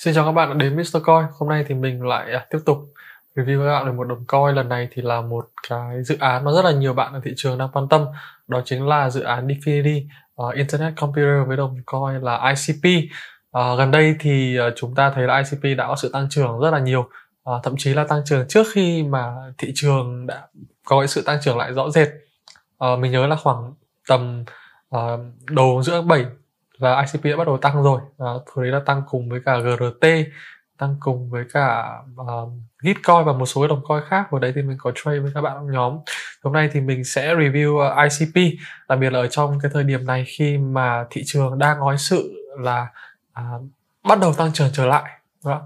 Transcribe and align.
Xin 0.00 0.14
chào 0.14 0.24
các 0.24 0.32
bạn 0.32 0.48
đã 0.48 0.54
đến 0.54 0.76
Mr. 0.76 0.96
Coin. 1.04 1.26
Hôm 1.38 1.48
nay 1.48 1.64
thì 1.68 1.74
mình 1.74 2.02
lại 2.02 2.32
à, 2.32 2.46
tiếp 2.50 2.58
tục 2.66 2.78
review 3.34 3.58
với 3.58 3.68
các 3.68 3.72
bạn 3.72 3.86
về 3.86 3.92
một 3.92 4.04
đồng 4.04 4.24
coin. 4.24 4.54
Lần 4.54 4.68
này 4.68 4.88
thì 4.90 5.02
là 5.02 5.20
một 5.20 5.48
cái 5.68 6.02
dự 6.02 6.16
án 6.20 6.44
mà 6.44 6.52
rất 6.52 6.64
là 6.64 6.70
nhiều 6.70 6.94
bạn 6.94 7.12
ở 7.12 7.20
thị 7.24 7.32
trường 7.36 7.58
đang 7.58 7.68
quan 7.72 7.88
tâm. 7.88 8.06
Đó 8.48 8.62
chính 8.64 8.88
là 8.88 9.10
dự 9.10 9.20
án 9.20 9.46
Definity 9.46 10.06
uh, 10.42 10.54
à, 10.54 10.56
Internet 10.56 10.92
Computer 10.96 11.46
với 11.46 11.56
đồng 11.56 11.76
coin 11.86 12.20
là 12.20 12.54
ICP. 12.54 12.84
Uh, 13.06 13.12
à, 13.52 13.74
gần 13.78 13.90
đây 13.90 14.16
thì 14.20 14.58
uh, 14.60 14.72
chúng 14.76 14.94
ta 14.94 15.10
thấy 15.14 15.26
là 15.26 15.42
ICP 15.42 15.78
đã 15.78 15.86
có 15.88 15.96
sự 15.96 16.10
tăng 16.12 16.28
trưởng 16.30 16.60
rất 16.60 16.70
là 16.70 16.78
nhiều. 16.78 17.00
Uh, 17.50 17.62
thậm 17.62 17.74
chí 17.78 17.94
là 17.94 18.04
tăng 18.04 18.22
trưởng 18.24 18.48
trước 18.48 18.66
khi 18.72 19.02
mà 19.02 19.32
thị 19.58 19.72
trường 19.74 20.26
đã 20.26 20.48
có 20.84 21.06
sự 21.06 21.22
tăng 21.22 21.38
trưởng 21.42 21.56
lại 21.56 21.72
rõ 21.72 21.90
rệt. 21.90 22.08
Uh, 22.84 22.98
mình 22.98 23.12
nhớ 23.12 23.26
là 23.26 23.36
khoảng 23.36 23.74
tầm 24.08 24.44
uh, 24.96 25.20
đầu 25.50 25.82
giữa 25.82 25.92
tháng 25.92 26.08
7 26.08 26.24
và 26.80 27.00
ICP 27.00 27.24
đã 27.24 27.36
bắt 27.36 27.46
đầu 27.46 27.58
tăng 27.58 27.82
rồi. 27.82 28.00
À, 28.18 28.26
thời 28.54 28.64
đấy 28.64 28.72
là 28.72 28.80
tăng 28.86 29.02
cùng 29.08 29.28
với 29.28 29.40
cả 29.44 29.58
GRT 29.58 30.06
tăng 30.80 30.96
cùng 31.00 31.30
với 31.30 31.44
cả 31.52 31.98
ờ, 32.16 32.42
uh, 32.42 32.52
Gitcoin 32.82 33.24
và 33.24 33.32
một 33.32 33.46
số 33.46 33.68
đồng 33.68 33.82
coin 33.84 34.02
khác. 34.08 34.26
Hồi 34.30 34.40
đấy 34.40 34.52
thì 34.54 34.62
mình 34.62 34.76
có 34.80 34.92
trade 34.94 35.18
với 35.18 35.30
các 35.34 35.40
bạn 35.40 35.52
trong 35.56 35.72
nhóm. 35.72 35.98
Hôm 36.42 36.52
nay 36.52 36.70
thì 36.72 36.80
mình 36.80 37.04
sẽ 37.04 37.34
review 37.34 37.78
ờ, 37.78 38.04
uh, 38.04 38.12
ICP 38.12 38.58
đặc 38.88 38.98
biệt 38.98 39.12
là 39.12 39.18
ở 39.18 39.26
trong 39.26 39.58
cái 39.62 39.70
thời 39.74 39.84
điểm 39.84 40.06
này 40.06 40.24
khi 40.26 40.58
mà 40.58 41.04
thị 41.10 41.22
trường 41.26 41.58
đang 41.58 41.78
nói 41.78 41.98
sự 41.98 42.34
là 42.58 42.86
uh, 43.40 43.62
bắt 44.08 44.18
đầu 44.20 44.32
tăng 44.32 44.52
trưởng 44.52 44.68
trở 44.72 44.86
lại. 44.86 45.10
Đó. 45.44 45.62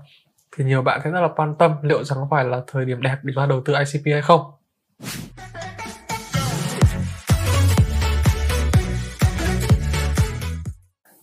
thì 0.56 0.64
nhiều 0.64 0.82
bạn 0.82 1.00
sẽ 1.04 1.10
rất 1.10 1.20
là 1.20 1.28
quan 1.36 1.54
tâm 1.54 1.72
liệu 1.82 2.04
rằng 2.04 2.18
có 2.18 2.26
phải 2.30 2.44
là 2.44 2.60
thời 2.66 2.84
điểm 2.84 3.02
đẹp 3.02 3.16
để 3.22 3.32
mà 3.36 3.46
đầu 3.46 3.62
tư 3.64 3.74
ICP 3.74 4.06
hay 4.12 4.22
không. 4.22 4.40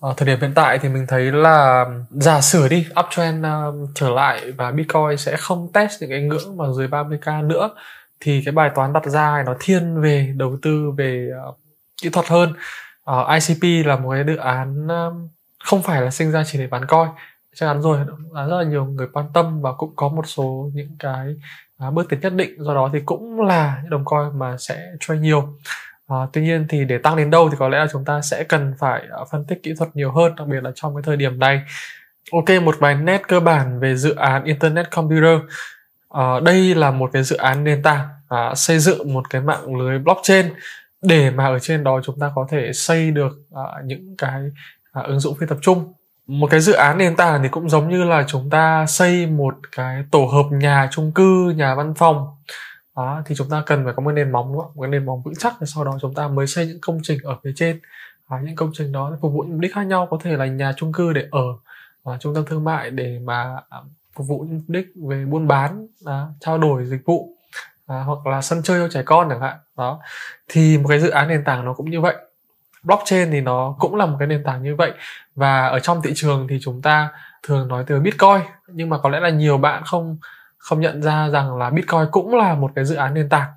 À, 0.01 0.09
thời 0.17 0.25
điểm 0.27 0.39
hiện 0.41 0.51
tại 0.55 0.79
thì 0.79 0.89
mình 0.89 1.05
thấy 1.07 1.31
là 1.31 1.85
giả 2.09 2.41
sử 2.41 2.67
đi 2.67 2.87
uptrend 2.99 3.39
uh, 3.39 3.43
ờ, 3.43 3.73
trở 3.95 4.09
lại 4.09 4.51
và 4.51 4.71
Bitcoin 4.71 5.17
sẽ 5.17 5.37
không 5.37 5.71
test 5.73 6.01
những 6.01 6.09
cái 6.09 6.21
ngưỡng 6.21 6.57
mà 6.57 6.65
dưới 6.77 6.87
30k 6.87 7.47
nữa 7.47 7.69
thì 8.19 8.41
cái 8.45 8.51
bài 8.51 8.71
toán 8.75 8.93
đặt 8.93 9.05
ra 9.05 9.43
nó 9.45 9.55
thiên 9.59 10.01
về 10.01 10.33
đầu 10.37 10.57
tư 10.61 10.91
về 10.97 11.29
uh, 11.49 11.57
kỹ 12.01 12.09
thuật 12.09 12.27
hơn. 12.27 12.53
Uh, 13.11 13.27
ICP 13.27 13.85
là 13.85 13.95
một 13.95 14.11
cái 14.11 14.23
dự 14.27 14.35
án 14.35 14.87
uh, 14.87 15.13
không 15.63 15.81
phải 15.81 16.01
là 16.01 16.11
sinh 16.11 16.31
ra 16.31 16.43
chỉ 16.45 16.59
để 16.59 16.67
bán 16.67 16.85
coin. 16.85 17.07
Chắc 17.55 17.67
chắn 17.67 17.81
rồi 17.81 17.99
là 18.31 18.45
rất 18.45 18.57
là 18.57 18.63
nhiều 18.63 18.85
người 18.85 19.07
quan 19.13 19.25
tâm 19.33 19.61
và 19.61 19.73
cũng 19.73 19.93
có 19.95 20.09
một 20.09 20.27
số 20.27 20.71
những 20.73 20.95
cái 20.99 21.35
uh, 21.87 21.93
bước 21.93 22.09
tiến 22.09 22.19
nhất 22.19 22.33
định. 22.33 22.63
Do 22.63 22.73
đó 22.73 22.89
thì 22.93 22.99
cũng 23.05 23.41
là 23.41 23.79
những 23.81 23.89
đồng 23.89 24.05
coin 24.05 24.39
mà 24.39 24.57
sẽ 24.57 24.85
trade 24.99 25.19
nhiều. 25.19 25.57
À, 26.11 26.27
tuy 26.33 26.41
nhiên 26.41 26.65
thì 26.69 26.85
để 26.85 26.97
tăng 26.97 27.15
đến 27.15 27.29
đâu 27.29 27.49
thì 27.49 27.55
có 27.59 27.69
lẽ 27.69 27.77
là 27.77 27.87
chúng 27.91 28.05
ta 28.05 28.21
sẽ 28.21 28.43
cần 28.43 28.73
phải 28.79 29.03
uh, 29.21 29.27
phân 29.31 29.45
tích 29.45 29.63
kỹ 29.63 29.73
thuật 29.77 29.95
nhiều 29.95 30.11
hơn 30.11 30.35
đặc 30.35 30.47
biệt 30.47 30.63
là 30.63 30.71
trong 30.75 30.95
cái 30.95 31.03
thời 31.05 31.17
điểm 31.17 31.39
này. 31.39 31.61
Ok, 32.31 32.63
một 32.63 32.75
vài 32.79 32.95
nét 32.95 33.21
cơ 33.27 33.39
bản 33.39 33.79
về 33.79 33.95
dự 33.95 34.15
án 34.15 34.43
Internet 34.43 34.91
Computer. 34.91 35.39
À, 36.09 36.39
đây 36.39 36.75
là 36.75 36.91
một 36.91 37.09
cái 37.13 37.23
dự 37.23 37.37
án 37.37 37.63
nền 37.63 37.83
tảng 37.83 38.07
à, 38.29 38.55
xây 38.55 38.79
dựng 38.79 39.13
một 39.13 39.29
cái 39.29 39.41
mạng 39.41 39.75
lưới 39.75 39.99
blockchain 39.99 40.53
để 41.01 41.31
mà 41.31 41.45
ở 41.45 41.59
trên 41.59 41.83
đó 41.83 42.01
chúng 42.03 42.19
ta 42.19 42.31
có 42.35 42.47
thể 42.49 42.73
xây 42.73 43.11
được 43.11 43.31
à, 43.55 43.63
những 43.85 44.15
cái 44.17 44.41
à, 44.91 45.01
ứng 45.01 45.19
dụng 45.19 45.35
phi 45.39 45.45
tập 45.47 45.57
trung 45.61 45.93
một 46.27 46.47
cái 46.51 46.59
dự 46.59 46.73
án 46.73 46.97
nền 46.97 47.15
tảng 47.15 47.43
thì 47.43 47.49
cũng 47.49 47.69
giống 47.69 47.89
như 47.89 48.03
là 48.03 48.23
chúng 48.27 48.49
ta 48.49 48.85
xây 48.87 49.25
một 49.25 49.55
cái 49.71 50.03
tổ 50.11 50.25
hợp 50.25 50.45
nhà 50.51 50.87
chung 50.91 51.11
cư 51.11 51.53
nhà 51.55 51.75
văn 51.75 51.93
phòng 51.93 52.27
đó, 52.95 53.21
thì 53.25 53.35
chúng 53.35 53.49
ta 53.49 53.63
cần 53.65 53.85
phải 53.85 53.93
có 53.93 54.03
một 54.03 54.11
nền 54.11 54.31
móng 54.31 54.53
đúng 54.53 54.61
không? 54.61 54.71
một 54.75 54.81
cái 54.81 54.91
nền 54.91 55.05
móng 55.05 55.21
vững 55.21 55.35
chắc 55.35 55.53
và 55.59 55.65
sau 55.65 55.83
đó 55.83 55.97
chúng 56.01 56.13
ta 56.13 56.27
mới 56.27 56.47
xây 56.47 56.67
những 56.67 56.81
công 56.81 56.99
trình 57.03 57.19
ở 57.23 57.37
phía 57.43 57.51
trên. 57.55 57.79
À, 58.27 58.37
những 58.43 58.55
công 58.55 58.71
trình 58.73 58.91
đó 58.91 59.17
phục 59.21 59.33
vụ 59.33 59.43
mục 59.43 59.59
đích 59.59 59.73
khác 59.73 59.83
nhau 59.83 60.07
có 60.11 60.17
thể 60.23 60.37
là 60.37 60.45
nhà 60.45 60.73
chung 60.77 60.93
cư 60.93 61.13
để 61.13 61.27
ở 61.31 61.43
và 62.03 62.17
trung 62.17 62.35
tâm 62.35 62.45
thương 62.45 62.63
mại 62.63 62.89
để 62.89 63.19
mà 63.23 63.55
à, 63.69 63.77
phục 64.13 64.27
vụ 64.27 64.45
mục 64.49 64.63
đích 64.67 64.87
về 65.09 65.25
buôn 65.25 65.47
bán 65.47 65.87
à, 66.05 66.25
trao 66.39 66.57
đổi 66.57 66.85
dịch 66.85 67.01
vụ 67.05 67.35
à, 67.87 68.03
hoặc 68.03 68.27
là 68.27 68.41
sân 68.41 68.61
chơi 68.63 68.79
cho 68.79 68.93
trẻ 68.93 69.03
con 69.05 69.29
chẳng 69.29 69.41
hạn. 69.41 69.57
Đó 69.77 69.99
thì 70.47 70.77
một 70.77 70.89
cái 70.89 70.99
dự 70.99 71.09
án 71.09 71.27
nền 71.27 71.43
tảng 71.43 71.65
nó 71.65 71.73
cũng 71.73 71.89
như 71.89 72.01
vậy. 72.01 72.15
Blockchain 72.83 73.31
thì 73.31 73.41
nó 73.41 73.75
cũng 73.79 73.95
là 73.95 74.05
một 74.05 74.15
cái 74.19 74.27
nền 74.27 74.43
tảng 74.43 74.63
như 74.63 74.75
vậy. 74.75 74.91
Và 75.35 75.67
ở 75.67 75.79
trong 75.79 76.01
thị 76.01 76.11
trường 76.15 76.47
thì 76.49 76.59
chúng 76.61 76.81
ta 76.81 77.09
thường 77.43 77.67
nói 77.67 77.83
từ 77.87 77.99
bitcoin 77.99 78.41
nhưng 78.67 78.89
mà 78.89 78.97
có 78.97 79.09
lẽ 79.09 79.19
là 79.19 79.29
nhiều 79.29 79.57
bạn 79.57 79.83
không 79.85 80.17
không 80.61 80.79
nhận 80.79 81.01
ra 81.01 81.29
rằng 81.29 81.57
là 81.57 81.69
Bitcoin 81.69 82.05
cũng 82.11 82.35
là 82.35 82.55
một 82.55 82.71
cái 82.75 82.85
dự 82.85 82.95
án 82.95 83.13
nền 83.13 83.29
tảng. 83.29 83.49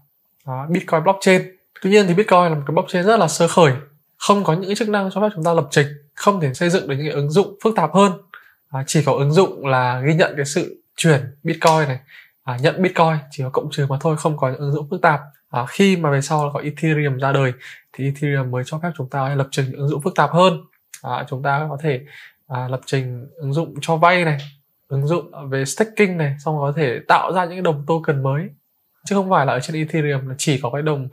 Đó, 0.46 0.66
Bitcoin 0.68 1.02
blockchain. 1.02 1.42
Tuy 1.82 1.90
nhiên 1.90 2.06
thì 2.08 2.14
Bitcoin 2.14 2.42
là 2.42 2.48
một 2.54 2.62
cái 2.66 2.72
blockchain 2.72 3.04
rất 3.04 3.16
là 3.16 3.28
sơ 3.28 3.48
khởi 3.48 3.72
không 4.16 4.44
có 4.44 4.52
những 4.52 4.74
chức 4.74 4.88
năng 4.88 5.10
cho 5.10 5.20
phép 5.20 5.28
chúng 5.34 5.44
ta 5.44 5.54
lập 5.54 5.68
trình 5.70 5.86
không 6.14 6.40
thể 6.40 6.54
xây 6.54 6.70
dựng 6.70 6.88
được 6.88 6.94
những 6.96 7.06
cái 7.06 7.14
ứng 7.14 7.30
dụng 7.30 7.58
phức 7.62 7.76
tạp 7.76 7.94
hơn. 7.94 8.12
À, 8.70 8.84
chỉ 8.86 9.02
có 9.04 9.12
ứng 9.12 9.32
dụng 9.32 9.66
là 9.66 10.00
ghi 10.00 10.14
nhận 10.14 10.32
cái 10.36 10.44
sự 10.44 10.82
chuyển 10.96 11.20
Bitcoin 11.42 11.88
này 11.88 11.98
à, 12.44 12.58
nhận 12.60 12.82
Bitcoin 12.82 13.16
chỉ 13.30 13.42
có 13.42 13.50
cộng 13.50 13.70
trừ 13.70 13.86
mà 13.88 13.96
thôi 14.00 14.16
không 14.16 14.36
có 14.36 14.48
những 14.48 14.58
ứng 14.58 14.72
dụng 14.72 14.88
phức 14.90 15.02
tạp. 15.02 15.20
À, 15.50 15.66
khi 15.68 15.96
mà 15.96 16.10
về 16.10 16.20
sau 16.20 16.50
có 16.54 16.60
Ethereum 16.60 17.18
ra 17.18 17.32
đời 17.32 17.52
thì 17.92 18.04
Ethereum 18.04 18.50
mới 18.50 18.62
cho 18.66 18.78
phép 18.78 18.90
chúng 18.96 19.08
ta 19.08 19.34
lập 19.34 19.48
trình 19.50 19.66
những 19.70 19.80
ứng 19.80 19.88
dụng 19.88 20.02
phức 20.02 20.14
tạp 20.14 20.30
hơn. 20.30 20.64
À, 21.02 21.24
chúng 21.28 21.42
ta 21.42 21.66
có 21.70 21.76
thể 21.82 22.00
à, 22.48 22.68
lập 22.68 22.80
trình 22.86 23.26
ứng 23.36 23.52
dụng 23.52 23.74
cho 23.80 23.96
vay 23.96 24.24
này 24.24 24.38
ứng 24.88 25.06
dụng 25.06 25.48
về 25.50 25.64
staking 25.64 26.16
này 26.16 26.36
xong 26.44 26.56
có 26.58 26.72
thể 26.76 27.00
tạo 27.08 27.32
ra 27.32 27.44
những 27.44 27.62
đồng 27.62 27.84
token 27.86 28.22
mới. 28.22 28.48
Chứ 29.04 29.14
không 29.14 29.30
phải 29.30 29.46
là 29.46 29.52
ở 29.52 29.60
trên 29.60 29.76
Ethereum 29.76 30.28
là 30.28 30.34
chỉ 30.38 30.60
có 30.62 30.70
cái 30.70 30.82
đồng 30.82 31.08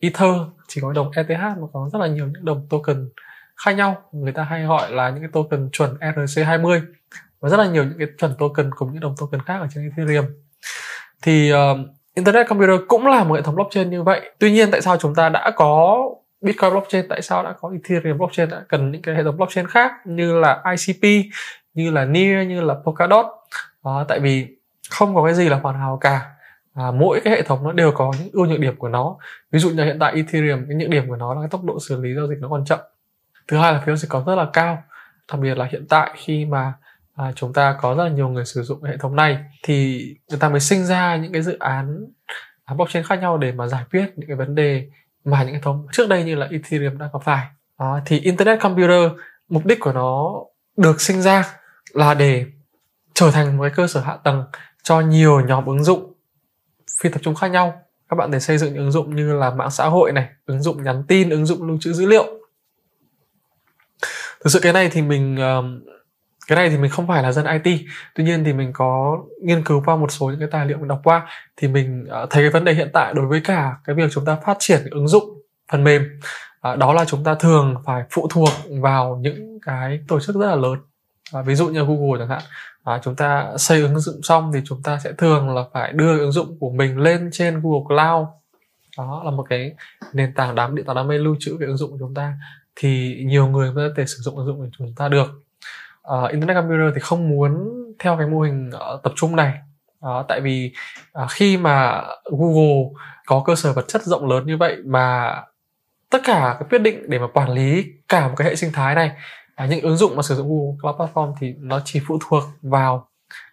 Ether 0.00 0.36
chỉ 0.68 0.80
có 0.80 0.88
cái 0.88 0.94
đồng 0.94 1.10
ETH 1.10 1.40
mà 1.40 1.66
có 1.72 1.88
rất 1.92 1.98
là 1.98 2.06
nhiều 2.06 2.26
những 2.26 2.44
đồng 2.44 2.66
token 2.70 3.08
khác 3.56 3.72
nhau. 3.72 4.02
Người 4.12 4.32
ta 4.32 4.42
hay 4.42 4.64
gọi 4.64 4.92
là 4.92 5.10
những 5.10 5.20
cái 5.20 5.30
token 5.32 5.68
chuẩn 5.72 5.94
ERC20 6.00 6.80
và 7.40 7.48
rất 7.48 7.56
là 7.56 7.66
nhiều 7.66 7.84
những 7.84 7.98
cái 7.98 8.08
chuẩn 8.18 8.34
token 8.38 8.70
cùng 8.76 8.92
những 8.92 9.00
đồng 9.00 9.14
token 9.20 9.42
khác 9.42 9.58
ở 9.60 9.66
trên 9.74 9.90
Ethereum. 9.90 10.26
Thì 11.22 11.52
uh, 11.52 11.58
Internet 12.14 12.48
Computer 12.48 12.80
cũng 12.88 13.06
là 13.06 13.24
một 13.24 13.34
hệ 13.34 13.42
thống 13.42 13.54
blockchain 13.54 13.90
như 13.90 14.02
vậy. 14.02 14.30
Tuy 14.38 14.52
nhiên 14.52 14.70
tại 14.70 14.82
sao 14.82 14.96
chúng 14.96 15.14
ta 15.14 15.28
đã 15.28 15.52
có 15.56 15.98
Bitcoin 16.40 16.70
blockchain 16.70 17.08
tại 17.08 17.22
sao 17.22 17.42
đã 17.42 17.54
có 17.60 17.72
Ethereum 17.72 18.18
blockchain 18.18 18.48
đã 18.48 18.64
cần 18.68 18.92
những 18.92 19.02
cái 19.02 19.14
hệ 19.14 19.24
thống 19.24 19.36
blockchain 19.36 19.66
khác 19.66 19.92
như 20.04 20.40
là 20.40 20.62
ICP 20.70 21.26
như 21.74 21.90
là 21.90 22.04
Near 22.04 22.48
như 22.48 22.60
là 22.60 22.74
Polkadot. 22.84 23.26
Đó, 23.84 24.04
tại 24.08 24.20
vì 24.20 24.46
không 24.90 25.14
có 25.14 25.24
cái 25.24 25.34
gì 25.34 25.48
là 25.48 25.56
hoàn 25.56 25.78
hảo 25.78 25.98
cả. 26.00 26.30
À, 26.74 26.90
mỗi 26.90 27.20
cái 27.24 27.32
hệ 27.32 27.42
thống 27.42 27.64
nó 27.64 27.72
đều 27.72 27.92
có 27.92 28.12
những 28.18 28.28
ưu 28.32 28.46
nhược 28.46 28.60
điểm 28.60 28.76
của 28.76 28.88
nó. 28.88 29.16
Ví 29.50 29.58
dụ 29.58 29.70
như 29.70 29.84
hiện 29.84 29.98
tại 30.00 30.12
Ethereum 30.14 30.64
cái 30.68 30.76
nhược 30.76 30.88
điểm 30.88 31.08
của 31.08 31.16
nó 31.16 31.34
là 31.34 31.40
cái 31.40 31.48
tốc 31.50 31.64
độ 31.64 31.78
xử 31.80 32.00
lý 32.00 32.14
giao 32.14 32.26
dịch 32.28 32.38
nó 32.40 32.48
còn 32.48 32.64
chậm. 32.64 32.78
Thứ 33.48 33.56
hai 33.56 33.72
là 33.72 33.78
phí 33.78 33.86
giao 33.86 33.96
dịch 33.96 34.08
còn 34.10 34.24
rất 34.24 34.34
là 34.34 34.46
cao. 34.52 34.82
Đặc 35.32 35.40
biệt 35.40 35.58
là 35.58 35.68
hiện 35.72 35.86
tại 35.88 36.10
khi 36.16 36.44
mà 36.44 36.72
à, 37.14 37.32
chúng 37.36 37.52
ta 37.52 37.76
có 37.80 37.94
rất 37.94 38.04
là 38.04 38.10
nhiều 38.10 38.28
người 38.28 38.44
sử 38.44 38.62
dụng 38.62 38.82
hệ 38.82 38.96
thống 38.96 39.16
này 39.16 39.38
thì 39.62 40.04
người 40.30 40.38
ta 40.38 40.48
mới 40.48 40.60
sinh 40.60 40.84
ra 40.84 41.16
những 41.16 41.32
cái 41.32 41.42
dự 41.42 41.58
án 41.58 42.06
à, 42.64 42.74
blockchain 42.74 43.04
khác 43.04 43.20
nhau 43.20 43.38
để 43.38 43.52
mà 43.52 43.66
giải 43.66 43.84
quyết 43.90 44.12
những 44.16 44.28
cái 44.28 44.36
vấn 44.36 44.54
đề 44.54 44.88
mà 45.24 45.42
những 45.42 45.54
hệ 45.54 45.60
thống 45.60 45.86
trước 45.92 46.08
đây 46.08 46.24
như 46.24 46.34
là 46.34 46.46
Ethereum 46.50 46.98
đã 46.98 47.08
gặp 47.12 47.18
phải. 47.24 47.46
À, 47.76 47.86
thì 48.06 48.20
Internet 48.20 48.60
Computer 48.60 49.12
mục 49.48 49.66
đích 49.66 49.80
của 49.80 49.92
nó 49.92 50.34
được 50.76 51.00
sinh 51.00 51.22
ra 51.22 51.44
là 51.92 52.14
để 52.14 52.46
trở 53.14 53.30
thành 53.30 53.56
một 53.56 53.62
cái 53.62 53.72
cơ 53.76 53.86
sở 53.86 54.00
hạ 54.00 54.16
tầng 54.24 54.44
cho 54.82 55.00
nhiều 55.00 55.40
nhóm 55.40 55.66
ứng 55.66 55.84
dụng 55.84 56.12
phi 57.00 57.10
tập 57.10 57.20
trung 57.22 57.34
khác 57.34 57.48
nhau. 57.48 57.82
Các 58.08 58.16
bạn 58.16 58.30
để 58.30 58.40
xây 58.40 58.58
dựng 58.58 58.74
những 58.74 58.82
ứng 58.82 58.92
dụng 58.92 59.16
như 59.16 59.32
là 59.32 59.50
mạng 59.50 59.70
xã 59.70 59.86
hội 59.86 60.12
này, 60.12 60.28
ứng 60.46 60.62
dụng 60.62 60.84
nhắn 60.84 61.04
tin, 61.08 61.30
ứng 61.30 61.46
dụng 61.46 61.62
lưu 61.68 61.78
trữ 61.80 61.92
dữ 61.92 62.06
liệu. 62.06 62.24
Thực 64.44 64.50
sự 64.50 64.60
cái 64.62 64.72
này 64.72 64.88
thì 64.92 65.02
mình 65.02 65.38
cái 66.48 66.56
này 66.56 66.70
thì 66.70 66.78
mình 66.78 66.90
không 66.90 67.06
phải 67.06 67.22
là 67.22 67.32
dân 67.32 67.46
IT 67.62 67.80
tuy 68.14 68.24
nhiên 68.24 68.44
thì 68.44 68.52
mình 68.52 68.70
có 68.72 69.18
nghiên 69.42 69.64
cứu 69.64 69.82
qua 69.86 69.96
một 69.96 70.12
số 70.12 70.26
những 70.26 70.38
cái 70.38 70.48
tài 70.52 70.66
liệu 70.66 70.78
mình 70.78 70.88
đọc 70.88 71.00
qua 71.04 71.26
thì 71.56 71.68
mình 71.68 72.06
ờ, 72.08 72.26
thấy 72.30 72.42
cái 72.42 72.50
vấn 72.50 72.64
đề 72.64 72.74
hiện 72.74 72.90
tại 72.92 73.14
đối 73.14 73.26
với 73.26 73.40
cả 73.44 73.76
cái 73.84 73.96
việc 73.96 74.10
chúng 74.12 74.24
ta 74.24 74.36
phát 74.46 74.56
triển 74.60 74.80
ứng 74.90 75.08
dụng 75.08 75.24
phần 75.72 75.84
mềm 75.84 76.20
ờ, 76.60 76.76
đó 76.76 76.92
là 76.92 77.04
chúng 77.04 77.24
ta 77.24 77.34
thường 77.34 77.74
phải 77.86 78.02
phụ 78.10 78.28
thuộc 78.30 78.50
vào 78.80 79.18
những 79.20 79.58
cái 79.62 80.00
tổ 80.08 80.20
chức 80.20 80.36
rất 80.36 80.46
là 80.46 80.54
lớn 80.54 80.78
à, 81.32 81.42
ví 81.42 81.54
dụ 81.54 81.68
như 81.68 81.84
Google 81.84 82.18
chẳng 82.18 82.28
hạn. 82.28 82.42
À, 82.84 83.00
chúng 83.04 83.16
ta 83.16 83.52
xây 83.56 83.80
ứng 83.80 83.98
dụng 83.98 84.22
xong 84.22 84.50
thì 84.54 84.60
chúng 84.64 84.82
ta 84.82 84.98
sẽ 84.98 85.12
thường 85.18 85.54
là 85.54 85.62
phải 85.72 85.92
đưa 85.92 86.18
ứng 86.18 86.32
dụng 86.32 86.56
của 86.60 86.70
mình 86.70 86.98
lên 86.98 87.30
trên 87.32 87.60
Google 87.62 87.84
Cloud. 87.88 88.28
Đó 88.98 89.22
là 89.24 89.30
một 89.30 89.46
cái 89.48 89.74
nền 90.12 90.34
tảng 90.34 90.54
đám 90.54 90.74
điện 90.74 90.84
toán 90.84 90.96
đám 90.96 91.08
mây 91.08 91.18
lưu 91.18 91.36
trữ 91.40 91.56
cái 91.60 91.66
ứng 91.66 91.76
dụng 91.76 91.90
của 91.90 91.96
chúng 92.00 92.14
ta. 92.14 92.34
Thì 92.76 93.22
nhiều 93.26 93.46
người 93.46 93.72
có 93.74 93.82
thể 93.96 94.06
sử 94.06 94.16
dụng 94.18 94.36
ứng 94.36 94.46
dụng 94.46 94.58
của 94.58 94.68
chúng 94.78 94.94
ta 94.96 95.08
được. 95.08 95.42
À, 96.02 96.16
Internet 96.30 96.56
Computer 96.56 96.94
thì 96.94 97.00
không 97.00 97.28
muốn 97.28 97.52
theo 97.98 98.16
cái 98.16 98.26
mô 98.26 98.40
hình 98.40 98.70
uh, 98.94 99.02
tập 99.02 99.12
trung 99.16 99.36
này. 99.36 99.54
À, 100.00 100.10
tại 100.28 100.40
vì 100.40 100.72
à, 101.12 101.26
khi 101.30 101.56
mà 101.56 102.02
Google 102.24 102.84
có 103.26 103.42
cơ 103.46 103.54
sở 103.54 103.72
vật 103.72 103.84
chất 103.88 104.02
rộng 104.02 104.28
lớn 104.28 104.46
như 104.46 104.56
vậy 104.56 104.76
mà 104.84 105.34
tất 106.10 106.18
cả 106.24 106.56
cái 106.58 106.68
quyết 106.70 106.78
định 106.78 107.10
để 107.10 107.18
mà 107.18 107.26
quản 107.34 107.50
lý 107.50 107.84
cả 108.08 108.28
một 108.28 108.34
cái 108.36 108.48
hệ 108.48 108.56
sinh 108.56 108.72
thái 108.72 108.94
này 108.94 109.10
à, 109.54 109.66
những 109.66 109.80
ứng 109.80 109.96
dụng 109.96 110.16
mà 110.16 110.22
sử 110.22 110.34
dụng 110.34 110.48
Google 110.48 110.76
Cloud 110.80 110.96
Platform 110.96 111.34
thì 111.40 111.54
nó 111.58 111.80
chỉ 111.84 112.00
phụ 112.06 112.18
thuộc 112.28 112.42
vào 112.62 113.08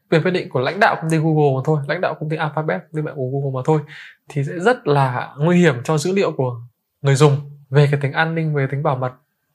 quyền 0.09 0.23
quyết 0.23 0.31
định 0.31 0.49
của 0.49 0.59
lãnh 0.59 0.79
đạo 0.79 0.95
công 1.01 1.09
ty 1.09 1.17
Google 1.17 1.55
mà 1.55 1.61
thôi. 1.65 1.79
Lãnh 1.87 2.01
đạo 2.01 2.15
công 2.19 2.29
ty 2.29 2.37
Alphabet 2.37 2.81
công 2.81 2.95
ty 2.95 3.01
mẹ 3.01 3.11
của 3.15 3.29
Google 3.31 3.51
mà 3.53 3.61
thôi. 3.65 3.81
Thì 4.29 4.43
sẽ 4.43 4.59
rất 4.59 4.87
là 4.87 5.33
nguy 5.37 5.57
hiểm 5.57 5.83
cho 5.83 5.97
dữ 5.97 6.13
liệu 6.13 6.31
của 6.31 6.55
người 7.01 7.15
dùng 7.15 7.37
về 7.69 7.87
cái 7.91 7.99
tính 8.01 8.11
an 8.11 8.35
ninh 8.35 8.53
về 8.53 8.67
tính 8.71 8.83
bảo 8.83 8.95
mật 8.95 9.11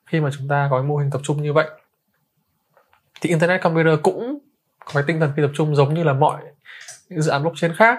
khi 0.06 0.20
mà 0.20 0.30
chúng 0.38 0.48
ta 0.48 0.68
có 0.70 0.78
cái 0.78 0.88
mô 0.88 0.96
hình 0.96 1.10
tập 1.10 1.20
trung 1.24 1.42
như 1.42 1.52
vậy. 1.52 1.66
Thì 3.20 3.30
Internet 3.30 3.62
Computer 3.62 3.98
cũng 4.02 4.38
có 4.84 4.90
cái 4.94 5.02
tinh 5.06 5.20
thần 5.20 5.32
phi 5.36 5.42
tập 5.42 5.50
trung 5.54 5.76
giống 5.76 5.94
như 5.94 6.04
là 6.04 6.12
mọi 6.12 6.42
những 7.08 7.22
dự 7.22 7.30
án 7.30 7.42
blockchain 7.42 7.74
khác. 7.74 7.98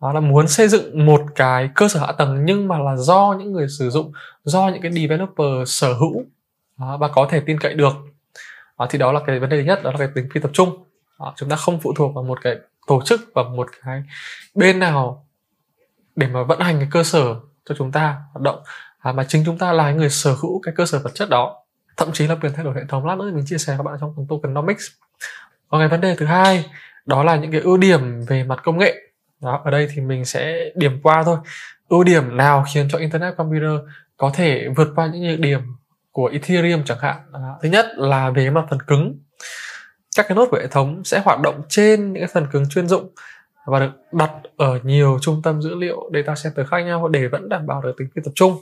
Đó 0.00 0.12
là 0.12 0.20
muốn 0.20 0.48
xây 0.48 0.68
dựng 0.68 1.06
một 1.06 1.22
cái 1.34 1.70
cơ 1.74 1.88
sở 1.88 2.00
hạ 2.00 2.12
tầng 2.12 2.44
nhưng 2.44 2.68
mà 2.68 2.78
là 2.78 2.96
do 2.96 3.36
những 3.38 3.52
người 3.52 3.66
sử 3.78 3.90
dụng 3.90 4.12
do 4.44 4.68
những 4.68 4.82
cái 4.82 4.92
developer 4.92 5.46
sở 5.66 5.92
hữu 5.92 6.24
đó, 6.78 6.96
và 6.96 7.08
có 7.08 7.28
thể 7.30 7.40
tin 7.40 7.58
cậy 7.58 7.74
được. 7.74 7.92
Đó, 8.78 8.86
thì 8.90 8.98
đó 8.98 9.12
là 9.12 9.20
cái 9.26 9.38
vấn 9.38 9.50
đề 9.50 9.56
thứ 9.56 9.62
nhất 9.66 9.82
đó 9.82 9.90
là 9.90 9.98
cái 9.98 10.08
tính 10.14 10.28
phi 10.34 10.40
tập 10.40 10.50
trung. 10.54 10.84
Đó, 11.18 11.32
chúng 11.36 11.48
ta 11.48 11.56
không 11.56 11.80
phụ 11.80 11.94
thuộc 11.96 12.14
vào 12.14 12.24
một 12.24 12.38
cái 12.42 12.56
tổ 12.86 13.02
chức 13.04 13.20
và 13.34 13.42
một 13.42 13.68
cái 13.84 14.02
bên 14.54 14.78
nào 14.78 15.26
để 16.16 16.26
mà 16.26 16.42
vận 16.42 16.60
hành 16.60 16.78
cái 16.78 16.88
cơ 16.90 17.02
sở 17.02 17.34
cho 17.64 17.74
chúng 17.78 17.92
ta 17.92 18.16
hoạt 18.32 18.42
động. 18.42 18.62
À, 18.98 19.12
mà 19.12 19.24
chính 19.28 19.42
chúng 19.46 19.58
ta 19.58 19.72
là 19.72 19.92
người 19.92 20.10
sở 20.10 20.36
hữu 20.42 20.60
cái 20.62 20.74
cơ 20.76 20.86
sở 20.86 20.98
vật 20.98 21.10
chất 21.14 21.28
đó. 21.28 21.62
Thậm 21.96 22.12
chí 22.12 22.26
là 22.26 22.34
quyền 22.34 22.52
thay 22.52 22.64
đổi 22.64 22.74
hệ 22.74 22.82
thống. 22.88 23.06
Lát 23.06 23.18
nữa 23.18 23.30
mình 23.34 23.44
chia 23.46 23.58
sẻ 23.58 23.74
các 23.76 23.82
bạn 23.82 23.96
trong 24.00 24.14
phần 24.16 24.26
tokenomics. 24.28 24.84
Còn 25.68 25.80
cái 25.80 25.88
vấn 25.88 26.00
đề 26.00 26.16
thứ 26.16 26.26
hai 26.26 26.66
đó 27.06 27.24
là 27.24 27.36
những 27.36 27.52
cái 27.52 27.60
ưu 27.60 27.76
điểm 27.76 28.24
về 28.28 28.44
mặt 28.44 28.60
công 28.62 28.78
nghệ. 28.78 28.94
Đó 29.40 29.60
ở 29.64 29.70
đây 29.70 29.88
thì 29.94 30.00
mình 30.00 30.24
sẽ 30.24 30.70
điểm 30.74 31.00
qua 31.02 31.22
thôi. 31.22 31.38
Ưu 31.88 32.04
điểm 32.04 32.36
nào 32.36 32.64
khiến 32.74 32.88
cho 32.90 32.98
internet 32.98 33.36
computer 33.36 33.80
có 34.16 34.30
thể 34.34 34.68
vượt 34.76 34.88
qua 34.96 35.06
những 35.06 35.22
nhược 35.22 35.40
điểm 35.40 35.60
của 36.14 36.26
ethereum 36.26 36.84
chẳng 36.84 36.98
hạn. 37.00 37.16
Thứ 37.62 37.68
nhất 37.68 37.86
là 37.96 38.30
về 38.30 38.50
mặt 38.50 38.64
phần 38.70 38.82
cứng. 38.82 39.18
Các 40.16 40.26
cái 40.28 40.36
nốt 40.36 40.48
của 40.50 40.58
hệ 40.60 40.66
thống 40.66 41.04
sẽ 41.04 41.20
hoạt 41.24 41.40
động 41.40 41.62
trên 41.68 42.12
những 42.12 42.22
cái 42.22 42.28
phần 42.34 42.46
cứng 42.52 42.68
chuyên 42.68 42.88
dụng 42.88 43.10
và 43.66 43.80
được 43.80 43.90
đặt 44.12 44.30
ở 44.56 44.78
nhiều 44.82 45.18
trung 45.20 45.42
tâm 45.42 45.62
dữ 45.62 45.74
liệu 45.74 46.10
data 46.14 46.34
center 46.44 46.66
khác 46.68 46.80
nhau 46.80 47.08
để 47.08 47.28
vẫn 47.28 47.48
đảm 47.48 47.66
bảo 47.66 47.82
được 47.82 47.94
tính 47.98 48.08
phi 48.14 48.22
tập 48.24 48.30
trung. 48.34 48.56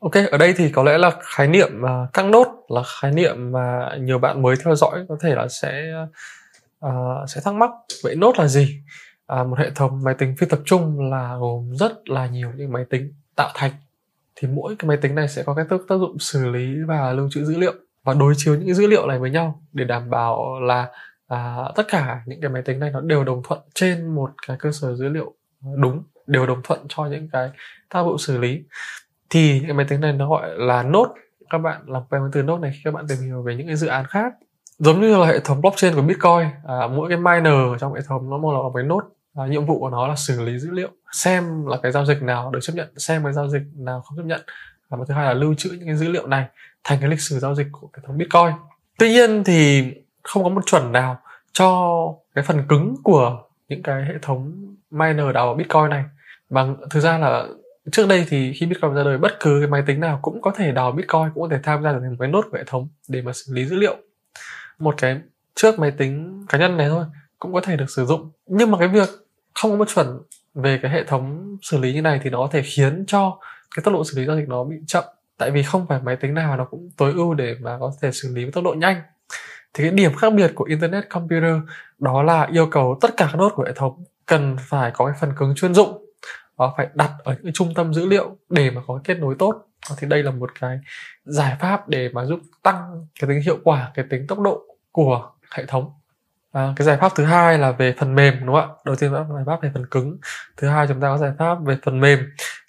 Ok, 0.00 0.12
ở 0.30 0.38
đây 0.38 0.54
thì 0.56 0.70
có 0.70 0.82
lẽ 0.82 0.98
là 0.98 1.10
khái 1.20 1.48
niệm 1.48 1.82
uh, 1.82 2.12
các 2.12 2.26
nốt 2.26 2.46
là 2.68 2.82
khái 3.00 3.12
niệm 3.12 3.52
mà 3.52 3.90
nhiều 3.98 4.18
bạn 4.18 4.42
mới 4.42 4.56
theo 4.64 4.74
dõi 4.74 5.06
có 5.08 5.16
thể 5.20 5.34
là 5.34 5.48
sẽ 5.48 5.92
uh, 6.86 6.90
sẽ 7.28 7.40
thắc 7.44 7.54
mắc. 7.54 7.70
Vậy 8.02 8.14
nốt 8.16 8.38
là 8.38 8.46
gì? 8.46 8.80
À, 9.26 9.44
một 9.44 9.58
hệ 9.58 9.70
thống 9.70 10.00
máy 10.04 10.14
tính 10.14 10.34
phi 10.38 10.46
tập 10.46 10.58
trung 10.64 11.10
là 11.10 11.36
gồm 11.40 11.76
rất 11.76 12.08
là 12.08 12.26
nhiều 12.26 12.52
những 12.56 12.72
máy 12.72 12.84
tính 12.90 13.12
tạo 13.36 13.50
thành 13.54 13.70
thì 14.38 14.48
mỗi 14.48 14.76
cái 14.78 14.88
máy 14.88 14.96
tính 14.96 15.14
này 15.14 15.28
sẽ 15.28 15.42
có 15.42 15.54
cái 15.54 15.64
tác 15.70 15.96
dụng 15.96 16.18
xử 16.18 16.48
lý 16.48 16.74
và 16.86 17.12
lưu 17.12 17.28
trữ 17.30 17.44
dữ 17.44 17.58
liệu 17.58 17.72
và 18.04 18.14
đối 18.14 18.34
chiếu 18.36 18.54
những 18.54 18.66
cái 18.66 18.74
dữ 18.74 18.86
liệu 18.86 19.06
này 19.06 19.18
với 19.18 19.30
nhau 19.30 19.62
để 19.72 19.84
đảm 19.84 20.10
bảo 20.10 20.60
là 20.60 20.88
à, 21.28 21.56
tất 21.76 21.82
cả 21.88 22.22
những 22.26 22.40
cái 22.40 22.50
máy 22.50 22.62
tính 22.62 22.80
này 22.80 22.90
nó 22.90 23.00
đều 23.00 23.24
đồng 23.24 23.42
thuận 23.44 23.60
trên 23.74 24.14
một 24.14 24.30
cái 24.46 24.56
cơ 24.60 24.72
sở 24.72 24.94
dữ 24.94 25.08
liệu 25.08 25.34
à, 25.64 25.70
đúng 25.76 26.02
đều 26.26 26.46
đồng 26.46 26.60
thuận 26.64 26.80
cho 26.88 27.06
những 27.06 27.28
cái 27.32 27.50
tác 27.88 28.02
vụ 28.02 28.18
xử 28.18 28.38
lý. 28.38 28.62
Thì 29.30 29.54
những 29.54 29.64
cái 29.66 29.74
máy 29.74 29.86
tính 29.88 30.00
này 30.00 30.12
nó 30.12 30.28
gọi 30.28 30.50
là 30.56 30.82
nốt 30.82 31.14
các 31.50 31.58
bạn 31.58 31.82
làm 31.86 32.02
quen 32.10 32.22
với 32.22 32.30
từ 32.32 32.42
nốt 32.42 32.58
này 32.58 32.70
khi 32.74 32.80
các 32.84 32.94
bạn 32.94 33.06
tìm 33.08 33.18
hiểu 33.18 33.42
về 33.42 33.56
những 33.56 33.66
cái 33.66 33.76
dự 33.76 33.86
án 33.86 34.06
khác. 34.06 34.32
Giống 34.78 35.00
như 35.00 35.16
là 35.16 35.26
hệ 35.26 35.40
thống 35.40 35.60
blockchain 35.60 35.94
của 35.94 36.02
bitcoin 36.02 36.48
à, 36.66 36.86
mỗi 36.86 37.08
cái 37.08 37.18
miner 37.18 37.80
trong 37.80 37.94
hệ 37.94 38.00
thống 38.08 38.30
nó 38.30 38.38
một 38.38 38.52
là 38.52 38.58
một 38.58 38.72
cái 38.74 38.84
nốt 38.84 39.02
à, 39.34 39.46
nhiệm 39.46 39.66
vụ 39.66 39.78
của 39.80 39.90
nó 39.90 40.08
là 40.08 40.16
xử 40.16 40.42
lý 40.42 40.58
dữ 40.58 40.70
liệu 40.70 40.88
xem 41.12 41.66
là 41.66 41.76
cái 41.82 41.92
giao 41.92 42.04
dịch 42.04 42.22
nào 42.22 42.50
được 42.50 42.60
chấp 42.62 42.72
nhận, 42.76 42.98
xem 42.98 43.24
cái 43.24 43.32
giao 43.32 43.48
dịch 43.48 43.62
nào 43.76 44.00
không 44.00 44.18
chấp 44.18 44.24
nhận. 44.26 44.40
Và 44.88 44.98
thứ 45.08 45.14
hai 45.14 45.24
là 45.24 45.32
lưu 45.32 45.54
trữ 45.54 45.70
những 45.70 45.86
cái 45.86 45.96
dữ 45.96 46.08
liệu 46.08 46.26
này 46.26 46.46
thành 46.84 46.98
cái 47.00 47.10
lịch 47.10 47.20
sử 47.20 47.38
giao 47.38 47.54
dịch 47.54 47.66
của 47.72 47.88
hệ 47.94 48.02
thống 48.06 48.18
bitcoin. 48.18 48.52
Tuy 48.98 49.08
nhiên 49.08 49.44
thì 49.44 49.84
không 50.22 50.42
có 50.44 50.48
một 50.48 50.66
chuẩn 50.66 50.92
nào 50.92 51.20
cho 51.52 51.98
cái 52.34 52.44
phần 52.44 52.62
cứng 52.68 52.94
của 53.02 53.42
những 53.68 53.82
cái 53.82 54.04
hệ 54.04 54.14
thống 54.22 54.74
miner 54.90 55.34
đào 55.34 55.46
vào 55.46 55.54
bitcoin 55.54 55.90
này. 55.90 56.04
Bằng 56.50 56.76
thực 56.90 57.00
ra 57.00 57.18
là 57.18 57.46
trước 57.92 58.08
đây 58.08 58.26
thì 58.28 58.52
khi 58.52 58.66
bitcoin 58.66 58.94
ra 58.94 59.04
đời, 59.04 59.18
bất 59.18 59.40
cứ 59.40 59.60
cái 59.60 59.68
máy 59.68 59.82
tính 59.86 60.00
nào 60.00 60.18
cũng 60.22 60.42
có 60.42 60.52
thể 60.56 60.72
đào 60.72 60.92
bitcoin, 60.92 61.30
cũng 61.34 61.42
có 61.42 61.48
thể 61.50 61.60
tham 61.62 61.82
gia 61.82 61.92
được 61.92 61.98
thành 62.02 62.10
một 62.10 62.16
cái 62.18 62.28
nốt 62.28 62.44
của 62.50 62.58
hệ 62.58 62.64
thống 62.66 62.88
để 63.08 63.22
mà 63.22 63.32
xử 63.32 63.54
lý 63.54 63.64
dữ 63.64 63.76
liệu. 63.76 63.96
Một 64.78 64.94
cái 64.98 65.20
trước 65.54 65.78
máy 65.78 65.90
tính 65.90 66.46
cá 66.48 66.58
nhân 66.58 66.76
này 66.76 66.88
thôi 66.88 67.04
cũng 67.38 67.52
có 67.52 67.60
thể 67.60 67.76
được 67.76 67.90
sử 67.90 68.04
dụng. 68.04 68.30
Nhưng 68.46 68.70
mà 68.70 68.78
cái 68.78 68.88
việc 68.88 69.08
không 69.54 69.70
có 69.70 69.76
một 69.76 69.88
chuẩn 69.88 70.06
về 70.54 70.78
cái 70.82 70.90
hệ 70.90 71.04
thống 71.04 71.56
xử 71.62 71.78
lý 71.78 71.94
như 71.94 72.02
này 72.02 72.20
thì 72.22 72.30
nó 72.30 72.38
có 72.38 72.48
thể 72.52 72.62
khiến 72.62 73.04
cho 73.06 73.38
cái 73.76 73.82
tốc 73.84 73.94
độ 73.94 74.04
xử 74.04 74.18
lý 74.20 74.26
giao 74.26 74.36
dịch 74.36 74.48
nó 74.48 74.64
bị 74.64 74.76
chậm. 74.86 75.04
Tại 75.38 75.50
vì 75.50 75.62
không 75.62 75.86
phải 75.86 76.00
máy 76.02 76.16
tính 76.16 76.34
nào 76.34 76.56
nó 76.56 76.64
cũng 76.64 76.90
tối 76.96 77.12
ưu 77.12 77.34
để 77.34 77.56
mà 77.60 77.78
có 77.80 77.92
thể 78.02 78.12
xử 78.12 78.34
lý 78.34 78.44
với 78.44 78.52
tốc 78.52 78.64
độ 78.64 78.74
nhanh. 78.74 79.02
Thì 79.74 79.84
cái 79.84 79.90
điểm 79.90 80.14
khác 80.14 80.32
biệt 80.32 80.52
của 80.54 80.64
internet 80.64 81.08
computer 81.10 81.56
đó 81.98 82.22
là 82.22 82.48
yêu 82.52 82.66
cầu 82.66 82.98
tất 83.00 83.16
cả 83.16 83.28
các 83.32 83.38
nốt 83.38 83.52
của 83.54 83.64
hệ 83.64 83.72
thống 83.72 84.04
cần 84.26 84.56
phải 84.60 84.90
có 84.94 85.06
cái 85.06 85.14
phần 85.20 85.32
cứng 85.36 85.54
chuyên 85.54 85.74
dụng. 85.74 86.04
Và 86.56 86.66
phải 86.76 86.88
đặt 86.94 87.10
ở 87.24 87.36
những 87.42 87.52
trung 87.52 87.74
tâm 87.74 87.94
dữ 87.94 88.06
liệu 88.06 88.36
để 88.48 88.70
mà 88.70 88.80
có 88.86 89.00
kết 89.04 89.18
nối 89.18 89.34
tốt. 89.38 89.54
Thì 89.98 90.06
đây 90.06 90.22
là 90.22 90.30
một 90.30 90.50
cái 90.60 90.78
giải 91.24 91.56
pháp 91.60 91.88
để 91.88 92.08
mà 92.12 92.24
giúp 92.24 92.40
tăng 92.62 93.06
cái 93.20 93.28
tính 93.28 93.40
hiệu 93.40 93.58
quả, 93.64 93.90
cái 93.94 94.04
tính 94.10 94.26
tốc 94.26 94.38
độ 94.40 94.62
của 94.92 95.30
hệ 95.50 95.64
thống 95.66 95.92
à, 96.52 96.72
cái 96.76 96.86
giải 96.86 96.96
pháp 96.96 97.12
thứ 97.14 97.24
hai 97.24 97.58
là 97.58 97.72
về 97.72 97.94
phần 97.98 98.14
mềm 98.14 98.34
đúng 98.40 98.54
không 98.54 98.70
ạ? 98.70 98.80
Đầu 98.84 98.96
tiên 98.96 99.12
là 99.12 99.24
giải 99.34 99.44
pháp 99.46 99.62
về 99.62 99.70
phần 99.74 99.86
cứng. 99.86 100.18
Thứ 100.56 100.68
hai 100.68 100.86
chúng 100.86 101.00
ta 101.00 101.08
có 101.08 101.18
giải 101.18 101.32
pháp 101.38 101.58
về 101.64 101.76
phần 101.82 102.00
mềm. 102.00 102.18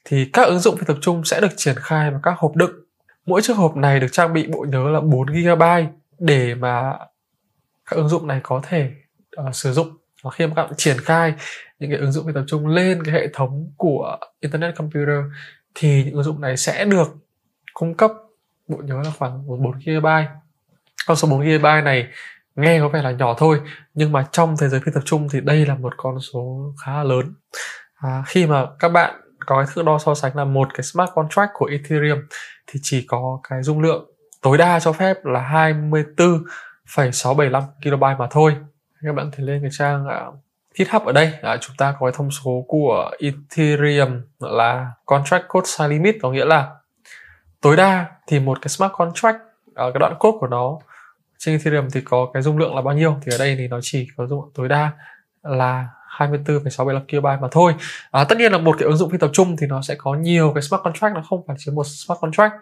Thì 0.06 0.30
các 0.34 0.48
ứng 0.48 0.60
dụng 0.60 0.78
phi 0.78 0.84
tập 0.88 0.98
trung 1.02 1.26
sẽ 1.26 1.42
được 1.42 1.52
triển 1.58 1.76
khai 1.76 2.12
vào 2.12 2.20
các 2.24 2.34
hộp 2.38 2.56
đựng. 2.56 2.72
Mỗi 3.26 3.42
chiếc 3.42 3.54
hộp 3.54 3.76
này 3.76 4.00
được 4.00 4.08
trang 4.12 4.34
bị 4.34 4.48
bộ 4.48 4.66
nhớ 4.70 4.90
là 4.90 5.02
4 5.02 5.28
GB 5.28 5.64
để 6.20 6.56
mà 6.56 6.94
các 7.86 7.96
ứng 7.96 8.10
dụng 8.10 8.28
này 8.28 8.40
có 8.44 8.62
thể 8.64 8.92
uh, 9.42 9.56
sử 9.56 9.74
dụng. 9.74 9.98
Và 10.24 10.32
khi 10.32 10.48
mà 10.48 10.54
các 10.56 10.64
bạn 10.64 10.74
triển 10.78 10.98
khai 11.02 11.34
những 11.80 11.90
cái 11.90 12.00
ứng 12.00 12.12
dụng 12.12 12.28
phi 12.28 12.34
tập 12.34 12.44
trung 12.48 12.68
lên 12.68 13.04
cái 13.04 13.14
hệ 13.14 13.28
thống 13.34 13.72
của 13.78 14.18
internet 14.40 14.76
computer 14.76 15.18
thì 15.76 16.04
những 16.04 16.14
ứng 16.14 16.24
dụng 16.24 16.42
này 16.42 16.58
sẽ 16.58 16.86
được 16.86 17.08
cung 17.74 17.94
cấp 17.94 18.12
bộ 18.68 18.78
nhớ 18.84 19.02
là 19.06 19.12
khoảng 19.20 19.48
4 19.48 19.72
GB 19.72 20.08
con 21.08 21.18
số 21.18 21.28
4 21.28 21.40
GB 21.40 21.64
này 21.64 22.08
nghe 22.62 22.80
có 22.80 22.90
vẻ 22.90 23.02
là 23.02 23.12
nhỏ 23.12 23.36
thôi 23.38 23.62
nhưng 23.94 24.12
mà 24.12 24.26
trong 24.32 24.56
thế 24.60 24.70
giới 24.70 24.80
phi 24.86 24.92
tập 24.94 25.04
trung 25.06 25.28
thì 25.32 25.42
đây 25.42 25.66
là 25.66 25.76
một 25.76 25.94
con 25.98 26.20
số 26.20 26.74
khá 26.86 26.94
là 26.94 27.04
lớn. 27.04 27.34
À, 27.96 28.24
khi 28.28 28.48
mà 28.48 28.66
các 28.80 28.90
bạn 28.90 29.22
có 29.46 29.56
cái 29.56 29.66
thước 29.74 29.86
đo 29.86 29.98
so 29.98 30.16
sánh 30.16 30.36
là 30.36 30.46
một 30.46 30.74
cái 30.74 30.84
smart 30.84 31.12
contract 31.16 31.52
của 31.54 31.66
Ethereum 31.66 32.20
thì 32.68 32.80
chỉ 32.84 33.06
có 33.08 33.40
cái 33.50 33.64
dung 33.64 33.82
lượng 33.82 34.12
tối 34.42 34.58
đa 34.58 34.80
cho 34.80 34.92
phép 34.92 35.26
là 35.26 35.40
24,675 35.40 37.64
KB 37.84 38.04
mà 38.20 38.28
thôi. 38.32 38.56
Các 39.02 39.16
bạn 39.16 39.32
thể 39.32 39.44
lên 39.44 39.62
cái 39.62 39.72
trang 39.74 40.06
uh, 40.08 40.12
GitHub 40.78 41.04
ở 41.04 41.12
đây. 41.12 41.34
À, 41.42 41.58
chúng 41.62 41.76
ta 41.78 41.96
có 42.00 42.06
cái 42.06 42.14
thông 42.16 42.32
số 42.32 42.66
của 42.68 43.12
Ethereum 43.20 44.22
là 44.40 44.92
contract 45.06 45.48
code 45.48 45.66
size 45.66 45.88
limit 45.88 46.16
có 46.22 46.32
nghĩa 46.32 46.46
là 46.46 46.70
tối 47.62 47.76
đa 47.76 48.06
thì 48.28 48.40
một 48.40 48.62
cái 48.62 48.70
smart 48.70 48.92
contract 48.92 49.38
ở 49.76 49.92
cái 49.92 50.00
đoạn 50.00 50.16
code 50.20 50.38
của 50.40 50.48
nó 50.48 50.78
trên 51.40 51.56
Ethereum 51.56 51.90
thì 51.90 52.02
có 52.02 52.30
cái 52.34 52.44
dung 52.44 52.58
lượng 52.58 52.76
là 52.76 52.82
bao 52.82 52.96
nhiêu 52.96 53.18
thì 53.22 53.32
ở 53.32 53.38
đây 53.38 53.56
thì 53.56 53.68
nó 53.68 53.80
chỉ 53.82 54.08
có 54.18 54.28
dung 54.28 54.42
lượng 54.42 54.52
tối 54.56 54.70
đa 54.70 54.92
là 55.44 55.88
24,675 56.08 57.06
KB 57.06 57.42
mà 57.42 57.48
thôi. 57.52 57.76
À, 58.12 58.24
tất 58.24 58.38
nhiên 58.38 58.52
là 58.52 58.58
một 58.58 58.76
cái 58.80 58.88
ứng 58.88 58.98
dụng 58.98 59.10
phi 59.10 59.18
tập 59.18 59.30
trung 59.34 59.58
thì 59.58 59.68
nó 59.68 59.82
sẽ 59.82 59.96
có 59.96 60.14
nhiều 60.14 60.52
cái 60.56 60.62
smart 60.62 60.84
contract 60.84 61.16
nó 61.16 61.24
không 61.30 61.44
phải 61.48 61.56
chỉ 61.60 61.72
một 61.72 61.84
smart 61.88 62.20
contract. 62.22 62.54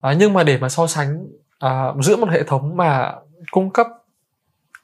À, 0.00 0.12
nhưng 0.12 0.32
mà 0.32 0.42
để 0.42 0.58
mà 0.58 0.68
so 0.68 0.86
sánh 0.86 1.26
à, 1.58 1.92
giữa 2.02 2.16
một 2.16 2.28
hệ 2.30 2.42
thống 2.42 2.76
mà 2.76 3.12
cung 3.50 3.70
cấp 3.70 3.86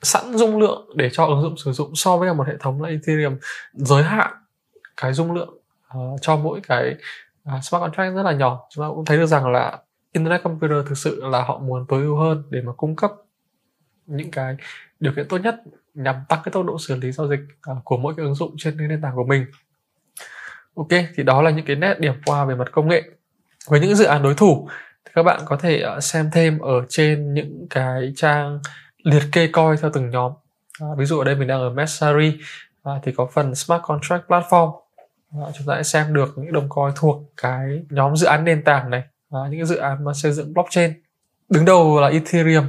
sẵn 0.03 0.37
dung 0.37 0.59
lượng 0.59 0.91
để 0.95 1.11
cho 1.13 1.27
ứng 1.27 1.43
dụng 1.43 1.57
sử 1.57 1.73
dụng 1.73 1.95
so 1.95 2.17
với 2.17 2.35
một 2.35 2.47
hệ 2.47 2.55
thống 2.61 2.83
là 2.83 2.89
Ethereum 2.89 3.37
giới 3.73 4.03
hạn 4.03 4.33
cái 4.97 5.13
dung 5.13 5.33
lượng 5.33 5.59
uh, 5.99 6.23
cho 6.23 6.37
mỗi 6.37 6.61
cái 6.69 6.95
uh, 7.57 7.65
smart 7.65 7.81
contract 7.81 8.15
rất 8.17 8.23
là 8.23 8.33
nhỏ 8.33 8.61
chúng 8.71 8.85
ta 8.85 8.89
cũng 8.89 9.05
thấy 9.05 9.17
được 9.17 9.27
rằng 9.27 9.47
là 9.47 9.79
internet 10.13 10.43
computer 10.43 10.87
thực 10.89 10.99
sự 10.99 11.25
là 11.25 11.43
họ 11.43 11.59
muốn 11.59 11.87
tối 11.89 12.03
ưu 12.03 12.17
hơn 12.17 12.43
để 12.51 12.61
mà 12.61 12.73
cung 12.73 12.97
cấp 12.97 13.13
những 14.09 14.31
cái 14.31 14.57
điều 15.01 15.13
kiện 15.17 15.29
tốt 15.29 15.39
nhất 15.39 15.57
nhằm 15.95 16.17
tăng 16.29 16.41
cái 16.45 16.53
tốc 16.53 16.67
độ 16.67 16.79
xử 16.79 16.97
lý 16.97 17.13
giao 17.13 17.29
dịch 17.29 17.41
à, 17.63 17.75
của 17.85 17.97
mỗi 17.97 18.15
cái 18.17 18.25
ứng 18.25 18.35
dụng 18.35 18.55
trên 18.59 18.79
cái 18.79 18.89
nền 18.89 19.01
tảng 19.01 19.17
của 19.17 19.25
mình. 19.25 19.47
Ok 20.77 20.89
thì 21.17 21.23
đó 21.23 21.43
là 21.43 21.51
những 21.51 21.67
cái 21.67 21.77
nét 21.77 22.01
điểm 22.01 22.15
qua 22.27 22.45
về 22.45 22.55
mặt 22.55 22.69
công 22.73 22.89
nghệ. 22.89 23.03
Với 23.69 23.81
những 23.81 23.95
dự 23.95 24.05
án 24.05 24.23
đối 24.23 24.35
thủ 24.35 24.69
thì 25.05 25.11
các 25.15 25.23
bạn 25.23 25.41
có 25.45 25.57
thể 25.57 25.83
à, 25.83 26.01
xem 26.01 26.31
thêm 26.33 26.59
ở 26.59 26.87
trên 26.89 27.35
những 27.35 27.67
cái 27.71 28.13
trang 28.17 28.61
liệt 29.03 29.23
kê 29.33 29.47
coi 29.47 29.77
theo 29.77 29.91
từng 29.95 30.11
nhóm. 30.11 30.33
À, 30.81 30.87
ví 30.99 31.05
dụ 31.05 31.19
ở 31.19 31.25
đây 31.25 31.35
mình 31.35 31.49
đang 31.49 31.61
ở 31.61 31.71
Messari 31.71 32.39
à, 32.83 32.93
thì 33.03 33.13
có 33.13 33.29
phần 33.33 33.55
Smart 33.55 33.83
Contract 33.83 34.25
Platform. 34.29 34.81
À, 35.33 35.47
chúng 35.59 35.67
ta 35.67 35.75
sẽ 35.77 35.83
xem 35.83 36.15
được 36.15 36.35
những 36.37 36.53
đồng 36.53 36.69
coin 36.69 36.93
thuộc 36.97 37.23
cái 37.37 37.83
nhóm 37.91 38.17
dự 38.17 38.27
án 38.27 38.45
nền 38.45 38.65
tảng 38.65 38.91
này. 38.91 39.03
À, 39.31 39.41
những 39.51 39.61
cái 39.61 39.67
dự 39.67 39.77
án 39.77 40.05
mà 40.05 40.13
xây 40.15 40.33
dựng 40.33 40.55
blockchain. 40.55 40.93
Đứng 41.49 41.65
đầu 41.65 42.01
là 42.01 42.09
Ethereum 42.09 42.67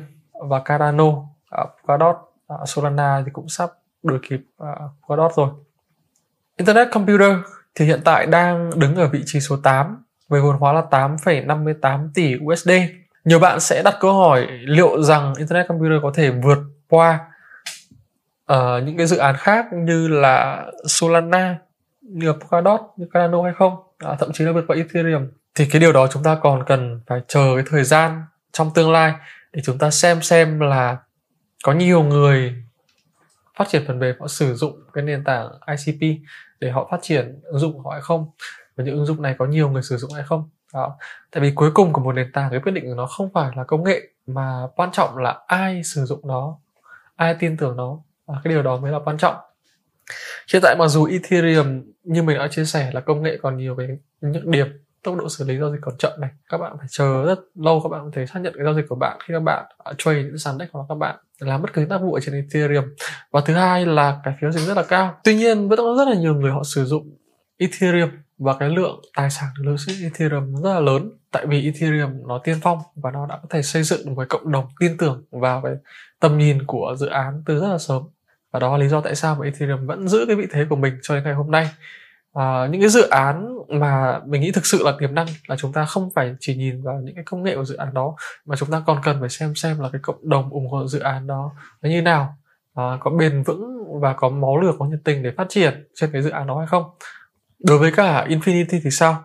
và 0.50 0.60
Cardano. 0.60 1.29
Ờ, 1.50 1.64
à, 1.64 1.70
Polkadot 1.82 2.16
ờ, 2.48 2.66
Solana 2.66 3.22
thì 3.26 3.32
cũng 3.34 3.50
sắp 3.50 3.70
đuổi 4.04 4.20
kịp 4.30 4.42
ờ, 4.58 4.68
à, 4.68 4.86
Polkadot 5.08 5.32
rồi. 5.36 5.50
Internet 6.58 6.88
Computer 6.92 7.32
thì 7.76 7.86
hiện 7.86 8.02
tại 8.06 8.26
đang 8.26 8.80
đứng 8.80 8.96
ở 8.96 9.08
vị 9.08 9.22
trí 9.26 9.40
số 9.40 9.58
8 9.64 10.04
với 10.28 10.42
vốn 10.42 10.58
hóa 10.58 10.74
là 10.74 10.84
8,58 10.92 12.10
tỷ 12.14 12.36
USD 12.46 12.72
nhiều 13.26 13.40
bạn 13.40 13.60
sẽ 13.60 13.84
đặt 13.84 13.98
câu 14.00 14.14
hỏi 14.14 14.48
liệu 14.62 15.04
rằng 15.04 15.34
internet 15.38 15.68
computer 15.68 15.98
có 16.02 16.12
thể 16.14 16.30
vượt 16.30 16.58
qua 16.90 17.20
uh, 18.54 18.58
những 18.84 18.98
cái 18.98 19.08
dự 19.08 19.18
án 19.18 19.36
khác 19.38 19.66
như 19.74 20.08
là 20.08 20.66
Solana 20.88 21.58
như 22.02 22.34
Polkadot 22.34 22.82
như 22.98 23.06
Cardano 23.14 23.44
hay 23.44 23.54
không? 23.58 23.76
À, 23.98 24.16
thậm 24.20 24.32
chí 24.34 24.44
là 24.44 24.52
vượt 24.52 24.64
qua 24.68 24.76
Ethereum. 24.76 25.28
Thì 25.56 25.66
cái 25.72 25.80
điều 25.80 25.94
đó 25.94 26.08
chúng 26.08 26.24
ta 26.24 26.38
còn 26.42 26.64
cần 26.68 27.02
phải 27.08 27.22
chờ 27.28 27.52
cái 27.56 27.64
thời 27.70 27.84
gian 27.84 28.24
trong 28.52 28.72
tương 28.74 28.92
lai 28.92 29.14
để 29.54 29.62
chúng 29.66 29.78
ta 29.78 29.90
xem 29.90 30.22
xem 30.22 30.60
là 30.60 30.98
có 31.64 31.74
nhiều 31.74 32.04
người 32.04 32.56
phát 33.56 33.68
triển 33.68 33.84
phần 33.88 34.00
mềm, 34.00 34.16
họ 34.20 34.28
sử 34.28 34.56
dụng 34.56 34.84
cái 34.94 35.04
nền 35.04 35.24
tảng 35.24 35.52
ICP 35.68 36.22
để 36.60 36.72
họ 36.72 36.88
phát 36.92 37.00
triển 37.02 37.40
ứng 37.44 37.60
dụng 37.60 37.74
của 37.74 37.82
họ 37.82 37.92
hay 37.92 38.02
không? 38.02 38.30
Và 38.76 38.84
những 38.84 38.96
ứng 38.96 39.06
dụng 39.06 39.22
này 39.22 39.36
có 39.38 39.46
nhiều 39.46 39.70
người 39.70 39.84
sử 39.84 39.98
dụng 39.98 40.14
hay 40.14 40.24
không? 40.24 40.50
Đó. 40.74 40.98
Tại 41.32 41.42
vì 41.44 41.52
cuối 41.56 41.72
cùng 41.74 41.94
của 41.94 42.02
một 42.02 42.12
nền 42.12 42.32
tảng, 42.32 42.52
cái 42.52 42.60
quyết 42.60 42.72
định 42.72 42.86
của 42.86 42.96
nó 42.96 43.06
không 43.06 43.30
phải 43.34 43.52
là 43.56 43.64
công 43.64 43.84
nghệ, 43.84 44.02
mà 44.28 44.68
quan 44.76 44.92
trọng 44.92 45.18
là 45.18 45.40
ai 45.48 45.84
sử 45.84 46.06
dụng 46.06 46.28
nó, 46.28 46.58
ai 47.16 47.36
tin 47.40 47.58
tưởng 47.58 47.78
nó. 47.78 47.98
Và 48.26 48.36
cái 48.44 48.54
điều 48.54 48.64
đó 48.64 48.78
mới 48.78 48.92
là 48.92 49.00
quan 49.06 49.18
trọng. 49.18 49.36
Hiện 50.54 50.62
tại 50.62 50.76
mặc 50.80 50.88
dù 50.88 51.06
Ethereum, 51.06 51.82
như 52.04 52.24
mình 52.24 52.38
đã 52.38 52.48
chia 52.48 52.66
sẻ, 52.66 52.92
là 52.94 53.02
công 53.02 53.24
nghệ 53.24 53.38
còn 53.42 53.58
nhiều 53.58 53.76
cái 53.76 53.88
những 54.22 54.52
điểm, 54.52 54.68
tốc 55.04 55.18
độ 55.18 55.30
xử 55.30 55.46
lý 55.46 55.58
giao 55.60 55.72
dịch 55.72 55.80
còn 55.82 55.98
chậm 55.98 56.12
này. 56.20 56.30
Các 56.50 56.58
bạn 56.58 56.78
phải 56.78 56.88
chờ 56.90 57.26
rất 57.26 57.40
lâu, 57.56 57.82
các 57.84 57.90
bạn 57.90 58.02
có 58.04 58.10
thể 58.14 58.26
xác 58.26 58.40
nhận 58.40 58.54
cái 58.56 58.64
giao 58.64 58.74
dịch 58.74 58.86
của 58.90 58.96
bạn 58.96 59.20
khi 59.24 59.34
các 59.34 59.44
bạn 59.44 59.66
trade 59.98 60.24
những 60.24 60.38
sàn 60.38 60.58
dex 60.58 60.70
hoặc 60.72 60.86
các 60.90 60.96
bạn 60.96 61.16
làm 61.40 61.62
bất 61.62 61.74
cứ 61.74 61.86
tác 61.90 61.98
vụ 62.02 62.14
ở 62.14 62.20
trên 62.20 62.36
Ethereum. 62.36 62.86
Và 63.32 63.42
thứ 63.46 63.54
hai 63.54 63.86
là 63.86 64.20
cái 64.24 64.34
phiếu 64.42 64.52
dịch 64.52 64.68
rất 64.68 64.78
là 64.78 64.84
cao. 64.84 65.20
Tuy 65.24 65.36
nhiên, 65.36 65.70
vẫn 65.70 65.80
có 65.80 65.96
rất 65.98 66.08
là 66.08 66.16
nhiều 66.16 66.36
người 66.36 66.52
họ 66.52 66.64
sử 66.64 66.86
dụng 66.86 67.18
Ethereum 67.58 68.10
và 68.38 68.54
cái 68.60 68.70
lượng 68.70 69.02
tài 69.16 69.30
sản 69.30 69.50
được 69.58 69.64
lưu 69.66 69.78
trữ 69.78 69.94
Ethereum 70.04 70.56
rất 70.56 70.74
là 70.74 70.80
lớn. 70.80 71.10
Tại 71.32 71.46
vì 71.46 71.66
Ethereum 71.66 72.28
nó 72.28 72.40
tiên 72.44 72.58
phong 72.62 72.80
và 72.96 73.12
nó 73.12 73.26
đã 73.26 73.38
có 73.42 73.48
thể 73.50 73.62
xây 73.62 73.84
dựng 73.84 74.06
một 74.06 74.16
cái 74.18 74.26
cộng 74.30 74.52
đồng 74.52 74.66
tin 74.80 74.98
tưởng 74.98 75.26
vào 75.32 75.62
cái 75.62 75.74
tầm 76.20 76.38
nhìn 76.38 76.66
của 76.66 76.96
dự 76.98 77.08
án 77.08 77.44
từ 77.46 77.60
rất 77.60 77.68
là 77.68 77.78
sớm. 77.78 78.04
Và 78.52 78.60
đó 78.60 78.72
là 78.72 78.84
lý 78.84 78.90
do 78.90 79.02
tại 79.02 79.16
sao 79.16 79.36
mà 79.36 79.46
Ethereum 79.46 79.86
vẫn 79.86 80.08
giữ 80.08 80.26
cái 80.28 80.36
vị 80.36 80.48
thế 80.52 80.66
của 80.70 80.76
mình 80.76 80.94
cho 81.02 81.16
đến 81.16 81.24
ngày 81.24 81.34
hôm 81.34 81.52
nay 81.52 81.70
à, 82.34 82.68
những 82.72 82.82
cái 82.82 82.90
dự 82.90 83.10
án 83.10 83.58
mà 83.68 84.20
mình 84.26 84.42
nghĩ 84.42 84.52
thực 84.52 84.66
sự 84.66 84.84
là 84.84 84.94
tiềm 85.00 85.16
năng 85.16 85.28
là 85.48 85.56
chúng 85.56 85.74
ta 85.74 85.86
không 85.86 86.10
phải 86.16 86.36
chỉ 86.40 86.56
nhìn 86.56 86.84
vào 86.84 87.02
những 87.04 87.16
cái 87.16 87.24
công 87.24 87.44
nghệ 87.44 87.56
của 87.56 87.66
dự 87.66 87.76
án 87.76 87.94
đó 87.94 88.16
mà 88.46 88.56
chúng 88.56 88.72
ta 88.72 88.84
còn 88.88 89.02
cần 89.04 89.20
phải 89.20 89.30
xem 89.30 89.56
xem 89.56 89.80
là 89.80 89.90
cái 89.92 90.02
cộng 90.04 90.30
đồng 90.30 90.50
ủng 90.50 90.70
hộ 90.70 90.88
dự 90.88 91.00
án 91.00 91.28
đó 91.28 91.52
nó 91.82 91.90
như 91.90 92.02
nào. 92.02 92.36
À, 92.76 92.84
có 93.00 93.12
bền 93.12 93.44
vững 93.44 93.80
và 94.02 94.14
có 94.14 94.30
máu 94.30 94.58
lửa 94.62 94.74
có 94.80 94.86
nhiệt 94.86 95.00
tình 95.04 95.24
để 95.24 95.32
phát 95.38 95.50
triển 95.50 95.88
trên 95.96 96.12
cái 96.12 96.22
dự 96.22 96.30
án 96.30 96.48
đó 96.48 96.58
hay 96.58 96.68
không? 96.68 96.84
Đối 97.60 97.78
với 97.78 97.92
cả 97.92 98.26
Infinity 98.30 98.80
thì 98.84 98.92
sao? 98.92 99.24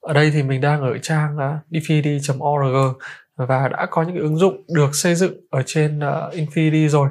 Ở 0.00 0.12
đây 0.12 0.30
thì 0.30 0.42
mình 0.42 0.60
đang 0.60 0.80
ở 0.80 0.98
trang 0.98 1.36
ờ, 1.36 1.48
uh, 1.48 1.70
infinity.org 1.70 2.98
và 3.36 3.68
đã 3.68 3.86
có 3.90 4.02
những 4.02 4.14
cái 4.14 4.22
ứng 4.22 4.36
dụng 4.36 4.64
được 4.74 4.94
xây 4.94 5.14
dựng 5.14 5.34
ở 5.50 5.62
trên 5.66 5.98
uh, 5.98 6.34
Infinity 6.34 6.88
rồi. 6.88 7.08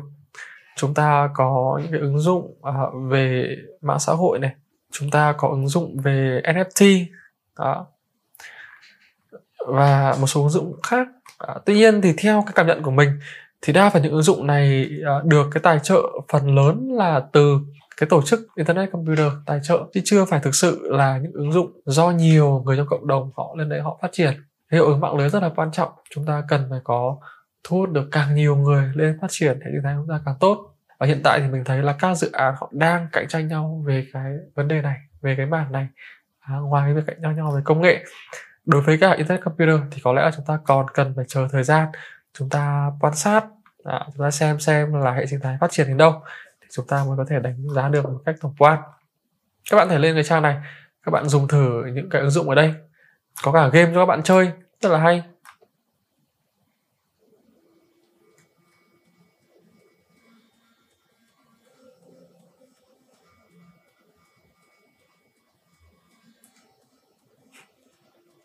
Chúng 0.77 0.94
ta 0.94 1.30
có 1.34 1.80
những 1.84 1.91
cái 1.91 2.00
ứng 2.00 2.20
dụng 2.20 2.46
uh, 2.70 3.12
về 3.12 3.56
mạng 3.82 4.00
xã 4.00 4.13
hội 4.13 4.39
này 4.39 4.51
chúng 4.92 5.10
ta 5.10 5.34
có 5.38 5.48
ứng 5.48 5.68
dụng 5.68 5.98
về 6.02 6.42
NFT 6.44 7.06
đó. 7.58 7.88
Và 9.68 10.16
một 10.20 10.28
số 10.28 10.42
ứng 10.42 10.50
dụng 10.50 10.82
khác. 10.84 11.08
À, 11.38 11.56
tuy 11.66 11.74
nhiên 11.74 12.02
thì 12.02 12.14
theo 12.18 12.44
cái 12.46 12.54
cảm 12.56 12.68
nhận 12.68 12.84
của 12.84 12.92
mình 12.92 13.10
thì 13.62 13.74
đa 13.74 13.90
phần 13.90 14.02
những 14.02 14.12
ứng 14.12 14.22
dụng 14.22 14.48
này 14.48 14.90
à, 15.06 15.14
được 15.24 15.48
cái 15.52 15.62
tài 15.64 15.80
trợ 15.84 16.02
phần 16.30 16.56
lớn 16.56 16.90
là 16.92 17.22
từ 17.32 17.60
cái 17.98 18.10
tổ 18.10 18.22
chức 18.22 18.48
internet 18.56 18.92
computer. 18.92 19.32
Tài 19.46 19.60
trợ 19.64 19.84
chứ 19.94 20.02
chưa 20.04 20.26
phải 20.26 20.40
thực 20.40 20.56
sự 20.56 20.88
là 20.92 21.18
những 21.18 21.34
ứng 21.34 21.52
dụng 21.52 21.82
do 21.86 22.12
nhiều 22.12 22.64
người 22.66 22.78
trong 22.78 22.88
cộng 22.88 23.08
đồng 23.08 23.32
họ 23.36 23.56
lên 23.58 23.70
đấy 23.70 23.82
họ 23.82 24.00
phát 24.02 24.10
triển. 24.12 24.34
Hiệu 24.72 24.86
ứng 24.86 25.00
mạng 25.00 25.16
lưới 25.16 25.30
rất 25.30 25.44
là 25.44 25.50
quan 25.56 25.72
trọng. 25.72 25.92
Chúng 26.10 26.26
ta 26.26 26.44
cần 26.48 26.68
phải 26.70 26.80
có 26.84 27.18
thu 27.64 27.78
hút 27.78 27.90
được 27.90 28.08
càng 28.12 28.36
nhiều 28.36 28.56
người 28.56 28.92
lên 28.96 29.18
phát 29.22 29.28
triển 29.30 29.60
hệ 29.60 29.72
sinh 29.72 29.82
thái 29.84 29.94
chúng 29.98 30.08
ta 30.10 30.22
càng 30.26 30.36
tốt 30.40 30.71
và 31.01 31.08
hiện 31.08 31.22
tại 31.24 31.39
thì 31.39 31.48
mình 31.48 31.63
thấy 31.63 31.84
là 31.84 31.96
các 32.00 32.15
dự 32.15 32.31
án 32.31 32.55
họ 32.58 32.70
đang 32.72 33.08
cạnh 33.12 33.27
tranh 33.27 33.48
nhau 33.48 33.84
về 33.86 34.08
cái 34.13 34.34
vấn 34.55 34.67
đề 34.67 34.81
này 34.81 34.98
về 35.22 35.36
cái 35.38 35.46
mảng 35.46 35.72
này. 35.72 35.88
À, 36.39 36.55
ngoài 36.55 36.84
cái 36.86 36.93
việc 36.93 37.01
cạnh 37.08 37.17
tranh 37.24 37.36
nhau 37.36 37.51
về 37.55 37.62
công 37.63 37.81
nghệ 37.81 38.05
đối 38.65 38.81
với 38.81 38.98
cả 38.98 39.12
internet 39.12 39.43
computer 39.43 39.75
thì 39.91 40.01
có 40.03 40.13
lẽ 40.13 40.22
là 40.22 40.31
chúng 40.36 40.46
ta 40.46 40.60
còn 40.65 40.86
cần 40.93 41.13
phải 41.15 41.25
chờ 41.27 41.48
thời 41.51 41.63
gian 41.63 41.88
chúng 42.34 42.50
ta 42.50 42.91
quan 43.00 43.15
sát 43.15 43.46
à, 43.84 44.05
chúng 44.05 44.25
ta 44.25 44.31
xem 44.31 44.60
xem 44.60 44.93
là 44.93 45.12
hệ 45.12 45.25
sinh 45.25 45.39
thái 45.39 45.58
phát 45.62 45.72
triển 45.72 45.88
đến 45.88 45.98
đâu 45.98 46.22
thì 46.62 46.67
chúng 46.72 46.88
ta 46.88 47.03
mới 47.08 47.17
có 47.17 47.25
thể 47.29 47.39
đánh 47.39 47.70
giá 47.75 47.89
được 47.89 48.05
một 48.05 48.20
cách 48.25 48.36
tổng 48.41 48.55
quan. 48.58 48.79
Các 49.72 49.77
bạn 49.77 49.89
thể 49.89 50.00
lên 50.00 50.15
cái 50.15 50.24
trang 50.24 50.41
này 50.41 50.55
các 51.03 51.12
bạn 51.12 51.29
dùng 51.29 51.48
thử 51.48 51.84
những 51.93 52.10
cái 52.10 52.22
ứng 52.22 52.31
dụng 52.31 52.50
ở 52.50 52.55
đây. 52.55 52.74
Có 53.43 53.51
cả 53.51 53.67
game 53.67 53.91
cho 53.93 54.00
các 54.00 54.05
bạn 54.05 54.24
chơi 54.24 54.51
rất 54.81 54.89
là 54.89 55.00
hay. 55.00 55.24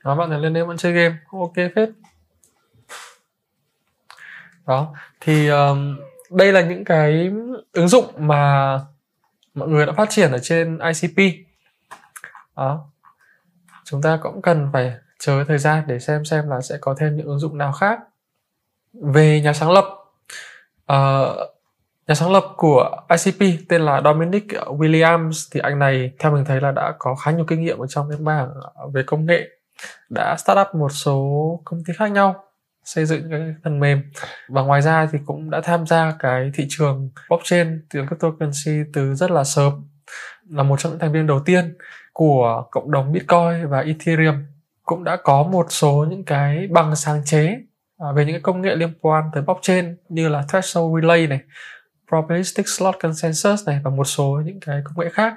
Đó 0.06 0.14
bạn 0.14 0.30
này 0.30 0.38
lên 0.38 0.52
đây 0.52 0.64
vẫn 0.64 0.76
chơi 0.76 0.92
game 0.92 1.16
ok 1.32 1.54
phết. 1.74 1.88
Đó 4.66 4.94
thì 5.20 5.48
um, 5.48 5.96
đây 6.30 6.52
là 6.52 6.60
những 6.60 6.84
cái 6.84 7.32
ứng 7.72 7.88
dụng 7.88 8.04
mà 8.18 8.80
mọi 9.54 9.68
người 9.68 9.86
đã 9.86 9.92
phát 9.92 10.10
triển 10.10 10.32
ở 10.32 10.38
trên 10.38 10.78
ICP 10.78 11.46
đó 12.56 12.90
chúng 13.84 14.02
ta 14.02 14.18
cũng 14.22 14.42
cần 14.42 14.70
phải 14.72 14.92
chờ 15.18 15.44
thời 15.48 15.58
gian 15.58 15.84
để 15.86 15.98
xem 15.98 16.24
xem 16.24 16.48
là 16.48 16.60
sẽ 16.60 16.76
có 16.80 16.94
thêm 16.98 17.16
những 17.16 17.26
ứng 17.26 17.38
dụng 17.38 17.58
nào 17.58 17.72
khác. 17.72 18.00
Về 18.92 19.40
nhà 19.40 19.52
sáng 19.52 19.70
lập 19.70 19.84
uh, 20.92 21.56
nhà 22.06 22.14
sáng 22.14 22.32
lập 22.32 22.44
của 22.56 22.96
ICP 23.08 23.68
tên 23.68 23.82
là 23.82 24.00
Dominic 24.04 24.46
Williams 24.52 25.48
thì 25.52 25.60
anh 25.60 25.78
này 25.78 26.12
theo 26.18 26.32
mình 26.32 26.44
thấy 26.44 26.60
là 26.60 26.70
đã 26.70 26.94
có 26.98 27.14
khá 27.14 27.30
nhiều 27.30 27.44
kinh 27.48 27.62
nghiệm 27.62 27.78
ở 27.78 27.86
trong 27.86 28.10
cái 28.10 28.18
mảng 28.18 28.50
về 28.92 29.02
công 29.06 29.26
nghệ 29.26 29.55
đã 30.10 30.36
start 30.36 30.58
up 30.60 30.74
một 30.74 30.92
số 30.92 31.60
công 31.64 31.84
ty 31.84 31.92
khác 31.96 32.10
nhau 32.12 32.44
xây 32.84 33.06
dựng 33.06 33.30
cái 33.30 33.54
phần 33.64 33.80
mềm. 33.80 34.02
Và 34.48 34.62
ngoài 34.62 34.82
ra 34.82 35.08
thì 35.12 35.18
cũng 35.26 35.50
đã 35.50 35.60
tham 35.60 35.86
gia 35.86 36.12
cái 36.18 36.50
thị 36.54 36.66
trường 36.68 37.10
blockchain 37.28 37.68
thị 37.78 37.86
trường 37.92 38.06
cryptocurrency 38.06 38.90
từ 38.92 39.14
rất 39.14 39.30
là 39.30 39.44
sớm. 39.44 39.88
Là 40.48 40.62
một 40.62 40.80
trong 40.80 40.92
những 40.92 40.98
thành 40.98 41.12
viên 41.12 41.26
đầu 41.26 41.40
tiên 41.40 41.76
của 42.12 42.64
cộng 42.70 42.90
đồng 42.90 43.12
Bitcoin 43.12 43.68
và 43.68 43.80
Ethereum. 43.80 44.44
Cũng 44.82 45.04
đã 45.04 45.16
có 45.16 45.42
một 45.42 45.66
số 45.68 46.06
những 46.10 46.24
cái 46.24 46.66
bằng 46.70 46.96
sáng 46.96 47.24
chế 47.24 47.58
à, 47.98 48.12
về 48.12 48.24
những 48.24 48.34
cái 48.34 48.40
công 48.40 48.62
nghệ 48.62 48.76
liên 48.76 48.92
quan 49.00 49.24
tới 49.34 49.42
blockchain 49.42 49.96
như 50.08 50.28
là 50.28 50.44
threshold 50.48 51.02
relay 51.02 51.26
này, 51.26 51.40
probabilistic 52.08 52.68
slot 52.68 52.94
consensus 53.00 53.66
này 53.66 53.80
và 53.84 53.90
một 53.90 54.04
số 54.04 54.42
những 54.44 54.60
cái 54.60 54.80
công 54.84 55.04
nghệ 55.04 55.10
khác. 55.12 55.34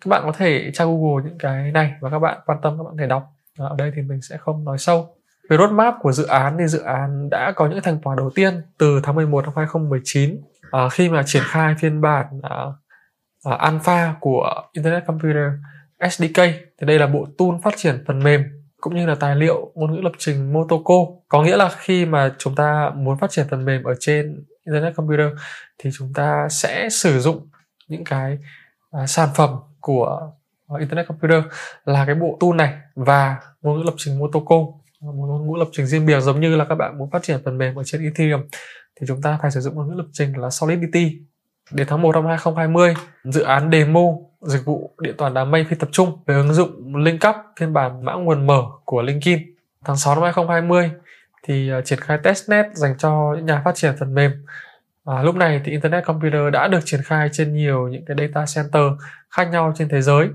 Các 0.00 0.08
bạn 0.08 0.22
có 0.24 0.32
thể 0.32 0.70
tra 0.74 0.84
Google 0.84 1.24
những 1.24 1.38
cái 1.38 1.72
này 1.72 1.94
và 2.00 2.10
các 2.10 2.18
bạn 2.18 2.38
quan 2.46 2.58
tâm 2.62 2.78
các 2.78 2.84
bạn 2.84 2.92
có 2.92 3.02
thể 3.02 3.06
đọc 3.06 3.35
ở 3.58 3.74
đây 3.78 3.92
thì 3.96 4.02
mình 4.02 4.22
sẽ 4.22 4.36
không 4.36 4.64
nói 4.64 4.78
sâu. 4.78 5.16
Về 5.48 5.56
roadmap 5.56 5.94
của 6.00 6.12
dự 6.12 6.26
án 6.26 6.56
thì 6.58 6.66
dự 6.66 6.78
án 6.78 7.30
đã 7.30 7.52
có 7.56 7.68
những 7.68 7.82
thành 7.82 7.98
quả 8.02 8.14
đầu 8.18 8.30
tiên 8.34 8.62
từ 8.78 9.00
tháng 9.02 9.14
11 9.14 9.44
năm 9.44 9.52
2019 9.56 10.40
à, 10.62 10.68
ờ, 10.70 10.88
khi 10.88 11.08
mà 11.08 11.22
triển 11.26 11.42
khai 11.46 11.74
phiên 11.78 12.00
bản 12.00 12.26
à, 12.42 12.56
à, 13.44 13.56
alpha 13.58 14.14
của 14.20 14.62
Internet 14.72 15.06
Computer 15.06 15.52
SDK 16.10 16.42
thì 16.78 16.86
đây 16.86 16.98
là 16.98 17.06
bộ 17.06 17.26
tool 17.38 17.48
phát 17.62 17.74
triển 17.76 18.04
phần 18.06 18.22
mềm 18.22 18.42
cũng 18.80 18.94
như 18.96 19.06
là 19.06 19.14
tài 19.14 19.36
liệu 19.36 19.72
ngôn 19.74 19.92
ngữ 19.94 20.00
lập 20.00 20.12
trình 20.18 20.52
Motoko. 20.52 20.94
Có 21.28 21.42
nghĩa 21.42 21.56
là 21.56 21.70
khi 21.78 22.06
mà 22.06 22.34
chúng 22.38 22.54
ta 22.54 22.90
muốn 22.94 23.18
phát 23.18 23.30
triển 23.30 23.46
phần 23.50 23.64
mềm 23.64 23.82
ở 23.82 23.94
trên 24.00 24.44
Internet 24.66 24.96
Computer 24.96 25.26
thì 25.78 25.90
chúng 25.92 26.12
ta 26.14 26.48
sẽ 26.50 26.88
sử 26.90 27.20
dụng 27.20 27.48
những 27.88 28.04
cái 28.04 28.38
à, 28.90 29.06
sản 29.06 29.28
phẩm 29.34 29.50
của 29.80 30.30
Ờ, 30.68 30.78
Internet 30.78 31.08
Computer 31.08 31.44
là 31.84 32.04
cái 32.06 32.14
bộ 32.14 32.36
tool 32.40 32.56
này 32.56 32.74
và 32.94 33.36
ngôn 33.62 33.78
ngữ 33.78 33.82
lập 33.84 33.94
trình 33.96 34.18
Motoko. 34.18 34.56
Ờ, 35.00 35.12
một 35.12 35.26
ngôn 35.26 35.46
ngữ 35.46 35.58
lập 35.58 35.68
trình 35.72 35.86
riêng 35.86 36.06
biệt 36.06 36.20
giống 36.20 36.40
như 36.40 36.56
là 36.56 36.64
các 36.64 36.74
bạn 36.74 36.98
muốn 36.98 37.10
phát 37.10 37.22
triển 37.22 37.40
phần 37.44 37.58
mềm 37.58 37.74
ở 37.74 37.82
trên 37.84 38.02
Ethereum. 38.02 38.42
Thì 39.00 39.06
chúng 39.08 39.22
ta 39.22 39.38
phải 39.42 39.50
sử 39.50 39.60
dụng 39.60 39.74
ngôn 39.74 39.88
ngữ 39.88 39.94
lập 39.94 40.06
trình 40.12 40.38
là 40.38 40.50
Solidity. 40.50 41.18
Đến 41.72 41.86
tháng 41.90 42.02
1 42.02 42.12
năm 42.12 42.26
2020 42.26 42.94
dự 43.24 43.42
án 43.42 43.70
demo 43.72 44.00
dịch 44.42 44.64
vụ 44.64 44.94
điện 45.00 45.14
toán 45.18 45.34
đám 45.34 45.50
mây 45.50 45.64
phi 45.64 45.76
tập 45.76 45.88
trung 45.92 46.18
về 46.26 46.34
ứng 46.34 46.54
dụng 46.54 46.96
LinkUp 46.96 47.34
phiên 47.60 47.72
bản 47.72 48.04
mã 48.04 48.14
nguồn 48.14 48.46
mở 48.46 48.62
của 48.84 49.02
LinkedIn. 49.02 49.38
Tháng 49.84 49.96
6 49.96 50.14
năm 50.14 50.22
2020 50.22 50.90
thì 51.42 51.68
ờ, 51.68 51.80
triển 51.82 52.00
khai 52.00 52.18
testnet 52.22 52.66
dành 52.74 52.98
cho 52.98 53.34
những 53.36 53.46
nhà 53.46 53.62
phát 53.64 53.74
triển 53.74 53.94
phần 53.98 54.14
mềm. 54.14 54.32
À, 55.04 55.22
lúc 55.22 55.34
này 55.34 55.60
thì 55.64 55.72
Internet 55.72 56.04
Computer 56.04 56.52
đã 56.52 56.68
được 56.68 56.80
triển 56.84 57.02
khai 57.02 57.28
trên 57.32 57.54
nhiều 57.54 57.88
những 57.88 58.04
cái 58.04 58.16
data 58.20 58.44
center 58.54 58.82
khác 59.30 59.44
nhau 59.44 59.72
trên 59.76 59.88
thế 59.88 60.02
giới 60.02 60.28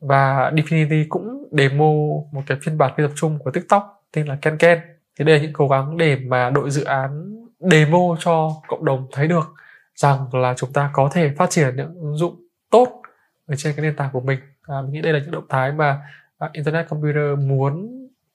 và 0.00 0.50
Definity 0.50 1.06
cũng 1.08 1.48
demo 1.58 1.90
một 2.32 2.42
cái 2.46 2.58
phiên 2.62 2.78
bản 2.78 2.92
phi 2.96 3.04
tập 3.04 3.12
trung 3.14 3.38
của 3.38 3.50
TikTok 3.50 4.02
tên 4.12 4.26
là 4.26 4.36
Ken 4.42 4.58
Ken. 4.58 4.80
Đây 5.18 5.36
là 5.36 5.42
những 5.42 5.52
cố 5.52 5.68
gắng 5.68 5.96
để 5.96 6.16
mà 6.16 6.50
đội 6.50 6.70
dự 6.70 6.84
án 6.84 7.36
demo 7.58 8.16
cho 8.18 8.50
cộng 8.68 8.84
đồng 8.84 9.06
thấy 9.12 9.28
được 9.28 9.54
rằng 9.94 10.34
là 10.34 10.54
chúng 10.56 10.72
ta 10.72 10.90
có 10.92 11.10
thể 11.12 11.30
phát 11.36 11.50
triển 11.50 11.76
những 11.76 11.94
ứng 11.94 12.16
dụng 12.16 12.42
tốt 12.70 13.02
ở 13.46 13.56
trên 13.56 13.74
cái 13.76 13.82
nền 13.82 13.96
tảng 13.96 14.10
của 14.12 14.20
mình. 14.20 14.38
À, 14.62 14.82
mình 14.82 14.92
nghĩ 14.92 15.00
đây 15.00 15.12
là 15.12 15.18
những 15.18 15.30
động 15.30 15.46
thái 15.48 15.72
mà 15.72 16.02
à, 16.38 16.50
Internet 16.52 16.88
Computer 16.88 17.38
muốn 17.38 17.90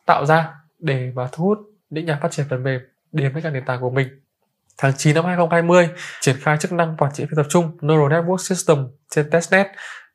tạo 0.06 0.26
ra 0.26 0.54
để 0.80 1.12
mà 1.16 1.28
thu 1.32 1.46
hút 1.46 1.60
những 1.90 2.06
nhà 2.06 2.20
phát 2.22 2.32
triển 2.32 2.46
phần 2.50 2.64
mềm 2.64 2.82
đến 3.12 3.34
với 3.34 3.42
các 3.42 3.50
nền 3.50 3.66
tảng 3.66 3.82
của 3.82 3.90
mình 3.90 4.08
tháng 4.78 4.94
9 4.98 5.16
năm 5.16 5.26
2020 5.26 5.90
triển 6.22 6.36
khai 6.42 6.58
chức 6.58 6.72
năng 6.72 6.98
quản 6.98 7.12
trị 7.14 7.26
phi 7.26 7.36
tập 7.36 7.46
trung 7.50 7.78
Neural 7.82 8.14
Network 8.14 8.38
System 8.38 8.88
trên 9.10 9.30
testnet 9.30 9.68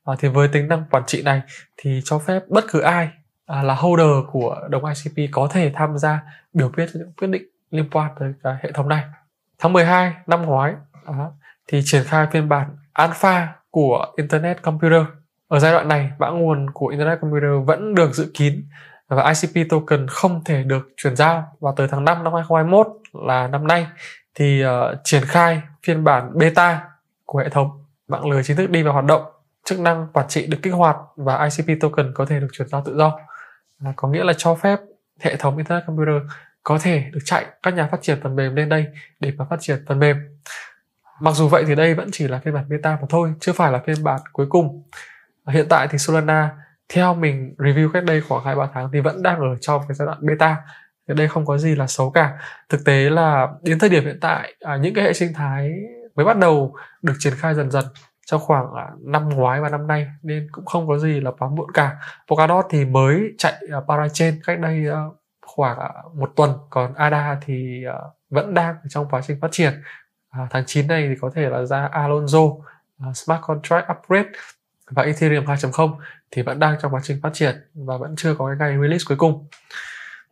à, 0.05 0.15
thì 0.19 0.29
với 0.29 0.49
tính 0.49 0.69
năng 0.69 0.85
quản 0.91 1.03
trị 1.07 1.23
này 1.23 1.43
thì 1.77 2.01
cho 2.05 2.19
phép 2.19 2.43
bất 2.49 2.65
cứ 2.73 2.81
ai 2.81 3.09
à, 3.47 3.63
là 3.63 3.75
holder 3.75 4.25
của 4.33 4.69
đồng 4.69 4.83
ICP 4.85 5.31
có 5.33 5.49
thể 5.53 5.73
tham 5.75 5.99
gia 5.99 6.21
biểu 6.53 6.69
quyết 6.69 6.87
những 6.95 7.13
quyết 7.13 7.29
định 7.29 7.43
liên 7.71 7.91
quan 7.91 8.11
tới 8.19 8.33
cái 8.43 8.55
hệ 8.63 8.73
thống 8.73 8.89
này. 8.89 9.05
Tháng 9.59 9.73
12 9.73 10.15
năm 10.27 10.43
ngoái 10.43 10.75
à, 11.07 11.15
thì 11.69 11.81
triển 11.85 12.05
khai 12.05 12.27
phiên 12.33 12.49
bản 12.49 12.77
alpha 12.93 13.49
của 13.71 14.07
Internet 14.17 14.63
Computer. 14.63 15.03
Ở 15.49 15.59
giai 15.59 15.73
đoạn 15.73 15.89
này, 15.89 16.11
mã 16.19 16.29
nguồn 16.29 16.71
của 16.71 16.87
Internet 16.87 17.21
Computer 17.21 17.51
vẫn 17.67 17.95
được 17.95 18.15
giữ 18.15 18.31
kín 18.35 18.65
và 19.09 19.33
ICP 19.33 19.71
token 19.71 20.07
không 20.09 20.45
thể 20.45 20.63
được 20.63 20.89
chuyển 20.97 21.17
giao. 21.17 21.57
Và 21.61 21.71
tới 21.77 21.89
tháng 21.91 22.05
5 22.05 22.25
năm 22.25 22.33
2021 22.33 22.87
là 23.13 23.49
năm 23.49 23.67
nay 23.67 23.87
thì 24.35 24.65
uh, 24.65 24.71
triển 25.05 25.23
khai 25.27 25.63
phiên 25.83 26.05
bản 26.05 26.39
beta 26.39 26.81
của 27.25 27.39
hệ 27.39 27.49
thống 27.49 27.85
mạng 28.09 28.31
lưới 28.31 28.43
chính 28.43 28.57
thức 28.57 28.71
đi 28.71 28.83
vào 28.83 28.93
hoạt 28.93 29.05
động 29.05 29.23
chức 29.65 29.81
năng 29.81 30.07
quản 30.13 30.29
trị 30.29 30.47
được 30.47 30.59
kích 30.63 30.75
hoạt 30.75 30.97
và 31.17 31.49
ICP 31.49 31.81
token 31.81 32.13
có 32.15 32.27
thể 32.27 32.41
được 32.41 32.49
chuyển 32.53 32.69
giao 32.69 32.83
tự 32.87 32.97
do. 32.97 33.19
À, 33.85 33.93
có 33.97 34.09
nghĩa 34.09 34.25
là 34.25 34.33
cho 34.33 34.55
phép 34.55 34.81
hệ 35.21 35.37
thống 35.37 35.57
Internet 35.57 35.87
Computer 35.87 36.23
có 36.63 36.79
thể 36.83 37.05
được 37.13 37.21
chạy 37.25 37.47
các 37.63 37.75
nhà 37.75 37.89
phát 37.91 38.03
triển 38.03 38.19
phần 38.23 38.37
mềm 38.37 38.55
lên 38.55 38.69
đây 38.69 38.87
để 39.21 39.33
mà 39.37 39.45
phát 39.51 39.57
triển 39.61 39.85
phần 39.87 39.99
mềm. 39.99 40.17
Mặc 41.21 41.35
dù 41.35 41.49
vậy 41.49 41.65
thì 41.67 41.75
đây 41.75 41.95
vẫn 41.95 42.09
chỉ 42.13 42.29
là 42.29 42.41
phiên 42.45 42.55
bản 42.55 42.69
beta 42.69 42.99
mà 43.01 43.07
thôi 43.09 43.33
chưa 43.41 43.53
phải 43.53 43.73
là 43.73 43.81
phiên 43.87 44.05
bản 44.05 44.21
cuối 44.33 44.47
cùng. 44.49 44.83
À, 45.45 45.53
hiện 45.53 45.67
tại 45.69 45.89
thì 45.91 45.99
Solana 45.99 46.51
theo 46.89 47.15
mình 47.15 47.55
review 47.59 47.91
cách 47.93 48.05
đây 48.05 48.21
khoảng 48.21 48.45
hai 48.45 48.55
ba 48.55 48.69
tháng 48.75 48.91
thì 48.93 49.01
vẫn 49.01 49.23
đang 49.23 49.41
ở 49.41 49.57
trong 49.61 49.83
cái 49.89 49.95
giai 49.95 50.07
đoạn 50.07 50.19
beta. 50.27 50.57
Thì 51.09 51.15
đây 51.15 51.29
không 51.29 51.47
có 51.47 51.59
gì 51.59 51.75
là 51.75 51.87
xấu 51.87 52.11
cả. 52.11 52.39
Thực 52.69 52.85
tế 52.85 53.11
là 53.11 53.49
đến 53.63 53.79
thời 53.79 53.91
điểm 53.91 54.05
hiện 54.05 54.19
tại 54.21 54.55
à, 54.61 54.77
những 54.77 54.95
cái 54.95 55.05
hệ 55.05 55.13
sinh 55.13 55.33
thái 55.33 55.71
mới 56.15 56.27
bắt 56.27 56.39
đầu 56.39 56.75
được 57.03 57.15
triển 57.19 57.33
khai 57.37 57.55
dần 57.55 57.71
dần 57.71 57.85
trong 58.31 58.41
khoảng 58.41 58.75
à, 58.75 58.89
năm 59.01 59.29
ngoái 59.29 59.61
và 59.61 59.69
năm 59.69 59.87
nay 59.87 60.07
nên 60.23 60.49
cũng 60.53 60.65
không 60.65 60.89
có 60.89 60.99
gì 60.99 61.21
là 61.21 61.31
quá 61.31 61.49
muộn 61.49 61.73
cả. 61.75 61.97
Polkadot 62.29 62.65
thì 62.71 62.85
mới 62.85 63.33
chạy 63.39 63.55
à, 63.73 63.81
Parachain 63.89 64.41
cách 64.45 64.61
đây 64.61 64.87
à, 64.91 65.05
khoảng 65.47 65.79
một 66.15 66.33
tuần. 66.37 66.51
Còn 66.71 66.95
ADA 66.95 67.39
thì 67.47 67.85
vẫn 68.31 68.55
đang 68.55 68.77
trong 68.89 69.07
quá 69.11 69.21
trình 69.27 69.39
phát 69.41 69.49
triển. 69.53 69.83
Tháng 70.51 70.65
9 70.67 70.87
này 70.87 71.09
thì 71.09 71.15
có 71.21 71.31
thể 71.35 71.49
là 71.49 71.65
ra 71.65 71.89
Alonso 71.93 72.39
uh, 72.39 72.63
Smart 73.15 73.41
Contract 73.43 73.87
Upgrade 73.91 74.29
và 74.91 75.03
Ethereum 75.03 75.45
2.0 75.45 75.97
thì 76.31 76.43
vẫn 76.43 76.59
đang 76.59 76.77
trong 76.83 76.95
quá 76.95 77.01
trình 77.05 77.21
phát 77.23 77.31
triển 77.33 77.57
và 77.75 77.97
vẫn 77.97 78.15
chưa 78.17 78.35
có 78.35 78.47
cái 78.47 78.57
ngày 78.59 78.83
release 78.83 79.05
cuối 79.09 79.17
cùng. 79.17 79.49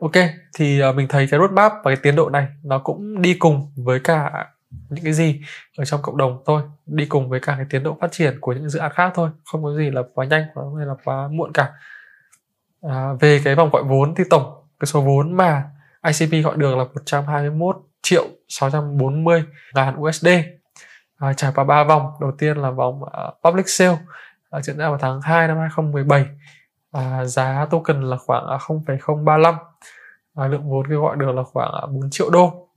Ok 0.00 0.12
thì 0.55 0.83
uh, 0.83 0.97
mình 0.97 1.09
thấy 1.09 1.28
cái 1.31 1.40
roadmap 1.40 1.73
và 1.73 1.90
cái 1.90 1.97
tiến 2.02 2.17
độ 2.17 2.31
này 2.31 2.47
nó 2.64 2.78
cũng 2.78 3.23
đi 3.23 3.35
cùng 3.35 3.73
với 3.76 4.00
cả 4.00 4.47
những 4.71 5.05
cái 5.05 5.13
gì 5.13 5.41
ở 5.79 5.85
trong 5.85 6.03
cộng 6.03 6.17
đồng 6.17 6.43
thôi 6.47 6.63
đi 6.87 7.07
cùng 7.07 7.29
với 7.29 7.41
cả 7.41 7.55
cái 7.57 7.67
tiến 7.71 7.83
độ 7.83 7.97
phát 8.01 8.13
triển 8.13 8.41
của 8.41 8.53
những 8.53 8.69
dự 8.69 8.79
án 8.79 8.93
khác 8.93 9.13
thôi 9.15 9.31
không 9.45 9.63
có 9.63 9.75
gì 9.77 9.91
là 9.91 10.03
quá 10.15 10.27
nhanh 10.27 10.43
hay 10.79 10.87
là 10.87 10.95
quá 11.05 11.29
muộn 11.29 11.53
cả. 11.53 11.73
À, 12.83 13.13
về 13.21 13.41
cái 13.45 13.55
vòng 13.55 13.71
gọi 13.71 13.83
vốn 13.83 14.15
thì 14.15 14.25
tổng 14.31 14.65
cái 14.81 14.87
số 14.87 15.01
vốn 15.01 15.33
mà 15.37 15.65
ICP 16.07 16.45
gọi 16.45 16.57
được 16.57 16.77
là 16.77 16.85
121 16.85 17.77
triệu 18.03 18.25
640 18.49 19.45
ngàn 19.75 20.01
USD 20.01 20.29
à, 21.17 21.33
trải 21.33 21.53
qua 21.55 21.65
3 21.65 21.85
vòng 21.85 22.13
đầu 22.21 22.33
tiên 22.39 22.57
là 22.57 22.71
vòng 22.71 23.03
uh, 23.03 23.11
public 23.45 23.69
sale 23.69 23.99
uh, 24.57 24.65
diễn 24.65 24.79
ra 24.79 24.89
vào 24.89 24.99
tháng 24.99 25.21
2 25.21 25.49
năm 25.49 25.59
2017 25.59 26.27
à, 26.93 27.25
giá 27.25 27.67
token 27.71 28.03
là 28.03 28.17
khoảng 28.17 28.47
à, 28.47 28.59
0,035 28.59 29.55
à, 30.35 30.47
lượng 30.47 30.71
vốn 30.71 30.87
kêu 30.89 31.03
gọi 31.03 31.17
được 31.17 31.33
là 31.33 31.43
khoảng 31.43 32.01
4 32.01 32.11
triệu 32.11 32.31
đô. 32.31 32.68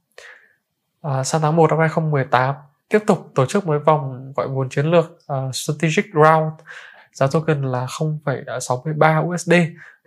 À, 1.01 1.23
sang 1.23 1.41
tháng 1.41 1.55
1 1.55 1.69
năm 1.69 1.79
2018 1.79 2.55
tiếp 2.89 2.99
tục 3.07 3.31
tổ 3.35 3.45
chức 3.45 3.67
một 3.67 3.81
vòng 3.85 4.33
gọi 4.35 4.47
vốn 4.47 4.69
chiến 4.69 4.85
lược 4.85 5.05
uh, 5.05 5.55
strategic 5.55 6.05
round 6.13 6.53
giá 7.13 7.27
token 7.27 7.61
là 7.61 7.85
0,63 7.85 9.27
USD 9.27 9.53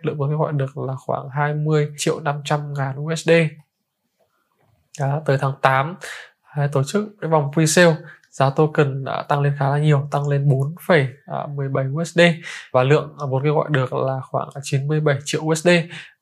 lượng 0.02 0.16
vốn 0.18 0.30
kêu 0.30 0.38
gọi 0.38 0.52
được 0.52 0.78
là 0.78 0.94
khoảng 0.96 1.28
20 1.28 1.92
triệu 1.96 2.20
500 2.20 2.74
ngàn 2.74 3.04
USD 3.04 3.30
Đó, 5.00 5.20
tới 5.26 5.38
tháng 5.40 5.52
8 5.62 5.96
à, 6.42 6.68
tổ 6.72 6.82
chức 6.82 7.16
cái 7.20 7.30
vòng 7.30 7.50
pre-sale 7.54 7.94
giá 8.30 8.50
token 8.50 9.04
đã 9.04 9.22
tăng 9.28 9.40
lên 9.40 9.54
khá 9.58 9.68
là 9.68 9.78
nhiều 9.78 10.08
tăng 10.10 10.28
lên 10.28 10.48
4,17 10.48 12.00
USD 12.00 12.20
và 12.72 12.82
lượng 12.82 13.16
vốn 13.30 13.42
kêu 13.44 13.54
gọi 13.54 13.66
được 13.70 13.92
là 13.92 14.20
khoảng 14.30 14.48
97 14.62 15.18
triệu 15.24 15.42
USD 15.42 15.68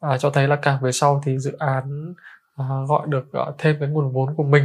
à, 0.00 0.18
cho 0.18 0.30
thấy 0.30 0.48
là 0.48 0.56
càng 0.56 0.78
về 0.82 0.92
sau 0.92 1.22
thì 1.24 1.38
dự 1.38 1.52
án 1.58 2.14
à, 2.56 2.64
gọi 2.88 3.06
được 3.08 3.24
uh, 3.48 3.54
thêm 3.58 3.76
cái 3.80 3.88
nguồn 3.88 4.12
vốn 4.12 4.34
của 4.36 4.42
mình. 4.42 4.64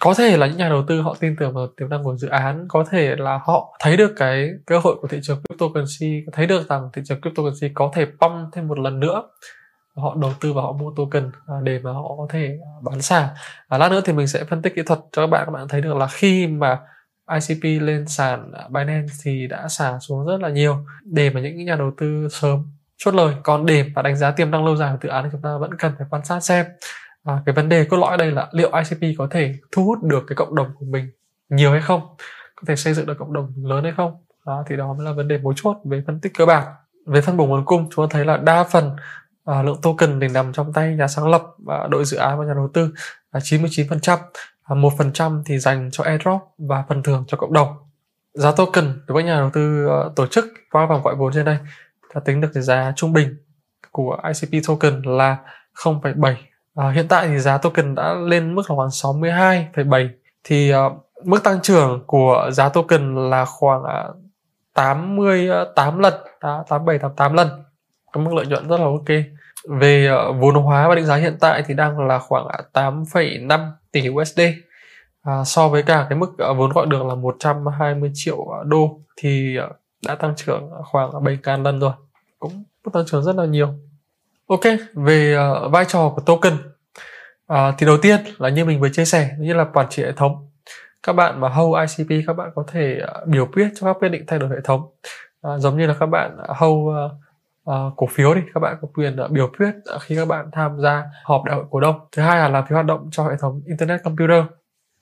Có 0.00 0.14
thể 0.14 0.36
là 0.36 0.46
những 0.46 0.56
nhà 0.56 0.68
đầu 0.68 0.84
tư 0.88 1.00
họ 1.00 1.16
tin 1.20 1.36
tưởng 1.36 1.54
vào 1.54 1.66
tiềm 1.76 1.88
năng 1.88 2.04
của 2.04 2.16
dự 2.16 2.28
án 2.28 2.66
có 2.68 2.84
thể 2.90 3.16
là 3.16 3.40
họ 3.44 3.76
thấy 3.80 3.96
được 3.96 4.12
cái 4.16 4.50
cơ 4.66 4.78
hội 4.78 4.96
của 5.00 5.08
thị 5.08 5.18
trường 5.22 5.42
cryptocurrency 5.48 6.24
thấy 6.32 6.46
được 6.46 6.68
rằng 6.68 6.90
thị 6.92 7.02
trường 7.04 7.20
cryptocurrency 7.20 7.74
có 7.74 7.90
thể 7.94 8.04
pump 8.04 8.52
thêm 8.52 8.68
một 8.68 8.78
lần 8.78 9.00
nữa. 9.00 9.22
Họ 9.96 10.16
đầu 10.20 10.32
tư 10.40 10.52
và 10.52 10.62
họ 10.62 10.72
mua 10.72 10.92
token 10.96 11.30
à, 11.46 11.54
để 11.62 11.80
mà 11.82 11.92
họ 11.92 12.14
có 12.18 12.26
thể 12.30 12.58
à, 12.62 12.70
bán 12.82 13.02
sàn 13.02 13.28
à, 13.68 13.78
lát 13.78 13.90
nữa 13.90 14.00
thì 14.04 14.12
mình 14.12 14.26
sẽ 14.26 14.44
phân 14.44 14.62
tích 14.62 14.72
kỹ 14.76 14.82
thuật 14.86 14.98
cho 15.12 15.22
các 15.22 15.26
bạn. 15.26 15.42
Các 15.46 15.52
bạn 15.52 15.68
thấy 15.68 15.80
được 15.80 15.96
là 15.96 16.06
khi 16.06 16.46
mà 16.46 16.78
ICP 17.32 17.82
lên 17.82 18.08
sàn 18.08 18.52
à, 18.52 18.68
Binance 18.68 19.14
thì 19.22 19.46
đã 19.46 19.68
xả 19.68 19.98
xuống 20.00 20.26
rất 20.26 20.40
là 20.40 20.48
nhiều. 20.48 20.76
Để 21.04 21.30
mà 21.30 21.40
những 21.40 21.64
nhà 21.64 21.76
đầu 21.76 21.90
tư 21.96 22.28
sớm 22.30 22.62
chốt 22.96 23.14
lời. 23.14 23.34
Còn 23.42 23.66
để 23.66 23.84
mà 23.94 24.02
đánh 24.02 24.16
giá 24.16 24.30
tiềm 24.30 24.50
năng 24.50 24.64
lâu 24.64 24.76
dài 24.76 24.92
của 24.92 24.98
dự 25.02 25.08
án 25.08 25.24
thì 25.24 25.30
chúng 25.32 25.42
ta 25.42 25.56
vẫn 25.60 25.74
cần 25.78 25.92
phải 25.98 26.06
quan 26.10 26.24
sát 26.24 26.40
xem 26.40 26.66
à, 27.24 27.42
cái 27.46 27.54
vấn 27.54 27.68
đề 27.68 27.84
cốt 27.84 27.96
lõi 27.96 28.16
đây 28.16 28.30
là 28.30 28.48
liệu 28.52 28.70
ICP 28.72 29.18
có 29.18 29.28
thể 29.30 29.54
thu 29.72 29.84
hút 29.84 30.02
được 30.02 30.24
cái 30.26 30.36
cộng 30.36 30.54
đồng 30.54 30.70
của 30.78 30.86
mình 30.86 31.10
nhiều 31.48 31.72
hay 31.72 31.80
không? 31.80 32.00
Có 32.56 32.62
thể 32.66 32.76
xây 32.76 32.94
dựng 32.94 33.06
được 33.06 33.18
cộng 33.18 33.32
đồng 33.32 33.52
lớn 33.56 33.84
hay 33.84 33.92
không? 33.96 34.16
Đó 34.46 34.64
thì 34.68 34.76
đó 34.76 34.94
mới 34.94 35.06
là 35.06 35.12
vấn 35.12 35.28
đề 35.28 35.38
mấu 35.38 35.52
chốt 35.56 35.76
về 35.84 36.02
phân 36.06 36.20
tích 36.20 36.32
cơ 36.38 36.46
bản. 36.46 36.64
Về 37.06 37.20
phân 37.20 37.36
bổ 37.36 37.46
nguồn 37.46 37.64
cung 37.64 37.90
chúng 37.90 38.08
ta 38.08 38.12
thấy 38.12 38.24
là 38.24 38.36
đa 38.36 38.64
phần 38.64 38.96
à, 39.44 39.62
lượng 39.62 39.80
token 39.82 40.20
thì 40.20 40.28
nằm 40.28 40.52
trong 40.52 40.72
tay 40.72 40.94
nhà 40.94 41.08
sáng 41.08 41.28
lập 41.28 41.42
và 41.58 41.88
đội 41.90 42.04
dự 42.04 42.16
án 42.16 42.38
và 42.38 42.44
nhà 42.44 42.54
đầu 42.54 42.70
tư 42.74 42.92
là 43.32 43.40
99% 43.40 44.18
à, 44.62 44.74
một 44.74 44.92
phần 44.98 45.12
trăm 45.12 45.42
thì 45.46 45.58
dành 45.58 45.88
cho 45.92 46.04
airdrop 46.04 46.40
và 46.58 46.84
phần 46.88 47.02
thưởng 47.02 47.24
cho 47.28 47.36
cộng 47.36 47.52
đồng. 47.52 47.68
Giá 48.34 48.52
token 48.52 49.00
đối 49.06 49.14
với 49.14 49.24
nhà 49.24 49.36
đầu 49.36 49.50
tư 49.52 49.86
uh, 49.86 50.16
tổ 50.16 50.26
chức 50.26 50.44
qua 50.70 50.86
vòng 50.86 51.02
gọi 51.02 51.14
vốn 51.14 51.32
trên 51.32 51.44
đây 51.44 51.58
ta 52.14 52.20
tính 52.20 52.40
được 52.40 52.50
cái 52.54 52.62
giá 52.62 52.92
trung 52.96 53.12
bình 53.12 53.36
của 53.92 54.18
ICP 54.24 54.66
token 54.66 55.02
là 55.02 55.36
0,7 55.74 56.34
À, 56.78 56.90
hiện 56.90 57.08
tại 57.08 57.28
thì 57.28 57.38
giá 57.38 57.58
token 57.58 57.94
đã 57.94 58.14
lên 58.14 58.54
mức 58.54 58.70
là 58.70 58.76
khoảng 58.76 58.88
62,7 58.88 60.08
thì 60.44 60.74
uh, 60.74 60.92
mức 61.24 61.44
tăng 61.44 61.60
trưởng 61.62 62.04
của 62.06 62.50
giá 62.52 62.68
token 62.68 63.30
là 63.30 63.44
khoảng 63.44 63.84
à, 63.84 64.04
uh, 64.08 64.16
88 64.74 65.98
lần, 65.98 66.14
87 66.40 66.98
88 66.98 67.32
lần. 67.32 67.48
Cái 68.12 68.24
mức 68.24 68.34
lợi 68.34 68.46
nhuận 68.46 68.68
rất 68.68 68.80
là 68.80 68.84
ok. 68.84 69.08
Về 69.68 70.10
uh, 70.12 70.36
vốn 70.40 70.54
hóa 70.54 70.88
và 70.88 70.94
định 70.94 71.04
giá 71.04 71.16
hiện 71.16 71.36
tại 71.40 71.62
thì 71.66 71.74
đang 71.74 72.06
là 72.06 72.18
khoảng 72.18 72.46
à, 72.48 72.58
8,5 72.72 73.70
tỷ 73.92 74.08
USD. 74.08 74.40
À, 75.22 75.44
so 75.44 75.68
với 75.68 75.82
cả 75.82 76.06
cái 76.08 76.18
mức 76.18 76.30
uh, 76.50 76.56
vốn 76.56 76.72
gọi 76.72 76.86
được 76.86 77.06
là 77.06 77.14
120 77.14 78.10
triệu 78.14 78.46
đô 78.64 79.00
thì 79.16 79.56
uh, 79.66 79.76
đã 80.06 80.14
tăng 80.14 80.34
trưởng 80.36 80.70
khoảng 80.84 81.24
7 81.24 81.38
can 81.42 81.62
lần 81.62 81.80
rồi. 81.80 81.92
Cũng 82.38 82.64
tăng 82.92 83.06
trưởng 83.06 83.22
rất 83.22 83.36
là 83.36 83.44
nhiều. 83.44 83.74
Ok, 84.48 84.60
về 84.94 85.36
uh, 85.38 85.72
vai 85.72 85.84
trò 85.84 86.12
của 86.16 86.20
token. 86.20 86.52
Uh, 87.52 87.74
thì 87.78 87.86
đầu 87.86 87.96
tiên 88.02 88.20
là 88.38 88.48
như 88.48 88.64
mình 88.64 88.80
vừa 88.80 88.88
chia 88.88 89.04
sẻ 89.04 89.30
như 89.38 89.52
là 89.54 89.64
quản 89.64 89.86
trị 89.90 90.02
hệ 90.02 90.12
thống. 90.12 90.50
Các 91.02 91.12
bạn 91.12 91.40
mà 91.40 91.48
hold 91.48 91.90
ICP 91.98 92.26
các 92.26 92.32
bạn 92.32 92.50
có 92.54 92.64
thể 92.68 93.00
uh, 93.02 93.28
biểu 93.28 93.46
quyết 93.46 93.68
cho 93.80 93.86
các 93.86 93.96
quyết 94.00 94.08
định 94.08 94.24
thay 94.26 94.38
đổi 94.38 94.48
hệ 94.50 94.56
thống. 94.64 94.80
Uh, 95.46 95.60
giống 95.60 95.78
như 95.78 95.86
là 95.86 95.94
các 96.00 96.06
bạn 96.06 96.36
ờ, 96.38 96.54
hold 96.58 96.88
uh, 96.88 97.12
uh, 97.70 97.96
cổ 97.96 98.06
phiếu 98.06 98.34
đi 98.34 98.40
các 98.54 98.60
bạn 98.60 98.76
có 98.82 98.88
quyền 98.94 99.16
uh, 99.24 99.30
biểu 99.30 99.50
quyết 99.58 99.70
uh, 99.96 100.02
khi 100.02 100.16
các 100.16 100.28
bạn 100.28 100.50
tham 100.52 100.80
gia 100.80 101.04
họp 101.24 101.44
đại 101.44 101.56
hội 101.56 101.64
cổ 101.70 101.80
đông. 101.80 102.00
Thứ 102.12 102.22
hai 102.22 102.38
là 102.38 102.48
làm 102.48 102.64
việc 102.64 102.74
hoạt 102.74 102.86
động 102.86 103.08
cho 103.12 103.24
hệ 103.24 103.36
thống 103.40 103.62
internet 103.66 104.02
computer. 104.04 104.44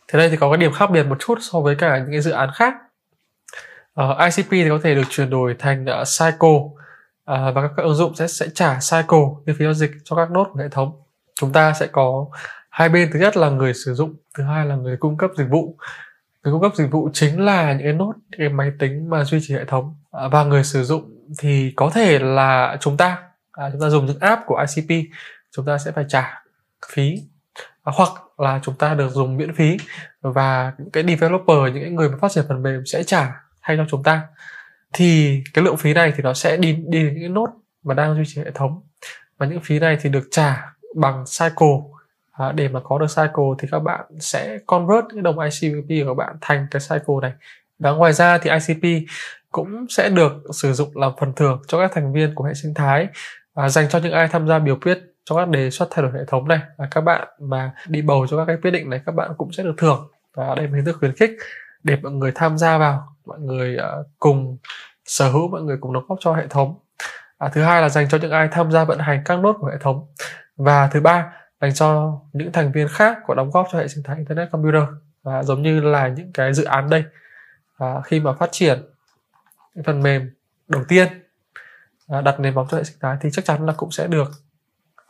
Thế 0.08 0.18
đây 0.18 0.30
thì 0.30 0.36
có 0.36 0.50
cái 0.50 0.58
điểm 0.58 0.72
khác 0.72 0.90
biệt 0.90 1.02
một 1.02 1.16
chút 1.20 1.38
so 1.40 1.60
với 1.60 1.74
cả 1.74 1.98
những 1.98 2.10
cái 2.10 2.20
dự 2.20 2.30
án 2.30 2.50
khác. 2.54 2.74
Uh, 4.00 4.18
ICP 4.18 4.50
thì 4.50 4.68
có 4.68 4.78
thể 4.82 4.94
được 4.94 5.06
chuyển 5.10 5.30
đổi 5.30 5.56
thành 5.58 5.84
uh, 5.84 6.06
cycle 6.18 6.60
à, 7.26 7.50
và 7.50 7.62
các 7.62 7.82
ứng 7.82 7.94
dụng 7.94 8.14
sẽ 8.14 8.26
sẽ 8.28 8.46
trả 8.54 8.74
cycle 8.74 9.18
như 9.46 9.54
phí 9.58 9.64
giao 9.64 9.74
dịch 9.74 9.90
cho 10.04 10.16
các 10.16 10.30
nốt 10.30 10.48
của 10.52 10.60
hệ 10.60 10.68
thống. 10.68 11.02
Chúng 11.34 11.52
ta 11.52 11.72
sẽ 11.72 11.86
có 11.86 12.26
hai 12.70 12.88
bên. 12.88 13.10
Thứ 13.12 13.18
nhất 13.18 13.36
là 13.36 13.50
người 13.50 13.74
sử 13.74 13.94
dụng 13.94 14.14
thứ 14.34 14.44
hai 14.44 14.66
là 14.66 14.76
người 14.76 14.96
cung 14.96 15.16
cấp 15.16 15.30
dịch 15.36 15.48
vụ. 15.50 15.76
Người 16.44 16.52
cung 16.52 16.62
cấp 16.62 16.72
dịch 16.74 16.90
vụ 16.90 17.10
chính 17.12 17.40
là 17.40 17.72
những 17.72 17.82
cái 17.82 17.92
nốt 17.92 18.12
những 18.30 18.38
cái 18.38 18.48
máy 18.48 18.72
tính 18.78 19.10
mà 19.10 19.24
duy 19.24 19.38
trì 19.42 19.54
hệ 19.54 19.64
thống. 19.64 19.94
À, 20.12 20.28
và 20.28 20.44
người 20.44 20.64
sử 20.64 20.84
dụng 20.84 21.26
thì 21.38 21.72
có 21.76 21.90
thể 21.94 22.18
là 22.18 22.76
chúng 22.80 22.96
ta. 22.96 23.18
À, 23.52 23.70
chúng 23.72 23.80
ta 23.80 23.88
dùng 23.88 24.06
những 24.06 24.18
app 24.20 24.42
của 24.46 24.64
ICP 24.76 25.10
chúng 25.50 25.66
ta 25.66 25.78
sẽ 25.78 25.90
phải 25.92 26.04
trả 26.08 26.42
phí. 26.88 27.14
À, 27.82 27.92
hoặc 27.96 28.10
là 28.38 28.60
chúng 28.62 28.74
ta 28.74 28.94
được 28.94 29.10
dùng 29.10 29.36
miễn 29.36 29.54
phí 29.54 29.76
và 30.20 30.72
những 30.78 30.90
cái 30.90 31.04
developer 31.04 31.74
những 31.74 31.82
cái 31.82 31.90
người 31.90 32.08
mà 32.08 32.16
phát 32.20 32.32
triển 32.32 32.44
phần 32.48 32.62
mềm 32.62 32.86
sẽ 32.86 33.02
trả 33.02 33.40
thay 33.62 33.76
cho 33.76 33.86
chúng 33.88 34.02
ta 34.02 34.22
thì 34.92 35.42
cái 35.54 35.64
lượng 35.64 35.76
phí 35.76 35.94
này 35.94 36.12
thì 36.16 36.22
nó 36.22 36.34
sẽ 36.34 36.56
đi 36.56 36.72
đi 36.72 37.02
đến 37.02 37.20
những 37.20 37.34
nốt 37.34 37.48
mà 37.84 37.94
đang 37.94 38.14
duy 38.14 38.22
trì 38.26 38.40
hệ 38.40 38.50
thống. 38.50 38.80
Và 39.38 39.46
những 39.46 39.60
phí 39.60 39.78
này 39.78 39.98
thì 40.00 40.10
được 40.10 40.28
trả 40.30 40.72
bằng 40.96 41.24
cycle. 41.38 41.76
À, 42.32 42.52
để 42.52 42.68
mà 42.68 42.80
có 42.84 42.98
được 42.98 43.06
cycle 43.08 43.44
thì 43.58 43.68
các 43.70 43.78
bạn 43.78 44.04
sẽ 44.20 44.58
convert 44.66 45.04
cái 45.12 45.22
đồng 45.22 45.38
ICP 45.38 45.88
của 45.88 46.10
các 46.10 46.14
bạn 46.14 46.36
thành 46.40 46.66
cái 46.70 46.80
cycle 46.80 47.14
này. 47.22 47.32
Và 47.78 47.90
ngoài 47.90 48.12
ra 48.12 48.38
thì 48.38 48.50
ICP 48.50 49.08
cũng 49.50 49.86
sẽ 49.88 50.08
được 50.08 50.32
sử 50.52 50.72
dụng 50.72 50.96
làm 50.96 51.12
phần 51.20 51.32
thưởng 51.32 51.62
cho 51.68 51.78
các 51.78 51.90
thành 51.94 52.12
viên 52.12 52.34
của 52.34 52.44
hệ 52.44 52.54
sinh 52.54 52.74
thái. 52.74 53.06
Và 53.54 53.68
dành 53.68 53.88
cho 53.88 53.98
những 53.98 54.12
ai 54.12 54.28
tham 54.28 54.48
gia 54.48 54.58
biểu 54.58 54.76
quyết 54.76 54.98
cho 55.24 55.36
các 55.36 55.48
đề 55.48 55.70
xuất 55.70 55.88
thay 55.90 56.02
đổi 56.02 56.12
hệ 56.12 56.24
thống 56.26 56.48
này. 56.48 56.60
Và 56.76 56.88
các 56.90 57.00
bạn 57.00 57.28
mà 57.40 57.72
đi 57.88 58.02
bầu 58.02 58.26
cho 58.26 58.36
các 58.36 58.44
cái 58.44 58.56
quyết 58.62 58.70
định 58.70 58.90
này 58.90 59.00
các 59.06 59.12
bạn 59.14 59.30
cũng 59.38 59.52
sẽ 59.52 59.62
được 59.62 59.74
thưởng. 59.78 60.08
Và 60.34 60.54
đây 60.54 60.68
là 60.68 60.76
hình 60.76 60.84
thức 60.84 60.96
khuyến 61.00 61.16
khích 61.16 61.30
để 61.82 61.96
mọi 62.02 62.12
người 62.12 62.32
tham 62.34 62.58
gia 62.58 62.78
vào 62.78 63.15
mọi 63.26 63.40
người 63.40 63.76
uh, 63.76 64.06
cùng 64.18 64.58
sở 65.04 65.30
hữu 65.30 65.48
mọi 65.48 65.62
người 65.62 65.76
cùng 65.80 65.92
đóng 65.92 66.04
góp 66.08 66.18
cho 66.20 66.34
hệ 66.34 66.46
thống. 66.46 66.78
À, 67.38 67.48
thứ 67.48 67.62
hai 67.62 67.82
là 67.82 67.88
dành 67.88 68.08
cho 68.08 68.18
những 68.18 68.30
ai 68.30 68.48
tham 68.52 68.72
gia 68.72 68.84
vận 68.84 68.98
hành 68.98 69.22
các 69.24 69.38
nốt 69.38 69.56
của 69.60 69.66
hệ 69.66 69.76
thống. 69.80 70.06
Và 70.56 70.88
thứ 70.88 71.00
ba 71.00 71.32
dành 71.60 71.74
cho 71.74 72.20
những 72.32 72.52
thành 72.52 72.72
viên 72.72 72.88
khác 72.88 73.18
của 73.26 73.34
đóng 73.34 73.50
góp 73.50 73.66
cho 73.72 73.78
hệ 73.78 73.88
sinh 73.88 74.04
thái 74.04 74.16
internet 74.16 74.50
computer. 74.50 74.82
Và 75.22 75.42
giống 75.42 75.62
như 75.62 75.80
là 75.80 76.08
những 76.08 76.32
cái 76.32 76.54
dự 76.54 76.64
án 76.64 76.90
đây. 76.90 77.04
À, 77.78 78.00
khi 78.04 78.20
mà 78.20 78.32
phát 78.32 78.48
triển 78.52 78.82
phần 79.84 80.02
mềm 80.02 80.30
đầu 80.68 80.84
tiên 80.88 81.08
à, 82.08 82.20
đặt 82.20 82.40
nền 82.40 82.54
móng 82.54 82.66
cho 82.70 82.76
hệ 82.76 82.84
sinh 82.84 82.96
thái 83.00 83.16
thì 83.20 83.28
chắc 83.32 83.44
chắn 83.44 83.66
là 83.66 83.72
cũng 83.76 83.90
sẽ 83.90 84.06
được 84.06 84.30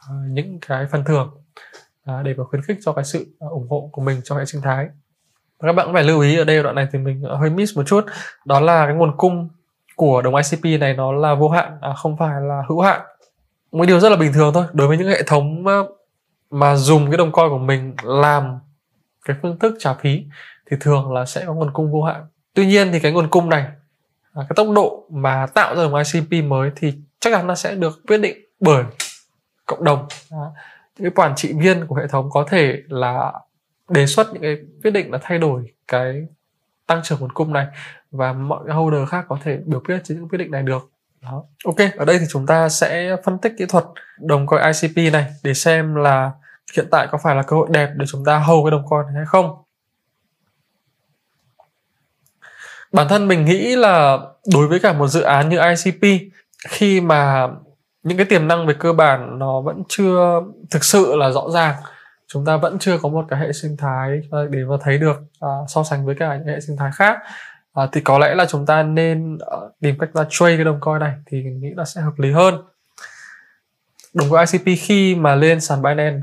à, 0.08 0.14
những 0.28 0.58
cái 0.60 0.86
phần 0.86 1.04
thưởng 1.04 1.42
à, 2.04 2.22
để 2.22 2.34
mà 2.34 2.44
khuyến 2.44 2.62
khích 2.62 2.78
cho 2.80 2.92
cái 2.92 3.04
sự 3.04 3.26
à, 3.40 3.46
ủng 3.50 3.68
hộ 3.70 3.90
của 3.92 4.02
mình 4.02 4.20
cho 4.24 4.36
hệ 4.36 4.44
sinh 4.44 4.62
thái 4.62 4.88
các 5.60 5.72
bạn 5.72 5.86
cũng 5.86 5.94
phải 5.94 6.04
lưu 6.04 6.20
ý 6.20 6.38
ở 6.38 6.44
đây 6.44 6.62
đoạn 6.62 6.74
này 6.74 6.86
thì 6.92 6.98
mình 6.98 7.22
hơi 7.40 7.50
miss 7.50 7.76
một 7.76 7.82
chút. 7.86 8.04
Đó 8.44 8.60
là 8.60 8.86
cái 8.86 8.94
nguồn 8.94 9.16
cung 9.16 9.48
của 9.96 10.22
đồng 10.22 10.34
ICP 10.34 10.80
này 10.80 10.94
nó 10.94 11.12
là 11.12 11.34
vô 11.34 11.48
hạn 11.48 11.78
à, 11.80 11.94
không 11.96 12.16
phải 12.16 12.40
là 12.40 12.62
hữu 12.68 12.80
hạn. 12.80 13.00
Một 13.72 13.84
điều 13.84 14.00
rất 14.00 14.08
là 14.08 14.16
bình 14.16 14.32
thường 14.32 14.54
thôi. 14.54 14.64
Đối 14.72 14.88
với 14.88 14.98
những 14.98 15.08
hệ 15.08 15.22
thống 15.22 15.66
ờ, 15.66 15.86
mà 16.50 16.76
dùng 16.76 17.10
cái 17.10 17.18
đồng 17.18 17.32
coin 17.32 17.48
của 17.48 17.58
mình 17.58 17.94
làm 18.02 18.58
cái 19.24 19.36
phương 19.42 19.58
thức 19.58 19.76
trả 19.78 19.94
phí 19.94 20.24
thì 20.70 20.76
thường 20.80 21.12
là 21.12 21.24
sẽ 21.24 21.44
có 21.46 21.54
nguồn 21.54 21.72
cung 21.72 21.92
vô 21.92 22.02
hạn. 22.02 22.26
Tuy 22.54 22.66
nhiên 22.66 22.92
thì 22.92 23.00
cái 23.00 23.12
nguồn 23.12 23.28
cung 23.28 23.48
này 23.48 23.62
à, 24.34 24.42
cái 24.48 24.54
tốc 24.56 24.66
độ 24.74 25.04
mà 25.10 25.46
tạo 25.54 25.76
ra 25.76 25.82
đồng 25.82 25.94
ICP 25.94 26.44
mới 26.44 26.70
thì 26.76 26.94
chắc 27.20 27.30
chắn 27.30 27.46
nó 27.46 27.54
sẽ 27.54 27.74
được 27.74 28.06
quyết 28.06 28.18
định 28.18 28.36
bởi 28.60 28.84
cộng 29.66 29.84
đồng. 29.84 30.06
Những 30.30 31.02
cái 31.02 31.10
quản 31.10 31.34
trị 31.36 31.52
viên 31.52 31.86
của 31.86 31.94
hệ 31.94 32.06
thống 32.06 32.30
có 32.30 32.44
thể 32.48 32.82
là 32.88 33.32
đề 33.88 34.06
xuất 34.06 34.32
những 34.32 34.42
cái 34.42 34.56
quyết 34.82 34.90
định 34.90 35.12
là 35.12 35.18
thay 35.22 35.38
đổi 35.38 35.72
cái 35.88 36.26
tăng 36.86 37.00
trưởng 37.04 37.20
nguồn 37.20 37.32
cung 37.32 37.52
này 37.52 37.66
và 38.10 38.32
mọi 38.32 38.70
holder 38.70 39.08
khác 39.08 39.24
có 39.28 39.38
thể 39.42 39.58
biểu 39.66 39.80
quyết 39.80 39.98
trên 40.04 40.18
những 40.18 40.28
quyết 40.28 40.38
định 40.38 40.50
này 40.50 40.62
được 40.62 40.90
đó. 41.22 41.44
Ok, 41.64 41.76
ở 41.96 42.04
đây 42.04 42.18
thì 42.18 42.24
chúng 42.28 42.46
ta 42.46 42.68
sẽ 42.68 43.16
phân 43.24 43.38
tích 43.38 43.52
kỹ 43.58 43.64
thuật 43.68 43.84
đồng 44.18 44.46
coin 44.46 44.62
ICP 44.62 45.12
này 45.12 45.26
để 45.42 45.54
xem 45.54 45.94
là 45.94 46.30
hiện 46.76 46.86
tại 46.90 47.06
có 47.10 47.18
phải 47.22 47.34
là 47.36 47.42
cơ 47.42 47.56
hội 47.56 47.68
đẹp 47.70 47.90
để 47.96 48.06
chúng 48.08 48.24
ta 48.24 48.38
hold 48.38 48.64
cái 48.64 48.70
đồng 48.70 48.88
coin 48.88 49.06
này 49.06 49.14
hay 49.16 49.26
không. 49.26 49.62
Bản 52.92 53.08
thân 53.08 53.28
mình 53.28 53.44
nghĩ 53.44 53.76
là 53.76 54.18
đối 54.54 54.68
với 54.68 54.78
cả 54.80 54.92
một 54.92 55.08
dự 55.08 55.20
án 55.20 55.48
như 55.48 55.58
ICP 55.58 56.32
khi 56.68 57.00
mà 57.00 57.48
những 58.02 58.16
cái 58.16 58.26
tiềm 58.26 58.48
năng 58.48 58.66
về 58.66 58.74
cơ 58.78 58.92
bản 58.92 59.38
nó 59.38 59.60
vẫn 59.60 59.82
chưa 59.88 60.42
thực 60.70 60.84
sự 60.84 61.16
là 61.16 61.30
rõ 61.30 61.50
ràng 61.50 61.74
chúng 62.26 62.44
ta 62.44 62.56
vẫn 62.56 62.78
chưa 62.78 62.98
có 62.98 63.08
một 63.08 63.24
cái 63.28 63.40
hệ 63.40 63.52
sinh 63.52 63.76
thái 63.76 64.20
ờ, 64.30 64.46
để 64.46 64.64
mà 64.64 64.76
thấy 64.80 64.98
được 64.98 65.16
ờ, 65.40 65.64
so 65.68 65.84
sánh 65.84 66.06
với 66.06 66.14
cả 66.14 66.36
những 66.36 66.46
hệ 66.46 66.60
sinh 66.60 66.76
thái 66.76 66.90
khác. 66.94 67.18
Ờ, 67.72 67.88
thì 67.92 68.00
có 68.00 68.18
lẽ 68.18 68.34
là 68.34 68.46
chúng 68.46 68.66
ta 68.66 68.82
nên 68.82 69.38
tìm 69.80 69.98
cách 69.98 70.10
ra 70.14 70.24
trade 70.30 70.56
cái 70.56 70.64
đồng 70.64 70.80
coin 70.80 70.98
này 70.98 71.12
thì 71.26 71.42
mình 71.42 71.60
nghĩ 71.60 71.70
là 71.76 71.84
sẽ 71.84 72.00
hợp 72.00 72.18
lý 72.18 72.32
hơn. 72.32 72.54
Đồng 74.14 74.30
coin 74.30 74.44
ICP 74.52 74.80
khi 74.80 75.14
mà 75.14 75.34
lên 75.34 75.60
sàn 75.60 75.82
Binance 75.82 76.20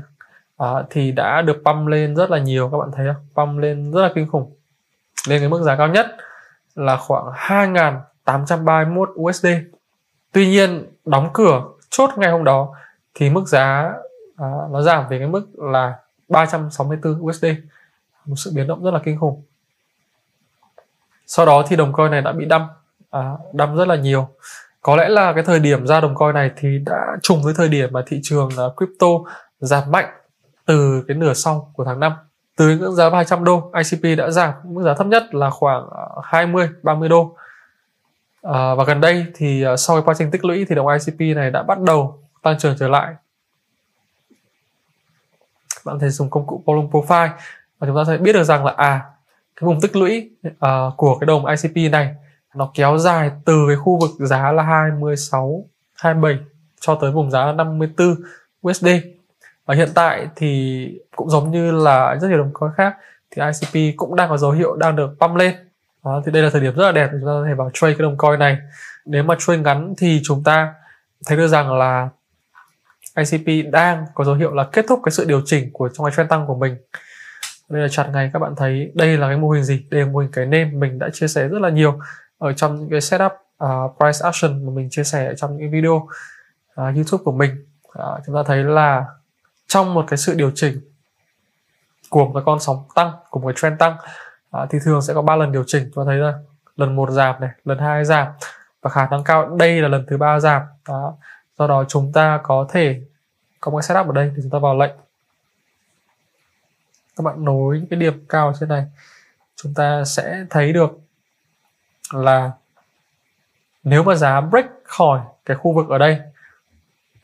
thì 0.90 1.12
đã 1.12 1.42
được 1.42 1.62
pump 1.64 1.88
lên 1.88 2.16
rất 2.16 2.30
là 2.30 2.38
nhiều, 2.38 2.68
các 2.72 2.78
bạn 2.78 2.88
thấy 2.96 3.06
không? 3.06 3.46
Pump 3.46 3.58
lên 3.58 3.92
rất 3.92 4.02
là 4.02 4.10
kinh 4.14 4.30
khủng. 4.30 4.56
Lên 5.28 5.40
cái 5.40 5.48
mức 5.48 5.62
giá 5.62 5.76
cao 5.76 5.88
nhất 5.88 6.06
là 6.74 6.96
khoảng 6.96 7.24
2.831 7.32 9.06
USD 9.20 9.46
tuy 10.34 10.46
nhiên, 10.46 10.84
đóng 11.04 11.30
cửa 11.32 11.62
chốt 11.90 12.10
ngày 12.16 12.30
hôm 12.30 12.44
đó 12.44 12.74
thì 13.14 13.30
mức 13.30 13.46
giá 13.46 13.92
à, 14.36 14.46
nó 14.70 14.82
giảm 14.82 15.08
về 15.08 15.18
cái 15.18 15.28
mức 15.28 15.46
là 15.58 15.98
364 16.28 17.26
USD 17.26 17.44
một 18.26 18.36
sự 18.36 18.50
biến 18.54 18.66
động 18.66 18.84
rất 18.84 18.90
là 18.90 19.00
kinh 19.04 19.18
khủng. 19.18 19.42
Sau 21.26 21.46
đó 21.46 21.64
thì 21.68 21.76
đồng 21.76 21.92
coin 21.92 22.10
này 22.10 22.22
đã 22.22 22.32
bị 22.32 22.44
đâm. 22.44 22.66
À, 23.10 23.32
đâm 23.52 23.76
rất 23.76 23.88
là 23.88 23.96
nhiều. 23.96 24.28
Có 24.82 24.96
lẽ 24.96 25.08
là 25.08 25.32
cái 25.32 25.44
thời 25.44 25.60
điểm 25.60 25.86
ra 25.86 26.00
đồng 26.00 26.14
coin 26.14 26.34
này 26.34 26.50
thì 26.56 26.78
đã 26.86 27.16
trùng 27.22 27.42
với 27.42 27.54
thời 27.56 27.68
điểm 27.68 27.92
mà 27.92 28.02
thị 28.06 28.20
trường 28.22 28.48
uh, 28.66 28.76
crypto 28.76 29.06
giảm 29.60 29.90
mạnh 29.90 30.08
từ 30.66 31.04
cái 31.08 31.16
nửa 31.16 31.34
sau 31.34 31.72
của 31.74 31.84
tháng 31.84 32.00
5 32.00 32.12
từ 32.56 32.76
ngưỡng 32.78 32.94
giá 32.94 33.10
200 33.10 33.44
đô. 33.44 33.72
ICP 33.74 34.18
đã 34.18 34.30
giảm 34.30 34.52
mức 34.64 34.82
giá 34.84 34.94
thấp 34.94 35.06
nhất 35.06 35.34
là 35.34 35.50
khoảng 35.50 35.90
à, 35.90 36.04
20 36.22 36.68
30 36.82 37.08
đô. 37.08 37.36
À, 38.42 38.74
và 38.74 38.84
gần 38.84 39.00
đây 39.00 39.26
thì 39.34 39.66
uh, 39.72 39.78
sau 39.78 39.96
cái 39.96 40.02
quá 40.04 40.14
trình 40.18 40.30
tích 40.30 40.44
lũy 40.44 40.66
thì 40.68 40.74
đồng 40.74 40.86
ICP 40.88 41.36
này 41.36 41.50
đã 41.50 41.62
bắt 41.62 41.80
đầu 41.80 42.22
tăng 42.42 42.58
trưởng 42.58 42.76
trở 42.78 42.88
lại 42.88 43.14
bạn 45.84 45.94
có 45.94 45.98
thể 45.98 46.08
dùng 46.08 46.30
công 46.30 46.46
cụ 46.46 46.62
Volume 46.66 46.88
Profile 46.88 47.28
và 47.78 47.86
chúng 47.86 47.96
ta 47.96 48.04
sẽ 48.06 48.16
biết 48.16 48.32
được 48.32 48.44
rằng 48.44 48.64
là 48.64 48.74
à 48.76 49.00
cái 49.56 49.66
vùng 49.66 49.80
tích 49.80 49.96
lũy 49.96 50.30
uh, 50.48 50.96
của 50.96 51.18
cái 51.18 51.26
đồng 51.26 51.46
ICP 51.46 51.92
này 51.92 52.14
nó 52.54 52.70
kéo 52.74 52.98
dài 52.98 53.30
từ 53.44 53.64
cái 53.68 53.76
khu 53.76 53.98
vực 54.00 54.28
giá 54.28 54.52
là 54.52 54.62
26 54.62 55.64
27 55.94 56.38
cho 56.80 56.94
tới 56.94 57.10
vùng 57.12 57.30
giá 57.30 57.52
54 57.52 58.14
USD 58.68 58.86
và 59.66 59.74
hiện 59.74 59.88
tại 59.94 60.28
thì 60.36 60.88
cũng 61.16 61.30
giống 61.30 61.50
như 61.50 61.70
là 61.70 62.16
rất 62.20 62.28
nhiều 62.28 62.38
đồng 62.38 62.52
coin 62.52 62.70
khác 62.76 62.96
thì 63.30 63.42
ICP 63.42 63.96
cũng 63.96 64.16
đang 64.16 64.28
có 64.28 64.36
dấu 64.36 64.50
hiệu 64.50 64.76
đang 64.76 64.96
được 64.96 65.16
pump 65.20 65.36
lên. 65.36 65.54
Đó, 66.04 66.22
thì 66.26 66.32
đây 66.32 66.42
là 66.42 66.50
thời 66.50 66.60
điểm 66.60 66.74
rất 66.76 66.84
là 66.84 66.92
đẹp 66.92 67.08
để 67.12 67.18
chúng 67.20 67.28
ta 67.28 67.32
có 67.32 67.44
thể 67.48 67.54
vào 67.54 67.70
trade 67.74 67.94
cái 67.94 68.02
đồng 68.02 68.16
coin 68.16 68.38
này. 68.38 68.58
Nếu 69.04 69.22
mà 69.22 69.34
trade 69.38 69.62
ngắn 69.62 69.94
thì 69.98 70.20
chúng 70.24 70.44
ta 70.44 70.74
thấy 71.26 71.36
được 71.36 71.48
rằng 71.48 71.72
là 71.72 72.08
ICP 73.16 73.72
đang 73.72 74.06
có 74.14 74.24
dấu 74.24 74.34
hiệu 74.34 74.54
là 74.54 74.64
kết 74.72 74.84
thúc 74.88 75.00
cái 75.04 75.12
sự 75.12 75.24
điều 75.24 75.42
chỉnh 75.46 75.70
của 75.72 75.88
trong 75.88 76.06
cái 76.06 76.14
trend 76.16 76.30
tăng 76.30 76.46
của 76.46 76.54
mình. 76.54 76.76
Đây 77.68 77.82
là 77.82 77.88
chart 77.88 78.10
ngày 78.10 78.30
các 78.32 78.38
bạn 78.38 78.54
thấy 78.56 78.92
đây 78.94 79.16
là 79.16 79.28
cái 79.28 79.36
mô 79.36 79.50
hình 79.50 79.64
gì? 79.64 79.86
Đây 79.90 80.00
là 80.00 80.06
mô 80.06 80.18
hình 80.18 80.30
cái 80.32 80.46
name 80.46 80.64
mình 80.64 80.98
đã 80.98 81.08
chia 81.12 81.28
sẻ 81.28 81.48
rất 81.48 81.58
là 81.58 81.68
nhiều 81.68 81.98
ở 82.38 82.52
trong 82.52 82.76
những 82.76 82.90
cái 82.90 83.00
setup 83.00 83.32
uh, 83.64 83.96
price 83.98 84.18
action 84.22 84.66
mà 84.66 84.72
mình 84.74 84.88
chia 84.90 85.04
sẻ 85.04 85.34
trong 85.36 85.56
những 85.56 85.70
video 85.70 85.94
uh, 85.94 86.08
YouTube 86.76 87.22
của 87.24 87.32
mình. 87.32 87.66
Uh, 87.88 88.20
chúng 88.26 88.34
ta 88.34 88.42
thấy 88.46 88.64
là 88.64 89.04
trong 89.66 89.94
một 89.94 90.04
cái 90.08 90.16
sự 90.16 90.34
điều 90.34 90.50
chỉnh 90.54 90.80
của 92.10 92.24
một 92.24 92.32
cái 92.34 92.42
con 92.46 92.60
sóng 92.60 92.84
tăng 92.94 93.12
của 93.30 93.40
một 93.40 93.48
cái 93.48 93.54
trend 93.62 93.78
tăng 93.78 93.96
uh, 94.56 94.68
thì 94.70 94.78
thường 94.84 95.02
sẽ 95.02 95.14
có 95.14 95.22
ba 95.22 95.36
lần 95.36 95.52
điều 95.52 95.64
chỉnh. 95.66 95.90
Chúng 95.94 96.04
ta 96.04 96.10
thấy 96.10 96.16
là 96.16 96.34
lần 96.76 96.96
một 96.96 97.10
giảm 97.10 97.40
này 97.40 97.50
lần 97.64 97.78
hai 97.78 98.04
giảm 98.04 98.26
và 98.82 98.90
khả 98.90 99.06
năng 99.10 99.24
cao 99.24 99.56
đây 99.58 99.82
là 99.82 99.88
lần 99.88 100.06
thứ 100.08 100.16
ba 100.16 100.40
giảm. 100.40 100.62
Đó 100.88 101.16
do 101.58 101.66
đó 101.66 101.84
chúng 101.88 102.12
ta 102.12 102.40
có 102.42 102.66
thể 102.70 103.00
có 103.60 103.70
một 103.70 103.82
setup 103.82 104.06
ở 104.06 104.12
đây 104.12 104.32
thì 104.36 104.42
chúng 104.42 104.50
ta 104.50 104.58
vào 104.58 104.78
lệnh. 104.78 104.92
Các 107.16 107.22
bạn 107.22 107.44
nối 107.44 107.78
những 107.78 107.86
cái 107.86 107.98
điểm 107.98 108.24
cao 108.28 108.52
trên 108.60 108.68
này 108.68 108.86
chúng 109.56 109.74
ta 109.74 110.04
sẽ 110.04 110.44
thấy 110.50 110.72
được 110.72 110.90
là 112.12 112.52
nếu 113.84 114.02
mà 114.02 114.14
giá 114.14 114.40
break 114.40 114.66
khỏi 114.84 115.20
cái 115.44 115.56
khu 115.56 115.72
vực 115.72 115.88
ở 115.88 115.98
đây 115.98 116.20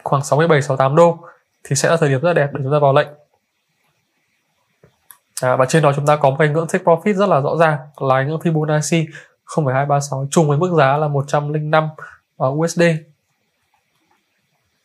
khoảng 0.04 0.24
67 0.24 0.62
68 0.62 0.96
đô 0.96 1.18
thì 1.64 1.76
sẽ 1.76 1.90
là 1.90 1.96
thời 1.96 2.08
điểm 2.08 2.20
rất 2.20 2.32
đẹp 2.32 2.50
để 2.52 2.60
chúng 2.62 2.72
ta 2.72 2.78
vào 2.78 2.92
lệnh. 2.92 3.08
À, 5.42 5.56
và 5.56 5.66
trên 5.66 5.82
đó 5.82 5.92
chúng 5.96 6.06
ta 6.06 6.16
có 6.16 6.30
một 6.30 6.36
cái 6.38 6.48
ngưỡng 6.48 6.66
take 6.66 6.84
profit 6.84 7.14
rất 7.14 7.28
là 7.28 7.40
rõ 7.40 7.56
ràng 7.56 7.78
là 7.96 8.22
ngưỡng 8.22 8.40
Fibonacci 8.40 9.06
0,236 9.44 10.26
chung 10.30 10.48
với 10.48 10.58
mức 10.58 10.72
giá 10.78 10.96
là 10.96 11.08
105 11.08 11.88
à, 12.38 12.46
USD 12.46 12.82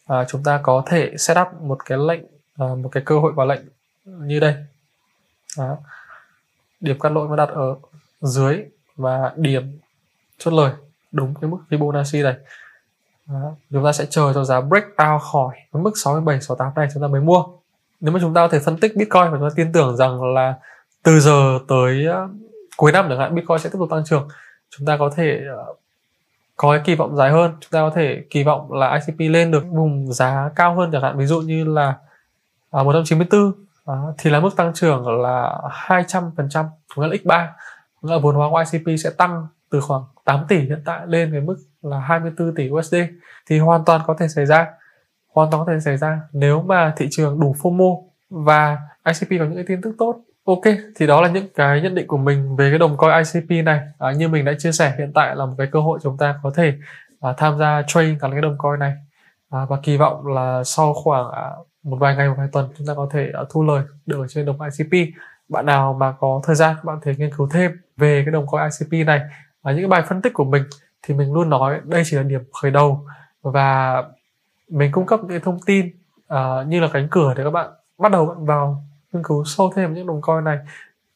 à, 0.05 0.25
chúng 0.27 0.43
ta 0.43 0.59
có 0.63 0.83
thể 0.85 1.17
set 1.17 1.37
up 1.41 1.47
một 1.61 1.85
cái 1.85 1.97
lệnh 1.97 2.21
à, 2.57 2.65
một 2.83 2.89
cái 2.91 3.03
cơ 3.05 3.19
hội 3.19 3.33
vào 3.33 3.45
lệnh 3.45 3.61
như 4.05 4.39
đây 4.39 4.55
Đó. 5.57 5.77
điểm 6.79 6.99
cắt 6.99 7.11
lỗi 7.11 7.27
nó 7.29 7.35
đặt 7.35 7.49
ở 7.49 7.75
dưới 8.21 8.65
và 8.95 9.33
điểm 9.35 9.79
chốt 10.37 10.51
lời 10.51 10.71
đúng 11.11 11.33
cái 11.41 11.49
mức 11.49 11.57
Fibonacci 11.69 12.23
này 12.23 12.35
Đó. 13.25 13.51
chúng 13.71 13.83
ta 13.83 13.91
sẽ 13.91 14.05
chờ 14.09 14.31
cho 14.33 14.43
giá 14.43 14.61
break 14.61 14.83
out 14.83 15.21
khỏi 15.21 15.55
cái 15.73 15.81
mức 15.81 15.91
67 15.95 16.41
68 16.41 16.73
này 16.75 16.87
chúng 16.93 17.01
ta 17.01 17.07
mới 17.07 17.21
mua 17.21 17.45
nếu 17.99 18.13
mà 18.13 18.19
chúng 18.21 18.33
ta 18.33 18.41
có 18.41 18.47
thể 18.47 18.59
phân 18.59 18.77
tích 18.79 18.95
Bitcoin 18.95 19.31
và 19.31 19.37
chúng 19.37 19.49
ta 19.49 19.53
tin 19.55 19.71
tưởng 19.71 19.97
rằng 19.97 20.33
là 20.33 20.53
từ 21.03 21.19
giờ 21.19 21.59
tới 21.67 22.07
à, 22.07 22.27
cuối 22.77 22.91
năm 22.91 23.05
chẳng 23.09 23.19
hạn 23.19 23.35
Bitcoin 23.35 23.59
sẽ 23.59 23.69
tiếp 23.69 23.77
tục 23.79 23.89
tăng 23.89 24.05
trưởng 24.05 24.27
chúng 24.69 24.85
ta 24.85 24.97
có 24.97 25.11
thể 25.15 25.41
uh, 25.71 25.79
có 26.55 26.71
cái 26.71 26.81
kỳ 26.85 26.95
vọng 26.95 27.15
dài 27.15 27.31
hơn. 27.31 27.51
Chúng 27.61 27.71
ta 27.71 27.79
có 27.79 27.91
thể 27.95 28.23
kỳ 28.29 28.43
vọng 28.43 28.71
là 28.73 28.99
ICP 28.99 29.31
lên 29.31 29.51
được 29.51 29.63
vùng 29.69 30.13
giá 30.13 30.49
cao 30.55 30.75
hơn 30.75 30.89
chẳng 30.91 31.01
hạn. 31.01 31.17
Ví 31.17 31.25
dụ 31.25 31.41
như 31.41 31.63
là 31.63 31.95
à, 32.71 32.83
194 32.83 33.51
à, 33.85 33.93
thì 34.17 34.29
là 34.29 34.39
mức 34.39 34.55
tăng 34.55 34.73
trưởng 34.73 35.21
là 35.21 35.57
200 35.71 36.31
phần 36.37 36.49
trăm 36.49 36.65
là 36.95 37.07
x3 37.07 37.47
là 38.01 38.17
vốn 38.17 38.35
hóa 38.35 38.49
của 38.49 38.63
ICP 38.71 38.99
sẽ 38.99 39.09
tăng 39.09 39.47
từ 39.69 39.81
khoảng 39.81 40.03
8 40.25 40.45
tỷ 40.47 40.59
hiện 40.59 40.81
tại 40.85 41.01
lên 41.07 41.31
cái 41.31 41.41
mức 41.41 41.55
là 41.81 41.99
24 41.99 42.55
tỷ 42.55 42.69
USD 42.69 42.95
thì 43.49 43.59
hoàn 43.59 43.85
toàn 43.85 44.01
có 44.07 44.15
thể 44.19 44.27
xảy 44.27 44.45
ra 44.45 44.67
hoàn 45.33 45.51
toàn 45.51 45.65
có 45.65 45.73
thể 45.73 45.79
xảy 45.79 45.97
ra 45.97 46.21
nếu 46.33 46.61
mà 46.61 46.93
thị 46.97 47.07
trường 47.11 47.39
đủ 47.39 47.55
FOMO 47.61 48.03
và 48.29 48.77
ICP 49.05 49.29
có 49.39 49.45
những 49.45 49.55
cái 49.55 49.65
tin 49.67 49.81
tức 49.81 49.95
tốt. 49.97 50.24
Ok, 50.45 50.61
thì 50.95 51.07
đó 51.07 51.21
là 51.21 51.29
những 51.29 51.47
cái 51.55 51.81
nhận 51.81 51.95
định 51.95 52.07
của 52.07 52.17
mình 52.17 52.55
về 52.55 52.69
cái 52.69 52.79
đồng 52.79 52.97
coin 52.97 53.11
ICP 53.17 53.65
này. 53.65 53.79
À, 53.99 54.11
như 54.11 54.27
mình 54.27 54.45
đã 54.45 54.53
chia 54.59 54.71
sẻ 54.71 54.95
hiện 54.97 55.11
tại 55.13 55.35
là 55.35 55.45
một 55.45 55.55
cái 55.57 55.67
cơ 55.71 55.79
hội 55.79 55.99
chúng 56.03 56.17
ta 56.17 56.39
có 56.43 56.51
thể 56.55 56.73
à, 57.21 57.33
tham 57.37 57.57
gia 57.59 57.81
trade 57.87 58.17
gắn 58.21 58.31
cái 58.31 58.41
đồng 58.41 58.57
coin 58.57 58.79
này. 58.79 58.93
À, 59.49 59.65
và 59.69 59.77
kỳ 59.83 59.97
vọng 59.97 60.27
là 60.27 60.63
sau 60.63 60.93
khoảng 60.93 61.31
à, 61.31 61.49
một 61.83 61.97
vài 61.99 62.15
ngày 62.15 62.27
một 62.27 62.35
vài 62.37 62.47
tuần 62.51 62.69
chúng 62.77 62.87
ta 62.87 62.93
có 62.93 63.09
thể 63.11 63.31
à, 63.33 63.41
thu 63.49 63.63
lời 63.63 63.83
được 64.05 64.19
ở 64.21 64.27
trên 64.27 64.45
đồng 64.45 64.57
ICP 64.61 65.13
bạn 65.49 65.65
nào 65.65 65.93
mà 65.93 66.11
có 66.19 66.41
thời 66.43 66.55
gian 66.55 66.75
bạn 66.83 66.99
thể 67.03 67.13
nghiên 67.17 67.29
cứu 67.37 67.49
thêm 67.51 67.71
về 67.97 68.21
cái 68.25 68.31
đồng 68.31 68.47
coin 68.47 68.63
ICP 68.79 69.07
này 69.07 69.21
và 69.61 69.71
những 69.71 69.81
cái 69.81 69.87
bài 69.87 70.03
phân 70.09 70.21
tích 70.21 70.33
của 70.33 70.45
mình 70.45 70.63
thì 71.03 71.13
mình 71.13 71.33
luôn 71.33 71.49
nói 71.49 71.81
đây 71.83 72.03
chỉ 72.05 72.17
là 72.17 72.23
điểm 72.23 72.41
khởi 72.61 72.71
đầu. 72.71 73.05
Và 73.41 74.03
mình 74.69 74.91
cung 74.91 75.05
cấp 75.05 75.19
những 75.23 75.41
thông 75.41 75.59
tin 75.65 75.89
à, 76.27 76.63
như 76.67 76.79
là 76.79 76.87
cánh 76.93 77.07
cửa 77.11 77.33
để 77.37 77.43
các 77.43 77.51
bạn 77.51 77.69
bắt 77.97 78.11
đầu 78.11 78.25
bạn 78.25 78.45
vào 78.45 78.83
nghiên 79.15 79.23
cứu 79.23 79.43
sâu 79.45 79.71
thêm 79.75 79.93
những 79.93 80.07
đồng 80.07 80.21
coin 80.21 80.43
này. 80.43 80.57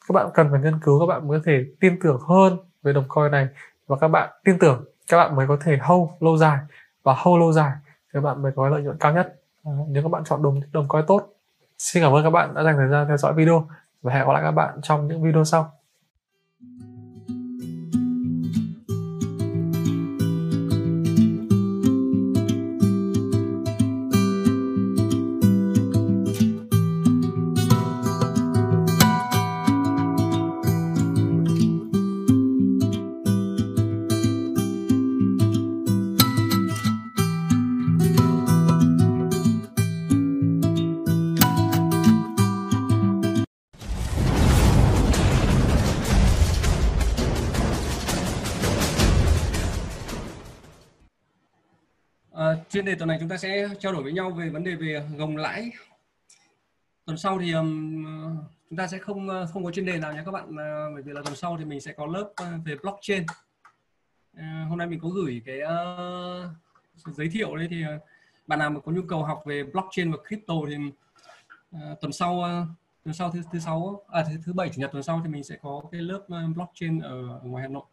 Các 0.07 0.13
bạn 0.13 0.29
cần 0.33 0.47
phải 0.51 0.61
nghiên 0.61 0.79
cứu 0.79 0.99
các 0.99 1.05
bạn 1.05 1.27
mới 1.27 1.39
có 1.39 1.43
thể 1.45 1.65
tin 1.79 1.99
tưởng 2.03 2.19
hơn 2.27 2.57
về 2.83 2.93
đồng 2.93 3.05
coin 3.07 3.31
này 3.31 3.47
và 3.87 3.97
các 4.01 4.07
bạn 4.07 4.29
tin 4.43 4.59
tưởng 4.59 4.85
các 5.07 5.17
bạn 5.17 5.35
mới 5.35 5.47
có 5.47 5.57
thể 5.61 5.77
hold 5.81 6.09
lâu 6.19 6.37
dài. 6.37 6.59
Và 7.03 7.13
hold 7.17 7.39
lâu 7.39 7.51
dài 7.51 7.71
thì 7.85 8.09
các 8.13 8.21
bạn 8.21 8.41
mới 8.41 8.51
có 8.55 8.69
lợi 8.69 8.81
nhuận 8.81 8.97
cao 8.99 9.13
nhất. 9.13 9.41
À, 9.63 9.71
nếu 9.87 10.03
các 10.03 10.09
bạn 10.09 10.23
chọn 10.23 10.43
đồng 10.43 10.59
đồng 10.71 10.87
coin 10.87 11.05
tốt. 11.07 11.33
Xin 11.77 12.03
cảm 12.03 12.13
ơn 12.13 12.23
các 12.23 12.29
bạn 12.29 12.53
đã 12.53 12.63
dành 12.63 12.75
thời 12.77 12.87
gian 12.87 13.07
theo 13.07 13.17
dõi 13.17 13.33
video 13.33 13.67
và 14.01 14.13
hẹn 14.13 14.27
gặp 14.27 14.33
lại 14.33 14.43
các 14.43 14.51
bạn 14.51 14.79
trong 14.81 15.07
những 15.07 15.23
video 15.23 15.43
sau. 15.43 15.78
Tuần 52.99 53.07
này 53.07 53.17
chúng 53.19 53.29
ta 53.29 53.37
sẽ 53.37 53.69
trao 53.79 53.93
đổi 53.93 54.03
với 54.03 54.13
nhau 54.13 54.31
về 54.31 54.49
vấn 54.49 54.63
đề 54.63 54.75
về 54.75 55.03
gồng 55.17 55.37
lãi. 55.37 55.71
Tuần 57.05 57.17
sau 57.17 57.39
thì 57.39 57.51
um, 57.51 58.03
chúng 58.69 58.77
ta 58.77 58.87
sẽ 58.87 58.97
không 58.97 59.29
ờ, 59.29 59.45
không 59.45 59.63
có 59.63 59.71
chuyên 59.71 59.85
đề 59.85 59.99
nào 59.99 60.13
nhé 60.13 60.21
các 60.25 60.31
bạn 60.31 60.45
uh, 60.49 60.93
bởi 60.93 61.01
vì 61.03 61.13
là 61.13 61.21
tuần 61.25 61.35
sau 61.35 61.57
thì 61.57 61.65
mình 61.65 61.81
sẽ 61.81 61.93
có 61.93 62.05
lớp 62.05 62.23
uh, 62.23 62.65
về 62.65 62.75
blockchain. 62.81 63.23
Uh, 64.37 64.69
hôm 64.69 64.77
nay 64.77 64.87
mình 64.87 64.99
có 64.99 65.09
gửi 65.09 65.41
cái 65.45 65.59
uh, 65.61 67.15
giới 67.15 67.29
thiệu 67.29 67.55
đấy 67.55 67.67
thì 67.69 67.83
uh, 67.83 68.01
bạn 68.47 68.59
nào 68.59 68.69
mà 68.69 68.79
có 68.79 68.91
nhu 68.91 69.01
cầu 69.01 69.23
học 69.23 69.43
về 69.45 69.63
blockchain 69.63 70.11
và 70.11 70.17
crypto 70.27 70.53
thì 70.67 70.75
uh, 71.75 72.01
tuần 72.01 72.11
sau 72.11 72.33
uh, 72.33 72.67
tuần 73.03 73.13
sau 73.13 73.31
thứ 73.31 73.41
thứ 73.51 73.59
sáu 73.59 74.03
à 74.07 74.23
thứ 74.27 74.33
thứ 74.45 74.53
bảy 74.53 74.69
chủ 74.69 74.81
nhật 74.81 74.91
tuần 74.91 75.03
sau 75.03 75.21
thì 75.23 75.31
mình 75.31 75.43
sẽ 75.43 75.55
có 75.61 75.83
cái 75.91 76.01
lớp 76.01 76.19
uh, 76.23 76.55
blockchain 76.55 76.99
ở, 76.99 77.27
ở 77.27 77.43
ngoài 77.43 77.61
Hà 77.61 77.67
Nội 77.67 77.85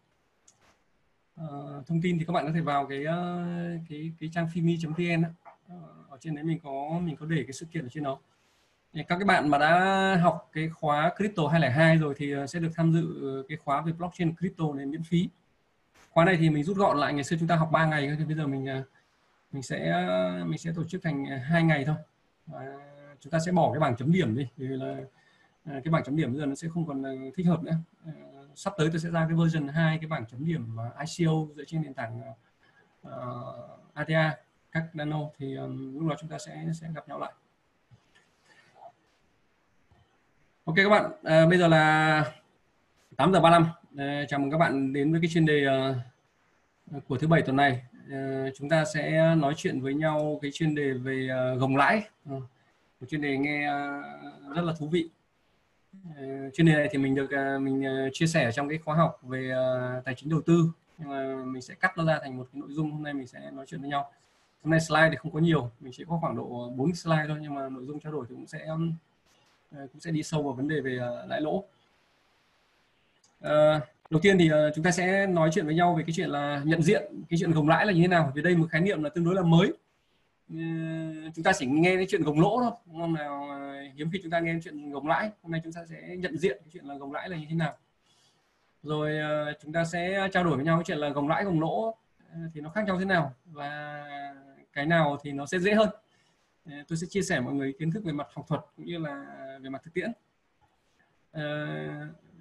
uh, 1.44 1.86
thông 1.86 2.02
tin 2.02 2.18
thì 2.18 2.24
các 2.24 2.32
bạn 2.32 2.46
có 2.46 2.52
thể 2.52 2.60
vào 2.60 2.86
cái 2.86 3.00
uh, 3.00 3.80
cái 3.88 4.12
cái 4.20 4.30
trang 4.32 4.48
phimi.vn 4.54 5.20
uh, 5.20 5.26
ờ, 5.68 5.76
ở 6.08 6.18
trên 6.20 6.34
đấy 6.34 6.44
mình 6.44 6.58
có 6.62 7.00
mình 7.02 7.16
có 7.16 7.26
để 7.26 7.42
cái 7.42 7.52
sự 7.52 7.66
kiện 7.72 7.86
ở 7.86 7.88
trên 7.88 8.04
đó. 8.04 8.18
Thì 8.92 9.02
các 9.08 9.16
cái 9.16 9.24
bạn 9.24 9.48
mà 9.48 9.58
đã 9.58 10.16
học 10.22 10.50
cái 10.52 10.68
khóa 10.68 11.12
crypto 11.16 11.46
202 11.48 11.96
rồi 11.96 12.14
thì 12.16 12.34
sẽ 12.48 12.58
được 12.58 12.70
tham 12.74 12.92
dự 12.92 13.06
cái 13.48 13.58
khóa 13.58 13.80
về 13.80 13.92
blockchain 13.92 14.36
crypto 14.36 14.64
này 14.74 14.86
miễn 14.86 15.02
phí. 15.02 15.28
Khóa 16.10 16.24
này 16.24 16.36
thì 16.36 16.50
mình 16.50 16.64
rút 16.64 16.76
gọn 16.76 16.98
lại 16.98 17.14
ngày 17.14 17.24
xưa 17.24 17.36
chúng 17.40 17.48
ta 17.48 17.56
học 17.56 17.68
3 17.72 17.86
ngày 17.86 18.16
thì 18.18 18.24
bây 18.24 18.34
giờ 18.34 18.46
mình 18.46 18.66
mình 19.52 19.62
sẽ 19.62 20.06
mình 20.46 20.58
sẽ 20.58 20.72
tổ 20.76 20.84
chức 20.84 21.02
thành 21.02 21.24
hai 21.26 21.62
ngày 21.62 21.84
thôi. 21.84 21.96
Và 22.46 22.60
chúng 23.20 23.30
ta 23.30 23.38
sẽ 23.46 23.52
bỏ 23.52 23.72
cái 23.72 23.80
bảng 23.80 23.96
chấm 23.96 24.12
điểm 24.12 24.36
đi 24.36 24.46
vì 24.56 24.66
là 24.66 24.96
cái 25.64 25.90
bảng 25.90 26.04
chấm 26.04 26.16
điểm 26.16 26.32
bây 26.32 26.40
giờ 26.40 26.46
nó 26.46 26.54
sẽ 26.54 26.68
không 26.68 26.86
còn 26.86 27.04
thích 27.36 27.46
hợp 27.46 27.62
nữa 27.62 27.76
sắp 28.56 28.74
tới 28.76 28.88
tôi 28.90 29.00
sẽ 29.00 29.10
ra 29.10 29.26
cái 29.28 29.36
version 29.36 29.68
2 29.68 29.98
cái 29.98 30.08
bảng 30.08 30.26
chấm 30.26 30.46
điểm 30.46 30.76
ICO 31.06 31.32
dựa 31.56 31.64
trên 31.66 31.82
nền 31.82 31.94
tảng 31.94 32.20
ờ, 32.22 32.32
ờ, 33.02 33.72
uh, 33.74 33.94
ATA 33.94 34.36
các 34.72 34.96
nano 34.96 35.20
thì 35.38 35.54
um, 35.54 35.98
lúc 35.98 36.08
đó 36.08 36.16
chúng 36.20 36.30
ta 36.30 36.38
sẽ 36.38 36.64
sẽ 36.80 36.88
gặp 36.94 37.08
nhau 37.08 37.18
lại. 37.18 37.32
Ok 40.64 40.76
các 40.76 40.88
bạn 40.88 41.10
à, 41.24 41.46
bây 41.46 41.58
giờ 41.58 41.68
là 41.68 42.32
8 43.16 43.32
giờ 43.32 43.40
35 43.40 43.66
à, 43.96 44.24
chào 44.28 44.40
mừng 44.40 44.50
các 44.50 44.58
bạn 44.58 44.92
đến 44.92 45.12
với 45.12 45.20
cái 45.20 45.30
chuyên 45.30 45.46
đề 45.46 45.66
uh, 46.96 47.06
của 47.08 47.18
thứ 47.18 47.28
bảy 47.28 47.42
tuần 47.42 47.56
này. 47.56 47.82
Uh, 48.06 48.52
chúng 48.56 48.68
ta 48.68 48.84
sẽ 48.94 49.34
nói 49.34 49.54
chuyện 49.56 49.80
với 49.80 49.94
nhau 49.94 50.38
cái 50.42 50.50
chuyên 50.54 50.74
đề 50.74 50.92
về 50.92 51.28
uh, 51.54 51.60
gồng 51.60 51.76
lãi. 51.76 52.02
Uh, 52.32 52.42
một 53.00 53.06
chuyên 53.08 53.20
đề 53.20 53.38
nghe 53.38 53.68
uh, 53.68 54.56
rất 54.56 54.62
là 54.62 54.72
thú 54.78 54.88
vị. 54.88 55.08
Ờ, 56.14 56.50
chuyên 56.54 56.66
đề 56.66 56.72
này 56.72 56.88
thì 56.90 56.98
mình 56.98 57.14
được 57.14 57.30
ờ, 57.30 57.58
mình 57.58 57.84
ờ, 57.84 58.10
chia 58.12 58.26
sẻ 58.26 58.50
trong 58.54 58.68
cái 58.68 58.78
khóa 58.78 58.96
học 58.96 59.18
về 59.22 59.52
tài 60.04 60.14
chính 60.14 60.30
đầu 60.30 60.40
tư. 60.40 60.70
Nhưng 60.98 61.08
mà 61.08 61.44
mình 61.44 61.62
sẽ 61.62 61.74
cắt 61.74 61.98
nó 61.98 62.04
ra 62.04 62.18
thành 62.22 62.36
một 62.36 62.46
cái 62.52 62.60
nội 62.60 62.68
dung 62.72 62.90
hôm 62.92 63.02
nay 63.02 63.14
mình 63.14 63.26
sẽ 63.26 63.50
nói 63.52 63.66
chuyện 63.68 63.80
với 63.80 63.90
nhau. 63.90 64.12
Hôm 64.62 64.70
nay 64.70 64.80
slide 64.80 65.08
thì 65.10 65.16
không 65.16 65.32
có 65.32 65.38
nhiều 65.38 65.70
mình 65.80 65.92
chỉ 65.96 66.04
có 66.08 66.18
khoảng 66.20 66.36
độ 66.36 66.72
4 66.76 66.94
slide 66.94 67.24
thôi 67.28 67.38
nhưng 67.42 67.54
mà 67.54 67.68
nội 67.68 67.84
dung 67.86 68.00
trao 68.00 68.12
đổi 68.12 68.26
thì 68.28 68.34
cũng 68.34 68.46
sẽ 68.46 68.66
cũng 69.70 70.00
sẽ 70.00 70.10
đi 70.10 70.22
sâu 70.22 70.42
vào 70.42 70.52
vấn 70.52 70.68
đề 70.68 70.80
về 70.80 70.98
lãi 71.28 71.40
lỗ. 71.40 71.64
À, 73.40 73.80
đầu 74.10 74.20
tiên 74.20 74.38
thì 74.38 74.50
chúng 74.74 74.84
ta 74.84 74.90
sẽ 74.90 75.26
nói 75.26 75.50
chuyện 75.52 75.66
với 75.66 75.74
nhau 75.74 75.94
về 75.94 76.04
cái 76.06 76.12
chuyện 76.16 76.30
là 76.30 76.62
nhận 76.64 76.82
diện 76.82 77.02
cái 77.30 77.38
chuyện 77.38 77.52
gồng 77.52 77.68
lãi 77.68 77.86
là 77.86 77.92
như 77.92 78.02
thế 78.02 78.08
nào. 78.08 78.32
Vì 78.34 78.42
đây 78.42 78.56
một 78.56 78.66
khái 78.70 78.80
niệm 78.80 79.02
là 79.02 79.10
tương 79.10 79.24
đối 79.24 79.34
là 79.34 79.42
mới 79.42 79.72
chúng 81.34 81.44
ta 81.44 81.52
chỉ 81.58 81.66
nghe 81.66 81.96
cái 81.96 82.06
chuyện 82.08 82.22
gồng 82.22 82.40
lỗ 82.40 82.60
thôi 82.60 82.70
hôm 82.92 83.14
nào? 83.14 83.48
Ờ, 83.50 83.80
hiếm 83.94 84.10
khi 84.12 84.20
chúng 84.22 84.30
ta 84.30 84.40
nghe 84.40 84.58
chuyện 84.64 84.90
gồng 84.90 85.06
lãi. 85.06 85.30
Hôm 85.42 85.52
nay 85.52 85.60
chúng 85.64 85.72
ta 85.72 85.86
sẽ 85.86 86.16
nhận 86.16 86.38
diện 86.38 86.56
cái 86.60 86.68
chuyện 86.72 86.84
là 86.84 86.94
gồng 86.94 87.12
lãi 87.12 87.28
là 87.28 87.36
như 87.36 87.46
thế 87.48 87.54
nào. 87.54 87.76
Rồi 88.82 89.18
ờ, 89.18 89.52
chúng 89.62 89.72
ta 89.72 89.84
sẽ 89.84 90.28
trao 90.32 90.44
đổi 90.44 90.56
với 90.56 90.64
nhau 90.64 90.76
cái 90.76 90.84
chuyện 90.84 90.98
là 90.98 91.08
gồng 91.08 91.28
lãi, 91.28 91.44
gồng 91.44 91.60
lỗ 91.60 91.96
ờ, 92.32 92.38
thì 92.54 92.60
nó 92.60 92.70
khác 92.70 92.84
nhau 92.86 92.98
thế 92.98 93.04
nào 93.04 93.34
và 93.44 94.04
cái 94.72 94.86
nào 94.86 95.18
thì 95.22 95.32
nó 95.32 95.46
sẽ 95.46 95.58
dễ 95.58 95.74
hơn. 95.74 95.88
Tôi 96.88 96.98
sẽ 96.98 97.06
chia 97.10 97.22
sẻ 97.22 97.40
mọi 97.40 97.54
người 97.54 97.74
kiến 97.78 97.90
thức 97.90 98.04
về 98.04 98.12
mặt 98.12 98.26
học 98.34 98.44
thuật 98.48 98.60
cũng 98.76 98.86
như 98.86 98.98
là 98.98 99.26
về 99.62 99.70
mặt 99.70 99.82
thực 99.84 99.94
tiễn. 99.94 100.12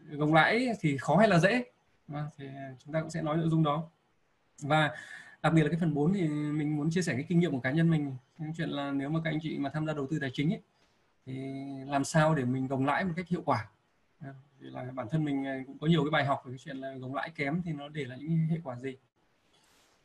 Gồng 0.09 0.33
lãi 0.33 0.69
thì 0.79 0.97
khó 0.97 1.15
hay 1.17 1.27
là 1.27 1.39
dễ? 1.39 1.63
Vâng, 2.07 2.25
thì 2.37 2.47
chúng 2.79 2.93
ta 2.93 3.01
cũng 3.01 3.09
sẽ 3.09 3.21
nói 3.21 3.37
nội 3.37 3.49
dung 3.49 3.63
đó. 3.63 3.89
Và 4.61 4.91
đặc 5.45 5.53
biệt 5.53 5.63
là 5.63 5.69
cái 5.69 5.79
phần 5.79 5.93
4 5.93 6.13
thì 6.13 6.27
mình 6.27 6.75
muốn 6.75 6.89
chia 6.91 7.01
sẻ 7.01 7.13
cái 7.13 7.25
kinh 7.29 7.39
nghiệm 7.39 7.51
của 7.51 7.60
cá 7.60 7.71
nhân 7.71 7.89
mình. 7.89 8.15
Cái 8.39 8.49
chuyện 8.58 8.69
là 8.69 8.91
nếu 8.91 9.10
mà 9.10 9.19
các 9.23 9.29
anh 9.29 9.39
chị 9.41 9.58
mà 9.58 9.69
tham 9.69 9.86
gia 9.86 9.93
đầu 9.93 10.08
tư 10.12 10.19
tài 10.19 10.29
chính 10.34 10.53
ấy, 10.53 10.62
thì 11.25 11.34
làm 11.88 12.03
sao 12.03 12.36
để 12.36 12.45
mình 12.45 12.67
gồng 12.67 12.86
lãi 12.86 13.05
một 13.05 13.13
cách 13.15 13.27
hiệu 13.27 13.41
quả? 13.45 13.69
À, 14.19 14.34
vì 14.60 14.69
là 14.69 14.91
bản 14.93 15.08
thân 15.12 15.23
mình 15.25 15.47
à, 15.47 15.63
cũng 15.67 15.77
có 15.77 15.88
nhiều 15.88 16.03
cái 16.03 16.12
bài 16.12 16.25
học 16.25 16.41
về 16.45 16.51
cái 16.51 16.60
chuyện 16.60 16.77
là 16.77 16.93
gồng 16.93 17.15
lãi 17.15 17.29
kém 17.29 17.62
thì 17.65 17.73
nó 17.73 17.89
để 17.89 18.05
lại 18.05 18.17
những 18.21 18.47
hệ 18.47 18.58
quả 18.63 18.75
gì? 18.75 18.97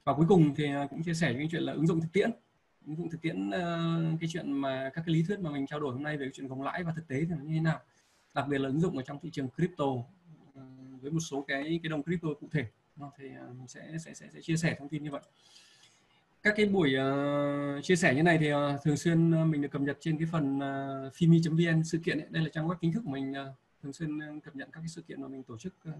Và 0.04 0.14
cuối 0.14 0.26
cùng 0.28 0.54
thì 0.54 0.66
à, 0.66 0.86
cũng 0.90 1.02
chia 1.02 1.14
sẻ 1.14 1.32
cái 1.32 1.48
chuyện 1.50 1.62
là 1.62 1.72
ứng 1.72 1.86
dụng 1.86 2.00
thực 2.00 2.12
tiễn. 2.12 2.30
Ứng 2.86 2.96
dụng 2.96 3.10
thực 3.10 3.20
tiễn 3.22 3.50
ờ, 3.50 4.02
cái 4.20 4.28
chuyện 4.32 4.52
mà 4.52 4.90
các 4.94 5.02
cái 5.06 5.14
lý 5.14 5.22
thuyết 5.22 5.40
mà 5.40 5.50
mình 5.50 5.66
trao 5.66 5.80
đổi 5.80 5.92
hôm 5.92 6.02
nay 6.02 6.16
về 6.16 6.26
cái 6.26 6.32
chuyện 6.34 6.48
gồng 6.48 6.62
lãi 6.62 6.84
và 6.84 6.92
thực 6.96 7.08
tế 7.08 7.20
thì 7.20 7.30
nó 7.30 7.44
như 7.44 7.54
thế 7.54 7.60
nào? 7.60 7.80
Đặc 8.34 8.48
biệt 8.48 8.58
là 8.58 8.68
ứng 8.68 8.80
dụng 8.80 8.96
ở 8.96 9.02
trong 9.02 9.18
thị 9.20 9.30
trường 9.32 9.48
crypto 9.56 9.86
ờ, 10.54 10.62
với 11.00 11.10
một 11.10 11.20
số 11.20 11.44
cái 11.48 11.80
cái 11.82 11.90
đồng 11.90 12.02
crypto 12.02 12.28
cụ 12.40 12.48
thể. 12.52 12.66
Vâng, 13.00 13.10
thì 13.18 13.28
ờ, 13.40 13.52
mình 13.58 13.68
sẽ 13.68 13.98
sẽ 13.98 14.14
sẽ, 14.14 14.26
sẽ 14.34 14.40
chia 14.40 14.56
sẻ 14.56 14.76
thông 14.78 14.88
tin 14.88 15.02
như 15.02 15.10
vậy. 15.10 15.20
Các 16.42 16.54
cái 16.56 16.66
buổi 16.66 16.94
uh, 16.98 17.84
chia 17.84 17.96
sẻ 17.96 18.14
như 18.14 18.22
này 18.22 18.38
thì 18.38 18.52
uh, 18.52 18.58
thường 18.84 18.96
xuyên 18.96 19.50
mình 19.50 19.62
được 19.62 19.68
cập 19.72 19.82
nhật 19.82 19.96
trên 20.00 20.18
cái 20.18 20.28
phần 20.32 20.56
uh, 20.56 21.12
fimi.vn 21.12 21.84
sự 21.84 21.98
kiện 21.98 22.18
ấy. 22.18 22.26
đây 22.30 22.42
là 22.42 22.48
trang 22.52 22.68
web 22.68 22.74
chính 22.80 22.92
thức 22.92 23.02
của 23.04 23.10
mình 23.10 23.30
uh, 23.30 23.56
thường 23.82 23.92
xuyên 23.92 24.40
cập 24.40 24.56
nhật 24.56 24.68
các 24.72 24.80
cái 24.80 24.88
sự 24.88 25.02
kiện 25.02 25.22
mà 25.22 25.28
mình 25.28 25.42
tổ 25.42 25.58
chức 25.58 25.74
uh, 25.88 25.94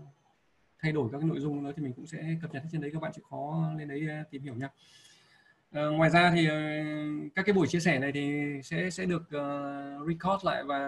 thay 0.78 0.92
đổi 0.92 1.08
các 1.12 1.18
cái 1.18 1.28
nội 1.28 1.40
dung 1.40 1.64
đó 1.64 1.70
thì 1.76 1.82
mình 1.82 1.92
cũng 1.92 2.06
sẽ 2.06 2.36
cập 2.42 2.54
nhật 2.54 2.62
trên 2.72 2.80
đấy. 2.80 2.90
Các 2.94 3.02
bạn 3.02 3.12
chịu 3.14 3.24
khó 3.30 3.72
lên 3.78 3.88
đấy 3.88 4.06
uh, 4.20 4.30
tìm 4.30 4.42
hiểu 4.42 4.54
nha 4.54 4.66
uh, 4.66 5.94
ngoài 5.94 6.10
ra 6.10 6.32
thì 6.34 6.46
uh, 6.46 7.34
các 7.34 7.46
cái 7.46 7.52
buổi 7.52 7.66
chia 7.66 7.80
sẻ 7.80 7.98
này 7.98 8.12
thì 8.12 8.42
sẽ 8.62 8.90
sẽ 8.90 9.04
được 9.04 9.22
uh, 9.22 10.08
record 10.08 10.44
lại 10.44 10.64
và 10.64 10.80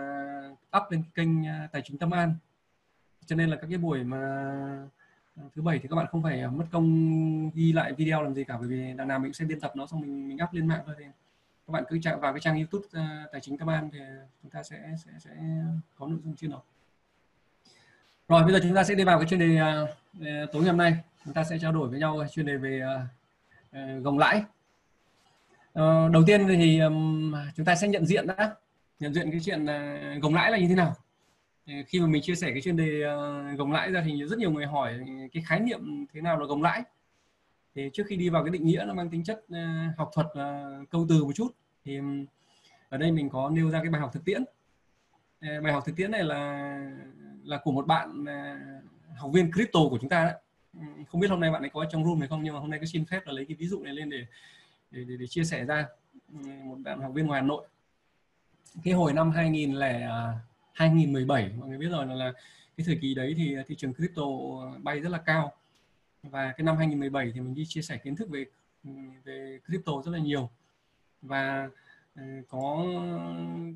up 0.77 0.83
lên 0.91 1.03
kênh 1.15 1.41
uh, 1.41 1.73
tài 1.73 1.83
chính 1.85 1.99
tâm 1.99 2.11
an. 2.11 2.35
Cho 3.27 3.37
nên 3.37 3.51
là 3.51 3.57
các 3.57 3.67
cái 3.71 3.79
buổi 3.79 4.05
mà 4.05 4.19
thứ 5.37 5.63
bảy 5.63 5.79
thì 5.79 5.89
các 5.89 5.97
bạn 5.97 6.07
không 6.11 6.23
phải 6.23 6.41
à, 6.41 6.49
mất 6.49 6.65
công 6.73 7.51
ghi 7.51 7.73
lại 7.73 7.93
video 7.93 8.23
làm 8.23 8.35
gì 8.35 8.45
cả 8.45 8.57
bởi 8.59 8.69
vì 8.69 8.93
đằng 8.97 9.09
nào 9.09 9.19
mình 9.19 9.33
sẽ 9.33 9.45
biên 9.45 9.61
tập 9.61 9.73
nó 9.77 9.87
xong 9.87 10.01
mình 10.01 10.29
mình 10.29 10.39
up 10.45 10.53
lên 10.53 10.67
mạng 10.67 10.83
thôi 10.87 10.95
thì 10.99 11.05
các 11.67 11.73
bạn 11.73 11.85
cứ 11.89 11.99
chạy 12.03 12.17
vào 12.17 12.33
cái 12.33 12.41
trang 12.41 12.57
youtube 12.57 12.87
uh, 12.87 13.33
tài 13.33 13.41
chính 13.41 13.57
các 13.57 13.65
bạn 13.65 13.91
thì 13.93 13.99
chúng 14.43 14.51
ta 14.51 14.63
sẽ 14.63 14.79
sẽ 15.05 15.11
sẽ 15.19 15.31
có 15.99 16.07
nội 16.07 16.19
dung 16.25 16.37
trên 16.37 16.51
đó. 16.51 16.63
Rồi 18.29 18.43
bây 18.43 18.53
giờ 18.53 18.61
chúng 18.63 18.75
ta 18.75 18.85
sẽ 18.85 18.95
đi 18.95 19.05
vào 19.05 19.19
cái 19.19 19.29
chuyên 19.29 19.41
đề 19.41 19.61
uh, 19.83 19.89
tối 20.53 20.63
ngày 20.63 20.71
hôm 20.71 20.77
nay. 20.79 20.97
Chúng 21.25 21.35
ta 21.35 21.45
sẽ 21.45 21.59
trao 21.59 21.73
đổi 21.73 21.89
với 21.89 21.99
nhau 21.99 22.25
chuyên 22.31 22.47
đề 22.47 22.57
về 22.57 22.83
uh, 23.71 24.05
gồng 24.05 24.19
lãi. 24.19 24.45
Uh, 25.79 26.13
đầu 26.13 26.23
tiên 26.27 26.47
thì 26.49 26.79
um, 26.79 27.35
chúng 27.57 27.67
ta 27.67 27.75
sẽ 27.75 27.89
nhận 27.89 28.07
diện 28.07 28.27
đã. 28.27 28.55
Nhận 29.01 29.15
diện 29.15 29.31
cái 29.31 29.41
chuyện 29.41 29.65
uh, 29.65 30.23
gồng 30.23 30.35
lãi 30.35 30.51
là 30.51 30.59
như 30.59 30.69
thế 30.69 30.75
nào 30.75 30.95
khi 31.67 32.01
mà 32.01 32.07
mình 32.07 32.23
chia 32.23 32.35
sẻ 32.35 32.51
cái 32.51 32.61
chuyên 32.61 32.77
đề 32.77 33.03
ờ, 33.03 33.43
gồng 33.59 33.73
lãi 33.73 33.93
ra 33.93 34.03
thì 34.07 34.25
rất 34.25 34.39
nhiều 34.39 34.51
người 34.51 34.67
hỏi 34.67 35.01
cái 35.33 35.43
khái 35.47 35.61
niệm 35.61 36.07
thế 36.13 36.21
nào 36.21 36.39
là 36.39 36.47
gồng 36.47 36.63
lãi. 36.63 36.83
Thì 37.75 37.91
trước 37.93 38.07
khi 38.07 38.17
đi 38.17 38.29
vào 38.29 38.45
cái 38.45 38.51
định 38.51 38.67
nghĩa 38.67 38.85
nó 38.87 38.95
mang 38.95 39.11
tính 39.11 39.25
chất 39.25 39.45
ờ, 39.51 39.59
học 39.97 40.11
thuật 40.15 40.27
câu 40.91 41.07
từ 41.09 41.25
một 41.25 41.33
chút 41.35 41.49
thì 41.85 41.99
ở 42.89 42.99
đây 42.99 43.13
mình 43.13 43.29
có 43.29 43.51
nêu 43.51 43.71
ra 43.71 43.81
cái 43.83 43.91
bài 43.91 44.01
học 44.01 44.11
thực 44.13 44.25
tiễn. 44.25 44.45
Ờ, 45.41 45.61
bài 45.61 45.73
học 45.73 45.83
thực 45.87 45.97
tiễn 45.97 46.11
này 46.11 46.25
là 46.25 46.91
là 47.45 47.61
của 47.65 47.73
một 47.73 47.87
bạn 47.87 48.25
học 49.17 49.31
viên 49.35 49.53
crypto 49.53 49.81
của 49.91 49.99
chúng 50.01 50.11
ta 50.11 50.25
đấy. 50.25 50.35
Không 51.09 51.21
biết 51.21 51.31
hôm 51.31 51.41
nay 51.41 51.51
bạn 51.51 51.63
ấy 51.63 51.71
có 51.71 51.85
trong 51.91 52.05
room 52.05 52.19
này 52.19 52.29
không 52.29 52.43
nhưng 52.43 52.55
mà 52.55 52.61
hôm 52.61 52.71
nay 52.71 52.81
có 52.81 52.87
xin 52.87 53.05
phép 53.05 53.27
là 53.27 53.33
lấy 53.33 53.45
cái 53.45 53.57
ví 53.57 53.67
dụ 53.67 53.83
này 53.83 53.95
lên 53.95 54.11
để 54.11 54.27
để, 54.91 55.05
để, 55.05 55.17
để 55.17 55.27
chia 55.27 55.45
sẻ 55.45 55.65
ra. 55.65 55.87
Một 56.65 56.79
bạn 56.85 57.01
học 57.01 57.13
viên 57.15 57.27
ngoài 57.27 57.41
Hà 57.41 57.47
Nội. 57.47 57.67
Cái 58.85 58.95
hồi 58.95 59.13
năm 59.13 59.31
2000 59.31 59.73
là 59.73 60.35
2017 60.73 61.51
mọi 61.59 61.69
người 61.69 61.79
biết 61.79 61.89
rồi 61.91 62.07
là, 62.07 62.15
là 62.15 62.33
cái 62.77 62.85
thời 62.87 62.99
kỳ 63.03 63.15
đấy 63.15 63.35
thì 63.37 63.57
thị 63.69 63.75
trường 63.75 63.95
crypto 63.95 64.23
ờ, 64.61 64.79
bay 64.83 65.01
rất 65.01 65.09
là 65.09 65.19
cao. 65.19 65.53
Và 66.23 66.53
cái 66.53 66.65
năm 66.65 66.77
2017 66.77 67.33
thì 67.35 67.41
mình 67.41 67.55
đi 67.55 67.65
chia 67.69 67.83
sẻ 67.83 67.97
kiến 67.97 68.17
thức 68.17 68.29
về 68.31 68.45
về 69.25 69.59
crypto 69.67 69.93
rất 70.05 70.13
là 70.13 70.19
nhiều. 70.19 70.51
Và 71.23 71.69
ờ, 72.17 72.23
có 72.49 72.85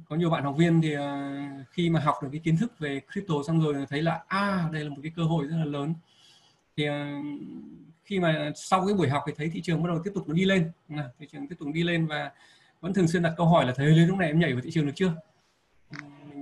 có 0.09 0.17
nhiều 0.17 0.31
bạn 0.31 0.45
học 0.45 0.55
viên 0.59 0.81
thì 0.83 0.93
ờ, 0.93 1.33
khi 1.71 1.91
mà 1.91 2.01
học 2.01 2.15
được 2.23 2.29
cái 2.33 2.41
kiến 2.45 2.57
thức 2.57 2.79
về 2.79 3.01
crypto 3.13 3.35
xong 3.47 3.61
rồi 3.61 3.87
thấy 3.89 4.03
là 4.03 4.25
à 4.29 4.69
đây 4.73 4.85
là 4.85 4.91
một 4.91 5.01
cái 5.03 5.13
cơ 5.17 5.23
hội 5.23 5.47
rất 5.47 5.57
là 5.57 5.65
lớn. 5.65 5.95
Thì 6.77 6.87
khi 8.05 8.21
mà 8.21 8.53
sau 8.55 8.87
cái 8.87 8.95
buổi 8.95 9.09
học 9.09 9.23
thì 9.27 9.33
thấy 9.37 9.51
thị 9.51 9.61
trường 9.63 9.83
bắt 9.83 9.89
đầu 9.89 10.01
tiếp 10.05 10.11
tục 10.15 10.29
nó 10.29 10.35
đi 10.35 10.45
lên. 10.45 10.71
Thị 11.19 11.27
trường 11.33 11.49
tiếp 11.49 11.57
tục 11.59 11.69
đi 11.73 11.83
lên 11.83 12.07
và 12.07 12.31
vẫn 12.81 12.95
thường 12.95 13.09
xuyên 13.09 13.23
đặt 13.23 13.35
câu 13.37 13.47
hỏi 13.47 13.67
là 13.67 13.73
thấy 13.77 13.87
lên 13.87 14.09
lúc 14.09 14.19
này 14.19 14.29
em 14.29 14.39
nhảy 14.39 14.53
vào 14.53 14.63
thị 14.63 14.71
trường 14.71 14.87
được 14.87 14.93
chưa? 14.95 15.13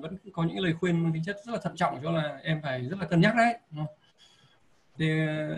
Vẫn 0.05 0.17
có 0.33 0.45
những 0.45 0.59
lời 0.59 0.75
khuyên 0.81 1.13
tính 1.13 1.23
chất 1.27 1.37
rất 1.47 1.53
là 1.53 1.59
thận 1.63 1.77
trọng 1.77 2.01
cho 2.03 2.11
là 2.11 2.39
em 2.43 2.61
phải 2.63 2.83
rất 2.83 3.01
là 3.01 3.07
cân 3.07 3.21
nhắc 3.21 3.35
đấy 3.37 3.55
thì 4.99 5.27
ờ, 5.27 5.57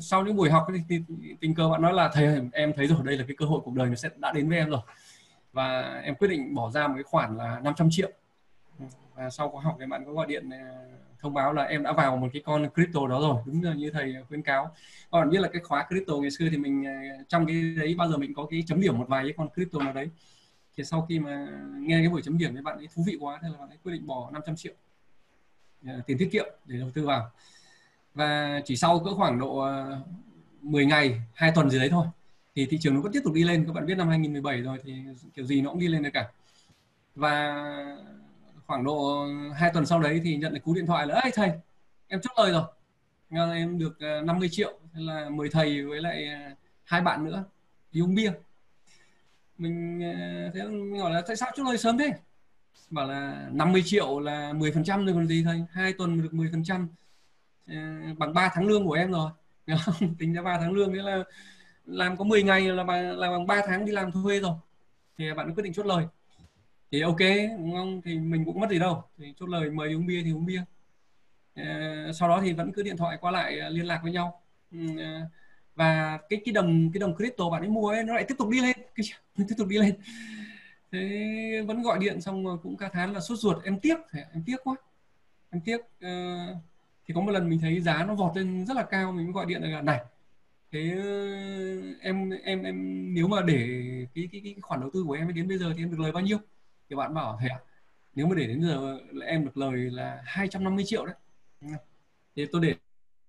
sau 0.00 0.24
những 0.24 0.36
buổi 0.36 0.50
học 0.50 0.66
thì, 0.74 0.80
thì 0.88 1.02
tình 1.40 1.54
cờ 1.54 1.68
bạn 1.68 1.82
nói 1.82 1.92
là 1.92 2.10
thầy 2.12 2.40
em 2.52 2.72
thấy 2.72 2.86
rồi 2.86 2.98
đây 3.04 3.16
là 3.16 3.24
cái 3.28 3.36
cơ 3.36 3.46
hội 3.46 3.60
cuộc 3.64 3.74
đời 3.74 3.88
nó 3.88 3.94
sẽ 3.94 4.08
đã 4.16 4.32
đến 4.32 4.48
với 4.48 4.58
em 4.58 4.70
rồi. 4.70 4.80
Và 5.52 6.00
em 6.04 6.14
quyết 6.14 6.28
định 6.28 6.54
bỏ 6.54 6.70
ra 6.70 6.88
một 6.88 6.94
cái 6.94 7.02
khoản 7.02 7.36
là 7.36 7.60
500 7.64 7.88
triệu. 7.90 8.10
Và 9.14 9.30
sau 9.30 9.50
khóa 9.50 9.62
học 9.62 9.76
thì 9.80 9.86
bạn 9.86 10.04
có 10.06 10.12
gọi 10.12 10.26
điện 10.26 10.50
ờ, 10.50 10.58
thông 11.20 11.34
báo 11.34 11.52
là 11.52 11.62
em 11.62 11.82
đã 11.82 11.92
vào 11.92 12.16
một 12.16 12.28
cái 12.32 12.42
con 12.44 12.68
crypto 12.74 13.06
đó 13.08 13.20
rồi. 13.20 13.42
Đúng 13.46 13.62
là 13.62 13.74
như 13.74 13.90
thầy 13.90 14.14
khuyến 14.28 14.42
cáo. 14.42 14.64
Các 15.12 15.18
bạn 15.18 15.30
biết 15.30 15.40
là 15.40 15.48
cái 15.52 15.62
khóa 15.62 15.86
crypto 15.88 16.14
ngày 16.16 16.30
xưa 16.30 16.48
thì 16.50 16.56
mình 16.56 16.84
ờ, 16.84 16.92
trong 17.28 17.46
cái 17.46 17.74
đấy 17.76 17.94
bao 17.98 18.08
giờ 18.08 18.16
mình 18.16 18.34
có 18.34 18.46
cái 18.50 18.62
chấm 18.66 18.80
điểm 18.80 18.98
một 18.98 19.08
vài 19.08 19.24
cái 19.24 19.32
con 19.36 19.48
crypto 19.54 19.78
nào 19.78 19.92
đấy 19.92 20.08
thì 20.78 20.84
sau 20.84 21.06
khi 21.08 21.18
mà 21.18 21.46
nghe 21.78 21.98
cái 22.00 22.08
buổi 22.08 22.22
chấm 22.22 22.38
điểm 22.38 22.52
với 22.52 22.62
bạn 22.62 22.78
ấy 22.78 22.88
thú 22.94 23.02
vị 23.06 23.16
quá 23.20 23.38
nên 23.42 23.52
là 23.52 23.58
bạn 23.58 23.68
ấy 23.68 23.78
quyết 23.84 23.92
định 23.92 24.06
bỏ 24.06 24.30
500 24.32 24.56
triệu 24.56 24.72
à, 25.86 25.94
tiền 26.06 26.18
tiết 26.18 26.28
kiệm 26.32 26.46
để 26.64 26.78
đầu 26.78 26.90
tư 26.94 27.06
vào. 27.06 27.30
Và 28.14 28.60
chỉ 28.64 28.76
sau 28.76 28.98
cỡ 28.98 29.14
khoảng 29.14 29.38
độ 29.38 29.58
à, 29.58 30.00
10 30.62 30.86
ngày, 30.86 31.22
hai 31.34 31.52
tuần 31.54 31.70
gì 31.70 31.78
đấy 31.78 31.88
thôi, 31.88 32.06
thì 32.54 32.66
thị 32.66 32.78
trường 32.80 32.94
nó 32.94 33.00
vẫn 33.00 33.12
tiếp 33.12 33.20
tục 33.24 33.34
đi 33.34 33.44
lên. 33.44 33.64
Các 33.66 33.72
bạn 33.72 33.86
biết 33.86 33.94
năm 33.94 34.08
2017 34.08 34.60
rồi 34.60 34.78
thì 34.84 34.94
kiểu 35.34 35.44
gì 35.44 35.62
nó 35.62 35.70
cũng 35.70 35.80
đi 35.80 35.88
lên 35.88 36.02
được 36.02 36.10
cả. 36.12 36.30
Và 37.14 37.64
khoảng 38.66 38.84
độ 38.84 39.26
hai 39.54 39.70
tuần 39.74 39.86
sau 39.86 40.00
đấy 40.00 40.20
thì 40.24 40.36
nhận 40.36 40.54
được 40.54 40.60
cú 40.64 40.74
điện 40.74 40.86
thoại 40.86 41.06
là 41.06 41.14
ấy 41.14 41.30
thầy, 41.34 41.50
em 42.08 42.20
chốt 42.20 42.32
lời 42.36 42.52
rồi. 42.52 42.64
Em 43.54 43.78
được 43.78 44.00
à, 44.00 44.20
50 44.24 44.48
triệu 44.48 44.78
là 44.94 45.28
mời 45.28 45.48
thầy 45.52 45.84
với 45.84 46.00
lại 46.00 46.28
hai 46.84 47.00
bạn 47.00 47.24
nữa 47.24 47.44
đi 47.92 48.00
uống 48.00 48.14
bia 48.14 48.32
mình 49.58 50.00
ờ, 50.02 50.50
thế 50.54 50.64
mình 50.68 51.00
hỏi 51.00 51.12
là 51.12 51.22
tại 51.26 51.36
sao 51.36 51.50
chúng 51.56 51.66
tôi 51.66 51.78
sớm 51.78 51.98
thế? 51.98 52.12
Bảo 52.90 53.08
là 53.08 53.48
50 53.52 53.82
triệu 53.86 54.20
là 54.20 54.52
10 54.52 54.72
phần 54.72 54.84
trăm 54.84 55.06
rồi 55.06 55.14
còn 55.14 55.26
gì 55.28 55.44
thôi, 55.44 55.64
hai 55.72 55.92
tuần 55.92 56.22
được 56.22 56.34
10 56.34 56.48
phần 56.52 56.64
trăm. 56.64 56.88
Ờ, 57.66 57.74
bằng 58.18 58.34
3 58.34 58.50
tháng 58.54 58.66
lương 58.66 58.86
của 58.86 58.92
em 58.92 59.12
rồi. 59.12 59.30
Tính 60.18 60.34
ra 60.34 60.42
3 60.42 60.58
tháng 60.58 60.72
lương 60.72 60.92
nghĩa 60.92 61.02
là 61.02 61.24
làm 61.86 62.16
có 62.16 62.24
10 62.24 62.42
ngày 62.42 62.60
là 62.62 62.84
bằng 62.84 63.18
là 63.18 63.30
bằng 63.30 63.46
3 63.46 63.62
tháng 63.66 63.84
đi 63.86 63.92
làm 63.92 64.12
thuê 64.12 64.40
rồi. 64.40 64.54
Thì 65.18 65.34
bạn 65.34 65.54
quyết 65.54 65.62
định 65.62 65.72
chốt 65.72 65.86
lời. 65.86 66.06
Thì 66.92 67.00
ok, 67.00 67.20
đúng 67.58 67.72
không? 67.72 68.02
Thì 68.02 68.18
mình 68.18 68.44
cũng 68.44 68.60
mất 68.60 68.70
gì 68.70 68.78
đâu. 68.78 69.02
Thì 69.18 69.34
chốt 69.36 69.48
lời, 69.48 69.70
mời 69.70 69.92
uống 69.94 70.06
bia 70.06 70.22
thì 70.24 70.32
uống 70.32 70.46
bia. 70.46 70.62
Ờ, 71.56 71.64
sau 72.12 72.28
đó 72.28 72.40
thì 72.42 72.52
vẫn 72.52 72.72
cứ 72.72 72.82
điện 72.82 72.96
thoại 72.96 73.18
qua 73.20 73.30
lại 73.30 73.70
liên 73.70 73.86
lạc 73.86 74.00
với 74.02 74.12
nhau. 74.12 74.42
Ừ, 74.72 74.78
và 75.78 76.18
cái 76.28 76.40
cái 76.44 76.52
đồng 76.52 76.90
cái 76.92 76.98
đồng 76.98 77.16
crypto 77.16 77.50
bạn 77.50 77.62
ấy 77.62 77.68
mua 77.68 77.88
ấy 77.88 78.04
nó 78.04 78.14
lại 78.14 78.24
tiếp 78.28 78.34
tục 78.38 78.48
đi 78.48 78.60
lên. 78.60 78.76
Cái 78.94 79.06
tiếp 79.48 79.54
tục 79.58 79.68
đi 79.68 79.78
lên. 79.78 79.94
Thế 80.92 81.64
vẫn 81.66 81.82
gọi 81.82 81.98
điện 81.98 82.20
xong 82.20 82.44
rồi 82.44 82.58
cũng 82.62 82.76
ca 82.76 82.88
thán 82.88 83.12
là 83.12 83.20
sốt 83.20 83.38
ruột 83.38 83.64
em 83.64 83.80
tiếc. 83.80 83.96
Em 84.12 84.42
tiếc 84.46 84.56
quá. 84.64 84.74
Em 85.50 85.60
tiếc 85.60 85.76
uh, 85.80 86.56
thì 87.06 87.14
có 87.14 87.20
một 87.20 87.30
lần 87.32 87.48
mình 87.48 87.60
thấy 87.60 87.80
giá 87.80 88.04
nó 88.04 88.14
vọt 88.14 88.36
lên 88.36 88.66
rất 88.66 88.76
là 88.76 88.82
cao 88.82 89.12
mình 89.12 89.24
mới 89.24 89.32
gọi 89.32 89.46
điện 89.46 89.62
là 89.62 89.82
này 89.82 90.00
thế 90.72 90.94
ờ, 90.96 91.10
em 92.00 92.30
em 92.30 92.62
em 92.62 92.74
nếu 93.14 93.28
mà 93.28 93.42
để 93.46 93.56
cái 94.14 94.28
cái, 94.32 94.40
cái 94.44 94.56
khoản 94.62 94.80
đầu 94.80 94.90
tư 94.94 95.04
của 95.06 95.12
em 95.12 95.34
đến 95.34 95.48
bây 95.48 95.58
giờ 95.58 95.72
thì 95.76 95.82
em 95.82 95.90
được 95.90 96.00
lời 96.00 96.12
bao 96.12 96.22
nhiêu? 96.22 96.38
Thì 96.90 96.96
bạn 96.96 97.14
bảo 97.14 97.38
thế 97.42 97.48
à? 97.48 97.58
nếu 98.14 98.26
mà 98.26 98.34
để 98.34 98.46
đến 98.46 98.62
giờ 98.62 98.98
là 99.12 99.26
em 99.26 99.44
được 99.44 99.56
lời 99.56 99.78
là 99.78 100.22
250 100.24 100.84
triệu 100.86 101.06
đấy. 101.06 101.14
Thì 102.36 102.46
tôi 102.52 102.62
để 102.62 102.74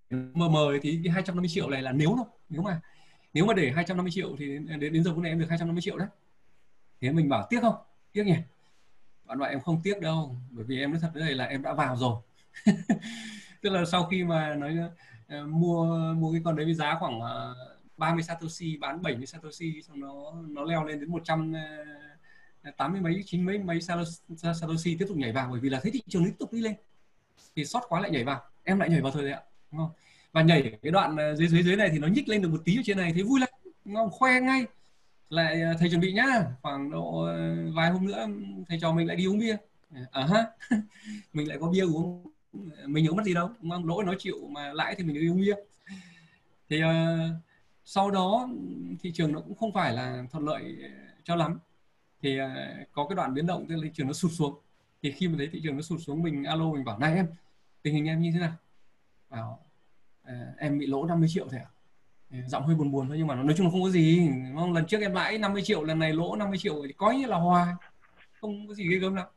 mờ 0.10 0.50
mờ 0.50 0.72
thì 0.82 1.00
cái 1.04 1.14
250 1.14 1.50
triệu 1.50 1.70
này 1.70 1.82
là 1.82 1.92
nếu 1.92 2.14
thôi, 2.18 2.26
nếu 2.50 2.62
mà 2.62 2.82
nếu 3.34 3.46
mà 3.46 3.54
để 3.54 3.72
250 3.72 4.12
triệu 4.12 4.36
thì 4.40 4.46
đến 4.80 4.94
đến 4.94 5.04
giờ 5.04 5.14
phút 5.14 5.24
này 5.24 5.32
em 5.32 5.40
được 5.40 5.46
250 5.50 5.82
triệu 5.82 5.98
đấy. 5.98 6.08
Thế 7.02 7.12
mình 7.12 7.30
bảo 7.30 7.48
tiếc 7.50 7.62
không? 7.62 7.76
Tiếc 8.12 8.26
nhỉ? 8.26 8.36
Bạn 9.26 9.40
bảo 9.40 9.50
em 9.50 9.62
không 9.62 9.82
tiếc 9.84 10.02
đâu, 10.02 10.36
bởi 10.52 10.66
vì 10.66 10.80
em 10.80 10.92
nói 10.92 11.00
thật 11.02 11.12
đấy 11.14 11.36
là 11.36 11.46
em 11.46 11.62
đã 11.62 11.74
vào 11.74 11.98
rồi. 11.98 12.16
Tức 13.62 13.70
là 13.70 13.86
sau 13.86 14.06
khi 14.06 14.24
mà 14.24 14.56
nói 14.56 14.78
ờ, 15.28 15.48
mua 15.48 16.14
mua 16.14 16.32
cái 16.32 16.42
con 16.46 16.56
đấy 16.56 16.66
với 16.66 16.74
giá 16.74 16.96
khoảng 17.00 17.22
ờ, 17.22 17.56
30 17.98 18.24
satoshi, 18.24 18.78
bán 18.78 19.02
70 19.02 19.26
satoshi, 19.26 19.82
xong 19.82 20.00
nó 20.00 20.34
nó 20.48 20.64
leo 20.64 20.86
lên 20.86 21.00
đến 21.00 21.10
100 21.10 21.54
80 22.78 23.00
ờ, 23.00 23.04
mấy, 23.04 23.24
chín 23.26 23.46
mấy 23.46 23.58
mấy 23.58 23.80
satoshi 24.54 24.96
tiếp 25.00 25.06
tục 25.08 25.18
nhảy 25.18 25.32
vào, 25.32 25.48
bởi 25.52 25.60
vì 25.60 25.70
là 25.70 25.80
thấy 25.84 25.92
thị 25.92 26.02
trường 26.08 26.26
tiếp 26.26 26.36
tục 26.40 26.54
đi 26.54 26.62
lên. 26.62 26.76
Thì 27.56 27.66
sót 27.66 27.82
quá 27.90 28.02
lại 28.02 28.12
nhảy 28.12 28.24
vào, 28.24 28.42
em 28.64 28.80
lại 28.80 28.90
nhảy 28.90 29.02
vào 29.02 29.12
thôi 29.12 29.24
đấy 29.24 29.32
ạ 29.32 29.42
đúng 29.72 29.82
không? 29.82 29.92
Và 30.32 30.42
nhảy 30.42 30.78
cái 30.82 30.92
đoạn 30.92 31.18
ờ, 31.18 31.36
dưới 31.36 31.48
dưới 31.48 31.64
dưới 31.64 31.76
này 31.76 31.90
thì 31.92 32.00
nó 32.00 32.08
nhích 32.08 32.30
lên 32.30 32.42
được 32.42 32.50
một 32.50 32.62
tí 32.66 32.78
ở 32.78 32.82
trên 32.86 32.98
này 32.98 33.14
thấy 33.14 33.24
vui 33.24 33.40
lắm. 33.40 33.50
Đúng 33.86 33.96
không? 33.96 34.10
Khoe 34.12 34.42
ngay. 34.42 34.66
Lại 35.30 35.62
ờ, 35.62 35.74
thầy 35.80 35.90
chuẩn 35.90 36.02
bị 36.02 36.14
nhá. 36.14 36.46
Khoảng 36.62 36.92
độ 36.92 37.22
ờ, 37.22 37.56
vài 37.76 37.92
hôm 37.92 38.08
nữa 38.08 38.28
thầy 38.68 38.80
trò 38.82 38.94
mình 38.94 39.08
lại 39.08 39.16
đi 39.16 39.28
uống 39.28 39.40
bia. 39.40 39.58
À 40.12 40.28
ha. 40.28 40.46
Mình 41.34 41.48
lại 41.48 41.58
có 41.62 41.70
bia 41.70 41.82
uống. 41.82 42.24
Mình 42.86 43.08
không 43.08 43.18
mất 43.18 43.24
gì 43.26 43.34
đâu. 43.34 43.50
Đúng 43.62 43.72
không? 43.72 43.88
Lỗi 43.88 44.04
nói 44.04 44.16
chịu 44.20 44.48
mà 44.50 44.74
lãi 44.74 44.96
thì 44.96 45.04
mình 45.04 45.16
đi 45.16 45.30
uống 45.30 45.42
bia. 45.42 45.56
Thì 46.70 46.84
uh, 46.84 46.90
sau 47.86 48.12
đó 48.12 48.50
thị 49.02 49.12
trường 49.14 49.32
nó 49.32 49.40
cũng 49.40 49.56
không 49.56 49.74
phải 49.74 49.94
là 49.94 50.24
thuận 50.32 50.46
lợi 50.46 50.78
cho 51.24 51.36
lắm. 51.36 51.60
Thì 52.22 52.42
uh, 52.42 52.48
có 52.92 53.08
cái 53.08 53.16
đoạn 53.16 53.34
biến 53.34 53.48
động 53.48 53.66
tức 53.70 53.76
là 53.76 53.82
thị 53.84 53.90
trường 53.94 54.08
nó 54.08 54.14
sụt 54.14 54.32
xuống. 54.32 54.60
Thì 55.04 55.12
khi 55.12 55.28
mà 55.28 55.34
thấy 55.38 55.50
thị 55.52 55.60
trường 55.64 55.76
nó 55.76 55.82
sụt 55.82 56.00
xuống 56.02 56.24
mình 56.24 56.44
alo 56.44 56.72
mình 56.72 56.86
bảo 56.86 57.00
này 57.00 57.16
em 57.16 57.28
tình 57.82 57.94
hình 57.94 58.06
em 58.06 58.22
như 58.22 58.32
thế 58.32 58.40
nào? 58.40 58.54
Bảo 59.30 59.60
à, 60.24 60.54
em 60.58 60.80
bị 60.80 60.88
lỗ 60.88 61.06
50 61.06 61.30
triệu 61.32 61.48
thế 61.52 61.58
ạ. 61.58 61.70
Ờ, 62.32 62.38
giọng 62.48 62.66
hơi 62.66 62.76
buồn 62.76 62.92
buồn 62.92 63.08
thôi 63.08 63.18
nhưng 63.18 63.28
mà 63.28 63.36
nói 63.36 63.54
chung 63.58 63.66
là 63.66 63.72
không 63.72 63.84
có 63.84 63.90
gì. 63.90 64.30
Không? 64.56 64.74
lần 64.74 64.86
trước 64.86 65.02
em 65.02 65.14
lãi 65.14 65.38
50 65.38 65.62
triệu 65.62 65.84
lần 65.84 66.00
này 66.00 66.14
lỗ 66.14 66.36
50 66.36 66.58
triệu 66.58 66.84
thì 66.88 66.94
coi 66.94 67.16
như 67.16 67.26
là 67.26 67.38
hòa. 67.38 67.78
Không 68.42 68.68
có 68.68 68.74
gì 68.74 68.88
ghê 68.90 68.98
gớm 68.98 69.16
lắm. 69.16 69.28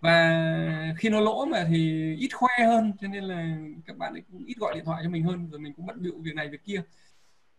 Và 0.00 0.94
khi 0.98 1.08
nó 1.08 1.20
lỗ 1.20 1.44
mà 1.44 1.64
thì 1.68 2.14
ít 2.18 2.28
khoe 2.34 2.66
hơn 2.66 2.92
cho 3.00 3.08
nên 3.08 3.24
là 3.24 3.56
các 3.86 3.96
bạn 3.96 4.12
ấy 4.12 4.22
cũng 4.32 4.44
ít 4.44 4.56
gọi 4.58 4.74
điện 4.74 4.84
thoại 4.84 5.00
cho 5.04 5.10
mình 5.10 5.22
hơn 5.22 5.50
rồi 5.50 5.60
mình 5.60 5.74
cũng 5.74 5.86
bận 5.86 6.02
bịu 6.02 6.14
việc 6.22 6.34
này 6.34 6.48
việc 6.48 6.64
kia. 6.64 6.82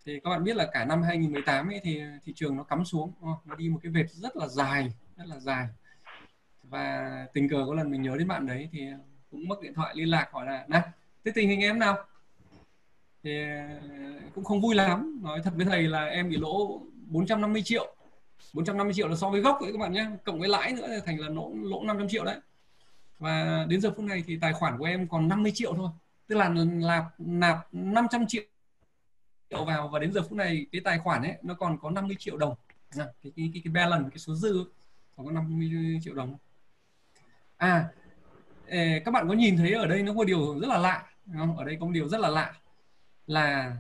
Thì 0.06 0.20
các 0.24 0.30
bạn 0.30 0.44
biết 0.44 0.56
là 0.56 0.70
cả 0.74 0.86
năm 0.86 1.02
2018 1.04 1.68
ấy 1.68 1.80
thì 1.84 2.02
thị 2.26 2.34
trường 2.36 2.56
nó 2.58 2.64
cắm 2.64 2.86
xuống 2.86 3.12
nó 3.46 3.56
đi 3.56 3.70
một 3.70 3.80
cái 3.84 3.92
vệt 3.92 4.10
rất 4.10 4.38
là 4.38 4.48
dài 4.48 4.94
rất 5.18 5.28
là 5.28 5.40
dài. 5.40 5.68
Và 6.64 7.26
tình 7.34 7.50
cờ 7.50 7.64
có 7.68 7.74
lần 7.74 7.92
mình 7.92 8.02
nhớ 8.02 8.16
đến 8.18 8.28
bạn 8.28 8.48
đấy 8.48 8.70
thì 8.72 8.88
cũng 9.32 9.48
mất 9.48 9.62
điện 9.62 9.74
thoại 9.74 9.96
liên 9.96 10.10
lạc 10.10 10.30
hỏi 10.32 10.46
là 10.46 10.66
này 10.68 10.82
thế 11.26 11.32
tình 11.36 11.50
hình 11.50 11.62
em 11.62 11.80
nào? 11.80 11.98
Thì 13.24 13.42
ờ, 13.42 13.64
cũng 14.36 14.44
không 14.44 14.62
vui 14.62 14.76
lắm. 14.76 15.20
Nói 15.24 15.42
thật 15.44 15.52
với 15.56 15.66
thầy 15.66 15.84
là 15.84 16.06
em 16.06 16.30
bị 16.30 16.38
lỗ 16.38 16.82
450 17.08 17.62
triệu. 17.66 17.96
450 18.54 18.94
triệu 18.94 19.08
là 19.08 19.16
so 19.16 19.30
với 19.30 19.42
gốc 19.42 19.58
đấy 19.62 19.72
các 19.72 19.80
bạn 19.80 19.94
nhé. 19.94 20.06
Cộng 20.24 20.40
với 20.40 20.50
lãi 20.50 20.74
nữa 20.74 20.88
thành 21.06 21.20
là 21.20 21.30
lỗ 21.30 21.52
lỗ 21.56 21.84
500 21.84 22.10
triệu 22.10 22.26
đấy. 22.26 22.38
Và 23.20 23.66
đến 23.70 23.82
giờ 23.82 23.92
phút 23.96 24.06
này 24.06 24.24
thì 24.28 24.38
tài 24.42 24.54
khoản 24.54 24.78
của 24.78 24.86
em 24.86 25.08
còn 25.08 25.28
50 25.28 25.52
triệu 25.56 25.74
thôi. 25.74 25.90
Tức 26.28 26.36
là 26.36 26.50
nạp 26.50 27.04
nạp 27.20 27.74
500 27.74 28.28
triệu 28.28 28.44
vào 29.66 29.88
và 29.88 30.00
đến 30.00 30.14
giờ 30.14 30.22
phút 30.22 30.32
này 30.32 30.66
cái 30.72 30.82
tài 30.84 31.00
khoản 31.00 31.22
ấy 31.22 31.34
nó 31.42 31.54
còn 31.54 31.78
có 31.80 31.90
50 31.90 32.16
triệu 32.20 32.38
đồng. 32.38 32.56
Dạ, 32.90 33.06
cái 33.24 33.32
cái 33.36 33.52
cái, 33.54 33.62
cái 33.66 33.74
balance 33.74 34.10
cái 34.10 34.18
số 34.18 34.36
dư 34.36 34.66
còn 35.18 35.26
có 35.26 35.32
50 35.32 36.00
triệu 36.04 36.14
đồng. 36.14 36.38
À 37.58 37.90
các 39.06 39.12
bạn 39.12 39.28
có 39.28 39.34
nhìn 39.34 39.58
thấy 39.58 39.74
ở 39.74 39.88
đây 39.88 40.04
nó 40.04 40.14
có 40.18 40.24
điều 40.24 40.60
rất 40.60 40.68
là 40.68 40.78
lạ 40.78 41.11
không? 41.38 41.58
ở 41.58 41.66
đây 41.66 41.78
có 41.80 41.86
một 41.86 41.92
điều 41.92 42.10
rất 42.10 42.20
là 42.20 42.30
lạ 42.30 42.54
là 43.28 43.78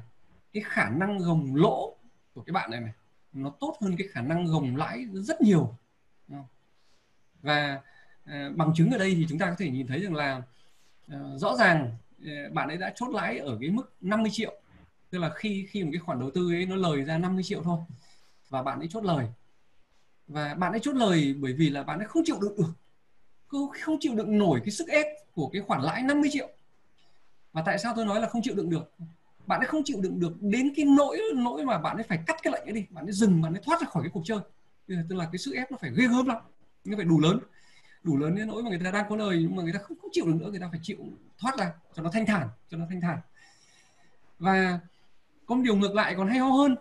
cái 0.53 0.63
khả 0.65 0.89
năng 0.89 1.17
gồng 1.17 1.55
lỗ 1.55 1.95
của 2.33 2.41
cái 2.41 2.51
bạn 2.51 2.71
này 2.71 2.79
này, 2.79 2.93
nó 3.33 3.49
tốt 3.59 3.77
hơn 3.81 3.95
cái 3.97 4.07
khả 4.11 4.21
năng 4.21 4.45
gồng 4.45 4.75
lãi 4.75 5.05
rất 5.13 5.41
nhiều. 5.41 5.75
Và 7.41 7.81
ờ, 8.25 8.51
bằng 8.55 8.73
chứng 8.75 8.91
ở 8.91 8.97
đây 8.97 9.15
thì 9.15 9.25
chúng 9.29 9.39
ta 9.39 9.45
có 9.49 9.55
thể 9.57 9.69
nhìn 9.69 9.87
thấy 9.87 9.99
rằng 9.99 10.15
là 10.15 10.41
ờ, 11.07 11.37
rõ 11.37 11.55
ràng 11.55 11.97
ờ, 12.25 12.31
bạn 12.53 12.67
ấy 12.67 12.77
đã 12.77 12.93
chốt 12.95 13.09
lãi 13.09 13.37
ở 13.37 13.57
cái 13.61 13.69
mức 13.69 13.93
50 14.01 14.31
triệu. 14.33 14.53
Tức 15.09 15.19
là 15.19 15.29
khi 15.35 15.67
khi 15.69 15.83
một 15.83 15.89
cái 15.93 15.99
khoản 15.99 16.19
đầu 16.19 16.31
tư 16.31 16.51
ấy 16.51 16.65
nó 16.65 16.75
lời 16.75 17.03
ra 17.03 17.17
50 17.17 17.43
triệu 17.43 17.63
thôi, 17.63 17.79
và 18.49 18.63
bạn 18.63 18.79
ấy 18.79 18.87
chốt 18.91 19.03
lời. 19.03 19.27
Và 20.27 20.53
bạn 20.53 20.71
ấy 20.71 20.79
chốt 20.79 20.95
lời 20.95 21.35
bởi 21.39 21.53
vì 21.53 21.69
là 21.69 21.83
bạn 21.83 21.99
ấy 21.99 22.07
không 22.07 22.23
chịu 22.25 22.39
được 22.41 22.55
được, 22.57 22.73
không 23.81 23.97
chịu 23.99 24.15
đựng 24.15 24.37
nổi 24.37 24.61
cái 24.65 24.71
sức 24.71 24.87
ép 24.87 25.05
của 25.33 25.49
cái 25.53 25.61
khoản 25.61 25.81
lãi 25.81 26.03
50 26.03 26.29
triệu 26.33 26.49
và 27.53 27.61
tại 27.65 27.79
sao 27.79 27.93
tôi 27.95 28.05
nói 28.05 28.21
là 28.21 28.27
không 28.27 28.41
chịu 28.41 28.55
đựng 28.55 28.69
được? 28.69 28.91
Bạn 29.47 29.59
ấy 29.59 29.67
không 29.67 29.81
chịu 29.85 30.01
đựng 30.01 30.19
được 30.19 30.33
đến 30.41 30.73
cái 30.75 30.85
nỗi 30.85 31.19
nỗi 31.35 31.65
mà 31.65 31.77
bạn 31.77 31.97
ấy 31.97 32.03
phải 32.03 32.19
cắt 32.27 32.35
cái 32.43 32.53
lệnh 32.53 32.63
ấy 32.63 32.73
đi. 32.73 32.85
Bạn 32.89 33.05
ấy 33.05 33.13
dừng 33.13 33.41
bạn 33.41 33.53
ấy 33.53 33.61
thoát 33.65 33.81
ra 33.81 33.87
khỏi 33.87 34.03
cái 34.03 34.09
cuộc 34.13 34.21
chơi. 34.25 34.39
Tức 34.87 35.15
là 35.15 35.29
cái 35.31 35.37
sức 35.37 35.55
ép 35.55 35.71
nó 35.71 35.77
phải 35.81 35.91
ghê 35.95 36.07
gớm 36.07 36.25
lắm. 36.25 36.37
Nó 36.85 36.97
phải 36.97 37.05
đủ 37.05 37.19
lớn. 37.19 37.39
Đủ 38.03 38.17
lớn 38.17 38.35
đến 38.35 38.47
nỗi 38.47 38.63
mà 38.63 38.69
người 38.69 38.79
ta 38.83 38.91
đang 38.91 39.05
có 39.09 39.15
lời 39.15 39.37
nhưng 39.41 39.55
mà 39.55 39.63
người 39.63 39.73
ta 39.73 39.79
không, 39.79 39.97
không 40.01 40.09
chịu 40.13 40.25
được 40.25 40.35
nữa. 40.35 40.49
Người 40.49 40.59
ta 40.59 40.67
phải 40.71 40.79
chịu 40.83 40.97
thoát 41.37 41.57
ra 41.57 41.73
cho 41.93 42.03
nó 42.03 42.09
thanh 42.13 42.25
thản 42.25 42.47
cho 42.69 42.77
nó 42.77 42.85
thanh 42.89 43.01
thản. 43.01 43.19
Và 44.39 44.79
có 45.45 45.55
một 45.55 45.61
điều 45.63 45.75
ngược 45.75 45.95
lại 45.95 46.15
còn 46.15 46.27
hay 46.27 46.39
ho 46.39 46.49
hơn. 46.49 46.75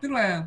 Tức 0.00 0.10
là 0.10 0.46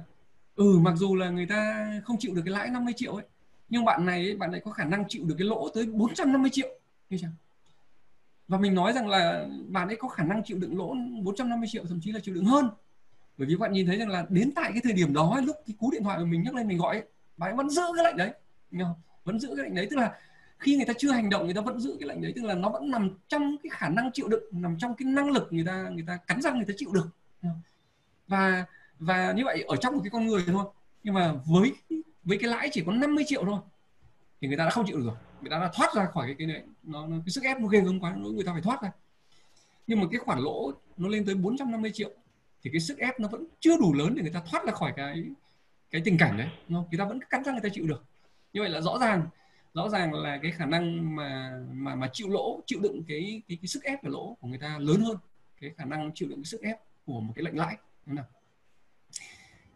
ừ 0.56 0.80
mặc 0.80 0.94
dù 0.96 1.16
là 1.16 1.30
người 1.30 1.46
ta 1.46 1.88
không 2.06 2.18
chịu 2.20 2.36
được 2.36 2.42
cái 2.46 2.54
lãi 2.54 2.70
50 2.70 2.94
triệu 2.98 3.16
ấy 3.16 3.26
nhưng 3.70 3.86
bạn 3.86 4.06
này 4.06 4.24
ấy, 4.24 4.36
bạn 4.36 4.52
này 4.52 4.62
có 4.66 4.72
khả 4.72 4.86
năng 4.86 5.04
chịu 5.08 5.26
được 5.26 5.36
cái 5.38 5.48
lỗ 5.48 5.70
tới 5.70 5.86
450 5.86 6.50
triệu. 6.54 6.68
Như 7.10 7.18
chẳng 7.22 7.32
và 8.50 8.58
mình 8.58 8.76
nói 8.76 8.94
rằng 8.94 9.08
là 9.08 9.48
bạn 9.68 9.88
ấy 9.88 9.96
có 9.96 10.08
khả 10.08 10.24
năng 10.24 10.44
chịu 10.44 10.58
đựng 10.58 10.78
lỗ 10.78 10.96
450 11.24 11.70
triệu 11.72 11.86
thậm 11.86 12.00
chí 12.02 12.12
là 12.12 12.20
chịu 12.20 12.36
đựng 12.36 12.46
hơn. 12.46 12.70
Bởi 13.38 13.48
vì 13.48 13.56
bạn 13.56 13.72
nhìn 13.72 13.88
thấy 13.88 13.98
rằng 13.98 14.10
là 14.10 14.26
đến 14.30 14.52
tại 14.56 14.72
cái 14.72 14.82
thời 14.84 14.94
điểm 14.94 15.14
đó 15.14 15.42
lúc 15.44 15.56
cái 15.68 15.76
cú 15.80 15.92
điện 15.92 16.04
thoại 16.04 16.18
của 16.20 16.26
mình 16.26 16.44
nhắc 16.44 16.56
lên 16.56 16.68
mình 16.68 16.78
gọi 16.78 16.96
ấy, 16.96 17.06
bạn 17.38 17.50
ấy 17.50 17.56
vẫn 17.56 17.70
giữ 17.70 17.82
cái 17.96 18.04
lệnh 18.04 18.18
đấy. 18.18 18.34
Vẫn 19.24 19.40
giữ 19.40 19.56
cái 19.56 19.66
lệnh 19.66 19.76
đấy. 19.76 19.88
Tức 19.90 19.96
là 19.96 20.20
khi 20.58 20.76
người 20.76 20.86
ta 20.86 20.94
chưa 20.98 21.12
hành 21.12 21.30
động 21.30 21.46
người 21.46 21.54
ta 21.54 21.62
vẫn 21.62 21.80
giữ 21.80 21.98
cái 22.00 22.10
lệnh 22.10 22.22
đấy. 22.22 22.34
Tức 22.36 22.44
là 22.46 22.54
nó 22.54 22.70
vẫn 22.70 22.92
nằm 22.92 23.18
trong 23.28 23.56
cái 23.64 23.70
khả 23.74 23.90
năng 23.90 24.12
chịu 24.12 24.28
đựng 24.28 24.44
nằm 24.52 24.78
trong 24.78 24.96
cái 24.96 25.06
năng 25.06 25.32
lực 25.32 25.48
người 25.52 25.66
ta 25.66 25.90
người 25.92 26.04
ta 26.08 26.18
cắn 26.18 26.42
răng 26.42 26.56
người 26.58 26.66
ta 26.66 26.74
chịu 26.78 26.92
được. 26.94 27.10
Và 28.28 28.66
và 29.00 29.32
như 29.32 29.46
vậy 29.46 29.64
ở 29.68 29.76
trong 29.76 29.94
một 29.94 30.02
cái 30.04 30.10
con 30.10 30.28
người 30.28 30.44
thôi. 30.48 30.66
Nhưng 31.04 31.14
mà 31.14 31.34
với 31.46 31.74
với 32.24 32.38
cái 32.38 32.50
lãi 32.50 32.70
chỉ 32.72 32.84
có 32.86 32.92
50 32.92 33.24
triệu 33.28 33.46
thôi 33.46 33.60
thì 34.42 34.48
người 34.48 34.58
ta 34.58 34.66
đã 34.66 34.70
không 34.70 34.86
chịu 34.88 34.98
được 34.98 35.06
rồi. 35.06 35.16
Người 35.42 35.50
ta 35.50 35.60
đã 35.60 35.72
thoát 35.74 35.96
ra 35.96 36.06
khỏi 36.06 36.28
cái 36.28 36.36
cái 36.40 36.48
này. 36.48 36.64
Nó, 36.84 37.08
nó 37.08 37.18
cái 37.26 37.30
sức 37.30 37.44
ép 37.44 37.60
nó 37.60 37.68
ghê 37.68 37.82
gớm 37.82 38.00
quá 38.00 38.16
người 38.16 38.44
ta 38.44 38.54
phải 38.54 38.62
thoát 38.62 38.82
ra. 38.82 38.92
Nhưng 39.88 40.00
mà 40.00 40.08
cái 40.12 40.20
khoản 40.20 40.40
lỗ 40.40 40.72
nó 40.98 41.10
lên 41.10 41.26
tới 41.26 41.36
450 41.36 41.92
triệu 41.94 42.10
thì 42.64 42.70
cái 42.74 42.80
sức 42.80 42.98
ép 42.98 43.20
nó 43.20 43.28
vẫn 43.28 43.46
chưa 43.60 43.78
đủ 43.78 43.94
lớn 43.94 44.16
để 44.16 44.22
người 44.22 44.32
ta 44.32 44.42
thoát 44.52 44.66
ra 44.66 44.72
khỏi 44.72 44.94
cái 44.96 45.24
cái 45.92 46.02
tình 46.06 46.18
cảnh 46.18 46.38
đấy. 46.38 46.48
Không? 46.70 46.86
người 46.90 46.98
ta 46.98 47.06
vẫn 47.06 47.20
cắn 47.30 47.44
răng 47.44 47.56
người 47.56 47.64
ta 47.64 47.70
chịu 47.74 47.88
được. 47.88 48.04
Như 48.54 48.62
vậy 48.62 48.70
là 48.70 48.82
rõ 48.82 48.98
ràng 49.02 49.28
rõ 49.74 49.90
ràng 49.90 50.14
là 50.14 50.40
cái 50.42 50.52
khả 50.52 50.66
năng 50.66 51.16
mà 51.16 51.60
mà 51.72 51.96
mà 51.96 52.10
chịu 52.14 52.30
lỗ 52.30 52.62
chịu 52.66 52.80
đựng 52.80 53.04
cái 53.08 53.42
cái, 53.48 53.58
cái 53.62 53.68
sức 53.68 53.84
ép 53.84 54.04
và 54.04 54.10
lỗ 54.10 54.38
của 54.42 54.48
người 54.48 54.60
ta 54.60 54.78
lớn 54.80 55.02
hơn. 55.02 55.18
Cái 55.62 55.72
khả 55.78 55.86
năng 55.86 56.12
chịu 56.16 56.30
đựng 56.30 56.40
cái 56.40 56.46
sức 56.46 56.62
ép 56.62 56.78
của 57.06 57.20
một 57.20 57.34
cái 57.36 57.44
lệnh 57.44 57.58
lãi. 57.58 57.78
Đúng 58.06 58.18
không? 58.18 58.26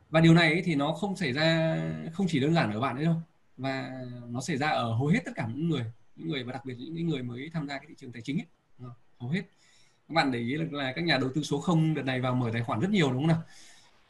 và 0.09 0.21
điều 0.21 0.33
này 0.33 0.61
thì 0.65 0.75
nó 0.75 0.91
không 0.91 1.15
xảy 1.15 1.33
ra 1.33 1.77
không 2.13 2.27
chỉ 2.29 2.39
đơn 2.39 2.53
giản 2.53 2.71
ở 2.71 2.79
bạn 2.79 2.95
ấy 2.95 3.05
đâu 3.05 3.15
và 3.57 3.91
nó 4.29 4.41
xảy 4.41 4.57
ra 4.57 4.69
ở 4.69 4.93
hầu 4.93 5.07
hết 5.07 5.19
tất 5.25 5.31
cả 5.35 5.47
những 5.55 5.69
người 5.69 5.85
những 6.15 6.27
người 6.27 6.43
và 6.43 6.53
đặc 6.53 6.65
biệt 6.65 6.75
những 6.79 7.07
người 7.07 7.23
mới 7.23 7.49
tham 7.53 7.67
gia 7.67 7.77
cái 7.77 7.85
thị 7.87 7.95
trường 7.97 8.11
tài 8.11 8.21
chính 8.21 8.39
ấy. 8.39 8.47
hầu 9.19 9.29
hết. 9.29 9.41
Các 10.07 10.13
bạn 10.13 10.31
để 10.31 10.39
ý 10.39 10.55
là, 10.55 10.65
là 10.71 10.93
các 10.95 11.03
nhà 11.03 11.17
đầu 11.17 11.29
tư 11.35 11.43
số 11.43 11.59
không 11.59 11.93
đợt 11.93 12.03
này 12.03 12.21
vào 12.21 12.35
mở 12.35 12.49
tài 12.53 12.63
khoản 12.63 12.79
rất 12.79 12.89
nhiều 12.89 13.11
đúng 13.11 13.21
không 13.21 13.27
nào? 13.27 13.41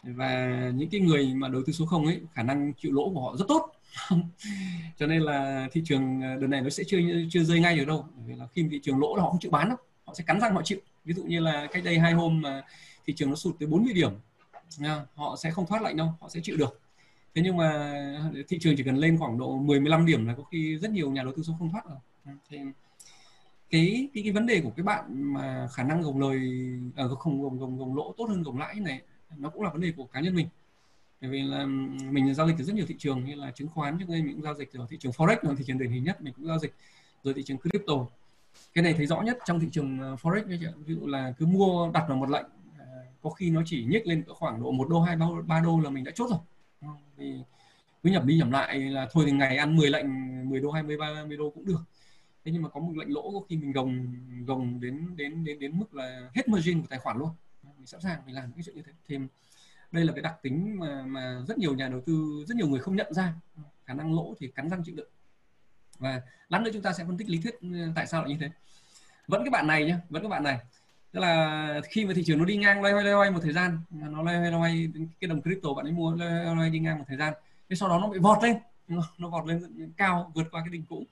Và 0.04 0.72
những 0.76 0.89
cái 0.89 1.02
người 1.02 1.34
mà 1.34 1.48
đầu 1.48 1.62
tư 1.66 1.74
số 1.74 1.86
không 1.86 2.06
ấy 2.06 2.22
khả 2.34 2.44
năng 2.44 2.74
chịu 2.74 2.91
lỗ 2.91 3.10
của 3.14 3.22
họ 3.22 3.38
rất 3.38 3.46
tốt. 3.48 3.72
Cho 4.98 5.08
nên 5.08 5.22
là 5.22 5.68
thị 5.72 5.82
trường 5.86 6.22
à, 6.22 6.36
đợt 6.41 6.48
này 6.48 6.62
nó 6.62 6.70
sẽ 6.70 6.84
chưa 6.88 6.98
chưa 7.32 7.44
rơi 7.44 7.60
ngay 7.60 7.80
ở 7.80 7.86
đâu. 7.86 8.06
Vì 8.26 8.36
là 8.36 8.48
khi 8.48 8.68
thị 8.72 8.80
trường 8.84 9.00
lỗ 9.00 9.16
là 9.16 9.24
họ 9.24 9.30
không 9.30 9.39
chịu 9.39 9.52
bán 9.52 9.70
đâu 9.70 9.78
họ 10.06 10.14
sẽ 10.14 10.24
cắn 10.28 10.39
răng 10.39 10.54
họ 10.54 10.62
chịu. 10.64 10.80
Ví 11.06 11.14
dụ 11.14 11.24
như 11.24 11.39
là 11.39 11.68
cách 11.72 11.84
đây 11.84 12.00
hai 12.00 12.14
hôm 12.14 12.41
mà 12.41 12.62
thị 13.06 13.14
trường 13.14 13.30
nó 13.30 13.36
sụt 13.36 13.56
tới 13.60 13.68
40 13.68 13.94
điểm 13.94 14.12
họ 15.16 15.36
sẽ 15.36 15.52
không 15.52 15.66
thoát 15.66 15.82
lạnh 15.82 15.98
đâu 15.98 16.14
họ 16.22 16.30
sẽ 16.30 16.39
chịu 16.44 16.58
được 16.58 16.80
thế 17.36 17.42
nhưng 17.42 17.58
mà 17.58 18.00
thị 18.48 18.58
trường 18.62 18.76
chỉ 18.78 18.84
cần 18.84 18.98
lên 18.98 19.18
khoảng 19.18 19.38
độ 19.38 19.58
10 19.58 19.80
15 19.80 20.06
điểm 20.06 20.26
là 20.26 20.34
có 20.36 20.44
khi 20.44 20.78
rất 20.78 20.92
nhiều 20.92 21.12
nhà 21.12 21.24
đầu 21.24 21.34
tư 21.36 21.44
số 21.44 21.54
không 21.60 21.72
thoát 21.72 21.86
rồi. 21.90 21.98
Ừ, 22.26 22.32
thế 22.50 22.58
cái 23.70 24.10
cái 24.14 24.24
cái 24.24 24.34
vấn 24.34 24.46
đề 24.46 24.62
của 24.62 24.70
cái 24.76 24.84
bạn 24.84 25.34
mà 25.34 25.68
khả 25.74 25.84
năng 25.84 26.02
gồng 26.02 26.20
lời 26.20 26.40
à, 26.96 27.06
không 27.20 27.44
gồng 27.44 27.60
gồng 27.60 27.78
gồng 27.78 27.96
lỗ 27.96 28.14
tốt 28.18 28.26
hơn 28.30 28.44
gồng 28.44 28.58
lãi 28.58 28.80
này 28.80 29.02
nó 29.38 29.50
cũng 29.50 29.64
là 29.64 29.70
vấn 29.70 29.82
đề 29.82 29.94
của 29.98 30.06
cá 30.06 30.20
nhân 30.20 30.36
mình. 30.36 30.48
Bởi 31.22 31.30
vì 31.30 31.42
là 31.42 31.60
ừ, 31.60 31.68
mình 32.12 32.34
giao 32.34 32.48
dịch 32.48 32.58
ở 32.58 32.64
rất 32.64 32.76
nhiều 32.76 32.86
thị 32.88 32.96
trường 32.98 33.26
như 33.26 33.36
là 33.36 33.52
chứng 33.52 33.68
khoán 33.68 34.00
trước 34.00 34.06
đây 34.10 34.22
mình 34.22 34.34
cũng 34.34 34.44
giao 34.44 34.56
dịch 34.56 34.74
ở 34.74 34.88
thị 34.90 34.98
trường 35.00 35.12
forex 35.12 35.38
là 35.42 35.54
thị 35.58 35.64
trường 35.68 35.78
điển 35.78 35.92
hình 35.92 36.04
nhất 36.04 36.22
mình 36.22 36.34
cũng 36.34 36.48
giao 36.48 36.60
dịch 36.60 36.74
rồi 37.24 37.34
thị 37.34 37.44
trường 37.44 37.58
crypto. 37.58 37.94
Cái 38.74 38.84
này 38.84 38.94
thấy 38.94 39.06
rõ 39.06 39.22
nhất 39.22 39.38
trong 39.46 39.60
thị 39.60 39.68
trường 39.72 40.00
ờ, 40.00 40.16
forex 40.22 40.70
ví 40.86 40.96
dụ 40.96 41.08
là 41.08 41.34
cứ 41.38 41.46
mua 41.46 41.92
đặt 41.94 42.06
vào 42.08 42.18
một 42.18 42.30
lệnh 42.30 42.46
ờ, 42.78 42.86
có 43.22 43.30
khi 43.30 43.50
nó 43.50 43.62
chỉ 43.66 43.86
nhích 43.86 44.08
lên 44.08 44.24
khoảng 44.28 44.64
độ 44.64 44.72
một 44.72 44.90
đô 44.90 45.02
hai 45.02 45.18
ba 45.48 45.60
đô 45.60 45.80
là 45.80 45.90
mình 45.90 46.04
đã 46.04 46.12
chốt 46.16 46.30
rồi 46.30 46.40
thì 47.18 47.42
cứ 48.04 48.10
nhẩm 48.10 48.28
đi 48.28 48.38
nhẩm 48.38 48.52
lại 48.52 48.80
là 48.80 49.08
thôi 49.12 49.24
thì 49.28 49.32
ngày 49.32 49.58
ăn 49.58 49.76
10 49.76 49.90
lệnh 49.90 50.06
10 50.50 50.60
đô 50.60 50.72
20 50.72 50.98
30 50.98 51.38
đô 51.38 51.50
cũng 51.50 51.66
được. 51.66 51.82
Thế 52.46 52.52
nhưng 52.52 52.62
mà 52.62 52.70
có 52.70 52.80
một 52.80 52.98
lệnh 52.98 53.14
lỗ 53.14 53.32
có 53.32 53.46
khi 53.50 53.58
mình 53.58 53.72
gồng 53.72 54.16
gồng 54.46 54.80
đến 54.80 55.16
đến 55.16 55.44
đến 55.44 55.60
đến 55.60 55.80
mức 55.80 55.96
là 55.96 56.30
hết 56.36 56.48
margin 56.48 56.82
của 56.82 56.88
tài 56.90 57.00
khoản 57.00 57.18
luôn. 57.18 57.30
Mình 57.78 57.88
sẵn 57.88 58.02
sàng 58.02 58.22
mình 58.26 58.36
làm 58.36 58.52
cái 58.52 58.64
chuyện 58.64 58.76
như 58.76 58.82
thế. 58.82 58.92
Thêm, 59.08 59.28
đây 59.92 60.06
là 60.06 60.14
cái 60.14 60.22
đặc 60.22 60.36
tính 60.42 60.80
mà 60.80 61.04
mà 61.06 61.42
rất 61.48 61.58
nhiều 61.58 61.76
nhà 61.76 61.90
đầu 61.90 62.02
tư, 62.06 62.44
rất 62.48 62.56
nhiều 62.58 62.68
người 62.68 62.80
không 62.80 62.96
nhận 62.96 63.14
ra. 63.14 63.34
Khả 63.86 63.94
năng 63.94 64.16
lỗ 64.16 64.34
thì 64.40 64.48
cắn 64.48 64.70
răng 64.70 64.84
chịu 64.86 64.96
đựng. 64.96 65.10
Và 66.00 66.22
lát 66.50 66.62
nữa 66.62 66.72
chúng 66.74 66.82
ta 66.82 66.94
sẽ 66.94 67.06
phân 67.06 67.18
tích 67.18 67.30
lý 67.30 67.42
thuyết 67.42 67.62
ừ, 67.62 67.68
tại 67.96 68.08
sao 68.08 68.22
lại 68.22 68.30
như 68.30 68.38
thế. 68.40 68.50
Vẫn 69.28 69.44
cái 69.44 69.50
bạn 69.50 69.68
này 69.68 69.86
nhé 69.86 69.98
vẫn 70.10 70.22
cái 70.22 70.30
bạn 70.30 70.44
này 70.44 70.60
tức 71.14 71.20
là 71.20 71.82
khi 71.89 72.05
mà 72.05 72.14
thị 72.14 72.24
trường 72.26 72.39
nó 72.39 72.45
đi 72.45 72.57
ngang 72.57 72.82
loay 72.82 72.93
hoay 72.93 73.05
loay 73.05 73.16
hoay 73.16 73.32
một 73.32 73.39
thời 73.43 73.53
gian 73.53 73.80
nó 73.89 74.24
loay 74.24 74.38
hoay, 74.38 74.51
loay 74.51 74.89
cái 75.20 75.28
đồng 75.28 75.41
crypto 75.41 75.74
bạn 75.74 75.86
ấy 75.86 75.91
mua, 75.91 76.16
loay 76.16 76.45
hoay 76.45 76.70
đi 76.70 76.80
ngang 76.80 76.97
một 76.97 77.05
thời 77.07 77.18
gian. 77.18 77.34
Thế 77.70 77.76
sau 77.76 77.89
đó 77.89 77.99
nó 77.99 78.07
bị 78.07 78.20
vọt 78.20 78.43
lên 78.43 78.57
nó 79.18 79.30
vọt 79.30 79.45
lên 79.47 79.91
cao, 79.97 80.32
vượt 80.36 80.47
qua 80.51 80.61
cái 80.61 80.70
đỉnh 80.70 80.84
cũ. 80.89 81.03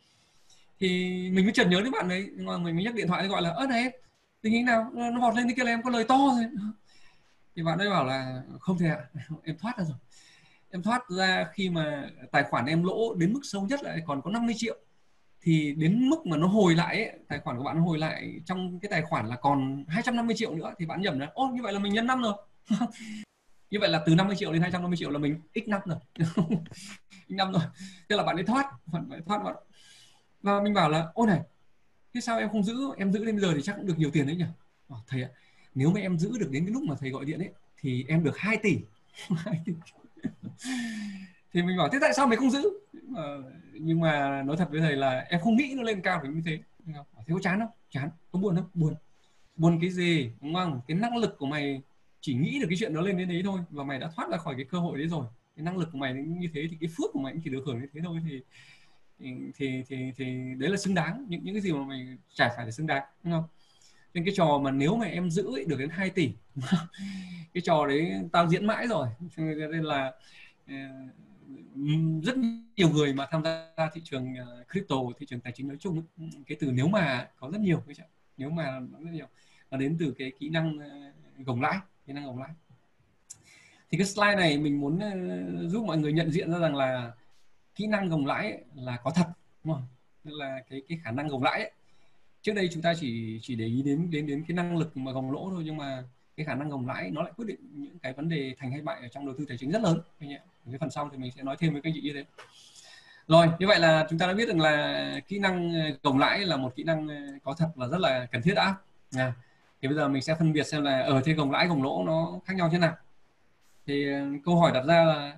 Thì 0.80 0.88
mình 1.34 1.46
mới 1.46 1.54
chợt 1.54 1.68
nhớ 1.68 1.82
đến 1.82 1.92
bạn 1.92 2.10
đấy 2.10 2.30
mình 2.38 2.76
mới 2.76 2.84
nhắc 2.84 2.96
điện 2.96 3.08
thoại 3.08 3.28
gọi 3.28 3.42
là 3.42 3.50
ớt 3.50 3.68
này, 3.68 3.92
tình 4.42 4.54
hình 4.54 4.66
nào? 4.66 4.92
Nó 4.94 5.20
vọt 5.22 5.36
lên 5.36 5.48
thì 5.48 5.54
kia 5.54 5.64
là 5.64 5.72
em 5.72 5.82
có 5.82 5.90
lời 5.90 6.04
to 6.04 6.18
rồi. 6.18 6.46
Thì 7.56 7.64
bạn 7.64 7.78
ấy 7.78 7.90
bảo 7.90 8.06
là, 8.06 8.42
không 8.60 8.78
thể 8.78 8.88
ạ, 8.88 8.98
em 9.44 9.58
thoát 9.58 9.78
ra 9.78 9.84
rồi. 9.84 9.98
Em 10.70 10.84
thoát 10.84 11.10
ra 11.10 11.48
khi 11.54 11.70
mà 11.70 12.10
tài 12.32 12.44
khoản 12.44 12.66
em 12.66 12.84
lỗ 12.84 13.16
đến 13.16 13.34
mức 13.34 13.40
sâu 13.44 13.68
nhất 13.70 13.84
là 13.84 13.98
còn 14.06 14.22
có 14.22 14.32
50 14.32 14.56
triệu 14.58 14.78
thì 15.42 15.74
đến 15.78 16.10
mức 16.10 16.26
mà 16.26 16.38
nó 16.38 16.48
hồi 16.48 16.76
lại 16.76 17.04
ấy, 17.04 17.20
tài 17.28 17.40
khoản 17.40 17.58
của 17.58 17.64
bạn 17.64 17.78
nó 17.78 17.84
hồi 17.84 17.98
lại 17.98 18.40
trong 18.46 18.80
cái 18.80 18.92
tài 18.92 19.02
khoản 19.02 19.28
là 19.28 19.36
còn 19.36 19.86
250 19.88 20.36
triệu 20.36 20.56
nữa 20.56 20.74
thì 20.80 20.86
bạn 20.86 21.02
nhầm 21.02 21.20
là 21.20 21.32
ô 21.34 21.48
như 21.48 21.62
vậy 21.64 21.74
là 21.74 21.80
mình 21.80 21.94
nhân 21.94 22.08
năm 22.08 22.22
rồi. 22.22 22.34
Như 23.70 23.80
vậy 23.80 23.90
là 23.90 24.04
từ 24.06 24.16
50 24.16 24.36
triệu 24.36 24.54
đến 24.54 24.62
250 24.62 24.98
triệu 24.98 25.10
là 25.10 25.20
mình 25.20 25.40
x 25.56 25.68
năm 25.68 25.82
rồi. 25.86 25.98
X 27.28 27.32
năm 27.32 27.52
rồi. 27.52 27.62
Thế 28.10 28.16
là 28.16 28.24
bạn 28.24 28.36
ấy 28.36 28.44
thoát 28.44 28.66
bạn 28.86 29.10
ấy 29.10 29.22
thoát 29.26 29.44
bạn. 29.44 29.56
Và 30.42 30.62
mình 30.62 30.74
bảo 30.74 30.90
là 30.90 31.08
ô 31.14 31.26
này 31.26 31.42
thế 32.14 32.22
sao 32.22 32.40
em 32.40 32.50
không 32.50 32.64
giữ? 32.64 32.78
Em 32.98 33.12
giữ 33.12 33.26
đến 33.26 33.36
bây 33.36 33.42
giờ 33.42 33.54
thì 33.56 33.62
chắc 33.62 33.76
cũng 33.76 33.86
được 33.86 33.98
nhiều 33.98 34.12
tiền 34.12 34.28
đấy 34.28 34.36
nhỉ? 34.36 34.46
À, 34.90 34.98
thầy 35.08 35.24
ạ 35.24 35.30
nếu 35.76 35.92
mà 35.92 36.00
em 36.00 36.20
giữ 36.20 36.38
được 36.40 36.50
đến 36.52 36.66
cái 36.66 36.74
lúc 36.74 36.84
mà 36.84 36.96
thầy 37.00 37.10
gọi 37.10 37.26
điện 37.26 37.40
ấy 37.40 37.50
thì 37.78 38.06
em 38.08 38.24
được 38.24 38.38
2 38.38 38.58
tỷ. 38.64 38.78
Thì 41.54 41.62
mình 41.62 41.78
bảo 41.78 41.90
thế 41.92 41.98
tại 42.02 42.14
sao 42.14 42.28
mày 42.28 42.38
không 42.38 42.52
giữ? 42.52 42.70
Mà, 43.08 43.22
nhưng 43.74 44.00
mà 44.00 44.44
nói 44.44 44.58
thật 44.58 44.68
với 44.72 44.80
thầy 44.82 44.96
là 44.96 45.20
em 45.30 45.40
không 45.42 45.56
nghĩ 45.56 45.74
nó 45.78 45.84
lên 45.84 46.02
cao 46.02 46.22
đến 46.24 46.34
như 46.34 46.42
thế. 46.46 46.60
Thế 47.28 47.34
có 47.34 47.40
chán 47.42 47.60
không? 47.60 47.70
Chán 47.90 48.10
có 48.32 48.40
buồn 48.40 48.56
không? 48.56 48.70
Buồn. 48.74 48.96
Buồn 49.56 49.80
cái 49.82 49.90
gì? 49.90 50.32
Đúng 50.42 50.54
không? 50.54 50.82
Cái 50.88 50.98
năng 50.98 51.18
lực 51.18 51.36
của 51.38 51.46
mày 51.46 51.82
chỉ 52.22 52.34
nghĩ 52.34 52.60
được 52.60 52.66
cái 52.70 52.78
chuyện 52.80 52.94
đó 52.94 53.02
lên 53.02 53.18
đến 53.18 53.30
đấy 53.30 53.42
thôi 53.46 53.60
và 53.70 53.84
mày 53.84 54.00
đã 54.00 54.10
thoát 54.16 54.30
ra 54.32 54.38
khỏi 54.38 54.56
cái 54.56 54.66
cơ 54.66 54.80
hội 54.80 54.98
đấy 54.98 55.08
rồi. 55.08 55.26
Cái 55.56 55.64
năng 55.64 55.78
lực 55.78 55.90
của 55.92 55.98
mày 55.98 56.14
như 56.14 56.48
thế 56.54 56.68
thì 56.70 56.78
cái 56.82 56.90
phước 56.98 57.12
của 57.14 57.20
mày 57.20 57.34
cũng 57.34 57.42
chỉ 57.44 57.50
được 57.50 57.64
hưởng 57.66 57.80
như 57.82 57.88
thế 57.94 58.02
thôi 58.04 58.20
thì 58.30 58.42
thì 59.56 59.84
thì 59.90 60.12
thì, 60.18 60.26
đấy 60.58 60.70
là 60.70 60.78
xứng 60.78 60.96
đáng. 60.96 61.26
Những 61.30 61.44
những 61.44 61.56
cái 61.56 61.62
gì 61.62 61.72
mà 61.72 61.84
mày 61.84 62.18
trả 62.34 62.50
phải 62.56 62.66
là 62.66 62.72
xứng 62.72 62.88
đáng 62.88 63.04
đúng 63.24 63.34
không? 63.34 63.44
Nên 64.14 64.26
cái 64.26 64.34
trò 64.38 64.60
mà 64.64 64.72
nếu 64.72 64.96
mà 64.96 65.06
em 65.06 65.30
giữ 65.30 65.56
ấy, 65.56 65.66
được 65.66 65.80
đến 65.80 65.90
2 65.90 66.10
tỷ 66.10 66.32
cái 67.54 67.62
trò 67.64 67.88
đấy 67.88 68.12
tao 68.32 68.50
diễn 68.50 68.66
mãi 68.66 68.88
rồi. 68.88 69.08
Nên 69.38 69.84
là 69.84 70.12
ờ, 70.68 70.74
rất 72.24 72.36
nhiều 72.76 72.90
người 72.90 73.14
mà 73.14 73.28
tham 73.32 73.44
gia 73.44 73.90
thị 73.94 74.02
trường 74.04 74.36
ờ, 74.36 74.64
crypto 74.72 74.96
thị 75.20 75.26
trường 75.26 75.40
tài 75.40 75.54
chính 75.56 75.68
nói 75.68 75.78
chung 75.80 76.04
cái 76.48 76.58
từ 76.60 76.72
nếu 76.72 76.88
mà 76.88 77.30
có 77.40 77.50
rất 77.52 77.62
nhiều 77.62 77.84
cái 77.88 77.96
nếu 78.38 78.50
mà 78.50 78.80
rất 78.80 79.12
nhiều 79.12 79.28
nó 79.72 79.78
đến 79.78 79.98
từ 80.00 80.14
cái 80.18 80.32
kỹ 80.40 80.50
năng 80.50 80.80
ờ, 80.80 80.88
gồng 81.46 81.62
lãi 81.62 81.78
kỹ 82.08 82.14
năng 82.14 82.26
gồng 82.26 82.40
lãi 82.40 82.50
thì 83.92 83.98
cái 83.98 84.08
slide 84.08 84.36
này 84.36 84.58
mình 84.58 84.82
muốn 84.82 85.00
ờ, 85.00 85.68
giúp 85.68 85.86
mọi 85.86 85.98
người 85.98 86.14
nhận 86.14 86.32
diện 86.32 86.52
ra 86.52 86.60
rằng 86.60 86.76
là 86.76 87.12
kỹ 87.76 87.88
năng 87.88 88.10
gồng 88.10 88.26
lãi 88.26 88.64
là 88.76 88.98
có 89.04 89.12
thật 89.16 89.28
đúng 89.64 89.74
không? 89.74 89.84
Tức 90.24 90.32
là 90.34 90.64
cái 90.70 90.82
cái 90.88 90.98
khả 91.04 91.12
năng 91.12 91.28
gồng 91.28 91.44
lãi 91.44 91.60
ấy, 91.62 91.72
trước 92.42 92.54
đây 92.54 92.70
chúng 92.74 92.82
ta 92.82 92.94
chỉ 93.00 93.40
chỉ 93.42 93.56
để 93.56 93.66
ý 93.66 93.82
đến 93.82 94.12
đến 94.12 94.28
đến 94.28 94.44
cái 94.48 94.56
năng 94.56 94.78
lực 94.78 94.98
mà 94.98 95.12
gồng 95.12 95.32
lỗ 95.32 95.50
thôi 95.50 95.64
nhưng 95.66 95.78
mà 95.78 96.04
cái 96.42 96.46
khả 96.46 96.56
năng 96.56 96.70
gồng 96.70 96.88
lãi 96.88 97.12
nó 97.12 97.22
lại 97.24 97.32
quyết 97.38 97.46
định 97.48 97.60
những 97.74 98.00
cái 98.00 98.14
vấn 98.14 98.30
đề 98.30 98.56
thành 98.58 98.72
hay 98.72 98.82
bại 98.82 99.00
ở 99.02 99.08
trong 99.08 99.26
đầu 99.26 99.36
tư 99.38 99.46
tài 99.48 99.58
chính 99.58 99.72
rất 99.72 99.82
lớn. 99.82 100.02
Cái 100.20 100.78
phần 100.80 100.90
sau 100.90 101.10
thì 101.12 101.18
mình 101.18 101.32
sẽ 101.32 101.44
nói 101.44 101.56
thêm 101.60 101.74
với 101.74 101.82
các 101.82 101.90
chị 101.96 102.02
như 102.02 102.14
thế. 102.14 102.26
Rồi 103.28 103.48
như 103.60 103.68
vậy 103.68 103.80
là 103.80 104.08
chúng 104.10 104.20
ta 104.20 104.28
đã 104.28 104.34
biết 104.34 104.48
được 104.48 104.58
là 104.58 105.20
kỹ 105.28 105.40
năng 105.40 105.74
ờ, 105.74 105.98
gồng 106.04 106.20
lãi 106.20 106.40
là 106.40 106.58
một 106.58 106.76
kỹ 106.76 106.84
năng 106.84 107.08
ờ, 107.08 107.16
có 107.44 107.54
thật 107.58 107.70
và 107.76 107.88
rất 107.88 107.98
là 108.00 108.26
cần 108.32 108.42
thiết 108.42 108.54
đã. 108.56 108.76
À, 109.16 109.34
thì 109.82 109.88
bây 109.88 109.98
giờ 109.98 110.08
mình 110.08 110.22
sẽ 110.22 110.36
phân 110.36 110.54
biệt 110.54 110.64
xem 110.64 110.84
là 110.84 111.02
ở 111.02 111.22
thế 111.26 111.34
gồng 111.34 111.52
lãi 111.52 111.68
gồng 111.68 111.84
lỗ 111.84 112.04
nó 112.06 112.40
khác 112.46 112.54
nhau 112.58 112.70
thế 112.72 112.78
nào. 112.78 112.96
Thì 113.86 114.06
câu 114.46 114.56
hỏi 114.56 114.72
đặt 114.74 114.86
ra 114.86 115.04
là 115.04 115.38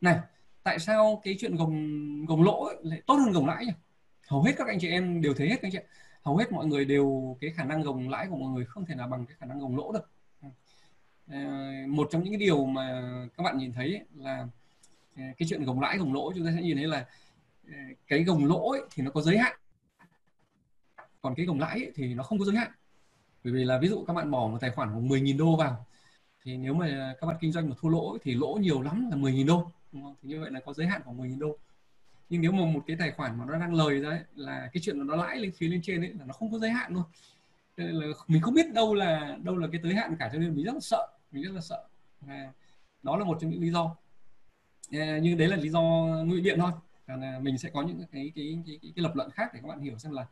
này 0.00 0.18
tại 0.62 0.78
sao 0.78 1.20
cái 1.24 1.36
chuyện 1.38 1.56
gồng 1.56 2.26
gồng 2.26 2.42
lỗ 2.42 2.68
lại 2.82 3.02
tốt 3.06 3.14
hơn 3.14 3.32
gồng 3.32 3.46
lãi 3.46 3.66
nhỉ? 3.66 3.72
Hầu 4.28 4.42
hết 4.42 4.52
các 4.56 4.66
anh 4.66 4.78
chị 4.80 4.88
em 4.88 5.22
đều 5.22 5.34
thấy 5.34 5.48
hết 5.48 5.56
các 5.62 5.66
anh 5.66 5.72
chị 5.72 5.78
hầu 6.22 6.36
hết 6.36 6.52
mọi 6.52 6.66
người 6.66 6.84
đều 6.84 7.36
cái 7.40 7.50
khả 7.50 7.64
năng 7.64 7.82
gồng 7.82 8.08
lãi 8.08 8.26
của 8.30 8.36
mọi 8.36 8.50
người 8.50 8.64
không 8.64 8.84
thể 8.84 8.94
nào 8.94 9.08
bằng 9.08 9.26
cái 9.26 9.36
khả 9.40 9.46
năng 9.46 9.58
gồng 9.58 9.76
lỗ 9.76 9.92
được. 9.92 10.10
Ờ, 11.30 11.38
một 11.88 12.08
trong 12.10 12.22
những 12.22 12.32
cái 12.32 12.38
điều 12.38 12.64
mà 12.66 13.02
các 13.36 13.42
bạn 13.42 13.58
nhìn 13.58 13.72
thấy 13.72 14.00
là 14.16 14.46
ờ, 15.16 15.22
cái 15.38 15.48
chuyện 15.48 15.64
gồng 15.64 15.80
lãi 15.80 15.98
gồng 15.98 16.14
lỗ 16.14 16.32
chúng 16.34 16.44
ta 16.44 16.52
sẽ 16.56 16.62
nhìn 16.62 16.76
thấy 16.76 16.86
là 16.86 17.06
ờ, 17.66 17.72
cái 18.06 18.24
gồng 18.24 18.44
lỗ 18.44 18.70
ấy, 18.70 18.82
thì 18.90 19.02
nó 19.02 19.10
có 19.10 19.20
giới 19.20 19.38
hạn. 19.38 19.56
Còn 21.20 21.34
cái 21.34 21.46
gồng 21.46 21.60
lãi 21.60 21.78
ấy, 21.78 21.92
thì 21.94 22.14
nó 22.14 22.22
không 22.22 22.38
có 22.38 22.44
giới 22.44 22.56
hạn. 22.56 22.70
Bởi 23.44 23.52
vì 23.52 23.64
là 23.64 23.78
ví 23.78 23.88
dụ 23.88 24.04
các 24.04 24.12
bạn 24.12 24.30
bỏ 24.30 24.48
một 24.48 24.58
tài 24.60 24.70
khoản 24.70 24.94
của 24.94 25.00
10.000 25.00 25.38
đô 25.38 25.56
vào 25.56 25.86
thì 26.44 26.56
nếu 26.56 26.74
mà 26.74 27.14
các 27.20 27.26
bạn 27.26 27.36
kinh 27.40 27.52
doanh 27.52 27.68
mà 27.68 27.76
thua 27.80 27.88
lỗ 27.88 28.18
thì 28.22 28.34
lỗ 28.34 28.58
nhiều 28.60 28.82
lắm 28.82 29.08
là 29.10 29.16
10.000 29.16 29.46
đô 29.46 29.70
đúng 29.92 30.02
không? 30.02 30.14
thì 30.22 30.28
như 30.28 30.40
vậy 30.40 30.50
là 30.50 30.60
có 30.60 30.72
giới 30.72 30.86
hạn 30.86 31.02
khoảng 31.04 31.18
10.000 31.18 31.38
đô. 31.38 31.56
Nhưng 32.28 32.40
nếu 32.40 32.52
mà 32.52 32.64
một 32.64 32.84
cái 32.86 32.96
tài 32.96 33.10
khoản 33.10 33.38
mà 33.38 33.44
nó 33.44 33.58
đang 33.58 33.74
lời 33.74 34.00
ra 34.00 34.08
ấy, 34.08 34.20
là 34.34 34.70
cái 34.72 34.80
chuyện 34.80 35.06
nó 35.06 35.16
lãi 35.16 35.36
lên 35.36 35.52
phía 35.52 35.68
lên 35.68 35.82
trên 35.82 36.00
ấy 36.00 36.14
là 36.18 36.24
nó 36.24 36.32
không 36.32 36.52
có 36.52 36.58
giới 36.58 36.70
hạn 36.70 36.94
luôn. 36.94 37.04
Nên 37.76 37.88
là 37.88 38.06
mình 38.28 38.42
không 38.42 38.54
biết 38.54 38.72
đâu 38.72 38.94
là 38.94 39.38
đâu 39.42 39.56
là 39.56 39.68
cái 39.72 39.80
giới 39.84 39.94
hạn 39.94 40.16
cả 40.18 40.30
cho 40.32 40.38
nên 40.38 40.54
mình 40.54 40.64
rất 40.64 40.74
là 40.74 40.80
sợ 40.80 41.06
mình 41.32 41.42
rất 41.42 41.52
là 41.52 41.60
sợ. 41.60 41.84
Và 42.20 42.52
đó 43.02 43.16
là 43.16 43.24
một 43.24 43.38
trong 43.40 43.50
những 43.50 43.60
lý 43.62 43.70
do. 43.70 43.96
Ờ, 44.92 45.18
nhưng 45.22 45.38
đấy 45.38 45.48
là 45.48 45.56
lý 45.56 45.68
do 45.68 45.80
ngụy 46.26 46.40
biện 46.40 46.58
thôi. 46.60 46.72
Còn 47.06 47.24
à, 47.24 47.38
mình 47.42 47.58
sẽ 47.58 47.70
có 47.70 47.82
những 47.82 47.98
cái 48.12 48.32
cái, 48.34 48.58
cái 48.66 48.78
cái 48.82 48.92
cái 48.96 49.02
lập 49.02 49.12
luận 49.16 49.30
khác 49.30 49.50
để 49.54 49.60
các 49.62 49.68
bạn 49.68 49.80
hiểu 49.80 49.98
xem 49.98 50.12
là 50.12 50.26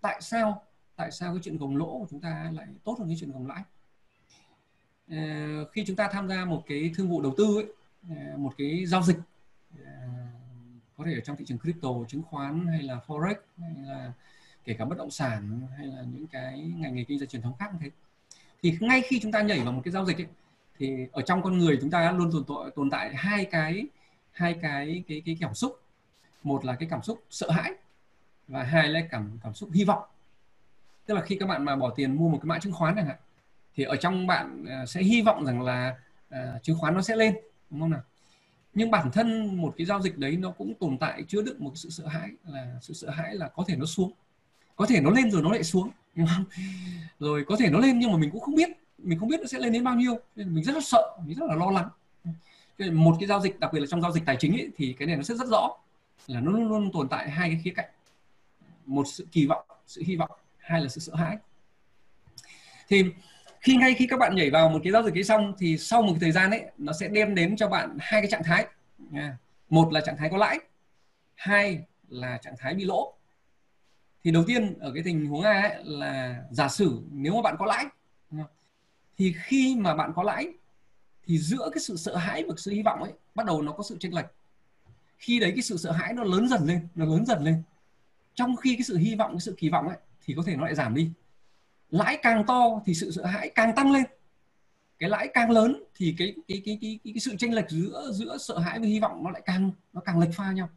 tại 0.00 0.22
sao 0.22 0.62
tại 0.96 1.10
sao 1.10 1.34
cái 1.34 1.40
chuyện 1.42 1.58
gồng 1.58 1.76
lỗ 1.76 1.98
của 1.98 2.06
chúng 2.10 2.20
ta 2.20 2.50
lại 2.54 2.66
tốt 2.84 2.96
hơn 2.98 3.08
cái 3.08 3.16
chuyện 3.20 3.32
gồng 3.32 3.46
lãi. 3.46 3.62
Ờ, 5.10 5.16
khi 5.72 5.84
chúng 5.86 5.96
ta 5.96 6.08
tham 6.12 6.28
gia 6.28 6.44
một 6.44 6.62
cái 6.66 6.92
thương 6.94 7.08
vụ 7.08 7.22
đầu 7.22 7.34
tư 7.36 7.56
ấy, 7.56 7.66
ờ, 8.08 8.36
một 8.36 8.54
cái 8.58 8.86
giao 8.86 9.02
dịch 9.02 9.16
có 10.96 11.06
thể 11.06 11.14
ở 11.14 11.20
trong 11.20 11.36
thị 11.36 11.44
trường 11.44 11.58
crypto 11.58 11.88
chứng 12.08 12.22
khoán 12.22 12.66
hay 12.66 12.82
là 12.82 13.00
forex 13.06 13.34
hay 13.58 13.74
là 13.76 14.12
kể 14.64 14.74
cả 14.74 14.84
bất 14.84 14.98
động 14.98 15.10
sản 15.10 15.60
hay 15.78 15.86
là 15.86 16.02
những 16.02 16.26
cái 16.26 16.60
ngành 16.60 16.94
nghề 16.94 17.04
kinh 17.04 17.18
doanh 17.18 17.28
truyền 17.28 17.42
thống 17.42 17.56
khác 17.58 17.70
như 17.72 17.78
thế. 17.82 17.90
Thì 18.62 18.76
ngay 18.80 19.02
khi 19.02 19.20
chúng 19.20 19.32
ta 19.32 19.42
nhảy 19.42 19.60
vào 19.60 19.72
một 19.72 19.80
cái 19.84 19.92
giao 19.92 20.04
dịch 20.04 20.16
ấy, 20.16 20.26
thì 20.80 21.06
ở 21.12 21.22
trong 21.22 21.42
con 21.42 21.58
người 21.58 21.78
chúng 21.80 21.90
ta 21.90 22.12
luôn 22.12 22.30
tồn 22.32 22.44
tại 22.48 22.70
tồn 22.76 22.90
tại 22.90 23.14
hai 23.14 23.44
cái 23.44 23.86
hai 24.32 24.54
cái 24.62 25.04
cái 25.08 25.22
cái 25.26 25.36
cảm 25.40 25.54
xúc. 25.54 25.80
Một 26.42 26.64
là 26.64 26.74
cái 26.74 26.88
cảm 26.90 27.02
xúc 27.02 27.24
sợ 27.30 27.50
hãi 27.50 27.72
và 28.48 28.62
hai 28.62 28.88
là 28.88 29.00
cảm 29.10 29.38
cảm 29.42 29.54
xúc 29.54 29.70
hy 29.72 29.84
vọng. 29.84 30.02
Tức 31.06 31.14
là 31.14 31.20
khi 31.20 31.36
các 31.36 31.46
bạn 31.46 31.64
mà 31.64 31.76
bỏ 31.76 31.90
tiền 31.96 32.16
mua 32.16 32.28
một 32.28 32.38
cái 32.42 32.46
mã 32.46 32.58
chứng 32.58 32.72
khoán 32.72 32.94
chẳng 32.96 33.06
hạn 33.06 33.16
thì 33.74 33.84
ở 33.84 33.96
trong 33.96 34.26
bạn 34.26 34.64
à, 34.68 34.86
sẽ 34.86 35.02
hy 35.02 35.22
vọng 35.22 35.44
rằng 35.44 35.62
là 35.62 35.98
uh, 36.28 36.62
chứng 36.62 36.78
khoán 36.78 36.94
nó 36.94 37.02
sẽ 37.02 37.16
lên 37.16 37.34
đúng 37.70 37.80
không 37.80 37.90
nào? 37.90 38.02
Nhưng 38.74 38.90
bản 38.90 39.10
thân 39.10 39.56
một 39.56 39.74
cái 39.76 39.86
giao 39.86 40.00
dịch 40.02 40.18
đấy 40.18 40.36
nó 40.36 40.50
cũng 40.50 40.74
tồn 40.80 40.98
tại 40.98 41.24
chứa 41.28 41.42
đựng 41.42 41.64
một 41.64 41.72
sự 41.74 41.90
sợ 41.90 42.06
hãi 42.06 42.30
là 42.46 42.76
sự 42.80 42.94
sợ 42.94 43.10
hãi 43.10 43.34
là 43.34 43.48
có 43.48 43.64
thể 43.68 43.76
nó 43.76 43.86
xuống. 43.86 44.12
Có 44.76 44.86
thể 44.86 45.00
nó 45.00 45.10
lên 45.10 45.30
rồi 45.30 45.42
nó 45.42 45.50
lại 45.50 45.64
xuống 45.64 45.90
đúng 46.14 46.26
không? 46.26 46.44
rồi 47.18 47.44
có 47.48 47.56
thể 47.56 47.70
nó 47.70 47.78
lên 47.78 47.98
nhưng 47.98 48.12
mà 48.12 48.18
mình 48.18 48.30
cũng 48.30 48.40
không 48.40 48.54
biết 48.54 48.68
mình 49.02 49.18
không 49.18 49.28
biết 49.28 49.40
nó 49.40 49.46
sẽ 49.46 49.58
lên 49.58 49.72
đến 49.72 49.84
bao 49.84 49.94
nhiêu 49.94 50.18
nên 50.36 50.54
mình 50.54 50.64
rất 50.64 50.74
là 50.74 50.80
sợ 50.80 51.16
mình 51.26 51.38
rất 51.38 51.46
là 51.46 51.54
lo 51.54 51.70
lắng. 51.70 51.88
Một 52.92 53.16
cái 53.20 53.26
giao 53.26 53.40
dịch 53.40 53.60
đặc 53.60 53.72
biệt 53.72 53.80
là 53.80 53.86
trong 53.90 54.02
giao 54.02 54.12
dịch 54.12 54.22
tài 54.26 54.36
chính 54.40 54.52
ấy, 54.52 54.70
thì 54.76 54.94
cái 54.98 55.06
này 55.06 55.16
nó 55.16 55.22
sẽ 55.22 55.34
rất 55.34 55.48
rõ 55.48 55.76
là 56.26 56.40
nó 56.40 56.50
luôn 56.50 56.68
luôn 56.68 56.92
tồn 56.92 57.08
tại 57.08 57.30
hai 57.30 57.50
cái 57.50 57.60
khía 57.64 57.72
cạnh. 57.76 57.90
Một 58.86 59.04
sự 59.06 59.26
kỳ 59.32 59.46
vọng 59.46 59.66
sự 59.86 60.02
hy 60.06 60.16
vọng 60.16 60.30
hai 60.58 60.80
là 60.80 60.88
sự 60.88 61.00
sợ 61.00 61.14
hãi. 61.14 61.36
Thì 62.88 63.04
khi 63.60 63.76
ngay 63.76 63.94
khi 63.94 64.06
các 64.06 64.18
bạn 64.18 64.34
nhảy 64.34 64.50
vào 64.50 64.68
một 64.68 64.80
cái 64.84 64.92
giao 64.92 65.02
dịch 65.02 65.14
ấy 65.14 65.24
xong 65.24 65.54
thì 65.58 65.78
sau 65.78 66.02
một 66.02 66.14
thời 66.20 66.32
gian 66.32 66.50
ấy 66.50 66.64
nó 66.78 66.92
sẽ 66.92 67.08
đem 67.08 67.34
đến 67.34 67.56
cho 67.56 67.68
bạn 67.68 67.96
hai 68.00 68.20
cái 68.20 68.30
trạng 68.30 68.42
thái. 68.44 68.66
Một 69.70 69.92
là 69.92 70.00
trạng 70.00 70.16
thái 70.16 70.28
có 70.30 70.36
lãi 70.36 70.58
hai 71.34 71.80
là 72.08 72.38
trạng 72.42 72.54
thái 72.58 72.74
bị 72.74 72.84
lỗ. 72.84 73.14
Thì 74.24 74.30
đầu 74.30 74.44
tiên 74.46 74.78
ở 74.78 74.92
cái 74.94 75.02
tình 75.02 75.26
huống 75.26 75.42
A 75.42 75.52
ấy 75.52 75.84
là 75.84 76.42
giả 76.50 76.68
sử 76.68 77.02
nếu 77.10 77.34
mà 77.34 77.42
bạn 77.42 77.56
có 77.58 77.66
lãi 77.66 77.84
thì 79.20 79.34
khi 79.44 79.76
mà 79.78 79.94
bạn 79.94 80.12
có 80.16 80.22
lãi 80.22 80.48
thì 81.24 81.38
giữa 81.38 81.70
cái 81.72 81.80
sự 81.80 81.96
sợ 81.96 82.16
hãi 82.16 82.44
và 82.48 82.54
sự 82.56 82.70
hy 82.70 82.82
vọng 82.82 83.02
ấy 83.02 83.12
bắt 83.34 83.46
đầu 83.46 83.62
nó 83.62 83.72
có 83.72 83.82
sự 83.82 83.96
chênh 84.00 84.14
lệch. 84.14 84.26
Khi 85.18 85.40
đấy 85.40 85.52
cái 85.54 85.62
sự 85.62 85.76
sợ 85.76 85.92
hãi 85.92 86.12
nó 86.12 86.24
lớn 86.24 86.48
dần 86.48 86.64
lên 86.64 86.88
nó 86.94 87.04
lớn 87.04 87.26
dần 87.26 87.44
lên. 87.44 87.62
Trong 88.34 88.56
khi 88.56 88.74
cái 88.76 88.82
sự 88.82 88.96
hy 88.96 89.14
vọng 89.14 89.32
cái 89.32 89.40
sự 89.40 89.54
kỳ 89.58 89.68
vọng 89.68 89.88
ấy 89.88 89.96
thì 90.24 90.34
có 90.34 90.42
thể 90.46 90.56
nó 90.56 90.64
lại 90.64 90.74
giảm 90.74 90.94
đi. 90.94 91.10
Lãi 91.90 92.18
càng 92.22 92.44
to 92.46 92.82
thì 92.86 92.94
sự 92.94 93.10
sợ 93.10 93.24
hãi 93.24 93.50
càng 93.54 93.74
tăng 93.76 93.92
lên. 93.92 94.04
Cái 94.98 95.10
lãi 95.10 95.28
càng 95.34 95.50
lớn 95.50 95.82
thì 95.94 96.14
cái 96.18 96.34
cái 96.48 96.62
cái 96.64 96.78
cái 96.80 96.98
cái, 97.04 97.12
cái 97.14 97.20
sự 97.20 97.36
chênh 97.38 97.54
lệch 97.54 97.70
giữa 97.70 98.12
giữa 98.12 98.38
sợ 98.38 98.58
hãi 98.58 98.78
và 98.78 98.86
hy 98.86 99.00
vọng 99.00 99.24
nó 99.24 99.30
lại 99.30 99.42
càng 99.44 99.70
nó 99.92 100.00
càng 100.00 100.18
lệch 100.18 100.34
pha 100.34 100.52
nhau. 100.52 100.68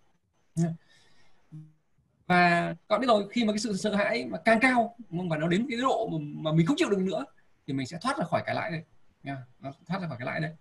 Và 2.27 2.75
còn 2.87 3.01
biết 3.01 3.07
rồi 3.07 3.27
khi 3.31 3.43
mà 3.43 3.53
cái 3.53 3.59
sự 3.59 3.77
sợ 3.77 3.95
hãi 3.95 4.25
mà 4.25 4.37
càng 4.37 4.59
cao 4.59 4.95
và 5.09 5.37
nó 5.37 5.47
đến 5.47 5.65
cái 5.69 5.77
độ 5.77 6.09
mà, 6.11 6.17
mà 6.21 6.51
mình 6.51 6.65
không 6.65 6.77
chịu 6.77 6.89
được 6.89 6.99
nữa 6.99 7.25
thì 7.67 7.73
mình 7.73 7.87
sẽ 7.87 7.97
thoát 8.01 8.17
ra 8.17 8.25
khỏi 8.25 8.43
cái 8.45 8.55
lãi 8.55 8.71
đây. 8.71 8.83
Nha, 9.23 9.37
nó 9.59 9.71
thoát 9.87 9.99
ra 10.01 10.07
khỏi 10.07 10.17
cái 10.19 10.25
lãi 10.25 10.39
đây. 10.39 10.51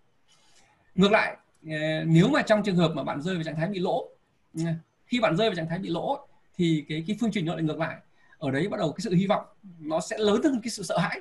Ngược 0.94 1.12
lại 1.12 1.36
ờ, 1.66 2.04
nếu 2.06 2.28
mà 2.28 2.42
trong 2.42 2.62
trường 2.62 2.76
hợp 2.76 2.92
mà 2.94 3.02
bạn 3.04 3.22
rơi 3.22 3.34
vào 3.34 3.44
trạng 3.44 3.56
thái 3.56 3.68
bị 3.68 3.78
lỗ 3.78 4.08
khi 5.06 5.20
bạn 5.20 5.36
rơi 5.36 5.48
vào 5.48 5.56
trạng 5.56 5.68
thái 5.68 5.78
bị 5.78 5.88
lỗ 5.88 6.26
thì 6.54 6.84
cái 6.88 7.04
cái 7.06 7.16
phương 7.20 7.30
trình 7.32 7.46
nó 7.46 7.54
lại 7.54 7.62
ngược 7.62 7.78
lại. 7.78 7.96
Ở 8.38 8.50
đấy 8.50 8.68
bắt 8.68 8.80
đầu 8.80 8.92
cái 8.92 9.00
sự 9.00 9.14
hy 9.14 9.26
vọng 9.26 9.44
nó 9.80 10.00
sẽ 10.00 10.18
lớn 10.18 10.40
hơn 10.44 10.60
cái 10.62 10.70
sự 10.70 10.82
sợ 10.82 10.98
hãi. 10.98 11.20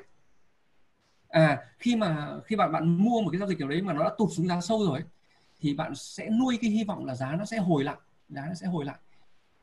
À 1.30 1.58
khi 1.80 1.96
mà, 1.96 2.28
khi 2.46 2.56
bạn 2.56 2.72
bạn 2.72 3.04
mua 3.04 3.22
một 3.22 3.30
cái 3.32 3.40
giao 3.40 3.48
dịch 3.48 3.58
kiểu 3.58 3.68
đấy 3.68 3.82
mà 3.82 3.94
nó 3.94 4.04
đã 4.04 4.10
tụt 4.18 4.30
xuống 4.32 4.48
giá 4.48 4.62
sâu 4.62 4.86
rồi 4.86 5.04
thì 5.60 5.74
bạn 5.74 5.96
sẽ 5.96 6.30
nuôi 6.30 6.58
cái 6.62 6.72
hy 6.72 6.84
vọng 6.84 7.06
là 7.06 7.16
giá 7.16 7.36
nó 7.40 7.46
sẽ 7.46 7.58
hồi 7.58 7.84
lại, 7.84 7.96
giá 8.30 8.46
nó 8.48 8.54
sẽ 8.54 8.68
hồi 8.68 8.86
lại. 8.86 8.98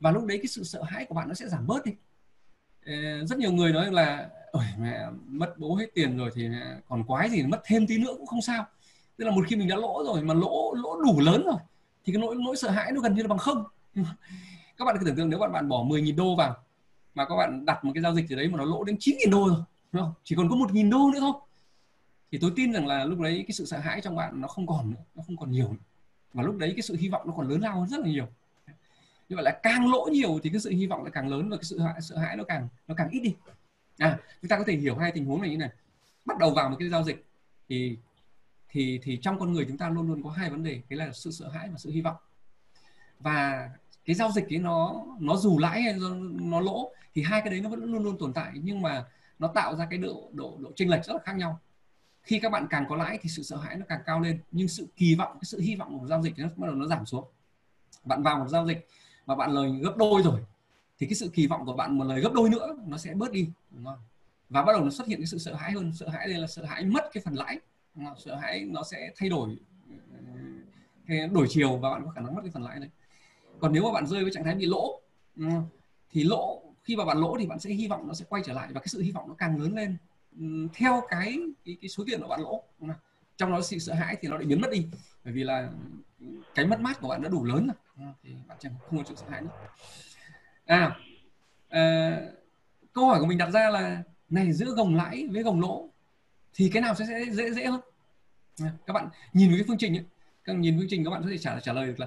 Và 0.00 0.10
lúc 0.10 0.24
đấy 0.24 0.38
cái 0.38 0.46
sự 0.46 0.64
sợ 0.64 0.82
hãi 0.82 1.04
của 1.04 1.14
bạn 1.14 1.28
nó 1.28 1.34
sẽ 1.34 1.48
giảm 1.48 1.66
bớt 1.66 1.84
đi. 1.84 1.92
Ờ, 2.86 3.26
rất 3.26 3.38
nhiều 3.38 3.52
người 3.52 3.72
nói 3.72 3.92
là 3.92 4.30
ôi 4.52 4.64
mẹ 4.78 5.06
mất 5.26 5.58
bố 5.58 5.74
hết 5.74 5.86
tiền 5.94 6.16
rồi 6.18 6.30
thì 6.34 6.48
còn 6.88 7.04
quái 7.04 7.30
gì 7.30 7.42
mất 7.42 7.60
thêm 7.64 7.86
tí 7.86 7.98
nữa 7.98 8.14
cũng 8.16 8.26
không 8.26 8.42
sao. 8.42 8.66
Tức 9.16 9.24
là 9.24 9.30
một 9.30 9.44
khi 9.48 9.56
mình 9.56 9.68
đã 9.68 9.76
lỗ 9.76 10.02
rồi 10.06 10.22
mà 10.22 10.34
lỗ 10.34 10.74
lỗ 10.74 11.00
đủ 11.02 11.20
lớn 11.20 11.42
rồi 11.46 11.58
thì 12.04 12.12
cái 12.12 12.20
nỗi 12.20 12.34
nỗi 12.34 12.56
sợ 12.56 12.70
hãi 12.70 12.92
nó 12.92 13.00
gần 13.00 13.14
như 13.14 13.22
là 13.22 13.28
bằng 13.28 13.38
không. 13.38 13.64
Các 14.76 14.84
bạn 14.84 14.96
cứ 15.00 15.06
tưởng 15.06 15.16
tượng 15.16 15.30
nếu 15.30 15.38
bạn 15.38 15.52
bạn 15.52 15.68
bỏ 15.68 15.84
10.000 15.84 16.16
đô 16.16 16.34
vào 16.36 16.56
mà 17.14 17.24
các 17.24 17.36
bạn 17.36 17.64
đặt 17.64 17.84
một 17.84 17.92
cái 17.94 18.02
giao 18.02 18.14
dịch 18.14 18.28
gì 18.28 18.36
đấy 18.36 18.48
mà 18.48 18.58
nó 18.58 18.64
lỗ 18.64 18.84
đến 18.84 18.96
9.000 18.96 19.30
đô 19.30 19.48
rồi 19.48 19.58
đúng 19.92 20.02
không? 20.02 20.12
chỉ 20.24 20.36
còn 20.36 20.48
có 20.48 20.56
1.000 20.56 20.90
đô 20.90 21.10
nữa 21.12 21.20
thôi. 21.20 21.32
Thì 22.32 22.38
tôi 22.40 22.52
tin 22.56 22.72
rằng 22.72 22.86
là 22.86 23.04
lúc 23.04 23.20
đấy 23.20 23.44
cái 23.48 23.52
sự 23.52 23.66
sợ 23.66 23.78
hãi 23.78 24.00
trong 24.00 24.16
bạn 24.16 24.40
nó 24.40 24.48
không 24.48 24.66
còn 24.66 24.90
nữa 24.90 25.00
nó 25.14 25.22
không 25.26 25.36
còn 25.36 25.50
nhiều 25.50 25.68
nữa. 25.68 25.78
và 26.32 26.42
lúc 26.42 26.56
đấy 26.56 26.72
cái 26.76 26.82
sự 26.82 26.96
hy 26.96 27.08
vọng 27.08 27.22
nó 27.26 27.32
còn 27.36 27.48
lớn 27.48 27.60
lao 27.60 27.80
hơn 27.80 27.88
rất 27.88 28.00
là 28.00 28.06
nhiều. 28.06 28.26
Như 29.28 29.36
vậy 29.36 29.44
là 29.44 29.60
càng 29.62 29.90
lỗ 29.90 30.08
nhiều 30.12 30.40
thì 30.42 30.50
cái 30.50 30.60
sự 30.60 30.70
hy 30.70 30.86
vọng 30.86 31.02
lại 31.02 31.10
càng 31.14 31.28
lớn 31.28 31.48
và 31.48 31.56
cái 31.56 31.64
sự 31.64 31.78
hãi, 31.78 32.00
sợ 32.00 32.18
hãi 32.18 32.36
nó 32.36 32.44
càng 32.44 32.68
nó 32.88 32.94
càng 32.94 33.08
ít 33.10 33.20
đi 33.20 33.34
à 33.98 34.18
chúng 34.42 34.48
ta 34.48 34.58
có 34.58 34.64
thể 34.66 34.76
hiểu 34.76 34.96
hai 34.96 35.12
tình 35.12 35.24
huống 35.24 35.40
này 35.40 35.50
như 35.50 35.56
này. 35.56 35.70
Bắt 36.24 36.38
đầu 36.38 36.50
vào 36.50 36.68
một 36.68 36.76
cái 36.78 36.88
giao 36.88 37.04
dịch 37.04 37.26
thì 37.68 37.98
thì 38.68 39.00
thì 39.02 39.18
trong 39.22 39.38
con 39.38 39.52
người 39.52 39.64
chúng 39.68 39.78
ta 39.78 39.88
luôn 39.88 40.08
luôn 40.08 40.22
có 40.22 40.30
hai 40.30 40.50
vấn 40.50 40.62
đề. 40.62 40.80
Cái 40.88 40.98
là 40.98 41.12
sự 41.12 41.30
sợ 41.30 41.48
hãi 41.48 41.68
và 41.68 41.78
sự 41.78 41.90
hy 41.90 42.00
vọng. 42.00 42.16
Và 43.20 43.70
cái 44.04 44.14
giao 44.14 44.30
dịch 44.30 44.52
ấy 44.52 44.58
nó 44.58 45.04
nó 45.20 45.36
dù 45.36 45.58
lãi 45.58 45.82
hay 45.82 45.94
nó 46.40 46.60
lỗ 46.60 46.92
thì 47.14 47.22
hai 47.22 47.40
cái 47.40 47.50
đấy 47.50 47.60
nó 47.60 47.68
vẫn 47.68 47.84
luôn 47.84 48.02
luôn 48.02 48.18
tồn 48.18 48.32
tại, 48.32 48.52
nhưng 48.54 48.82
mà 48.82 49.04
nó 49.38 49.48
tạo 49.48 49.76
ra 49.76 49.86
cái 49.90 49.98
độ 49.98 50.30
độ 50.32 50.56
độ 50.60 50.72
chênh 50.76 50.90
lệch 50.90 51.04
rất 51.04 51.12
là 51.12 51.20
khác 51.24 51.32
nhau. 51.32 51.60
Khi 52.22 52.38
các 52.38 52.52
bạn 52.52 52.66
càng 52.70 52.84
có 52.88 52.96
lãi 52.96 53.18
thì 53.22 53.28
sự 53.28 53.42
sợ 53.42 53.56
hãi 53.56 53.76
nó 53.76 53.86
càng 53.88 54.00
cao 54.06 54.20
lên, 54.20 54.40
nhưng 54.50 54.68
sự 54.68 54.86
kỳ 54.96 55.14
vọng, 55.14 55.32
cái 55.32 55.44
sự 55.44 55.60
hy 55.60 55.74
vọng 55.74 55.98
của 55.98 56.06
giao 56.06 56.22
dịch 56.22 56.38
nó 56.38 56.48
bắt 56.56 56.66
đầu 56.66 56.74
nó 56.74 56.86
giảm 56.86 57.06
xuống. 57.06 57.24
Bạn 58.04 58.22
vào 58.22 58.38
một 58.38 58.48
giao 58.48 58.66
dịch 58.66 58.88
mà 59.26 59.34
bạn 59.34 59.50
lời 59.50 59.70
gấp 59.82 59.96
đôi 59.96 60.22
rồi 60.22 60.40
thì 60.98 61.06
cái 61.06 61.14
sự 61.14 61.30
kỳ 61.34 61.46
vọng 61.46 61.66
của 61.66 61.72
bạn 61.72 61.98
một 61.98 62.04
lời 62.04 62.20
gấp 62.20 62.32
đôi 62.32 62.50
nữa 62.50 62.76
nó 62.86 62.98
sẽ 62.98 63.14
bớt 63.14 63.32
đi 63.32 63.48
đúng 63.70 63.84
không? 63.84 63.98
và 64.48 64.62
bắt 64.62 64.72
đầu 64.72 64.84
nó 64.84 64.90
xuất 64.90 65.06
hiện 65.06 65.18
cái 65.18 65.26
sự 65.26 65.38
sợ 65.38 65.54
hãi 65.54 65.72
hơn 65.72 65.92
sợ 65.94 66.08
hãi 66.08 66.28
đây 66.28 66.38
là 66.38 66.46
sợ 66.46 66.64
hãi 66.64 66.84
mất 66.84 67.04
cái 67.12 67.22
phần 67.24 67.34
lãi 67.34 67.58
sợ 68.18 68.36
hãi 68.36 68.64
nó 68.64 68.82
sẽ 68.82 69.10
thay 69.16 69.28
đổi 69.28 69.56
ờ, 71.08 71.26
đổi 71.32 71.46
chiều 71.50 71.76
và 71.76 71.90
bạn 71.90 72.04
có 72.04 72.10
khả 72.10 72.20
năng 72.20 72.34
mất 72.34 72.40
cái 72.42 72.50
phần 72.50 72.62
lãi 72.62 72.80
đấy. 72.80 72.88
Còn 73.60 73.72
nếu 73.72 73.82
mà 73.84 73.92
bạn 73.92 74.06
rơi 74.06 74.22
với 74.22 74.32
trạng 74.32 74.44
thái 74.44 74.54
bị 74.54 74.66
lỗ 74.66 75.00
thì 76.10 76.24
lỗ 76.24 76.62
khi 76.84 76.96
mà 76.96 77.04
bạn 77.04 77.18
lỗ 77.18 77.36
thì 77.38 77.46
bạn 77.46 77.58
sẽ 77.58 77.70
hy 77.70 77.88
vọng 77.88 78.08
nó 78.08 78.14
sẽ 78.14 78.24
quay 78.28 78.42
trở 78.46 78.52
lại 78.52 78.68
và 78.72 78.80
cái 78.80 78.88
sự 78.88 79.00
hy 79.02 79.10
vọng 79.12 79.28
nó 79.28 79.34
càng 79.34 79.60
lớn 79.60 79.74
lên 79.74 79.96
ừ, 80.38 80.68
theo 80.74 81.02
cái 81.08 81.38
cái, 81.64 81.76
cái 81.80 81.88
số 81.88 82.04
tiền 82.06 82.20
của 82.20 82.28
bạn 82.28 82.40
lỗ 82.40 82.62
trong 83.36 83.52
đó 83.52 83.60
sự 83.62 83.78
sợ 83.78 83.94
hãi 83.94 84.16
thì 84.20 84.28
nó 84.28 84.36
lại 84.36 84.46
biến 84.46 84.60
mất 84.60 84.68
đi 84.72 84.86
bởi 85.24 85.32
vì 85.32 85.44
là 85.44 85.70
cái 86.54 86.66
mất 86.66 86.80
mát 86.80 87.00
của 87.00 87.08
bạn 87.08 87.22
đã 87.22 87.28
đủ 87.28 87.44
lớn 87.44 87.66
rồi 87.66 88.12
thì 88.22 88.34
bạn 88.48 88.58
chẳng 88.60 88.72
không 88.88 88.98
có 88.98 89.04
sự 89.08 89.14
sợ 89.16 89.26
hãi 89.28 89.42
nữa 89.42 89.50
à, 90.68 90.96
à 91.68 92.20
câu 92.92 93.06
hỏi 93.06 93.20
của 93.20 93.26
mình 93.26 93.38
đặt 93.38 93.50
ra 93.50 93.70
là 93.70 94.02
này 94.30 94.52
giữa 94.52 94.66
gồng 94.66 94.94
lãi 94.94 95.26
với 95.30 95.42
gồng 95.42 95.60
lỗ 95.60 95.88
thì 96.54 96.70
cái 96.72 96.82
nào 96.82 96.94
sẽ, 96.94 97.04
sẽ 97.06 97.24
dễ 97.32 97.50
dễ 97.52 97.66
hơn? 97.66 97.80
À, 98.60 98.72
các 98.86 98.92
bạn 98.92 99.08
nhìn 99.32 99.48
với 99.48 99.58
cái 99.58 99.64
phương 99.68 99.78
trình 99.78 99.96
ấy, 99.96 100.04
các 100.44 100.56
nhìn 100.56 100.78
phương 100.78 100.86
trình 100.90 101.04
các 101.04 101.10
bạn 101.10 101.22
có 101.22 101.28
thể 101.30 101.38
trả 101.38 101.60
trả 101.60 101.72
lời 101.72 101.86
được 101.86 102.00
là 102.00 102.06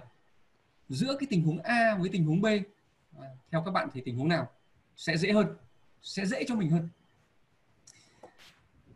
giữa 0.89 1.15
cái 1.19 1.27
tình 1.29 1.43
huống 1.43 1.59
A 1.59 1.95
với 1.99 2.09
tình 2.09 2.25
huống 2.25 2.41
B 2.41 2.45
à, 2.45 3.27
theo 3.51 3.63
các 3.65 3.71
bạn 3.71 3.89
thì 3.93 4.01
tình 4.05 4.17
huống 4.17 4.29
nào 4.29 4.49
sẽ 4.97 5.17
dễ 5.17 5.31
hơn 5.31 5.47
sẽ 6.01 6.25
dễ 6.25 6.43
cho 6.47 6.55
mình 6.55 6.69
hơn? 6.69 6.89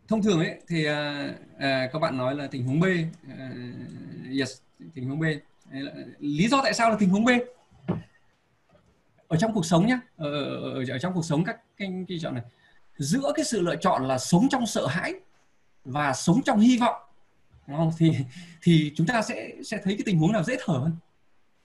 Thông 0.08 0.22
thường 0.22 0.38
ấy 0.38 0.60
thì 0.68 0.84
à, 0.84 1.30
à, 1.58 1.90
các 1.92 1.98
bạn 1.98 2.18
nói 2.18 2.34
là 2.34 2.46
tình 2.46 2.64
huống 2.64 2.80
B 2.80 2.84
à, 3.38 3.50
yes 4.38 4.60
tình 4.94 5.08
huống 5.08 5.20
B. 5.20 5.24
Lý 6.18 6.48
do 6.48 6.60
tại 6.62 6.74
sao 6.74 6.90
là 6.90 6.96
tình 7.00 7.08
huống 7.08 7.24
B 7.24 7.28
ở 9.28 9.36
trong 9.36 9.52
cuộc 9.52 9.66
sống 9.66 9.86
nhé 9.86 9.98
ở, 10.16 10.30
ở, 10.56 10.84
ở 10.90 10.98
trong 10.98 11.14
cuộc 11.14 11.24
sống 11.24 11.44
các 11.44 11.56
cái, 11.76 12.04
cái 12.08 12.18
chọn 12.20 12.34
này 12.34 12.44
giữa 12.98 13.32
cái 13.34 13.44
sự 13.44 13.60
lựa 13.60 13.76
chọn 13.76 14.08
là 14.08 14.18
sống 14.18 14.48
trong 14.50 14.66
sợ 14.66 14.86
hãi 14.86 15.14
và 15.84 16.12
sống 16.12 16.42
trong 16.42 16.60
hy 16.60 16.78
vọng 16.78 16.96
đúng 17.66 17.76
không? 17.76 17.92
thì 17.98 18.16
thì 18.62 18.92
chúng 18.96 19.06
ta 19.06 19.22
sẽ 19.22 19.52
sẽ 19.64 19.78
thấy 19.84 19.94
cái 19.94 20.02
tình 20.06 20.18
huống 20.18 20.32
nào 20.32 20.42
dễ 20.42 20.56
thở 20.64 20.72
hơn 20.72 20.92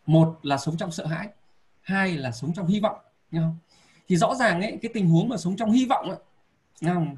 một 0.05 0.39
là 0.43 0.57
sống 0.57 0.77
trong 0.77 0.91
sợ 0.91 1.05
hãi 1.05 1.29
hai 1.81 2.17
là 2.17 2.31
sống 2.31 2.53
trong 2.53 2.67
hy 2.67 2.79
vọng 2.79 2.97
đúng 3.31 3.41
không? 3.41 3.57
thì 4.07 4.17
rõ 4.17 4.35
ràng 4.35 4.61
ấy 4.61 4.77
cái 4.81 4.91
tình 4.93 5.09
huống 5.09 5.29
mà 5.29 5.37
sống 5.37 5.55
trong 5.55 5.71
hy 5.71 5.85
vọng 5.85 6.09
ấy, 6.09 6.19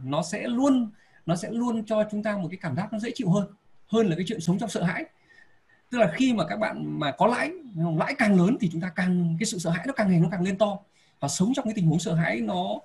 nó 0.03 0.23
sẽ 0.23 0.47
luôn 0.47 0.91
nó 1.25 1.35
sẽ 1.35 1.49
luôn 1.51 1.85
cho 1.85 2.03
chúng 2.11 2.23
ta 2.23 2.37
một 2.37 2.47
cái 2.51 2.57
cảm 2.61 2.75
giác 2.75 2.93
nó 2.93 2.99
dễ 2.99 3.11
chịu 3.15 3.29
hơn 3.29 3.47
hơn 3.87 4.07
là 4.07 4.15
cái 4.15 4.25
chuyện 4.27 4.41
sống 4.41 4.57
trong 4.59 4.69
sợ 4.69 4.83
hãi 4.83 5.05
tức 5.93 5.99
là 5.99 6.11
khi 6.15 6.33
mà 6.33 6.45
các 6.47 6.59
bạn 6.59 6.99
mà 6.99 7.11
có 7.11 7.27
lãi 7.27 7.51
lãi 7.97 8.15
càng 8.17 8.37
lớn 8.37 8.57
thì 8.61 8.69
chúng 8.71 8.81
ta 8.81 8.89
càng, 8.95 9.35
cái 9.39 9.45
sự 9.45 9.59
sợ 9.59 9.69
hãi 9.69 9.83
nó 9.87 9.93
càng 9.93 10.09
ngày 10.09 10.19
nó 10.19 10.27
càng 10.31 10.43
lên 10.43 10.57
to. 10.57 10.77
Và 11.19 11.27
sống 11.27 11.53
trong 11.55 11.65
cái 11.65 11.73
tình 11.75 11.87
huống 11.87 11.99
sợ 11.99 12.13
hãi 12.13 12.41
nó 12.41 12.79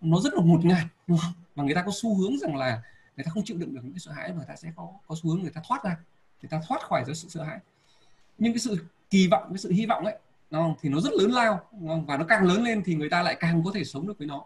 nó 0.00 0.20
rất 0.20 0.34
là 0.34 0.42
ngột 0.44 0.64
ngạt, 0.64 0.84
đúng 1.06 1.18
không? 1.18 1.32
và 1.54 1.64
người 1.64 1.74
ta 1.74 1.82
có 1.82 1.92
xu 1.94 2.14
hướng 2.14 2.38
rằng 2.38 2.56
là 2.56 2.82
người 3.16 3.24
ta 3.24 3.30
không 3.30 3.44
chịu 3.44 3.58
đựng 3.58 3.74
được 3.74 3.80
những 3.84 3.92
cái 3.92 4.00
sợ 4.00 4.12
hãi 4.12 4.28
và 4.28 4.36
người 4.36 4.44
ta 4.48 4.56
sẽ 4.56 4.72
có 4.76 4.88
có 5.06 5.14
xu 5.22 5.30
hướng 5.30 5.42
người 5.42 5.50
ta 5.50 5.60
thoát 5.68 5.84
ra, 5.84 5.96
người 6.42 6.48
ta 6.48 6.60
thoát 6.68 6.82
khỏi 6.82 7.02
cái 7.06 7.14
sự 7.14 7.28
sợ 7.28 7.42
hãi. 7.42 7.58
Nhưng 8.38 8.52
cái 8.52 8.60
sự 8.60 8.84
kỳ 9.10 9.28
vọng, 9.28 9.46
cái 9.48 9.58
sự 9.58 9.72
hy 9.72 9.86
vọng 9.86 10.04
ấy 10.04 10.18
nó 10.50 10.74
thì 10.80 10.88
nó 10.88 11.00
rất 11.00 11.12
lớn 11.12 11.30
lao 11.30 11.60
và 12.06 12.16
nó 12.16 12.24
càng 12.24 12.44
lớn 12.44 12.62
lên 12.62 12.82
thì 12.84 12.94
người 12.94 13.10
ta 13.10 13.22
lại 13.22 13.36
càng 13.40 13.62
có 13.64 13.70
thể 13.74 13.84
sống 13.84 14.06
được 14.06 14.18
với 14.18 14.26
nó. 14.26 14.44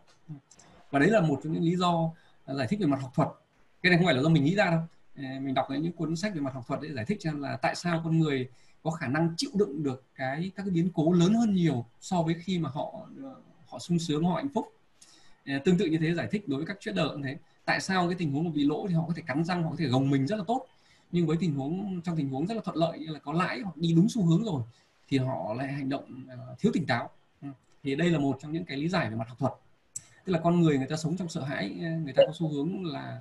Và 0.91 0.99
đấy 0.99 1.11
là 1.11 1.21
một 1.21 1.41
trong 1.45 1.53
những 1.53 1.63
lý 1.63 1.77
do 1.77 2.11
giải 2.47 2.67
thích 2.67 2.81
về 2.81 2.87
mặt 2.87 2.99
học 3.03 3.13
thuật. 3.15 3.29
Cái 3.83 3.91
này 3.91 3.99
không 3.99 4.07
phải 4.07 4.15
là 4.15 4.23
do 4.23 4.29
mình 4.29 4.45
nghĩ 4.45 4.55
ra 4.55 4.71
đâu. 4.71 4.81
Ờ, 5.17 5.23
mình 5.41 5.55
đọc 5.55 5.67
những 5.71 5.93
cuốn 5.93 6.17
sách 6.17 6.35
về 6.35 6.41
mặt 6.41 6.55
học 6.55 6.65
thuật 6.67 6.81
để 6.83 6.93
giải 6.93 7.05
thích 7.05 7.19
cho 7.21 7.33
là 7.33 7.57
tại 7.57 7.75
sao 7.75 8.01
con 8.05 8.19
người 8.19 8.49
có 8.83 8.91
khả 8.91 9.09
năng 9.09 9.35
chịu 9.37 9.51
đựng 9.55 9.83
được 9.83 10.05
cái, 10.15 10.51
các 10.57 10.63
cái 10.63 10.71
biến 10.71 10.91
cố 10.95 11.13
lớn 11.13 11.35
hơn 11.35 11.55
nhiều 11.55 11.87
so 12.01 12.23
với 12.23 12.35
khi 12.35 12.59
mà 12.59 12.69
họ 12.69 13.09
họ 13.67 13.79
sung 13.79 13.99
sướng, 13.99 14.25
họ 14.25 14.35
hạnh 14.35 14.49
phúc. 14.55 14.73
Ờ, 15.47 15.59
tương 15.65 15.79
tự 15.79 15.87
như 15.87 15.99
thế, 15.99 16.15
giải 16.15 16.29
thích 16.31 16.49
đối 16.49 16.57
với 16.57 16.67
các 16.67 16.77
trader 16.81 17.07
cũng 17.13 17.23
thế. 17.23 17.39
Tại 17.65 17.81
sao 17.81 18.09
cái 18.09 18.15
tình 18.19 18.33
huống 18.33 18.45
mà 18.45 18.51
bị 18.55 18.65
lỗ 18.65 18.87
thì 18.89 18.95
họ 18.95 19.05
có 19.09 19.15
thể 19.17 19.23
cắn 19.27 19.45
răng, 19.45 19.63
họ 19.63 19.71
có 19.71 19.77
thể 19.79 19.87
gồng 19.87 20.11
mình 20.11 20.27
rất 20.27 20.37
là 20.37 20.45
tốt. 20.47 20.67
Nhưng 21.13 21.27
với 21.27 21.37
tình 21.41 21.55
huống, 21.55 22.01
trong 22.05 22.17
tình 22.17 22.29
huống 22.29 22.47
rất 22.47 22.55
là 22.55 22.61
thuận 22.65 22.77
lợi 22.77 22.99
như 22.99 23.07
là 23.07 23.19
có 23.19 23.33
lãi 23.33 23.61
hoặc 23.61 23.77
đi 23.77 23.93
đúng 23.95 24.09
xu 24.09 24.25
hướng 24.25 24.45
rồi, 24.45 24.63
thì 25.09 25.19
họ 25.19 25.55
lại 25.55 25.73
hành 25.73 25.89
động 25.89 26.25
ờ, 26.29 26.57
thiếu 26.59 26.73
tỉnh 26.75 26.87
táo. 26.87 27.11
Ừ, 27.43 27.49
thì 27.83 27.97
đây 27.97 28.11
là 28.11 28.19
một 28.19 28.39
trong 28.41 28.53
những 28.53 28.65
cái 28.65 28.77
lý 28.77 28.89
giải 28.89 29.11
về 29.11 29.17
mặt 29.17 29.29
học 29.29 29.39
thuật. 29.39 29.53
Tức 30.25 30.33
là 30.33 30.41
con 30.45 30.61
người 30.61 30.79
người 30.79 30.87
ta 30.87 30.97
sống 30.97 31.17
trong 31.17 31.29
sợ 31.29 31.43
hãi 31.43 31.71
người 32.05 32.13
ta 32.13 32.23
có 32.27 32.33
xu 32.39 32.49
hướng 32.49 32.85
là 32.85 33.21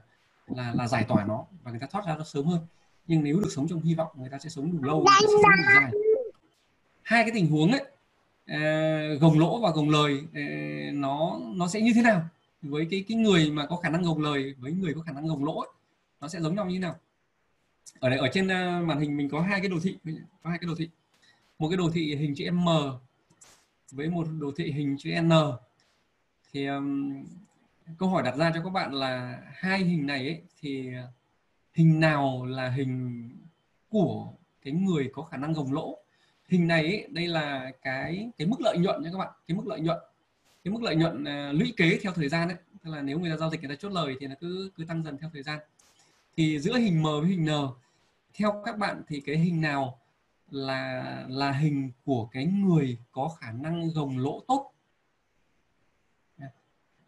là 0.56 0.74
là 0.76 0.88
giải 0.88 1.04
tỏa 1.04 1.26
nó 1.26 1.46
và 1.64 1.72
người 1.72 1.80
ta 1.80 1.88
thoát 1.88 2.06
ra 2.06 2.18
nó 2.18 2.24
sớm 2.24 2.46
hơn. 2.46 2.60
Nhưng 3.08 3.24
nếu 3.24 3.40
được 3.40 3.50
sống 3.56 3.68
trong 3.68 3.82
hy 3.82 3.94
vọng 3.94 4.08
người 4.16 4.30
ta 4.30 4.40
sẽ 4.40 4.50
sống 4.50 4.72
đủ 4.72 4.84
lâu 4.84 5.06
sẽ 5.22 5.28
sống 5.28 5.42
đủ 5.42 5.64
dài. 5.76 5.92
Hai 7.04 7.24
cái 7.24 7.32
tình 7.34 7.48
huống 7.48 7.72
ấy 7.72 7.86
ờ, 8.48 9.16
gồng 9.16 9.40
lỗ 9.40 9.62
và 9.62 9.72
gồng 9.72 9.90
lời 9.90 10.22
ờ, 10.34 10.42
nó 10.94 11.40
nó 11.56 11.68
sẽ 11.68 11.82
như 11.82 11.92
thế 11.96 12.02
nào? 12.02 12.26
Với 12.62 12.88
cái 12.92 13.06
cái 13.08 13.18
người 13.18 13.52
mà 13.52 13.66
có 13.66 13.76
khả 13.76 13.90
năng 13.90 14.04
gồng 14.04 14.22
lời 14.22 14.56
với 14.58 14.72
người 14.72 14.94
có 14.94 15.02
khả 15.02 15.12
năng 15.12 15.28
gồng 15.28 15.46
lỗ 15.46 15.60
ấy, 15.60 15.70
nó 16.22 16.28
sẽ 16.28 16.42
giống 16.42 16.56
nhau 16.56 16.66
như 16.66 16.76
thế 16.76 16.80
nào? 16.80 16.96
Ở 18.00 18.10
đây 18.10 18.20
ở 18.20 18.30
trên 18.34 18.48
ờ, 18.48 18.82
màn 18.86 19.00
hình 19.00 19.18
mình 19.18 19.30
có 19.30 19.42
hai 19.42 19.60
cái 19.60 19.70
đồ 19.70 19.78
thị 19.84 19.98
có 20.44 20.50
hai 20.50 20.60
cái 20.60 20.68
đồ 20.68 20.76
thị. 20.78 20.90
Một 21.60 21.70
cái 21.70 21.78
đồ 21.78 21.90
thị 21.94 22.16
hình 22.16 22.36
chữ 22.36 22.52
M 22.52 22.68
với 23.92 24.10
một 24.10 24.28
đồ 24.40 24.52
thị 24.58 24.72
hình 24.72 24.96
chữ 25.00 25.12
N. 25.22 25.32
Thì 26.54 26.68
câu 27.98 28.10
hỏi 28.10 28.24
đặt 28.24 28.36
ra 28.36 28.52
cho 28.56 28.64
các 28.64 28.70
bạn 28.70 28.94
là 28.94 29.42
hai 29.54 29.80
hình 29.80 30.06
này 30.06 30.20
ấy, 30.20 30.42
thì 30.60 30.94
ờ, 30.96 31.12
hình 31.74 32.00
nào 32.00 32.46
là 32.46 32.70
hình 32.70 33.30
của 33.90 34.34
cái 34.62 34.74
người 34.74 35.10
có 35.14 35.24
khả 35.24 35.38
năng 35.38 35.54
gồng 35.54 35.74
lỗ? 35.74 35.98
Hình 36.48 36.68
này 36.68 36.82
ấy, 36.84 37.08
đây 37.10 37.28
là 37.28 37.72
cái 37.82 38.30
cái 38.38 38.48
mức 38.48 38.62
lợi 38.62 38.78
nhuận 38.78 39.04
nha 39.04 39.10
các 39.12 39.18
bạn 39.18 39.32
cái 39.48 39.58
mức 39.58 39.68
lợi 39.68 39.80
nhuận 39.80 39.98
cái 40.64 40.74
mức 40.74 40.84
lợi 40.84 40.96
nhuận 40.96 41.24
uh, 41.24 41.60
lũy 41.60 41.74
kế 41.78 42.00
theo 42.04 42.14
thời 42.14 42.30
gian 42.30 42.48
đấy 42.48 42.58
tức 42.84 42.92
là 42.92 43.02
nếu 43.02 43.20
người 43.20 43.32
ta 43.32 43.38
giao 43.38 43.50
dịch 43.50 43.62
người 43.62 43.70
ta 43.70 43.76
chốt 43.76 43.90
lời 43.90 44.16
thì 44.20 44.28
nó 44.28 44.36
cứ 44.40 44.72
cứ 44.76 44.86
tăng 44.86 45.04
dần 45.04 45.18
theo 45.18 45.30
thời 45.34 45.44
gian. 45.44 45.60
Thì 46.38 46.60
giữa 46.60 46.78
hình 46.78 47.02
M 47.02 47.04
với 47.04 47.26
hình 47.28 47.46
N 47.46 47.50
theo 48.34 48.62
các 48.66 48.78
bạn 48.78 49.02
thì 49.08 49.20
cái 49.20 49.38
hình 49.38 49.62
nào 49.62 49.98
là 50.52 51.26
là 51.30 51.52
hình 51.52 51.92
của 52.06 52.26
cái 52.32 52.46
người 52.46 52.98
có 53.12 53.30
khả 53.40 53.52
năng 53.52 53.90
gồng 53.90 54.18
lỗ 54.18 54.44
tốt? 54.48 54.71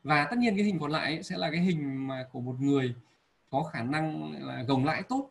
Và 0.03 0.27
tất 0.29 0.37
nhiên 0.37 0.55
cái 0.55 0.65
hình 0.65 0.79
còn 0.79 0.91
lại 0.91 1.23
sẽ 1.23 1.37
là 1.37 1.51
cái 1.51 1.59
hình 1.59 2.07
mà 2.07 2.27
của 2.31 2.41
một 2.41 2.55
người 2.59 2.95
có 3.49 3.63
khả 3.63 3.83
năng 3.83 4.33
là 4.45 4.63
gồng 4.63 4.85
lãi 4.85 5.03
tốt. 5.03 5.29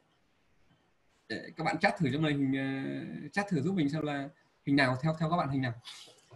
Để 1.29 1.51
các 1.57 1.65
bạn 1.65 1.79
chat 1.79 1.97
thử 1.99 2.09
cho 2.13 2.19
mình 2.19 2.53
hình 2.53 3.31
chat 3.33 3.49
thử 3.49 3.63
giúp 3.63 3.75
mình 3.75 3.89
xem 3.89 4.03
là 4.03 4.29
hình 4.67 4.77
nào, 4.77 4.97
theo 5.03 5.15
theo 5.21 5.31
các 5.31 5.37
bạn 5.37 5.49
hình 5.49 5.63
nào. 5.63 5.73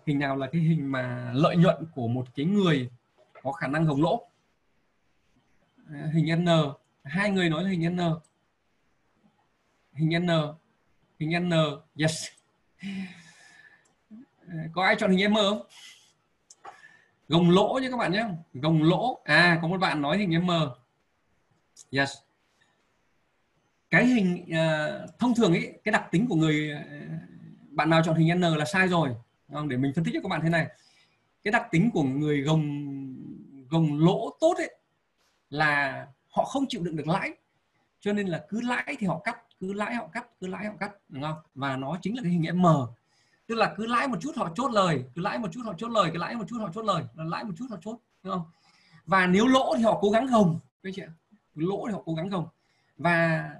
Hình 0.07 0.19
nào 0.19 0.37
là 0.37 0.47
cái 0.53 0.63
hình 0.63 0.93
mà 0.93 1.33
lợi 1.35 1.57
nhuận 1.57 1.77
của 1.95 2.09
một 2.09 2.27
cái 2.35 2.47
người 2.47 2.91
có 3.43 3.53
khả 3.53 3.67
năng 3.67 3.87
gồng 3.87 4.03
lỗ? 4.03 4.29
Ờ, 5.89 6.07
hình 6.07 6.45
N. 6.45 6.49
Hai 7.05 7.31
người 7.31 7.51
nói 7.51 7.65
là 7.65 7.71
hình 7.71 7.97
N. 7.97 7.99
Hình 9.93 10.27
N. 10.27 10.29
Hình 11.19 11.49
N. 11.49 11.53
Yes. 12.01 12.27
Ờ, 14.49 14.59
có 14.73 14.85
ai 14.85 14.97
chọn 14.99 15.11
hình 15.11 15.33
M 15.33 15.35
không? 15.35 15.67
Gồng 17.29 17.51
lỗ 17.51 17.79
nhé 17.83 17.89
các 17.91 17.97
bạn 17.97 18.13
nhé. 18.13 18.25
Gồng 18.55 18.83
lỗ. 18.83 19.21
À 19.25 19.59
có 19.63 19.69
một 19.69 19.79
bạn 19.79 20.03
nói 20.03 20.19
hình 20.19 20.47
M 20.47 20.51
yes. 21.91 22.17
Cái 23.91 24.07
hình 24.07 24.45
uh, 24.51 25.19
thông 25.19 25.35
thường 25.35 25.53
ấy 25.53 25.81
cái 25.85 25.93
đặc 25.93 26.09
tính 26.11 26.27
của 26.29 26.35
người 26.35 26.73
uh, 26.75 27.71
bạn 27.71 27.91
nào 27.91 28.03
chọn 28.05 28.17
hình 28.17 28.39
N 28.39 28.41
là 28.41 28.65
sai 28.65 28.89
rồi. 28.89 29.11
Không? 29.53 29.69
để 29.69 29.77
mình 29.77 29.93
phân 29.95 30.05
tích 30.05 30.15
cho 30.15 30.21
các 30.23 30.29
bạn 30.29 30.41
thế 30.43 30.49
này. 30.49 30.67
Cái 31.45 31.53
đặc 31.53 31.69
tính 31.71 31.91
của 31.91 32.03
người 32.03 32.41
gồng 32.43 32.87
gồng 33.71 33.99
lỗ 33.99 34.37
tốt 34.41 34.55
ấy 34.57 34.77
là 35.51 36.07
họ 36.29 36.45
không 36.45 36.65
chịu 36.69 36.83
đựng 36.83 36.97
được 36.97 37.09
lãi. 37.09 37.31
Cho 38.01 38.13
nên 38.13 38.27
là 38.27 38.45
cứ 38.49 38.61
lãi 38.61 38.97
thì 38.99 39.07
họ 39.07 39.19
cắt 39.19 39.37
cứ 39.61 39.73
lãi 39.73 39.95
họ 39.95 40.07
cắt 40.07 40.27
cứ 40.41 40.47
lãi 40.47 40.67
họ 40.67 40.75
cắt 40.81 40.93
đúng 41.09 41.23
không? 41.23 41.37
Và 41.55 41.77
nó 41.77 41.99
chính 42.03 42.17
là 42.17 42.23
cái 42.23 42.33
hình 42.33 42.57
M 42.57 42.67
tức 43.47 43.55
là 43.55 43.75
cứ 43.77 43.87
lãi 43.87 44.09
một 44.09 44.17
chút 44.21 44.37
họ 44.37 44.51
chốt 44.55 44.73
lời 44.73 45.05
cứ 45.15 45.23
lãi 45.23 45.39
một 45.39 45.49
chút 45.53 45.61
họ 45.65 45.75
chốt 45.79 45.89
lời 45.89 46.11
cứ 46.13 46.19
lãi 46.19 46.37
một 46.37 46.45
chút 46.49 46.57
họ 46.61 46.71
chốt 46.75 46.83
lời 46.83 47.05
là 47.15 47.25
lãi 47.25 47.45
một 47.45 47.53
chút 47.57 47.67
họ 47.71 47.77
chốt 47.81 47.99
đúng 48.23 48.33
không? 48.33 48.45
Và 49.07 49.27
nếu 49.27 49.47
lỗ 49.47 49.75
thì 49.77 49.83
họ 49.83 49.99
cố 50.01 50.11
gắng 50.11 50.27
gồng 50.27 50.59
các 50.83 50.93
chị 50.97 51.03
ạ. 51.03 51.11
Lỗ 51.55 51.87
thì 51.87 51.93
họ 51.93 52.03
cố 52.05 52.15
gắng 52.15 52.29
gồng. 52.29 52.47
Và 52.97 53.51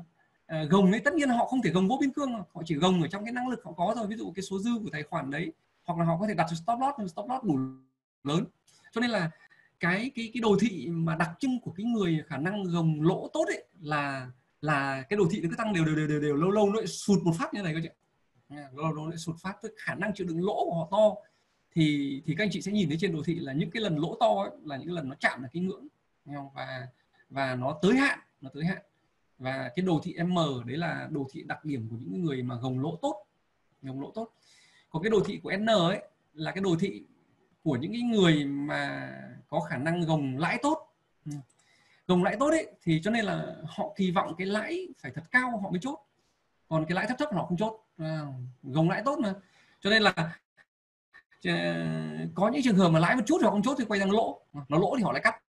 à, 0.47 0.65
gồng 0.65 0.91
ấy 0.91 1.01
tất 1.01 1.15
nhiên 1.15 1.29
họ 1.29 1.47
không 1.47 1.63
thể 1.63 1.71
gồng 1.71 1.89
vô 1.89 1.99
biên 2.01 2.13
cương 2.13 2.33
họ 2.33 2.63
chỉ 2.65 2.75
gồng 2.75 3.03
ở 3.03 3.09
trong 3.09 3.25
cái 3.25 3.33
năng 3.33 3.49
lực 3.49 3.65
họ 3.65 3.73
có 3.73 3.95
rồi 3.97 4.07
ví 4.07 4.17
dụ 4.17 4.33
cái 4.37 4.43
số 4.43 4.59
dư 4.59 4.71
của 4.83 4.91
tài 4.93 5.03
khoản 5.03 5.31
đấy 5.31 5.53
hoặc 5.85 5.99
là 5.99 6.05
họ 6.05 6.19
có 6.21 6.27
thể 6.27 6.35
đặt 6.35 6.47
stop 6.47 6.81
loss 6.81 6.95
nhưng 6.99 7.09
stop 7.09 7.27
loss 7.29 7.45
đủ 7.45 7.59
lớn. 8.25 8.45
Cho 8.93 9.01
nên 9.01 9.11
là 9.11 9.31
cái 9.81 10.11
cái 10.15 10.31
cái 10.35 10.41
đồ 10.41 10.57
thị 10.61 10.89
mà 10.91 11.17
đặc 11.17 11.31
trưng 11.39 11.61
của 11.61 11.73
cái 11.77 11.87
người 11.87 12.23
khả 12.27 12.37
năng 12.37 12.65
gồng 12.65 13.03
lỗ 13.03 13.31
tốt 13.33 13.45
ấy 13.47 13.65
là 13.81 14.31
là 14.61 15.03
cái 15.03 15.17
đồ 15.17 15.25
thị 15.31 15.41
nó 15.41 15.49
cứ 15.51 15.57
tăng 15.57 15.73
đều 15.73 15.85
đều 15.85 15.97
đều 15.97 16.07
đều, 16.07 16.21
đều 16.21 16.37
lâu 16.37 16.51
lâu 16.51 16.71
nó 16.71 16.79
lại 16.79 16.87
sụt 16.87 17.23
một 17.23 17.33
phát 17.39 17.55
như 17.55 17.63
này 17.63 17.75
các 17.75 17.81
chị 17.83 17.89
ạ 17.89 17.97
nó 18.49 19.09
lại 19.09 19.19
sụt 19.19 19.37
phát 19.43 19.57
tức 19.63 19.75
khả 19.77 19.95
năng 19.95 20.15
chịu 20.15 20.27
đựng 20.27 20.45
lỗ 20.45 20.65
của 20.65 20.75
họ 20.75 20.89
to. 20.91 21.15
Thì 21.73 22.23
thì 22.27 22.35
các 22.39 22.45
anh 22.45 22.51
chị 22.53 22.63
sẽ 22.63 22.73
nhìn 22.73 22.89
thấy 22.89 22.99
trên 23.01 23.13
đồ 23.13 23.23
thị 23.23 23.35
là 23.35 23.53
những 23.53 23.71
cái 23.71 23.83
lần 23.83 23.97
lỗ 23.97 24.17
to 24.21 24.27
ấy, 24.27 24.51
là 24.65 24.77
những 24.77 24.93
lần 24.93 25.09
nó 25.09 25.15
chạm 25.21 25.43
là 25.43 25.49
cái 25.53 25.63
ngưỡng 25.63 25.87
và 26.55 26.87
và 27.31 27.55
nó 27.55 27.79
tới 27.83 27.97
hạn 27.97 28.19
nó 28.41 28.51
tới 28.55 28.65
hạn. 28.65 28.83
Và 29.39 29.71
cái 29.77 29.87
đồ 29.87 30.01
thị 30.03 30.17
M 30.25 30.35
đấy 30.67 30.77
là 30.77 31.09
đồ 31.11 31.27
thị 31.31 31.43
đặc 31.43 31.65
điểm 31.65 31.89
của 31.91 31.97
những 31.97 32.23
người 32.25 32.43
mà 32.43 32.55
gồng 32.55 32.81
lỗ 32.81 32.99
tốt 33.03 33.25
gồng 33.83 34.01
lỗ 34.01 34.11
tốt. 34.15 34.33
Còn 34.91 35.03
cái 35.03 35.11
đồ 35.11 35.21
thị 35.27 35.41
của 35.43 35.53
N 35.57 35.67
ấy 35.67 36.03
là 36.35 36.53
cái 36.53 36.61
đồ 36.61 36.77
thị 36.81 37.05
của 37.63 37.77
những 37.77 37.93
cái 37.93 38.03
người 38.03 38.45
mà 38.45 39.13
có 39.49 39.61
khả 39.61 39.77
năng 39.77 40.01
gồng 40.01 40.39
lãi 40.39 40.59
tốt. 40.63 40.93
Gồng 42.07 42.25
lãi 42.25 42.37
tốt 42.41 42.51
ấy 42.51 42.67
thì 42.83 43.01
cho 43.05 43.11
nên 43.11 43.25
là 43.25 43.57
họ 43.65 43.93
kỳ 43.97 44.11
vọng 44.11 44.35
cái 44.39 44.47
lãi 44.47 44.89
phải 44.99 45.13
thật 45.15 45.23
cao 45.31 45.59
họ 45.59 45.71
mới 45.71 45.81
chốt 45.83 45.99
còn 46.69 46.87
cái 46.87 46.97
lãi 46.97 47.07
thấp 47.07 47.19
thấp 47.19 47.29
họ 47.33 47.47
không 47.47 47.59
chốt. 47.59 47.85
À, 47.99 48.21
gồng 48.63 48.91
lãi 48.91 49.03
tốt 49.05 49.19
mà. 49.19 49.35
Cho 49.81 49.91
nên 49.91 50.03
là 50.03 50.15
có 52.35 52.49
những 52.49 52.63
trường 52.63 52.77
hợp 52.77 52.89
mà 52.89 52.99
lãi 52.99 53.17
một 53.17 53.23
chút 53.27 53.43
họ 53.43 53.51
không 53.51 53.63
chốt 53.63 53.75
thì 53.79 53.85
quay 53.85 54.01
sang 54.01 54.11
lỗ. 54.11 54.41
À, 54.53 54.61
nó 54.69 54.79
lỗ 54.79 54.97
thì 54.97 55.03
họ 55.03 55.13
lại 55.13 55.23
cắt. 55.23 55.43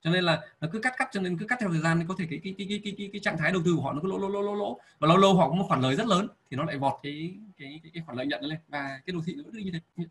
Cho 0.00 0.10
nên 0.10 0.24
là 0.24 0.40
nó 0.60 0.68
cứ 0.72 0.80
cắt 0.80 0.94
cắt 0.96 1.08
cho 1.12 1.20
nên 1.20 1.38
cứ 1.38 1.46
cắt 1.46 1.58
theo 1.60 1.68
thời 1.70 1.80
gian 1.80 1.98
thì 1.98 2.04
có 2.08 2.14
thể 2.18 2.26
cái 2.30 2.40
cái 2.44 2.54
cái 2.58 2.66
cái 2.68 2.80
cái, 2.84 2.94
cái, 2.98 3.08
cái 3.12 3.20
trạng 3.20 3.38
thái 3.38 3.52
đầu 3.52 3.62
tư 3.64 3.74
của 3.76 3.82
họ 3.82 3.92
nó 3.92 4.00
cứ 4.02 4.08
lỗ 4.08 4.18
lỗ 4.18 4.28
lỗ 4.28 4.42
lỗ 4.42 4.54
lỗ. 4.54 4.80
Và 4.98 5.08
lâu 5.08 5.16
lâu 5.16 5.34
họ 5.34 5.48
có 5.48 5.54
một 5.54 5.64
khoản 5.68 5.80
lời 5.80 5.96
rất 5.96 6.06
lớn 6.06 6.28
thì 6.50 6.56
nó 6.56 6.64
lại 6.64 6.78
vọt 6.78 7.00
cái 7.02 7.34
cái 7.58 7.80
cái, 7.82 7.90
cái 7.94 8.02
khoản 8.06 8.16
lợi 8.16 8.26
nhận 8.26 8.42
lên. 8.42 8.58
Và 8.68 9.00
cái 9.06 9.14
đồ 9.14 9.20
thị 9.26 9.34
nó 9.36 9.42
cứ 9.52 9.58
như 9.58 9.70
thế. 9.72 10.04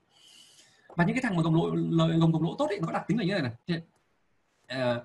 Và 0.87 1.05
những 1.05 1.15
cái 1.15 1.21
thằng 1.23 1.35
mà 1.35 1.43
gồng 1.43 1.55
lỗ 1.55 1.75
lời 1.75 2.19
gồng 2.19 2.31
gồng 2.31 2.43
lỗ 2.43 2.55
tốt 2.57 2.67
ấy 2.69 2.79
nó 2.79 2.87
có 2.87 2.93
đặc 2.93 3.03
tính 3.07 3.19
là 3.19 3.25
như 3.25 3.31
này 3.31 3.41
này. 3.41 3.81
À, 4.67 4.95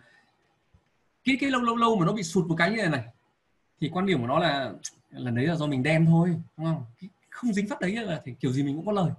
cái 1.25 1.37
cái 1.41 1.51
lâu 1.51 1.61
lâu 1.61 1.77
lâu 1.77 1.97
mà 1.97 2.07
nó 2.07 2.13
bị 2.13 2.23
sụt 2.23 2.47
một 2.47 2.55
cái 2.59 2.71
như 2.71 2.77
này 2.77 2.89
này 2.89 3.05
thì 3.81 3.89
quan 3.93 4.07
điểm 4.07 4.21
của 4.21 4.27
nó 4.27 4.39
là 4.39 4.73
lần 5.11 5.35
đấy 5.35 5.47
là 5.47 5.55
do 5.55 5.67
mình 5.67 5.83
đen 5.83 6.07
thôi 6.07 6.37
đúng 6.57 6.67
không? 6.67 6.85
Không 7.31 7.53
dính 7.53 7.69
phát 7.69 7.81
đấy 7.81 7.93
là 7.93 8.21
thì 8.25 8.35
kiểu 8.41 8.53
gì 8.53 8.63
mình 8.63 8.77
cũng 8.77 8.87
có 8.87 8.93
lời. 8.93 9.11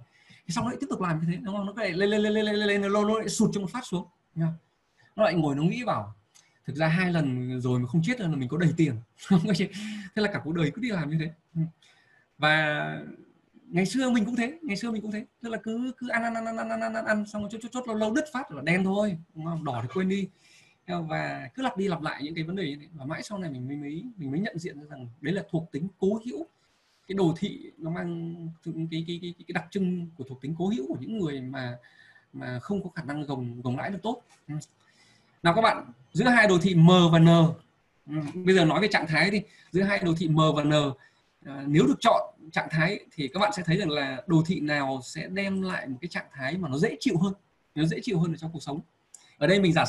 Thì 0.46 0.54
xong 0.54 0.66
lại 0.66 0.76
tiếp 0.80 0.86
tục 0.90 1.00
làm 1.00 1.20
như 1.20 1.26
thế 1.32 1.38
đúng 1.42 1.56
không? 1.56 1.66
Nó 1.66 1.72
lại 1.76 1.92
lên 1.92 2.10
lên 2.10 2.22
lên 2.22 2.32
lên 2.32 2.44
lên 2.44 2.54
lên 2.54 2.82
lên 2.82 2.92
nó 2.92 3.18
lại 3.18 3.28
sụt 3.28 3.50
cho 3.52 3.60
một 3.60 3.70
phát 3.70 3.86
xuống 3.86 4.06
nó 5.16 5.24
lại 5.24 5.34
ngồi 5.34 5.54
nó 5.54 5.62
nghĩ 5.62 5.84
bảo 5.84 6.14
thực 6.66 6.76
ra 6.76 6.88
hai 6.88 7.12
lần 7.12 7.60
rồi 7.60 7.80
mà 7.80 7.86
không 7.88 8.02
chết 8.04 8.20
là 8.20 8.28
mình 8.28 8.48
có 8.48 8.56
đầy 8.56 8.70
tiền. 8.76 8.94
Thế 10.14 10.22
là 10.22 10.32
cả 10.32 10.40
cuộc 10.44 10.52
đời 10.52 10.70
cứ 10.74 10.82
đi 10.82 10.88
làm 10.88 11.10
như 11.10 11.16
thế. 11.20 11.30
Ừ. 11.54 11.60
Và 12.38 12.84
ngày 13.68 13.86
xưa 13.86 14.10
mình 14.10 14.24
cũng 14.24 14.36
thế 14.36 14.58
ngày 14.62 14.76
xưa 14.76 14.90
mình 14.90 15.02
cũng 15.02 15.10
thế. 15.10 15.24
Tức 15.42 15.48
là 15.50 15.58
cứ 15.62 15.92
cứ 15.98 16.08
ăn 16.08 16.22
ăn 16.22 16.34
ăn 16.34 16.46
ăn 16.46 16.56
ăn 16.56 16.80
ăn 16.80 16.94
ăn, 16.94 17.04
ăn 17.04 17.26
xong 17.26 17.42
rồi 17.42 17.50
chốt 17.52 17.58
chốt 17.62 17.68
chốt 17.72 17.88
lâu 17.88 17.96
lâu 17.96 18.14
đứt 18.14 18.24
phát 18.32 18.50
là 18.50 18.62
đen 18.62 18.84
thôi 18.84 19.16
đúng 19.34 19.44
không? 19.44 19.64
đỏ 19.64 19.80
thì 19.82 19.88
quên 19.94 20.08
đi 20.08 20.28
và 20.98 21.50
cứ 21.54 21.62
lặp 21.62 21.76
đi 21.76 21.88
lặp 21.88 22.02
lại 22.02 22.22
những 22.22 22.34
cái 22.34 22.44
vấn 22.44 22.56
đề 22.56 22.64
như 22.64 22.76
thế. 22.80 22.86
Và 22.92 23.04
mãi 23.04 23.22
sau 23.22 23.38
này 23.38 23.50
mình 23.50 23.68
mới 23.68 23.76
mới 23.76 24.04
mình 24.16 24.30
mới 24.30 24.40
nhận 24.40 24.58
diện 24.58 24.80
ra 24.80 24.86
rằng 24.90 25.08
đấy 25.20 25.34
là 25.34 25.42
thuộc 25.50 25.72
tính 25.72 25.88
cố 25.98 26.20
hữu. 26.26 26.46
Cái 27.08 27.14
đồ 27.14 27.34
thị 27.38 27.70
nó 27.78 27.90
mang 27.90 28.34
cái 28.64 28.74
cái 28.90 29.04
cái, 29.06 29.18
cái, 29.22 29.34
cái 29.38 29.52
đặc 29.52 29.66
trưng 29.70 30.06
của 30.18 30.24
thuộc 30.24 30.40
tính 30.40 30.54
cố 30.58 30.68
hữu 30.68 30.86
của 30.88 30.96
những 31.00 31.18
người 31.18 31.40
mà 31.40 31.76
mà 32.32 32.58
không 32.58 32.82
có 32.82 32.90
khả 32.90 33.02
năng 33.02 33.22
gồng 33.22 33.62
gồng 33.62 33.76
lãi 33.76 33.90
được 33.90 34.02
tốt. 34.02 34.22
Ừ. 34.48 34.54
Nào 35.42 35.54
các 35.54 35.60
bạn 35.60 35.92
giữa 36.12 36.24
hai 36.24 36.46
đồ 36.46 36.58
thị 36.62 36.74
m 36.74 36.88
và 37.12 37.18
n. 37.18 37.26
Ừ, 38.06 38.14
bây 38.34 38.54
giờ 38.54 38.64
nói 38.64 38.80
về 38.80 38.88
trạng 38.88 39.06
thái 39.06 39.30
đi. 39.30 39.42
Giữa 39.70 39.82
hai 39.82 39.98
đồ 39.98 40.14
thị 40.18 40.28
m 40.28 40.36
và 40.56 40.64
n 40.64 40.72
à, 41.44 41.64
nếu 41.66 41.86
được 41.86 41.96
chọn 42.00 42.34
trạng 42.52 42.68
thái 42.70 43.00
thì 43.12 43.28
các 43.28 43.40
bạn 43.40 43.52
sẽ 43.56 43.62
thấy 43.66 43.76
rằng 43.76 43.90
là 43.90 44.22
đồ 44.26 44.42
thị 44.46 44.60
nào 44.60 45.00
sẽ 45.04 45.28
đem 45.28 45.62
lại 45.62 45.86
một 45.88 45.96
cái 46.00 46.08
trạng 46.08 46.26
thái 46.32 46.58
mà 46.58 46.68
nó 46.68 46.78
dễ 46.78 46.96
chịu 47.00 47.18
hơn 47.18 47.32
nó 47.74 47.84
dễ 47.84 48.00
chịu 48.02 48.18
hơn 48.18 48.32
ở 48.32 48.36
trong 48.36 48.50
cuộc 48.52 48.62
sống. 48.62 48.80
Ở 49.38 49.46
đây 49.46 49.60
mình 49.60 49.72
giả 49.72 49.84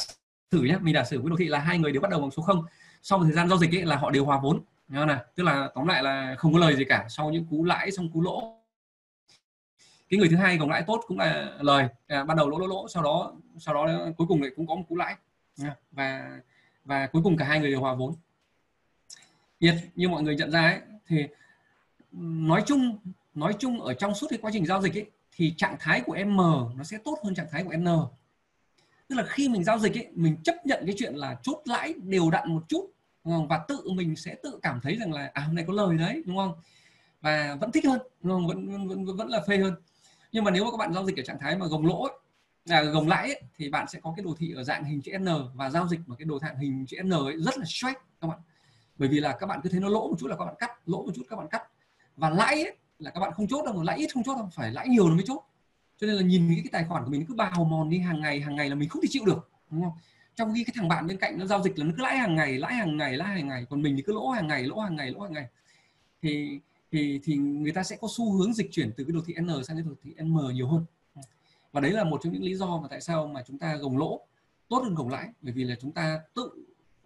thử 0.51 0.63
nhé 0.63 0.77
mình 0.81 0.93
giả 0.93 1.03
sử 1.03 1.21
với 1.21 1.29
đồ 1.29 1.35
thị 1.39 1.47
là 1.47 1.59
hai 1.59 1.79
người 1.79 1.91
đều 1.91 2.01
bắt 2.01 2.11
đầu 2.11 2.21
bằng 2.21 2.31
số 2.31 2.43
0 2.43 2.65
sau 3.01 3.17
một 3.17 3.23
thời 3.23 3.33
gian 3.33 3.49
giao 3.49 3.57
dịch 3.57 3.75
ấy 3.75 3.85
là 3.85 3.95
họ 3.95 4.11
đều 4.11 4.25
hòa 4.25 4.39
vốn. 4.43 4.61
Nhớ 4.87 5.05
này 5.05 5.17
tức 5.35 5.43
là 5.43 5.69
tóm 5.75 5.87
lại 5.87 6.03
là 6.03 6.35
không 6.37 6.53
có 6.53 6.59
lời 6.59 6.75
gì 6.75 6.85
cả. 6.85 7.05
Sau 7.09 7.29
những 7.29 7.45
cú 7.45 7.63
lãi 7.63 7.91
xong 7.91 8.11
cú 8.11 8.21
lỗ. 8.21 8.57
Cái 10.09 10.17
người 10.19 10.29
thứ 10.29 10.35
hai 10.35 10.57
gồng 10.57 10.69
lãi 10.69 10.83
tốt 10.87 11.01
cũng 11.07 11.19
là 11.19 11.57
lời. 11.59 11.87
À, 12.07 12.23
ban 12.23 12.37
đầu 12.37 12.49
lỗ 12.49 12.59
lỗ 12.59 12.67
lỗ. 12.67 12.87
Sau 12.87 13.03
đó 13.03 13.33
sau 13.59 13.75
đó 13.75 13.87
cuối 14.17 14.27
cùng 14.27 14.41
lại 14.41 14.51
cũng 14.55 14.67
có 14.67 14.75
một 14.75 14.83
cú 14.89 14.95
lãi. 14.95 15.15
Và 15.91 16.39
và 16.85 17.07
cuối 17.07 17.21
cùng 17.23 17.37
cả 17.37 17.45
hai 17.45 17.59
người 17.59 17.71
đều 17.71 17.79
hòa 17.79 17.93
vốn. 17.93 18.15
Nhiệt 19.59 19.75
như 19.95 20.09
mọi 20.09 20.23
người 20.23 20.35
nhận 20.35 20.51
ra 20.51 20.61
ấy, 20.61 20.79
thì 21.07 21.27
nói 22.11 22.63
chung 22.65 22.97
nói 23.33 23.53
chung 23.59 23.81
ở 23.81 23.93
trong 23.93 24.15
suốt 24.15 24.27
cái 24.29 24.39
quá 24.41 24.51
trình 24.53 24.65
giao 24.65 24.81
dịch 24.81 24.97
ấy, 24.97 25.11
thì 25.31 25.53
trạng 25.57 25.75
thái 25.79 26.01
của 26.01 26.17
M 26.25 26.37
nó 26.77 26.83
sẽ 26.83 26.97
tốt 27.05 27.17
hơn 27.23 27.35
trạng 27.35 27.47
thái 27.51 27.63
của 27.63 27.73
N 27.73 27.87
tức 29.11 29.17
là 29.17 29.23
khi 29.23 29.49
mình 29.49 29.63
giao 29.63 29.79
dịch 29.79 29.97
ấy, 29.97 30.07
mình 30.13 30.37
chấp 30.43 30.55
nhận 30.65 30.83
cái 30.85 30.95
chuyện 30.97 31.15
là 31.15 31.37
chốt 31.43 31.61
lãi 31.65 31.93
đều 32.03 32.31
đặn 32.31 32.53
một 32.53 32.63
chút 32.69 32.91
và 33.23 33.65
tự 33.67 33.81
mình 33.95 34.15
sẽ 34.15 34.35
tự 34.43 34.59
cảm 34.61 34.79
thấy 34.83 34.95
rằng 34.95 35.13
là 35.13 35.31
à 35.33 35.41
hôm 35.41 35.55
nay 35.55 35.65
có 35.67 35.73
lời 35.73 35.97
đấy 35.97 36.23
đúng 36.25 36.37
không? 36.37 36.53
Và 37.21 37.57
vẫn 37.61 37.71
thích 37.71 37.85
hơn 37.85 37.99
đúng 38.21 38.33
không? 38.33 38.47
Vẫn, 38.47 38.87
vẫn 38.87 39.05
vẫn 39.05 39.17
vẫn 39.17 39.29
là 39.29 39.41
phê 39.47 39.57
hơn. 39.57 39.75
Nhưng 40.31 40.43
mà 40.43 40.51
nếu 40.51 40.65
mà 40.65 40.71
các 40.71 40.77
bạn 40.77 40.93
giao 40.93 41.05
dịch 41.05 41.17
ở 41.17 41.23
trạng 41.23 41.39
thái 41.39 41.57
mà 41.57 41.65
gồng 41.65 41.85
lỗ 41.85 42.03
ấy, 42.03 42.13
là 42.65 42.83
gồng 42.83 43.07
lãi 43.07 43.27
ấy, 43.27 43.41
thì 43.57 43.69
bạn 43.69 43.87
sẽ 43.87 43.99
có 44.03 44.13
cái 44.17 44.23
đồ 44.23 44.35
thị 44.37 44.53
ở 44.55 44.63
dạng 44.63 44.83
hình 44.83 45.01
chữ 45.01 45.11
N 45.17 45.27
và 45.53 45.69
giao 45.69 45.87
dịch 45.87 45.99
một 46.07 46.15
cái 46.19 46.25
đồ 46.25 46.39
dạng 46.39 46.57
hình 46.57 46.85
chữ 46.85 46.97
N 47.03 47.09
ấy 47.09 47.37
rất 47.37 47.57
là 47.57 47.65
stress 47.65 47.97
các 48.21 48.27
bạn. 48.27 48.39
Bởi 48.97 49.09
vì 49.09 49.19
là 49.19 49.37
các 49.39 49.47
bạn 49.47 49.59
cứ 49.63 49.69
thấy 49.69 49.79
nó 49.79 49.89
lỗ 49.89 50.07
một 50.07 50.15
chút 50.19 50.27
là 50.27 50.35
các 50.35 50.45
bạn 50.45 50.55
cắt 50.59 50.71
lỗ 50.85 51.03
một 51.03 51.11
chút 51.15 51.23
các 51.29 51.35
bạn 51.35 51.47
cắt. 51.47 51.63
Và 52.15 52.29
lãi 52.29 52.63
ấy, 52.63 52.77
là 52.99 53.11
các 53.11 53.19
bạn 53.19 53.33
không 53.33 53.47
chốt 53.47 53.65
đâu 53.65 53.83
lãi 53.83 53.97
ít 53.97 54.13
không 54.13 54.23
chốt 54.23 54.35
đâu 54.35 54.49
phải 54.53 54.71
lãi 54.71 54.87
nhiều 54.87 55.09
nó 55.09 55.15
mới 55.15 55.23
chốt 55.27 55.43
cho 56.01 56.07
nên 56.07 56.15
là 56.15 56.21
nhìn 56.21 56.47
cái, 56.47 56.57
cái 56.57 56.69
tài 56.71 56.83
khoản 56.83 57.05
của 57.05 57.11
mình 57.11 57.25
cứ 57.25 57.33
bào 57.33 57.63
mòn 57.63 57.89
đi 57.89 57.99
hàng 57.99 58.21
ngày 58.21 58.39
hàng 58.41 58.55
ngày 58.55 58.69
là 58.69 58.75
mình 58.75 58.89
không 58.89 59.01
thể 59.01 59.07
chịu 59.11 59.25
được 59.25 59.49
đúng 59.71 59.83
không? 59.83 59.93
Trong 60.35 60.53
khi 60.55 60.63
cái 60.63 60.73
thằng 60.77 60.87
bạn 60.87 61.07
bên 61.07 61.17
cạnh 61.17 61.39
nó 61.39 61.45
giao 61.45 61.63
dịch 61.63 61.79
là 61.79 61.85
nó 61.85 61.91
cứ 61.97 62.03
lãi 62.03 62.17
hàng 62.17 62.35
ngày 62.35 62.59
lãi 62.59 62.73
hàng 62.73 62.97
ngày 62.97 63.17
lãi 63.17 63.27
hàng 63.27 63.47
ngày 63.47 63.65
còn 63.69 63.81
mình 63.81 63.95
thì 63.95 64.01
cứ 64.01 64.13
lỗ 64.13 64.29
hàng 64.29 64.47
ngày 64.47 64.63
lỗ 64.63 64.79
hàng 64.79 64.95
ngày 64.95 65.11
lỗ 65.11 65.19
hàng 65.19 65.33
ngày. 65.33 65.47
Thì 66.21 66.59
thì 66.91 67.19
thì 67.23 67.35
người 67.35 67.71
ta 67.71 67.83
sẽ 67.83 67.97
có 68.01 68.07
xu 68.11 68.33
hướng 68.33 68.53
dịch 68.53 68.71
chuyển 68.71 68.91
từ 68.97 69.03
cái 69.03 69.13
đồ 69.13 69.21
thị 69.25 69.33
n 69.41 69.63
sang 69.63 69.77
cái 69.77 69.83
đồ 69.83 69.91
thị 70.03 70.13
m 70.23 70.37
nhiều 70.53 70.67
hơn. 70.67 70.85
Và 71.71 71.81
đấy 71.81 71.91
là 71.91 72.03
một 72.03 72.19
trong 72.23 72.33
những 72.33 72.43
lý 72.43 72.55
do 72.55 72.79
mà 72.81 72.87
tại 72.87 73.01
sao 73.01 73.27
mà 73.27 73.43
chúng 73.47 73.57
ta 73.57 73.75
gồng 73.75 73.97
lỗ 73.97 74.21
tốt 74.67 74.81
hơn 74.83 74.95
gồng 74.95 75.09
lãi. 75.09 75.29
Bởi 75.41 75.53
vì 75.53 75.63
là 75.63 75.75
chúng 75.81 75.91
ta 75.91 76.19
tự 76.33 76.49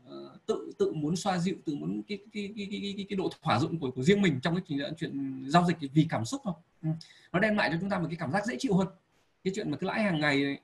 ờ, 0.05 0.37
tự 0.45 0.71
tự 0.77 0.93
muốn 0.93 1.15
xoa 1.15 1.37
dịu 1.37 1.55
tự 1.65 1.75
muốn 1.75 2.01
cái 2.07 2.17
cái 2.33 2.53
cái 2.55 2.67
cái 2.71 2.93
cái, 2.97 3.05
cái 3.09 3.17
độ 3.17 3.29
thỏa 3.41 3.59
dụng 3.59 3.79
của 3.79 3.91
của 3.91 4.03
riêng 4.03 4.21
mình 4.21 4.39
trong 4.41 4.55
cái 4.55 4.63
chuyện, 4.67 4.93
chuyện 4.97 5.43
giao 5.47 5.65
dịch 5.67 5.77
vì 5.93 6.07
cảm 6.09 6.25
xúc 6.25 6.41
thôi. 6.43 6.53
Ừ. 6.85 6.91
nó 7.31 7.39
đem 7.39 7.57
lại 7.57 7.69
cho 7.71 7.77
chúng 7.81 7.89
ta 7.89 7.99
một 7.99 8.07
cái 8.09 8.17
cảm 8.19 8.31
giác 8.31 8.45
dễ 8.45 8.55
chịu 8.59 8.73
hơn. 8.73 8.87
Cái 9.43 9.53
chuyện 9.55 9.71
mà 9.71 9.77
cứ 9.77 9.87
lãi 9.87 10.03
hàng 10.03 10.19
ngày 10.19 10.59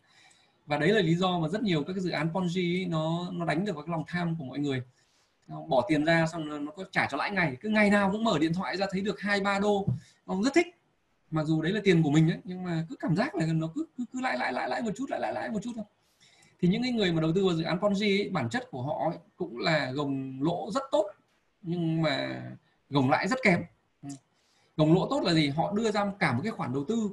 và 0.65 0.77
đấy 0.77 0.89
là 0.89 1.01
lý 1.01 1.15
do 1.15 1.39
mà 1.39 1.47
rất 1.49 1.63
nhiều 1.63 1.83
các 1.83 1.93
cái 1.93 2.01
dự 2.01 2.09
án 2.09 2.29
Ponzi 2.33 2.89
nó 2.89 3.29
nó 3.31 3.45
đánh 3.45 3.65
được 3.65 3.75
vào 3.75 3.83
cái 3.85 3.91
lòng 3.91 4.03
tham 4.07 4.35
của 4.39 4.43
mọi 4.43 4.59
người. 4.59 4.83
Nó 5.47 5.61
bỏ 5.61 5.85
tiền 5.87 6.05
ra 6.05 6.25
xong 6.31 6.65
nó, 6.65 6.71
có 6.71 6.83
trả 6.91 7.07
cho 7.11 7.17
lãi 7.17 7.31
ngày. 7.31 7.57
Cứ 7.61 7.69
ngày 7.69 7.89
nào 7.89 8.11
cũng 8.11 8.23
mở 8.23 8.39
điện 8.39 8.53
thoại 8.53 8.77
ra 8.77 8.85
thấy 8.91 9.01
được 9.01 9.19
hai 9.19 9.39
ba 9.39 9.59
đô. 9.59 9.87
Nó 10.27 10.35
rất 10.43 10.53
thích. 10.53 10.67
Mặc 11.31 11.43
dù 11.43 11.61
đấy 11.61 11.71
là 11.71 11.81
tiền 11.83 12.03
của 12.03 12.09
mình 12.11 12.29
đấy 12.29 12.37
nhưng 12.43 12.63
mà 12.63 12.85
cứ 12.89 12.95
cảm 12.99 13.15
giác 13.15 13.35
là 13.35 13.45
nó 13.45 13.67
cứ 13.75 13.85
cứ, 13.97 14.05
cứ 14.13 14.21
lãi 14.21 14.37
lãi 14.37 14.53
lãi 14.53 14.69
lãi 14.69 14.81
một 14.81 14.91
chút 14.97 15.09
lãi 15.09 15.19
lãi 15.19 15.33
lãi 15.33 15.49
một 15.49 15.59
chút 15.63 15.71
thôi. 15.75 15.85
Thì 16.61 16.67
những 16.67 16.83
cái 16.83 16.91
người 16.91 17.11
mà 17.11 17.21
đầu 17.21 17.31
tư 17.35 17.45
vào 17.45 17.55
dự 17.55 17.63
án 17.63 17.79
Ponzi 17.79 18.21
ấy, 18.21 18.29
bản 18.29 18.49
chất 18.49 18.67
của 18.71 18.81
họ 18.81 19.09
ấy, 19.09 19.17
cũng 19.35 19.57
là 19.57 19.91
gồng 19.91 20.39
lỗ 20.41 20.71
rất 20.71 20.83
tốt 20.91 21.05
nhưng 21.61 22.01
mà 22.01 22.41
gồng 22.89 23.09
lãi 23.09 23.27
rất 23.27 23.39
kém 23.43 23.61
gồng 24.77 24.93
lỗ 24.93 25.07
tốt 25.09 25.21
là 25.23 25.33
gì? 25.33 25.49
Họ 25.49 25.73
đưa 25.73 25.91
ra 25.91 26.11
cả 26.19 26.33
một 26.33 26.41
cái 26.43 26.51
khoản 26.51 26.73
đầu 26.73 26.85
tư 26.87 27.11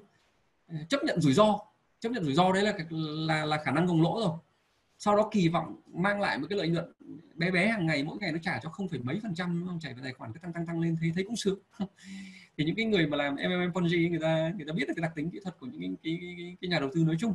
ờ, 0.68 0.76
chấp 0.88 1.04
nhận 1.04 1.20
rủi 1.20 1.32
ro. 1.32 1.58
Chấp 2.00 2.12
nhận 2.12 2.24
rủi 2.24 2.34
ro 2.34 2.52
đấy 2.52 2.62
là 2.62 2.72
là 3.26 3.44
là 3.44 3.62
khả 3.64 3.70
năng 3.70 3.86
gồng 3.86 4.02
lỗ 4.02 4.20
rồi. 4.20 4.38
Sau 4.98 5.16
đó 5.16 5.28
kỳ 5.32 5.48
vọng 5.48 5.76
mang 5.94 6.20
lại 6.20 6.38
một 6.38 6.46
cái 6.50 6.58
lợi 6.58 6.68
nhuận 6.68 6.92
bé 7.34 7.50
bé 7.50 7.68
hàng 7.68 7.86
ngày 7.86 8.02
mỗi 8.02 8.16
ngày 8.20 8.32
nó 8.32 8.38
trả 8.42 8.58
cho 8.62 8.70
không 8.70 8.88
phải 8.88 8.98
mấy 8.98 9.20
phần 9.22 9.34
trăm 9.34 9.64
không? 9.66 9.80
Chảy 9.80 9.94
vào 9.94 10.02
tài 10.02 10.12
khoản 10.12 10.32
cứ 10.32 10.38
tăng 10.38 10.52
tăng 10.52 10.66
tăng 10.66 10.80
lên 10.80 10.96
thấy 11.00 11.12
thấy 11.14 11.24
cũng 11.24 11.36
sướng. 11.36 11.58
Thì 12.58 12.64
những 12.64 12.76
cái 12.76 12.84
người 12.84 13.06
mà 13.06 13.16
làm 13.16 13.34
MMM 13.34 13.72
Ponzi 13.72 14.10
người 14.10 14.18
ta 14.22 14.52
người 14.56 14.66
ta 14.66 14.72
biết 14.72 14.84
được 14.88 14.94
cái 14.96 15.02
đặc 15.02 15.12
tính 15.14 15.30
kỹ 15.30 15.40
thuật 15.42 15.56
của 15.58 15.66
những 15.66 15.96
cái, 15.96 16.18
cái, 16.20 16.34
cái, 16.38 16.56
cái 16.60 16.68
nhà 16.68 16.78
đầu 16.78 16.90
tư 16.94 17.04
nói 17.04 17.16
chung. 17.20 17.34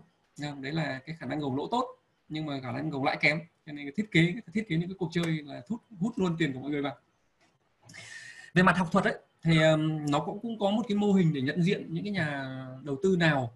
Đấy 0.61 0.71
là 0.71 0.99
cái 1.05 1.15
khả 1.19 1.25
năng 1.25 1.39
gồng 1.39 1.55
lỗ 1.55 1.67
tốt 1.67 1.87
nhưng 2.29 2.45
mà 2.45 2.59
khả 2.63 2.71
năng 2.71 2.89
gồng 2.89 3.03
lãi 3.03 3.17
kém. 3.21 3.39
Cho 3.65 3.73
nên 3.73 3.89
thiết 3.95 4.11
kế 4.11 4.33
thiết 4.53 4.67
kế 4.67 4.77
những 4.77 4.89
cái 4.89 4.95
cuộc 4.99 5.09
chơi 5.11 5.41
là 5.43 5.61
hút 5.69 5.81
hút 5.99 6.13
luôn 6.19 6.35
tiền 6.39 6.53
của 6.53 6.59
mọi 6.59 6.71
người 6.71 6.81
vào. 6.81 6.97
Về 8.53 8.63
mặt 8.63 8.77
học 8.77 8.91
thuật 8.91 9.05
ấy 9.05 9.15
thì 9.43 9.61
um, 9.61 10.05
nó 10.11 10.19
cũng 10.19 10.39
cũng 10.39 10.59
có 10.59 10.71
một 10.71 10.83
cái 10.87 10.97
mô 10.97 11.13
hình 11.13 11.33
để 11.33 11.41
nhận 11.41 11.63
diện 11.63 11.93
những 11.93 12.03
cái 12.03 12.13
nhà 12.13 12.57
đầu 12.83 12.97
tư 13.03 13.15
nào 13.19 13.53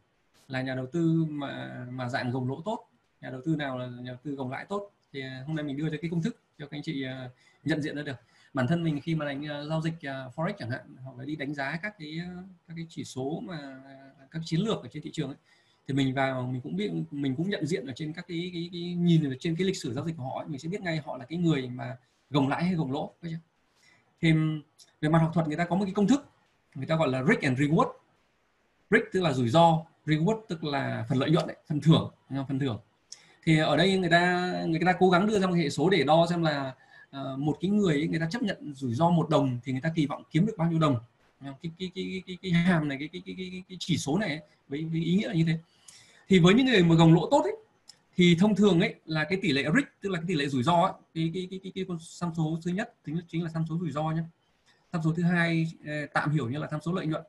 là 0.48 0.62
nhà 0.62 0.76
đầu 0.76 0.86
tư 0.92 1.26
mà 1.30 1.86
mà 1.90 2.10
dạng 2.10 2.32
gồng 2.32 2.50
lỗ 2.50 2.62
tốt 2.66 2.88
nhà 3.22 3.30
đầu 3.30 3.42
tư 3.46 3.56
nào 3.56 3.78
là 3.78 3.88
nhà 3.88 4.12
đầu 4.12 4.18
tư 4.24 4.32
gồng 4.32 4.52
lãi 4.52 4.66
tốt. 4.66 4.92
Thì 5.14 5.22
à, 5.22 5.44
hôm 5.48 5.56
nay 5.56 5.66
mình 5.66 5.78
đưa 5.78 5.90
ra 5.90 5.98
cái 6.02 6.10
công 6.10 6.22
thức 6.22 6.40
cho 6.60 6.66
các 6.66 6.78
anh 6.78 6.84
chị 6.84 7.06
uh, 7.06 7.32
nhận 7.64 7.82
diện 7.82 7.96
ra 7.96 8.02
được. 8.04 8.16
Bản 8.54 8.68
thân 8.68 8.84
mình 8.84 9.02
khi 9.02 9.16
mà 9.16 9.26
đánh 9.26 9.42
uh, 9.42 9.70
giao 9.70 9.82
dịch 9.82 9.94
uh, 9.94 10.36
forex 10.36 10.54
chẳng 10.60 10.70
hạn 10.70 10.96
hoặc 11.04 11.18
là 11.18 11.26
đi 11.26 11.36
đánh 11.36 11.54
giá 11.54 11.80
các 11.84 11.96
cái 12.00 12.20
các 12.68 12.74
cái 12.76 12.86
chỉ 12.90 13.04
số 13.04 13.40
mà 13.46 13.82
các 14.32 14.42
chiến 14.46 14.60
lược 14.60 14.84
ở 14.84 14.88
trên 14.92 15.04
thị 15.04 15.12
trường 15.14 15.30
ấy, 15.30 15.38
thì 15.88 15.94
mình 15.94 16.14
vào 16.14 16.44
mình 16.44 16.62
cũng 16.62 16.76
biết 16.76 16.92
mình 17.12 17.36
cũng 17.36 17.50
nhận 17.50 17.66
diện 17.66 17.86
ở 17.86 17.94
trên 17.96 18.14
các 18.14 18.26
cái, 18.28 18.50
cái, 18.54 18.70
cái 18.72 18.82
nhìn 18.82 19.30
ở 19.30 19.36
trên 19.40 19.56
cái 19.56 19.68
lịch 19.68 19.78
sử 19.78 19.94
giao 19.94 20.06
dịch 20.06 20.18
của 20.18 20.24
họ 20.24 20.40
ấy, 20.40 20.48
mình 20.48 20.60
sẽ 20.60 20.70
biết 20.70 20.82
ngay 20.82 21.02
họ 21.06 21.18
là 21.18 21.26
cái 21.26 21.40
người 21.40 21.68
mà 21.68 21.98
gồng 22.30 22.48
lãi 22.48 22.64
hay 22.64 22.74
gồng 22.74 22.92
lỗ 22.92 23.14
thì 24.22 24.34
về 25.02 25.10
mặt 25.10 25.20
học 25.20 25.32
thuật 25.34 25.48
người 25.48 25.58
ta 25.58 25.66
có 25.66 25.76
một 25.76 25.86
cái 25.86 25.94
công 25.94 26.08
thức 26.08 26.30
người 26.76 26.86
ta 26.86 26.96
gọi 26.96 27.08
là 27.08 27.24
risk 27.24 27.42
and 27.42 27.60
reward. 27.60 27.92
Risk 28.92 29.06
tức 29.14 29.22
là 29.22 29.34
rủi 29.34 29.50
ro 29.50 29.86
reward 30.06 30.42
tức 30.48 30.64
là 30.64 31.06
phần 31.10 31.18
lợi 31.18 31.30
nhuận 31.32 31.48
đấy, 31.48 31.58
phần 31.70 31.82
thưởng 31.82 32.12
phần 32.48 32.60
thưởng. 32.60 32.80
Thì 33.44 33.58
ở 33.58 33.78
đây 33.78 33.98
người 33.98 34.10
ta 34.10 34.52
người 34.68 34.80
ta 34.86 34.94
cố 35.00 35.10
gắng 35.10 35.28
đưa 35.28 35.40
ra 35.40 35.48
một 35.48 35.54
hệ 35.54 35.70
số 35.70 35.90
để 35.90 36.04
đo 36.04 36.28
xem 36.30 36.44
là 36.44 36.74
ờ, 37.12 37.38
một 37.38 37.58
cái 37.62 37.72
người 37.72 37.94
ấy, 37.94 38.08
người 38.08 38.20
ta 38.20 38.28
chấp 38.32 38.44
nhận 38.44 38.74
rủi 38.74 38.94
ro 38.94 39.10
một 39.10 39.30
đồng 39.30 39.60
thì 39.64 39.72
người 39.72 39.82
ta 39.82 39.92
kỳ 39.96 40.06
vọng 40.06 40.24
kiếm 40.32 40.46
được 40.46 40.54
bao 40.58 40.70
nhiêu 40.70 40.80
đồng. 40.80 41.00
Cái 41.42 41.54
cái 41.62 41.72
cái 41.80 41.92
cái, 41.96 42.24
cái, 42.28 42.38
cái 42.42 42.52
hàm 42.52 42.88
này 42.88 42.98
cái 43.00 43.10
cái, 43.14 43.22
cái, 43.26 43.36
cái, 43.38 43.64
cái 43.70 43.78
chỉ 43.80 43.98
số 43.98 44.18
này 44.18 44.30
ấy, 44.30 44.42
với, 44.68 44.84
với 44.84 45.02
ý 45.02 45.16
nghĩa 45.16 45.28
là 45.28 45.34
như 45.34 45.44
thế. 45.48 45.58
Thì 46.28 46.40
với 46.40 46.54
những 46.54 46.66
người 46.66 46.84
mà 46.84 46.96
gồng 46.96 47.14
lỗ 47.14 47.28
tốt 47.32 47.42
ấy 47.44 47.56
thì 48.18 48.38
thông 48.40 48.56
thường 48.56 48.80
ấy 48.80 48.96
là 49.06 49.24
cái 49.24 49.40
tỷ 49.42 49.52
lệ 49.52 49.64
risk 49.76 49.88
tức 50.02 50.10
là 50.10 50.20
cái 50.20 50.26
tỷ 50.28 50.36
lệ 50.36 50.48
rủi 50.48 50.64
ro 50.64 50.82
ấy, 50.82 50.94
cái 51.14 51.32
cái 51.34 51.48
cái 51.52 51.60
cái, 51.64 51.72
cái 51.76 51.86
con 51.88 51.98
tham 52.22 52.32
số 52.38 52.60
thứ 52.66 52.72
nhất 52.72 52.94
tính 53.04 53.20
chính 53.28 53.44
là 53.44 53.50
tham 53.54 53.66
số 53.70 53.78
rủi 53.80 53.92
ro 53.92 54.12
nhé 54.12 54.22
tham 54.92 55.02
số 55.04 55.14
thứ 55.18 55.24
hai 55.24 55.68
ờ, 55.86 55.94
tạm 56.14 56.32
hiểu 56.32 56.50
như 56.50 56.58
là 56.58 56.68
tham 56.72 56.82
số 56.82 56.94
lợi 56.94 57.06
nhuận. 57.06 57.24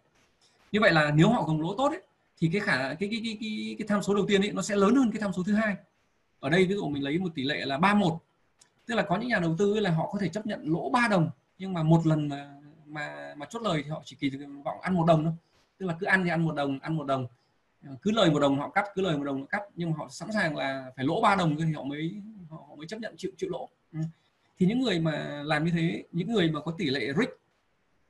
Như 0.73 0.81
vậy 0.81 0.93
là 0.93 1.11
nếu 1.11 1.29
họ 1.29 1.43
gồng 1.43 1.61
lỗ 1.61 1.75
tốt 1.77 1.89
ấy, 1.89 2.03
thì 2.39 2.51
cái 2.53 2.61
khả 2.61 2.77
cái 2.77 2.97
cái 2.99 3.21
cái 3.25 3.37
cái, 3.41 3.77
cái 3.79 3.89
tham 3.89 4.03
số 4.03 4.15
đầu 4.15 4.27
tiên 4.29 4.43
ấy 4.43 4.53
nó 4.53 4.63
sẽ 4.63 4.77
lớn 4.77 4.95
hơn 4.95 5.11
cái 5.13 5.21
tham 5.21 5.33
số 5.33 5.43
thứ 5.43 5.55
hai. 5.55 5.77
Ở 6.41 6.51
đây 6.51 6.67
ví 6.67 6.75
dụ 6.75 6.89
mình 6.89 7.03
lấy 7.03 7.19
một 7.19 7.29
tỷ 7.35 7.43
lệ 7.45 7.65
là 7.65 7.79
31 7.79 8.13
tức 8.87 8.95
là 8.95 9.03
có 9.03 9.17
những 9.17 9.29
nhà 9.29 9.39
đầu 9.39 9.57
tư 9.59 9.81
là 9.81 9.91
họ 9.91 10.11
có 10.13 10.19
thể 10.19 10.29
chấp 10.29 10.47
nhận 10.47 10.61
lỗ 10.65 10.91
3 10.91 11.09
đồng 11.09 11.31
nhưng 11.59 11.73
mà 11.73 11.83
một 11.83 12.07
lần 12.07 12.29
mà 12.29 12.55
mà 12.87 13.35
mà 13.37 13.47
chốt 13.51 13.63
lời 13.63 13.83
thì 13.85 13.91
họ 13.91 14.03
chỉ 14.05 14.17
kỳ 14.21 14.31
vọng 14.65 14.81
ăn 14.81 14.95
một 14.95 15.05
đồng 15.07 15.25
thôi. 15.25 15.33
Tức 15.79 15.87
là 15.87 15.97
cứ 16.01 16.07
ăn 16.07 16.25
thì 16.25 16.31
ăn 16.31 16.45
một 16.45 16.55
đồng 16.55 16.79
ăn 16.79 16.97
một 16.97 17.05
đồng. 17.05 17.27
Ờ, 17.87 17.97
cứ 18.03 18.11
lời 18.11 18.31
một 18.31 18.39
đồng 18.39 18.59
họ 18.59 18.69
cắt 18.71 18.85
cứ 18.95 19.03
lời 19.03 19.17
một 19.17 19.25
đồng 19.25 19.41
họ 19.41 19.47
cắt 19.47 19.63
nhưng 19.77 19.91
mà 19.91 19.97
họ 19.99 20.09
sẵn 20.09 20.33
sàng 20.33 20.57
là 20.57 20.93
phải 20.97 21.05
lỗ 21.05 21.21
ba 21.21 21.35
đồng 21.35 21.57
thì 21.57 21.73
họ 21.73 21.83
mới 21.83 22.23
họ 22.51 22.75
mới 22.77 22.87
chấp 22.87 23.01
nhận 23.01 23.15
chịu 23.17 23.31
chịu 23.37 23.51
lỗ. 23.51 23.69
Ừ. 23.93 23.99
Thì 24.59 24.67
những 24.67 24.81
người 24.81 25.01
mà 25.01 25.43
làm 25.45 25.65
như 25.65 25.71
thế 25.71 26.05
những 26.13 26.33
người 26.33 26.51
mà 26.51 26.61
có 26.61 26.73
tỷ 26.79 26.91
lệ 26.91 27.13
risk 27.19 27.31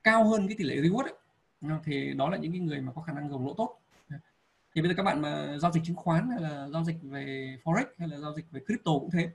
cao 0.04 0.24
hơn 0.24 0.48
cái 0.48 0.56
tỷ 0.58 0.64
lệ 0.64 0.76
reward 0.76 1.02
ấy, 1.02 1.14
ờ, 1.62 1.78
thì 1.84 2.14
đó 2.14 2.28
là 2.28 2.36
những 2.36 2.52
cái 2.52 2.60
người 2.60 2.80
mà 2.80 2.92
có 2.92 3.02
khả 3.02 3.12
năng 3.12 3.28
gồng 3.28 3.46
lỗ 3.46 3.54
tốt. 3.54 3.78
Ờ. 4.10 4.16
Thì 4.74 4.82
bây 4.82 4.88
giờ 4.88 4.94
các 4.96 5.02
bạn 5.02 5.22
mà 5.22 5.58
giao 5.58 5.72
dịch 5.72 5.84
chứng 5.84 5.96
khoán 5.96 6.30
hay 6.30 6.40
là 6.40 6.68
giao 6.68 6.84
dịch 6.84 6.96
về 7.02 7.56
forex 7.64 7.84
hay 7.98 8.08
là 8.08 8.18
giao 8.18 8.34
dịch 8.34 8.44
về 8.50 8.60
crypto 8.66 8.92
cũng 8.92 9.10
thế. 9.10 9.30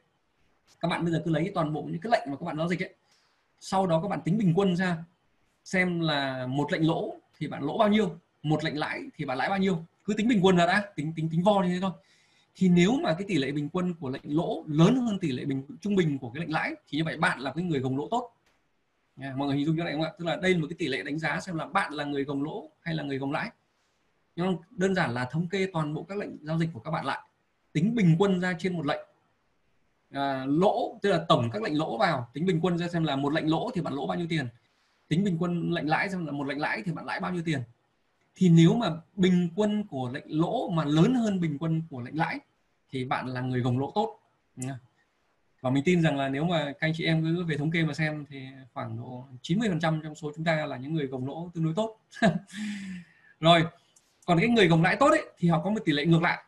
Các 0.79 0.87
bạn 0.87 1.03
bây 1.03 1.13
giờ 1.13 1.21
cứ 1.25 1.31
lấy 1.31 1.51
toàn 1.55 1.73
bộ 1.73 1.81
những 1.81 2.01
cái 2.01 2.11
lệnh 2.11 2.31
mà 2.31 2.37
các 2.37 2.45
bạn 2.45 2.57
giao 2.57 2.67
dịch 2.67 2.83
ấy. 2.83 2.93
Sau 3.59 3.87
đó 3.87 4.01
các 4.01 4.07
bạn 4.07 4.21
tính 4.21 4.37
bình 4.37 4.53
quân 4.55 4.75
ra 4.75 4.97
xem 5.63 5.99
là 5.99 6.47
một 6.47 6.71
lệnh 6.71 6.87
lỗ 6.87 7.15
thì 7.37 7.47
bạn 7.47 7.63
lỗ 7.63 7.77
bao 7.77 7.89
nhiêu 7.89 8.17
một 8.43 8.63
lệnh 8.63 8.79
lãi 8.79 9.01
thì 9.17 9.25
bạn 9.25 9.37
lãi 9.37 9.49
bao 9.49 9.57
nhiêu 9.57 9.85
cứ 10.05 10.13
tính 10.13 10.27
bình 10.27 10.39
quân 10.41 10.55
ra 10.57 10.65
đã 10.65 10.83
tính 10.95 11.13
tính 11.15 11.29
tính 11.29 11.43
vo 11.43 11.63
như 11.63 11.69
thế 11.69 11.79
thôi. 11.81 11.91
Thì 12.55 12.69
nếu 12.69 12.91
mà 13.03 13.13
cái 13.13 13.23
tỷ 13.27 13.37
lệ 13.37 13.51
bình 13.51 13.69
quân 13.69 13.93
của 13.93 14.09
lệnh 14.09 14.21
lỗ 14.37 14.63
lớn 14.67 14.95
hơn 14.95 15.19
tỷ 15.19 15.31
lệ 15.31 15.45
bình 15.45 15.63
trung 15.81 15.95
bình 15.95 16.17
của 16.17 16.29
cái 16.29 16.41
lệnh 16.41 16.51
lãi 16.51 16.75
thì 16.87 16.97
như 16.97 17.03
vậy 17.03 17.17
bạn 17.17 17.39
là 17.39 17.53
cái 17.53 17.63
người 17.63 17.79
gồng 17.79 17.97
lỗ 17.97 18.07
tốt. 18.11 18.33
À, 19.21 19.33
mọi 19.37 19.47
người 19.47 19.57
hình 19.57 19.65
dung 19.65 19.75
như 19.75 19.83
này 19.83 19.93
không 19.93 20.01
ạ? 20.01 20.11
Tức 20.19 20.25
là 20.25 20.35
đây 20.35 20.53
là 20.53 20.59
một 20.59 20.67
cái 20.69 20.75
tỷ 20.79 20.87
lệ 20.87 21.03
đánh 21.03 21.19
giá 21.19 21.39
xem 21.39 21.55
là 21.55 21.65
bạn 21.65 21.93
là 21.93 22.03
người 22.03 22.23
gồng 22.23 22.43
lỗ 22.43 22.69
hay 22.81 22.95
là 22.95 23.03
người 23.03 23.17
gồng 23.17 23.31
lãi. 23.31 23.51
Nhưng 24.35 24.57
đơn 24.69 24.95
giản 24.95 25.13
là 25.13 25.25
thống 25.25 25.47
kê 25.47 25.67
toàn 25.73 25.93
bộ 25.93 26.03
các 26.03 26.17
lệnh 26.17 26.45
giao 26.45 26.59
dịch 26.59 26.69
của 26.73 26.79
các 26.79 26.91
bạn 26.91 27.05
lại. 27.05 27.19
Tính 27.73 27.95
bình 27.95 28.15
quân 28.19 28.39
ra 28.41 28.53
trên 28.59 28.73
một 28.73 28.85
lệnh. 28.85 29.01
À, 30.11 30.45
lỗ 30.45 30.99
tức 31.01 31.11
là 31.11 31.25
tổng 31.27 31.49
các 31.53 31.61
lệnh 31.61 31.77
lỗ 31.77 31.97
vào 31.97 32.29
tính 32.33 32.45
bình 32.45 32.59
quân 32.61 32.77
ra 32.77 32.87
xem 32.87 33.03
là 33.03 33.15
một 33.15 33.33
lệnh 33.33 33.51
lỗ 33.51 33.71
thì 33.73 33.81
bạn 33.81 33.93
lỗ 33.93 34.07
bao 34.07 34.17
nhiêu 34.17 34.27
tiền? 34.29 34.47
Tính 35.07 35.23
bình 35.23 35.37
quân 35.39 35.71
lệnh 35.71 35.89
lãi 35.89 36.09
xem 36.09 36.25
là 36.25 36.31
một 36.31 36.43
lệnh 36.43 36.61
lãi 36.61 36.81
thì 36.85 36.91
bạn 36.91 37.05
lãi 37.05 37.19
bao 37.19 37.33
nhiêu 37.33 37.41
tiền? 37.45 37.61
Thì 38.35 38.49
nếu 38.49 38.73
mà 38.73 38.91
bình 39.15 39.49
quân 39.55 39.83
của 39.87 40.09
lệnh 40.13 40.25
lỗ 40.27 40.69
mà 40.69 40.85
lớn 40.85 41.13
hơn 41.13 41.39
bình 41.39 41.57
quân 41.59 41.81
của 41.89 42.01
lệnh 42.01 42.17
lãi 42.17 42.39
thì 42.89 43.05
bạn 43.05 43.27
là 43.27 43.41
người 43.41 43.61
gồng 43.61 43.79
lỗ 43.79 43.91
tốt. 43.95 44.19
Và 45.61 45.69
mình 45.69 45.83
tin 45.83 46.01
rằng 46.01 46.17
là 46.17 46.29
nếu 46.29 46.43
mà 46.43 46.65
các 46.65 46.87
anh 46.87 46.93
chị 46.95 47.05
em 47.05 47.23
cứ 47.23 47.43
về 47.43 47.57
thống 47.57 47.71
kê 47.71 47.83
mà 47.83 47.93
xem 47.93 48.25
thì 48.29 48.45
khoảng 48.73 48.97
độ 48.97 49.25
90% 49.43 50.01
trong 50.03 50.15
số 50.15 50.31
chúng 50.35 50.45
ta 50.45 50.65
là 50.65 50.77
những 50.77 50.93
người 50.93 51.07
gồng 51.07 51.27
lỗ 51.27 51.49
tương 51.53 51.63
đối 51.63 51.73
tốt. 51.75 51.99
Rồi 53.39 53.63
còn 54.25 54.39
cái 54.39 54.47
người 54.47 54.67
gồng 54.67 54.83
lãi 54.83 54.95
tốt 54.99 55.09
ấy 55.09 55.25
thì 55.37 55.49
họ 55.49 55.61
có 55.63 55.69
một 55.69 55.79
tỷ 55.85 55.93
lệ 55.93 56.05
ngược 56.05 56.21
lại. 56.21 56.43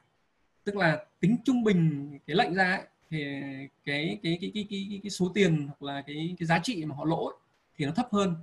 Tức 0.63 0.75
là 0.75 1.05
tính 1.19 1.37
trung 1.45 1.63
bình 1.63 2.09
cái 2.27 2.35
lệnh 2.35 2.53
ra 2.53 2.71
ấy, 2.71 2.83
thì 3.09 3.41
cái 3.85 4.19
cái 4.23 4.37
cái 4.41 4.51
cái 4.53 4.65
cái, 4.69 4.87
cái, 4.89 4.99
cái 5.03 5.09
số 5.09 5.31
tiền 5.33 5.67
hoặc 5.67 5.83
là 5.83 6.01
cái 6.07 6.35
cái 6.39 6.47
giá 6.47 6.59
trị 6.59 6.85
mà 6.85 6.95
họ 6.95 7.05
lỗ 7.05 7.25
ấy, 7.25 7.35
thì 7.77 7.85
nó 7.85 7.91
thấp 7.91 8.07
hơn 8.11 8.35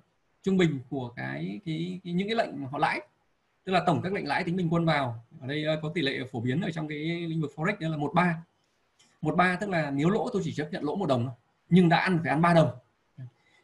trung 0.42 0.56
bình 0.56 0.80
của 0.90 1.08
cái, 1.16 1.60
cái, 1.64 2.00
cái 2.04 2.12
những 2.12 2.28
cái 2.28 2.36
lệnh 2.36 2.62
mà 2.62 2.68
họ 2.70 2.78
lãi 2.78 3.00
tức 3.64 3.72
là 3.72 3.82
tổng 3.86 4.00
các 4.02 4.12
lệnh 4.12 4.28
lãi 4.28 4.44
tính 4.44 4.56
bình 4.56 4.68
quân 4.70 4.84
vào. 4.84 5.24
Ở 5.40 5.46
đây 5.46 5.64
ờ, 5.64 5.78
có 5.82 5.88
tỷ 5.94 6.02
lệ 6.02 6.24
phổ 6.32 6.40
biến 6.40 6.60
ở 6.60 6.70
trong 6.70 6.88
cái 6.88 6.98
lĩnh 6.98 7.40
vực 7.40 7.52
forex 7.56 7.76
đó 7.80 7.88
là 7.88 7.96
một 7.96 8.12
ba. 8.14 8.44
Một 9.20 9.36
ba 9.36 9.56
tức 9.56 9.70
là 9.70 9.90
nếu 9.90 10.10
lỗ 10.10 10.28
tôi 10.32 10.42
chỉ 10.44 10.52
chấp 10.52 10.68
nhận 10.72 10.84
lỗ 10.84 10.96
một 10.96 11.06
đồng 11.06 11.24
thôi 11.24 11.34
nhưng 11.68 11.88
đã 11.88 11.96
ăn 11.96 12.18
phải 12.22 12.30
ăn 12.30 12.42
ba 12.42 12.54
đồng. 12.54 12.70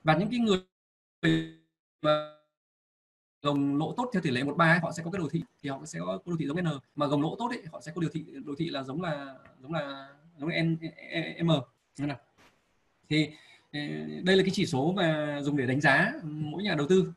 Và 0.05 0.17
những 0.17 0.31
cái 0.31 0.39
người 0.39 0.59
mà 2.03 2.35
gồng 3.43 3.79
lỗ 3.79 3.95
tốt 3.97 4.11
theo 4.13 4.23
tỷ 4.23 4.31
lệ 4.31 4.43
một 4.43 4.57
ba 4.57 4.79
họ 4.83 4.93
sẽ 4.93 5.03
có 5.03 5.11
cái 5.11 5.19
đồ 5.19 5.29
thị 5.29 5.43
thì 5.63 5.71
họ 5.71 5.81
sẽ 5.85 5.99
có 6.01 6.19
đồ 6.27 6.37
thị 6.39 6.47
giống 6.47 6.65
n. 6.65 6.69
Mà 6.95 7.07
gồng 7.07 7.23
lỗ 7.23 7.37
tốt 7.39 7.49
ấy, 7.49 7.63
họ 7.73 7.81
sẽ 7.81 7.93
có 7.95 8.03
đồ 8.03 8.09
thị 8.13 8.25
đồ 8.45 8.55
thị 8.59 8.69
là 8.69 8.83
giống 8.83 9.03
là 9.03 9.35
giống 9.63 9.73
là 9.73 10.09
giống 10.39 10.49
là 10.49 10.63
n 10.63 10.77
m. 11.47 11.51
Thì 13.09 13.31
ờ, 13.73 13.81
đây 14.23 14.37
là 14.37 14.43
cái 14.43 14.51
chỉ 14.53 14.67
số 14.67 14.93
mà 14.97 15.39
dùng 15.43 15.57
để 15.57 15.67
đánh 15.67 15.81
giá 15.81 16.13
mỗi 16.23 16.63
nhà 16.63 16.75
đầu 16.75 16.87
tư 16.89 17.13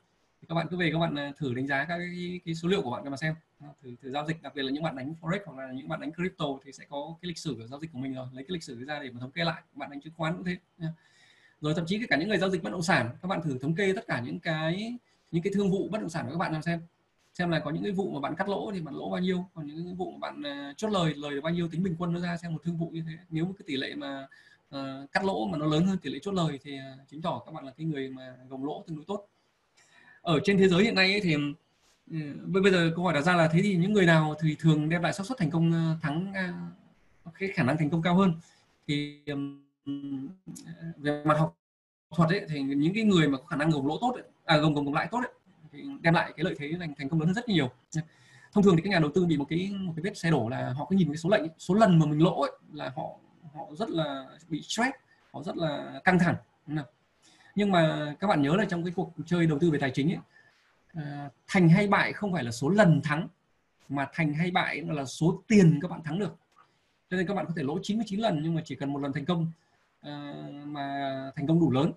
các 0.51 0.55
bạn 0.55 0.67
cứ 0.69 0.77
về 0.77 0.89
các 0.91 0.99
bạn 0.99 1.15
ờ, 1.15 1.31
thử 1.37 1.53
đánh 1.53 1.67
giá 1.67 1.85
các 1.85 1.97
cái, 1.97 2.39
cái 2.45 2.55
số 2.55 2.67
liệu 2.67 2.81
của 2.81 2.91
bạn 2.91 3.03
cho 3.03 3.09
mà 3.09 3.17
xem. 3.17 3.35
Ờ, 3.59 3.67
thử, 3.83 3.95
thử 4.01 4.11
giao 4.11 4.25
dịch 4.27 4.41
đặc 4.41 4.55
biệt 4.55 4.63
là 4.63 4.71
những 4.71 4.83
bạn 4.83 4.95
đánh 4.95 5.13
forex 5.21 5.39
hoặc 5.45 5.57
là 5.57 5.71
những 5.71 5.89
bạn 5.89 5.99
đánh 5.99 6.11
crypto 6.13 6.45
thì 6.65 6.71
sẽ 6.71 6.85
có 6.89 7.15
cái 7.21 7.27
lịch 7.27 7.37
sử 7.37 7.55
của 7.59 7.67
giao 7.67 7.79
dịch 7.79 7.91
của 7.93 7.99
mình 7.99 8.13
rồi. 8.13 8.27
Lấy 8.33 8.43
cái 8.43 8.53
lịch 8.53 8.63
sử 8.63 8.85
ra 8.85 8.99
để 9.03 9.09
mà 9.11 9.19
thống 9.19 9.31
kê 9.31 9.43
lại 9.43 9.61
bạn 9.73 9.89
đánh 9.89 10.01
chứng 10.01 10.13
khoán 10.17 10.35
cũng 10.35 10.45
thế 10.45 10.57
rồi 11.61 11.73
thậm 11.75 11.85
chí 11.85 12.07
cả 12.09 12.17
những 12.17 12.29
người 12.29 12.37
giao 12.37 12.49
dịch 12.49 12.63
bất 12.63 12.69
động 12.69 12.81
sản 12.81 13.09
các 13.21 13.27
bạn 13.27 13.41
thử 13.41 13.57
thống 13.57 13.75
kê 13.75 13.93
tất 13.93 14.07
cả 14.07 14.21
những 14.25 14.39
cái 14.39 14.97
những 15.31 15.43
cái 15.43 15.53
thương 15.55 15.71
vụ 15.71 15.87
bất 15.91 16.01
động 16.01 16.09
sản 16.09 16.25
của 16.25 16.31
các 16.31 16.37
bạn 16.37 16.53
làm 16.53 16.61
xem. 16.61 16.81
Xem 17.33 17.49
là 17.49 17.59
có 17.59 17.71
những 17.71 17.83
cái 17.83 17.91
vụ 17.91 18.11
mà 18.11 18.19
bạn 18.19 18.35
cắt 18.35 18.49
lỗ 18.49 18.71
thì 18.71 18.81
bạn 18.81 18.95
lỗ 18.95 19.09
bao 19.09 19.19
nhiêu 19.19 19.45
còn 19.53 19.67
những 19.67 19.85
cái 19.85 19.95
vụ 19.95 20.11
mà 20.11 20.17
bạn 20.21 20.69
uh, 20.71 20.77
chốt 20.77 20.89
lời 20.89 21.13
lời 21.17 21.41
bao 21.41 21.53
nhiêu 21.53 21.67
tính 21.67 21.83
bình 21.83 21.95
quân 21.99 22.13
nó 22.13 22.19
ra 22.19 22.37
xem 22.37 22.53
một 22.53 22.59
thương 22.63 22.77
vụ 22.77 22.89
như 22.89 23.03
thế. 23.07 23.13
Nếu 23.29 23.45
một 23.45 23.53
cái 23.59 23.63
tỷ 23.67 23.77
lệ 23.77 23.95
mà 23.95 24.27
uh, 24.75 25.11
cắt 25.11 25.25
lỗ 25.25 25.47
mà 25.47 25.57
nó 25.57 25.65
lớn 25.65 25.85
hơn 25.85 25.97
tỷ 25.97 26.09
lệ 26.09 26.19
chốt 26.21 26.31
lời 26.31 26.59
thì 26.63 26.77
uh, 26.77 27.07
chứng 27.07 27.21
tỏ 27.21 27.41
các 27.45 27.51
bạn 27.51 27.65
là 27.65 27.71
cái 27.77 27.85
người 27.85 28.09
mà 28.09 28.35
gồng 28.49 28.65
lỗ 28.65 28.83
tương 28.87 28.97
đối 28.97 29.05
tốt 29.05 29.27
ở 30.21 30.39
trên 30.43 30.57
thế 30.57 30.67
giới 30.67 30.83
hiện 30.83 30.95
nay 30.95 31.11
ấy 31.11 31.21
thì 31.21 31.35
ừ, 32.11 32.17
bây 32.45 32.71
giờ 32.71 32.91
câu 32.95 33.05
hỏi 33.05 33.13
đặt 33.13 33.21
ra 33.21 33.35
là 33.35 33.47
thế 33.47 33.61
thì 33.63 33.75
những 33.75 33.93
người 33.93 34.05
nào 34.05 34.35
thì 34.41 34.55
thường 34.59 34.89
đem 34.89 35.01
lại 35.01 35.13
xác 35.13 35.25
suất 35.25 35.37
thành 35.37 35.51
công 35.51 35.71
ờ, 35.71 35.97
thắng 36.01 36.33
ờ, 36.33 37.31
cái 37.39 37.49
khả 37.53 37.63
năng 37.63 37.77
thành 37.77 37.89
công 37.89 38.01
cao 38.01 38.15
hơn? 38.15 38.33
Thì 38.87 39.19
về 40.97 41.23
mặt 41.25 41.37
học 41.39 41.57
thuật 42.15 42.29
ấy 42.29 42.45
thì 42.49 42.61
những 42.61 42.93
cái 42.93 43.03
người 43.03 43.27
mà 43.27 43.37
có 43.37 43.43
khả 43.43 43.55
năng 43.55 43.69
gồng 43.69 43.87
lỗ 43.87 43.97
tốt 44.01 44.11
ấy, 44.15 44.23
à 44.45 44.57
gồng 44.57 44.73
gồng 44.73 44.85
gồng 44.85 44.93
lại 44.93 45.07
tốt 45.11 45.19
ấy, 45.19 45.31
thì 45.71 45.83
đem 46.01 46.13
lại 46.13 46.33
cái 46.37 46.43
lợi 46.43 46.55
thế 46.57 46.73
thành 46.79 46.93
thành 46.97 47.09
công 47.09 47.19
lớn 47.19 47.27
hơn 47.27 47.35
rất 47.35 47.49
nhiều. 47.49 47.71
Thông 48.53 48.63
thường 48.63 48.75
thì 48.75 48.81
các 48.81 48.89
nhà 48.89 48.99
đầu 48.99 49.11
tư 49.15 49.25
bị 49.25 49.37
một 49.37 49.45
cái 49.49 49.71
một 49.79 49.93
cái 49.95 50.03
vết 50.03 50.17
xe 50.17 50.31
đổ 50.31 50.49
là 50.49 50.73
họ 50.73 50.87
cứ 50.89 50.95
nhìn 50.95 51.07
cái 51.07 51.17
số 51.17 51.29
lệnh 51.29 51.41
số 51.57 51.73
lần 51.73 51.99
mà 51.99 52.05
mình 52.05 52.23
lỗ 52.23 52.41
ấy, 52.41 52.51
là 52.73 52.91
họ 52.95 53.03
họ 53.53 53.65
rất 53.77 53.89
là 53.89 54.25
bị 54.49 54.61
stress 54.61 54.91
họ 55.33 55.43
rất 55.43 55.57
là 55.57 56.01
căng 56.03 56.19
thẳng 56.19 56.35
nhưng 57.55 57.71
mà 57.71 58.13
các 58.19 58.27
bạn 58.27 58.41
nhớ 58.41 58.55
là 58.55 58.65
trong 58.65 58.83
cái 58.83 58.93
cuộc 58.95 59.13
chơi 59.25 59.45
đầu 59.45 59.59
tư 59.59 59.71
về 59.71 59.79
tài 59.79 59.91
chính 59.91 60.11
ấy, 60.11 60.19
à, 60.93 61.29
thành 61.47 61.69
hay 61.69 61.87
bại 61.87 62.13
không 62.13 62.33
phải 62.33 62.43
là 62.43 62.51
số 62.51 62.69
lần 62.69 63.01
thắng 63.03 63.27
mà 63.89 64.07
thành 64.13 64.33
hay 64.33 64.51
bại 64.51 64.81
là 64.87 65.05
số 65.05 65.43
tiền 65.47 65.79
các 65.81 65.91
bạn 65.91 66.03
thắng 66.03 66.19
được. 66.19 66.35
Cho 67.09 67.17
nên 67.17 67.27
các 67.27 67.33
bạn 67.33 67.45
có 67.45 67.53
thể 67.57 67.63
lỗ 67.63 67.79
99 67.83 68.19
lần 68.19 68.39
nhưng 68.43 68.55
mà 68.55 68.61
chỉ 68.65 68.75
cần 68.75 68.93
một 68.93 68.99
lần 68.99 69.13
thành 69.13 69.25
công 69.25 69.51
à, 70.01 70.33
mà 70.65 71.11
thành 71.35 71.47
công 71.47 71.59
đủ 71.59 71.71
lớn. 71.71 71.91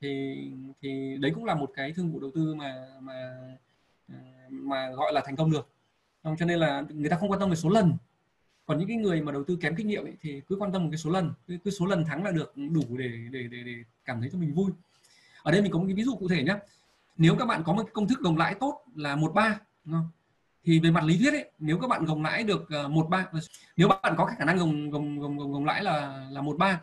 Thì 0.00 0.36
thì 0.82 1.16
đấy 1.20 1.32
cũng 1.34 1.44
là 1.44 1.54
một 1.54 1.70
cái 1.74 1.92
thương 1.92 2.12
vụ 2.12 2.20
đầu 2.20 2.30
tư 2.34 2.54
mà 2.54 2.86
mà 3.00 3.36
ờ, 4.08 4.14
mà 4.50 4.90
gọi 4.90 5.12
là 5.12 5.22
thành 5.24 5.36
công 5.36 5.50
được. 5.50 5.68
Cho 6.22 6.46
nên 6.46 6.58
là 6.58 6.84
người 6.88 7.10
ta 7.10 7.16
không 7.16 7.30
quan 7.30 7.40
tâm 7.40 7.50
về 7.50 7.56
số 7.56 7.68
lần. 7.68 7.96
Còn 8.66 8.78
những 8.78 8.88
cái 8.88 8.96
người 8.96 9.20
mà 9.20 9.32
đầu 9.32 9.44
tư 9.44 9.56
kém 9.60 9.76
kinh 9.76 9.86
nghiệm 9.86 10.04
ấy, 10.04 10.14
thì 10.20 10.40
cứ 10.48 10.56
quan 10.56 10.72
tâm 10.72 10.82
một 10.82 10.88
cái 10.92 10.98
số 10.98 11.10
lần 11.10 11.32
cứ, 11.46 11.58
cứ 11.64 11.70
số 11.70 11.86
lần 11.86 12.04
thắng 12.04 12.24
là 12.24 12.30
được 12.30 12.56
đủ 12.56 12.96
để 12.98 13.10
để 13.30 13.48
để, 13.50 13.62
để 13.64 13.74
cảm 14.04 14.20
thấy 14.20 14.30
cho 14.32 14.38
mình 14.38 14.54
vui. 14.54 14.72
Ở 15.42 15.52
đây 15.52 15.62
mình 15.62 15.72
có 15.72 15.78
một 15.78 15.84
cái 15.86 15.94
ví 15.94 16.04
dụ 16.04 16.16
cụ 16.16 16.28
thể 16.28 16.42
nhé 16.42 16.56
nếu 17.16 17.36
các 17.38 17.44
bạn 17.44 17.62
có 17.64 17.72
một 17.72 17.88
công 17.92 18.08
thức 18.08 18.20
gồng 18.20 18.36
lãi 18.36 18.54
tốt 18.54 18.84
là 18.94 19.16
một 19.16 19.34
ba 19.34 19.60
thì 20.64 20.80
về 20.80 20.90
mặt 20.90 21.04
lý 21.04 21.18
thuyết 21.18 21.30
ấy, 21.32 21.50
nếu 21.58 21.78
các 21.78 21.88
bạn 21.88 22.04
gồng 22.04 22.22
lãi 22.22 22.44
được 22.44 22.70
ờ, 22.70 22.88
một 22.88 23.06
ba 23.10 23.26
nếu 23.76 23.88
bạn 23.88 24.14
có 24.16 24.24
khả 24.24 24.44
năng 24.44 24.56
gồng 24.56 24.90
gồng 24.90 25.20
gồng 25.20 25.38
gồng, 25.38 25.52
gồng 25.52 25.64
lãi 25.64 25.84
là 25.84 26.26
là 26.30 26.40
một 26.40 26.56
ba 26.58 26.80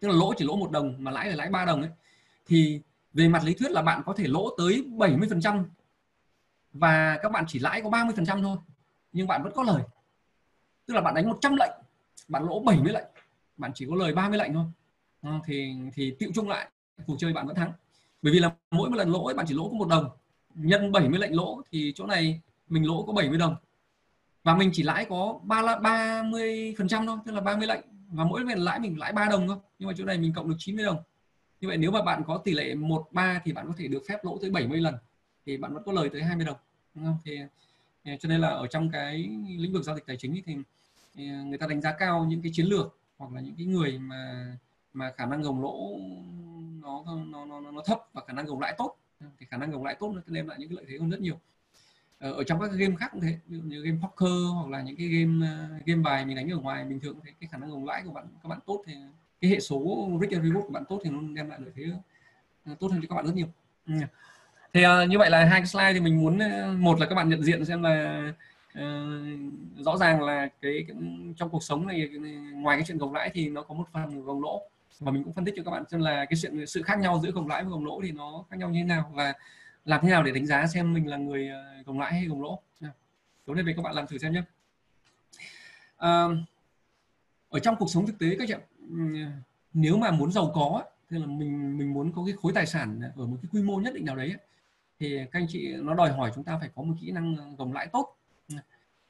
tức 0.00 0.08
là 0.08 0.14
lỗ 0.14 0.34
chỉ 0.36 0.44
lỗ 0.44 0.56
một 0.56 0.70
đồng 0.70 0.94
mà 0.98 1.10
lãi 1.10 1.28
là 1.28 1.36
lãi 1.36 1.50
ba 1.50 1.64
đồng 1.64 1.80
ấy 1.80 1.90
thì 2.46 2.80
về 3.12 3.28
mặt 3.28 3.44
lý 3.44 3.54
thuyết 3.54 3.70
là 3.70 3.82
bạn 3.82 4.02
có 4.06 4.14
thể 4.16 4.24
lỗ 4.26 4.54
tới 4.58 4.84
70% 4.90 5.64
và 6.72 7.18
các 7.22 7.32
bạn 7.32 7.44
chỉ 7.48 7.58
lãi 7.58 7.82
có 7.82 7.90
30% 7.90 8.42
thôi 8.42 8.56
nhưng 9.12 9.26
bạn 9.26 9.42
vẫn 9.42 9.52
có 9.54 9.62
lời. 9.62 9.82
Tức 10.86 10.94
là 10.94 11.00
bạn 11.00 11.14
đánh 11.14 11.28
100 11.28 11.56
lệnh 11.56 11.72
bạn 12.28 12.44
lỗ 12.44 12.60
70 12.60 12.92
lệnh 12.92 13.06
bạn 13.56 13.72
chỉ 13.74 13.86
có 13.90 13.96
lời 13.96 14.12
30 14.12 14.38
lệnh 14.38 14.54
thôi. 14.54 14.64
Ờ, 15.24 15.30
thì 15.44 15.74
thì 15.94 16.14
tiệu 16.18 16.30
chung 16.34 16.48
lại, 16.48 16.70
cuộc 17.06 17.16
chơi 17.18 17.32
bạn 17.32 17.46
vẫn 17.46 17.56
thắng. 17.56 17.72
Bởi 18.22 18.32
vì 18.32 18.38
là 18.38 18.50
mỗi 18.70 18.90
một 18.90 18.96
lần 18.96 19.10
lỗ 19.10 19.32
bạn 19.36 19.46
chỉ 19.48 19.54
lỗ 19.54 19.68
có 19.68 19.74
một 19.74 19.88
đồng. 19.88 20.08
Nhân 20.54 20.92
70 20.92 21.18
lệnh 21.18 21.36
lỗ 21.36 21.62
thì 21.72 21.92
chỗ 21.94 22.06
này 22.06 22.40
mình 22.68 22.86
lỗ 22.86 23.04
có 23.06 23.12
70 23.12 23.38
đồng. 23.38 23.56
Và 24.42 24.56
mình 24.56 24.70
chỉ 24.72 24.82
lãi 24.82 25.04
có 25.04 25.40
ba 25.42 25.78
ba 25.78 26.22
mươi 26.22 26.74
phần 26.78 26.88
trăm 26.88 27.06
thôi, 27.06 27.18
tức 27.26 27.32
là 27.32 27.40
30 27.40 27.66
lệnh. 27.66 27.80
Và 28.08 28.24
mỗi 28.24 28.44
lần 28.44 28.58
lãi 28.58 28.80
mình 28.80 28.98
lãi 28.98 29.12
3 29.12 29.28
đồng 29.28 29.48
thôi, 29.48 29.56
nhưng 29.78 29.88
mà 29.88 29.94
chỗ 29.98 30.04
này 30.04 30.18
mình 30.18 30.32
cộng 30.32 30.48
được 30.48 30.56
90 30.58 30.84
đồng. 30.84 31.02
Như 31.60 31.68
vậy 31.68 31.76
nếu 31.76 31.90
mà 31.90 32.02
bạn 32.02 32.22
có 32.26 32.38
tỷ 32.38 32.52
lệ 32.52 32.74
1 32.74 33.08
3 33.12 33.40
thì 33.44 33.52
bạn 33.52 33.66
có 33.66 33.72
thể 33.76 33.88
được 33.88 34.02
phép 34.08 34.24
lỗ 34.24 34.38
tới 34.38 34.50
70 34.50 34.80
lần, 34.80 34.94
thì 35.46 35.56
bạn 35.56 35.74
vẫn 35.74 35.82
có 35.86 35.92
lời 35.92 36.08
tới 36.12 36.22
20 36.22 36.46
đồng. 36.46 36.56
Đúng 36.94 37.04
không? 37.04 37.18
thì 37.24 37.38
cho 38.04 38.28
nên 38.28 38.40
là 38.40 38.48
ở 38.48 38.66
trong 38.66 38.90
cái 38.90 39.28
lĩnh 39.58 39.72
vực 39.72 39.82
giao 39.82 39.94
dịch 39.94 40.06
tài 40.06 40.16
chính 40.16 40.42
thì 40.46 40.56
người 41.24 41.58
ta 41.58 41.66
đánh 41.66 41.80
giá 41.80 41.92
cao 41.98 42.24
những 42.28 42.42
cái 42.42 42.52
chiến 42.54 42.66
lược 42.66 42.98
hoặc 43.18 43.32
là 43.32 43.40
những 43.40 43.54
cái 43.58 43.66
người 43.66 43.98
mà 43.98 44.46
mà 44.94 45.12
khả 45.16 45.26
năng 45.26 45.42
gồng 45.42 45.62
lỗ 45.62 45.98
nó 46.82 47.04
nó 47.26 47.44
nó, 47.44 47.60
nó 47.60 47.82
thấp 47.86 47.98
và 48.12 48.22
khả 48.26 48.32
năng 48.32 48.46
gồng 48.46 48.60
lãi 48.60 48.74
tốt. 48.78 48.96
Thì 49.38 49.46
khả 49.50 49.56
năng 49.56 49.70
gồng 49.70 49.84
lãi 49.84 49.94
tốt 50.00 50.12
nó 50.14 50.20
đem 50.26 50.48
lại 50.48 50.58
những 50.60 50.68
cái 50.68 50.76
lợi 50.76 50.84
thế 50.88 50.98
hơn 51.00 51.10
rất 51.10 51.20
nhiều. 51.20 51.38
Ờ, 52.18 52.32
ở 52.32 52.44
trong 52.44 52.60
các 52.60 52.70
game 52.72 52.94
khác 52.96 53.08
cũng 53.12 53.20
thế 53.20 53.38
ví 53.46 53.58
dụ 53.58 53.62
như 53.62 53.82
game 53.82 53.98
poker 54.02 54.32
hoặc 54.54 54.70
là 54.70 54.82
những 54.82 54.96
cái 54.96 55.06
game 55.06 55.46
ờ, 55.46 55.68
game 55.86 56.02
bài 56.02 56.24
mình 56.24 56.36
đánh 56.36 56.52
ở 56.52 56.58
ngoài 56.58 56.84
bình 56.84 57.00
thường 57.00 57.18
thì 57.24 57.30
cái 57.40 57.48
khả 57.52 57.58
năng 57.58 57.70
gồng 57.70 57.86
lãi 57.86 58.02
của 58.04 58.12
bạn 58.12 58.26
các 58.42 58.48
bạn 58.48 58.58
tốt 58.66 58.82
thì 58.86 58.94
cái 59.40 59.50
hệ 59.50 59.60
số 59.60 60.08
risk 60.20 60.32
and 60.32 60.44
reward 60.44 60.62
của 60.62 60.72
bạn 60.72 60.84
tốt 60.88 61.00
thì 61.04 61.10
nó 61.10 61.20
đem 61.34 61.48
lại 61.48 61.58
lợi 61.62 61.72
thế 61.76 61.84
ờ, 62.64 62.74
tốt 62.80 62.88
hơn 62.92 63.00
cho 63.02 63.06
các 63.08 63.16
bạn 63.16 63.26
rất 63.26 63.34
nhiều. 63.34 63.46
Ừ. 63.86 63.94
Thì 64.72 64.84
uh, 64.86 65.08
như 65.08 65.18
vậy 65.18 65.30
là 65.30 65.44
hai 65.44 65.60
cái 65.60 65.66
slide 65.66 65.92
thì 65.92 66.00
mình 66.00 66.20
muốn 66.20 66.38
một 66.78 67.00
là 67.00 67.06
các 67.06 67.14
bạn 67.14 67.28
nhận 67.28 67.42
diện 67.42 67.64
xem 67.64 67.82
là 67.82 68.24
uh, 68.78 68.84
rõ 69.78 69.96
ràng 69.96 70.22
là 70.22 70.48
cái, 70.62 70.84
cái 70.88 70.96
trong 71.36 71.50
cuộc 71.50 71.62
sống 71.62 71.86
này 71.86 72.08
ngoài 72.54 72.76
cái 72.76 72.84
chuyện 72.86 72.98
gồng 72.98 73.14
lãi 73.14 73.30
thì 73.34 73.48
nó 73.48 73.62
có 73.62 73.74
một 73.74 73.84
phần 73.92 74.24
gồng 74.24 74.42
lỗ 74.42 74.62
và 75.00 75.12
mình 75.12 75.24
cũng 75.24 75.32
phân 75.32 75.44
tích 75.44 75.54
cho 75.56 75.62
các 75.62 75.70
bạn 75.70 75.84
xem 75.90 76.00
là 76.00 76.24
cái 76.24 76.36
sự 76.36 76.64
sự 76.66 76.82
khác 76.82 76.98
nhau 76.98 77.20
giữa 77.22 77.30
gồng 77.30 77.48
lãi 77.48 77.64
và 77.64 77.70
gồng 77.70 77.84
lỗ 77.84 78.00
thì 78.02 78.12
nó 78.12 78.44
khác 78.50 78.56
nhau 78.58 78.70
như 78.70 78.80
thế 78.80 78.84
nào 78.84 79.10
và 79.14 79.34
làm 79.84 80.00
thế 80.02 80.10
nào 80.10 80.22
để 80.22 80.32
đánh 80.32 80.46
giá 80.46 80.66
xem 80.66 80.94
mình 80.94 81.08
là 81.08 81.16
người 81.16 81.48
ờ, 81.48 81.82
gồng 81.86 82.00
lãi 82.00 82.12
hay 82.12 82.24
gồng 82.24 82.42
lỗ. 82.42 82.60
Tối 83.46 83.56
nay 83.56 83.64
về 83.64 83.72
các 83.76 83.82
bạn 83.82 83.94
làm 83.94 84.06
thử 84.06 84.18
xem 84.18 84.32
nhé. 84.32 84.42
À, 85.96 86.24
ở 87.48 87.58
trong 87.58 87.76
cuộc 87.76 87.90
sống 87.90 88.06
thực 88.06 88.18
tế 88.18 88.36
các 88.38 88.48
bạn 88.48 88.60
nếu 89.72 89.96
mà 89.96 90.10
muốn 90.10 90.32
giàu 90.32 90.50
có 90.54 90.84
tức 91.10 91.18
là 91.18 91.26
mình 91.26 91.78
mình 91.78 91.94
muốn 91.94 92.12
có 92.12 92.22
cái 92.26 92.34
khối 92.42 92.52
tài 92.52 92.66
sản 92.66 93.00
ở 93.16 93.26
một 93.26 93.36
cái 93.42 93.48
quy 93.52 93.62
mô 93.62 93.76
nhất 93.76 93.94
định 93.94 94.04
nào 94.04 94.16
đấy 94.16 94.34
thì 95.00 95.18
các 95.32 95.40
anh 95.40 95.46
chị 95.48 95.74
nó 95.76 95.94
đòi 95.94 96.12
hỏi 96.12 96.32
chúng 96.34 96.44
ta 96.44 96.58
phải 96.58 96.70
có 96.74 96.82
một 96.82 96.94
kỹ 97.00 97.10
năng 97.10 97.36
ờ, 97.36 97.44
gồng 97.58 97.72
lãi 97.72 97.86
tốt. 97.86 98.16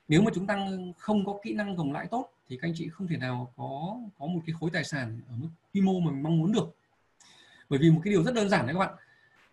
Nếu 0.08 0.22
mà 0.22 0.30
chúng 0.34 0.46
ta 0.46 0.68
không 0.98 1.26
có 1.26 1.38
kỹ 1.42 1.54
năng 1.54 1.76
gồng 1.76 1.92
lãi 1.92 2.06
tốt 2.06 2.33
thì 2.48 2.56
các 2.56 2.68
anh 2.68 2.74
chị 2.76 2.88
không 2.88 3.06
thể 3.06 3.16
nào 3.16 3.52
có 3.56 3.96
có 4.18 4.26
một 4.26 4.40
cái 4.46 4.54
khối 4.60 4.70
tài 4.72 4.84
sản 4.84 5.20
ở 5.28 5.36
mức 5.36 5.48
quy 5.74 5.80
mô 5.80 6.00
mà 6.00 6.10
mình 6.10 6.22
mong 6.22 6.38
muốn 6.38 6.52
được. 6.52 6.76
Bởi 7.68 7.78
vì 7.78 7.90
một 7.90 8.00
cái 8.04 8.10
điều 8.10 8.22
rất 8.22 8.34
đơn 8.34 8.48
giản 8.48 8.66
đấy 8.66 8.74
các 8.74 8.78
bạn. 8.78 8.94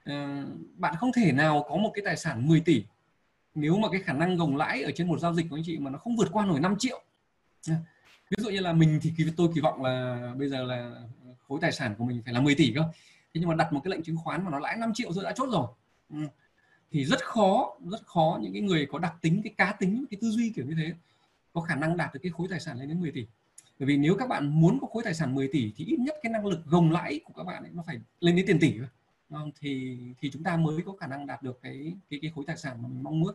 À, 0.03 0.45
bạn 0.77 0.95
không 0.95 1.11
thể 1.15 1.31
nào 1.31 1.65
có 1.69 1.77
một 1.77 1.91
cái 1.93 2.01
tài 2.05 2.17
sản 2.17 2.47
10 2.47 2.59
tỷ 2.59 2.83
nếu 3.55 3.77
mà 3.77 3.87
cái 3.91 4.01
khả 4.01 4.13
năng 4.13 4.37
gồng 4.37 4.57
lãi 4.57 4.83
ở 4.83 4.91
trên 4.95 5.07
một 5.07 5.19
giao 5.19 5.33
dịch 5.33 5.45
của 5.49 5.55
anh 5.55 5.63
chị 5.65 5.77
mà 5.77 5.89
nó 5.89 5.97
không 5.97 6.15
vượt 6.15 6.27
qua 6.31 6.45
nổi 6.45 6.59
5 6.59 6.75
triệu. 6.79 7.03
Ví 8.29 8.43
dụ 8.43 8.49
như 8.49 8.59
là 8.59 8.73
mình 8.73 8.99
thì 9.01 9.25
tôi 9.37 9.49
kỳ 9.55 9.61
vọng 9.61 9.83
là 9.83 10.33
bây 10.37 10.49
giờ 10.49 10.63
là 10.63 10.95
khối 11.47 11.59
tài 11.61 11.71
sản 11.71 11.95
của 11.97 12.05
mình 12.05 12.21
phải 12.25 12.33
là 12.33 12.41
10 12.41 12.55
tỷ 12.55 12.73
cơ. 12.75 12.81
Thế 13.33 13.41
nhưng 13.41 13.49
mà 13.49 13.55
đặt 13.55 13.73
một 13.73 13.81
cái 13.83 13.91
lệnh 13.91 14.03
chứng 14.03 14.17
khoán 14.17 14.43
mà 14.43 14.51
nó 14.51 14.59
lãi 14.59 14.77
5 14.77 14.93
triệu 14.93 15.13
rồi 15.13 15.23
đã 15.23 15.33
chốt 15.35 15.49
rồi. 15.51 15.67
Ừ. 16.09 16.17
Thì 16.91 17.05
rất 17.05 17.25
khó 17.25 17.77
rất 17.91 18.05
khó 18.05 18.39
những 18.41 18.53
cái 18.53 18.61
người 18.61 18.85
có 18.85 18.99
đặc 18.99 19.13
tính 19.21 19.41
cái 19.43 19.53
cá 19.57 19.71
tính 19.71 20.05
cái 20.11 20.17
tư 20.21 20.29
duy 20.29 20.51
kiểu 20.55 20.65
như 20.65 20.75
thế 20.77 20.93
có 21.53 21.61
khả 21.61 21.75
năng 21.75 21.97
đạt 21.97 22.13
được 22.13 22.19
cái 22.23 22.31
khối 22.31 22.47
tài 22.49 22.59
sản 22.59 22.79
lên 22.79 22.89
đến 22.89 22.99
10 22.99 23.11
tỷ 23.11 23.25
bởi 23.79 23.87
vì 23.87 23.97
nếu 23.97 24.15
các 24.15 24.29
bạn 24.29 24.61
muốn 24.61 24.79
có 24.81 24.87
khối 24.87 25.03
tài 25.03 25.13
sản 25.13 25.35
10 25.35 25.47
tỷ 25.47 25.71
thì 25.75 25.85
ít 25.85 25.99
nhất 25.99 26.15
cái 26.23 26.31
năng 26.31 26.45
lực 26.45 26.65
gồng 26.65 26.91
lãi 26.91 27.19
của 27.25 27.33
các 27.33 27.43
bạn 27.43 27.63
ấy 27.63 27.71
nó 27.73 27.83
phải 27.87 27.99
lên 28.19 28.35
đến 28.35 28.45
tiền 28.47 28.59
tỷ 28.59 28.79
không? 29.29 29.51
thì 29.59 29.97
thì 30.19 30.31
chúng 30.31 30.43
ta 30.43 30.57
mới 30.57 30.81
có 30.85 30.93
khả 30.99 31.07
năng 31.07 31.27
đạt 31.27 31.43
được 31.43 31.59
cái 31.61 31.93
cái 32.09 32.19
cái 32.21 32.31
khối 32.35 32.43
tài 32.47 32.57
sản 32.57 32.77
mà 32.81 32.89
mình 32.89 33.03
mong 33.03 33.19
muốn 33.19 33.33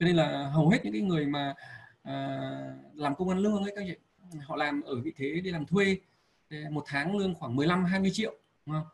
cho 0.00 0.06
nên 0.06 0.16
là 0.16 0.48
hầu 0.48 0.68
hết 0.68 0.84
những 0.84 0.92
cái 0.92 1.02
người 1.02 1.26
mà 1.26 1.54
à, 2.02 2.38
làm 2.94 3.14
công 3.14 3.28
ăn 3.28 3.38
lương 3.38 3.62
ấy 3.62 3.72
các 3.76 3.84
chị 3.86 3.94
họ 4.40 4.56
làm 4.56 4.82
ở 4.82 5.00
vị 5.00 5.12
thế 5.16 5.40
đi 5.44 5.50
làm 5.50 5.66
thuê 5.66 5.96
một 6.70 6.84
tháng 6.86 7.16
lương 7.16 7.34
khoảng 7.34 7.56
15 7.56 7.84
20 7.84 8.10
triệu 8.14 8.34
đúng 8.66 8.74
không? 8.74 8.86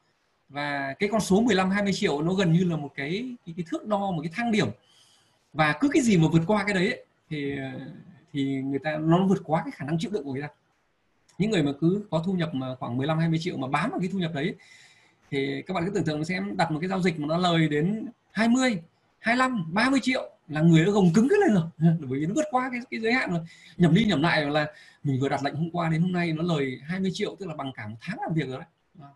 và 0.48 0.94
cái 0.98 1.08
con 1.12 1.20
số 1.20 1.40
15 1.40 1.70
20 1.70 1.92
triệu 1.92 2.22
nó 2.22 2.32
gần 2.32 2.52
như 2.52 2.64
là 2.64 2.76
một 2.76 2.92
cái 2.94 3.36
cái, 3.46 3.54
cái 3.56 3.64
thước 3.70 3.86
đo 3.86 4.10
một 4.10 4.22
cái 4.22 4.32
thang 4.34 4.52
điểm 4.52 4.68
và 5.52 5.78
cứ 5.80 5.88
cái 5.92 6.02
gì 6.02 6.16
mà 6.16 6.28
vượt 6.32 6.42
qua 6.46 6.64
cái 6.64 6.74
đấy 6.74 6.86
ấy, 6.86 7.04
thì 7.30 7.56
thì 8.36 8.62
người 8.62 8.78
ta 8.78 8.96
nó 8.96 9.26
vượt 9.26 9.42
quá 9.44 9.62
cái 9.64 9.70
khả 9.70 9.84
năng 9.84 9.98
chịu 9.98 10.10
đựng 10.10 10.24
của 10.24 10.32
người 10.32 10.42
ta. 10.42 10.48
Những 11.38 11.50
người 11.50 11.62
mà 11.62 11.72
cứ 11.80 12.06
có 12.10 12.22
thu 12.26 12.32
nhập 12.32 12.54
mà 12.54 12.74
khoảng 12.74 12.96
15 12.96 13.18
20 13.18 13.38
triệu 13.38 13.56
mà 13.56 13.68
bám 13.68 13.90
vào 13.90 14.00
cái 14.00 14.08
thu 14.12 14.18
nhập 14.18 14.34
đấy 14.34 14.54
thì 15.30 15.62
các 15.66 15.74
bạn 15.74 15.84
cứ 15.84 15.90
tưởng 15.90 16.04
tượng 16.04 16.24
xem 16.24 16.56
đặt 16.56 16.70
một 16.70 16.78
cái 16.80 16.88
giao 16.88 17.02
dịch 17.02 17.20
mà 17.20 17.26
nó 17.26 17.36
lời 17.36 17.68
đến 17.68 18.06
20 18.32 18.82
25 19.18 19.64
30 19.72 20.00
triệu 20.02 20.30
là 20.48 20.60
người 20.60 20.84
nó 20.84 20.92
gồng 20.92 21.12
cứng 21.14 21.28
cái 21.28 21.38
lên 21.40 21.54
rồi. 21.54 21.64
Bởi 22.00 22.20
vì 22.20 22.26
nó 22.26 22.34
vượt 22.34 22.44
qua 22.50 22.68
cái, 22.70 22.80
cái 22.90 23.00
giới 23.00 23.12
hạn 23.12 23.30
rồi. 23.30 23.40
Nhầm 23.76 23.94
đi 23.94 24.04
nhầm 24.04 24.22
lại 24.22 24.46
là 24.46 24.66
mình 25.02 25.20
vừa 25.20 25.28
đặt 25.28 25.44
lệnh 25.44 25.54
hôm 25.54 25.70
qua 25.70 25.88
đến 25.88 26.02
hôm 26.02 26.12
nay 26.12 26.32
nó 26.32 26.42
lời 26.42 26.80
20 26.84 27.10
triệu 27.14 27.36
tức 27.38 27.48
là 27.48 27.54
bằng 27.54 27.72
cả 27.72 27.88
một 27.88 27.96
tháng 28.00 28.18
làm 28.20 28.34
việc 28.34 28.48
rồi 28.48 28.58
đấy. 28.58 28.68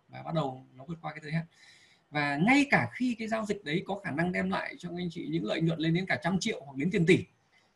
Và 0.09 0.23
bắt 0.23 0.35
đầu 0.35 0.64
nó 0.77 0.85
vượt 0.89 0.99
qua 1.03 1.12
cái 1.12 1.21
giới 1.23 1.33
hạn. 1.33 1.45
Và 2.11 2.37
ngay 2.37 2.66
cả 2.71 2.89
khi 2.93 3.16
cái 3.18 3.29
giao 3.29 3.45
dịch 3.47 3.64
đấy 3.64 3.83
có 3.87 4.01
khả 4.05 4.11
năng 4.11 4.33
đem 4.33 4.51
lại 4.51 4.75
cho 4.79 4.89
anh 4.97 5.11
chị 5.11 5.27
những 5.31 5.45
lợi 5.45 5.61
nhuận 5.61 5.79
lên 5.79 5.95
đến 5.95 6.07
cả 6.07 6.18
trăm 6.23 6.39
triệu 6.41 6.62
hoặc 6.64 6.77
đến 6.77 6.91
tiền 6.91 7.07
tỷ 7.07 7.25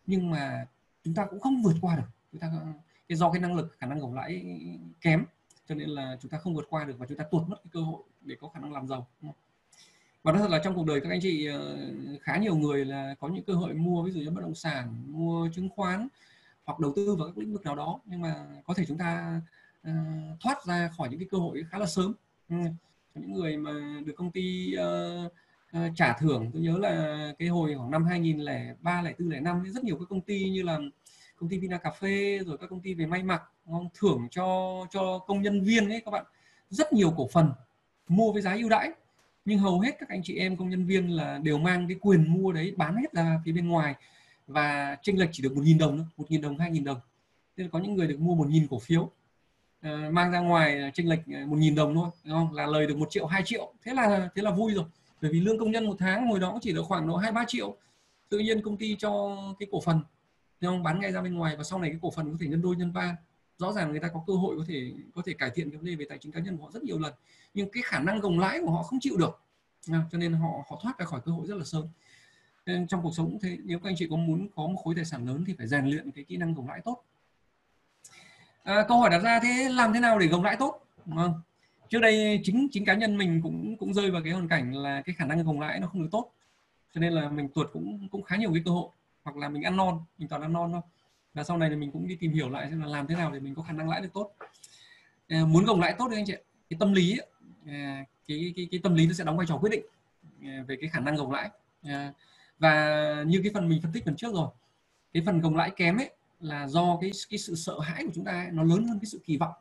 nhưng 0.06 0.30
mà 0.30 0.66
chúng 1.04 1.14
ta 1.14 1.26
cũng 1.26 1.40
không 1.40 1.62
vượt 1.62 1.76
qua 1.80 1.96
được 1.96 2.08
chúng 2.32 2.40
ta 2.40 2.50
cái 3.08 3.16
do 3.16 3.32
cái 3.32 3.40
năng 3.40 3.56
lực 3.56 3.76
khả 3.78 3.86
năng 3.86 4.00
gồng 4.00 4.14
lãi 4.14 4.44
kém 5.00 5.24
cho 5.68 5.74
nên 5.74 5.88
là 5.88 6.16
chúng 6.20 6.30
ta 6.30 6.38
không 6.38 6.54
vượt 6.54 6.66
qua 6.70 6.84
được 6.84 6.98
và 6.98 7.06
chúng 7.06 7.18
ta 7.18 7.24
tuột 7.30 7.48
mất 7.48 7.56
cái 7.64 7.70
cơ 7.72 7.80
hội 7.80 8.02
để 8.20 8.36
có 8.40 8.48
khả 8.48 8.60
năng 8.60 8.72
làm 8.72 8.88
giàu 8.88 9.06
và 10.22 10.32
nói 10.32 10.42
thật 10.42 10.50
là 10.50 10.60
trong 10.64 10.74
cuộc 10.74 10.86
đời 10.86 11.00
các 11.00 11.10
anh 11.10 11.20
chị 11.22 11.46
ờ, 11.46 11.78
khá 12.22 12.36
nhiều 12.36 12.56
người 12.56 12.84
là 12.84 13.14
có 13.20 13.28
những 13.28 13.44
cơ 13.44 13.52
hội 13.54 13.74
mua 13.74 14.02
ví 14.02 14.12
dụ 14.12 14.20
như 14.20 14.30
bất 14.30 14.40
động 14.40 14.54
sản 14.54 15.04
mua 15.06 15.48
chứng 15.54 15.68
khoán 15.68 16.08
hoặc 16.64 16.80
đầu 16.80 16.92
tư 16.96 17.14
vào 17.14 17.28
các 17.28 17.38
lĩnh 17.38 17.52
vực 17.52 17.62
nào 17.62 17.76
đó 17.76 18.00
nhưng 18.04 18.20
mà 18.20 18.46
có 18.66 18.74
thể 18.74 18.84
chúng 18.88 18.98
ta 18.98 19.40
uh, 19.88 19.94
thoát 20.40 20.64
ra 20.64 20.90
khỏi 20.96 21.08
những 21.08 21.18
cái 21.18 21.28
cơ 21.30 21.38
hội 21.38 21.64
khá 21.70 21.78
là 21.78 21.86
sớm 21.86 22.12
ừ. 22.48 22.56
những 23.14 23.32
người 23.32 23.56
mà 23.56 24.00
được 24.06 24.12
công 24.16 24.30
ty 24.30 24.74
uh, 24.76 25.32
Ờ, 25.74 25.80
trả 25.94 26.12
thưởng 26.12 26.50
tôi 26.52 26.62
nhớ 26.62 26.78
là 26.78 27.32
cái 27.38 27.48
hồi 27.48 27.74
khoảng 27.76 27.90
năm 27.90 28.04
2003 28.04 28.94
2004 28.94 29.44
năm 29.44 29.62
rất 29.74 29.84
nhiều 29.84 29.96
các 29.98 30.04
công 30.08 30.20
ty 30.20 30.50
như 30.50 30.62
là 30.62 30.78
công 31.36 31.48
ty 31.48 31.58
Vina 31.58 31.78
Cà 31.78 31.90
phê 31.90 32.38
rồi 32.46 32.58
các 32.58 32.70
công 32.70 32.80
ty 32.80 32.94
về 32.94 33.06
may 33.06 33.22
mặc 33.22 33.42
ngon 33.66 33.88
thưởng 33.94 34.28
cho 34.30 34.78
cho 34.90 35.18
công 35.18 35.42
nhân 35.42 35.64
viên 35.64 35.88
ấy 35.88 36.02
các 36.04 36.10
bạn. 36.10 36.24
Rất 36.68 36.92
nhiều 36.92 37.10
cổ 37.16 37.28
phần 37.32 37.50
mua 38.08 38.32
với 38.32 38.42
giá 38.42 38.54
ưu 38.54 38.68
đãi. 38.68 38.90
Nhưng 39.44 39.58
hầu 39.58 39.80
hết 39.80 39.96
các 39.98 40.08
anh 40.08 40.20
chị 40.24 40.38
em 40.38 40.56
công 40.56 40.70
nhân 40.70 40.86
viên 40.86 41.08
là 41.10 41.38
đều 41.38 41.58
mang 41.58 41.88
cái 41.88 41.96
quyền 42.00 42.32
mua 42.32 42.52
đấy 42.52 42.74
bán 42.76 42.96
hết 42.96 43.12
ra 43.12 43.40
phía 43.44 43.52
bên 43.52 43.68
ngoài. 43.68 43.94
Và 44.46 44.96
chênh 45.02 45.18
lệch 45.18 45.30
chỉ 45.32 45.42
được 45.42 45.56
một 45.56 45.62
nghìn 45.64 45.78
đồng 45.78 45.96
thôi 45.96 46.06
một 46.16 46.30
nghìn 46.30 46.40
đồng 46.40 46.58
hai 46.58 46.70
nghìn 46.70 46.84
đồng. 46.84 47.00
Nên 47.56 47.68
có 47.68 47.78
những 47.78 47.94
người 47.94 48.06
được 48.06 48.20
mua 48.20 48.34
một 48.34 48.48
nghìn 48.48 48.66
cổ 48.70 48.78
phiếu. 48.78 49.10
À, 49.80 50.08
mang 50.12 50.32
ra 50.32 50.40
ngoài 50.40 50.90
chênh 50.94 51.08
lệch 51.08 51.20
ờ, 51.34 51.46
một 51.46 51.56
nghìn 51.56 51.74
đồng 51.74 51.94
thôi 51.94 52.08
đúng 52.24 52.34
không? 52.34 52.52
Là 52.52 52.66
lời 52.66 52.86
được 52.86 52.96
một 52.96 53.10
triệu 53.10 53.26
hai 53.26 53.42
triệu. 53.44 53.72
Thế 53.82 53.94
là 53.94 54.28
thế 54.34 54.42
là 54.42 54.50
vui 54.50 54.74
rồi 54.74 54.84
bởi 55.20 55.32
vì 55.32 55.40
lương 55.40 55.58
công 55.58 55.70
nhân 55.70 55.86
một 55.86 55.96
tháng 55.98 56.28
hồi 56.28 56.40
đó 56.40 56.58
chỉ 56.62 56.72
được 56.72 56.82
khoảng 56.82 57.08
độ 57.08 57.16
hai 57.16 57.32
ba 57.32 57.44
triệu 57.48 57.76
tự 58.28 58.38
nhiên 58.38 58.62
công 58.62 58.76
ty 58.76 58.96
cho 58.98 59.36
cái 59.58 59.68
cổ 59.72 59.80
phần. 59.80 60.00
Không 60.60 60.82
bán 60.82 61.00
ngay 61.00 61.12
ra 61.12 61.22
bên 61.22 61.34
ngoài 61.34 61.56
và 61.56 61.64
sau 61.64 61.78
này 61.78 61.90
cái 61.90 61.98
cổ 62.02 62.10
phần 62.10 62.32
có 62.32 62.36
thể 62.40 62.46
nhân 62.46 62.62
đôi 62.62 62.76
nhân 62.76 62.92
ba. 62.92 63.16
Rõ 63.58 63.72
ràng 63.72 63.90
người 63.90 64.00
ta 64.00 64.08
có 64.08 64.24
cơ 64.26 64.32
hội 64.32 64.56
có 64.58 64.64
thể 64.68 64.92
có 65.14 65.22
thể 65.26 65.32
cải 65.32 65.50
thiện 65.54 65.70
cái 65.70 65.76
vấn 65.76 65.86
đề 65.86 65.94
về 65.94 66.06
tài 66.08 66.18
chính 66.18 66.32
cá 66.32 66.40
nhân 66.40 66.56
của 66.56 66.64
họ 66.64 66.70
rất 66.70 66.82
nhiều 66.82 66.98
lần. 66.98 67.14
Nhưng 67.54 67.70
cái 67.70 67.82
khả 67.86 68.00
năng 68.00 68.20
gồng 68.20 68.38
lãi 68.38 68.60
của 68.60 68.70
họ 68.70 68.82
không 68.82 68.98
chịu 69.00 69.16
được. 69.16 69.40
À, 69.92 70.00
cho 70.12 70.18
nên 70.18 70.32
họ 70.32 70.48
họ 70.70 70.78
thoát 70.82 70.98
ra 70.98 71.06
khỏi 71.06 71.20
cơ 71.24 71.32
hội 71.32 71.46
rất 71.46 71.56
là 71.56 71.64
sớm. 71.64 71.86
Nên 72.66 72.86
trong 72.86 73.02
cuộc 73.02 73.14
sống 73.14 73.30
cũng 73.30 73.40
thế. 73.40 73.58
Nếu 73.64 73.78
các 73.78 73.90
anh 73.90 73.94
chị 73.98 74.06
có 74.10 74.16
muốn 74.16 74.48
có 74.56 74.66
một 74.66 74.80
khối 74.84 74.94
tài 74.94 75.04
sản 75.04 75.28
lớn 75.28 75.44
thì 75.46 75.54
phải 75.58 75.66
rèn 75.66 75.86
luyện 75.86 76.10
cái 76.10 76.24
kỹ 76.24 76.36
năng 76.36 76.54
gồng 76.54 76.68
lãi 76.68 76.80
tốt. 76.84 77.04
À, 78.62 78.84
câu 78.88 78.98
hỏi 78.98 79.10
đặt 79.10 79.18
ra 79.18 79.40
thế 79.42 79.68
làm 79.70 79.92
thế 79.92 80.00
nào 80.00 80.18
để 80.18 80.26
gồng 80.26 80.44
lãi 80.44 80.56
tốt? 80.56 80.86
Đúng 81.06 81.16
không? 81.16 81.40
Trước 81.88 82.00
đây 82.00 82.40
chính 82.44 82.68
chính 82.72 82.84
cá 82.84 82.94
nhân 82.94 83.18
mình 83.18 83.40
cũng 83.42 83.76
cũng 83.76 83.94
rơi 83.94 84.10
vào 84.10 84.22
cái 84.22 84.32
hoàn 84.32 84.48
cảnh 84.48 84.74
là 84.74 85.02
cái 85.02 85.14
khả 85.18 85.24
năng 85.24 85.42
gồng 85.42 85.60
lãi 85.60 85.80
nó 85.80 85.86
không 85.86 86.02
được 86.02 86.08
tốt. 86.12 86.30
Cho 86.94 87.00
nên 87.00 87.12
là 87.12 87.28
mình 87.28 87.48
tuột 87.48 87.70
cũng 87.72 88.08
cũng 88.08 88.22
khá 88.22 88.36
nhiều 88.36 88.52
cái 88.52 88.62
cơ 88.64 88.70
hội. 88.70 88.88
Hoặc 89.22 89.36
là 89.36 89.48
mình 89.48 89.62
ăn 89.62 89.76
non 89.76 90.00
mình 90.18 90.28
toàn 90.28 90.42
ăn 90.42 90.52
non 90.52 90.72
thôi. 90.72 90.80
Và 91.34 91.44
sau 91.44 91.58
này 91.58 91.70
thì 91.70 91.76
mình 91.76 91.90
cũng 91.90 92.08
đi 92.08 92.16
tìm 92.16 92.32
hiểu 92.32 92.50
lại 92.50 92.66
xem 92.70 92.80
là 92.80 92.86
làm 92.86 93.06
thế 93.06 93.14
nào 93.14 93.32
để 93.32 93.40
mình 93.40 93.54
có 93.54 93.62
khả 93.62 93.72
năng 93.72 93.88
lãi 93.88 94.00
được 94.00 94.12
tốt. 94.12 94.30
À, 95.28 95.44
muốn 95.44 95.64
gồng 95.64 95.80
lãi 95.80 95.94
tốt 95.98 96.08
đấy 96.08 96.16
anh 96.18 96.26
chị 96.26 96.34
cái 96.70 96.76
tâm 96.80 96.92
lý 96.92 97.18
à, 97.66 98.04
cái, 98.28 98.52
cái 98.56 98.68
cái 98.70 98.80
tâm 98.82 98.94
lý 98.94 99.06
nó 99.06 99.12
sẽ 99.12 99.24
đóng 99.24 99.36
vai 99.36 99.46
trò 99.46 99.58
quyết 99.58 99.70
định 99.70 99.84
à, 100.42 100.64
về 100.68 100.76
cái 100.80 100.90
khả 100.90 101.00
năng 101.00 101.16
gồng 101.16 101.32
lãi. 101.32 101.50
À, 101.82 102.12
và 102.58 103.24
như 103.26 103.40
cái 103.42 103.50
phần 103.54 103.68
mình 103.68 103.82
phân 103.82 103.92
tích 103.92 104.04
phần 104.04 104.16
trước 104.16 104.34
rồi 104.34 104.48
cái 105.12 105.22
phần 105.26 105.40
gồng 105.40 105.56
lãi 105.56 105.70
kém 105.70 105.96
ấy 105.96 106.10
là 106.40 106.68
do 106.68 106.98
cái 107.00 107.10
cái 107.30 107.38
sự 107.38 107.54
sợ 107.54 107.80
hãi 107.80 108.04
của 108.06 108.12
chúng 108.14 108.24
ta 108.24 108.32
ấy, 108.32 108.48
nó 108.52 108.62
lớn 108.62 108.86
hơn 108.86 108.98
cái 108.98 109.06
sự 109.06 109.20
kỳ 109.24 109.36
vọng 109.36 109.54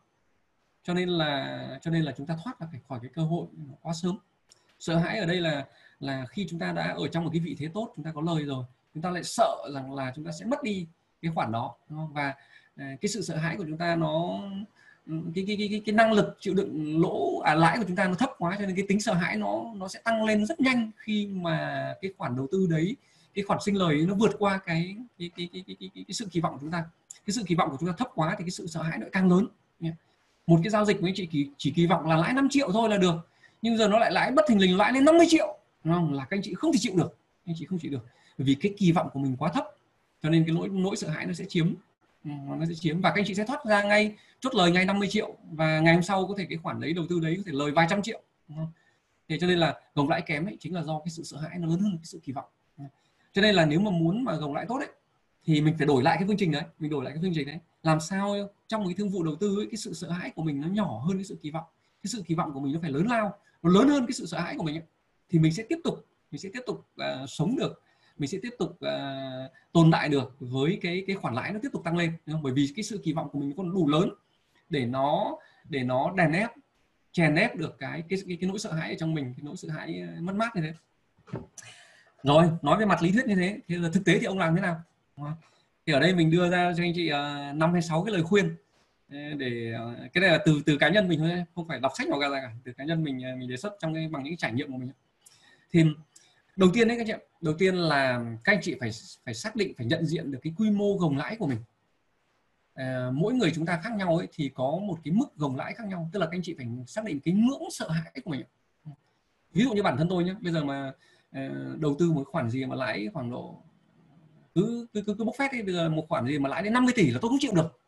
cho 0.84 0.94
nên 0.94 1.10
là 1.10 1.80
cho 1.82 1.92
nên 1.92 2.04
là 2.04 2.14
chúng 2.18 2.28
ta 2.28 2.38
thoát 2.44 2.60
ra 2.60 2.68
khỏi 2.88 3.00
cái 3.02 3.12
cơ 3.14 3.22
hội 3.22 3.48
quá 3.82 3.94
sớm. 3.94 4.18
Sợ 4.80 4.98
hãi 4.98 5.20
ở 5.20 5.26
đây 5.26 5.42
là 5.42 5.66
là 6.00 6.26
khi 6.30 6.48
chúng 6.50 6.60
ta 6.60 6.72
đã 6.72 6.94
ở 6.98 7.08
trong 7.08 7.24
một 7.24 7.30
cái 7.34 7.40
vị 7.40 7.56
thế 7.60 7.70
tốt 7.74 7.94
chúng 7.96 8.06
ta 8.06 8.12
có 8.12 8.22
lời 8.22 8.44
rồi 8.44 8.66
chúng 8.94 9.04
ta 9.04 9.10
lại 9.10 9.24
sợ 9.24 9.56
rằng 9.74 9.94
là 9.94 10.12
chúng 10.16 10.26
ta 10.26 10.32
sẽ 10.32 10.46
mất 10.46 10.64
đi 10.64 10.88
cái 11.22 11.32
khoản 11.36 11.52
đó 11.52 11.76
đúng 11.90 12.00
không? 12.00 12.14
và 12.14 12.34
à, 12.76 12.96
cái 13.02 13.10
sự 13.10 13.22
sợ 13.22 13.36
hãi 13.36 13.58
của 13.58 13.66
chúng 13.68 13.78
ta 13.78 13.96
nó 13.96 14.40
cái 15.36 15.44
cái 15.48 15.58
cái 15.60 15.82
cái 15.86 15.96
năng 15.96 16.12
lực 16.14 16.38
chịu 16.40 16.54
đựng 16.54 17.02
lỗ 17.02 17.40
à, 17.40 17.56
lãi 17.56 17.78
của 17.78 17.84
chúng 17.88 17.96
ta 17.96 18.08
nó 18.08 18.14
thấp 18.14 18.30
quá 18.38 18.56
cho 18.60 18.66
nên 18.66 18.76
cái 18.76 18.86
tính 18.88 19.02
sợ 19.02 19.14
hãi 19.14 19.38
nó 19.38 19.64
nó 19.76 19.88
sẽ 19.88 20.00
tăng 20.04 20.26
lên 20.26 20.46
rất 20.46 20.60
nhanh 20.60 20.92
khi 20.98 21.28
mà 21.28 21.88
cái 22.02 22.14
khoản 22.18 22.36
đầu 22.36 22.48
tư 22.52 22.68
đấy 22.70 22.96
cái 23.34 23.44
khoản 23.44 23.60
sinh 23.66 23.78
lời 23.78 24.06
nó 24.08 24.14
vượt 24.16 24.32
qua 24.40 24.60
cái 24.66 24.96
cái 25.20 25.32
cái 25.38 25.50
cái 25.54 25.64
cái, 25.68 25.76
cái, 25.80 25.90
cái, 25.96 26.04
cái 26.08 26.14
sự 26.14 26.28
kỳ 26.32 26.40
vọng 26.40 26.54
của 26.54 26.60
chúng 26.62 26.72
ta. 26.72 26.86
Cái 27.26 27.34
sự 27.34 27.44
kỳ 27.48 27.56
vọng 27.56 27.70
của 27.72 27.78
chúng 27.80 27.90
ta 27.90 27.96
thấp 27.98 28.08
quá 28.16 28.36
thì 28.38 28.44
cái 28.44 28.52
sự 28.52 28.68
sợ 28.68 28.82
hãi 28.82 28.98
nó 28.98 29.08
càng 29.12 29.30
lớn 29.30 29.48
một 30.48 30.60
cái 30.64 30.70
giao 30.70 30.86
dịch 30.86 31.02
với 31.02 31.12
chị 31.16 31.28
chỉ, 31.32 31.50
chỉ 31.58 31.72
kỳ 31.72 31.86
vọng 31.86 32.08
là 32.08 32.16
lãi 32.16 32.34
5 32.34 32.48
triệu 32.52 32.72
thôi 32.72 32.90
là 32.90 32.98
được. 32.98 33.16
Nhưng 33.62 33.78
giờ 33.78 33.88
nó 33.88 34.00
lại 34.00 34.12
lãi 34.12 34.32
bất 34.32 34.46
thình 34.48 34.62
lình 34.62 34.78
lãi 34.78 34.94
lên 34.94 35.06
50 35.06 35.26
triệu. 35.30 35.58
Đúng 35.84 35.94
không? 35.94 36.14
Là 36.14 36.26
các 36.26 36.38
anh 36.38 36.42
chị 36.44 36.54
không 36.54 36.74
thể 36.74 36.80
chịu 36.82 36.94
được. 36.96 37.18
Anh 37.46 37.56
chị 37.60 37.66
không 37.66 37.80
chịu 37.80 37.92
được. 37.92 38.06
Bởi 38.38 38.46
vì 38.46 38.56
cái 38.56 38.74
kỳ 38.78 38.92
vọng 38.92 39.10
của 39.14 39.20
mình 39.20 39.36
quá 39.38 39.50
thấp. 39.50 39.66
Cho 40.24 40.30
nên 40.30 40.46
cái 40.46 40.56
nỗi 40.56 40.70
nỗi 40.70 40.96
sợ 40.96 41.10
hãi 41.10 41.26
nó 41.26 41.34
sẽ 41.34 41.46
chiếm. 41.50 41.74
Ừ, 42.26 42.32
nó 42.60 42.66
sẽ 42.66 42.74
chiếm. 42.74 43.02
Và 43.02 43.10
các 43.10 43.16
anh 43.16 43.26
chị 43.26 43.34
sẽ 43.34 43.46
thoát 43.46 43.66
ra 43.66 43.84
ngay 43.84 44.16
chốt 44.40 44.56
lời 44.56 44.72
ngay 44.72 44.86
50 44.86 45.08
triệu. 45.08 45.36
Và 45.52 45.80
ngày 45.80 45.94
hôm 45.94 46.04
sau 46.04 46.28
có 46.28 46.36
thể 46.38 46.46
cái 46.50 46.58
khoản 46.58 46.80
đấy 46.80 46.94
đầu 46.94 47.06
tư 47.10 47.20
đấy 47.20 47.34
có 47.38 47.44
thể 47.46 47.52
lời 47.52 47.72
vài 47.72 47.88
trăm 47.90 48.02
triệu. 48.02 48.22
Không? 48.48 48.72
thế 49.30 49.38
cho 49.40 49.48
nên 49.48 49.58
là 49.58 49.80
gồng 49.96 50.10
lãi 50.10 50.22
kém 50.22 50.46
ấy 50.46 50.58
chính 50.60 50.76
là 50.76 50.84
do 50.84 51.00
cái 51.00 51.10
sự 51.10 51.24
sợ 51.24 51.38
hãi 51.38 51.60
nó 51.60 51.68
lớn 51.68 51.80
hơn 51.80 51.98
cái 51.98 52.06
sự 52.06 52.20
kỳ 52.24 52.34
vọng. 52.34 52.46
Ừ. 52.78 52.84
Cho 53.34 53.42
nên 53.42 53.56
là 53.56 53.66
nếu 53.66 53.80
mà 53.80 53.92
muốn 53.92 54.24
mà 54.24 54.36
gồng 54.36 54.54
lãi 54.54 54.66
tốt 54.68 54.78
ấy 54.78 54.90
thì 55.46 55.62
mình 55.62 55.76
phải 55.78 55.88
đổi 55.88 56.04
lại 56.04 56.18
cái 56.18 56.28
phương 56.28 56.38
trình 56.38 56.52
đấy. 56.52 56.64
Mình 56.80 56.92
đổi 56.92 57.04
lại 57.04 57.14
cái 57.14 57.22
phương 57.22 57.32
trình 57.36 57.48
đấy. 57.48 57.60
Làm 57.84 58.00
sao 58.00 58.36
trong 58.74 58.86
cái 58.86 58.96
thương 58.98 59.10
vụ 59.10 59.24
đầu 59.24 59.36
tư 59.36 59.60
ấy, 59.60 59.66
cái 59.72 59.78
sự 59.78 59.94
sợ 59.94 60.10
hãi 60.10 60.32
của 60.36 60.44
mình 60.44 60.62
nó 60.62 60.68
nhỏ 60.68 61.04
hơn 61.08 61.18
cái 61.18 61.24
sự 61.24 61.38
kỳ 61.42 61.52
vọng. 61.52 61.66
Cái 62.04 62.10
sự 62.10 62.24
kỳ 62.28 62.36
vọng 62.36 62.54
của 62.54 62.60
mình 62.60 62.74
nó 62.74 62.80
phải 62.82 62.92
lớn 62.92 63.08
lao 63.08 63.38
nó 63.64 63.70
lớn 63.70 63.88
hơn 63.88 64.06
cái 64.06 64.14
sự 64.14 64.26
sợ 64.26 64.40
hãi 64.40 64.56
của 64.58 64.64
mình 64.64 64.76
ấy. 64.76 64.84
thì 65.30 65.40
mình 65.40 65.54
sẽ 65.54 65.64
tiếp 65.70 65.80
tục 65.84 66.06
mình 66.32 66.42
sẽ 66.42 66.50
tiếp 66.54 66.60
tục 66.66 66.88
uh, 67.02 67.30
sống 67.30 67.56
được 67.56 67.82
mình 68.18 68.30
sẽ 68.30 68.38
tiếp 68.42 68.50
tục 68.60 68.70
uh, 68.70 69.52
tồn 69.72 69.92
tại 69.92 70.10
được 70.10 70.36
với 70.40 70.80
cái 70.82 71.04
cái 71.08 71.16
khoản 71.16 71.34
lãi 71.34 71.54
nó 71.54 71.60
tiếp 71.64 71.70
tục 71.74 71.82
tăng 71.84 71.98
lên 71.98 72.14
đúng 72.26 72.36
không? 72.36 72.44
bởi 72.44 72.54
vì 72.54 72.70
cái 72.76 72.84
sự 72.84 73.02
kỳ 73.04 73.14
vọng 73.14 73.30
của 73.32 73.40
mình 73.40 73.54
còn 73.58 73.74
đủ 73.74 73.88
lớn 73.88 74.10
để 74.70 74.86
nó 74.86 75.38
để 75.70 75.84
nó 75.84 76.14
đè 76.16 76.30
ép 76.34 76.50
chèn 77.12 77.36
ép 77.36 77.56
được 77.56 77.76
cái 77.80 78.04
cái 78.10 78.20
cái, 78.28 78.38
cái 78.42 78.50
nỗi 78.50 78.60
sợ 78.60 78.72
hãi 78.72 78.90
ở 78.90 78.96
trong 79.00 79.14
mình 79.14 79.34
cái 79.38 79.44
nỗi 79.44 79.56
sợ 79.58 79.70
hãi 79.70 80.02
à, 80.02 80.16
mất 80.20 80.36
mát 80.36 80.56
như 80.56 80.62
thế. 80.62 80.74
Rồi 82.24 82.50
nói 82.62 82.80
về 82.80 82.86
mặt 82.86 83.02
lý 83.02 83.12
thuyết 83.12 83.26
như 83.28 83.36
thế 83.36 83.60
thì 83.68 83.76
là 83.76 83.90
thực 83.94 84.06
tế 84.06 84.20
thì 84.20 84.26
ông 84.26 84.40
làm 84.40 84.56
thế 84.56 84.62
nào? 84.62 84.82
Thì 85.86 85.94
ở 85.94 86.00
đây 86.00 86.16
mình 86.16 86.32
đưa 86.32 86.50
ra 86.50 86.74
cho 86.78 86.84
anh 86.84 86.94
chị 86.96 87.10
năm 87.54 87.70
uh, 87.70 87.74
hay 87.74 87.82
sáu 87.82 88.04
cái 88.04 88.14
lời 88.14 88.24
khuyên 88.24 88.56
để 89.38 89.74
ờ, 89.78 89.96
cái 90.14 90.22
này 90.22 90.32
là 90.32 90.40
từ 90.46 90.62
từ 90.66 90.78
cá 90.78 90.90
nhân 90.90 91.08
mình 91.08 91.20
thôi 91.20 91.44
không 91.56 91.68
phải 91.68 91.80
đọc 91.80 91.92
sách 91.98 92.10
nào 92.10 92.20
ra 92.20 92.30
cả. 92.30 92.52
Từ 92.64 92.74
cá 92.74 92.84
nhân 92.84 93.04
mình 93.04 93.24
ờ, 93.24 93.36
mình 93.36 93.50
đề 93.50 93.58
xuất 93.58 93.76
trong 93.80 93.94
cái 93.94 94.08
bằng 94.08 94.24
những 94.24 94.38
trải 94.38 94.54
nghiệm 94.54 94.72
của 94.72 94.78
mình 94.78 94.92
thì 95.72 95.84
đầu 96.56 96.70
tiên 96.74 96.88
đấy 96.88 96.98
các 96.98 97.08
chị 97.08 97.14
đầu 97.42 97.54
tiên 97.54 97.76
là 97.76 98.26
các 98.44 98.54
anh 98.54 98.60
chị 98.62 98.76
phải 98.80 98.90
phải 99.26 99.34
xác 99.34 99.56
định 99.56 99.74
phải 99.78 99.86
nhận 99.88 100.06
diện 100.06 100.32
được 100.32 100.40
cái 100.42 100.54
quy 100.58 100.70
mô 100.70 100.98
gồng 100.98 101.18
lãi 101.18 101.36
của 101.36 101.48
mình. 101.48 101.60
À, 102.74 103.10
mỗi 103.14 103.34
người 103.34 103.52
chúng 103.56 103.66
ta 103.66 103.80
khác 103.84 103.94
nhau 103.96 104.18
ấy 104.18 104.28
thì 104.34 104.52
có 104.54 104.80
một 104.88 104.98
cái 105.04 105.14
mức 105.14 105.36
gồng 105.36 105.56
lãi 105.56 105.74
khác 105.74 105.88
nhau. 105.88 106.10
Tức 106.14 106.20
là 106.20 106.26
các 106.26 106.32
anh 106.32 106.42
chị 106.44 106.56
phải 106.58 106.68
xác 106.88 107.04
định 107.06 107.20
cái 107.20 107.34
ngưỡng 107.34 107.72
sợ 107.72 107.90
hãi 107.90 108.22
của 108.24 108.32
mình 108.32 108.44
ví 109.54 109.64
dụ 109.64 109.74
như 109.74 109.84
bản 109.84 109.98
thân 109.98 110.10
tôi 110.10 110.24
nhé 110.24 110.36
bây 110.42 110.54
giờ 110.54 110.64
mà 110.64 110.94
uh, 111.38 111.80
đầu 111.80 111.96
tư 112.00 112.12
một 112.12 112.28
khoản 112.28 112.50
gì 112.50 112.66
mà 112.66 112.76
lãi 112.76 113.10
khoảng 113.14 113.32
độ 113.32 113.64
cứ 114.56 114.88
cứ 114.94 115.02
cứ, 115.02 115.16
cứ 115.18 115.24
bốc 115.24 115.36
phét 115.40 115.52
đi 115.52 115.62
bây 115.62 115.74
giờ 115.74 115.90
một 115.90 116.06
khoản 116.10 116.28
gì 116.28 116.40
mà 116.40 116.50
lãi 116.50 116.64
đến 116.64 116.74
50 116.74 116.94
tỷ 116.96 117.12
là 117.12 117.20
tôi 117.22 117.30
không 117.30 117.40
chịu 117.42 117.52
được 117.56 117.80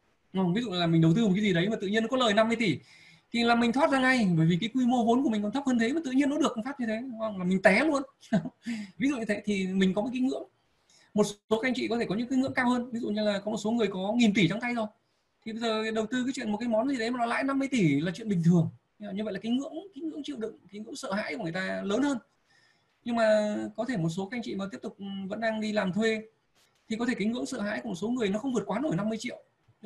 ví 0.55 0.61
dụ 0.61 0.71
là 0.71 0.87
mình 0.87 1.01
đầu 1.01 1.13
tư 1.15 1.25
một 1.25 1.31
cái 1.35 1.43
gì 1.43 1.53
đấy 1.53 1.69
mà 1.69 1.75
tự 1.81 1.87
nhiên 1.87 2.03
nó 2.03 2.07
có 2.07 2.17
lời 2.17 2.33
50 2.33 2.55
tỷ, 2.55 2.79
thì 3.35 3.43
là 3.43 3.55
mình 3.55 3.71
thoát 3.71 3.91
ra 3.91 3.99
ngay, 3.99 4.27
bởi 4.37 4.47
vì 4.47 4.57
cái 4.61 4.69
quy 4.73 4.85
mô 4.85 5.05
vốn 5.05 5.23
của 5.23 5.29
mình 5.29 5.43
còn 5.43 5.51
thấp 5.51 5.63
hơn 5.65 5.79
thế 5.79 5.93
mà 5.93 6.01
tự 6.05 6.11
nhiên 6.11 6.29
nó 6.29 6.37
được 6.37 6.55
phát 6.65 6.79
như 6.79 6.85
thế. 6.85 6.99
Đúng 7.01 7.19
không? 7.19 7.37
là 7.37 7.43
mình 7.43 7.61
té 7.61 7.83
luôn. 7.83 8.03
Ví 8.97 9.09
dụ 9.09 9.17
như 9.17 9.25
thế 9.25 9.41
thì 9.45 9.67
mình 9.67 9.93
có 9.93 10.01
một 10.01 10.09
cái 10.13 10.21
ngưỡng. 10.21 10.43
Một 11.13 11.23
số 11.23 11.59
các 11.61 11.67
anh 11.67 11.73
chị 11.75 11.87
có 11.87 11.97
thể 11.99 12.05
có 12.05 12.15
những 12.15 12.27
cái 12.27 12.39
ngưỡng 12.39 12.53
cao 12.53 12.69
hơn. 12.69 12.91
Ví 12.91 12.99
dụ 12.99 13.09
như 13.09 13.23
là 13.23 13.39
có 13.39 13.51
một 13.51 13.57
số 13.57 13.71
người 13.71 13.87
có 13.87 14.13
nghìn 14.15 14.33
tỷ 14.33 14.47
trong 14.47 14.59
tay 14.59 14.73
rồi. 14.73 14.87
Thì 15.45 15.51
bây 15.51 15.61
giờ 15.61 15.91
đầu 15.91 16.05
tư 16.05 16.23
cái 16.25 16.33
chuyện 16.35 16.51
một 16.51 16.57
cái 16.57 16.69
món 16.69 16.89
gì 16.89 16.97
đấy 16.97 17.11
mà 17.11 17.19
nó 17.19 17.25
lãi 17.25 17.43
50 17.43 17.67
tỷ 17.71 18.01
là 18.01 18.11
chuyện 18.15 18.29
bình 18.29 18.41
thường. 18.45 18.69
Như 18.99 19.23
vậy 19.23 19.33
là 19.33 19.39
cái 19.39 19.51
ngưỡng 19.51 19.73
cái 19.95 20.03
ngưỡng 20.03 20.23
chịu 20.23 20.37
đựng, 20.37 20.57
cái 20.71 20.81
ngưỡng 20.81 20.95
sợ 20.95 21.13
hãi 21.13 21.35
của 21.35 21.43
người 21.43 21.51
ta 21.51 21.81
lớn 21.85 22.01
hơn. 22.03 22.17
Nhưng 23.05 23.15
mà 23.15 23.55
có 23.75 23.85
thể 23.85 23.97
một 23.97 24.09
số 24.09 24.25
các 24.25 24.37
anh 24.37 24.43
chị 24.43 24.55
mà 24.55 24.65
tiếp 24.71 24.77
tục 24.81 24.95
ừ, 24.97 25.05
vẫn 25.27 25.39
đang 25.39 25.61
đi 25.61 25.71
làm 25.71 25.93
thuê, 25.93 26.21
thì 26.89 26.95
có 26.95 27.05
thể 27.05 27.13
cái 27.13 27.27
ngưỡng 27.27 27.45
sợ 27.45 27.61
hãi 27.61 27.81
của 27.83 27.89
một 27.89 27.95
số 27.95 28.07
người 28.07 28.29
nó 28.29 28.39
không 28.39 28.53
vượt 28.53 28.63
quá 28.65 28.79
nổi 28.79 28.95
50 28.95 29.17
triệu 29.17 29.43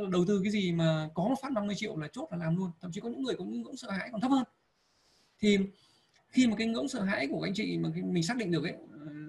đầu 0.07 0.25
tư 0.27 0.39
cái 0.43 0.51
gì 0.51 0.71
mà 0.71 1.09
có 1.13 1.23
một 1.23 1.35
phát 1.41 1.51
50 1.51 1.75
triệu 1.75 1.97
là 1.97 2.07
chốt 2.07 2.27
là 2.31 2.37
làm 2.37 2.55
luôn. 2.57 2.71
Thậm 2.81 2.91
chí 2.91 3.01
có 3.01 3.09
những 3.09 3.23
người 3.23 3.35
có 3.35 3.45
những 3.45 3.61
ngưỡng 3.61 3.77
sợ 3.77 3.91
hãi 3.91 4.09
còn 4.11 4.21
thấp 4.21 4.31
hơn. 4.31 4.43
Thì 5.39 5.57
khi 6.29 6.47
mà 6.47 6.55
cái 6.55 6.67
ngưỡng 6.67 6.87
sợ 6.87 7.01
hãi 7.01 7.27
của 7.27 7.41
anh 7.41 7.53
chị 7.53 7.77
mà 7.77 7.89
mình 8.03 8.23
xác 8.23 8.37
định 8.37 8.51
được 8.51 8.63
ấy 8.63 8.73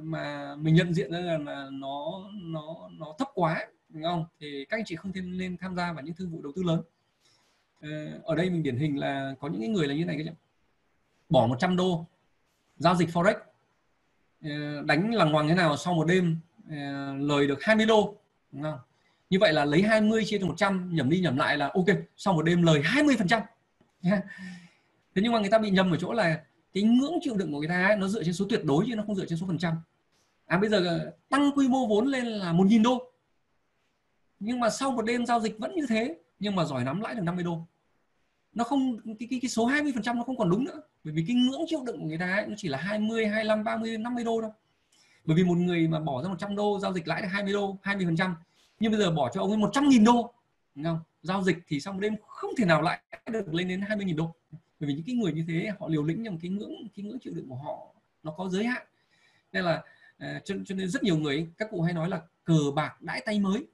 mà 0.03 0.57
mình 0.57 0.75
nhận 0.75 0.95
diện 0.95 1.13
ra 1.13 1.19
là, 1.19 1.39
là 1.39 1.69
nó 1.73 2.25
nó 2.43 2.89
nó 2.99 3.15
thấp 3.19 3.29
quá 3.35 3.67
đúng 3.89 4.03
không? 4.03 4.25
Thì 4.41 4.65
các 4.69 4.77
anh 4.77 4.85
chị 4.85 4.97
không 4.97 5.13
thêm 5.13 5.39
nên 5.39 5.57
tham 5.57 5.77
gia 5.77 5.93
vào 5.93 6.05
những 6.05 6.15
thương 6.15 6.31
vụ 6.31 6.43
đầu 6.43 6.53
tư 6.57 6.63
lớn. 6.63 6.83
Ờ, 7.81 8.21
ở 8.25 8.35
đây 8.35 8.51
mình 8.51 8.63
điển 8.63 8.77
hình 8.77 8.99
là 8.99 9.35
có 9.41 9.49
những 9.49 9.73
người 9.73 9.89
là 9.89 9.95
như 9.95 10.05
này 10.05 10.17
cái 10.25 10.35
bỏ 11.29 11.47
100 11.47 11.77
đô 11.77 12.07
giao 12.77 12.95
dịch 12.95 13.09
forex. 13.09 13.35
Ờ, 14.43 14.83
đánh 14.83 15.15
lằng 15.15 15.33
ngoằng 15.33 15.49
thế 15.49 15.55
nào 15.55 15.77
sau 15.77 15.95
một 15.95 16.05
đêm 16.05 16.37
ờ, 16.71 16.77
lời 17.17 17.47
được 17.47 17.63
20 17.63 17.87
đô 17.87 18.15
đúng 18.53 18.63
không? 18.63 18.79
Như 19.31 19.39
vậy 19.39 19.53
là 19.53 19.65
lấy 19.65 19.83
20 19.83 20.25
chia 20.25 20.39
cho 20.39 20.47
100 20.47 20.91
nhầm 20.95 21.11
đi 21.11 21.21
nhầm 21.21 21.37
lại 21.37 21.57
là 21.57 21.71
ok 21.75 21.87
sau 22.17 22.35
một 22.35 22.43
đêm 22.43 22.63
lời 22.63 22.81
20 22.85 23.17
phần 23.19 23.29
trăm. 23.29 23.43
Thế 25.15 25.23
nhưng 25.23 25.33
mà 25.33 25.41
người 25.41 25.51
ta 25.51 25.59
bị 25.59 25.71
nhầm 25.71 25.91
ở 25.91 25.97
chỗ 25.97 26.13
là 26.13 26.41
cái 26.75 26.83
ngưỡng 26.83 27.15
chịu 27.21 27.35
đựng 27.37 27.53
của 27.53 27.59
người 27.59 27.69
ta 27.69 27.87
ấy, 27.87 27.97
nó 27.97 28.09
dựa 28.09 28.25
trên 28.25 28.35
số 28.35 28.47
tuyệt 28.49 28.65
đối 28.65 28.85
chứ 28.87 28.95
nó 28.97 29.03
không 29.07 29.17
dựa 29.17 29.27
trên 29.27 29.39
số 29.39 29.47
phần 29.47 29.59
trăm. 29.59 29.75
À 30.47 30.59
bây 30.59 30.71
giờ 30.71 30.87
ờ, 30.87 31.13
tăng 31.29 31.51
quy 31.57 31.69
mô 31.69 31.87
vốn 31.87 32.07
lên 32.07 32.27
là 32.27 32.53
1.000 32.53 32.83
đô. 32.83 33.13
Nhưng 34.41 34.61
mà 34.61 34.71
sau 34.71 34.91
một 34.91 35.03
đêm 35.03 35.27
giao 35.27 35.41
dịch 35.41 35.59
vẫn 35.59 35.75
như 35.75 35.87
thế 35.89 36.17
nhưng 36.39 36.57
mà 36.57 36.65
giỏi 36.65 36.85
nắm 36.85 37.01
lãi 37.01 37.15
được 37.15 37.23
50 37.23 37.45
đô. 37.45 37.67
Nó 38.53 38.65
không 38.65 38.99
cái, 39.19 39.29
cái, 39.31 39.39
cái 39.43 39.49
số 39.49 39.67
20 39.67 39.93
phần 39.95 40.03
trăm 40.03 40.17
nó 40.17 40.25
không 40.25 40.37
còn 40.37 40.51
đúng 40.51 40.65
nữa. 40.65 40.81
Bởi 41.05 41.15
vì 41.15 41.25
cái 41.27 41.37
ngưỡng 41.37 41.61
chịu 41.67 41.83
đựng 41.87 42.01
của 42.01 42.07
người 42.07 42.19
ta 42.19 42.35
ấy, 42.35 42.47
nó 42.47 42.55
chỉ 42.57 42.69
là 42.69 42.79
20 42.79 43.27
25 43.27 43.65
30 43.65 43.99
50 43.99 44.25
đô 44.25 44.41
thôi. 44.41 44.51
Bởi 45.25 45.37
vì 45.37 45.45
một 45.45 45.59
người 45.59 45.89
mà 45.89 46.01
bỏ 46.01 46.23
ra 46.23 46.29
100 46.29 46.57
đô 46.57 46.79
giao 46.81 46.93
dịch 46.93 47.09
lãi 47.09 47.23
được 47.23 47.29
20 47.29 47.53
đô 47.53 47.79
20 47.83 48.07
phần 48.07 48.17
trăm 48.17 48.35
nhưng 48.81 48.93
bây 48.93 49.01
giờ 49.01 49.11
bỏ 49.11 49.31
cho 49.35 49.41
ông 49.41 49.51
ấy 49.51 49.59
100 49.59 49.89
nghìn 49.89 50.05
đô 50.05 50.35
không? 50.85 51.01
Giao 51.23 51.43
dịch 51.43 51.57
thì 51.67 51.81
xong 51.81 52.01
đêm 52.01 52.15
không 52.27 52.51
thể 52.57 52.65
nào 52.65 52.83
lại 52.83 53.01
được 53.31 53.55
lên 53.55 53.69
đến 53.69 53.81
20 53.81 54.05
nghìn 54.05 54.17
đô. 54.17 54.35
Bởi 54.53 54.89
vì 54.89 54.95
những 54.95 55.05
cái 55.07 55.15
người 55.15 55.33
như 55.33 55.45
thế 55.49 55.73
họ 55.79 55.89
liều 55.89 56.05
lĩnh 56.05 56.25
trong 56.25 56.39
cái 56.39 56.51
ngưỡng 56.51 56.73
cái 56.97 57.05
ngưỡng 57.05 57.19
chịu 57.19 57.33
đựng 57.35 57.49
của 57.49 57.55
họ 57.55 57.95
nó 58.23 58.33
có 58.33 58.49
giới 58.49 58.65
hạn. 58.65 58.87
Nên 59.53 59.65
là 59.65 59.83
à, 60.19 60.41
cho, 60.45 60.55
cho 60.67 60.75
nên 60.75 60.89
rất 60.89 61.03
nhiều 61.03 61.17
người 61.17 61.49
các 61.59 61.69
cụ 61.71 61.83
hay 61.83 61.93
nói 61.93 62.09
là 62.09 62.21
cờ 62.45 62.59
bạc 62.75 63.03
đãi 63.03 63.23
tay 63.27 63.41
mới. 63.41 63.67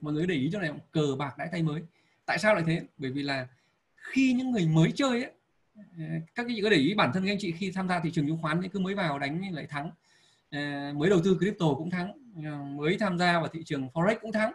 Mọi 0.00 0.12
người 0.12 0.26
để 0.26 0.34
ý 0.34 0.50
cho 0.52 0.60
này 0.60 0.70
cờ 0.90 1.16
bạc 1.18 1.38
đãi 1.38 1.48
tay 1.52 1.62
mới. 1.62 1.82
Tại 2.26 2.38
sao 2.38 2.54
lại 2.54 2.64
thế? 2.66 2.82
Bởi 2.98 3.10
vì 3.10 3.22
là 3.22 3.48
khi 3.94 4.32
những 4.32 4.50
người 4.50 4.66
mới 4.66 4.92
chơi 4.92 5.22
ấy, 5.22 5.32
à, 5.76 6.20
các 6.20 6.22
các 6.34 6.46
chị 6.48 6.60
có 6.62 6.70
để 6.70 6.76
ý 6.76 6.94
bản 6.94 7.10
thân 7.14 7.24
các 7.24 7.32
anh 7.32 7.38
chị 7.40 7.52
khi 7.52 7.70
tham 7.70 7.88
gia 7.88 8.00
thị 8.00 8.10
trường 8.10 8.26
chứng 8.26 8.38
khoán 8.42 8.62
thì 8.62 8.68
cứ 8.68 8.78
mới 8.78 8.94
vào 8.94 9.18
đánh 9.18 9.54
lại 9.54 9.66
thắng. 9.66 9.90
À, 10.50 10.92
mới 10.96 11.10
đầu 11.10 11.20
tư 11.24 11.36
crypto 11.38 11.66
cũng 11.76 11.90
thắng. 11.90 12.12
Ờ, 12.44 12.62
mới 12.62 12.96
tham 13.00 13.18
gia 13.18 13.38
vào 13.38 13.48
thị 13.48 13.62
trường 13.64 13.88
forex 13.88 14.16
cũng 14.20 14.32
thắng. 14.32 14.52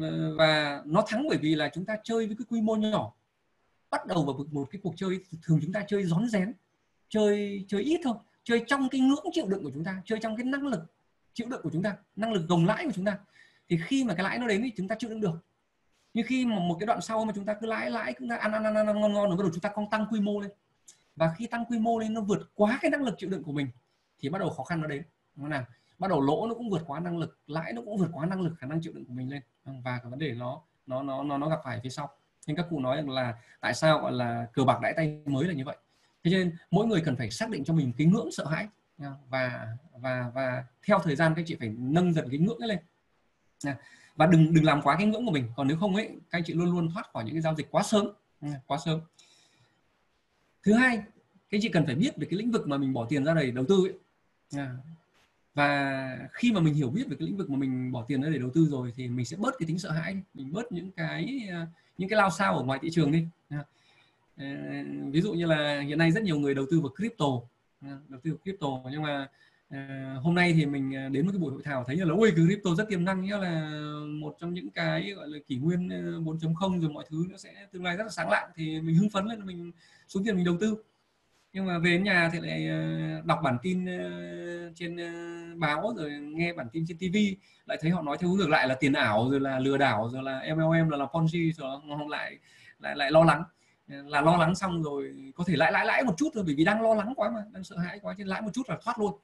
Ờ, 0.00 0.34
và 0.38 0.82
nó 0.84 1.04
thắng 1.06 1.28
bởi 1.28 1.38
vì 1.38 1.54
là 1.54 1.70
chúng 1.74 1.84
ta 1.84 1.96
chơi 2.04 2.26
với 2.26 2.36
cái 2.36 2.46
quy 2.48 2.60
mô 2.60 2.76
nhỏ. 2.76 3.12
Bắt 3.90 4.06
đầu 4.06 4.24
vào 4.24 4.46
một 4.50 4.68
cái 4.70 4.80
cuộc 4.82 4.94
chơi 4.96 5.24
thường 5.42 5.58
chúng 5.62 5.72
ta 5.72 5.84
chơi 5.88 6.04
rón 6.04 6.28
rén 6.28 6.52
chơi 7.08 7.64
chơi 7.68 7.82
ít 7.82 8.00
thôi 8.04 8.14
chơi 8.44 8.64
trong 8.66 8.88
cái 8.88 9.00
ngưỡng 9.00 9.24
chịu 9.32 9.46
đựng 9.46 9.64
của 9.64 9.70
chúng 9.74 9.84
ta 9.84 10.02
chơi 10.04 10.18
trong 10.22 10.36
cái 10.36 10.44
năng 10.44 10.66
lực 10.66 10.80
chịu 11.34 11.48
đựng 11.48 11.60
của 11.62 11.70
chúng 11.72 11.82
ta 11.82 11.96
năng 12.16 12.32
lực 12.32 12.48
gồng 12.48 12.66
lãi 12.66 12.84
của 12.84 12.92
chúng 12.94 13.04
ta. 13.04 13.18
Thì 13.68 13.78
khi 13.84 14.04
mà 14.04 14.14
cái 14.14 14.24
lãi 14.24 14.38
nó 14.38 14.46
đến 14.46 14.62
thì 14.62 14.72
chúng 14.76 14.88
ta 14.88 14.94
chịu 14.98 15.10
đựng 15.10 15.20
được. 15.20 15.44
Nhưng 16.14 16.26
khi 16.26 16.46
mà 16.46 16.58
một 16.58 16.76
cái 16.80 16.86
đoạn 16.86 17.00
sau 17.00 17.24
mà 17.24 17.32
chúng 17.36 17.44
ta 17.44 17.54
cứ 17.54 17.66
lãi 17.66 17.90
lãi 17.90 18.14
chúng 18.18 18.28
ta 18.28 18.36
ăn 18.36 18.52
ăn 18.52 18.64
ăn, 18.64 18.74
ăn 18.74 18.86
ngon 18.86 19.12
ngon 19.12 19.28
rồi 19.28 19.36
bắt 19.36 19.42
đầu 19.42 19.50
chúng 19.52 19.60
ta 19.60 19.68
con 19.74 19.90
tăng 19.90 20.06
quy 20.10 20.20
mô 20.20 20.40
lên. 20.40 20.50
Và 21.16 21.34
khi 21.38 21.46
tăng 21.46 21.64
quy 21.64 21.78
mô 21.78 21.98
lên 21.98 22.14
nó 22.14 22.20
vượt 22.20 22.50
quá 22.54 22.78
cái 22.82 22.90
năng 22.90 23.02
lực 23.02 23.14
chịu 23.18 23.30
đựng 23.30 23.42
của 23.42 23.52
mình 23.52 23.68
thì 24.18 24.28
bắt 24.28 24.38
đầu 24.38 24.50
khó 24.50 24.64
khăn 24.64 24.80
nó 24.80 24.86
đến. 24.86 25.02
Nó 25.36 25.48
nào? 25.48 25.64
Bắt 26.00 26.08
đầu 26.08 26.20
lỗ 26.20 26.46
nó 26.46 26.54
cũng 26.54 26.70
vượt 26.70 26.82
quá 26.86 27.00
năng 27.00 27.18
lực, 27.18 27.38
lãi 27.46 27.72
nó 27.72 27.82
cũng 27.82 27.96
vượt 27.96 28.10
quá 28.12 28.26
năng 28.26 28.40
lực 28.40 28.52
khả 28.58 28.66
năng 28.66 28.80
chịu 28.82 28.92
đựng 28.92 29.04
của 29.04 29.12
mình 29.12 29.30
lên. 29.30 29.42
Vâng, 29.64 29.82
và 29.82 29.98
cái 29.98 30.10
vấn 30.10 30.18
đề 30.18 30.34
nó 30.34 30.60
nó 30.86 31.02
nó 31.02 31.22
nó 31.24 31.38
nó 31.38 31.48
gặp 31.48 31.60
phải 31.64 31.80
phía 31.82 31.90
sau. 31.90 32.10
Nên 32.46 32.56
các 32.56 32.66
cụ 32.70 32.80
nói 32.80 32.96
rằng 32.96 33.10
là 33.10 33.34
tại 33.60 33.74
sao 33.74 33.98
gọi 33.98 34.12
là 34.12 34.46
cờ 34.52 34.64
bạc 34.64 34.78
đãi 34.82 34.92
tay 34.96 35.22
mới 35.26 35.46
là 35.46 35.54
như 35.54 35.64
vậy? 35.64 35.76
Thế 36.24 36.30
nên 36.30 36.56
mỗi 36.70 36.86
người 36.86 37.00
cần 37.04 37.16
phải 37.16 37.30
xác 37.30 37.50
định 37.50 37.64
cho 37.64 37.74
mình 37.74 37.92
cái 37.98 38.06
ngưỡng 38.06 38.32
sợ 38.32 38.46
hãi. 38.46 38.68
Và 39.28 39.76
và 39.92 40.30
và 40.34 40.64
theo 40.86 40.98
thời 40.98 41.16
gian 41.16 41.34
các 41.36 41.44
chị 41.46 41.56
phải 41.60 41.68
nâng 41.78 42.12
dần 42.14 42.30
cái 42.30 42.38
ngưỡng 42.38 42.58
ấy 42.58 42.68
lên. 42.68 42.78
Và 44.16 44.26
đừng 44.26 44.54
đừng 44.54 44.64
làm 44.64 44.82
quá 44.82 44.96
cái 44.98 45.06
ngưỡng 45.06 45.26
của 45.26 45.32
mình. 45.32 45.48
Còn 45.56 45.68
nếu 45.68 45.76
không 45.76 45.96
ấy, 45.96 46.08
các 46.30 46.38
anh 46.38 46.44
chị 46.44 46.54
luôn 46.54 46.72
luôn 46.72 46.90
thoát 46.94 47.12
khỏi 47.12 47.24
những 47.24 47.34
cái 47.34 47.42
giao 47.42 47.54
dịch 47.54 47.70
quá 47.70 47.82
sớm. 47.82 48.06
Quá 48.66 48.78
sớm. 48.84 49.00
Thứ 50.62 50.72
hai 50.72 50.96
các 50.96 51.56
anh 51.56 51.60
chị 51.60 51.68
cần 51.68 51.86
phải 51.86 51.94
biết 51.94 52.16
về 52.16 52.26
cái 52.30 52.38
lĩnh 52.38 52.50
vực 52.50 52.68
mà 52.68 52.76
mình 52.76 52.92
bỏ 52.92 53.06
tiền 53.08 53.24
ra 53.24 53.34
để 53.34 53.50
đầu 53.50 53.64
tư 53.68 53.86
ấy 53.86 53.94
và 55.54 56.28
khi 56.32 56.52
mà 56.52 56.60
mình 56.60 56.74
hiểu 56.74 56.90
biết 56.90 57.04
về 57.08 57.16
cái 57.18 57.26
lĩnh 57.28 57.36
vực 57.36 57.50
mà 57.50 57.56
mình 57.56 57.92
bỏ 57.92 58.04
tiền 58.08 58.22
ra 58.22 58.28
để 58.28 58.38
đầu 58.38 58.50
tư 58.54 58.66
rồi 58.70 58.92
thì 58.96 59.08
mình 59.08 59.24
sẽ 59.24 59.36
bớt 59.36 59.54
cái 59.58 59.66
tính 59.66 59.78
sợ 59.78 59.90
hãi 59.90 60.16
mình 60.34 60.52
bớt 60.52 60.72
những 60.72 60.90
cái 60.90 61.48
ờ, 61.52 61.66
những 61.98 62.08
cái 62.08 62.16
lao 62.16 62.30
sao 62.30 62.56
ở 62.56 62.62
ngoài 62.62 62.78
thị 62.82 62.88
trường 62.92 63.12
đi. 63.12 63.26
Ờ, 64.36 64.44
ví 65.10 65.20
dụ 65.20 65.32
như 65.32 65.46
là 65.46 65.80
hiện 65.80 65.98
nay 65.98 66.10
rất 66.10 66.22
nhiều 66.22 66.38
người 66.38 66.54
đầu 66.54 66.66
tư 66.70 66.80
vào 66.80 66.90
crypto 66.96 67.26
đầu 67.80 68.20
tư 68.22 68.30
vào 68.30 68.38
crypto. 68.42 68.90
Nhưng 68.90 69.02
mà 69.02 69.28
ờ, 69.70 69.78
hôm 70.14 70.34
nay 70.34 70.52
thì 70.52 70.66
mình 70.66 71.12
đến 71.12 71.26
một 71.26 71.32
cái 71.32 71.40
buổi 71.40 71.52
hội 71.52 71.62
thảo 71.64 71.84
thấy 71.86 71.96
là, 71.96 72.14
ôi 72.14 72.32
crypto 72.34 72.74
rất 72.74 72.88
tiềm 72.88 73.04
năng, 73.04 73.22
nghĩa 73.22 73.38
là 73.38 73.80
một 74.06 74.36
trong 74.40 74.54
những 74.54 74.70
cái, 74.70 75.12
gọi 75.12 75.28
là, 75.28 75.38
kỷ 75.46 75.56
nguyên 75.56 75.88
4.0 76.24 76.80
rồi 76.80 76.90
mọi 76.90 77.04
thứ 77.08 77.26
nó 77.30 77.36
sẽ 77.36 77.66
tương 77.72 77.84
lai 77.84 77.96
rất 77.96 78.04
là 78.04 78.10
sáng 78.10 78.30
lạng. 78.30 78.50
Thì 78.54 78.80
mình 78.80 78.96
hưng 78.96 79.10
phấn 79.10 79.26
lên, 79.26 79.46
mình 79.46 79.72
xuống 80.08 80.24
tiền 80.24 80.36
mình 80.36 80.44
đầu 80.44 80.56
tư 80.60 80.76
nhưng 81.52 81.66
mà 81.66 81.78
về 81.78 81.90
đến 81.90 82.04
nhà 82.04 82.30
thì 82.32 82.40
lại 82.40 82.68
ờ, 82.68 83.20
đọc 83.24 83.40
bản 83.42 83.56
tin 83.62 83.86
ờ, 83.86 84.72
trên 84.74 84.96
ờ, 84.96 85.10
báo 85.56 85.94
rồi 85.96 86.10
nghe 86.10 86.52
bản 86.52 86.66
tin 86.72 86.84
trên 86.88 86.98
TV 86.98 87.16
lại 87.66 87.78
thấy 87.80 87.90
họ 87.90 88.02
nói 88.02 88.16
theo 88.20 88.30
hướng 88.30 88.38
ngược 88.38 88.48
lại 88.48 88.68
là 88.68 88.74
tiền 88.74 88.92
ảo 88.92 89.30
rồi 89.30 89.40
là 89.40 89.58
lừa 89.58 89.76
đảo 89.76 90.08
rồi 90.12 90.22
là 90.22 90.40
MLM 90.54 90.88
là 90.88 90.96
là 90.96 91.04
Ponzi 91.04 91.52
rồi 91.52 91.80
họ 91.88 92.06
lại 92.08 92.38
lại 92.78 92.96
lại 92.96 93.10
lo 93.10 93.24
lắng. 93.24 93.44
Là 93.86 94.20
lo 94.20 94.36
lắng 94.36 94.54
xong 94.54 94.82
rồi 94.82 95.14
có 95.34 95.44
thể 95.44 95.56
lãi 95.56 95.72
lãi 95.72 95.86
lãi 95.86 96.04
một 96.04 96.14
chút 96.16 96.28
thôi 96.34 96.44
bởi 96.46 96.54
vì 96.54 96.64
đang 96.64 96.82
lo 96.82 96.94
lắng 96.94 97.12
quá 97.16 97.30
mà 97.30 97.44
đang 97.52 97.64
sợ 97.64 97.76
hãi 97.76 97.98
quá 98.02 98.14
trên 98.18 98.26
lãi 98.26 98.42
một 98.42 98.50
chút 98.54 98.62
là 98.68 98.78
thoát 98.82 98.98
luôn. 98.98 99.20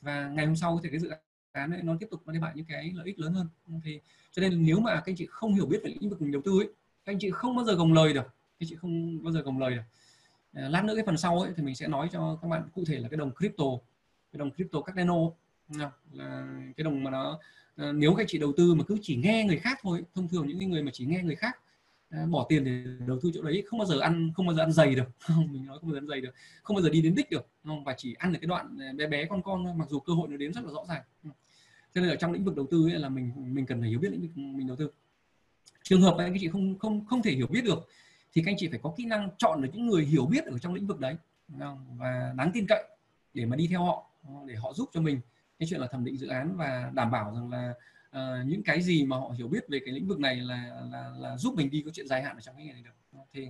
Và 0.00 0.28
ngày 0.28 0.46
hôm 0.46 0.56
sau 0.56 0.80
thì 0.82 0.88
cái 0.90 1.00
dự 1.00 1.10
án 1.52 1.70
ấy, 1.70 1.82
nó 1.82 1.96
tiếp 2.00 2.06
tục 2.10 2.22
nó 2.26 2.32
đem 2.32 2.42
lại 2.42 2.52
những 2.54 2.66
cái 2.66 2.92
lợi 2.94 3.06
ích 3.06 3.18
lớn 3.18 3.32
hơn. 3.32 3.48
Thì 3.84 4.00
cho 4.30 4.40
nên 4.42 4.64
nếu 4.64 4.80
mà 4.80 4.94
các 4.94 5.02
anh 5.06 5.16
chị 5.16 5.26
không 5.30 5.54
hiểu 5.54 5.66
biết 5.66 5.80
về 5.84 5.94
lĩnh 6.00 6.10
vực 6.10 6.20
đầu 6.20 6.42
tư 6.44 6.60
ấy 6.60 6.68
các 7.04 7.12
anh 7.12 7.18
chị 7.20 7.30
không 7.30 7.56
bao 7.56 7.64
giờ 7.64 7.74
gồng 7.74 7.92
lời 7.92 8.12
được. 8.12 8.22
Các 8.22 8.56
anh 8.60 8.68
chị 8.68 8.76
không 8.76 9.22
bao 9.22 9.32
giờ 9.32 9.40
gồng 9.40 9.58
lời 9.58 9.74
được. 9.74 9.82
Ờ, 10.54 10.68
lát 10.68 10.84
nữa 10.84 10.94
cái 10.94 11.04
phần 11.04 11.16
sau 11.16 11.40
ấy 11.40 11.52
thì 11.56 11.62
mình 11.62 11.74
sẽ 11.74 11.88
nói 11.88 12.08
cho 12.12 12.38
các 12.42 12.48
bạn, 12.48 12.68
cụ 12.74 12.84
thể 12.86 12.98
là 12.98 13.08
cái 13.08 13.16
đồng 13.16 13.30
crypto, 13.38 13.64
cái 14.32 14.38
đồng 14.38 14.50
crypto 14.50 14.80
Cardano 14.80 15.16
là 15.68 15.90
cái 16.76 16.84
đồng 16.84 17.04
mà 17.04 17.10
nó 17.10 17.38
ờ, 17.76 17.92
nếu 17.92 18.14
các 18.14 18.26
chị 18.28 18.38
đầu 18.38 18.52
tư 18.56 18.74
mà 18.74 18.84
cứ 18.84 18.96
chỉ 19.02 19.16
nghe 19.16 19.44
người 19.44 19.58
khác 19.58 19.78
thôi, 19.82 20.04
thông 20.14 20.28
thường 20.28 20.46
những 20.48 20.70
người 20.70 20.82
mà 20.82 20.90
chỉ 20.94 21.06
nghe 21.06 21.22
người 21.22 21.36
khác 21.36 21.58
ờ, 22.10 22.26
bỏ 22.26 22.46
tiền 22.48 22.64
để 22.64 22.84
đầu 23.06 23.18
tư 23.22 23.30
chỗ 23.34 23.42
đấy, 23.42 23.64
không 23.66 23.78
bao 23.78 23.86
giờ 23.86 24.00
ăn, 24.00 24.32
không 24.34 24.46
bao 24.46 24.56
giờ 24.56 24.62
ăn 24.62 24.72
dày 24.72 24.94
được. 24.94 25.10
Mình 25.50 25.66
nói 25.66 25.78
không 25.80 25.90
bao 25.90 25.94
giờ 25.94 25.98
ăn 25.98 26.08
dày 26.08 26.20
được, 26.20 26.34
không 26.62 26.76
bao 26.76 26.82
giờ 26.82 26.90
đi 26.90 27.02
đến 27.02 27.14
đích 27.14 27.30
được 27.30 27.46
không? 27.64 27.84
Và 27.84 27.94
chỉ 27.98 28.14
ăn 28.14 28.32
được 28.32 28.38
cái 28.42 28.46
đoạn 28.46 28.78
bé 28.96 29.06
bé 29.06 29.24
con 29.24 29.42
con 29.42 29.78
mặc 29.78 29.88
dù 29.90 30.00
cơ 30.00 30.12
hội 30.12 30.28
nó 30.28 30.36
đến 30.36 30.52
rất 30.52 30.64
là 30.64 30.72
rõ 30.72 30.84
ràng 30.88 31.02
cho 31.94 32.00
nên 32.00 32.10
ở 32.10 32.16
trong 32.16 32.32
lĩnh 32.32 32.44
vực 32.44 32.56
đầu 32.56 32.66
tư 32.70 32.86
ấy 32.86 32.98
là 32.98 33.08
mình 33.08 33.32
mình 33.36 33.66
cần 33.66 33.80
phải 33.80 33.88
hiểu 33.88 33.98
biết 33.98 34.12
lĩnh 34.12 34.20
vực 34.20 34.30
mình 34.36 34.66
đầu 34.66 34.76
tư. 34.76 34.90
Trường 35.82 36.02
hợp 36.02 36.14
mà 36.18 36.24
anh 36.24 36.36
chị 36.40 36.48
không 36.48 36.78
không 36.78 37.06
không 37.06 37.22
thể 37.22 37.32
hiểu 37.32 37.46
biết 37.46 37.64
được 37.64 37.88
thì 38.32 38.42
các 38.44 38.50
anh 38.50 38.56
chị 38.58 38.68
phải 38.68 38.80
có 38.82 38.94
kỹ 38.96 39.04
năng 39.04 39.30
chọn 39.38 39.62
được 39.62 39.68
những 39.72 39.86
người 39.86 40.04
hiểu 40.04 40.26
biết 40.26 40.44
ở 40.44 40.58
trong 40.58 40.74
lĩnh 40.74 40.86
vực 40.86 41.00
đấy 41.00 41.16
và 41.98 42.32
đáng 42.36 42.50
tin 42.54 42.66
cậy 42.68 42.84
để 43.34 43.46
mà 43.46 43.56
đi 43.56 43.66
theo 43.66 43.84
họ 43.84 44.04
để 44.46 44.54
họ 44.54 44.72
giúp 44.72 44.90
cho 44.92 45.00
mình. 45.00 45.20
Cái 45.58 45.66
chuyện 45.70 45.80
là 45.80 45.86
thẩm 45.86 46.04
định 46.04 46.16
dự 46.16 46.26
án 46.26 46.56
và 46.56 46.90
đảm 46.94 47.10
bảo 47.10 47.34
rằng 47.34 47.50
là 47.50 47.74
uh, 48.16 48.46
những 48.46 48.62
cái 48.62 48.82
gì 48.82 49.04
mà 49.04 49.16
họ 49.16 49.28
hiểu 49.28 49.48
biết 49.48 49.64
về 49.68 49.80
cái 49.84 49.94
lĩnh 49.94 50.08
vực 50.08 50.20
này 50.20 50.36
là 50.36 50.80
là, 50.92 51.10
là 51.18 51.36
giúp 51.36 51.54
mình 51.56 51.70
đi 51.70 51.82
có 51.84 51.90
chuyện 51.94 52.08
dài 52.08 52.22
hạn 52.22 52.36
ở 52.36 52.40
trong 52.40 52.56
cái 52.56 52.66
nghề 52.66 52.72
này 52.72 52.82
được 52.82 53.22
thì, 53.32 53.48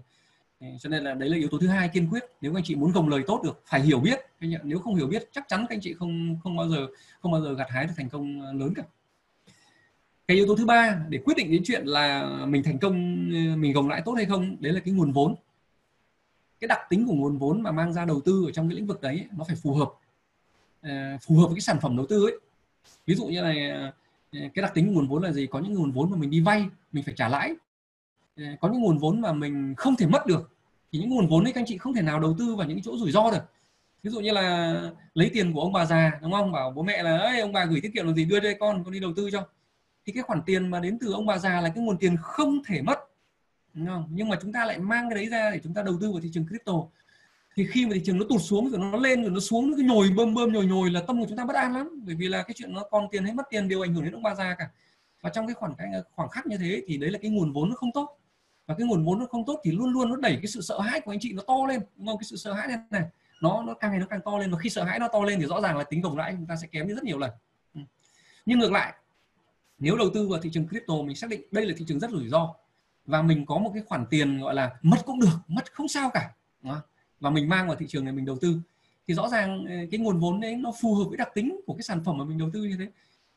thì 0.60 0.66
cho 0.80 0.88
nên 0.88 1.04
là 1.04 1.14
đấy 1.14 1.28
là 1.28 1.36
yếu 1.36 1.48
tố 1.48 1.58
thứ 1.58 1.68
hai 1.68 1.88
kiên 1.88 2.08
quyết. 2.08 2.22
Nếu 2.40 2.58
anh 2.58 2.64
chị 2.64 2.74
muốn 2.74 2.92
gồng 2.92 3.08
lời 3.08 3.22
tốt 3.26 3.40
được 3.44 3.62
phải 3.66 3.80
hiểu 3.80 4.00
biết 4.00 4.18
nếu 4.62 4.78
không 4.78 4.94
hiểu 4.94 5.06
biết 5.06 5.28
chắc 5.32 5.48
chắn 5.48 5.66
các 5.68 5.74
anh 5.74 5.80
chị 5.80 5.94
không 5.94 6.38
không 6.42 6.56
bao 6.56 6.68
giờ 6.68 6.86
không 7.20 7.32
bao 7.32 7.42
giờ 7.42 7.54
gặt 7.54 7.70
hái 7.70 7.86
được 7.86 7.92
thành 7.96 8.08
công 8.08 8.42
lớn 8.58 8.74
cả 8.76 8.82
cái 10.32 10.36
yếu 10.36 10.46
tố 10.46 10.56
thứ 10.56 10.66
ba 10.66 11.00
để 11.08 11.18
quyết 11.24 11.36
định 11.36 11.50
đến 11.50 11.62
chuyện 11.64 11.86
là 11.86 12.36
mình 12.46 12.62
thành 12.62 12.78
công 12.78 12.94
ờ, 13.32 13.56
mình 13.56 13.72
gồng 13.72 13.88
lãi 13.88 14.02
tốt 14.04 14.12
hay 14.12 14.26
không, 14.26 14.56
đấy 14.60 14.72
là 14.72 14.80
cái 14.80 14.94
nguồn 14.94 15.12
vốn. 15.12 15.34
Cái 16.60 16.68
đặc 16.68 16.78
tính 16.90 17.06
của 17.06 17.14
nguồn 17.14 17.38
vốn 17.38 17.62
mà 17.62 17.72
mang 17.72 17.92
ra 17.92 18.04
đầu 18.04 18.20
tư 18.20 18.44
ở 18.46 18.52
trong 18.52 18.68
cái 18.68 18.76
lĩnh 18.76 18.86
vực 18.86 19.00
đấy, 19.00 19.26
nó 19.38 19.44
phải 19.44 19.56
phù 19.56 19.74
hợp 19.74 19.90
ờ, 20.82 20.90
phù 21.20 21.36
hợp 21.36 21.46
với 21.46 21.54
cái 21.54 21.60
sản 21.60 21.78
phẩm 21.80 21.96
đầu 21.96 22.06
tư 22.06 22.26
ấy. 22.26 22.38
Ví 23.06 23.14
dụ 23.14 23.26
như 23.26 23.42
này 23.42 23.70
ờ, 23.70 23.92
cái 24.32 24.62
đặc 24.62 24.74
tính 24.74 24.86
của 24.86 24.92
nguồn 24.92 25.08
vốn 25.08 25.22
là 25.22 25.32
gì? 25.32 25.46
Có 25.46 25.58
những 25.60 25.74
nguồn 25.74 25.92
vốn 25.92 26.10
mà 26.10 26.16
mình 26.16 26.30
đi 26.30 26.40
vay, 26.40 26.66
mình 26.92 27.04
phải 27.04 27.14
trả 27.16 27.28
lãi. 27.28 27.54
Có 28.60 28.68
những 28.68 28.82
nguồn 28.82 28.98
vốn 28.98 29.20
mà 29.20 29.32
mình 29.32 29.74
không 29.76 29.96
thể 29.96 30.06
mất 30.06 30.26
được, 30.26 30.50
thì 30.92 30.98
những 30.98 31.10
nguồn 31.10 31.28
vốn 31.28 31.44
ấy 31.44 31.52
các 31.52 31.60
anh 31.60 31.66
chị 31.66 31.78
không 31.78 31.94
thể 31.94 32.02
nào 32.02 32.20
đầu 32.20 32.36
tư 32.38 32.54
vào 32.54 32.68
những 32.68 32.82
chỗ 32.82 32.96
rủi 32.96 33.10
ro 33.10 33.30
được. 33.30 33.44
Ví 34.02 34.10
dụ 34.10 34.20
như 34.20 34.30
là 34.32 34.74
lấy 35.14 35.30
tiền 35.32 35.52
của 35.52 35.60
ông 35.60 35.72
bà 35.72 35.84
già, 35.84 36.18
đúng 36.22 36.32
không? 36.32 36.52
Bảo 36.52 36.70
bố 36.70 36.82
mẹ 36.82 37.02
là 37.02 37.18
ấy 37.18 37.40
ông 37.40 37.52
bà 37.52 37.64
gửi 37.64 37.80
tiết 37.80 37.90
kiệm 37.94 38.06
làm 38.06 38.14
gì? 38.14 38.24
Đưa 38.24 38.40
đây 38.40 38.56
con 38.60 38.84
con 38.84 38.92
đi 38.92 39.00
đầu 39.00 39.12
tư 39.16 39.30
cho 39.32 39.46
thì 40.06 40.12
cái 40.12 40.22
khoản 40.22 40.42
tiền 40.46 40.70
mà 40.70 40.80
đến 40.80 40.98
từ 41.00 41.12
ông 41.12 41.26
bà 41.26 41.38
già 41.38 41.60
là 41.60 41.68
cái 41.68 41.84
nguồn 41.84 41.98
tiền 41.98 42.16
không 42.22 42.64
thể 42.64 42.82
mất. 42.82 42.98
Đúng 43.74 43.86
không? 43.86 44.08
nhưng 44.10 44.28
mà 44.28 44.38
chúng 44.42 44.52
ta 44.52 44.64
lại 44.64 44.78
mang 44.78 45.10
cái 45.10 45.16
đấy 45.16 45.28
ra 45.28 45.50
để 45.50 45.60
chúng 45.64 45.74
ta 45.74 45.82
đầu 45.82 45.98
tư 46.00 46.12
vào 46.12 46.20
thị 46.20 46.30
trường 46.32 46.46
crypto. 46.46 46.72
Thì 47.56 47.66
khi 47.66 47.86
mà 47.86 47.92
thị 47.94 48.00
trường 48.04 48.18
nó 48.18 48.24
tụt 48.28 48.40
xuống, 48.42 48.70
rồi 48.70 48.80
nó 48.80 48.98
lên, 48.98 49.22
rồi 49.22 49.30
nó 49.30 49.40
xuống, 49.40 49.70
nó 49.70 49.76
cứ 49.76 49.82
nhồi 49.82 50.10
bơm 50.16 50.34
bơm, 50.34 50.52
nhồi 50.52 50.66
nhồi 50.66 50.90
là 50.90 51.00
tâm 51.06 51.20
của 51.20 51.26
chúng 51.28 51.36
ta 51.36 51.44
bất 51.44 51.56
an 51.56 51.72
lắm. 51.72 52.02
Bởi 52.06 52.14
vì 52.14 52.28
là 52.28 52.42
cái 52.42 52.54
chuyện 52.54 52.74
nó 52.74 52.82
còn 52.90 53.08
tiền 53.10 53.24
hay 53.24 53.34
mất 53.34 53.42
tiền 53.50 53.68
đều 53.68 53.84
ảnh 53.84 53.94
hưởng 53.94 54.04
đến 54.04 54.12
ông 54.12 54.22
bà 54.22 54.34
già 54.34 54.54
cả. 54.58 54.70
Và 55.20 55.30
trong 55.30 55.46
cái 55.46 55.54
khoảng 55.54 55.74
khoảng 56.12 56.28
khắc 56.28 56.46
như 56.46 56.56
thế 56.56 56.82
thì 56.86 56.96
đấy 56.96 57.10
là 57.10 57.18
cái 57.22 57.30
nguồn 57.30 57.52
vốn 57.52 57.68
nó 57.68 57.76
không 57.76 57.92
tốt. 57.92 58.18
Và 58.66 58.74
cái 58.78 58.86
nguồn 58.86 59.04
vốn 59.04 59.18
nó 59.18 59.26
không 59.26 59.46
tốt 59.46 59.60
thì 59.64 59.70
luôn 59.70 59.92
luôn 59.92 60.10
nó 60.10 60.16
đẩy 60.16 60.36
cái 60.36 60.46
sự 60.46 60.60
sợ 60.60 60.80
hãi 60.80 61.00
của 61.00 61.12
anh 61.12 61.18
chị 61.20 61.32
nó 61.32 61.42
to 61.46 61.66
lên. 61.68 61.80
Đúng 61.96 62.06
không? 62.06 62.18
Cái 62.18 62.24
sự 62.24 62.36
sợ 62.36 62.52
hãi 62.52 62.68
này 62.68 62.76
này, 62.90 63.02
nó 63.42 63.62
nó 63.62 63.74
càng 63.74 63.90
ngày 63.90 64.00
nó 64.00 64.06
càng 64.06 64.20
to 64.24 64.38
lên. 64.38 64.50
Và 64.50 64.58
khi 64.58 64.70
sợ 64.70 64.84
hãi 64.84 64.98
nó 64.98 65.08
to 65.08 65.22
lên 65.22 65.40
thì 65.40 65.46
rõ 65.46 65.60
ràng 65.60 65.78
là 65.78 65.84
tính 65.84 66.00
gồng 66.00 66.18
lãi 66.18 66.34
chúng 66.36 66.46
ta 66.46 66.56
sẽ 66.56 66.66
kém 66.66 66.88
đi 66.88 66.94
rất 66.94 67.04
nhiều 67.04 67.18
lần. 67.18 67.30
Ừ. 67.74 67.80
Nhưng 68.46 68.58
ngược 68.58 68.72
lại 68.72 68.94
nếu 69.82 69.96
đầu 69.96 70.10
tư 70.14 70.28
vào 70.28 70.40
thị 70.40 70.50
trường 70.52 70.68
crypto 70.68 70.94
mình 70.94 71.16
xác 71.16 71.30
định 71.30 71.42
đây 71.50 71.66
là 71.66 71.74
thị 71.78 71.84
trường 71.88 71.98
rất 71.98 72.10
rủi 72.10 72.28
ro. 72.28 72.54
Và 73.06 73.22
mình 73.22 73.46
có 73.46 73.58
một 73.58 73.70
cái 73.74 73.82
khoản 73.86 74.06
tiền 74.10 74.40
gọi 74.40 74.54
là 74.54 74.70
mất 74.82 74.96
cũng 75.06 75.20
được 75.20 75.38
mất 75.48 75.72
không 75.72 75.88
sao 75.88 76.10
cả. 76.14 76.30
Và 77.20 77.30
mình 77.30 77.48
mang 77.48 77.66
vào 77.66 77.76
thị 77.76 77.86
trường 77.88 78.04
này 78.04 78.14
mình 78.14 78.24
đầu 78.24 78.38
tư. 78.40 78.60
Thì 79.08 79.14
rõ 79.14 79.28
ràng 79.28 79.64
ờ, 79.66 79.74
cái 79.90 80.00
nguồn 80.00 80.20
vốn 80.20 80.40
đấy 80.40 80.56
nó 80.56 80.72
phù 80.80 80.94
hợp 80.94 81.04
với 81.04 81.16
đặc 81.16 81.28
tính 81.34 81.60
của 81.66 81.74
cái 81.74 81.82
sản 81.82 82.04
phẩm 82.04 82.18
mà 82.18 82.24
mình 82.24 82.38
đầu 82.38 82.50
tư 82.52 82.64
như 82.64 82.76
thế. 82.78 82.86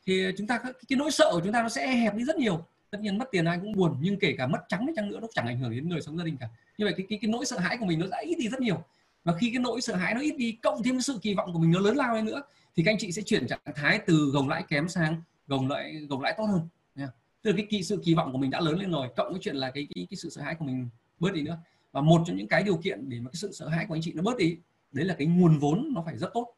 Thì 0.06 0.26
chúng 0.38 0.46
ta 0.46 0.58
cái 0.58 0.96
nỗi 0.96 1.10
sợ 1.10 1.30
của 1.32 1.40
chúng 1.44 1.52
ta 1.52 1.62
nó 1.62 1.68
sẽ 1.68 1.86
hẹp 1.86 2.14
đi 2.14 2.24
rất 2.24 2.36
nhiều. 2.36 2.64
Tất 2.90 3.00
nhiên 3.00 3.18
mất 3.18 3.28
tiền 3.30 3.44
ai 3.44 3.58
cũng 3.62 3.72
buồn 3.72 3.96
nhưng 4.00 4.18
kể 4.18 4.34
cả 4.38 4.46
mất 4.46 4.58
trắng 4.68 4.86
đi 4.86 4.92
chăng 4.96 5.08
nữa 5.08 5.18
nó 5.20 5.28
chẳng 5.34 5.46
ảnh 5.46 5.58
hưởng 5.58 5.70
đến 5.70 5.88
đời 5.88 6.02
sống 6.02 6.18
gia 6.18 6.24
đình 6.24 6.36
cả. 6.40 6.48
Như 6.78 6.84
vậy 6.84 6.94
cái 6.96 7.06
cái, 7.08 7.18
cái 7.22 7.30
nỗi 7.30 7.46
sợ 7.46 7.58
hãi 7.58 7.76
của 7.76 7.86
mình 7.86 7.98
nó 7.98 8.06
đã 8.10 8.18
ít 8.18 8.34
đi 8.38 8.48
rất 8.48 8.60
nhiều. 8.60 8.84
Và 9.24 9.34
khi 9.40 9.50
cái 9.50 9.60
nỗi 9.60 9.80
sợ 9.80 9.96
hãi 9.96 10.14
nó 10.14 10.20
ít 10.20 10.36
đi 10.36 10.52
cộng 10.52 10.82
thêm 10.82 10.94
cái 10.94 11.02
sự 11.02 11.18
kỳ 11.22 11.34
vọng 11.34 11.52
của 11.52 11.58
mình 11.58 11.70
nó 11.70 11.80
lớn 11.80 11.96
lao 11.96 12.14
lên 12.14 12.24
nữa 12.24 12.42
thì 12.76 12.82
các 12.84 12.90
anh 12.90 12.98
chị 12.98 13.12
sẽ 13.12 13.22
chuyển 13.22 13.46
trạng 13.46 13.60
thái 13.74 13.98
từ 14.06 14.30
gồng 14.32 14.48
lãi 14.48 14.62
kém 14.68 14.88
sang 14.88 15.22
gồng 15.46 15.68
lãi 15.68 15.94
gồng 16.08 16.20
lãi 16.20 16.34
tốt 16.38 16.44
hơn 16.44 16.68
nha. 16.94 17.08
Từ 17.42 17.52
cái 17.52 17.66
kỳ, 17.70 17.82
sự 17.82 18.02
kỳ 18.04 18.14
vọng 18.14 18.32
của 18.32 18.38
mình 18.38 18.50
đã 18.50 18.60
lớn 18.60 18.78
lên 18.78 18.90
rồi 18.90 19.08
cộng 19.16 19.32
với 19.32 19.40
chuyện 19.42 19.56
là 19.56 19.70
cái 19.70 19.86
cái, 19.94 20.06
cái 20.10 20.16
sự 20.16 20.30
sợ 20.30 20.42
hãi 20.42 20.54
của 20.54 20.64
mình 20.64 20.88
bớt 21.18 21.32
đi 21.32 21.42
nữa. 21.42 21.58
Và 21.92 22.00
một 22.00 22.22
trong 22.26 22.36
những 22.36 22.48
cái 22.48 22.62
điều 22.62 22.76
kiện 22.76 23.08
để 23.08 23.20
mà 23.20 23.30
cái 23.30 23.36
sự 23.36 23.52
sợ 23.52 23.68
hãi 23.68 23.86
của 23.88 23.94
anh 23.94 24.02
chị 24.02 24.12
nó 24.12 24.22
bớt 24.22 24.36
đi 24.36 24.56
đấy 24.92 25.04
là 25.04 25.14
cái 25.18 25.26
nguồn 25.26 25.58
vốn 25.58 25.88
nó 25.94 26.02
phải 26.02 26.18
rất 26.18 26.30
tốt. 26.34 26.54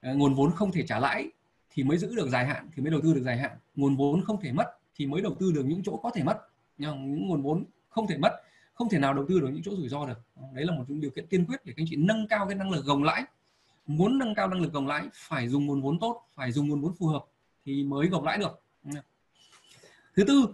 À, 0.00 0.12
nguồn 0.12 0.34
vốn 0.34 0.52
không 0.52 0.72
thể 0.72 0.86
trả 0.86 0.98
lãi 0.98 1.30
thì 1.70 1.82
mới 1.82 1.98
giữ 1.98 2.14
được 2.14 2.28
dài 2.28 2.46
hạn 2.46 2.68
thì 2.74 2.82
mới 2.82 2.90
đầu 2.90 3.00
tư 3.00 3.14
được 3.14 3.22
dài 3.22 3.36
hạn. 3.38 3.58
Nguồn 3.76 3.96
vốn 3.96 4.24
không 4.24 4.40
thể 4.40 4.52
mất 4.52 4.66
thì 4.94 5.06
mới 5.06 5.22
đầu 5.22 5.34
tư 5.40 5.52
được 5.52 5.64
những 5.66 5.82
chỗ 5.82 5.96
có 5.96 6.10
thể 6.14 6.22
mất. 6.22 6.38
Nhưng 6.78 7.14
những 7.14 7.28
nguồn 7.28 7.42
vốn 7.42 7.64
không 7.88 8.06
thể 8.06 8.18
mất 8.18 8.42
không 8.74 8.88
thể 8.88 8.98
nào 8.98 9.14
đầu 9.14 9.24
tư 9.28 9.40
được 9.40 9.48
những 9.52 9.62
chỗ 9.62 9.76
rủi 9.76 9.88
ro 9.88 10.06
được. 10.06 10.20
Đấy 10.52 10.64
là 10.64 10.72
một 10.72 10.84
trong 10.88 11.00
điều 11.00 11.10
kiện 11.10 11.26
tiên 11.26 11.44
quyết 11.46 11.64
để 11.64 11.72
các 11.76 11.82
anh 11.82 11.86
chị 11.90 11.96
nâng 11.96 12.28
cao 12.28 12.46
cái 12.46 12.54
năng 12.54 12.70
lực 12.70 12.84
gồng 12.84 13.04
lãi. 13.04 13.24
Muốn 13.86 14.18
nâng 14.18 14.34
cao 14.34 14.48
năng 14.48 14.60
lực 14.60 14.72
gồng 14.72 14.86
lãi 14.86 15.08
phải 15.14 15.48
dùng 15.48 15.66
nguồn 15.66 15.82
vốn 15.82 15.98
tốt 15.98 16.22
phải 16.34 16.52
dùng 16.52 16.68
nguồn 16.68 16.80
vốn 16.80 16.94
phù 16.98 17.06
hợp 17.06 17.24
thì 17.66 17.84
mới 17.84 18.08
gồng 18.08 18.24
lãi 18.24 18.38
được. 18.38 18.60
Thứ 20.16 20.24
tư 20.24 20.46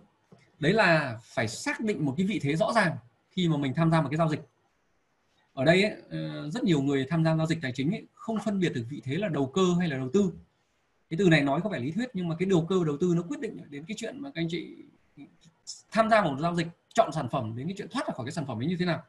đấy 0.61 0.73
là 0.73 1.19
phải 1.23 1.49
xác 1.49 1.81
định 1.81 2.05
một 2.05 2.15
cái 2.17 2.27
vị 2.27 2.39
thế 2.43 2.57
rõ 2.57 2.73
ràng 2.73 2.97
khi 3.31 3.49
mà 3.49 3.57
mình 3.57 3.75
tham 3.75 3.91
gia 3.91 4.01
một 4.01 4.09
cái 4.11 4.17
giao 4.17 4.29
dịch. 4.29 4.41
Ở 5.55 5.65
đây 5.65 5.83
ấy, 5.83 5.97
rất 6.51 6.65
nhiều 6.65 6.83
người 6.83 7.07
tham 7.09 7.25
gia 7.25 7.37
giao 7.37 7.47
dịch 7.47 7.59
tài 7.63 7.73
chính 7.73 7.91
ấy, 7.91 8.07
không 8.15 8.39
phân 8.45 8.61
biệt 8.61 8.73
được 8.75 8.87
vị 8.89 9.01
thế 9.05 9.17
là 9.17 9.29
đầu 9.29 9.47
cơ 9.47 9.63
hay 9.79 9.89
là 9.89 9.97
đầu 9.97 10.11
tư. 10.13 10.33
Cái 11.11 11.19
từ 11.19 11.29
này 11.29 11.43
nói 11.43 11.61
có 11.65 11.71
vẻ 11.71 11.79
lý 11.79 11.91
thuyết 11.91 12.11
nhưng 12.15 12.29
mà 12.29 12.37
cái 12.39 12.47
đầu 12.47 12.67
cơ 12.69 12.85
đầu 12.85 12.97
tư 13.01 13.13
nó 13.17 13.23
quyết 13.23 13.41
định 13.41 13.61
đến 13.71 13.85
cái 13.89 13.95
chuyện 13.99 14.21
mà 14.21 14.31
các 14.35 14.41
anh 14.43 14.49
chị 14.51 14.77
tham 15.91 16.11
gia 16.11 16.25
một 16.25 16.37
giao 16.41 16.55
dịch 16.55 16.67
chọn 16.95 17.13
sản 17.13 17.29
phẩm 17.29 17.57
đến 17.57 17.67
cái 17.67 17.75
chuyện 17.79 17.89
thoát 17.89 18.07
ra 18.07 18.15
khỏi 18.15 18.27
cái 18.27 18.33
sản 18.33 18.47
phẩm 18.47 18.61
ấy 18.61 18.67
như 18.67 18.77
thế 18.79 18.87
nào. 18.87 19.03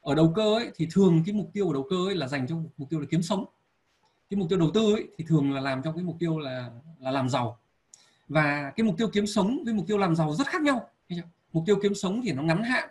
Ở 0.00 0.14
đầu 0.14 0.32
cơ 0.36 0.54
ấy, 0.54 0.70
thì 0.74 0.88
thường 0.90 1.22
cái 1.26 1.34
mục 1.34 1.50
tiêu 1.52 1.66
của 1.66 1.72
đầu 1.72 1.86
cơ 1.90 1.96
ấy 2.06 2.14
là 2.14 2.28
dành 2.28 2.46
cho 2.46 2.56
mục 2.76 2.90
tiêu 2.90 3.00
là 3.00 3.06
kiếm 3.10 3.22
sống 3.22 3.44
cái 4.30 4.38
mục 4.38 4.48
tiêu 4.48 4.58
đầu 4.58 4.70
tư 4.74 4.92
ấy, 4.94 5.08
thì 5.18 5.24
thường 5.28 5.52
là 5.52 5.60
làm 5.60 5.82
trong 5.82 5.94
cái 5.94 6.04
mục 6.04 6.16
tiêu 6.18 6.38
là 6.38 6.70
là 6.98 7.10
làm 7.10 7.28
giàu. 7.28 7.58
Và 8.28 8.72
cái 8.76 8.84
mục 8.84 8.98
tiêu 8.98 9.08
kiếm 9.12 9.26
sống 9.26 9.62
với 9.64 9.74
mục 9.74 9.86
tiêu 9.86 9.98
làm 9.98 10.16
giàu 10.16 10.34
rất 10.34 10.46
khác 10.46 10.62
nhau. 10.62 10.88
Mục 11.52 11.64
tiêu 11.66 11.78
kiếm 11.82 11.94
sống 11.94 12.20
thì 12.24 12.32
nó 12.32 12.42
ngắn 12.42 12.62
hạn 12.62 12.88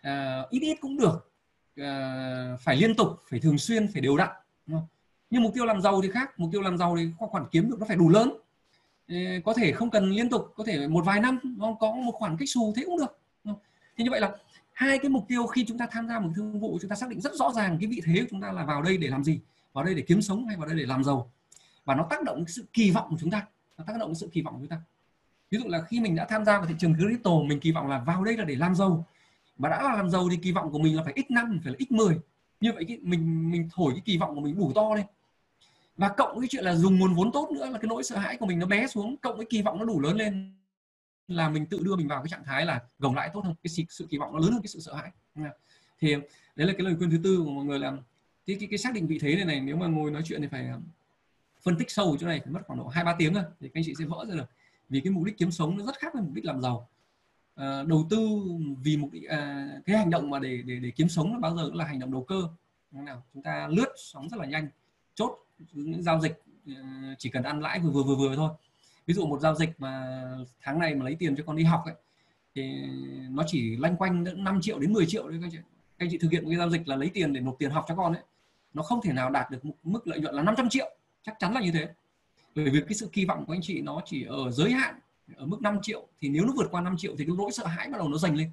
à, 0.00 0.42
ít 0.50 0.60
ít 0.60 0.76
cũng 0.80 0.96
được 0.96 1.30
à, 1.76 2.56
phải 2.60 2.76
liên 2.76 2.94
tục 2.94 3.08
phải 3.30 3.40
thường 3.40 3.58
xuyên 3.58 3.92
phải 3.92 4.02
đều 4.02 4.16
đặn 4.16 4.28
đúng 4.66 4.78
không? 4.78 4.86
nhưng 5.30 5.42
mục 5.42 5.54
tiêu 5.54 5.64
làm 5.64 5.82
giàu 5.82 6.02
thì 6.02 6.10
khác. 6.10 6.40
Mục 6.40 6.50
tiêu 6.52 6.62
làm 6.62 6.78
giàu 6.78 6.96
thì 6.96 7.08
khoản 7.18 7.44
kiếm 7.50 7.70
được 7.70 7.76
nó 7.80 7.86
phải 7.86 7.96
đủ 7.96 8.08
lớn. 8.08 8.32
Có 9.44 9.54
thể 9.54 9.72
không 9.72 9.90
cần 9.90 10.10
liên 10.10 10.30
tục 10.30 10.52
có 10.56 10.64
thể 10.64 10.88
một 10.88 11.04
vài 11.04 11.20
năm 11.20 11.40
nó 11.58 11.76
có 11.80 11.92
một 11.92 12.12
khoản 12.14 12.36
cách 12.36 12.48
xù 12.48 12.72
thế 12.76 12.82
cũng 12.86 12.98
được 12.98 13.18
thì 13.98 14.04
như 14.04 14.10
vậy 14.10 14.20
là 14.20 14.32
hai 14.72 14.98
cái 14.98 15.08
mục 15.10 15.24
tiêu 15.28 15.46
khi 15.46 15.64
chúng 15.68 15.78
ta 15.78 15.86
tham 15.90 16.08
gia 16.08 16.18
một 16.18 16.30
thương 16.36 16.60
vụ 16.60 16.78
chúng 16.80 16.90
ta 16.90 16.96
xác 16.96 17.08
định 17.08 17.20
rất 17.20 17.34
rõ 17.34 17.52
ràng 17.52 17.78
cái 17.80 17.90
vị 17.90 18.00
thế 18.04 18.20
của 18.20 18.26
chúng 18.30 18.40
ta 18.40 18.52
là 18.52 18.64
vào 18.64 18.82
đây 18.82 18.96
để 18.96 19.08
làm 19.08 19.24
gì 19.24 19.40
vào 19.78 19.84
đây 19.84 19.94
để 19.94 20.02
kiếm 20.02 20.22
sống 20.22 20.46
hay 20.46 20.56
vào 20.56 20.66
đây 20.66 20.76
để 20.76 20.86
làm 20.86 21.04
giàu. 21.04 21.30
Và 21.84 21.94
nó 21.94 22.06
tác 22.10 22.22
động 22.24 22.44
sự 22.46 22.64
kỳ 22.72 22.90
vọng 22.90 23.06
của 23.10 23.16
chúng 23.20 23.30
ta. 23.30 23.46
Nó 23.78 23.84
tác 23.86 23.98
động 23.98 24.14
sự 24.14 24.28
kỳ 24.32 24.42
vọng 24.42 24.54
của 24.54 24.60
chúng 24.60 24.68
ta. 24.68 24.80
Ví 25.50 25.58
dụ 25.58 25.68
là 25.68 25.82
khi 25.82 26.00
mình 26.00 26.16
đã 26.16 26.26
tham 26.28 26.44
gia 26.44 26.58
vào 26.58 26.66
thị 26.66 26.74
trường 26.78 26.94
crypto 26.94 27.30
mình 27.46 27.60
kỳ 27.60 27.72
vọng 27.72 27.88
là 27.88 27.98
vào 27.98 28.24
đây 28.24 28.36
là 28.36 28.44
để 28.44 28.56
làm 28.56 28.74
giàu. 28.74 29.06
Mà 29.58 29.68
đã 29.68 29.82
là 29.82 29.96
làm 29.96 30.10
giàu 30.10 30.28
thì 30.30 30.36
kỳ 30.42 30.52
vọng 30.52 30.72
của 30.72 30.78
mình 30.78 30.96
là 30.96 31.02
phải 31.02 31.14
x 31.16 31.30
năm 31.30 31.60
phải 31.64 31.72
là 31.72 31.78
x 31.88 31.92
10 31.92 32.18
như 32.60 32.72
vậy 32.72 32.84
cái 32.88 32.98
mình 33.02 33.50
mình 33.50 33.68
thổi 33.74 33.92
cái 33.92 34.02
kỳ 34.04 34.18
vọng 34.18 34.34
của 34.34 34.40
mình 34.40 34.58
đủ 34.58 34.72
to 34.74 34.94
lên 34.94 35.06
và 35.96 36.08
cộng 36.08 36.40
cái 36.40 36.48
chuyện 36.50 36.64
là 36.64 36.74
dùng 36.74 36.98
nguồn 36.98 37.14
vốn 37.14 37.32
tốt 37.32 37.50
nữa 37.50 37.66
là 37.66 37.78
cái 37.78 37.88
nỗi 37.88 38.02
sợ 38.02 38.18
hãi 38.18 38.36
của 38.36 38.46
mình 38.46 38.58
nó 38.58 38.66
bé 38.66 38.86
xuống 38.86 39.16
cộng 39.16 39.38
cái 39.38 39.46
kỳ 39.50 39.62
vọng 39.62 39.78
nó 39.78 39.84
đủ 39.84 40.00
lớn 40.00 40.16
lên 40.16 40.54
là 41.28 41.48
mình 41.48 41.66
tự 41.66 41.78
đưa 41.82 41.96
mình 41.96 42.08
vào 42.08 42.22
cái 42.22 42.28
trạng 42.28 42.44
thái 42.44 42.66
là 42.66 42.80
gồng 42.98 43.14
lãi 43.14 43.30
tốt 43.32 43.44
hơn. 43.44 43.54
Cái 43.62 43.70
sự, 43.70 43.82
sự 43.88 44.06
kỳ 44.10 44.18
vọng 44.18 44.32
nó 44.32 44.38
lớn 44.38 44.52
hơn 44.52 44.62
cái 44.62 44.68
sự 44.68 44.80
sợ 44.80 44.94
hãi. 44.94 45.10
Thì 46.00 46.14
đấy 46.56 46.66
là 46.66 46.72
cái 46.72 46.82
lời 46.82 46.94
khuyên 46.98 47.10
thứ 47.10 47.18
tư 47.24 47.42
của 47.44 47.50
mọi 47.50 47.64
người 47.64 47.78
là 47.78 47.96
cái, 48.48 48.56
cái, 48.60 48.68
cái 48.70 48.78
xác 48.78 48.94
định 48.94 49.06
vị 49.06 49.18
thế 49.18 49.36
này 49.36 49.44
này 49.44 49.60
nếu 49.60 49.76
mà 49.76 49.86
ngồi 49.86 50.10
nói 50.10 50.22
chuyện 50.24 50.42
thì 50.42 50.48
phải 50.48 50.68
um, 50.68 50.82
phân 51.62 51.76
tích 51.78 51.90
sâu 51.90 52.16
chỗ 52.20 52.26
này 52.26 52.40
phải 52.40 52.52
mất 52.52 52.60
khoảng 52.66 52.78
độ 52.78 52.86
hai 52.86 53.04
ba 53.04 53.14
tiếng 53.18 53.34
thôi 53.34 53.42
thì 53.60 53.68
các 53.68 53.80
anh 53.80 53.84
chị 53.86 53.94
sẽ 53.98 54.04
vỡ 54.04 54.24
ra 54.28 54.34
được. 54.34 54.50
Vì 54.88 55.00
cái 55.00 55.10
mục 55.10 55.24
đích 55.24 55.38
kiếm 55.38 55.50
sống 55.50 55.78
nó 55.78 55.84
rất 55.84 55.98
khác 55.98 56.14
với 56.14 56.22
mục 56.22 56.34
đích 56.34 56.44
làm 56.44 56.62
giàu. 56.62 56.88
À, 57.54 57.82
đầu 57.82 58.06
tư 58.10 58.18
vì 58.82 58.96
mục 58.96 59.12
đích 59.12 59.28
à, 59.28 59.68
cái 59.86 59.96
hành 59.96 60.10
động 60.10 60.30
mà 60.30 60.38
để 60.38 60.62
để 60.66 60.78
để 60.78 60.90
kiếm 60.90 61.08
sống 61.08 61.32
nó 61.32 61.38
bao 61.38 61.56
giờ 61.56 61.66
cũng 61.66 61.76
là 61.76 61.84
hành 61.84 61.98
động 61.98 62.12
đầu 62.12 62.24
cơ. 62.24 62.48
Nào? 62.90 63.22
Chúng 63.34 63.42
ta 63.42 63.68
lướt 63.70 63.88
sóng 63.96 64.28
rất 64.28 64.40
là 64.40 64.46
nhanh 64.46 64.68
chốt 65.14 65.46
những 65.72 66.02
giao 66.02 66.20
dịch 66.20 66.42
ờ, 66.66 66.74
chỉ 67.18 67.30
cần 67.30 67.42
ăn 67.42 67.60
lãi 67.60 67.80
vừa 67.80 67.90
vừa 67.90 68.02
vừa 68.02 68.16
vừa 68.16 68.36
thôi. 68.36 68.50
Ví 69.06 69.14
dụ 69.14 69.26
một 69.26 69.40
giao 69.40 69.54
dịch 69.54 69.70
mà 69.78 70.22
tháng 70.60 70.78
này 70.78 70.94
mà 70.94 71.04
lấy 71.04 71.14
tiền 71.14 71.36
cho 71.36 71.44
con 71.46 71.56
đi 71.56 71.64
học 71.64 71.82
ấy 71.84 71.94
thì 72.54 72.86
nó 73.30 73.42
chỉ 73.46 73.76
lanh 73.76 73.96
quanh 73.96 74.24
5 74.44 74.60
triệu 74.62 74.78
đến 74.78 74.92
10 74.92 75.06
triệu 75.06 75.28
đấy 75.28 75.38
các 75.42 75.48
chị. 75.52 75.58
Các 75.98 76.04
anh 76.04 76.08
chị 76.10 76.18
thực 76.18 76.32
hiện 76.32 76.44
một 76.44 76.50
cái 76.50 76.58
giao 76.58 76.70
dịch 76.70 76.88
là 76.88 76.96
lấy 76.96 77.10
tiền 77.14 77.32
để 77.32 77.40
nộp 77.40 77.56
tiền 77.58 77.70
học 77.70 77.84
cho 77.88 77.94
con 77.94 78.12
ấy 78.12 78.22
nó 78.74 78.82
không 78.82 79.00
thể 79.02 79.12
nào 79.12 79.30
đạt 79.30 79.50
được 79.50 79.58
mức 79.82 80.06
lợi 80.06 80.20
nhuận 80.20 80.34
là 80.34 80.42
500 80.42 80.68
triệu. 80.68 80.96
Chắc 81.22 81.36
chắn 81.38 81.54
là 81.54 81.60
như 81.60 81.72
thế. 81.72 81.88
Bởi 82.54 82.70
vì 82.70 82.80
cái 82.80 82.94
sự 82.94 83.08
kỳ 83.12 83.24
vọng 83.24 83.44
của 83.46 83.52
anh 83.52 83.62
chị 83.62 83.80
nó 83.80 84.00
chỉ 84.04 84.24
ở 84.24 84.50
giới 84.50 84.72
hạn, 84.72 85.00
ở 85.36 85.46
mức 85.46 85.62
5 85.62 85.78
triệu. 85.82 86.06
Thì 86.20 86.28
nếu 86.28 86.44
nó 86.44 86.52
vượt 86.56 86.68
qua 86.70 86.80
5 86.80 86.94
triệu 86.98 87.14
thì 87.18 87.24
cái 87.24 87.34
nỗi 87.38 87.52
sợ 87.52 87.66
hãi 87.66 87.88
bắt 87.88 87.98
đầu 87.98 88.08
nó 88.08 88.18
dành 88.18 88.36
lên. 88.36 88.50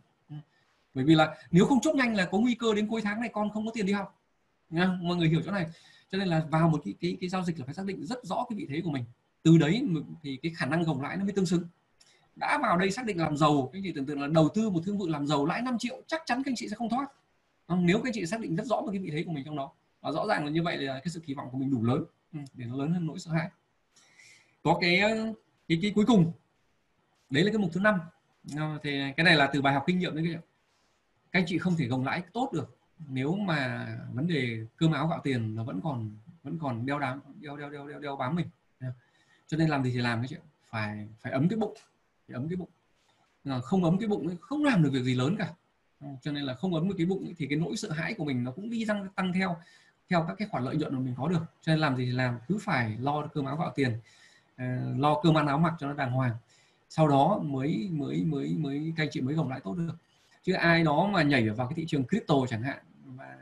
Bởi 0.94 1.06
vì 1.06 1.16
là 1.16 1.36
nếu 1.52 1.66
không 1.66 1.82
chốt 1.82 1.96
nhanh 1.96 2.16
là 2.16 2.26
có 2.26 2.38
nguy 2.38 2.56
cơ 2.56 2.74
đến 2.74 2.88
cuối 2.88 3.02
tháng 3.02 3.22
này 3.22 3.30
con 3.34 3.50
không 3.50 3.66
có 3.66 3.72
tiền 3.76 3.86
đi 3.86 3.94
học. 3.94 4.22
Nha, 4.70 4.98
mọi 5.02 5.18
người 5.18 5.30
hiểu 5.30 5.42
chỗ 5.46 5.52
này. 5.52 5.66
Cho 6.12 6.18
nên 6.18 6.28
là 6.28 6.46
vào 6.50 6.70
một 6.70 6.82
cái 6.86 6.94
cái 7.02 7.18
cái 7.22 7.30
giao 7.30 7.44
dịch 7.44 7.60
là 7.60 7.66
phải 7.66 7.74
xác 7.74 7.86
định 7.86 8.06
rất 8.06 8.20
rõ 8.24 8.46
cái 8.50 8.58
vị 8.58 8.68
thế 8.70 8.82
của 8.82 8.92
mình. 8.92 9.04
Từ 9.44 9.58
đấy 9.58 9.88
thì 10.24 10.40
cái 10.44 10.52
khả 10.56 10.66
năng 10.66 10.84
gồng 10.84 11.02
lãi 11.02 11.18
nó 11.18 11.24
mới 11.24 11.34
tương 11.34 11.46
xứng. 11.46 11.64
Đã 12.36 12.58
vào 12.62 12.78
đây 12.78 12.92
xác 12.92 13.06
định 13.06 13.20
làm 13.20 13.38
giàu, 13.38 13.70
anh 13.74 13.84
chị 13.84 13.92
tưởng 13.96 14.06
tượng 14.06 14.22
là 14.22 14.28
đầu 14.28 14.50
tư 14.50 14.70
một 14.70 14.82
thương 14.86 14.98
vụ 14.98 15.08
làm 15.08 15.28
giàu 15.28 15.46
lãi 15.46 15.62
5 15.62 15.78
triệu, 15.80 16.02
chắc 16.08 16.22
chắn 16.26 16.44
các 16.44 16.52
anh 16.52 16.56
chị 16.56 16.70
sẽ 16.70 16.76
không 16.76 16.90
thoát. 16.90 17.08
Nếu 17.70 17.98
các 17.98 18.08
anh 18.08 18.14
chị 18.14 18.26
xác 18.26 18.40
định 18.40 18.56
rất 18.56 18.66
rõ 18.66 18.82
một 18.82 18.90
cái 18.92 19.00
vị 19.00 19.10
thế 19.12 19.24
của 19.24 19.32
mình 19.32 19.46
trong 19.46 19.56
đó 19.56 19.72
và 20.06 20.12
rõ 20.12 20.26
ràng 20.28 20.46
là 20.46 20.52
như 20.52 20.64
vậy 20.64 20.78
là 20.78 20.94
cái 20.94 21.08
sự 21.08 21.20
kỳ 21.26 21.34
vọng 21.34 21.48
của 21.52 21.58
mình 21.58 21.72
đủ 21.72 21.84
lớn. 21.84 22.04
Ừ, 22.34 22.40
để 22.54 22.66
nó 22.66 22.76
lớn 22.76 22.92
hơn 22.92 23.08
nỗi 23.08 23.20
sợ 23.20 23.32
hãi. 23.32 23.50
Có 24.64 24.78
cái 24.82 25.02
cái, 25.68 25.80
cái 25.82 25.92
cuối 25.96 26.06
cùng. 26.06 26.32
Đấy 27.30 27.44
là 27.44 27.52
cái 27.52 27.58
mục 27.58 27.72
thứ 27.74 27.80
năm. 27.80 28.00
Ờ, 28.58 28.80
thì 28.84 28.92
cái 29.18 29.24
này 29.24 29.36
là 29.36 29.50
từ 29.54 29.62
bài 29.62 29.74
học 29.74 29.84
kinh 29.88 30.00
nghiệm 30.00 30.16
đấy 30.16 30.38
các 31.32 31.40
anh 31.40 31.46
chị 31.48 31.58
không 31.58 31.76
thể 31.78 31.86
gồng 31.86 32.06
lãi 32.06 32.24
tốt 32.34 32.50
được 32.54 32.78
nếu 33.08 33.36
mà 33.36 33.88
vấn 34.14 34.28
đề 34.28 34.66
cơm 34.78 34.92
áo 34.92 35.08
gạo 35.08 35.20
tiền 35.24 35.56
nó 35.56 35.64
vẫn 35.64 35.82
còn 35.84 36.18
vẫn 36.44 36.58
còn 36.60 36.86
đeo 36.86 37.00
đám 37.00 37.22
đeo 37.40 37.58
đeo 37.58 37.70
đeo 37.70 37.88
đeo, 37.88 38.00
đeo 38.00 38.16
bám 38.16 38.36
mình. 38.36 38.48
Cho 39.48 39.58
nên 39.58 39.70
làm 39.70 39.84
gì 39.84 39.92
thì 39.92 39.98
làm 39.98 40.20
cái 40.20 40.28
chuyện 40.28 40.42
phải 40.70 41.08
phải 41.22 41.32
ấm 41.32 41.50
cái 41.50 41.60
bụng. 41.60 41.74
Phải 42.28 42.34
ấm 42.34 42.50
cái 42.50 42.56
bụng. 42.56 42.70
Ờ, 43.46 43.62
không 43.62 43.84
ấm 43.84 43.98
cái 44.00 44.08
bụng 44.08 44.38
không 44.42 44.64
làm 44.64 44.84
được 44.84 44.90
việc 44.94 45.04
gì 45.04 45.16
lớn 45.16 45.36
cả. 45.40 45.54
Ờ, 46.00 46.08
cho 46.22 46.32
nên 46.32 46.44
là 46.44 46.54
không 46.54 46.74
ấm 46.74 46.90
được 46.90 46.96
cái 46.98 47.06
bụng 47.06 47.34
thì 47.38 47.48
cái 47.50 47.60
nỗi 47.60 47.78
sợ 47.78 47.92
hãi 47.92 48.14
của 48.14 48.26
mình 48.26 48.44
nó 48.44 48.52
cũng 48.52 48.70
đi 48.70 48.86
tăng 48.86 49.10
tăng 49.16 49.34
theo 49.34 49.58
theo 50.10 50.26
các 50.28 50.36
cái 50.38 50.48
khoản 50.48 50.64
lợi 50.64 50.76
nhuận 50.76 50.94
mà 50.94 51.00
mình 51.00 51.14
có 51.18 51.28
được. 51.28 51.42
Cho 51.62 51.72
nên 51.72 51.80
làm 51.80 51.98
gì 51.98 52.06
thì 52.06 52.12
làm 52.12 52.38
cứ 52.48 52.58
phải 52.62 52.98
lo 53.00 53.28
cơm 53.28 53.46
áo 53.46 53.58
gạo 53.58 53.72
tiền 53.76 54.00
uh, 54.56 55.00
lo 55.00 55.20
cơm 55.24 55.38
ăn 55.38 55.48
áo 55.48 55.58
mặc 55.58 55.74
cho 55.80 55.88
nó 55.88 55.94
đàng 55.94 56.12
hoàng. 56.12 56.36
Sau 56.90 57.08
đó 57.08 57.40
mới 57.44 57.90
mới 57.92 58.24
mới 58.24 58.56
mới 58.58 58.94
các 58.98 59.04
anh 59.04 59.10
chị 59.12 59.22
mới 59.22 59.36
gồng 59.36 59.50
lại 59.50 59.60
tốt 59.64 59.76
được. 59.78 59.96
Chứ 60.44 60.54
ai 60.54 60.84
đó 60.84 61.10
mà 61.12 61.24
nhảy 61.24 61.50
vào 61.50 61.68
cái 61.68 61.76
thị 61.76 61.86
trường 61.88 62.08
crypto 62.08 62.36
chẳng 62.50 62.64
hạn 62.64 62.78
và 63.06 63.38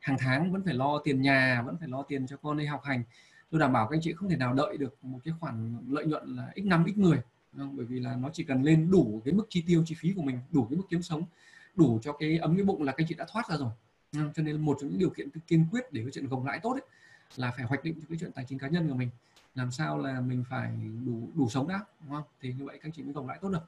hàng 0.00 0.16
tháng 0.18 0.52
vẫn 0.52 0.62
phải 0.64 0.74
lo 0.74 1.00
tiền 1.04 1.22
nhà 1.22 1.62
vẫn 1.66 1.76
phải 1.78 1.88
lo 1.88 2.02
tiền 2.02 2.26
cho 2.26 2.36
con 2.36 2.58
đi 2.58 2.66
học 2.66 2.84
hành 2.84 3.02
tôi 3.50 3.60
đảm 3.60 3.72
bảo 3.72 3.86
các 3.86 3.96
anh 3.96 4.00
chị 4.02 4.12
không 4.12 4.30
thể 4.30 4.36
nào 4.36 4.54
đợi 4.54 4.76
được 4.76 4.94
một 5.02 5.18
cái 5.24 5.34
khoản 5.40 5.76
lợi 5.88 6.06
nhuận 6.06 6.36
là 6.36 6.52
x5 6.56 6.84
x10 6.84 7.16
bởi 7.52 7.86
vì 7.86 8.00
là 8.00 8.16
nó 8.16 8.30
chỉ 8.32 8.44
cần 8.44 8.62
lên 8.62 8.90
đủ 8.90 9.22
cái 9.24 9.34
mức 9.34 9.46
chi 9.48 9.64
tiêu 9.66 9.82
chi 9.86 9.94
phí 9.98 10.12
của 10.16 10.22
mình 10.22 10.40
đủ 10.50 10.66
cái 10.70 10.76
mức 10.76 10.84
kiếm 10.90 11.02
sống 11.02 11.22
đủ 11.74 11.98
cho 12.02 12.12
cái 12.12 12.38
ấm 12.38 12.56
cái 12.56 12.64
bụng 12.64 12.82
là 12.82 12.92
các 12.92 13.02
anh 13.02 13.08
chị 13.08 13.14
đã 13.14 13.26
thoát 13.32 13.48
ra 13.48 13.56
rồi 13.56 13.70
cho 14.12 14.42
nên 14.42 14.60
một 14.60 14.76
trong 14.80 14.90
những 14.90 14.98
điều 14.98 15.10
kiện 15.10 15.28
kiên 15.46 15.66
quyết 15.70 15.92
để 15.92 16.02
cái 16.02 16.10
chuyện 16.14 16.28
gồng 16.28 16.46
lãi 16.46 16.60
tốt 16.62 16.72
ấy, 16.72 16.82
là 17.36 17.50
phải 17.50 17.64
hoạch 17.64 17.84
định 17.84 18.00
cái 18.08 18.18
chuyện 18.20 18.32
tài 18.32 18.44
chính 18.48 18.58
cá 18.58 18.68
nhân 18.68 18.88
của 18.88 18.94
mình. 18.94 19.10
Làm 19.54 19.70
sao 19.70 19.98
là 19.98 20.20
mình 20.20 20.44
phải 20.50 20.70
đủ 21.06 21.28
đủ 21.34 21.48
sống 21.48 21.68
đã 21.68 21.80
đúng 22.00 22.10
không? 22.10 22.24
Thì 22.40 22.52
như 22.52 22.64
vậy 22.64 22.78
các 22.82 22.88
anh 22.88 22.92
chị 22.92 23.02
mới 23.02 23.12
gồng 23.12 23.28
lãi 23.28 23.38
tốt 23.42 23.48
được. 23.48 23.62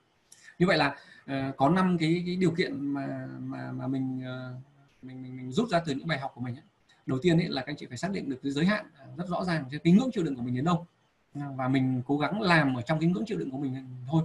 Như 0.59 0.66
vậy 0.66 0.78
là 0.78 0.97
uh, 1.24 1.56
có 1.56 1.69
năm 1.69 1.98
cái 1.98 2.23
cái 2.27 2.36
điều 2.36 2.51
kiện 2.51 2.86
mà 2.86 3.28
mà 3.40 3.73
mà 3.73 3.86
mình 3.86 4.19
uh, 4.20 5.05
mình, 5.05 5.23
mình 5.23 5.36
mình 5.36 5.52
rút 5.52 5.69
ra 5.69 5.82
từ 5.86 5.94
những 5.94 6.06
bài 6.06 6.19
học 6.19 6.32
của 6.35 6.40
mình 6.40 6.56
ấy. 6.56 6.64
đầu 7.06 7.19
tiên 7.23 7.39
ấy 7.39 7.48
là 7.48 7.62
các 7.62 7.70
anh 7.73 7.77
chị 7.77 7.86
phải 7.86 7.98
xác 7.98 8.10
định 8.10 8.31
được 8.31 8.39
cái 8.43 8.52
giới 8.52 8.66
hạn 8.66 8.86
à, 8.98 9.06
rất 9.16 9.28
rõ 9.28 9.44
ràng 9.44 9.64
cái 9.85 9.93
ngưỡng 9.93 10.10
chịu 10.12 10.24
đựng 10.24 10.36
của 10.36 10.43
mình 10.43 10.55
đến 10.55 10.64
đâu. 10.64 10.86
Và 11.35 11.69
mình 11.69 12.02
cố 12.06 12.19
gắng 12.19 12.40
làm 12.40 12.74
ở 12.74 12.82
trong 12.82 13.01
cái 13.01 13.10
ngưỡng 13.10 13.24
chịu 13.27 13.39
đựng 13.39 13.51
của 13.51 13.59
mình 13.59 13.86
thôi. 14.10 14.23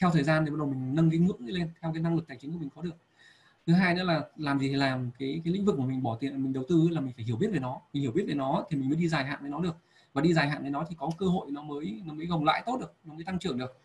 Theo 0.00 0.10
thời 0.10 0.24
gian 0.24 0.44
thì 0.44 0.50
bắt 0.50 0.56
đầu 0.58 0.66
mình 0.66 0.94
nâng 0.94 1.10
cái 1.10 1.18
ngưỡng 1.18 1.46
lên 1.46 1.70
theo 1.80 1.92
cái 1.92 2.02
năng 2.02 2.16
lực 2.16 2.26
tài 2.28 2.36
chính 2.40 2.52
của 2.52 2.58
mình 2.58 2.68
có 2.74 2.82
được 2.82 2.96
thứ 3.66 3.72
hai 3.72 3.94
nữa 3.94 4.04
là 4.04 4.22
làm 4.36 4.58
gì 4.58 4.68
thì 4.68 4.74
làm 4.74 5.10
cái 5.18 5.40
cái 5.44 5.54
lĩnh 5.54 5.64
vực 5.64 5.78
mà 5.78 5.86
mình 5.86 6.02
bỏ 6.02 6.16
tiền 6.16 6.42
mình 6.42 6.52
đầu 6.52 6.64
tư 6.68 6.88
là 6.90 7.00
mình 7.00 7.12
phải 7.16 7.24
hiểu 7.24 7.36
biết 7.36 7.48
về 7.52 7.58
nó. 7.58 7.80
Mình 7.92 8.02
hiểu 8.02 8.12
biết 8.12 8.24
về 8.28 8.34
nó 8.34 8.64
thì 8.70 8.76
mình 8.76 8.88
mới 8.88 8.96
đi 8.96 9.08
dài 9.08 9.24
hạn 9.24 9.38
với 9.40 9.50
nó 9.50 9.60
được. 9.60 9.76
Và 10.12 10.22
đi 10.22 10.34
dài 10.34 10.48
hạn 10.48 10.62
với 10.62 10.70
nó 10.70 10.84
thì 10.88 10.96
có 10.98 11.10
cơ 11.18 11.26
hội 11.26 11.50
nó 11.50 11.62
mới 11.62 12.02
nó 12.04 12.14
mới 12.14 12.26
gồng 12.26 12.44
lãi 12.44 12.62
tốt 12.66 12.76
được 12.80 12.92
nó 13.04 13.14
mới 13.14 13.24
tăng 13.24 13.38
trưởng 13.38 13.58
được. 13.58 13.78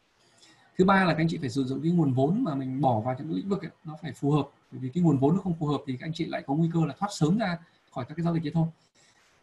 Thứ 0.78 0.86
ba 0.86 1.06
là 1.06 1.14
các 1.14 1.22
anh 1.22 1.28
chị 1.30 1.38
phải 1.38 1.50
sử 1.50 1.64
dụng 1.64 1.82
cái 1.82 1.92
nguồn 1.92 2.14
vốn 2.14 2.44
mà 2.44 2.56
mình 2.56 2.82
bỏ 2.82 3.00
vào 3.00 3.16
trong 3.20 3.32
lĩnh 3.32 3.50
vực 3.50 3.62
ấy, 3.62 3.72
nó 3.86 3.96
phải 4.02 4.12
phù 4.14 4.32
hợp. 4.32 4.48
Bởi 4.72 4.80
vì 4.80 4.90
cái 4.90 5.04
nguồn 5.04 5.18
vốn 5.18 5.36
nó 5.36 5.42
không 5.42 5.54
phù 5.60 5.66
hợp 5.66 5.82
thì 5.88 5.98
các 5.98 6.06
anh 6.06 6.14
chị 6.14 6.26
lại 6.26 6.44
có 6.48 6.54
nguy 6.54 6.70
cơ 6.74 6.86
là 6.86 6.96
thoát 7.00 7.10
sớm 7.12 7.38
ra 7.38 7.58
khỏi 7.92 8.06
các 8.06 8.16
cái 8.16 8.24
giao 8.24 8.34
dịch 8.34 8.46
ấy 8.46 8.52
thôi. 8.52 8.68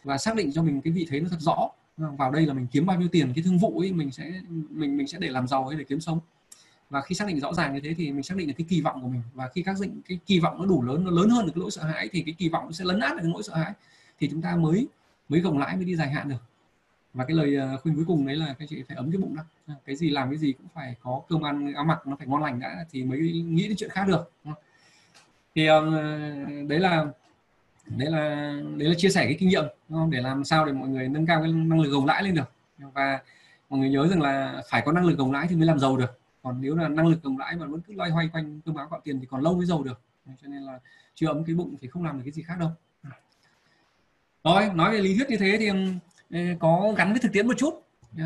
Và 0.04 0.18
xác 0.18 0.36
định 0.36 0.52
cho 0.52 0.62
mình 0.62 0.80
cái 0.80 0.92
vị 0.92 1.06
thế 1.10 1.20
nó 1.20 1.28
thật 1.28 1.40
rõ. 1.40 1.68
Vào 1.96 2.30
đây 2.30 2.46
là 2.46 2.54
mình 2.54 2.66
kiếm 2.72 2.86
bao 2.86 3.00
nhiêu 3.00 3.08
tiền 3.08 3.32
cái 3.34 3.44
thương 3.44 3.58
vụ 3.58 3.78
ấy 3.78 3.92
mình 3.92 4.10
sẽ 4.10 4.40
mình 4.70 4.96
mình 4.96 5.06
sẽ 5.06 5.18
để 5.18 5.28
làm 5.28 5.46
giàu 5.48 5.66
hay 5.66 5.78
để 5.78 5.84
kiếm 5.84 6.00
sống 6.00 6.20
và 6.90 7.00
khi 7.00 7.14
xác 7.14 7.28
định 7.28 7.40
rõ 7.40 7.54
ràng 7.54 7.74
như 7.74 7.80
thế 7.80 7.94
thì 7.94 8.12
mình 8.12 8.22
xác 8.22 8.36
định 8.36 8.48
được 8.48 8.54
cái 8.58 8.66
kỳ 8.68 8.80
vọng 8.80 9.02
của 9.02 9.08
mình. 9.08 9.22
Và 9.34 9.48
khi 9.48 9.62
các 9.62 9.76
định 9.80 10.00
cái 10.08 10.18
kỳ 10.26 10.40
vọng 10.40 10.58
nó 10.58 10.66
đủ 10.66 10.82
lớn, 10.82 11.04
nó 11.04 11.10
lớn 11.10 11.30
hơn 11.30 11.46
được 11.46 11.52
cái 11.54 11.60
nỗi 11.60 11.70
sợ 11.70 11.82
hãi 11.82 12.08
thì 12.12 12.22
cái 12.26 12.34
kỳ 12.38 12.48
vọng 12.48 12.64
nó 12.66 12.72
sẽ 12.72 12.84
lấn 12.84 13.00
át 13.00 13.12
được 13.12 13.22
cái 13.22 13.32
nỗi 13.32 13.42
sợ 13.42 13.54
hãi. 13.54 13.72
Thì 14.20 14.28
chúng 14.30 14.42
ta 14.42 14.56
mới 14.56 14.88
mới 15.28 15.40
gồng 15.40 15.58
lãi, 15.58 15.76
mới 15.76 15.84
đi 15.84 15.96
dài 15.96 16.10
hạn 16.10 16.28
được. 16.28 16.42
Và 17.14 17.24
cái 17.24 17.36
lời 17.36 17.56
ờ, 17.56 17.76
khuyên 17.82 17.94
cuối 17.96 18.04
cùng 18.08 18.26
đấy 18.26 18.36
là 18.36 18.54
các 18.58 18.68
chị 18.68 18.82
phải 18.88 18.96
ấm 18.96 19.10
cái 19.12 19.20
bụng 19.20 19.36
đã. 19.36 19.42
Ờ, 19.66 19.74
cái 19.84 19.96
gì 19.96 20.10
làm 20.10 20.30
cái 20.30 20.38
gì 20.38 20.52
cũng 20.52 20.66
phải 20.74 20.94
có 21.02 21.22
cơm 21.28 21.46
ăn, 21.46 21.74
áo 21.74 21.84
mặc 21.84 22.06
nó 22.06 22.16
phải 22.16 22.26
ngon 22.26 22.42
lành 22.42 22.60
đã 22.60 22.84
thì 22.90 23.04
mới 23.04 23.18
nghĩ 23.46 23.68
đến 23.68 23.76
chuyện 23.76 23.90
khác 23.90 24.08
được 24.08 24.32
thì 25.54 25.66
ờ, 25.66 25.90
đấy 26.68 26.80
là 26.80 27.06
đấy 27.86 28.10
là 28.10 28.54
đấy 28.76 28.88
là 28.88 28.94
chia 28.98 29.08
sẻ 29.08 29.24
cái 29.24 29.36
kinh 29.38 29.48
nghiệm 29.48 29.64
không? 29.90 30.10
để 30.10 30.20
làm 30.20 30.44
sao 30.44 30.66
để 30.66 30.72
mọi 30.72 30.88
người 30.88 31.08
nâng 31.08 31.26
cao 31.26 31.42
cái 31.42 31.52
năng 31.52 31.80
lực 31.80 31.90
gồng 31.90 32.06
lãi 32.06 32.22
lên 32.22 32.34
được. 32.34 32.52
Và 32.78 33.20
mọi 33.70 33.80
người 33.80 33.90
nhớ 33.90 34.08
rằng 34.08 34.22
là 34.22 34.62
phải 34.70 34.82
có 34.84 34.92
năng 34.92 35.04
lực 35.06 35.18
gồng 35.18 35.32
lãi 35.32 35.46
thì 35.50 35.56
mới 35.56 35.66
làm 35.66 35.78
giàu 35.78 35.96
được 35.96 36.18
còn 36.46 36.60
nếu 36.60 36.74
là 36.76 36.88
năng 36.88 37.06
lực 37.06 37.24
đồng 37.24 37.38
lãi 37.38 37.56
mà 37.56 37.66
vẫn 37.66 37.80
cứ 37.80 37.92
loay 37.94 38.10
hoay 38.10 38.28
quanh 38.28 38.60
cơm 38.60 38.74
áo 38.74 38.88
gạo 38.90 39.00
tiền 39.04 39.20
thì 39.20 39.26
còn 39.26 39.42
lâu 39.42 39.56
mới 39.56 39.66
giàu 39.66 39.82
được. 39.82 40.00
Cho 40.26 40.48
nên 40.48 40.62
là 40.62 40.78
chưa 41.14 41.26
ấm 41.26 41.44
cái 41.44 41.54
bụng 41.54 41.76
thì 41.80 41.88
không 41.88 42.04
làm 42.04 42.16
được 42.16 42.22
cái 42.24 42.32
gì 42.32 42.42
khác 42.42 42.54
đâu. 42.60 42.70
Rồi 44.44 44.70
nói 44.74 44.92
về 44.92 44.98
lý 44.98 45.16
thuyết 45.16 45.30
như 45.30 45.36
thế 45.36 45.56
thì 45.60 45.70
có 46.60 46.94
gắn 46.96 47.12
với 47.12 47.20
thực 47.20 47.32
tiễn 47.32 47.46
một 47.46 47.54
chút. 47.58 47.74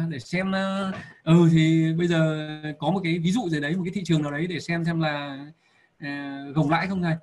Để 0.09 0.19
xem 0.19 0.53
ờ, 0.53 0.93
ừ 1.25 1.49
thì 1.53 1.93
bây 1.99 2.09
giờ 2.09 2.49
có 2.79 2.91
một 2.91 3.01
cái 3.05 3.19
ví 3.19 3.31
dụ 3.33 3.49
gì 3.49 3.61
đấy 3.61 3.77
một 3.77 3.83
cái 3.85 3.93
thị 3.95 4.03
trường 4.05 4.23
nào 4.23 4.31
đấy 4.31 4.47
để 4.47 4.61
xem 4.61 4.85
xem 4.85 5.01
là 5.01 5.47
uh, 6.05 6.57
gồng 6.57 6.71
lãi 6.71 6.87
không 6.87 7.03
thầy 7.03 7.17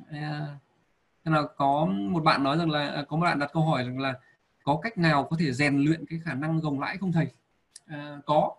uh, 0.00 0.48
là 1.24 1.42
có 1.56 1.86
một 1.86 2.22
bạn 2.24 2.42
nói 2.42 2.58
rằng 2.58 2.70
là 2.70 2.88
à, 2.88 3.04
có 3.08 3.16
một 3.16 3.24
bạn 3.24 3.38
đặt 3.38 3.50
câu 3.52 3.62
hỏi 3.62 3.84
rằng 3.84 3.98
là 3.98 4.14
có 4.64 4.78
cách 4.82 4.98
nào 4.98 5.26
có 5.30 5.36
thể 5.40 5.52
rèn 5.52 5.78
luyện 5.78 6.06
cái 6.06 6.20
khả 6.24 6.34
năng 6.34 6.60
gồng 6.60 6.80
lãi 6.80 6.96
không 6.98 7.12
thầy? 7.12 7.26
Uh, 7.94 8.24
có 8.26 8.54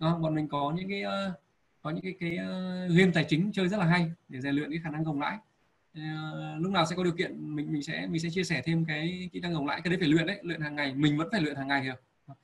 đó, 0.00 0.18
bọn 0.18 0.34
mình 0.34 0.48
có 0.48 0.72
những 0.76 0.88
cái 0.88 1.02
uh, 1.04 1.34
có 1.82 1.90
những 1.90 2.02
cái 2.02 2.14
cái 2.20 2.32
uh, 2.32 2.96
game 2.96 3.10
tài 3.14 3.24
chính 3.28 3.52
chơi 3.52 3.68
rất 3.68 3.76
là 3.76 3.84
hay 3.86 4.12
để 4.28 4.40
rèn 4.40 4.54
luyện 4.54 4.70
cái 4.70 4.80
khả 4.84 4.90
năng 4.90 5.04
gồng 5.04 5.20
lãi. 5.20 5.38
Uh, 5.98 6.62
lúc 6.62 6.72
nào 6.72 6.86
sẽ 6.86 6.96
có 6.96 7.04
điều 7.04 7.12
kiện 7.12 7.56
mình 7.56 7.72
mình 7.72 7.82
sẽ 7.82 8.06
mình 8.10 8.20
sẽ 8.20 8.28
chia 8.30 8.44
sẻ 8.44 8.62
thêm 8.64 8.84
cái 8.84 9.28
kỹ 9.32 9.40
năng 9.40 9.54
gồng 9.54 9.66
lãi 9.66 9.80
cái 9.80 9.90
đấy 9.90 9.98
phải 10.00 10.08
luyện 10.08 10.26
đấy 10.26 10.38
luyện 10.42 10.60
hàng 10.60 10.76
ngày 10.76 10.94
mình 10.94 11.18
vẫn 11.18 11.28
phải 11.32 11.40
luyện 11.40 11.56
hàng 11.56 11.68
ngày 11.68 11.86
được 11.86 12.34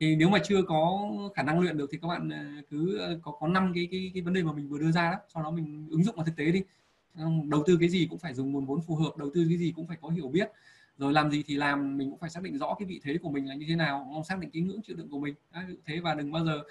thì 0.00 0.16
nếu 0.16 0.28
mà 0.28 0.38
chưa 0.44 0.62
có 0.62 1.10
khả 1.34 1.42
năng 1.42 1.60
luyện 1.60 1.76
được 1.76 1.88
thì 1.92 1.98
các 2.02 2.08
bạn 2.08 2.30
cứ 2.70 3.00
có 3.22 3.32
có 3.40 3.48
năm 3.48 3.72
cái, 3.74 3.88
cái 3.90 4.10
cái 4.14 4.22
vấn 4.22 4.34
đề 4.34 4.42
mà 4.42 4.52
mình 4.52 4.68
vừa 4.68 4.78
đưa 4.78 4.90
ra 4.90 5.10
đó 5.10 5.18
sau 5.34 5.42
đó 5.42 5.50
mình 5.50 5.88
ứng 5.90 6.04
dụng 6.04 6.16
vào 6.16 6.24
thực 6.24 6.36
tế 6.36 6.50
đi. 6.50 6.62
Đầu 7.48 7.62
tư 7.66 7.76
cái 7.80 7.88
gì 7.88 8.06
cũng 8.10 8.18
phải 8.18 8.34
dùng 8.34 8.52
nguồn 8.52 8.66
vốn 8.66 8.80
phù 8.86 8.96
hợp 8.96 9.16
đầu 9.16 9.30
tư 9.34 9.46
cái 9.48 9.58
gì 9.58 9.72
cũng 9.76 9.86
phải 9.86 9.96
có 10.00 10.08
hiểu 10.08 10.28
biết. 10.28 10.50
Rồi 10.98 11.12
làm 11.12 11.30
gì 11.30 11.42
thì 11.46 11.56
làm 11.56 11.98
mình 11.98 12.10
cũng 12.10 12.18
phải 12.18 12.30
xác 12.30 12.42
định 12.42 12.58
rõ 12.58 12.74
cái 12.78 12.86
vị 12.86 13.00
thế 13.04 13.18
của 13.22 13.30
mình 13.30 13.48
là 13.48 13.54
như 13.54 13.66
thế 13.68 13.76
nào 13.76 14.22
xác 14.28 14.38
định 14.38 14.50
cái 14.50 14.62
ngưỡng 14.62 14.82
chịu 14.82 14.96
đựng 14.96 15.08
của 15.10 15.20
mình. 15.20 15.34
Thế 15.86 16.00
và 16.00 16.14
đừng 16.14 16.32
bao 16.32 16.44
giờ 16.44 16.62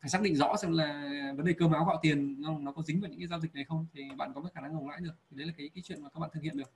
phải 0.00 0.10
xác 0.10 0.22
định 0.22 0.36
rõ 0.36 0.56
xem 0.56 0.72
là 0.72 1.10
vấn 1.36 1.46
đề 1.46 1.52
cơm 1.52 1.72
áo 1.72 1.84
gạo 1.84 1.98
tiền 2.02 2.40
nó, 2.42 2.58
nó 2.58 2.72
có 2.72 2.82
dính 2.82 3.00
vào 3.00 3.10
những 3.10 3.18
cái 3.18 3.28
giao 3.28 3.40
dịch 3.40 3.54
này 3.54 3.64
không 3.64 3.86
thì 3.92 4.02
bạn 4.16 4.32
có 4.34 4.42
cái 4.42 4.50
khả 4.54 4.60
năng 4.60 4.74
gồng 4.74 4.88
lãi 4.88 5.00
được. 5.00 5.14
Thì 5.30 5.36
đấy 5.36 5.46
là 5.46 5.52
cái 5.58 5.70
cái 5.74 5.82
chuyện 5.82 6.02
mà 6.02 6.08
các 6.08 6.20
bạn 6.20 6.30
thực 6.32 6.42
hiện 6.42 6.56
được. 6.56 6.70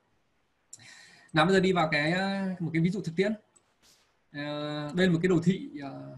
Nào 1.32 1.44
bây 1.44 1.54
giờ 1.54 1.60
đi 1.60 1.72
vào 1.72 1.88
cái 1.92 2.12
ờ, 2.12 2.54
một 2.60 2.70
cái 2.72 2.82
ví 2.82 2.90
dụ 2.90 3.00
thực 3.00 3.16
tiễn. 3.16 3.32
À, 4.32 4.42
đây 4.94 5.06
là 5.06 5.12
một 5.12 5.18
cái 5.22 5.28
đồ 5.28 5.40
thị 5.44 5.70
ờ, 5.82 6.16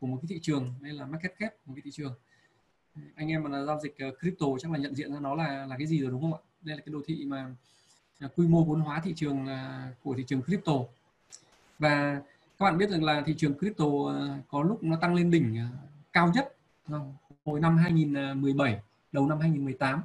của 0.00 0.06
một 0.06 0.18
cái 0.22 0.26
thị 0.28 0.38
trường 0.42 0.74
đây 0.80 0.92
là 0.92 1.06
market 1.06 1.38
cap 1.38 1.54
một 1.66 1.74
cái 1.76 1.82
thị 1.84 1.90
trường. 1.90 2.14
Anh 3.14 3.28
em 3.28 3.42
mà 3.42 3.50
là 3.50 3.64
giao 3.64 3.80
dịch 3.80 3.96
crypto 4.20 4.46
chắc 4.58 4.72
là 4.72 4.78
nhận 4.78 4.94
diện 4.94 5.12
ra 5.12 5.20
nó 5.20 5.34
là 5.34 5.66
là 5.66 5.76
cái 5.78 5.86
gì 5.86 6.00
rồi 6.00 6.10
đúng 6.10 6.20
không 6.20 6.34
ạ? 6.34 6.40
Đây 6.62 6.76
là 6.76 6.82
cái 6.86 6.92
đồ 6.92 7.00
thị 7.06 7.24
mà 7.26 7.54
quy 8.36 8.48
mô 8.48 8.64
vốn 8.64 8.80
hóa 8.80 9.00
thị 9.04 9.12
trường 9.16 9.46
của 10.02 10.14
thị 10.14 10.24
trường 10.26 10.42
crypto. 10.42 10.72
Và 11.78 12.22
các 12.58 12.64
bạn 12.64 12.78
biết 12.78 12.90
rằng 12.90 13.04
là 13.04 13.22
thị 13.26 13.34
trường 13.36 13.58
crypto 13.58 13.84
ờ, 14.06 14.38
có 14.48 14.62
lúc 14.62 14.82
nó 14.82 14.96
tăng 14.96 15.14
lên 15.14 15.30
đỉnh 15.30 15.56
ờ, 15.56 15.66
cao 16.12 16.32
nhất 16.34 16.56
ờ, 16.90 17.00
hồi 17.44 17.60
năm 17.60 17.76
2017 17.76 18.80
đầu 19.12 19.26
năm 19.28 19.40
2018 19.40 20.02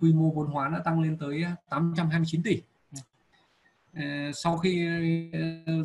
quy 0.00 0.12
mô 0.12 0.30
vốn 0.30 0.46
hóa 0.46 0.68
đã 0.68 0.78
tăng 0.84 1.00
lên 1.00 1.16
tới 1.18 1.44
829 1.68 2.42
tỷ. 2.42 2.62
Sau 4.34 4.58
khi 4.58 4.88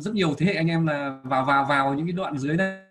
rất 0.00 0.14
nhiều 0.14 0.34
thế 0.38 0.46
hệ 0.46 0.54
anh 0.54 0.66
em 0.66 0.86
là 0.86 1.20
vào 1.24 1.44
vào 1.44 1.64
vào 1.64 1.94
những 1.94 2.06
cái 2.06 2.12
đoạn 2.12 2.38
dưới 2.38 2.56
đây. 2.56 2.82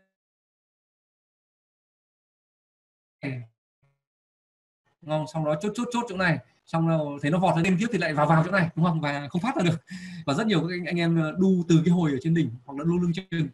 Ngon, 5.02 5.26
xong 5.34 5.46
đó 5.46 5.56
chốt 5.62 5.72
chốt 5.76 5.88
chốt 5.92 6.06
chỗ 6.10 6.18
này 6.18 6.40
xong 6.66 6.88
rồi 6.88 7.00
ờ, 7.00 7.20
thấy 7.22 7.32
nó 7.32 7.40
vọt 7.40 7.58
lên 7.58 7.78
tiếp 7.80 7.88
thì 7.92 7.98
lại 7.98 8.14
vào 8.14 8.28
vào 8.28 8.44
chỗ 8.46 8.52
này 8.52 8.70
đúng 8.76 8.86
không? 8.86 9.02
Và 9.02 9.28
không 9.30 9.42
phát 9.42 9.56
ra 9.56 9.64
được. 9.64 9.82
Và 10.26 10.34
rất 10.34 10.48
nhiều 10.48 10.62
các 10.62 10.76
anh, 10.76 10.86
anh 10.86 11.00
em 11.00 11.22
ờ, 11.22 11.36
đu 11.40 11.64
từ 11.70 11.82
cái 11.86 11.94
hồi 11.94 12.12
ở 12.12 12.18
trên 12.22 12.34
đỉnh 12.34 12.50
hoặc 12.66 12.80
là 12.80 12.84
đu 12.84 13.00
lưng 13.00 13.14
chừng 13.14 13.48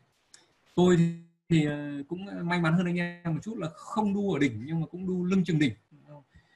tôi 0.76 0.98
thì, 0.98 1.14
thì 1.50 1.66
ờ, 1.66 2.04
cũng 2.08 2.48
may 2.48 2.62
mắn 2.62 2.74
hơn 2.74 2.86
anh 2.86 2.96
em 2.96 3.36
một 3.36 3.40
chút 3.44 3.58
là 3.58 3.70
không 3.70 4.14
đu 4.14 4.34
ở 4.34 4.40
đỉnh 4.40 4.64
nhưng 4.66 4.80
mà 4.80 4.88
cũng 4.92 5.08
đu 5.08 5.26
lưng 5.26 5.44
chừng 5.44 5.60
đỉnh. 5.60 5.74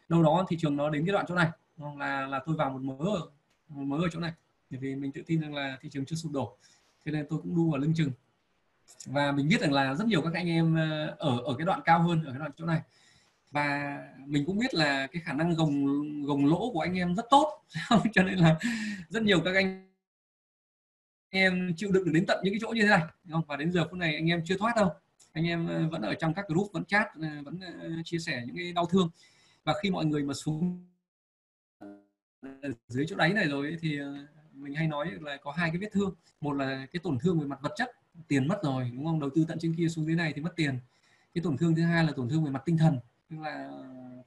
Đâu 0.10 0.23
đó 0.23 0.45
thị 0.49 0.57
trường 0.60 0.77
nó 0.77 0.90
đến 0.90 1.06
cái 1.06 1.14
đoạn 1.14 1.26
chỗ 1.27 1.36
này 1.36 1.49
là 1.98 2.27
là 2.27 2.40
tôi 2.45 2.56
vào 2.56 2.69
một 2.69 2.82
mớ 2.82 3.06
ở, 3.06 3.22
một 3.69 3.84
mớ 3.84 3.98
ở 3.98 4.10
chỗ 4.11 4.19
này. 4.19 4.34
Bởi 4.69 4.80
vì 4.80 4.95
mình 4.95 5.11
tự 5.11 5.22
tin 5.26 5.41
rằng 5.41 5.53
là 5.53 5.77
thị 5.82 5.90
trường 5.90 6.06
chưa 6.06 6.15
sụp 6.15 6.32
đổ 6.32 6.57
cho 7.06 7.11
nên 7.11 7.26
tôi 7.30 7.40
cũng 7.44 7.56
đu 7.56 7.73
ở 7.73 7.80
lưng 7.80 7.94
chừng. 7.95 8.11
Và 9.06 9.32
mình 9.32 9.48
biết 9.48 9.61
rằng 9.61 9.73
là 9.73 9.94
rất 9.95 10.07
nhiều 10.07 10.22
các 10.22 10.34
anh 10.34 10.48
em 10.48 10.76
ở 11.19 11.40
ở 11.40 11.56
cái 11.57 11.65
đoạn 11.65 11.82
cao 11.86 12.02
hơn 12.02 12.23
ở 12.23 12.32
cái 12.32 12.40
đoạn 12.40 12.52
chỗ 12.57 12.65
này 12.65 12.82
và 13.51 13.97
mình 14.26 14.45
cũng 14.45 14.57
biết 14.57 14.73
là 14.73 15.07
cái 15.07 15.22
khả 15.22 15.34
năng 15.34 15.53
gồng 15.53 15.85
gồng 16.26 16.45
lỗ 16.45 16.72
của 16.73 16.80
anh 16.80 16.97
em 16.97 17.15
rất 17.15 17.26
tốt. 17.30 17.63
Cho 18.13 18.23
nên 18.23 18.35
là 18.35 18.59
rất 19.09 19.23
nhiều 19.23 19.41
các 19.45 19.55
anh 19.55 19.91
em 21.30 21.73
chịu 21.77 21.91
đựng 21.91 22.05
được 22.05 22.11
đến 22.13 22.26
tận 22.26 22.39
những 22.43 22.53
cái 22.53 22.59
chỗ 22.61 22.67
như 22.67 22.81
thế 22.81 22.88
này 22.88 23.01
không? 23.31 23.41
Và 23.47 23.55
đến 23.55 23.72
giờ 23.72 23.88
phút 23.89 23.99
này 23.99 24.15
anh 24.15 24.30
em 24.30 24.41
chưa 24.45 24.57
thoát 24.57 24.76
đâu. 24.76 24.89
Anh 25.31 25.47
em 25.47 25.67
ờ, 25.67 25.88
vẫn 25.91 26.01
ở 26.01 26.13
trong 26.13 26.34
các 26.34 26.47
group, 26.47 26.73
vẫn 26.73 26.85
chat 26.85 27.07
ờ, 27.22 27.27
vẫn 27.45 27.59
ờ, 27.59 27.89
chia 28.03 28.19
sẻ 28.19 28.43
những 28.45 28.55
cái 28.55 28.73
đau 28.73 28.85
thương. 28.85 29.09
Và 29.63 29.73
khi 29.81 29.89
mọi 29.91 30.05
người 30.05 30.23
mà 30.23 30.34
xuống 30.34 30.85
dưới 32.88 33.05
chỗ 33.09 33.15
đáy 33.15 33.34
này 33.34 33.45
rồi 33.45 33.77
thì 33.81 33.99
mình 34.53 34.73
hay 34.73 34.88
nói 34.88 35.11
là 35.22 35.38
có 35.38 35.51
hai 35.51 35.69
cái 35.69 35.77
vết 35.77 35.89
thương. 35.91 36.15
Một 36.41 36.53
là 36.53 36.88
cái 36.91 36.99
tổn 37.03 37.19
thương 37.19 37.39
về 37.39 37.47
mặt 37.47 37.59
vật 37.61 37.72
chất, 37.76 37.91
tiền 38.27 38.47
mất 38.47 38.63
rồi, 38.63 38.91
đúng 38.93 39.05
không? 39.05 39.19
Đầu 39.19 39.30
tư 39.35 39.45
tận 39.47 39.59
trên 39.59 39.76
kia 39.76 39.88
xuống 39.88 40.05
dưới 40.05 40.15
này 40.15 40.34
thì 40.35 40.41
mất 40.41 40.53
tiền. 40.55 40.80
Cái 41.34 41.43
tổn 41.43 41.57
thương 41.57 41.76
thứ 41.76 41.81
hai 41.81 42.03
là 42.03 42.11
tổn 42.15 42.30
thương 42.30 42.45
về 42.45 42.51
mặt 42.51 42.61
tinh 42.65 42.77
thần 42.77 42.99
tức 43.30 43.38
là 43.39 43.69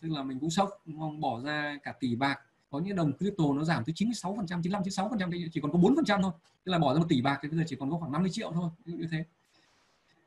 tức 0.00 0.08
là 0.08 0.22
mình 0.22 0.40
cũng 0.40 0.50
sốc, 0.50 0.70
đúng 0.86 0.98
không? 0.98 1.20
Bỏ 1.20 1.40
ra 1.40 1.78
cả 1.82 1.92
tỷ 2.00 2.16
bạc. 2.16 2.40
Có 2.70 2.78
những 2.78 2.96
đồng 2.96 3.12
crypto 3.18 3.44
nó 3.54 3.64
giảm 3.64 3.84
tới 3.84 3.92
96 3.96 4.36
phần 4.36 4.46
trăm 4.46 4.62
95 4.62 4.82
96 4.82 5.08
phần 5.08 5.18
trăm 5.18 5.30
chỉ 5.52 5.60
còn 5.60 5.72
có 5.72 5.78
4 5.78 5.96
phần 5.96 6.04
trăm 6.04 6.22
thôi. 6.22 6.32
Tức 6.64 6.72
là 6.72 6.78
bỏ 6.78 6.94
ra 6.94 7.00
một 7.00 7.06
tỷ 7.08 7.22
bạc 7.22 7.38
thì 7.42 7.48
bây 7.48 7.58
giờ 7.58 7.64
chỉ 7.66 7.76
còn 7.76 7.90
có 7.90 7.98
khoảng 7.98 8.12
50 8.12 8.30
triệu 8.30 8.52
thôi, 8.52 8.70
như 8.84 9.08
thế. 9.10 9.24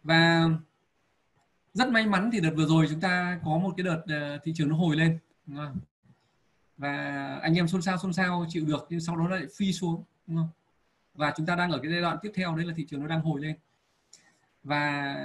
Và 0.04 0.50
rất 1.74 1.90
may 1.90 2.08
mắn 2.08 2.30
thì 2.34 2.40
đợt 2.40 2.52
vừa 2.58 2.66
rồi 2.66 2.88
chúng 2.90 3.00
ta 3.00 3.40
có 3.46 3.58
một 3.58 3.74
cái 3.78 3.84
đợt 3.84 4.02
ờ, 4.08 4.38
thị 4.44 4.54
trường 4.56 4.70
nó 4.70 4.76
hồi 4.76 4.96
lên. 4.96 5.20
Và 6.78 7.36
anh 7.42 7.56
em 7.56 7.68
xôn 7.68 7.82
xao 7.82 7.98
xôn 7.98 8.14
xao, 8.14 8.46
chịu 8.50 8.66
được, 8.66 8.88
nhưng 8.90 9.00
sau 9.00 9.18
đó 9.18 9.28
lại 9.28 9.46
phi 9.58 9.74
xuống, 9.74 10.04
đúng 10.28 10.38
không? 10.38 10.50
và 11.16 11.34
chúng 11.38 11.46
ta 11.46 11.56
đang 11.56 11.72
ở 11.72 11.80
cái 11.84 11.92
giai 11.92 12.02
đoạn 12.02 12.18
tiếp 12.22 12.32
theo, 12.36 12.56
đấy 12.56 12.66
là 12.66 12.74
thị 12.78 12.86
trường 12.90 13.02
nó 13.02 13.08
đang 13.08 13.22
hồi 13.22 13.42
lên. 13.42 13.56
Và 14.64 15.16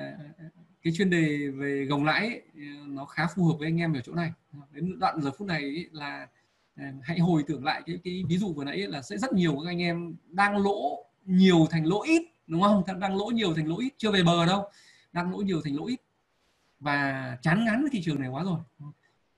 cái 0.86 0.92
chuyên 0.92 1.10
đề 1.10 1.48
về 1.48 1.84
gồng 1.84 2.04
lãi 2.04 2.26
ấy, 2.26 2.42
nó 2.86 3.04
khá 3.04 3.26
phù 3.34 3.44
hợp 3.44 3.54
với 3.58 3.68
anh 3.68 3.80
em 3.80 3.94
ở 3.94 4.00
chỗ 4.00 4.14
này. 4.14 4.32
Đến 4.70 4.98
đoạn 4.98 5.20
giờ 5.22 5.30
phút 5.38 5.48
này 5.48 5.60
ấy 5.60 5.88
là 5.92 6.28
à, 6.76 6.92
hãy 7.02 7.18
hồi 7.18 7.44
tưởng 7.46 7.64
lại 7.64 7.82
cái 7.86 7.98
cái 8.04 8.24
ví 8.28 8.38
dụ 8.38 8.52
vừa 8.52 8.64
nãy 8.64 8.78
là 8.78 9.02
sẽ 9.02 9.18
rất 9.18 9.32
nhiều 9.32 9.56
các 9.64 9.70
anh 9.70 9.82
em 9.82 10.14
đang 10.28 10.56
lỗ 10.56 11.04
nhiều 11.24 11.66
thành 11.70 11.86
lỗ 11.86 12.02
ít 12.02 12.22
đúng 12.46 12.62
không? 12.62 12.82
Đang 13.00 13.16
lỗ 13.16 13.26
nhiều 13.26 13.54
thành 13.54 13.68
lỗ 13.68 13.78
ít 13.78 13.94
chưa 13.96 14.10
về 14.10 14.22
bờ 14.22 14.46
đâu. 14.46 14.70
Đang 15.12 15.30
lỗ 15.30 15.38
nhiều 15.38 15.60
thành 15.64 15.76
lỗ 15.76 15.86
ít. 15.86 16.00
Và 16.80 17.38
chán 17.42 17.64
ngán 17.64 17.80
với 17.80 17.90
thị 17.90 18.02
trường 18.04 18.20
này 18.20 18.28
quá 18.28 18.44
rồi. 18.44 18.58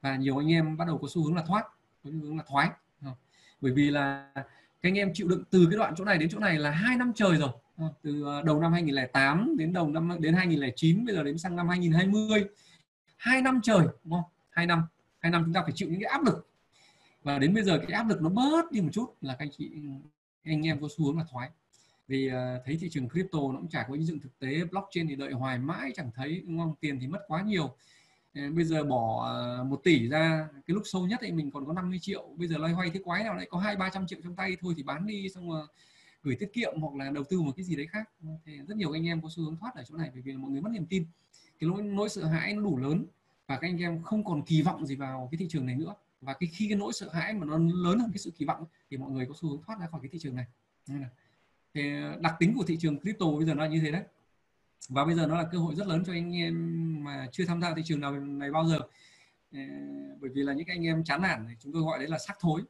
Và 0.00 0.16
nhiều 0.16 0.38
anh 0.38 0.52
em 0.52 0.76
bắt 0.76 0.84
đầu 0.86 0.98
có 0.98 1.08
xu 1.10 1.24
hướng 1.24 1.36
là 1.36 1.42
thoát 1.46 1.62
có 2.04 2.10
xu 2.10 2.20
hướng 2.22 2.36
là 2.36 2.44
thoái. 2.48 2.70
Bởi 3.60 3.72
vì 3.72 3.90
là 3.90 4.30
các 4.34 4.48
anh 4.82 4.98
em 4.98 5.10
chịu 5.14 5.28
đựng 5.28 5.44
từ 5.50 5.66
cái 5.70 5.78
đoạn 5.78 5.94
chỗ 5.96 6.04
này 6.04 6.18
đến 6.18 6.28
chỗ 6.32 6.38
này 6.38 6.58
là 6.58 6.70
hai 6.70 6.96
năm 6.96 7.12
trời 7.14 7.36
rồi 7.36 7.50
từ 8.02 8.22
ờ, 8.24 8.42
đầu 8.42 8.60
năm 8.60 8.72
2008 8.72 9.56
đến 9.59 9.72
đầu 9.72 9.88
năm, 9.88 10.16
đến 10.20 10.34
2009 10.34 11.05
bây 11.05 11.14
giờ 11.14 11.22
đến 11.22 11.38
sang 11.38 11.56
năm 11.56 11.68
2020 11.68 12.44
hai 13.16 13.42
năm 13.42 13.60
trời, 13.62 13.86
đúng 14.05 14.12
không? 14.12 14.30
Hai 14.50 14.66
năm 14.66 14.82
hai 15.18 15.32
năm 15.32 15.42
chúng 15.44 15.55
ta 15.55 15.62
phải 15.62 15.72
chịu 15.74 15.88
những 15.88 16.00
cái 16.00 16.10
áp 16.10 16.24
lực. 16.24 16.48
Và 17.22 17.38
đến 17.38 17.55
bây 17.55 17.62
giờ 17.62 17.78
cái 17.78 17.92
áp 17.92 18.09
lực 18.09 18.22
nó 18.22 18.28
bớt 18.28 18.72
đi 18.72 18.80
một 18.80 18.88
chút 18.92 19.14
là 19.20 19.34
các 19.34 19.44
anh 19.44 19.50
chị, 19.59 19.70
anh 20.44 20.66
em 20.66 20.80
có 20.80 20.88
xu 20.96 21.06
hướng 21.06 21.18
là 21.18 21.24
thoái. 21.30 21.50
Vì 22.09 22.28
ờ, 22.28 22.62
thấy 22.64 22.78
thị 22.80 22.88
trường 22.90 23.09
crypto 23.09 23.38
nó 23.38 23.59
cũng 23.59 23.68
chả 23.68 23.82
có 23.82 23.94
ứng 23.94 24.06
dụng 24.06 24.20
thực 24.20 24.38
tế, 24.38 24.64
blockchain 24.70 25.09
thì 25.09 25.16
đợi 25.16 25.32
hoài 25.32 25.59
mãi 25.59 25.90
chẳng 25.94 26.10
thấy, 26.14 26.42
đúng 26.46 26.59
không? 26.59 26.74
Tiền 26.80 26.98
thì 27.00 27.06
mất 27.06 27.20
quá 27.26 27.42
nhiều. 27.42 27.76
Ờ, 28.34 28.42
bây 28.50 28.64
giờ 28.64 28.84
bỏ 28.84 29.34
một 29.66 29.80
tỷ 29.84 30.09
ra, 30.09 30.48
cái 30.52 30.74
lúc 30.74 30.82
sâu 30.86 31.06
nhất 31.06 31.18
thì 31.22 31.32
mình 31.32 31.50
còn 31.50 31.66
có 31.66 31.72
50 31.72 31.98
triệu. 31.98 32.28
Bây 32.36 32.48
giờ 32.48 32.59
loay 32.59 32.72
hoay 32.72 32.90
thế 32.90 33.00
quái 33.05 33.24
nào 33.24 33.34
lại 33.34 33.46
có 33.50 33.59
hai, 33.59 33.76
ba 33.76 33.90
trăm 33.90 34.06
triệu 34.06 34.18
trong 34.24 34.36
tay 34.36 34.56
thôi 34.60 34.74
thì 34.76 34.82
bán 34.82 35.06
đi, 35.06 35.28
xong 35.28 35.50
rồi 35.50 35.66
gửi 36.28 36.36
tiết 36.40 36.52
kiệm 36.52 36.80
hoặc 36.80 36.94
là 36.94 37.10
đầu 37.10 37.24
tư 37.24 37.40
một 37.40 37.52
cái 37.56 37.64
gì 37.64 37.76
đấy 37.76 37.86
khác. 37.86 38.10
Thì 38.44 38.59
rất 38.68 38.76
nhiều 38.76 38.92
anh 38.92 39.06
em 39.06 39.22
có 39.22 39.28
xu 39.30 39.42
hướng 39.42 39.56
thoát 39.56 39.74
ở 39.74 39.82
chỗ 39.82 39.96
này 39.96 40.10
bởi 40.12 40.22
vì 40.22 40.32
mọi 40.32 40.50
người 40.50 40.60
mất 40.60 40.70
niềm 40.72 40.86
tin. 40.86 41.05
Cái 41.59 41.70
nỗi 41.70 41.82
nỗi 41.82 42.09
sợ 42.09 42.24
hãi 42.24 42.55
nó 42.55 42.62
đủ 42.62 42.76
lớn 42.76 43.06
và 43.46 43.56
các 43.56 43.68
anh 43.68 43.78
em 43.82 44.02
không 44.02 44.24
còn 44.24 44.42
kỳ 44.42 44.62
vọng 44.62 44.86
gì 44.86 44.96
vào 44.96 45.28
cái 45.30 45.38
thị 45.38 45.46
trường 45.48 45.66
này 45.66 45.74
nữa. 45.74 45.94
Và 46.20 46.32
cái, 46.32 46.48
khi 46.52 46.68
cái 46.68 46.78
nỗi 46.78 46.92
sợ 46.92 47.09
hãi 47.12 47.34
mà 47.34 47.46
nó 47.46 47.59
lớn 47.59 47.98
hơn 47.98 48.10
cái 48.12 48.18
sự 48.18 48.30
kỳ 48.38 48.44
vọng 48.44 48.64
thì 48.90 48.96
mọi 48.96 49.10
người 49.10 49.26
có 49.26 49.34
xu 49.40 49.48
hướng 49.48 49.62
thoát 49.62 49.80
ra 49.80 49.86
khỏi 49.86 50.00
cái 50.02 50.09
thị 50.12 50.18
trường 50.18 50.36
này. 50.36 50.46
Thì 51.74 51.82
đặc 52.20 52.34
tính 52.38 52.55
của 52.56 52.64
thị 52.64 52.76
trường 52.80 53.00
crypto 53.00 53.26
bây 53.26 53.46
giờ 53.46 53.55
nó 53.55 53.62
là 53.62 53.68
như 53.68 53.80
thế 53.80 53.90
đấy. 53.90 54.02
Và 54.88 55.05
bây 55.05 55.14
giờ 55.14 55.26
nó 55.26 55.36
là 55.36 55.48
cơ 55.52 55.59
hội 55.59 55.74
rất 55.74 55.86
lớn 55.86 56.02
cho 56.06 56.12
anh 56.12 56.36
em 56.36 56.55
mà 57.05 57.28
chưa 57.32 57.44
tham 57.44 57.60
gia 57.60 57.74
thị 57.74 57.82
trường 57.84 58.00
nào 58.00 58.12
này 58.20 58.50
bao 58.50 58.68
giờ. 58.68 58.78
Ờ, 59.52 59.60
bởi 60.20 60.30
vì 60.30 60.42
là 60.42 60.52
những 60.52 60.66
anh 60.66 60.86
em 60.86 61.05
chán 61.05 61.22
nản 61.22 61.46
chúng 61.60 61.72
tôi 61.72 61.82
gọi 61.82 61.98
đấy 61.98 62.09
là 62.09 62.18
sắc 62.18 62.36
thối. 62.40 62.62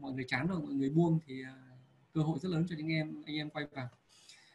Mọi 0.00 0.12
người 0.12 0.24
chán 0.28 0.46
rồi, 0.46 0.60
mọi 0.60 0.72
người 0.72 0.90
buông 0.90 1.18
thì 1.26 1.42
ờ, 1.42 1.52
cơ 2.14 2.20
hội 2.22 2.38
rất 2.42 2.48
lớn 2.48 2.66
cho 2.68 2.76
những 2.76 2.88
em 2.88 3.22
anh 3.26 3.36
em 3.36 3.50
quay 3.50 3.66
vào. 3.74 3.88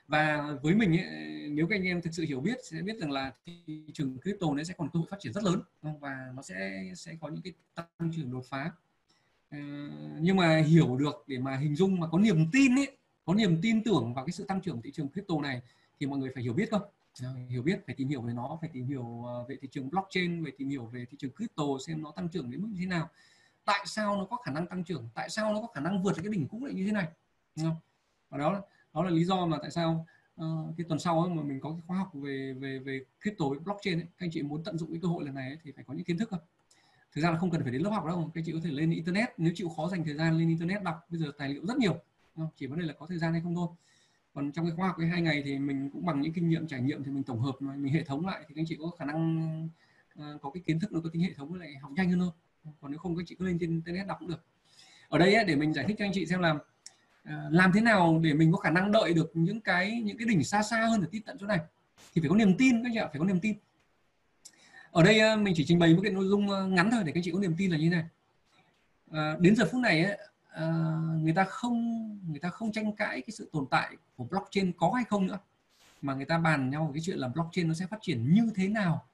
Và 0.07 0.53
với 0.63 0.75
mình 0.75 0.97
ấy, 0.97 1.49
nếu 1.49 1.67
các 1.67 1.75
anh 1.75 1.83
em 1.83 2.01
thực 2.01 2.13
sự 2.13 2.23
hiểu 2.23 2.39
biết 2.39 2.57
sẽ 2.63 2.81
biết 2.81 2.97
rằng 2.99 3.11
là 3.11 3.33
thị 3.45 3.81
trường 3.93 4.17
crypto 4.21 4.47
nó 4.53 4.63
sẽ 4.63 4.73
còn 4.77 4.89
cơ 4.93 4.99
hội 4.99 5.07
phát 5.11 5.17
triển 5.19 5.33
rất 5.33 5.43
lớn 5.43 5.61
và 5.99 6.31
nó 6.35 6.41
sẽ 6.41 6.83
sẽ 6.95 7.15
có 7.21 7.29
những 7.29 7.41
cái 7.41 7.53
tăng 7.75 8.11
trưởng 8.15 8.31
đột 8.31 8.45
phá. 8.49 8.71
À, 9.49 9.89
nhưng 10.19 10.37
mà 10.37 10.57
hiểu 10.57 10.97
được 10.97 11.23
để 11.27 11.37
mà 11.37 11.57
hình 11.57 11.75
dung 11.75 11.99
mà 11.99 12.07
có 12.11 12.19
niềm 12.19 12.45
tin 12.51 12.75
ấy 12.75 12.97
có 13.25 13.33
niềm 13.33 13.61
tin 13.61 13.83
tưởng 13.83 14.13
vào 14.13 14.25
cái 14.25 14.31
sự 14.31 14.45
tăng 14.45 14.61
trưởng 14.61 14.81
thị 14.81 14.91
trường 14.91 15.09
crypto 15.09 15.35
này 15.41 15.61
thì 15.99 16.05
mọi 16.05 16.19
người 16.19 16.31
phải 16.35 16.43
hiểu 16.43 16.53
biết 16.53 16.71
không 16.71 16.81
hiểu 17.49 17.61
biết 17.61 17.79
phải 17.85 17.95
tìm 17.95 18.07
hiểu 18.07 18.21
về 18.21 18.33
nó 18.33 18.57
phải 18.61 18.69
tìm 18.73 18.87
hiểu 18.87 19.25
à, 19.27 19.33
về 19.49 19.57
thị 19.61 19.67
trường 19.71 19.89
blockchain 19.89 20.43
về 20.43 20.51
tìm 20.57 20.69
hiểu 20.69 20.85
về 20.85 21.05
thị 21.05 21.17
trường 21.19 21.31
crypto 21.31 21.63
xem 21.87 22.01
nó 22.01 22.11
tăng 22.11 22.29
trưởng 22.29 22.51
đến 22.51 22.61
mức 22.61 22.67
như 22.71 22.79
thế 22.79 22.85
nào. 22.85 23.09
Tại 23.65 23.83
sao 23.85 24.17
nó 24.17 24.25
có 24.25 24.37
khả 24.37 24.51
năng 24.51 24.67
tăng 24.67 24.83
trưởng? 24.83 25.09
Tại 25.13 25.29
sao 25.29 25.53
nó 25.53 25.61
có 25.61 25.67
khả 25.67 25.81
năng 25.81 26.03
vượt 26.03 26.15
cái 26.15 26.31
đỉnh 26.31 26.47
cũ 26.47 26.65
lại 26.65 26.73
như 26.73 26.85
thế 26.85 26.91
này? 26.91 27.07
Không? 27.65 27.75
và 28.29 28.37
đó 28.37 28.61
đó 28.93 29.03
là 29.03 29.09
lý 29.09 29.23
do 29.25 29.45
mà 29.45 29.57
tại 29.61 29.71
sao 29.71 30.07
uh, 30.41 30.77
cái 30.77 30.85
tuần 30.89 30.99
sau 30.99 31.21
ấy, 31.21 31.33
mà 31.35 31.43
mình 31.43 31.59
có 31.59 31.71
cái 31.71 31.81
khóa 31.87 31.97
học 31.97 32.11
về 32.13 32.53
về 32.53 32.79
về 32.79 33.01
crypto 33.21 33.45
với 33.49 33.59
blockchain 33.59 33.99
ấy, 33.99 34.05
các 34.17 34.25
anh 34.25 34.31
chị 34.31 34.41
muốn 34.41 34.63
tận 34.63 34.77
dụng 34.77 34.91
cái 34.91 34.99
cơ 35.01 35.07
hội 35.07 35.25
lần 35.25 35.35
này 35.35 35.47
ấy, 35.47 35.57
thì 35.63 35.71
phải 35.71 35.83
có 35.87 35.93
những 35.93 36.05
kiến 36.05 36.17
thức 36.17 36.29
không 36.29 36.39
thực 37.15 37.21
ra 37.21 37.31
là 37.31 37.37
không 37.37 37.51
cần 37.51 37.63
phải 37.63 37.71
đến 37.71 37.81
lớp 37.81 37.89
học 37.89 38.05
đâu 38.05 38.31
các 38.33 38.39
anh 38.39 38.45
chị 38.45 38.51
có 38.51 38.59
thể 38.63 38.71
lên 38.71 38.91
internet 38.91 39.29
nếu 39.37 39.53
chịu 39.55 39.69
khó 39.69 39.89
dành 39.89 40.03
thời 40.03 40.13
gian 40.13 40.37
lên 40.37 40.49
internet 40.49 40.83
đọc 40.83 41.05
bây 41.09 41.19
giờ 41.19 41.31
tài 41.37 41.49
liệu 41.49 41.65
rất 41.65 41.77
nhiều 41.77 41.95
không? 42.35 42.49
chỉ 42.55 42.67
vấn 42.67 42.79
đề 42.79 42.85
là 42.85 42.93
có 42.93 43.05
thời 43.05 43.17
gian 43.17 43.31
hay 43.31 43.41
không 43.41 43.55
thôi 43.55 43.67
còn 44.33 44.51
trong 44.51 44.65
cái 44.65 44.75
khóa 44.75 44.87
học 44.87 44.95
cái 44.99 45.07
hai 45.07 45.21
ngày 45.21 45.41
thì 45.45 45.59
mình 45.59 45.89
cũng 45.93 46.05
bằng 46.05 46.21
những 46.21 46.33
kinh 46.33 46.49
nghiệm 46.49 46.67
trải 46.67 46.81
nghiệm 46.81 47.03
thì 47.03 47.11
mình 47.11 47.23
tổng 47.23 47.39
hợp 47.39 47.55
mình 47.61 47.93
hệ 47.93 48.03
thống 48.03 48.25
lại 48.25 48.45
thì 48.47 48.55
các 48.55 48.61
anh 48.61 48.65
chị 48.67 48.77
có 48.79 48.89
khả 48.99 49.05
năng 49.05 49.69
uh, 50.19 50.41
có 50.41 50.51
cái 50.51 50.63
kiến 50.65 50.79
thức 50.79 50.91
nó 50.91 50.99
có 51.03 51.09
tính 51.13 51.21
hệ 51.21 51.33
thống 51.33 51.51
với 51.51 51.59
lại 51.59 51.75
học 51.81 51.91
nhanh 51.95 52.09
hơn 52.09 52.19
thôi 52.19 52.31
còn 52.81 52.91
nếu 52.91 52.99
không 52.99 53.15
các 53.15 53.21
anh 53.21 53.25
chị 53.25 53.35
cứ 53.39 53.45
lên 53.45 53.59
trên 53.59 53.69
internet 53.69 54.07
đọc 54.07 54.17
cũng 54.19 54.29
được 54.29 54.45
ở 55.09 55.17
đây 55.17 55.33
ấy, 55.33 55.45
để 55.45 55.55
mình 55.55 55.73
giải 55.73 55.85
thích 55.87 55.95
cho 55.99 56.05
anh 56.05 56.11
chị 56.13 56.25
xem 56.25 56.39
là 56.39 56.55
Ờ, 57.27 57.49
làm 57.51 57.71
thế 57.73 57.81
nào 57.81 58.19
để 58.23 58.33
mình 58.33 58.51
có 58.51 58.57
khả 58.57 58.69
năng 58.69 58.91
đợi 58.91 59.13
được 59.13 59.31
những 59.33 59.61
cái 59.61 60.01
những 60.03 60.17
cái 60.17 60.27
đỉnh 60.27 60.43
xa 60.43 60.63
xa 60.63 60.85
hơn 60.85 61.01
để 61.01 61.07
tiếp 61.11 61.21
cận 61.25 61.37
chỗ 61.39 61.47
này? 61.47 61.59
Thì 62.13 62.21
phải 62.21 62.29
có 62.29 62.35
niềm 62.35 62.57
tin 62.57 62.83
các 62.83 62.89
chị 62.93 62.99
ạ 62.99 63.07
phải 63.11 63.19
có 63.19 63.25
niềm 63.25 63.39
tin. 63.39 63.57
Ở 64.91 65.03
đây 65.03 65.19
ờ, 65.19 65.37
mình 65.37 65.53
chỉ 65.57 65.65
trình 65.67 65.79
bày 65.79 65.93
một 65.93 65.99
cái 66.03 66.11
nội 66.11 66.25
dung 66.25 66.49
ờ, 66.49 66.67
ngắn 66.67 66.91
thôi 66.91 67.03
để 67.05 67.11
các 67.11 67.21
chị 67.23 67.31
có 67.31 67.39
niềm 67.39 67.55
tin 67.57 67.71
là 67.71 67.77
như 67.77 67.89
này. 67.89 68.03
À, 69.11 69.35
đến 69.39 69.55
giờ 69.55 69.65
phút 69.71 69.81
này 69.81 70.03
ấy, 70.03 70.17
à, 70.49 70.67
người 71.21 71.33
ta 71.33 71.43
không 71.43 72.09
người 72.29 72.39
ta 72.39 72.49
không 72.49 72.71
tranh 72.71 72.95
cãi 72.95 73.21
cái 73.21 73.31
sự 73.31 73.49
tồn 73.53 73.65
tại 73.71 73.95
của 74.15 74.23
blockchain 74.23 74.71
có 74.77 74.91
hay 74.95 75.03
không 75.03 75.27
nữa 75.27 75.39
mà 76.01 76.13
người 76.13 76.25
ta 76.25 76.37
bàn 76.37 76.69
nhau 76.69 76.91
cái 76.93 77.01
chuyện 77.05 77.17
là 77.17 77.27
blockchain 77.27 77.67
nó 77.67 77.73
sẽ 77.73 77.87
phát 77.87 77.97
triển 78.01 78.33
như 78.33 78.51
thế 78.55 78.67
nào. 78.67 79.05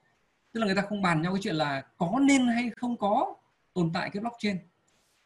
Tức 0.52 0.60
là 0.60 0.66
người 0.66 0.74
ta 0.74 0.82
không 0.82 1.02
bàn 1.02 1.22
nhau 1.22 1.32
cái 1.32 1.42
chuyện 1.42 1.56
là 1.56 1.82
có 1.96 2.18
nên 2.22 2.46
hay 2.46 2.70
không 2.76 2.96
có 2.96 3.34
tồn 3.72 3.90
tại 3.94 4.10
cái 4.10 4.20
blockchain 4.20 4.58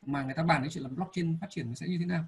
mà 0.07 0.23
người 0.23 0.35
ta 0.35 0.43
bàn 0.43 0.63
cái 0.63 0.71
chuyện 0.71 0.85
là 0.85 0.91
blockchain 0.91 1.37
phát 1.41 1.47
triển 1.51 1.69
nó 1.69 1.75
sẽ 1.75 1.87
như 1.87 1.99
thế 1.99 2.07
nào 2.07 2.25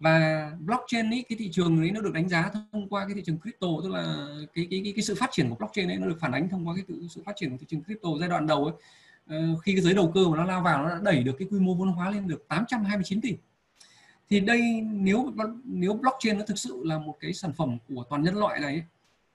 và 0.00 0.50
blockchain 0.60 1.10
ấy 1.10 1.24
cái 1.28 1.36
thị 1.38 1.48
trường 1.52 1.80
ấy 1.80 1.90
nó 1.90 2.00
được 2.00 2.12
đánh 2.12 2.28
giá 2.28 2.50
thông 2.72 2.88
qua 2.88 3.06
cái 3.06 3.14
thị 3.14 3.22
trường 3.26 3.40
crypto 3.40 3.66
tức 3.82 3.88
là 3.88 4.26
cái 4.54 4.66
cái 4.70 4.80
cái, 4.84 4.92
cái 4.96 5.02
sự 5.02 5.14
phát 5.14 5.30
triển 5.32 5.48
của 5.50 5.54
blockchain 5.54 5.88
ấy 5.88 5.98
nó 5.98 6.06
được 6.06 6.16
phản 6.20 6.32
ánh 6.32 6.48
thông 6.48 6.68
qua 6.68 6.74
cái 6.76 6.96
sự 7.10 7.22
phát 7.26 7.36
triển 7.36 7.50
của 7.50 7.56
thị 7.60 7.66
trường 7.68 7.84
crypto 7.84 8.08
giai 8.20 8.28
đoạn 8.28 8.46
đầu 8.46 8.64
ấy. 8.64 8.74
Uh, 9.36 9.62
khi 9.62 9.72
cái 9.72 9.82
giới 9.82 9.94
đầu 9.94 10.12
cơ 10.14 10.28
mà 10.28 10.36
nó 10.36 10.44
lao 10.44 10.62
vào 10.62 10.82
nó 10.82 10.88
đã 10.88 11.00
đẩy 11.02 11.22
được 11.22 11.36
cái 11.38 11.48
quy 11.50 11.60
mô 11.60 11.74
vốn 11.74 11.88
hóa 11.88 12.10
lên 12.10 12.28
được 12.28 12.48
829 12.48 13.20
tỷ. 13.20 13.36
Thì 14.30 14.40
đây 14.40 14.80
nếu 14.80 15.32
nếu 15.64 15.94
blockchain 15.94 16.38
nó 16.38 16.44
thực 16.46 16.58
sự 16.58 16.80
là 16.84 16.98
một 16.98 17.16
cái 17.20 17.32
sản 17.32 17.52
phẩm 17.52 17.78
của 17.88 18.04
toàn 18.10 18.22
nhân 18.22 18.34
loại 18.36 18.60
này 18.60 18.74
ấy, 18.74 18.84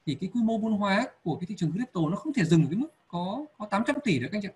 thì 0.05 0.15
cái 0.15 0.29
quy 0.33 0.41
mô 0.43 0.57
vốn 0.57 0.73
hóa 0.73 1.07
của 1.23 1.35
cái 1.35 1.45
thị 1.47 1.55
trường 1.57 1.71
crypto 1.71 2.01
nó 2.09 2.15
không 2.15 2.33
thể 2.33 2.43
dừng 2.43 2.61
ở 2.61 2.67
cái 2.69 2.77
mức 2.77 2.87
có 3.07 3.45
có 3.57 3.65
800 3.65 3.95
tỷ 4.03 4.19
được 4.19 4.27
các 4.31 4.37
anh 4.37 4.41
chị 4.41 4.49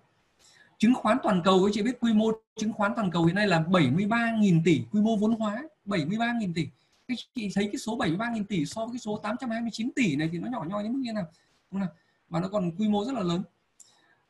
chứng 0.78 0.94
khoán 0.96 1.18
toàn 1.24 1.42
cầu 1.44 1.64
các 1.66 1.72
chị 1.74 1.82
biết 1.82 2.00
quy 2.00 2.14
mô 2.14 2.32
chứng 2.56 2.74
khoán 2.74 2.92
toàn 2.96 3.12
cầu 3.12 3.26
hiện 3.26 3.36
nay 3.36 3.48
là 3.48 3.60
73.000 3.60 4.62
tỷ 4.66 4.82
quy 4.92 5.02
mô 5.02 5.16
vốn 5.16 5.32
hóa. 5.32 5.64
73.000 5.86 6.54
tỷ. 6.54 6.68
Các 7.08 7.18
chị 7.36 7.52
thấy 7.56 7.68
cái 7.72 7.78
số 7.78 7.98
73.000 7.98 8.44
tỷ 8.44 8.66
so 8.66 8.86
với 8.86 8.94
cái 8.94 9.00
số 9.00 9.18
829 9.18 9.92
tỷ 9.96 10.16
này 10.16 10.30
thì 10.32 10.38
nó 10.40 10.48
nhỏ 10.48 10.66
nhoi 10.70 10.84
đến 10.84 10.94
mức 10.94 11.00
như 11.02 11.14
nào? 11.14 11.28
Không 11.72 11.80
nào? 11.80 11.90
Và 12.30 12.40
nó 12.40 12.48
còn 12.48 12.72
quy 12.78 12.90
mô 12.90 13.06
rất 13.06 13.14
là 13.14 13.24
lớn. 13.24 13.44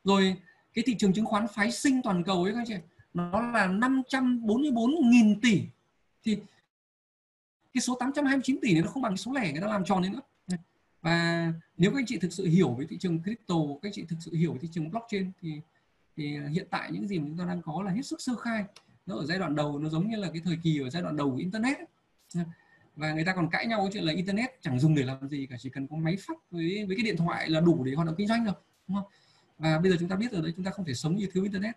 Rồi, 0.04 0.36
cái 0.74 0.84
thị 0.86 0.94
trường 0.98 1.12
chứng 1.12 1.26
khoán 1.26 1.46
phái 1.54 1.72
sinh 1.72 2.02
toàn 2.02 2.24
cầu 2.24 2.42
ấy 2.42 2.54
các 2.54 2.64
chị 2.66 2.74
nó 3.14 3.40
là 3.40 3.66
544.000 3.68 5.40
tỷ. 5.42 5.62
Thì 6.24 6.38
cái 7.74 7.80
số 7.80 7.96
829 8.00 8.58
tỷ 8.62 8.72
này 8.72 8.82
nó 8.82 8.88
không 8.88 9.02
bằng 9.02 9.12
cái 9.12 9.16
số 9.16 9.32
lẻ 9.32 9.52
người 9.52 9.60
ta 9.60 9.66
làm 9.66 9.84
tròn 9.84 10.02
lên 10.02 10.12
nữa 10.12 10.20
và 11.02 11.52
nếu 11.76 11.90
các 11.90 11.98
anh 11.98 12.06
chị 12.06 12.18
thực 12.18 12.32
sự 12.32 12.46
hiểu 12.46 12.74
về 12.74 12.86
thị 12.90 12.98
trường 12.98 13.22
crypto, 13.22 13.54
các 13.82 13.88
anh 13.88 13.92
chị 13.92 14.04
thực 14.08 14.16
sự 14.20 14.34
hiểu 14.34 14.52
về 14.52 14.58
thị 14.62 14.68
trường 14.72 14.90
blockchain 14.90 15.30
thì 15.40 15.60
thì 16.16 16.38
hiện 16.50 16.66
tại 16.70 16.90
những 16.92 17.08
gì 17.08 17.18
mà 17.18 17.24
chúng 17.28 17.38
ta 17.38 17.44
đang 17.44 17.62
có 17.62 17.82
là 17.82 17.92
hết 17.92 18.02
sức 18.02 18.20
sơ 18.20 18.36
khai 18.36 18.64
nó 19.06 19.16
ở 19.16 19.26
giai 19.26 19.38
đoạn 19.38 19.56
đầu, 19.56 19.78
nó 19.78 19.88
giống 19.88 20.08
như 20.08 20.16
là 20.16 20.30
cái 20.30 20.42
thời 20.44 20.58
kỳ 20.62 20.80
ở 20.80 20.90
giai 20.90 21.02
đoạn 21.02 21.16
đầu 21.16 21.30
của 21.30 21.36
internet 21.36 21.76
và 22.96 23.12
người 23.12 23.24
ta 23.24 23.34
còn 23.34 23.50
cãi 23.50 23.66
nhau 23.66 23.88
chuyện 23.92 24.04
là 24.04 24.12
internet 24.12 24.50
chẳng 24.62 24.80
dùng 24.80 24.94
để 24.94 25.04
làm 25.04 25.28
gì 25.28 25.46
cả, 25.46 25.56
chỉ 25.58 25.70
cần 25.70 25.86
có 25.86 25.96
máy 25.96 26.16
phát 26.26 26.34
với 26.50 26.84
với 26.86 26.96
cái 26.96 27.04
điện 27.04 27.16
thoại 27.16 27.50
là 27.50 27.60
đủ 27.60 27.84
để 27.84 27.94
hoạt 27.94 28.06
động 28.06 28.16
kinh 28.18 28.28
doanh 28.28 28.44
rồi, 28.44 28.54
đúng 28.88 28.96
không? 28.96 29.10
Và 29.58 29.78
bây 29.78 29.90
giờ 29.90 29.96
chúng 30.00 30.08
ta 30.08 30.16
biết 30.16 30.32
rồi 30.32 30.42
đấy, 30.42 30.52
chúng 30.56 30.64
ta 30.64 30.70
không 30.70 30.84
thể 30.84 30.94
sống 30.94 31.16
như 31.16 31.28
thiếu 31.32 31.42
internet. 31.42 31.74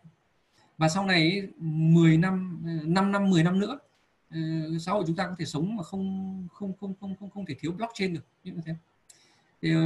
Và 0.77 0.89
sau 0.89 1.05
này 1.05 1.47
10 1.57 2.17
năm 2.17 2.63
5 2.85 3.11
năm 3.11 3.29
10 3.29 3.43
năm 3.43 3.59
nữa 3.59 3.79
ờ, 4.29 4.39
xã 4.79 4.91
hội 4.91 5.03
chúng 5.07 5.15
ta 5.15 5.27
có 5.27 5.35
thể 5.39 5.45
sống 5.45 5.75
mà 5.75 5.83
không 5.83 6.47
không 6.53 6.73
không 6.79 6.93
không 6.99 7.15
không 7.19 7.29
không 7.29 7.45
thể 7.45 7.55
thiếu 7.59 7.71
blockchain 7.71 8.13
được, 8.13 8.25
như 8.43 8.53
thế. 8.65 8.73
Thì 9.61 9.73
ờ, 9.73 9.81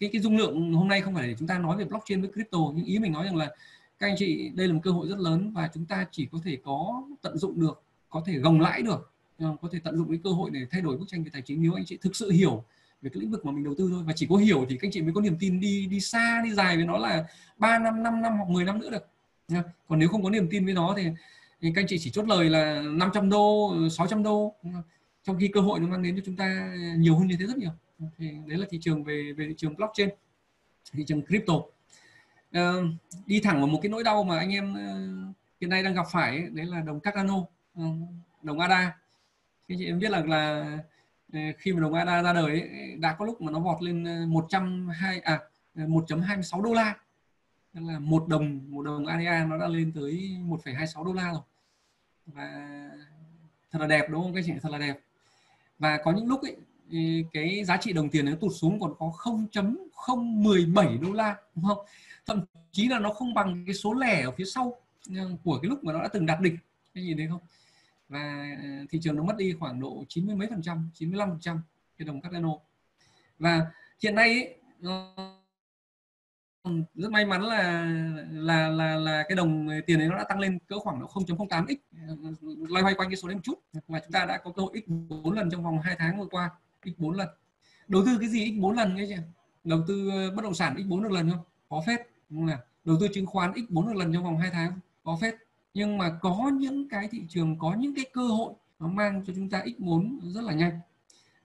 cái 0.00 0.10
cái 0.12 0.22
dung 0.22 0.36
lượng 0.36 0.72
hôm 0.72 0.88
nay 0.88 1.00
không 1.00 1.14
phải 1.14 1.28
để 1.28 1.34
chúng 1.38 1.48
ta 1.48 1.58
nói 1.58 1.76
về 1.76 1.84
blockchain 1.84 2.20
với 2.20 2.30
crypto, 2.32 2.58
nhưng 2.74 2.84
ý 2.84 2.98
mình 2.98 3.12
nói 3.12 3.24
rằng 3.24 3.36
là 3.36 3.50
các 3.98 4.06
anh 4.06 4.14
chị 4.18 4.50
đây 4.54 4.68
là 4.68 4.74
một 4.74 4.80
cơ 4.82 4.90
hội 4.90 5.08
rất 5.08 5.18
lớn 5.18 5.52
và 5.54 5.70
chúng 5.74 5.84
ta 5.84 6.06
chỉ 6.10 6.28
có 6.32 6.38
thể 6.44 6.58
có 6.64 7.02
tận 7.22 7.38
dụng 7.38 7.60
được 7.60 7.82
có 8.10 8.22
thể 8.26 8.38
gồng 8.38 8.60
lãi 8.60 8.82
được. 8.82 9.12
Ờ, 9.38 9.56
có 9.62 9.68
thể 9.72 9.78
tận 9.84 9.96
dụng 9.96 10.08
cái 10.08 10.18
cơ 10.24 10.30
hội 10.30 10.50
để 10.50 10.60
thay 10.70 10.80
đổi 10.80 10.96
bức 10.96 11.08
tranh 11.08 11.24
về 11.24 11.30
tài 11.32 11.42
chính 11.42 11.62
nếu 11.62 11.74
anh 11.74 11.84
chị 11.84 11.98
thực 12.02 12.16
sự 12.16 12.30
hiểu 12.30 12.64
về 13.02 13.10
cái 13.14 13.20
lĩnh 13.20 13.30
vực 13.30 13.46
mà 13.46 13.52
mình 13.52 13.64
đầu 13.64 13.74
tư 13.78 13.88
thôi. 13.92 14.02
Và 14.06 14.12
chỉ 14.16 14.26
có 14.30 14.36
hiểu 14.36 14.66
thì 14.68 14.76
các 14.76 14.86
anh 14.86 14.92
chị 14.92 15.02
mới 15.02 15.12
có 15.14 15.20
niềm 15.20 15.36
tin 15.40 15.60
đi 15.60 15.86
đi 15.86 16.00
xa 16.00 16.42
đi 16.44 16.52
dài 16.52 16.76
với 16.76 16.84
nó 16.84 16.98
là 16.98 17.26
3 17.58 17.78
năm 17.78 18.02
5 18.02 18.22
năm 18.22 18.36
hoặc 18.36 18.48
10 18.48 18.64
năm 18.64 18.78
nữa 18.78 18.90
được. 18.90 19.08
Còn 19.88 19.98
nếu 19.98 20.08
không 20.08 20.22
có 20.22 20.30
niềm 20.30 20.48
tin 20.50 20.64
với 20.64 20.74
nó 20.74 20.94
thì, 20.96 21.02
thì 21.60 21.72
các 21.74 21.80
anh 21.80 21.86
chị 21.88 21.98
chỉ 21.98 22.10
chốt 22.10 22.28
lời 22.28 22.50
là 22.50 22.82
500 22.82 23.30
đô 23.30 23.74
600 23.90 24.22
đô. 24.22 24.54
Trong 25.24 25.38
khi 25.40 25.48
cơ 25.48 25.60
hội 25.60 25.80
nó 25.80 25.86
mang 25.86 26.02
đến 26.02 26.16
cho 26.16 26.22
chúng 26.26 26.36
ta 26.36 26.74
nhiều 26.98 27.18
hơn 27.18 27.26
như 27.26 27.36
thế 27.40 27.46
rất 27.46 27.58
nhiều. 27.58 27.70
Thì 28.18 28.30
đấy 28.46 28.58
là 28.58 28.66
thị 28.70 28.78
trường 28.82 29.04
về 29.04 29.32
về 29.36 29.46
thị 29.48 29.54
trường 29.56 29.76
blockchain 29.76 30.08
thị 30.92 31.04
trường 31.06 31.22
crypto 31.26 31.54
uh, 32.58 32.84
đi 33.26 33.40
thẳng 33.40 33.58
vào 33.58 33.66
một 33.66 33.78
cái 33.82 33.90
nỗi 33.90 34.04
đau 34.04 34.24
mà 34.24 34.38
anh 34.38 34.50
em 34.50 34.72
uh, 34.72 35.36
hiện 35.60 35.70
nay 35.70 35.82
đang 35.82 35.94
gặp 35.94 36.06
phải 36.12 36.30
ấy, 36.30 36.48
đấy 36.52 36.66
là 36.66 36.80
đồng 36.80 37.00
Cardano 37.00 37.36
uh, 37.36 37.48
ờ, 37.74 37.84
đồng 38.42 38.58
ADA. 38.58 38.96
Thì 39.68 39.74
chị 39.78 39.86
em 39.86 39.98
biết 39.98 40.10
là 40.10 40.22
là 40.24 40.66
khi 41.58 41.72
mà 41.72 41.80
đồng 41.80 41.94
ADA 41.94 42.22
ra 42.22 42.32
đời 42.32 42.50
ấy, 42.50 42.96
đã 42.98 43.16
có 43.18 43.24
lúc 43.24 43.42
mà 43.42 43.52
nó 43.52 43.60
vọt 43.60 43.82
lên 43.82 44.28
120 44.28 45.20
à 45.20 45.40
1.26 45.74 46.62
đô 46.62 46.72
la. 46.72 46.96
Tức 47.74 47.80
là 47.84 47.98
một 47.98 48.28
đồng 48.28 48.60
một 48.68 48.82
đồng 48.82 49.06
ADA 49.06 49.44
nó 49.44 49.58
đã 49.58 49.68
lên 49.68 49.92
tới 49.92 50.36
1,26 50.46 51.04
đô 51.04 51.12
la 51.12 51.32
rồi. 51.32 51.42
Và 52.26 52.72
thật 53.72 53.78
là 53.78 53.86
đẹp 53.86 54.06
đúng 54.10 54.22
không? 54.22 54.34
Các 54.34 54.44
chị 54.46 54.52
thật 54.62 54.72
là 54.72 54.78
đẹp. 54.78 55.00
Và 55.78 55.96
có 56.04 56.12
những 56.12 56.28
lúc 56.28 56.40
ấy, 56.42 56.56
cái 57.32 57.64
giá 57.64 57.76
trị 57.76 57.92
đồng 57.92 58.08
tiền 58.10 58.26
nó 58.26 58.32
tụt 58.40 58.52
xuống 58.60 58.80
còn 58.80 58.94
có 58.98 59.12
0.017 59.16 61.00
đô 61.00 61.12
la 61.12 61.36
đúng 61.54 61.64
không? 61.64 61.78
Thậm 62.26 62.44
chí 62.72 62.88
là 62.88 62.98
nó 62.98 63.10
không 63.10 63.34
bằng 63.34 63.64
cái 63.66 63.74
số 63.74 63.94
lẻ 63.94 64.22
ở 64.22 64.30
phía 64.30 64.44
sau 64.44 64.80
ờ, 65.16 65.30
của 65.44 65.58
cái 65.62 65.68
lúc 65.68 65.84
mà 65.84 65.92
nó 65.92 66.02
đã 66.02 66.08
từng 66.08 66.26
đạt 66.26 66.40
đỉnh. 66.40 66.56
Cái 66.94 67.04
nhìn 67.04 67.16
thấy 67.16 67.28
không? 67.28 67.40
Và 68.08 68.54
ờ, 68.62 68.68
thị 68.90 68.98
trường 69.02 69.16
nó 69.16 69.22
mất 69.22 69.36
đi 69.36 69.54
khoảng 69.58 69.80
độ 69.80 70.04
90 70.08 70.36
mấy 70.36 70.48
phần 70.50 70.62
trăm 70.62 70.90
95 70.94 71.28
phần 71.28 71.40
trăm 71.40 71.62
cái 71.98 72.06
đồng 72.06 72.20
Cardano. 72.20 72.50
Và 73.38 73.66
hiện 74.02 74.14
nay 74.14 74.28
ấy, 74.28 74.56
rất 76.94 77.10
may 77.10 77.24
mắn 77.24 77.42
là 77.42 77.86
là 78.30 78.68
là 78.68 78.96
là 78.96 79.24
cái 79.28 79.36
đồng 79.36 79.68
tiền 79.86 79.98
đấy 79.98 80.08
nó 80.08 80.16
đã 80.16 80.24
tăng 80.24 80.40
lên 80.40 80.58
cỡ 80.66 80.78
khoảng 80.78 81.00
độ 81.00 81.06
0.08 81.06 81.66
x 81.66 81.78
ờ, 82.08 82.16
loay 82.68 82.82
hoay 82.82 82.94
quanh 82.94 83.08
cái 83.08 83.16
số 83.16 83.28
đấy 83.28 83.34
một 83.34 83.42
chút. 83.44 83.62
Và 83.88 84.00
chúng 84.00 84.12
ta 84.12 84.26
đã 84.26 84.38
có 84.38 84.50
cơ 84.50 84.62
hội 84.62 84.82
x 84.86 84.88
4 84.88 85.32
lần 85.32 85.50
trong 85.50 85.64
vòng 85.64 85.80
2 85.80 85.96
tháng 85.98 86.18
vừa 86.18 86.26
qua 86.26 86.50
x 86.84 86.88
4 86.98 87.16
lần. 87.16 87.28
Đầu 87.88 88.02
tư 88.06 88.16
cái 88.20 88.28
gì 88.28 88.56
x 88.56 88.60
4 88.60 88.76
lần 88.76 88.94
nghe 88.94 89.06
chưa 89.08 89.22
đầu 89.64 89.80
tư 89.88 90.10
bất 90.36 90.42
động 90.42 90.54
sản 90.54 90.74
x 90.78 90.86
4 90.88 91.02
được 91.02 91.12
lần 91.12 91.30
không? 91.30 91.44
Có 91.68 91.82
phép 91.86 92.15
đúng 92.28 92.46
là 92.46 92.58
đầu 92.84 92.96
tư 93.00 93.08
chứng 93.14 93.26
khoán 93.26 93.52
x 93.54 93.58
4 93.68 93.96
lần 93.96 94.12
trong 94.12 94.24
vòng 94.24 94.38
2 94.38 94.50
tháng 94.50 94.80
có 95.04 95.18
phép. 95.20 95.34
Nhưng 95.74 95.98
mà 95.98 96.18
có 96.20 96.50
những 96.58 96.88
cái 96.88 97.08
thị 97.08 97.22
trường 97.28 97.58
có 97.58 97.74
những 97.74 97.94
cái 97.94 98.04
cơ 98.12 98.22
hội 98.22 98.54
nó 98.78 98.88
mang 98.88 99.24
cho 99.26 99.32
chúng 99.36 99.50
ta 99.50 99.62
x4 99.64 100.32
rất 100.32 100.44
là 100.44 100.52
nhanh. 100.52 100.80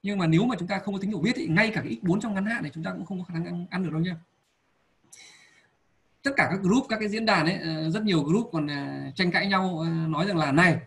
Nhưng 0.04 0.18
mà 0.18 0.28
nếu 0.28 0.46
mà 0.46 0.56
chúng 0.60 0.68
ta 0.68 0.80
không 0.80 0.94
có 0.94 1.00
tính 1.02 1.10
hiểu 1.10 1.20
biết 1.20 1.32
thì 1.36 1.48
ngay 1.48 1.72
cả 1.76 1.82
cái 1.82 1.98
x4 2.02 2.20
trong 2.20 2.34
ngắn 2.34 2.46
hạn 2.46 2.64
này 2.64 2.72
chúng 2.74 2.84
ta 2.84 2.92
cũng 2.92 3.06
không 3.06 3.20
có 3.20 3.24
khả 3.24 3.34
năng 3.34 3.46
ăn, 3.46 3.66
ăn 3.70 3.84
được 3.84 3.90
đâu 3.92 4.02
nha. 4.02 4.16
Tất 6.24 6.32
cả 6.38 6.48
các 6.52 6.60
group 6.62 6.86
các 6.90 6.98
cái 7.00 7.10
diễn 7.10 7.26
đàn 7.26 7.46
ấy 7.46 7.58
ờ, 7.58 7.90
rất 7.90 8.04
nhiều 8.04 8.24
group 8.24 8.50
còn 8.52 8.68
ờ, 8.68 9.12
tranh 9.16 9.32
cãi 9.32 9.48
nhau 9.48 9.80
ờ, 9.80 9.90
nói 10.08 10.28
rằng 10.28 10.38
là 10.38 10.52
này 10.52 10.78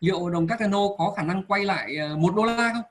liệu 0.00 0.30
đồng 0.30 0.46
Cardano 0.46 0.78
có 0.98 1.14
khả 1.16 1.22
năng 1.22 1.44
quay 1.44 1.64
lại 1.64 1.96
một 2.18 2.34
đô 2.36 2.44
la 2.44 2.72
không? 2.74 2.82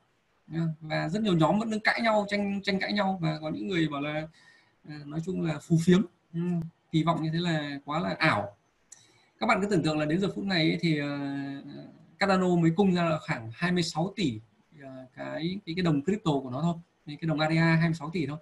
Và 0.82 1.10
rất 1.10 1.22
nhiều 1.22 1.38
nhóm 1.38 1.60
vẫn 1.60 1.72
đang 1.72 1.80
cãi 1.80 2.02
nhau 2.02 2.26
tranh 2.30 2.62
tranh 2.64 2.80
cãi 2.80 2.94
nhau 2.94 3.20
và 3.22 3.38
có 3.42 3.50
những 3.50 3.68
người 3.68 3.88
bảo 3.88 4.02
là 4.02 4.28
nói 5.06 5.20
chung 5.26 5.42
là 5.42 5.60
phù 5.60 5.78
phiếm 5.86 6.02
ừ, 6.34 6.40
kỳ 6.92 7.04
vọng 7.04 7.24
như 7.24 7.30
thế 7.34 7.40
là 7.40 7.80
quá 7.86 8.00
là 8.00 8.16
ảo. 8.20 8.56
Các 9.40 9.48
bạn 9.48 9.62
cứ 9.62 9.68
tưởng 9.68 9.84
tượng 9.84 10.00
là 10.00 10.06
đến 10.06 10.22
giờ 10.22 10.28
phút 10.36 10.46
này 10.46 10.78
thì 10.82 10.98
ờ, 10.98 11.20
Cardano 12.20 12.56
mới 12.56 12.72
cung 12.76 12.96
ra 12.96 13.04
là 13.04 13.20
khoảng 13.28 13.52
26 13.54 14.14
tỷ 14.16 14.40
ờ, 14.82 15.06
cái 15.16 15.60
cái 15.66 15.76
cái 15.76 15.84
đồng 15.84 16.02
crypto 16.04 16.32
của 16.44 16.50
nó 16.50 16.62
thôi 16.62 16.74
cái 17.06 17.28
đồng 17.28 17.40
ADA 17.40 17.76
26 17.76 18.10
tỷ 18.10 18.26
thôi. 18.26 18.38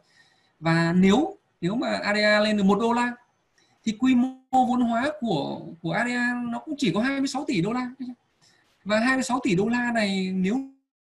Và 0.59 0.93
nếu 0.93 1.37
nếu 1.61 1.75
mà 1.75 1.99
ADA 2.03 2.39
lên 2.39 2.57
được 2.57 2.63
một 2.63 2.79
đô 2.79 2.93
la 2.93 3.15
thì 3.83 3.97
quy 3.99 4.15
mô 4.15 4.65
vốn 4.65 4.81
hóa 4.81 5.11
của 5.19 5.61
của 5.81 5.91
ADA 5.91 6.33
nó 6.49 6.59
cũng 6.59 6.75
chỉ 6.77 6.91
có 6.93 7.01
26 7.01 7.45
tỷ 7.47 7.61
đô 7.61 7.73
la. 7.73 7.91
Và 8.83 8.99
26 8.99 9.39
tỷ 9.43 9.55
đô 9.55 9.67
la 9.67 9.91
này 9.91 10.31
nếu 10.31 10.55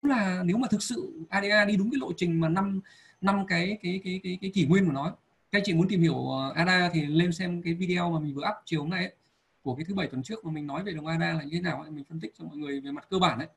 là 0.02 0.44
nếu 0.46 0.58
mà 0.58 0.68
thực 0.72 0.84
sự 0.84 1.26
ADA 1.30 1.66
đi 1.66 1.76
đúng 1.76 1.92
cái 1.92 2.00
lộ 2.00 2.14
trình 2.18 2.40
mà 2.40 2.50
năm 2.50 2.82
năm 3.22 3.46
cái 3.48 3.78
cái 3.84 4.02
cái 4.04 4.20
cái 4.24 4.38
cái 4.42 4.52
kỷ 4.54 4.66
nguyên 4.66 4.86
của 4.86 4.92
nó 4.92 5.16
các 5.54 5.62
chị 5.66 5.74
muốn 5.74 5.88
tìm 5.88 6.02
hiểu 6.02 6.30
ờ, 6.30 6.52
ADA 6.56 6.90
thì 6.94 7.06
lên 7.06 7.34
xem 7.34 7.62
cái 7.62 7.74
video 7.74 8.12
mà 8.12 8.20
mình 8.20 8.34
vừa 8.34 8.42
up 8.42 8.56
chiều 8.66 8.82
hôm 8.82 8.90
nay 8.90 9.04
ấy, 9.04 9.14
của 9.62 9.76
cái 9.76 9.86
thứ 9.86 9.96
bảy 9.96 10.08
tuần 10.08 10.24
trước 10.24 10.46
mà 10.46 10.52
mình 10.52 10.68
nói 10.68 10.84
về 10.84 10.92
đồng 10.92 11.08
ADA 11.08 11.34
là 11.34 11.44
như 11.44 11.52
thế 11.52 11.62
nào 11.62 11.82
ấy, 11.82 11.92
mình 11.92 12.04
phân 12.10 12.20
tích 12.20 12.34
cho 12.38 12.46
mọi 12.46 12.58
người 12.58 12.80
về 12.82 12.92
mặt 12.92 13.08
cơ 13.10 13.20
bản 13.20 13.40
đấy 13.40 13.48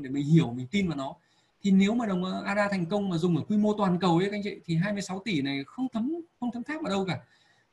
để 0.00 0.10
mình 0.10 0.24
hiểu 0.24 0.50
mình 0.50 0.66
tin 0.70 0.88
vào 0.88 0.96
nó. 0.96 1.14
Thì 1.62 1.70
nếu 1.70 1.94
mà 1.94 2.06
đồng 2.06 2.24
ờ, 2.24 2.42
ADA 2.46 2.68
thành 2.68 2.86
công 2.86 3.08
mà 3.08 3.18
dùng 3.18 3.36
ở 3.36 3.42
quy 3.48 3.56
mô 3.56 3.74
toàn 3.78 3.98
cầu 3.98 4.18
ấy 4.18 4.30
các 4.30 4.36
anh 4.36 4.42
chị 4.44 4.60
thì 4.64 4.76
26 4.76 5.22
tỷ 5.24 5.42
này 5.42 5.64
không 5.66 5.86
thấm 5.92 6.12
không 6.40 6.50
thấm 6.52 6.62
tháp 6.62 6.82
vào 6.82 6.90
đâu 6.90 7.04
cả. 7.08 7.20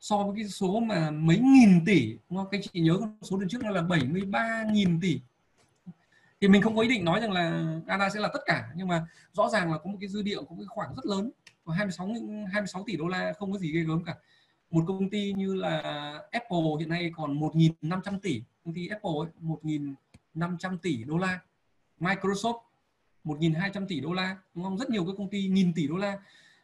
So 0.00 0.16
với 0.16 0.36
cái 0.36 0.48
số 0.48 0.80
mà 0.80 1.10
mấy 1.10 1.38
nghìn 1.38 1.84
tỷ 1.84 2.16
đúng 2.30 2.38
không? 2.38 2.48
Các 2.50 2.60
chị 2.72 2.80
nhớ 2.80 2.98
số 3.22 3.36
lần 3.38 3.48
trước 3.48 3.64
là 3.64 3.82
73 3.82 4.64
nghìn 4.72 5.00
tỷ. 5.00 5.20
Thì 6.40 6.48
mình 6.48 6.62
không 6.62 6.76
có 6.76 6.82
ý 6.82 6.88
định 6.88 7.04
nói 7.04 7.20
rằng 7.20 7.32
là 7.32 7.76
ADA 7.86 8.10
sẽ 8.10 8.20
là 8.20 8.28
tất 8.32 8.40
cả 8.46 8.68
nhưng 8.76 8.88
mà 8.88 9.06
rõ 9.32 9.48
ràng 9.48 9.72
là 9.72 9.78
có 9.78 9.90
một 9.90 9.96
cái 10.00 10.08
dư 10.08 10.22
địa 10.22 10.36
có 10.36 10.42
một 10.48 10.56
cái 10.58 10.66
khoảng 10.66 10.94
rất 10.94 11.06
lớn 11.06 11.30
có 11.64 11.72
26 11.72 12.08
26 12.52 12.84
tỷ 12.86 12.96
đô 12.96 13.08
la 13.08 13.32
không 13.32 13.52
có 13.52 13.58
gì 13.58 13.72
ghê 13.72 13.80
gớm 13.80 14.04
cả. 14.04 14.14
Một 14.70 14.84
công 14.86 15.10
ty 15.10 15.32
như 15.32 15.54
là 15.54 15.78
Apple 16.30 16.58
hiện 16.78 16.88
nay 16.88 17.12
còn 17.16 17.40
1.500 17.40 18.18
tỷ 18.18 18.42
công 18.64 18.74
ty 18.74 18.88
Apple 18.88 19.10
ấy, 19.20 19.56
1.500 20.34 20.78
tỷ 20.78 21.04
đô 21.04 21.18
la. 21.18 21.40
Microsoft 22.00 22.58
1.200 23.24 23.86
tỷ 23.86 24.00
đô 24.00 24.12
la. 24.12 24.36
Đúng 24.54 24.64
không? 24.64 24.78
Rất 24.78 24.90
nhiều 24.90 25.06
các 25.06 25.12
công 25.18 25.28
ty 25.28 25.48
nghìn 25.48 25.72
tỷ 25.72 25.88
đô 25.88 25.96
la. 25.96 26.18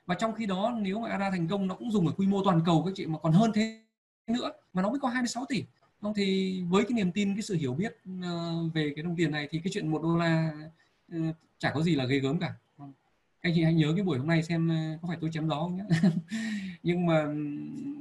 Và 0.07 0.15
trong 0.15 0.35
khi 0.35 0.47
đó 0.47 0.75
nếu 0.81 1.01
mà 1.01 1.11
ADA 1.11 1.31
thành 1.31 1.49
công 1.49 1.67
nó 1.67 1.75
cũng 1.75 1.91
dùng 1.91 2.07
ở 2.07 2.13
quy 2.13 2.27
mô 2.27 2.45
toàn 2.45 2.61
cầu 2.67 2.83
các 2.87 2.93
chị 2.95 3.07
mà 3.07 3.19
còn 3.19 3.33
hơn 3.33 3.53
thế 3.55 3.83
nữa 4.27 4.51
mà 4.73 4.83
nó 4.83 4.91
mới 4.91 5.01
có 5.01 5.09
26 5.09 5.45
tỷ. 5.49 5.65
Không? 6.03 6.15
Thì 6.15 6.63
với 6.69 6.85
cái 6.85 6.93
niềm 6.93 7.13
tin 7.13 7.35
cái 7.35 7.43
sự 7.43 7.55
hiểu 7.55 7.75
biết 7.75 7.97
ờ, 8.23 8.55
về 8.75 8.93
cái 8.97 9.03
đồng 9.03 9.17
tiền 9.17 9.31
này 9.31 9.49
thì 9.51 9.61
cái 9.65 9.71
chuyện 9.73 9.89
một 9.89 10.03
đô 10.03 10.17
la 10.17 10.53
ờ, 11.13 11.19
chả 11.59 11.71
có 11.71 11.83
gì 11.83 11.95
là 11.95 12.05
ghê 12.05 12.19
gớm 12.19 12.39
cả 12.39 12.55
anh 13.41 13.53
chị 13.55 13.63
hãy 13.63 13.75
nhớ 13.75 13.93
cái 13.97 14.05
buổi 14.05 14.19
hôm 14.19 14.27
nay 14.27 14.43
xem 14.43 14.69
ờ, 14.69 14.99
có 15.03 15.09
phải 15.09 15.19
tôi 15.21 15.31
chém 15.33 15.49
gió 15.49 15.61
không 15.61 15.77
nhé 15.77 15.85
nhưng 16.83 17.07
mà 17.07 17.25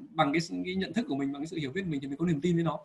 bằng 0.09 0.33
cái, 0.33 0.41
cái 0.65 0.75
nhận 0.75 0.93
thức 0.93 1.05
của 1.09 1.15
mình 1.15 1.33
bằng 1.33 1.41
cái 1.41 1.47
sự 1.47 1.57
hiểu 1.57 1.71
biết 1.71 1.81
của 1.81 1.89
mình 1.89 2.01
thì 2.01 2.07
mình 2.07 2.17
có 2.17 2.25
niềm 2.25 2.41
tin 2.41 2.55
với 2.55 2.63
nó 2.63 2.79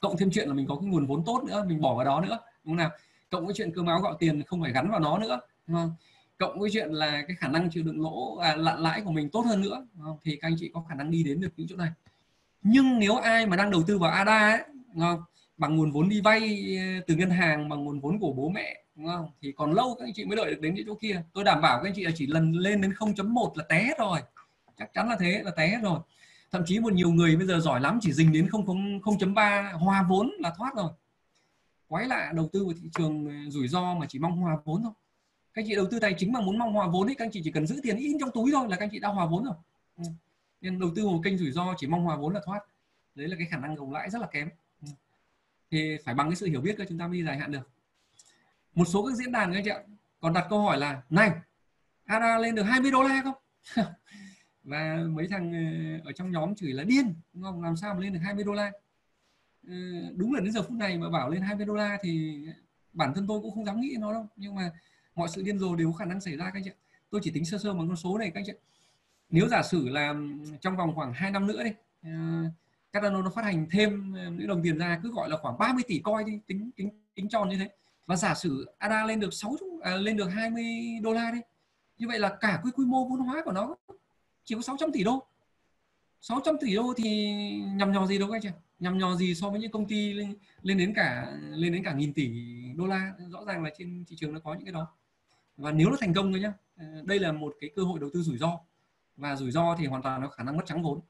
cộng 0.00 0.16
thêm 0.16 0.30
chuyện 0.30 0.48
là 0.48 0.54
mình 0.54 0.66
có 0.66 0.76
cái 0.76 0.84
nguồn 0.86 1.06
vốn 1.06 1.24
tốt 1.24 1.44
nữa 1.46 1.64
mình 1.68 1.80
bỏ 1.80 1.94
vào 1.94 2.04
đó 2.04 2.20
nữa 2.20 2.38
đúng 2.64 2.72
không 2.72 2.76
nào 2.76 2.90
cộng 3.30 3.46
với 3.46 3.54
chuyện 3.54 3.72
cơm 3.74 3.86
áo 3.86 4.00
gạo 4.00 4.16
tiền 4.18 4.42
không 4.42 4.60
phải 4.62 4.72
gắn 4.72 4.90
vào 4.90 5.00
nó 5.00 5.18
nữa 5.18 5.40
đúng 5.66 5.76
không? 5.76 5.92
cộng 6.38 6.60
với 6.60 6.70
chuyện 6.72 6.90
là 6.90 7.22
cái 7.28 7.36
khả 7.36 7.48
năng 7.48 7.70
chịu 7.70 7.82
đựng 7.82 8.02
lỗ 8.02 8.36
à, 8.36 8.56
lặn 8.56 8.80
lãi 8.80 9.00
của 9.00 9.12
mình 9.12 9.30
tốt 9.30 9.40
hơn 9.40 9.60
nữa 9.60 9.86
không? 10.02 10.18
thì 10.22 10.36
các 10.36 10.48
anh 10.48 10.56
chị 10.58 10.70
có 10.74 10.84
khả 10.88 10.94
năng 10.94 11.10
đi 11.10 11.22
đến 11.22 11.40
được 11.40 11.52
những 11.56 11.68
chỗ 11.68 11.76
này 11.76 11.90
nhưng 12.62 12.98
nếu 12.98 13.16
ai 13.16 13.46
mà 13.46 13.56
đang 13.56 13.70
đầu 13.70 13.82
tư 13.86 13.98
vào 13.98 14.10
ADA 14.10 14.50
ấy, 14.50 14.62
không? 14.98 15.22
bằng 15.56 15.76
nguồn 15.76 15.90
vốn 15.90 16.08
đi 16.08 16.20
vay 16.20 16.76
ờ, 16.78 17.04
từ 17.06 17.16
ngân 17.16 17.30
hàng 17.30 17.68
bằng 17.68 17.84
nguồn 17.84 18.00
vốn 18.00 18.18
của 18.18 18.32
bố 18.32 18.48
mẹ 18.48 18.84
đúng 18.96 19.06
không? 19.06 19.30
Thì 19.40 19.52
còn 19.52 19.72
lâu 19.72 19.96
các 19.98 20.04
anh 20.04 20.12
chị 20.14 20.24
mới 20.24 20.36
đợi 20.36 20.50
được 20.50 20.60
đến 20.60 20.74
những 20.74 20.86
chỗ 20.86 20.94
kia. 20.94 21.22
Tôi 21.32 21.44
đảm 21.44 21.60
bảo 21.60 21.78
các 21.82 21.88
anh 21.88 21.94
chị 21.96 22.04
là 22.04 22.10
chỉ 22.14 22.26
lần 22.26 22.52
lên 22.52 22.80
đến 22.80 22.90
0.1 22.90 23.52
là 23.54 23.64
té 23.68 23.94
rồi. 23.98 24.20
Chắc 24.76 24.92
chắn 24.94 25.08
là 25.08 25.16
thế, 25.20 25.42
là 25.44 25.50
té 25.50 25.80
rồi. 25.82 26.00
Thậm 26.50 26.62
chí 26.66 26.80
một 26.80 26.92
nhiều 26.92 27.10
người 27.10 27.36
bây 27.36 27.46
giờ 27.46 27.60
giỏi 27.60 27.80
lắm, 27.80 27.98
chỉ 28.02 28.12
dình 28.12 28.32
đến 28.32 28.46
0.3 28.46 29.78
hòa 29.78 30.06
vốn 30.08 30.30
là 30.38 30.52
thoát 30.56 30.76
rồi. 30.76 30.90
Quái 31.88 32.06
lạ 32.06 32.32
đầu 32.34 32.48
tư 32.52 32.64
vào 32.64 32.74
thị 32.82 32.88
trường 32.98 33.26
ờ, 33.26 33.50
rủi 33.50 33.68
ro 33.68 33.94
mà 33.94 34.06
chỉ 34.08 34.18
mong 34.18 34.36
hòa 34.36 34.56
vốn 34.64 34.82
thôi. 34.82 34.92
Các 35.54 35.62
anh 35.62 35.66
chị 35.68 35.74
đầu 35.74 35.86
tư 35.90 35.98
tài 35.98 36.14
chính 36.18 36.32
mà 36.32 36.40
muốn 36.40 36.58
mong 36.58 36.72
hòa 36.72 36.86
vốn 36.86 37.08
thì 37.08 37.14
các 37.14 37.24
anh 37.24 37.30
chị 37.30 37.40
chỉ 37.44 37.50
cần 37.50 37.66
giữ 37.66 37.80
tiền 37.82 37.96
in 37.96 38.18
trong 38.20 38.30
túi 38.30 38.50
thôi 38.52 38.66
là 38.70 38.76
các 38.76 38.84
anh 38.84 38.90
chị 38.92 38.98
đã 38.98 39.08
hòa 39.08 39.26
vốn 39.26 39.44
rồi. 39.44 39.54
Ừ. 39.96 40.04
Nên 40.60 40.78
đầu 40.78 40.90
tư 40.96 41.06
một 41.06 41.20
kênh 41.24 41.38
rủi 41.38 41.52
ro 41.52 41.74
chỉ 41.78 41.86
mong 41.86 42.04
hòa 42.04 42.16
vốn 42.16 42.34
là 42.34 42.40
thoát. 42.44 42.60
Đấy 43.14 43.28
là 43.28 43.36
cái 43.36 43.46
khả 43.50 43.56
năng 43.56 43.74
gồng 43.74 43.92
lãi 43.92 44.10
rất 44.10 44.20
là 44.20 44.26
kém. 44.26 44.48
Ừ. 44.82 44.88
Thì 45.70 45.96
phải 46.04 46.14
bằng 46.14 46.28
cái 46.28 46.36
sự 46.36 46.46
hiểu 46.46 46.60
biết 46.60 46.74
cơ, 46.78 46.84
chúng 46.88 46.98
ta 46.98 47.06
mới 47.06 47.18
đi 47.18 47.24
dài 47.24 47.38
hạn 47.38 47.52
được 47.52 47.70
một 48.74 48.84
số 48.84 49.06
các 49.06 49.16
diễn 49.16 49.32
đàn 49.32 49.52
các 49.52 49.58
anh 49.58 49.64
chị 49.64 49.70
ạ. 49.70 49.80
Còn 50.20 50.32
đặt 50.32 50.46
câu 50.50 50.60
hỏi 50.60 50.78
là, 50.78 51.02
này, 51.10 51.30
ADA 52.04 52.38
lên 52.38 52.54
được 52.54 52.62
20 52.62 52.90
đô 52.90 53.02
la 53.02 53.22
không? 53.24 53.34
Và 54.64 54.98
mấy 55.10 55.28
thằng 55.28 55.52
ờ, 55.52 56.10
ở 56.10 56.12
trong 56.12 56.30
nhóm 56.30 56.54
chửi 56.54 56.72
là 56.72 56.84
điên, 56.84 57.14
đúng 57.32 57.42
không? 57.42 57.62
Làm 57.62 57.76
sao 57.76 57.94
mà 57.94 58.00
lên 58.00 58.12
được 58.12 58.20
20 58.22 58.44
đô 58.44 58.52
la? 58.52 58.72
Ờ, 59.68 59.74
đúng 60.16 60.34
là 60.34 60.40
đến 60.40 60.52
giờ 60.52 60.62
phút 60.62 60.72
này 60.72 60.98
mà 60.98 61.10
bảo 61.10 61.30
lên 61.30 61.42
20 61.42 61.66
đô 61.66 61.74
la 61.74 61.98
thì 62.02 62.44
bản 62.92 63.14
thân 63.14 63.26
tôi 63.26 63.40
cũng 63.40 63.54
không 63.54 63.64
dám 63.64 63.80
nghĩ 63.80 63.96
nó 64.00 64.12
đâu. 64.12 64.26
Nhưng 64.36 64.54
mà 64.54 64.70
mọi 65.14 65.28
sự 65.28 65.42
điên 65.42 65.58
rồ 65.58 65.76
đều 65.76 65.92
có 65.92 65.98
khả 65.98 66.04
năng 66.04 66.20
xảy 66.20 66.36
ra 66.36 66.44
các 66.44 66.54
anh 66.54 66.64
chị 66.64 66.70
tôi 67.10 67.20
chỉ 67.24 67.30
tính 67.30 67.44
sơ 67.44 67.58
sơ 67.58 67.74
bằng 67.74 67.88
con 67.88 67.96
số 67.96 68.18
này 68.18 68.30
các 68.30 68.40
anh 68.40 68.44
chị 68.46 68.52
nếu 69.30 69.48
giả 69.48 69.62
sử 69.62 69.88
là 69.88 70.14
trong 70.60 70.76
vòng 70.76 70.94
khoảng 70.94 71.12
2 71.12 71.30
năm 71.30 71.46
nữa 71.46 71.64
đi 71.64 71.70
ờ, 72.02 72.10
Cardano 72.92 73.22
nó 73.22 73.30
phát 73.30 73.44
hành 73.44 73.66
thêm 73.70 74.12
những 74.12 74.46
đồng 74.46 74.62
tiền 74.62 74.78
ra 74.78 75.00
cứ 75.02 75.12
gọi 75.12 75.28
là 75.28 75.36
khoảng 75.36 75.58
30 75.58 75.82
tỷ 75.86 75.98
coi 75.98 76.24
đi, 76.24 76.40
tính 76.46 76.70
tính 76.76 76.90
tính 77.14 77.28
tròn 77.28 77.48
như 77.48 77.56
thế 77.56 77.70
và 78.10 78.16
giả 78.16 78.34
sử 78.34 78.66
ADA 78.78 79.04
lên 79.04 79.20
được 79.20 79.34
6 79.34 79.56
à, 79.82 79.96
lên 79.96 80.16
được 80.16 80.28
20 80.28 80.64
đô 81.02 81.12
la 81.12 81.30
đi 81.30 81.38
như 81.98 82.08
vậy 82.08 82.18
là 82.18 82.36
cả 82.40 82.60
quy 82.62 82.70
quy 82.70 82.84
mô 82.84 83.04
vốn 83.04 83.20
hóa 83.20 83.42
của 83.44 83.52
nó 83.52 83.76
chỉ 84.44 84.54
có 84.54 84.60
600 84.62 84.92
tỷ 84.92 85.04
đô. 85.04 85.26
600 86.20 86.56
tỷ 86.60 86.74
đô 86.74 86.94
thì 86.96 87.32
nhằm 87.74 87.92
nhò 87.92 88.06
gì 88.06 88.18
đâu 88.18 88.28
các 88.28 88.34
anh 88.34 88.42
chị 88.42 88.48
nhằm 88.78 88.98
nhò 88.98 89.16
gì 89.16 89.34
so 89.34 89.50
với 89.50 89.60
những 89.60 89.70
công 89.70 89.88
ty 89.88 90.12
lên, 90.12 90.34
lên 90.62 90.78
đến 90.78 90.94
cả 90.94 91.32
lên 91.50 91.72
đến 91.72 91.84
cả 91.84 91.92
nghìn 91.92 92.12
tỷ 92.12 92.30
đô 92.76 92.86
la? 92.86 93.12
Rõ 93.32 93.44
ràng 93.44 93.64
là 93.64 93.70
trên 93.78 94.04
thị 94.08 94.16
trường 94.16 94.34
nó 94.34 94.40
có 94.40 94.54
những 94.54 94.64
cái 94.64 94.72
đó. 94.72 94.96
Và 95.56 95.72
nếu 95.72 95.90
nó 95.90 95.96
thành 96.00 96.14
công 96.14 96.32
rồi 96.32 96.40
nhá 96.40 96.52
ờ, 96.76 96.84
đây 97.04 97.18
là 97.18 97.32
một 97.32 97.54
cái 97.60 97.70
cơ 97.76 97.82
hội 97.82 98.00
đầu 98.00 98.10
tư 98.12 98.22
rủi 98.22 98.38
ro. 98.38 98.58
Và 99.16 99.36
rủi 99.36 99.50
ro 99.50 99.76
thì 99.78 99.86
hoàn 99.86 100.02
toàn 100.02 100.20
nó 100.20 100.28
khả 100.28 100.44
năng 100.44 100.56
mất 100.56 100.64
trắng 100.66 100.82
vốn. 100.82 101.00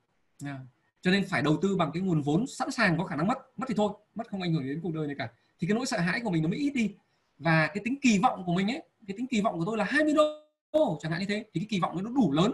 Cho 1.00 1.10
nên 1.10 1.26
phải 1.28 1.42
đầu 1.42 1.58
tư 1.62 1.76
bằng 1.76 1.90
cái 1.94 2.02
nguồn 2.02 2.22
vốn 2.22 2.46
sẵn 2.46 2.70
sàng 2.70 2.98
có 2.98 3.04
khả 3.04 3.16
năng 3.16 3.26
mất 3.26 3.38
mất 3.56 3.66
thì 3.68 3.74
thôi 3.76 3.92
mất 4.14 4.28
không 4.28 4.42
ảnh 4.42 4.52
hưởng 4.52 4.66
đến 4.66 4.80
cuộc 4.82 4.94
đời 4.94 5.06
này 5.06 5.16
cả 5.18 5.28
thì 5.60 5.66
cái 5.66 5.74
nỗi 5.74 5.86
sợ 5.86 5.98
hãi 5.98 6.20
của 6.20 6.30
mình 6.30 6.42
nó 6.42 6.48
mới 6.48 6.58
ít 6.58 6.70
đi. 6.70 6.94
Và 7.38 7.66
cái 7.66 7.80
tính 7.84 7.96
kỳ 8.02 8.18
vọng 8.18 8.42
của 8.46 8.54
mình 8.54 8.70
ấy 8.70 8.82
cái 9.06 9.16
tính 9.16 9.26
kỳ 9.26 9.40
vọng 9.40 9.58
của 9.58 9.64
tôi 9.64 9.78
là 9.78 9.84
20 9.84 10.14
đô 10.72 10.98
chẳng 11.00 11.12
hạn 11.12 11.20
như 11.20 11.26
thế 11.26 11.44
thì 11.52 11.60
cái 11.60 11.66
kỳ 11.70 11.80
vọng 11.80 12.04
nó 12.04 12.10
đủ 12.10 12.32
lớn 12.32 12.52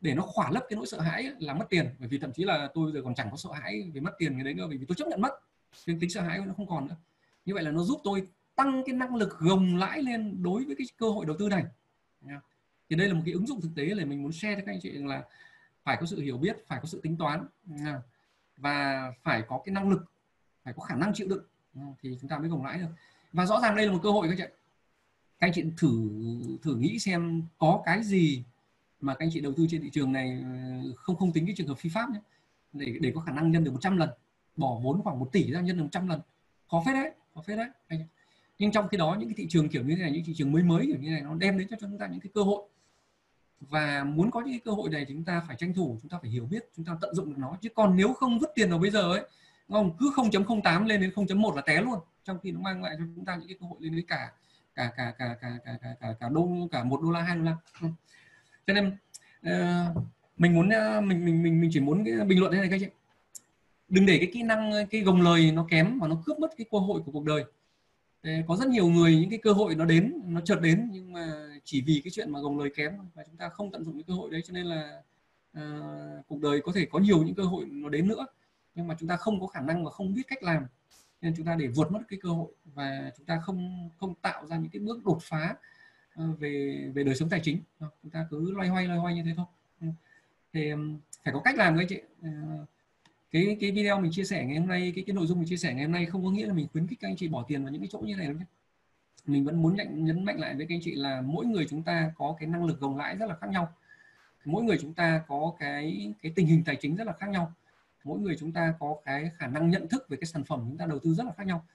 để 0.00 0.14
nó 0.14 0.22
khỏa 0.22 0.50
lấp 0.50 0.62
cái 0.68 0.76
nỗi 0.76 0.86
sợ 0.86 1.00
hãi 1.00 1.22
ấy, 1.22 1.34
là 1.38 1.54
mất 1.54 1.66
tiền. 1.70 1.86
Bởi 1.98 2.08
vì 2.08 2.18
thậm 2.18 2.32
chí 2.32 2.44
là 2.44 2.68
tôi 2.74 2.84
bây 2.84 2.92
giờ 2.92 3.00
còn 3.04 3.14
chẳng 3.14 3.30
có 3.30 3.36
sợ 3.36 3.52
hãi 3.52 3.90
về 3.94 4.00
mất 4.00 4.12
tiền 4.18 4.34
cái 4.34 4.44
đấy 4.44 4.54
nữa 4.54 4.66
bởi 4.68 4.78
vì 4.78 4.86
tôi 4.86 4.94
chấp 4.94 5.08
nhận 5.08 5.20
mất 5.20 5.32
nên 5.86 6.00
tính 6.00 6.10
sợ 6.10 6.20
hãi 6.20 6.38
nó 6.46 6.54
không 6.56 6.66
còn 6.66 6.88
nữa. 6.88 6.96
Như 7.44 7.54
vậy 7.54 7.62
là 7.62 7.70
nó 7.70 7.82
giúp 7.82 8.00
tôi 8.04 8.28
tăng 8.54 8.82
cái 8.86 8.94
năng 8.94 9.14
lực 9.14 9.38
gồng 9.38 9.76
lãi 9.76 10.02
lên 10.02 10.42
đối 10.42 10.64
với 10.64 10.76
cái 10.76 10.86
cơ 10.96 11.10
hội 11.10 11.26
đầu 11.26 11.36
tư 11.38 11.48
này. 11.48 11.64
Thì 12.90 12.96
đây 12.96 13.08
là 13.08 13.14
một 13.14 13.22
cái 13.24 13.34
ứng 13.34 13.46
dụng 13.46 13.60
thực 13.60 13.70
tế 13.76 13.84
là 13.84 14.04
mình 14.04 14.22
muốn 14.22 14.32
share 14.32 14.54
cho 14.54 14.62
các 14.66 14.72
anh 14.72 14.80
chị 14.82 14.90
là 14.90 15.24
phải 15.82 15.96
có 16.00 16.06
sự 16.06 16.20
hiểu 16.20 16.38
biết 16.38 16.56
phải 16.66 16.78
có 16.82 16.86
sự 16.86 17.00
tính 17.02 17.16
toán. 17.16 17.46
Và 18.56 19.12
phải 19.22 19.42
có 19.48 19.62
cái 19.64 19.72
năng 19.72 19.90
lực 19.90 20.04
phải 20.64 20.74
có 20.76 20.82
khả 20.82 20.94
năng 20.94 21.14
chịu 21.14 21.28
đựng 21.28 21.42
thì 22.02 22.16
chúng 22.20 22.30
ta 22.30 22.38
mới 22.38 22.48
gồng 22.48 22.64
lãi 22.64 22.78
được. 22.78 22.86
Và 23.32 23.46
rõ 23.46 23.60
ràng 23.60 23.76
đây 23.76 23.86
là 23.86 23.92
một 23.92 24.00
cơ 24.02 24.10
hội 24.10 24.28
các 24.28 24.34
chị 24.38 24.44
các 25.40 25.46
anh 25.46 25.52
chị 25.52 25.64
thử 25.78 26.10
thử 26.62 26.76
nghĩ 26.76 26.98
xem 26.98 27.42
có 27.58 27.82
cái 27.84 28.02
gì 28.02 28.44
mà 29.00 29.14
các 29.14 29.24
anh 29.24 29.30
chị 29.32 29.40
đầu 29.40 29.52
tư 29.56 29.66
trên 29.70 29.82
thị 29.82 29.90
trường 29.92 30.12
này 30.12 30.44
ờ, 30.44 30.92
không 30.96 31.16
không 31.16 31.32
tính 31.32 31.46
cái 31.46 31.54
trường 31.58 31.68
hợp 31.68 31.78
phi 31.78 31.90
pháp 31.94 32.10
nhé. 32.10 32.20
Để 32.72 32.98
để 33.00 33.12
có 33.14 33.20
khả 33.20 33.32
năng 33.32 33.50
nhân 33.50 33.64
được 33.64 33.70
100 33.70 33.96
lần, 33.96 34.10
bỏ 34.56 34.80
vốn 34.82 35.02
khoảng 35.02 35.18
1 35.18 35.28
tỷ 35.32 35.52
ra 35.52 35.60
nhân 35.60 35.76
được 35.76 35.82
100 35.82 36.08
lần. 36.08 36.20
Khó 36.70 36.82
phết 36.86 36.94
đấy, 36.94 37.10
khó 37.34 37.42
phết 37.42 37.58
đấy 37.58 37.68
nhưng 38.62 38.72
trong 38.72 38.88
khi 38.88 38.96
đó, 38.96 39.16
những 39.18 39.28
cái 39.28 39.34
thị 39.36 39.46
trường 39.48 39.68
kiểu 39.68 39.84
như 39.84 39.94
thế 39.94 40.02
này, 40.02 40.10
những 40.10 40.24
thị 40.24 40.34
trường 40.36 40.52
mới 40.52 40.62
mới 40.62 40.86
kiểu 40.86 40.98
như 40.98 41.10
này, 41.10 41.20
nó 41.20 41.34
đem 41.34 41.58
đến 41.58 41.68
cho 41.70 41.76
chúng 41.80 41.98
ta 41.98 42.06
những 42.06 42.20
cái 42.20 42.30
cơ 42.34 42.42
hội. 42.42 42.62
Và 43.60 44.04
muốn 44.04 44.30
có 44.30 44.40
những 44.40 44.50
cái 44.50 44.60
cơ 44.64 44.72
hội 44.72 44.90
này 44.90 45.04
thì 45.04 45.14
chúng 45.14 45.24
ta 45.24 45.42
phải 45.48 45.56
tranh 45.56 45.74
thủ, 45.74 45.98
chúng 46.02 46.08
ta 46.08 46.18
phải 46.22 46.30
hiểu 46.30 46.46
biết, 46.50 46.68
chúng 46.76 46.84
ta 46.84 46.96
tận 47.00 47.14
dụng 47.14 47.30
được 47.30 47.38
nó. 47.38 47.56
Chứ 47.60 47.68
còn 47.74 47.96
nếu 47.96 48.12
không 48.12 48.38
vứt 48.38 48.50
tiền 48.54 48.70
vào 48.70 48.78
bây 48.78 48.90
giờ 48.90 49.12
ấy 49.12 49.24
không 49.68 49.96
cứ 49.98 50.12
0.08 50.16 50.86
lên 50.86 51.00
đến 51.00 51.10
0.1 51.14 51.56
là 51.56 51.62
té 51.62 51.80
luôn. 51.80 51.98
Trong 52.24 52.38
khi 52.42 52.50
nó 52.50 52.60
mang 52.60 52.82
lại 52.82 52.94
cho 52.98 53.04
chúng 53.16 53.24
ta 53.24 53.36
những 53.36 53.48
cái 53.48 53.56
cơ 53.60 53.66
hội 53.66 53.78
lên 53.80 53.96
đến 53.96 54.04
cả 54.08 54.32
cả 54.74 54.92
cả 54.96 55.14
cả 55.18 55.36
cả 55.40 55.58
cả 55.64 55.78
cả 55.82 55.94
cả, 56.00 56.14
cả 56.20 56.28
đô 56.28 56.68
cả 56.72 56.84
một 56.84 57.02
đô 57.02 57.10
la 57.10 57.22
hai 57.22 57.36
đô 57.36 57.42
la 57.42 57.56
cho 58.66 58.74
nên 58.74 58.96
uh, 59.46 60.02
mình 60.36 60.54
muốn 60.54 60.68
uh, 60.68 61.04
mình 61.04 61.24
mình 61.24 61.42
mình 61.42 61.60
mình 61.60 61.70
chỉ 61.72 61.80
muốn 61.80 62.04
cái 62.04 62.24
bình 62.24 62.40
luận 62.40 62.52
thế 62.52 62.58
này 62.58 62.68
các 62.70 62.76
chị. 62.80 62.86
Đừng 63.88 64.06
để 64.06 64.18
cái 64.18 64.30
kỹ 64.32 64.42
năng 64.42 64.72
cái 64.90 65.00
gồng 65.00 65.22
lời 65.22 65.52
nó 65.52 65.66
kém 65.70 65.98
và 65.98 66.08
nó 66.08 66.22
cướp 66.26 66.38
mất 66.38 66.50
cái 66.56 66.66
cơ 66.72 66.78
hội 66.78 67.02
của 67.06 67.12
cuộc 67.12 67.24
đời. 67.24 67.44
Có 68.46 68.56
rất 68.56 68.68
nhiều 68.68 68.88
người 68.88 69.16
những 69.16 69.30
cái 69.30 69.38
cơ 69.42 69.52
hội 69.52 69.74
nó 69.74 69.84
đến 69.84 70.12
nó 70.26 70.40
chợt 70.40 70.60
đến 70.62 70.88
nhưng 70.92 71.12
mà 71.12 71.48
chỉ 71.64 71.82
vì 71.86 72.00
cái 72.04 72.10
chuyện 72.10 72.30
mà 72.30 72.40
gồng 72.40 72.58
lời 72.58 72.70
kém 72.76 72.92
và 73.14 73.22
chúng 73.26 73.36
ta 73.36 73.48
không 73.48 73.70
tận 73.70 73.84
dụng 73.84 73.94
cái 73.94 74.04
cơ 74.06 74.14
hội 74.14 74.30
đấy 74.30 74.42
cho 74.46 74.52
nên 74.52 74.66
là 74.66 75.02
uh, 75.58 76.26
cuộc 76.28 76.40
đời 76.40 76.60
có 76.60 76.72
thể 76.74 76.86
có 76.90 76.98
nhiều 76.98 77.22
những 77.22 77.34
cơ 77.34 77.42
hội 77.42 77.64
nó 77.64 77.88
đến 77.88 78.08
nữa 78.08 78.26
nhưng 78.74 78.88
mà 78.88 78.96
chúng 79.00 79.08
ta 79.08 79.16
không 79.16 79.40
có 79.40 79.46
khả 79.46 79.60
năng 79.60 79.84
và 79.84 79.90
không 79.90 80.14
biết 80.14 80.22
cách 80.28 80.42
làm. 80.42 80.66
Nên 81.20 81.34
chúng 81.36 81.46
ta 81.46 81.54
để 81.54 81.66
vượt 81.68 81.92
mất 81.92 82.00
cái 82.08 82.18
cơ 82.22 82.28
hội 82.28 82.52
và 82.64 83.12
chúng 83.16 83.26
ta 83.26 83.40
không 83.40 83.90
không 83.98 84.14
tạo 84.14 84.46
ra 84.46 84.56
những 84.56 84.70
cái 84.70 84.80
bước 84.80 85.04
đột 85.04 85.18
phá 85.22 85.54
ờ, 86.14 86.32
về 86.38 86.84
về 86.94 87.04
đời 87.04 87.14
sống 87.14 87.28
tài 87.28 87.40
chính. 87.40 87.60
Chúng 87.80 88.10
ta 88.12 88.26
cứ 88.30 88.52
loay 88.52 88.68
hoay 88.68 88.86
loay 88.86 88.98
hoay 88.98 89.14
như 89.14 89.22
thế 89.22 89.32
thôi. 89.36 89.46
Ừ. 89.80 89.86
Thì 90.52 90.72
phải 91.24 91.34
có 91.34 91.40
cách 91.40 91.56
làm 91.56 91.76
đấy 91.76 91.86
chị. 91.88 92.00
Ờ, 92.22 92.30
cái 93.30 93.56
cái 93.60 93.72
video 93.72 94.00
mình 94.00 94.12
chia 94.12 94.24
sẻ 94.24 94.44
ngày 94.44 94.58
hôm 94.58 94.68
nay, 94.68 94.92
cái 94.94 95.04
cái 95.06 95.14
nội 95.14 95.26
dung 95.26 95.38
mình 95.38 95.48
chia 95.48 95.56
sẻ 95.56 95.74
ngày 95.74 95.84
hôm 95.84 95.92
nay 95.92 96.06
không 96.06 96.24
có 96.24 96.30
nghĩa 96.30 96.46
là 96.46 96.54
mình 96.54 96.66
khuyến 96.72 96.86
khích 96.86 97.00
các 97.00 97.08
anh 97.08 97.16
chị 97.16 97.28
bỏ 97.28 97.44
tiền 97.48 97.62
vào 97.62 97.72
những 97.72 97.82
cái 97.82 97.88
chỗ 97.92 97.98
như 97.98 98.16
này 98.16 98.26
đâu 98.26 98.36
nhé. 98.36 98.44
Mình 99.26 99.44
vẫn 99.44 99.62
muốn 99.62 99.76
nhấn 99.90 100.24
mạnh 100.24 100.40
lại 100.40 100.54
với 100.54 100.66
các 100.66 100.74
anh 100.74 100.80
chị 100.82 100.94
là 100.94 101.20
mỗi 101.20 101.46
người 101.46 101.66
chúng 101.70 101.82
ta 101.82 102.12
có 102.16 102.36
cái 102.38 102.48
năng 102.48 102.64
lực 102.64 102.80
gồng 102.80 102.96
lãi 102.96 103.16
rất 103.16 103.26
là 103.26 103.36
khác 103.36 103.50
nhau. 103.50 103.72
Mỗi 104.44 104.62
người 104.62 104.78
chúng 104.80 104.94
ta 104.94 105.22
có 105.28 105.54
cái 105.58 106.14
cái 106.22 106.32
tình 106.36 106.46
hình 106.46 106.64
tài 106.64 106.76
chính 106.76 106.96
rất 106.96 107.06
là 107.06 107.12
khác 107.12 107.28
nhau 107.30 107.52
mỗi 108.04 108.20
người 108.20 108.36
chúng 108.38 108.52
ta 108.52 108.74
có 108.80 108.96
cái 109.04 109.30
khả 109.36 109.46
năng 109.46 109.70
nhận 109.70 109.88
thức 109.88 110.06
về 110.08 110.16
cái 110.20 110.26
sản 110.26 110.44
phẩm 110.44 110.60
chúng 110.68 110.78
ta 110.78 110.86
đầu 110.86 110.98
tư 110.98 111.14
rất 111.14 111.26
là 111.26 111.32
khác 111.36 111.46
nhau. 111.46 111.66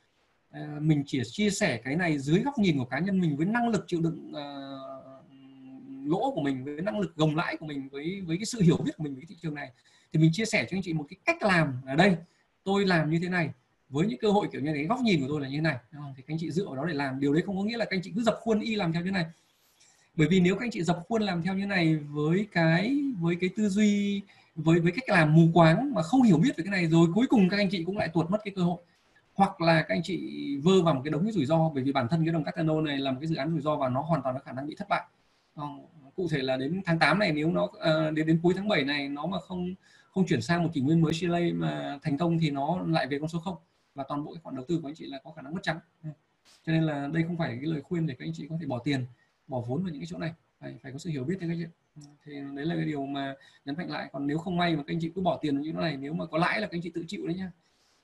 À, 0.52 0.78
mình 0.80 1.04
chỉ 1.08 1.22
chia 1.26 1.50
sẻ 1.50 1.82
cái 1.84 1.96
này 1.96 2.20
dưới 2.20 2.40
góc 2.40 2.58
nhìn 2.60 2.78
của 2.78 2.86
cá 2.86 3.00
nhân 3.00 3.22
mình 3.22 3.38
với 3.38 3.46
năng 3.46 3.70
lực 3.70 3.86
chịu 3.88 4.02
đựng 4.02 4.32
uh, 4.32 6.08
lỗ 6.08 6.32
của 6.32 6.42
mình 6.42 6.66
với 6.66 6.82
năng 6.82 7.00
lực 7.00 7.16
gồng 7.16 7.36
lãi 7.36 7.58
của 7.58 7.66
mình 7.66 7.90
với 7.92 8.22
với 8.22 8.38
cái 8.38 8.46
sự 8.46 8.62
hiểu 8.62 8.78
biết 8.78 8.92
của 8.98 9.04
mình 9.04 9.16
về 9.16 9.22
cái 9.22 9.28
thị 9.30 9.36
trường 9.42 9.56
này. 9.56 9.72
Thì 10.14 10.20
mình 10.20 10.30
chia 10.34 10.46
sẻ 10.46 10.68
cho 10.70 10.78
anh 10.78 10.82
chị 10.84 10.94
một 10.94 11.06
cái 11.10 11.18
cách 11.26 11.44
làm 11.44 11.74
ở 11.86 11.96
đây. 11.96 12.16
Tôi 12.64 12.86
làm 12.86 13.10
như 13.10 13.20
thế 13.22 13.30
này. 13.30 13.50
Với 13.90 14.08
những 14.08 14.20
cơ 14.20 14.32
hội 14.32 14.48
kiểu 14.52 14.62
như 14.62 14.74
thế 14.74 14.84
góc 14.84 15.00
nhìn 15.00 15.22
của 15.22 15.28
tôi 15.30 15.42
là 15.42 15.48
như 15.48 15.58
thế 15.58 15.62
này. 15.62 15.78
Thì 15.92 16.24
các 16.28 16.34
anh 16.34 16.38
chị 16.40 16.52
dựa 16.52 16.66
vào 16.66 16.76
đó 16.76 16.86
để 16.86 16.94
làm. 16.94 17.20
Điều 17.20 17.34
đấy 17.34 17.44
không 17.46 17.58
có 17.58 17.64
nghĩa 17.64 17.78
là 17.78 17.86
các 17.86 17.96
anh 17.96 18.02
chị 18.02 18.12
cứ 18.16 18.24
dập 18.24 18.38
khuôn 18.42 18.60
y 18.60 18.76
làm 18.76 18.94
theo 18.94 19.04
như 19.04 19.12
này. 19.12 19.26
Bởi 20.16 20.28
vì 20.28 20.40
nếu 20.40 20.56
các 20.56 20.66
anh 20.66 20.72
chị 20.72 20.84
dập 20.84 21.00
khuôn 21.08 21.22
làm 21.22 21.44
theo 21.44 21.56
như 21.56 21.66
này 21.66 21.96
với 21.96 22.48
cái 22.52 23.00
với 23.20 23.36
cái 23.42 23.50
tư 23.56 23.70
duy 23.70 24.22
với 24.58 24.80
với 24.80 24.92
cách 24.92 25.10
làm 25.10 25.36
mù 25.36 25.42
quáng 25.54 25.94
mà 25.94 26.02
không 26.02 26.22
hiểu 26.22 26.38
biết 26.38 26.58
về 26.58 26.64
cái 26.64 26.72
này 26.72 26.86
rồi 26.88 27.08
cuối 27.16 27.28
cùng 27.30 27.50
các 27.50 27.58
anh 27.58 27.70
chị 27.70 27.84
cũng 27.84 27.98
lại 27.98 28.08
tuột 28.14 28.30
mất 28.30 28.38
cái 28.44 28.54
cơ 28.56 28.62
hội. 28.62 28.84
Hoặc 29.34 29.62
là 29.62 29.82
các 29.82 29.96
anh 29.96 30.04
chị 30.04 30.18
vơ 30.64 30.82
vào 30.82 30.94
một 30.94 31.02
cái 31.04 31.12
đống 31.12 31.24
cái 31.24 31.32
rủi 31.32 31.46
ro, 31.46 31.70
bởi 31.70 31.84
vì 31.84 31.92
bản 31.92 32.08
thân 32.08 32.26
cái 32.26 32.34
đồng 32.34 32.44
Cardano 32.44 32.82
này 32.82 32.98
là 32.98 33.12
một 33.12 33.18
cái 33.22 33.28
dự 33.28 33.36
án 33.36 33.52
rủi 33.52 33.62
ro 33.62 33.76
và 33.76 33.90
nó 33.90 34.02
hoàn 34.02 34.22
toàn 34.22 34.36
có 34.36 34.42
khả 34.42 34.52
năng 34.52 34.68
bị 34.68 34.76
thất 34.76 34.90
bại. 34.90 35.04
Cụ 36.16 36.28
thể 36.32 36.42
là 36.42 36.58
đến 36.58 36.82
tháng 36.86 37.00
8 37.00 37.20
này, 37.20 37.32
nếu 37.32 37.52
nó 37.52 37.68
ờ, 37.74 38.12
đến 38.12 38.28
đến 38.28 38.40
cuối 38.44 38.54
tháng 38.58 38.68
7 38.68 38.84
này, 38.84 39.10
nó 39.10 39.26
mà 39.26 39.40
không 39.40 39.74
không 40.12 40.26
chuyển 40.28 40.42
sang 40.42 40.64
một 40.64 40.70
kỷ 40.74 40.82
nguyên 40.82 41.02
mới 41.02 41.14
Chile 41.14 41.52
mà 41.52 42.00
thành 42.04 42.18
công 42.18 42.40
thì 42.40 42.50
nó 42.52 42.82
lại 42.88 43.08
về 43.08 43.20
con 43.20 43.30
số 43.30 43.40
không. 43.40 43.56
Và 43.96 44.04
toàn 44.08 44.24
bộ 44.24 44.34
cái 44.34 44.42
khoản 44.44 44.56
đầu 44.56 44.66
tư 44.68 44.80
của 44.82 44.88
anh 44.88 44.96
chị 44.96 45.06
là 45.06 45.20
có 45.24 45.32
khả 45.32 45.42
năng 45.42 45.54
mất 45.54 45.64
trắng. 45.64 45.80
Cho 46.66 46.72
nên 46.74 46.84
là 46.84 47.08
đây 47.14 47.24
không 47.24 47.38
phải 47.38 47.58
cái 47.62 47.66
lời 47.66 47.82
khuyên 47.82 48.08
để 48.08 48.16
các 48.20 48.26
anh 48.26 48.34
chị 48.34 48.48
có 48.50 48.58
thể 48.60 48.66
bỏ 48.68 48.80
tiền, 48.80 49.06
bỏ 49.48 49.64
vốn 49.68 49.84
vào 49.84 49.92
những 49.92 50.02
cái 50.02 50.08
chỗ 50.10 50.18
này 50.18 50.34
phải, 50.60 50.76
phải 50.84 50.92
có 50.92 50.98
sự 50.98 51.10
hiểu 51.10 51.24
biết 51.24 51.36
đấy 51.40 51.50
các 51.50 51.54
anh 51.54 51.60
chị 51.60 51.66
ừ, 51.96 52.02
thì 52.26 52.34
đấy 52.56 52.66
là 52.66 52.76
cái 52.76 52.86
điều 52.86 53.06
mà 53.06 53.36
nhấn 53.66 53.76
mạnh 53.78 53.92
lại. 53.92 54.10
Còn 54.12 54.28
nếu 54.28 54.38
không 54.38 54.58
may 54.58 54.76
mà 54.76 54.84
các 54.88 54.94
anh 54.94 55.00
chị 55.02 55.12
cứ 55.16 55.22
bỏ 55.22 55.40
tiền 55.42 55.56
vào 55.56 55.64
những 55.64 55.82
này 55.82 55.98
nếu 55.98 56.14
mà 56.14 56.26
có 56.26 56.38
lãi 56.38 56.62
là 56.62 56.68
các 56.68 56.78
anh 56.78 56.82
chị 56.82 56.92
tự 56.94 57.04
chịu 57.08 57.28
đấy 57.28 57.36
nhá 57.36 57.52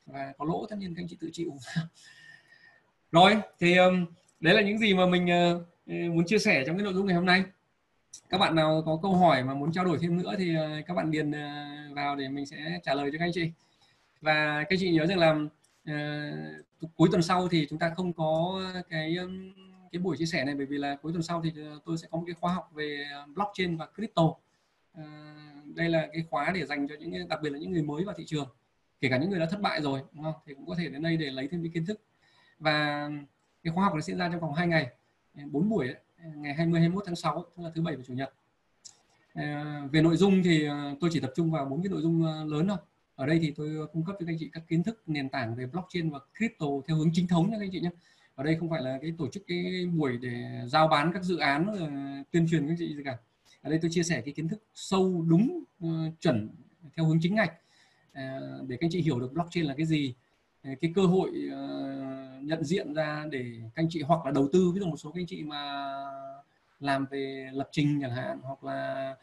và 0.05 0.33
có 0.37 0.45
lỗ 0.45 0.65
tất 0.69 0.75
nhiên 0.79 0.95
các 0.95 1.01
anh 1.01 1.07
chị 1.07 1.17
tự 1.19 1.29
chịu. 1.33 1.57
Rồi 3.11 3.37
thì 3.59 3.77
um, 3.77 4.05
đấy 4.39 4.53
là 4.53 4.61
những 4.61 4.77
gì 4.77 4.93
mà 4.93 5.05
mình 5.05 5.25
uh, 5.25 6.13
muốn 6.15 6.25
chia 6.25 6.39
sẻ 6.39 6.63
trong 6.67 6.77
cái 6.77 6.83
nội 6.83 6.93
dung 6.93 7.05
ngày 7.05 7.15
hôm 7.15 7.25
nay. 7.25 7.43
Các 8.29 8.37
bạn 8.37 8.55
nào 8.55 8.83
có 8.85 8.99
câu 9.01 9.15
hỏi 9.15 9.43
mà 9.43 9.53
muốn 9.53 9.71
trao 9.71 9.85
đổi 9.85 9.97
thêm 10.01 10.17
nữa 10.17 10.35
thì 10.37 10.55
uh, 10.57 10.85
các 10.87 10.93
bạn 10.93 11.11
điền 11.11 11.29
uh, 11.29 11.95
vào 11.95 12.15
để 12.15 12.29
mình 12.29 12.45
sẽ 12.45 12.79
trả 12.83 12.93
lời 12.93 13.09
cho 13.11 13.17
các 13.17 13.25
anh 13.25 13.33
chị. 13.33 13.51
Và 14.21 14.63
các 14.63 14.69
anh 14.69 14.79
chị 14.79 14.91
nhớ 14.91 15.05
rằng 15.05 15.19
là 15.19 15.31
uh, 15.91 16.89
cuối 16.95 17.09
tuần 17.11 17.21
sau 17.21 17.47
thì 17.47 17.67
chúng 17.69 17.79
ta 17.79 17.93
không 17.95 18.13
có 18.13 18.61
cái 18.89 19.17
cái 19.93 20.01
buổi 20.01 20.17
chia 20.17 20.25
sẻ 20.25 20.45
này 20.45 20.55
bởi 20.55 20.65
vì 20.65 20.77
là 20.77 20.95
cuối 20.95 21.13
tuần 21.13 21.23
sau 21.23 21.41
thì 21.41 21.51
ờ, 21.55 21.79
tôi 21.85 21.97
sẽ 21.97 22.07
có 22.11 22.17
một 22.17 22.23
cái 22.27 22.35
khóa 22.39 22.53
học 22.53 22.71
về 22.73 23.05
ờ, 23.13 23.25
blockchain 23.35 23.77
và 23.77 23.87
crypto. 23.95 24.23
Uh, 24.23 25.75
đây 25.75 25.89
là 25.89 26.07
cái 26.13 26.23
khóa 26.29 26.51
để 26.55 26.65
dành 26.65 26.87
cho 26.87 26.95
những 26.99 27.27
đặc 27.27 27.39
biệt 27.41 27.49
là 27.49 27.59
những 27.59 27.71
người 27.71 27.83
mới 27.83 28.03
vào 28.03 28.15
thị 28.17 28.23
trường 28.27 28.47
kể 29.01 29.09
cả 29.09 29.17
những 29.17 29.29
người 29.29 29.39
đã 29.39 29.45
thất 29.45 29.61
bại 29.61 29.81
rồi 29.81 30.01
đúng 30.13 30.23
không? 30.23 30.33
Thì 30.45 30.53
cũng 30.53 30.65
có 30.65 30.75
thể 30.75 30.89
đến 30.89 31.01
đây 31.03 31.17
để 31.17 31.31
lấy 31.31 31.47
thêm 31.47 31.63
những 31.63 31.71
kiến 31.71 31.85
thức. 31.85 32.01
Và 32.59 33.09
cái 33.63 33.73
khóa 33.73 33.83
học 33.83 33.93
nó 33.95 34.01
diễn 34.01 34.17
ra 34.17 34.29
trong 34.29 34.39
vòng 34.39 34.53
2 34.53 34.67
ngày 34.67 34.87
4 35.51 35.69
buổi 35.69 35.87
ấy, 35.87 35.95
ngày 36.35 36.53
20 36.53 36.79
21 36.79 37.03
tháng 37.05 37.15
6 37.15 37.45
tức 37.57 37.63
là 37.63 37.71
thứ 37.75 37.81
bảy 37.81 37.95
và 37.95 38.03
chủ 38.07 38.13
nhật. 38.13 38.33
À, 39.33 39.81
về 39.91 40.01
nội 40.01 40.17
dung 40.17 40.43
thì 40.43 40.67
tôi 40.99 41.09
chỉ 41.13 41.19
tập 41.19 41.31
trung 41.35 41.51
vào 41.51 41.65
bốn 41.65 41.83
cái 41.83 41.89
nội 41.89 42.01
dung 42.01 42.23
lớn 42.45 42.67
thôi. 42.67 42.77
Ở 43.15 43.25
đây 43.25 43.39
thì 43.41 43.53
tôi 43.55 43.87
cung 43.93 44.05
cấp 44.05 44.15
cho 44.19 44.25
các 44.25 44.31
anh 44.31 44.37
chị 44.39 44.49
các 44.53 44.63
kiến 44.67 44.83
thức 44.83 45.03
nền 45.07 45.29
tảng 45.29 45.55
về 45.55 45.65
blockchain 45.65 46.09
và 46.09 46.19
crypto 46.37 46.67
theo 46.87 46.97
hướng 46.97 47.09
chính 47.13 47.27
thống 47.27 47.49
nha 47.51 47.57
các 47.57 47.65
anh 47.65 47.71
chị 47.71 47.79
nhé 47.79 47.89
ở 48.35 48.43
đây 48.43 48.57
không 48.59 48.69
phải 48.69 48.81
là 48.81 48.99
cái 49.01 49.13
tổ 49.17 49.27
chức 49.27 49.43
cái 49.47 49.85
buổi 49.85 50.17
để 50.17 50.61
giao 50.67 50.87
bán 50.87 51.11
các 51.13 51.23
dự 51.23 51.37
án 51.37 51.67
ờ, 51.67 51.89
tuyên 52.31 52.47
truyền 52.51 52.67
các 52.67 52.75
chị 52.79 52.95
gì 52.95 53.03
cả. 53.05 53.17
Ở 53.61 53.69
đây 53.69 53.79
tôi 53.81 53.91
chia 53.91 54.03
sẻ 54.03 54.21
cái 54.21 54.33
kiến 54.33 54.47
thức 54.47 54.63
sâu 54.73 55.25
đúng 55.27 55.63
ờ, 55.81 55.87
chuẩn 56.19 56.49
theo 56.95 57.05
hướng 57.05 57.19
chính 57.21 57.35
ngạch. 57.35 57.53
Ờ, 58.13 58.23
để 58.67 58.77
các 58.79 58.85
anh 58.85 58.91
chị 58.91 59.01
hiểu 59.01 59.19
được 59.19 59.33
blockchain 59.33 59.65
là 59.65 59.73
cái 59.77 59.85
gì 59.85 60.13
cái 60.63 60.91
cơ 60.95 61.05
hội 61.05 61.31
nhận 62.41 62.63
diện 62.63 62.93
ra 62.93 63.25
để 63.31 63.45
các 63.61 63.83
anh 63.83 63.87
chị 63.89 64.01
hoặc 64.01 64.25
là 64.25 64.31
đầu 64.31 64.49
tư, 64.53 64.71
ví 64.71 64.79
dụ 64.79 64.85
một 64.85 64.97
số 64.97 65.11
các 65.11 65.19
anh 65.19 65.25
chị 65.25 65.43
mà 65.43 65.93
làm 66.79 67.05
về 67.11 67.49
lập 67.53 67.69
trình 67.71 67.99
chẳng 68.01 68.11
hạn, 68.11 68.39
hoặc 68.41 68.63
là 68.63 69.15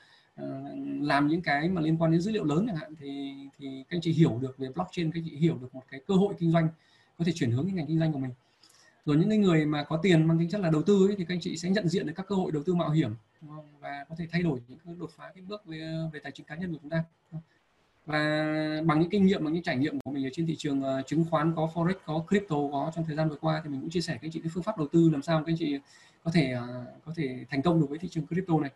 làm 1.00 1.28
những 1.28 1.42
cái 1.42 1.68
mà 1.68 1.80
liên 1.80 1.96
quan 1.96 2.12
đến 2.12 2.20
dữ 2.20 2.30
liệu 2.30 2.44
lớn 2.44 2.64
chẳng 2.66 2.76
hạn, 2.76 2.94
thì 2.98 3.34
thì 3.58 3.84
các 3.88 3.96
anh 3.96 4.00
chị 4.00 4.12
hiểu 4.12 4.38
được 4.42 4.58
về 4.58 4.68
blockchain, 4.74 5.10
các 5.10 5.20
anh 5.20 5.24
chị 5.30 5.36
hiểu 5.36 5.58
được 5.60 5.74
một 5.74 5.82
cái 5.88 6.00
cơ 6.06 6.14
hội 6.14 6.34
kinh 6.38 6.50
doanh, 6.50 6.68
có 7.18 7.24
thể 7.24 7.32
chuyển 7.32 7.50
hướng 7.50 7.64
cái 7.64 7.74
ngành 7.74 7.86
kinh 7.86 7.98
doanh 7.98 8.12
của 8.12 8.18
mình 8.18 8.30
rồi 9.06 9.16
những 9.16 9.40
người 9.40 9.66
mà 9.66 9.84
có 9.84 9.96
tiền 9.96 10.28
mang 10.28 10.38
tính 10.38 10.48
chất 10.48 10.60
là 10.60 10.70
đầu 10.70 10.82
tư 10.82 11.06
ấy, 11.08 11.14
thì 11.18 11.24
các 11.24 11.34
anh 11.34 11.40
chị 11.40 11.56
sẽ 11.56 11.70
nhận 11.70 11.88
diện 11.88 12.06
được 12.06 12.12
các 12.16 12.26
cơ 12.28 12.34
hội 12.34 12.52
đầu 12.52 12.62
tư 12.66 12.74
mạo 12.74 12.90
hiểm 12.90 13.14
và 13.80 14.04
có 14.08 14.14
thể 14.18 14.26
thay 14.30 14.42
đổi 14.42 14.60
những 14.68 14.98
đột 14.98 15.10
phá 15.16 15.32
cái 15.34 15.44
bước 15.48 15.66
về, 15.66 16.08
về 16.12 16.20
tài 16.22 16.32
chính 16.32 16.46
cá 16.46 16.56
nhân 16.56 16.72
của 16.72 16.78
chúng 16.82 16.90
ta 16.90 17.04
và 18.06 18.82
bằng 18.84 19.00
những 19.00 19.10
kinh 19.10 19.26
nghiệm 19.26 19.44
bằng 19.44 19.54
những 19.54 19.62
trải 19.62 19.76
nghiệm 19.76 20.00
của 20.00 20.10
mình 20.10 20.26
ở 20.26 20.30
trên 20.32 20.46
thị 20.46 20.56
trường 20.58 20.80
uh, 20.80 21.06
chứng 21.06 21.24
khoán 21.30 21.52
có 21.56 21.70
forex 21.74 21.94
có 22.06 22.24
crypto 22.28 22.56
có 22.72 22.92
trong 22.94 23.04
thời 23.04 23.16
gian 23.16 23.28
vừa 23.28 23.36
qua 23.36 23.60
thì 23.64 23.70
mình 23.70 23.80
cũng 23.80 23.90
chia 23.90 24.00
sẻ 24.00 24.12
các 24.12 24.22
anh 24.22 24.30
chị 24.30 24.40
cái 24.40 24.50
phương 24.54 24.62
pháp 24.62 24.78
đầu 24.78 24.88
tư 24.92 25.10
làm 25.10 25.22
sao 25.22 25.38
các 25.38 25.52
anh 25.52 25.56
chị 25.58 25.78
có 26.24 26.30
thể 26.34 26.54
uh, 26.54 26.86
có 27.04 27.12
thể 27.16 27.44
thành 27.50 27.62
công 27.62 27.80
được 27.80 27.86
với 27.90 27.98
thị 27.98 28.08
trường 28.08 28.26
crypto 28.26 28.60
này 28.60 28.70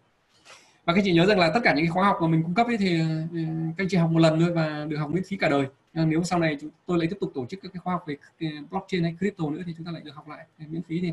và 0.85 0.95
các 0.95 1.01
chị 1.05 1.13
nhớ 1.13 1.27
rằng 1.27 1.39
là 1.39 1.51
tất 1.55 1.61
cả 1.65 1.75
những 1.75 1.85
cái 1.85 1.91
khóa 1.91 2.05
học 2.05 2.19
mà 2.21 2.29
mình 2.29 2.43
cung 2.43 2.55
cấp 2.55 2.67
ấy 2.67 2.77
thì 2.77 3.01
ừ, 3.33 3.39
các 3.77 3.85
anh 3.85 3.89
chị 3.91 3.97
học 3.97 4.11
một 4.11 4.19
lần 4.19 4.41
thôi 4.41 4.53
và 4.53 4.87
được 4.89 4.97
học 4.97 5.11
miễn 5.11 5.23
phí 5.25 5.37
cả 5.37 5.49
đời. 5.49 5.67
Ờ, 5.95 6.05
nếu 6.05 6.23
sau 6.23 6.39
này 6.39 6.57
chúng 6.61 6.71
tôi 6.87 6.99
lại 6.99 7.07
tiếp 7.11 7.17
tục 7.21 7.31
tổ 7.35 7.47
chức 7.47 7.61
các 7.63 7.73
cái 7.73 7.81
khóa 7.81 7.95
học 7.95 8.05
về 8.07 8.17
ừ, 8.41 8.47
blockchain 8.71 9.03
hay 9.03 9.17
crypto 9.19 9.51
nữa 9.51 9.63
thì 9.67 9.75
chúng 9.77 9.87
ta 9.87 9.93
lại 9.93 10.03
được 10.05 10.15
học 10.15 10.29
lại 10.29 10.47
ừ, 10.59 10.65
miễn 10.71 10.83
phí. 10.83 11.01
Thì 11.01 11.13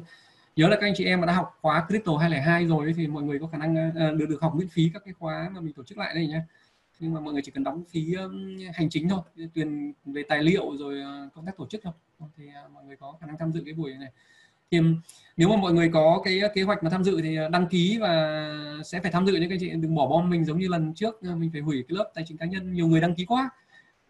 nhớ 0.56 0.68
là 0.68 0.76
các 0.76 0.88
anh 0.88 0.94
chị 0.96 1.06
em 1.06 1.22
mà 1.22 1.28
đã 1.28 1.34
học 1.34 1.58
khóa 1.62 1.86
crypto 1.88 2.18
202 2.18 2.68
rồi 2.68 2.94
thì 2.98 3.08
mọi 3.08 3.24
người 3.24 3.40
có 3.40 3.48
khả 3.48 3.58
năng 3.58 3.76
ờ, 3.96 4.12
được 4.12 4.26
được 4.30 4.42
học 4.42 4.56
miễn 4.56 4.68
phí 4.68 4.92
các 4.94 5.02
cái 5.06 5.14
khóa 5.20 5.50
mà 5.54 5.62
mình 5.62 5.74
tổ 5.74 5.84
chức 5.84 5.98
lại 5.98 6.14
đây 6.16 6.28
nhé 6.28 6.42
nhưng 7.00 7.14
mà 7.14 7.20
mọi 7.20 7.34
người 7.34 7.42
chỉ 7.46 7.52
cần 7.52 7.64
đóng 7.64 7.84
phí 7.90 8.16
hành 8.74 8.90
chính 8.90 9.10
thôi, 9.10 9.22
tiền 9.54 9.94
về 10.06 10.24
tài 10.30 10.44
liệu 10.44 10.78
rồi 10.78 11.02
ờ, 11.02 11.30
công 11.36 11.46
tác 11.46 11.58
tổ 11.58 11.68
chức 11.68 11.82
thôi. 11.84 11.94
Thì 12.38 12.50
mọi 12.74 12.84
người 12.86 12.96
có 12.96 13.16
khả 13.22 13.28
năng 13.28 13.38
tham 13.38 13.52
dự 13.52 13.62
cái 13.66 13.74
buổi 13.74 13.94
này 13.94 14.10
thì 14.72 14.80
nếu 15.38 15.50
mà 15.50 15.56
mọi 15.56 15.74
người 15.74 15.90
có 15.94 16.22
cái 16.24 16.42
uh, 16.46 16.52
kế 16.54 16.64
hoạch 16.64 16.84
mà 16.84 16.90
tham 16.90 17.04
dự 17.04 17.22
thì 17.22 17.40
uh, 17.46 17.52
đăng 17.52 17.68
ký 17.68 17.98
và 18.02 18.44
sẽ 18.86 19.00
phải 19.00 19.12
tham 19.12 19.26
dự 19.26 19.34
những 19.34 19.50
cái 19.50 19.58
chị 19.62 19.70
đừng 19.70 19.96
bỏ 19.96 20.08
bom 20.08 20.30
mình 20.30 20.46
giống 20.46 20.60
như 20.60 20.68
lần 20.68 20.94
trước 20.94 21.16
uh, 21.16 21.38
mình 21.38 21.50
phải 21.52 21.62
hủy 21.62 21.86
cái 21.88 21.98
lớp 21.98 22.12
tài 22.14 22.24
chính 22.28 22.38
cá 22.38 22.46
nhân. 22.46 22.74
Nhiều 22.74 22.88
người 22.88 23.02
đăng 23.02 23.16
ký 23.16 23.26
quá. 23.26 23.50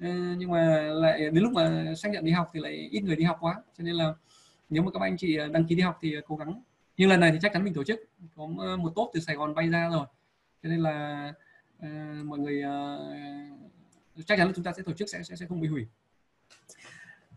Ờ, 0.02 0.10
nhưng 0.38 0.52
mà 0.52 0.82
lại 0.82 1.20
đến 1.20 1.44
lúc 1.44 1.54
mà 1.54 1.94
xác 1.98 2.12
nhận 2.12 2.26
đi 2.26 2.32
học 2.32 2.50
thì 2.54 2.60
lại 2.60 2.74
ít 2.92 3.04
người 3.04 3.16
đi 3.16 3.24
học 3.24 3.38
quá. 3.42 3.56
Cho 3.78 3.84
nên 3.84 3.96
là 3.96 4.14
nếu 4.70 4.84
mà 4.84 4.92
các 4.92 5.02
anh 5.02 5.18
chị 5.18 5.38
đăng 5.52 5.66
ký 5.68 5.76
đi 5.76 5.82
học 5.82 5.98
thì 6.02 6.16
cố 6.28 6.36
gắng. 6.36 6.62
Nhưng 6.98 7.10
lần 7.10 7.20
này 7.20 7.32
thì 7.32 7.38
chắc 7.42 7.54
chắn 7.54 7.64
mình 7.64 7.74
tổ 7.74 7.84
chức. 7.84 8.00
Có 8.36 8.48
một 8.78 8.94
tốt 8.96 9.12
từ 9.14 9.20
Sài 9.20 9.36
Gòn 9.36 9.56
bay 9.56 9.70
ra 9.70 9.90
rồi. 9.90 10.06
Cho 10.64 10.70
nên 10.70 10.80
là 10.80 11.34
uh, 11.86 12.26
mọi 12.26 12.40
người 12.40 12.64
uh, 12.64 14.26
chắc 14.26 14.38
chắn 14.38 14.48
là 14.48 14.54
chúng 14.56 14.64
ta 14.64 14.74
sẽ 14.78 14.84
tổ 14.84 14.94
chức 14.94 15.10
sẽ 15.10 15.24
sẽ 15.24 15.36
sẽ 15.36 15.46
không 15.46 15.62
bị 15.62 15.68
hủy 15.68 15.86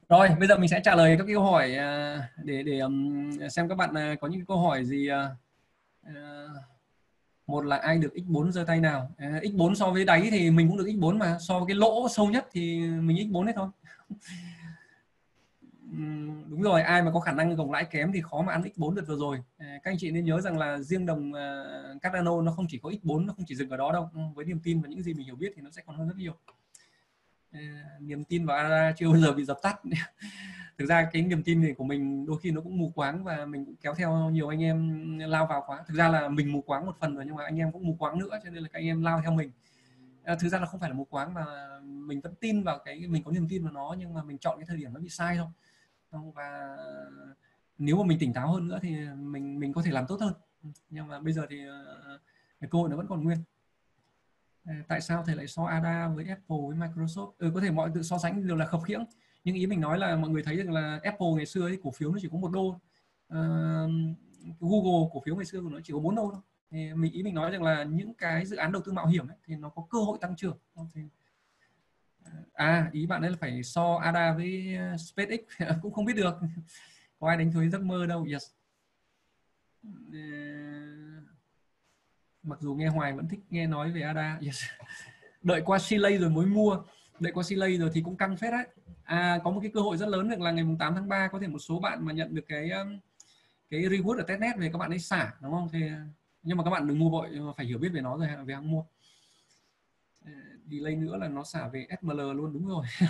rồi 0.08 0.28
bây 0.38 0.48
giờ 0.48 0.58
mình 0.58 0.68
sẽ 0.68 0.80
trả 0.84 0.94
lời 0.94 1.16
các 1.18 1.26
câu 1.34 1.42
hỏi 1.42 1.74
à, 1.74 2.18
để 2.44 2.62
để 2.62 2.80
xem 3.50 3.68
các 3.68 3.74
bạn 3.74 3.94
à, 3.94 4.14
có 4.20 4.28
những 4.28 4.46
câu 4.46 4.58
hỏi 4.58 4.84
gì 4.84 5.08
à, 5.08 5.30
một 7.46 7.64
là 7.64 7.76
ai 7.76 7.98
được 7.98 8.12
x4 8.14 8.50
giơ 8.50 8.64
tay 8.64 8.80
nào? 8.80 9.10
À, 9.16 9.40
x4 9.42 9.74
so 9.74 9.90
với 9.90 10.04
đáy 10.04 10.28
thì 10.30 10.50
mình 10.50 10.68
cũng 10.68 10.76
được 10.76 10.86
x4 10.86 11.16
mà 11.18 11.36
so 11.40 11.58
với 11.58 11.66
cái 11.68 11.76
lỗ 11.76 12.08
sâu 12.08 12.30
nhất 12.30 12.46
thì 12.52 12.80
mình 12.80 13.16
x4 13.16 13.46
hết 13.46 13.52
thôi. 13.56 13.68
Đúng 16.48 16.62
rồi 16.62 16.82
ai 16.82 17.02
mà 17.02 17.10
có 17.14 17.20
khả 17.20 17.32
năng 17.32 17.56
gồng 17.56 17.72
lãi 17.72 17.84
kém 17.84 18.12
thì 18.12 18.20
khó 18.22 18.42
mà 18.42 18.52
ăn 18.52 18.62
x4 18.62 18.94
được 18.94 19.04
vừa 19.08 19.16
rồi. 19.16 19.38
À, 19.58 19.78
các 19.82 19.90
anh 19.90 19.96
chị 19.98 20.10
nên 20.10 20.24
nhớ 20.24 20.40
rằng 20.40 20.58
là 20.58 20.78
riêng 20.78 21.06
đồng 21.06 21.32
uh, 21.32 22.02
Cardano 22.02 22.42
nó 22.42 22.52
không 22.52 22.66
chỉ 22.68 22.78
có 22.78 22.90
x4 22.90 23.26
nó 23.26 23.32
không 23.36 23.44
chỉ 23.48 23.54
dừng 23.54 23.70
ở 23.70 23.76
đó 23.76 23.92
đâu. 23.92 24.10
Với 24.34 24.44
niềm 24.44 24.60
tin 24.64 24.82
và 24.82 24.88
những 24.88 25.02
gì 25.02 25.14
mình 25.14 25.26
hiểu 25.26 25.36
biết 25.36 25.52
thì 25.56 25.62
nó 25.62 25.70
sẽ 25.70 25.82
còn 25.86 25.96
hơn 25.96 26.08
rất 26.08 26.16
nhiều 26.16 26.32
niềm 28.00 28.24
tin 28.24 28.46
vào 28.46 28.56
ADA 28.56 28.92
chưa 28.96 29.08
bao 29.08 29.18
giờ 29.18 29.32
bị 29.32 29.44
dập 29.44 29.58
tắt. 29.62 29.80
Thực 30.78 30.86
ra 30.86 31.08
cái 31.12 31.22
niềm 31.22 31.42
tin 31.42 31.62
này 31.62 31.74
của 31.78 31.84
mình 31.84 32.26
đôi 32.26 32.38
khi 32.42 32.50
nó 32.50 32.60
cũng 32.60 32.78
mù 32.78 32.92
quáng 32.94 33.24
và 33.24 33.46
mình 33.46 33.64
cũng 33.64 33.74
kéo 33.76 33.94
theo 33.94 34.30
nhiều 34.30 34.48
anh 34.48 34.62
em 34.62 35.18
lao 35.18 35.46
vào 35.46 35.64
quá. 35.66 35.84
Thực 35.86 35.94
ra 35.94 36.08
là 36.08 36.28
mình 36.28 36.52
mù 36.52 36.60
quáng 36.60 36.86
một 36.86 36.96
phần 37.00 37.14
rồi 37.14 37.24
nhưng 37.26 37.34
mà 37.34 37.44
anh 37.44 37.56
em 37.56 37.72
cũng 37.72 37.86
mù 37.86 37.96
quáng 37.98 38.18
nữa 38.18 38.38
cho 38.44 38.50
nên 38.50 38.62
là 38.62 38.68
các 38.68 38.78
anh 38.78 38.86
em 38.86 39.02
lao 39.02 39.20
theo 39.22 39.32
mình. 39.32 39.50
À, 40.24 40.36
thực 40.40 40.48
ra 40.48 40.58
là 40.58 40.66
không 40.66 40.80
phải 40.80 40.90
là 40.90 40.96
mù 40.96 41.04
quáng 41.04 41.34
mà 41.34 41.44
mình 41.82 42.20
vẫn 42.20 42.34
tin 42.34 42.62
vào 42.62 42.78
cái 42.84 43.06
mình 43.08 43.22
có 43.22 43.30
niềm 43.32 43.48
tin 43.48 43.64
vào 43.64 43.72
nó 43.72 43.96
nhưng 43.98 44.14
mà 44.14 44.22
mình 44.22 44.38
chọn 44.38 44.58
cái 44.58 44.66
thời 44.66 44.76
điểm 44.76 44.92
nó 44.94 45.00
bị 45.00 45.08
sai 45.08 45.36
thôi. 45.36 45.46
Ờ, 46.10 46.20
và 46.34 46.76
nếu 47.78 47.96
mà 47.96 48.04
mình 48.06 48.18
tỉnh 48.18 48.32
táo 48.32 48.52
hơn 48.52 48.68
nữa 48.68 48.78
thì 48.82 48.96
mình 49.16 49.60
mình 49.60 49.72
có 49.72 49.82
thể 49.82 49.90
làm 49.90 50.06
tốt 50.06 50.20
hơn. 50.20 50.32
Nhưng 50.90 51.08
mà 51.08 51.20
bây 51.20 51.32
giờ 51.32 51.46
thì 51.50 51.66
ờ, 51.66 52.18
cái 52.60 52.70
cơ 52.70 52.78
hội 52.78 52.90
nó 52.90 52.96
vẫn 52.96 53.06
còn 53.06 53.24
nguyên 53.24 53.38
tại 54.88 55.00
sao 55.00 55.22
thầy 55.26 55.36
lại 55.36 55.46
so 55.46 55.64
ADA 55.64 56.08
với 56.08 56.24
Apple 56.24 56.56
với 56.68 56.76
Microsoft? 56.76 57.32
Ừ, 57.38 57.50
có 57.54 57.60
thể 57.60 57.70
mọi 57.70 57.90
tự 57.94 58.02
so 58.02 58.18
sánh 58.18 58.46
đều 58.46 58.56
là 58.56 58.66
khập 58.66 58.80
khiễng. 58.84 59.04
Nhưng 59.44 59.54
ý 59.54 59.66
mình 59.66 59.80
nói 59.80 59.98
là 59.98 60.16
mọi 60.16 60.30
người 60.30 60.42
thấy 60.42 60.56
rằng 60.56 60.72
là 60.72 61.00
Apple 61.02 61.26
ngày 61.36 61.46
xưa 61.46 61.62
ấy, 61.62 61.78
cổ 61.82 61.90
phiếu 61.90 62.12
nó 62.12 62.18
chỉ 62.22 62.28
có 62.32 62.38
một 62.38 62.50
đô. 62.52 62.68
Uh, 62.68 63.90
Google 64.60 65.08
cổ 65.12 65.22
phiếu 65.24 65.36
ngày 65.36 65.44
xưa 65.44 65.60
của 65.60 65.68
nó 65.68 65.78
chỉ 65.84 65.92
có 65.92 65.98
4 65.98 66.14
đô 66.14 66.30
thôi. 66.32 66.40
Thì 66.70 66.94
mình 66.94 67.12
ý 67.12 67.22
mình 67.22 67.34
nói 67.34 67.50
rằng 67.50 67.62
là 67.62 67.84
những 67.84 68.14
cái 68.14 68.46
dự 68.46 68.56
án 68.56 68.72
đầu 68.72 68.82
tư 68.84 68.92
mạo 68.92 69.06
hiểm 69.06 69.28
ấy, 69.28 69.36
thì 69.46 69.56
nó 69.56 69.68
có 69.68 69.86
cơ 69.90 69.98
hội 69.98 70.18
tăng 70.20 70.36
trưởng. 70.36 70.58
Thì, 70.94 71.00
à 72.52 72.88
ý 72.92 73.06
bạn 73.06 73.22
ấy 73.22 73.30
là 73.30 73.36
phải 73.40 73.62
so 73.62 73.94
ADA 73.94 74.32
với 74.32 74.76
ờ, 74.76 74.96
SpaceX 74.96 75.40
cũng 75.82 75.92
không 75.92 76.04
biết 76.04 76.16
được. 76.16 76.34
Có 77.18 77.28
ai 77.28 77.36
đánh 77.36 77.52
thuế 77.52 77.68
giấc 77.68 77.82
mơ 77.82 78.06
đâu? 78.06 78.26
Yes. 78.32 78.50
Uh, 79.88 80.73
mặc 82.44 82.58
dù 82.60 82.74
nghe 82.74 82.88
hoài 82.88 83.12
vẫn 83.12 83.28
thích 83.28 83.40
nghe 83.50 83.66
nói 83.66 83.92
về 83.92 84.02
ADA. 84.02 84.38
Yes. 84.42 84.62
đợi 85.42 85.62
qua 85.64 85.78
Chile 85.78 86.18
rồi 86.18 86.30
mới 86.30 86.46
mua. 86.46 86.82
Đợi 87.20 87.32
qua 87.32 87.44
Chile 87.44 87.76
rồi 87.76 87.90
thì 87.94 88.00
cũng 88.00 88.16
căng 88.16 88.36
phết 88.36 88.52
đấy. 88.52 88.66
À 89.04 89.38
có 89.44 89.50
một 89.50 89.60
cái 89.60 89.70
cơ 89.74 89.80
hội 89.80 89.96
rất 89.96 90.08
lớn 90.08 90.28
được 90.28 90.40
là 90.40 90.50
ngày 90.50 90.64
8 90.78 90.94
tháng 90.94 91.08
3 91.08 91.28
có 91.28 91.38
thể 91.38 91.46
một 91.46 91.58
số 91.58 91.78
bạn 91.78 92.04
mà 92.04 92.12
nhận 92.12 92.34
được 92.34 92.44
cái 92.48 92.70
um, 92.70 92.98
cái 93.70 93.80
reward 93.80 94.18
ở 94.18 94.22
testnet 94.22 94.56
về 94.56 94.70
các 94.72 94.78
bạn 94.78 94.90
ấy 94.90 94.98
xả, 94.98 95.32
đúng 95.40 95.52
không? 95.52 95.68
Thì 95.72 95.90
nhưng 96.42 96.56
mà 96.56 96.64
các 96.64 96.70
bạn 96.70 96.88
đừng 96.88 96.98
mua 96.98 97.10
vội 97.10 97.28
phải 97.56 97.66
hiểu 97.66 97.78
biết 97.78 97.88
về 97.88 98.00
nó 98.00 98.18
rồi, 98.18 98.28
về 98.44 98.54
hàng 98.54 98.70
mua. 98.70 98.84
Ờ, 100.24 100.32
delay 100.70 100.96
nữa 100.96 101.16
là 101.16 101.28
nó 101.28 101.44
xả 101.44 101.68
về 101.68 101.86
SML 102.00 102.20
luôn, 102.32 102.52
đúng 102.52 102.66
rồi. 102.66 102.86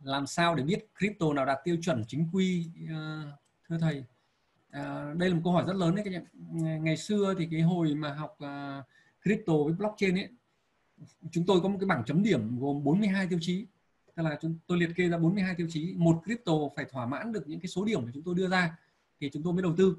Làm 0.00 0.26
sao 0.26 0.54
để 0.54 0.62
biết 0.62 0.86
crypto 0.98 1.32
nào 1.32 1.44
đạt 1.44 1.58
tiêu 1.64 1.76
chuẩn 1.82 2.04
chính 2.08 2.28
quy 2.32 2.70
ờ, 2.90 3.32
thưa 3.68 3.78
thầy? 3.78 4.04
Ờ, 4.74 5.14
đây 5.14 5.28
là 5.28 5.34
một 5.34 5.40
câu 5.44 5.52
hỏi 5.52 5.64
rất 5.66 5.76
lớn 5.76 5.94
đấy 5.94 6.04
các 6.04 6.12
bạn 6.12 6.84
ngày 6.84 6.96
xưa 6.96 7.34
thì 7.38 7.48
cái 7.50 7.60
hồi 7.60 7.94
mà 7.94 8.12
học 8.14 8.38
uh, 8.44 8.84
crypto 9.22 9.52
với 9.64 9.72
blockchain 9.72 10.14
ấy 10.18 10.28
chúng 11.30 11.46
tôi 11.46 11.60
có 11.60 11.68
một 11.68 11.76
cái 11.80 11.86
bảng 11.86 12.04
chấm 12.04 12.22
điểm 12.22 12.58
gồm 12.60 12.84
42 12.84 13.26
tiêu 13.26 13.38
chí. 13.42 13.66
Tức 14.14 14.22
là 14.22 14.38
chúng 14.40 14.58
tôi 14.66 14.78
liệt 14.78 14.90
kê 14.96 15.08
ra 15.08 15.18
42 15.18 15.54
tiêu 15.54 15.66
chí. 15.70 15.94
Một 15.96 16.22
crypto 16.24 16.52
phải 16.76 16.84
thỏa 16.84 17.06
mãn 17.06 17.32
được 17.32 17.48
những 17.48 17.60
cái 17.60 17.68
số 17.68 17.84
điểm 17.84 18.04
mà 18.04 18.10
chúng 18.14 18.22
tôi 18.22 18.34
đưa 18.34 18.48
ra 18.48 18.78
thì 19.20 19.30
chúng 19.32 19.42
tôi 19.42 19.52
mới 19.52 19.62
đầu 19.62 19.74
tư. 19.76 19.96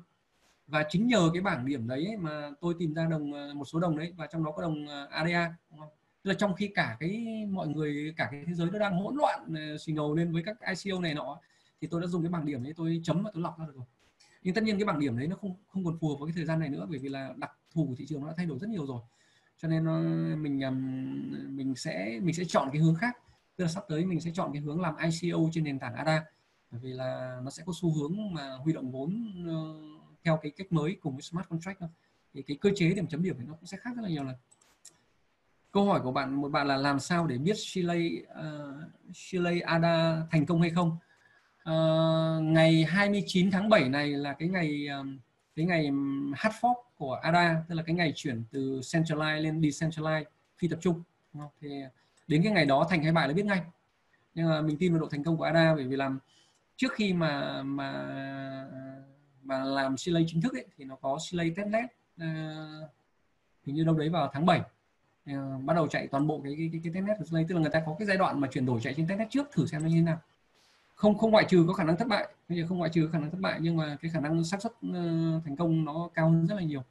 Và 0.68 0.85
chính 0.89 1.07
nhờ 1.07 1.30
cái 1.34 1.41
bảng 1.41 1.65
điểm 1.65 1.88
đấy 1.88 2.18
mà 2.19 2.52
tôi 2.61 2.73
tìm 2.80 2.93
ra 2.93 3.06
đồng 3.06 3.34
ờ, 3.34 3.53
một 3.53 3.65
số 3.65 3.80
đồng 3.80 3.97
đấy 3.97 4.14
và 4.18 4.27
trong 4.27 4.43
đó 4.43 4.52
có 4.52 4.61
đồng 4.61 4.88
ADA 5.10 5.56
đúng 5.72 5.80
không? 5.80 5.89
Tức 6.23 6.30
là 6.30 6.35
trong 6.39 6.56
khi 6.56 6.68
cả 6.68 6.97
cái 6.99 7.45
mọi 7.52 7.68
người 7.68 8.14
cả 8.18 8.27
cái 8.31 8.43
thế 8.47 8.53
giới 8.53 8.72
nó 8.72 8.80
đang 8.80 8.99
hỗn 8.99 9.15
loạn 9.15 9.53
xì 9.80 9.93
ngầu 9.93 10.15
lên 10.15 10.34
với 10.34 10.43
các 10.43 10.57
ICO 10.60 10.99
này 10.99 11.14
nọ 11.14 11.39
thì 11.81 11.88
tôi 11.91 12.02
đã 12.02 12.07
dùng 12.07 12.23
cái 12.23 12.30
bảng 12.30 12.45
điểm 12.45 12.64
đấy 12.64 12.73
tôi 12.76 13.02
chấm 13.03 13.23
và 13.23 13.31
tôi 13.34 13.43
lọc 13.43 13.60
ra 13.60 13.65
được 13.65 13.76
rồi 13.76 13.85
nhưng 14.45 14.53
tất 14.53 14.63
nhiên 14.63 14.77
cái 14.77 14.85
bảng 14.85 14.99
điểm 14.99 15.17
đấy 15.17 15.27
nó 15.27 15.35
không 15.35 15.55
không 15.67 15.85
còn 15.85 15.97
phù 16.01 16.09
hợp 16.09 16.15
với 16.19 16.27
cái 16.27 16.34
thời 16.35 16.45
gian 16.45 16.59
này 16.59 16.69
nữa 16.69 16.88
bởi 16.89 16.99
vì 16.99 17.09
là 17.09 17.34
đặc 17.38 17.51
thù 17.72 17.85
của 17.88 17.95
thị 17.97 18.05
trường 18.05 18.22
nó 18.22 18.27
đã 18.27 18.34
thay 18.38 18.45
đổi 18.45 18.59
rất 18.59 18.69
nhiều 18.69 18.85
rồi. 18.85 19.01
Cho 19.57 19.67
nên 19.67 19.84
nó, 19.84 19.99
mình 20.35 20.59
mình 21.49 21.76
sẽ 21.76 22.19
mình 22.23 22.35
sẽ 22.35 22.43
chọn 22.47 22.69
cái 22.73 22.81
hướng 22.81 22.95
khác. 22.95 23.17
Tức 23.55 23.63
là 23.63 23.69
sắp 23.69 23.84
tới 23.89 24.05
mình 24.05 24.22
sẽ 24.22 24.31
chọn 24.34 24.53
cái 24.53 24.61
hướng 24.61 24.81
làm 24.81 24.95
ICO 24.97 25.39
trên 25.51 25.63
nền 25.63 25.80
tảng 25.80 25.95
ADA 25.95 26.26
bởi 26.72 26.80
vì 26.84 26.93
là 26.93 27.39
nó 27.43 27.49
sẽ 27.49 27.63
có 27.65 27.73
xu 27.81 27.93
hướng 27.93 28.34
mà 28.34 28.55
huy 28.55 28.73
động 28.73 28.91
vốn 28.91 29.34
ờ, 29.47 29.76
theo 30.23 30.39
cái 30.41 30.51
cách 30.51 30.72
mới 30.72 30.97
cùng 31.01 31.13
với 31.13 31.22
smart 31.22 31.49
contract 31.49 31.80
thôi. 31.80 31.89
Thì 32.34 32.41
cái 32.41 32.57
cơ 32.61 32.69
chế 32.76 32.93
điểm 32.93 33.07
chấm 33.07 33.23
điểm 33.23 33.35
thì 33.39 33.45
nó 33.47 33.53
cũng 33.53 33.65
sẽ 33.65 33.77
khác 33.77 33.95
rất 33.95 34.01
là 34.01 34.09
nhiều 34.09 34.23
lần. 34.23 34.35
Câu 35.72 35.85
hỏi 35.85 36.01
của 36.03 36.11
bạn 36.11 36.34
một 36.34 36.49
bạn 36.49 36.67
là 36.67 36.77
làm 36.77 36.99
sao 36.99 37.27
để 37.27 37.38
biết 37.38 37.55
Chile 37.57 38.09
uh, 38.23 39.13
Chile 39.13 39.59
Ada 39.59 40.23
thành 40.31 40.45
công 40.45 40.61
hay 40.61 40.69
không? 40.69 40.97
Uh, 41.69 42.43
ngày 42.43 42.83
29 42.83 43.51
tháng 43.51 43.69
7 43.69 43.89
này 43.89 44.09
là 44.09 44.33
cái 44.33 44.49
ngày 44.49 44.87
um, 44.87 45.17
cái 45.55 45.65
ngày 45.65 45.91
hard 46.35 46.55
fork 46.61 46.75
của 46.97 47.13
ADA 47.13 47.63
tức 47.69 47.75
là 47.75 47.83
cái 47.83 47.95
ngày 47.95 48.13
chuyển 48.15 48.43
từ 48.51 48.79
centralized 48.79 49.41
lên 49.41 49.61
decentralized 49.61 50.23
phi 50.57 50.67
tập 50.67 50.79
trung 50.81 51.03
thì 51.61 51.69
đến 52.27 52.43
cái 52.43 52.51
ngày 52.51 52.65
đó 52.65 52.87
thành 52.89 53.03
hay 53.03 53.11
bại 53.11 53.27
là 53.27 53.33
biết 53.33 53.45
ngay. 53.45 53.61
Nhưng 54.33 54.49
mà 54.49 54.61
mình 54.61 54.77
tin 54.77 54.91
vào 54.91 55.01
độ 55.01 55.07
thành 55.07 55.23
công 55.23 55.37
của 55.37 55.43
ADA 55.43 55.75
bởi 55.75 55.83
vì 55.83 55.95
làm 55.95 56.19
trước 56.77 56.93
khi 56.93 57.13
mà 57.13 57.63
mà 57.63 58.05
mà 59.43 59.63
làm 59.63 59.95
CLA 60.05 60.19
chính 60.27 60.41
thức 60.41 60.53
ấy, 60.53 60.65
thì 60.77 60.85
nó 60.85 60.95
có 60.95 61.17
CLA 61.31 61.43
testnet 61.55 61.85
uh, 61.85 61.91
ờ, 62.19 62.89
hình 63.65 63.75
như 63.75 63.83
đâu 63.83 63.95
đấy 63.95 64.09
vào 64.09 64.29
tháng 64.33 64.45
7 64.45 64.59
uh, 64.59 64.65
ờ, 65.25 65.57
bắt 65.65 65.73
đầu 65.73 65.87
chạy 65.87 66.07
toàn 66.07 66.27
bộ 66.27 66.41
cái 66.43 66.55
cái 66.57 66.69
cái, 66.71 66.81
cái 66.83 66.93
testnet 66.93 67.17
của 67.19 67.25
CLA 67.31 67.41
tức 67.47 67.55
là 67.55 67.61
người 67.61 67.71
ta 67.71 67.83
có 67.85 67.95
cái 67.99 68.07
giai 68.07 68.17
đoạn 68.17 68.39
mà 68.39 68.47
chuyển 68.51 68.65
đổi 68.65 68.79
chạy 68.81 68.93
trên 68.93 69.07
testnet 69.07 69.29
trước 69.31 69.51
thử 69.51 69.65
xem 69.65 69.83
nó 69.83 69.89
như 69.89 69.95
thế 69.95 70.01
nào 70.01 70.21
không 70.95 71.17
không 71.17 71.31
ngoại 71.31 71.45
trừ 71.49 71.65
có 71.67 71.73
khả 71.73 71.84
năng 71.84 71.97
thất 71.97 72.07
bại. 72.07 72.27
Bây 72.49 72.57
giờ 72.57 72.65
không 72.67 72.77
ngoại 72.77 72.89
trừ 72.93 73.09
khả 73.11 73.19
năng 73.19 73.31
thất 73.31 73.38
bại 73.41 73.59
nhưng 73.61 73.77
mà 73.77 73.97
cái 74.01 74.11
khả 74.11 74.19
năng 74.19 74.43
xác 74.43 74.61
suất 74.61 74.72
ờ, 74.93 74.99
thành 75.45 75.55
công 75.57 75.85
nó 75.85 76.09
cao 76.13 76.30
hơn 76.30 76.47
rất 76.47 76.55
là 76.55 76.61
nhiều. 76.61 76.84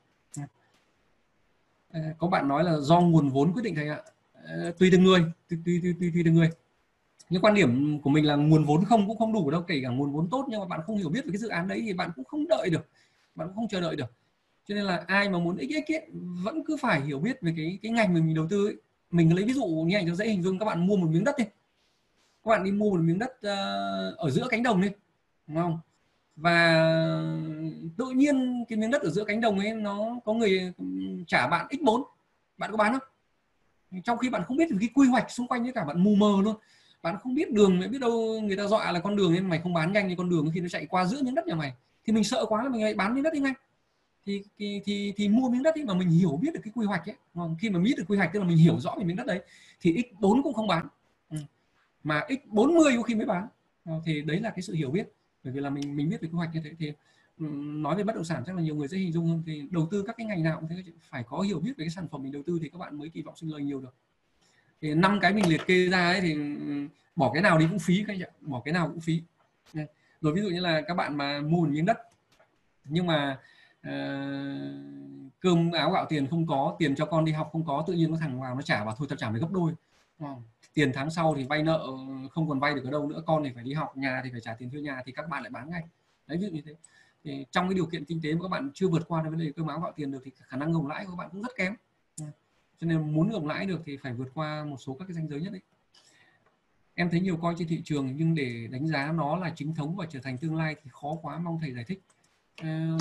Ờ, 1.93 2.01
có 2.18 2.28
bạn 2.28 2.48
nói 2.48 2.64
là 2.64 2.78
do 2.78 3.01
nguồn 3.01 3.28
vốn 3.28 3.52
quyết 3.52 3.62
định 3.62 3.74
thầy 3.74 3.89
ạ. 3.89 4.01
Ờ, 4.32 4.72
tùy 4.78 4.89
từng 4.93 5.05
người 5.05 5.24
tùy 5.48 5.59
tùy 5.64 5.81
tùy 5.82 5.94
tùy, 6.01 6.10
tùy 6.14 6.22
từng 6.24 6.35
người. 6.35 6.51
Nhưng 7.31 7.43
quan 7.43 7.55
điểm 7.55 8.01
của 8.01 8.10
mình 8.10 8.26
là 8.26 8.36
nguồn 8.36 8.64
vốn 8.64 8.85
không 8.85 9.06
cũng 9.06 9.18
không 9.18 9.32
đủ 9.32 9.51
đâu 9.51 9.62
kể 9.62 9.81
cả 9.82 9.89
nguồn 9.89 10.12
vốn 10.12 10.28
tốt 10.31 10.47
nhưng 10.48 10.60
mà 10.60 10.66
bạn 10.66 10.81
không 10.86 10.97
hiểu 10.97 11.09
biết 11.09 11.24
về 11.24 11.31
cái 11.32 11.39
dự 11.39 11.48
án 11.48 11.68
đấy 11.68 11.82
thì 11.86 11.93
bạn 11.93 12.10
cũng 12.16 12.24
không 12.24 12.48
đợi 12.48 12.70
được. 12.70 12.86
Bạn 13.35 13.48
cũng 13.48 13.56
không 13.56 13.68
chờ 13.68 13.81
đợi 13.81 13.97
được. 13.97 14.12
Cho 14.68 14.74
nên 14.74 14.85
là 14.85 15.05
ai 15.06 15.28
mà 15.28 15.39
muốn 15.39 15.56
xx 15.59 15.93
ấy, 15.93 16.06
vẫn 16.44 16.64
cứ 16.66 16.76
phải 16.81 17.01
hiểu 17.01 17.18
biết 17.18 17.43
về 17.43 17.52
cái 17.56 17.78
cái 17.82 17.93
ngành 17.93 18.14
mình, 18.14 18.26
mình 18.26 18.35
đầu 18.35 18.47
tư 18.51 18.66
ấy. 18.66 18.76
mình 19.10 19.35
lấy 19.35 19.44
ví 19.44 19.52
dụ 19.52 19.66
như 19.66 19.97
anh 19.97 20.06
cho 20.06 20.14
dễ 20.14 20.28
hình 20.28 20.43
dung 20.43 20.59
các 20.59 20.64
bạn 20.64 20.86
mua 20.86 20.97
một 20.97 21.09
miếng 21.10 21.24
đất 21.24 21.35
đi 21.39 21.44
các 22.44 22.50
bạn 22.50 22.64
đi 22.64 22.72
mua 22.72 22.90
một 22.90 23.00
miếng 23.00 23.18
đất 23.18 23.32
uh, 23.36 24.18
ở 24.18 24.30
giữa 24.30 24.46
cánh 24.50 24.62
đồng 24.62 24.80
đi 24.80 24.88
đúng 25.46 25.56
không? 25.56 25.78
Và 26.36 26.84
tự 27.96 28.10
nhiên 28.10 28.64
cái 28.68 28.78
miếng 28.78 28.90
đất 28.90 29.02
ở 29.02 29.10
giữa 29.10 29.24
cánh 29.24 29.40
đồng 29.40 29.58
ấy 29.58 29.74
nó 29.74 30.20
có 30.24 30.32
người 30.32 30.72
trả 31.26 31.48
bạn 31.48 31.66
x4 31.70 32.02
bạn 32.58 32.70
có 32.70 32.76
bán 32.76 32.92
không? 32.92 33.02
Trong 34.04 34.18
khi 34.18 34.30
bạn 34.30 34.42
không 34.44 34.56
biết 34.56 34.68
cái 34.80 34.88
quy 34.94 35.08
hoạch 35.08 35.30
xung 35.30 35.48
quanh 35.48 35.62
với 35.62 35.72
cả 35.72 35.84
bạn 35.84 36.04
mù 36.04 36.14
mờ 36.14 36.42
luôn. 36.42 36.56
Bạn 37.02 37.16
không 37.20 37.34
biết 37.34 37.52
đường 37.52 37.80
biết 37.90 37.98
đâu 38.00 38.40
người 38.40 38.56
ta 38.56 38.66
dọa 38.66 38.92
là 38.92 39.00
con 39.00 39.16
đường 39.16 39.32
nên 39.32 39.48
mày 39.48 39.58
không 39.58 39.72
bán 39.72 39.92
nhanh 39.92 40.08
như 40.08 40.14
con 40.18 40.30
đường 40.30 40.50
khi 40.54 40.60
nó 40.60 40.68
chạy 40.68 40.86
qua 40.86 41.04
giữa 41.04 41.22
miếng 41.22 41.34
đất 41.34 41.46
nhà 41.46 41.54
mày. 41.54 41.72
Thì 42.04 42.12
mình 42.12 42.24
sợ 42.24 42.44
quá 42.48 42.62
là 42.62 42.68
mình 42.68 42.82
lại 42.82 42.94
bán 42.94 43.14
miếng 43.14 43.22
đất 43.22 43.32
đi 43.32 43.40
ngay. 43.40 43.52
Thì 44.26 44.42
thì 44.58 44.80
thì, 44.84 45.12
thì 45.16 45.28
mua 45.28 45.48
miếng 45.48 45.62
đất 45.62 45.74
ấy 45.74 45.84
mà 45.84 45.94
mình 45.94 46.08
hiểu 46.08 46.38
biết 46.42 46.54
được 46.54 46.60
cái 46.64 46.72
quy 46.76 46.86
hoạch 46.86 47.08
ấy 47.08 47.16
khi 47.58 47.70
mà 47.70 47.78
biết 47.78 47.94
được 47.96 48.04
quy 48.08 48.16
hoạch 48.16 48.30
tức 48.32 48.40
là 48.40 48.46
mình 48.46 48.56
hiểu 48.56 48.78
rõ 48.80 48.94
về 48.98 49.04
miếng 49.04 49.16
đất 49.16 49.26
đấy 49.26 49.40
thì 49.80 50.02
x 50.02 50.20
4 50.20 50.42
cũng 50.42 50.54
không 50.54 50.66
bán 50.66 50.88
mà 52.05 52.26
x 52.28 52.32
40 52.47 52.97
có 52.97 53.02
khi 53.02 53.14
mới 53.14 53.26
bán. 53.26 53.48
Ờ, 53.85 54.01
thì 54.05 54.22
đấy 54.22 54.40
là 54.40 54.51
cái 54.51 54.62
sự 54.62 54.74
hiểu 54.74 54.90
biết. 54.90 55.09
Bởi 55.44 55.52
vì 55.52 55.60
là 55.60 55.70
mình 55.70 55.97
mình 55.97 56.09
biết 56.09 56.20
về 56.20 56.28
quy 56.28 56.36
hoạch 56.36 56.55
như 56.55 56.60
thế 56.64 56.70
thì 56.78 56.93
ừ, 57.39 57.47
nói 57.56 57.97
về 57.97 58.05
bất 58.05 58.14
động 58.14 58.24
sản 58.24 58.43
chắc 58.47 58.56
là 58.56 58.62
nhiều 58.62 58.74
người 58.74 58.89
dễ 58.89 58.98
hình 58.98 59.12
dung 59.12 59.26
hơn. 59.26 59.43
Thì 59.47 59.62
đầu 59.70 59.89
tư 59.90 60.05
các 60.06 60.16
cái 60.16 60.26
ngành 60.26 60.43
nào 60.43 60.60
cũng 60.60 60.68
thế 60.68 60.76
phải 61.02 61.24
có 61.26 61.40
hiểu 61.40 61.60
biết 61.60 61.72
về 61.76 61.85
cái 61.85 61.90
sản 61.90 62.09
phẩm 62.09 62.22
mình 62.22 62.32
đầu 62.32 62.43
tư 62.47 62.59
thì 62.62 62.68
các 62.68 62.78
bạn 62.78 62.98
mới 62.98 63.09
kỳ 63.09 63.22
vọng 63.22 63.36
sinh 63.36 63.52
lời 63.52 63.62
nhiều 63.62 63.81
được. 63.81 63.94
Thì 64.81 64.94
năm 64.94 65.18
cái 65.20 65.32
mình 65.32 65.48
liệt 65.48 65.60
kê 65.66 65.89
ra 65.89 66.06
ấy 66.06 66.20
thì 66.20 66.35
ừ, 66.35 66.86
bỏ 67.16 67.31
cái 67.32 67.43
nào 67.43 67.59
đi 67.59 67.66
cũng 67.70 67.78
phí 67.78 68.05
các 68.06 68.14
anh 68.14 68.22
ạ. 68.22 68.31
Bỏ 68.40 68.62
cái 68.64 68.74
nào 68.74 68.89
cũng 68.89 69.01
phí. 69.01 69.22
Rồi 70.20 70.35
ví 70.35 70.43
dụ 70.43 70.48
như 70.48 70.60
là 70.60 70.82
các 70.86 70.94
bạn 70.94 71.16
mà 71.16 71.40
mua 71.40 71.60
một 71.60 71.68
miếng 71.68 71.85
đất 71.85 71.98
nhưng 72.85 73.06
mà 73.06 73.39
uh, 73.81 73.93
cơm 75.40 75.72
áo 75.72 75.90
gạo 75.90 76.06
tiền 76.09 76.26
không 76.31 76.47
có 76.47 76.76
tiền 76.78 76.94
cho 76.94 77.06
con 77.06 77.24
đi 77.24 77.32
học 77.32 77.48
không 77.52 77.64
có 77.64 77.85
tự 77.86 77.93
nhiên 77.93 78.10
nó 78.10 78.16
thằng 78.16 78.40
vào 78.40 78.55
nó 78.55 78.62
trả 78.62 78.85
và 78.85 78.94
thôi 78.98 79.06
tao 79.10 79.16
trả 79.16 79.31
mày 79.31 79.40
gấp 79.40 79.52
đôi 79.52 79.72
tiền 80.74 80.90
tháng 80.94 81.10
sau 81.10 81.34
thì 81.34 81.44
vay 81.44 81.62
nợ 81.62 81.86
không 82.30 82.48
còn 82.48 82.60
vay 82.60 82.74
được 82.74 82.84
ở 82.84 82.90
đâu 82.90 83.09
nữa 83.09 83.22
con 83.26 83.44
thì 83.44 83.51
phải 83.55 83.64
đi 83.64 83.72
học 83.72 83.96
nhà 83.96 84.20
thì 84.24 84.30
phải 84.30 84.40
trả 84.40 84.55
tiền 84.55 84.70
thuê 84.70 84.80
nhà 84.80 85.02
thì 85.06 85.12
các 85.12 85.28
bạn 85.28 85.42
lại 85.42 85.51
bán 85.51 85.70
ngay. 85.70 85.82
Đấy 86.26 86.38
ví 86.38 86.46
dụ 86.46 86.52
như 86.52 86.62
thế. 86.66 86.74
Thì 87.24 87.46
trong 87.51 87.68
cái 87.68 87.74
điều 87.74 87.86
kiện 87.86 88.05
kinh 88.05 88.20
tế 88.22 88.34
mà 88.34 88.42
các 88.42 88.48
bạn 88.48 88.70
chưa 88.74 88.88
vượt 88.88 89.02
qua 89.09 89.22
được 89.22 89.30
vấn 89.30 89.38
đề 89.38 89.52
cơm 89.56 89.66
áo 89.66 89.80
gạo 89.80 89.92
tiền 89.96 90.12
được 90.12 90.20
thì 90.24 90.30
khả 90.36 90.56
năng 90.56 90.72
gồng 90.72 90.86
lãi 90.86 91.05
của 91.05 91.10
các 91.10 91.16
bạn 91.16 91.28
cũng 91.32 91.42
rất 91.42 91.52
kém. 91.56 91.74
Cho 92.80 92.86
nên 92.86 93.14
muốn 93.14 93.30
gồng 93.30 93.48
lãi 93.48 93.66
được 93.66 93.82
thì 93.84 93.96
phải 93.96 94.12
vượt 94.12 94.28
qua 94.34 94.64
một 94.64 94.76
số 94.76 94.96
các 94.98 95.05
cái 95.09 95.14
danh 95.14 95.28
giới 95.28 95.40
nhất 95.40 95.52
định. 95.52 95.62
Em 96.94 97.10
thấy 97.10 97.20
nhiều 97.20 97.36
coi 97.36 97.55
trên 97.59 97.68
thị 97.68 97.80
trường 97.84 98.16
nhưng 98.16 98.34
để 98.34 98.68
đánh 98.70 98.86
giá 98.86 99.12
nó 99.12 99.36
là 99.36 99.52
chính 99.56 99.74
thống 99.74 99.96
và 99.96 100.06
trở 100.10 100.20
thành 100.20 100.38
tương 100.38 100.56
lai 100.56 100.76
thì 100.82 100.90
khó 100.92 101.16
quá 101.22 101.38
mong 101.38 101.59
thầy 101.60 101.72
giải 101.72 101.84
thích. 101.84 102.02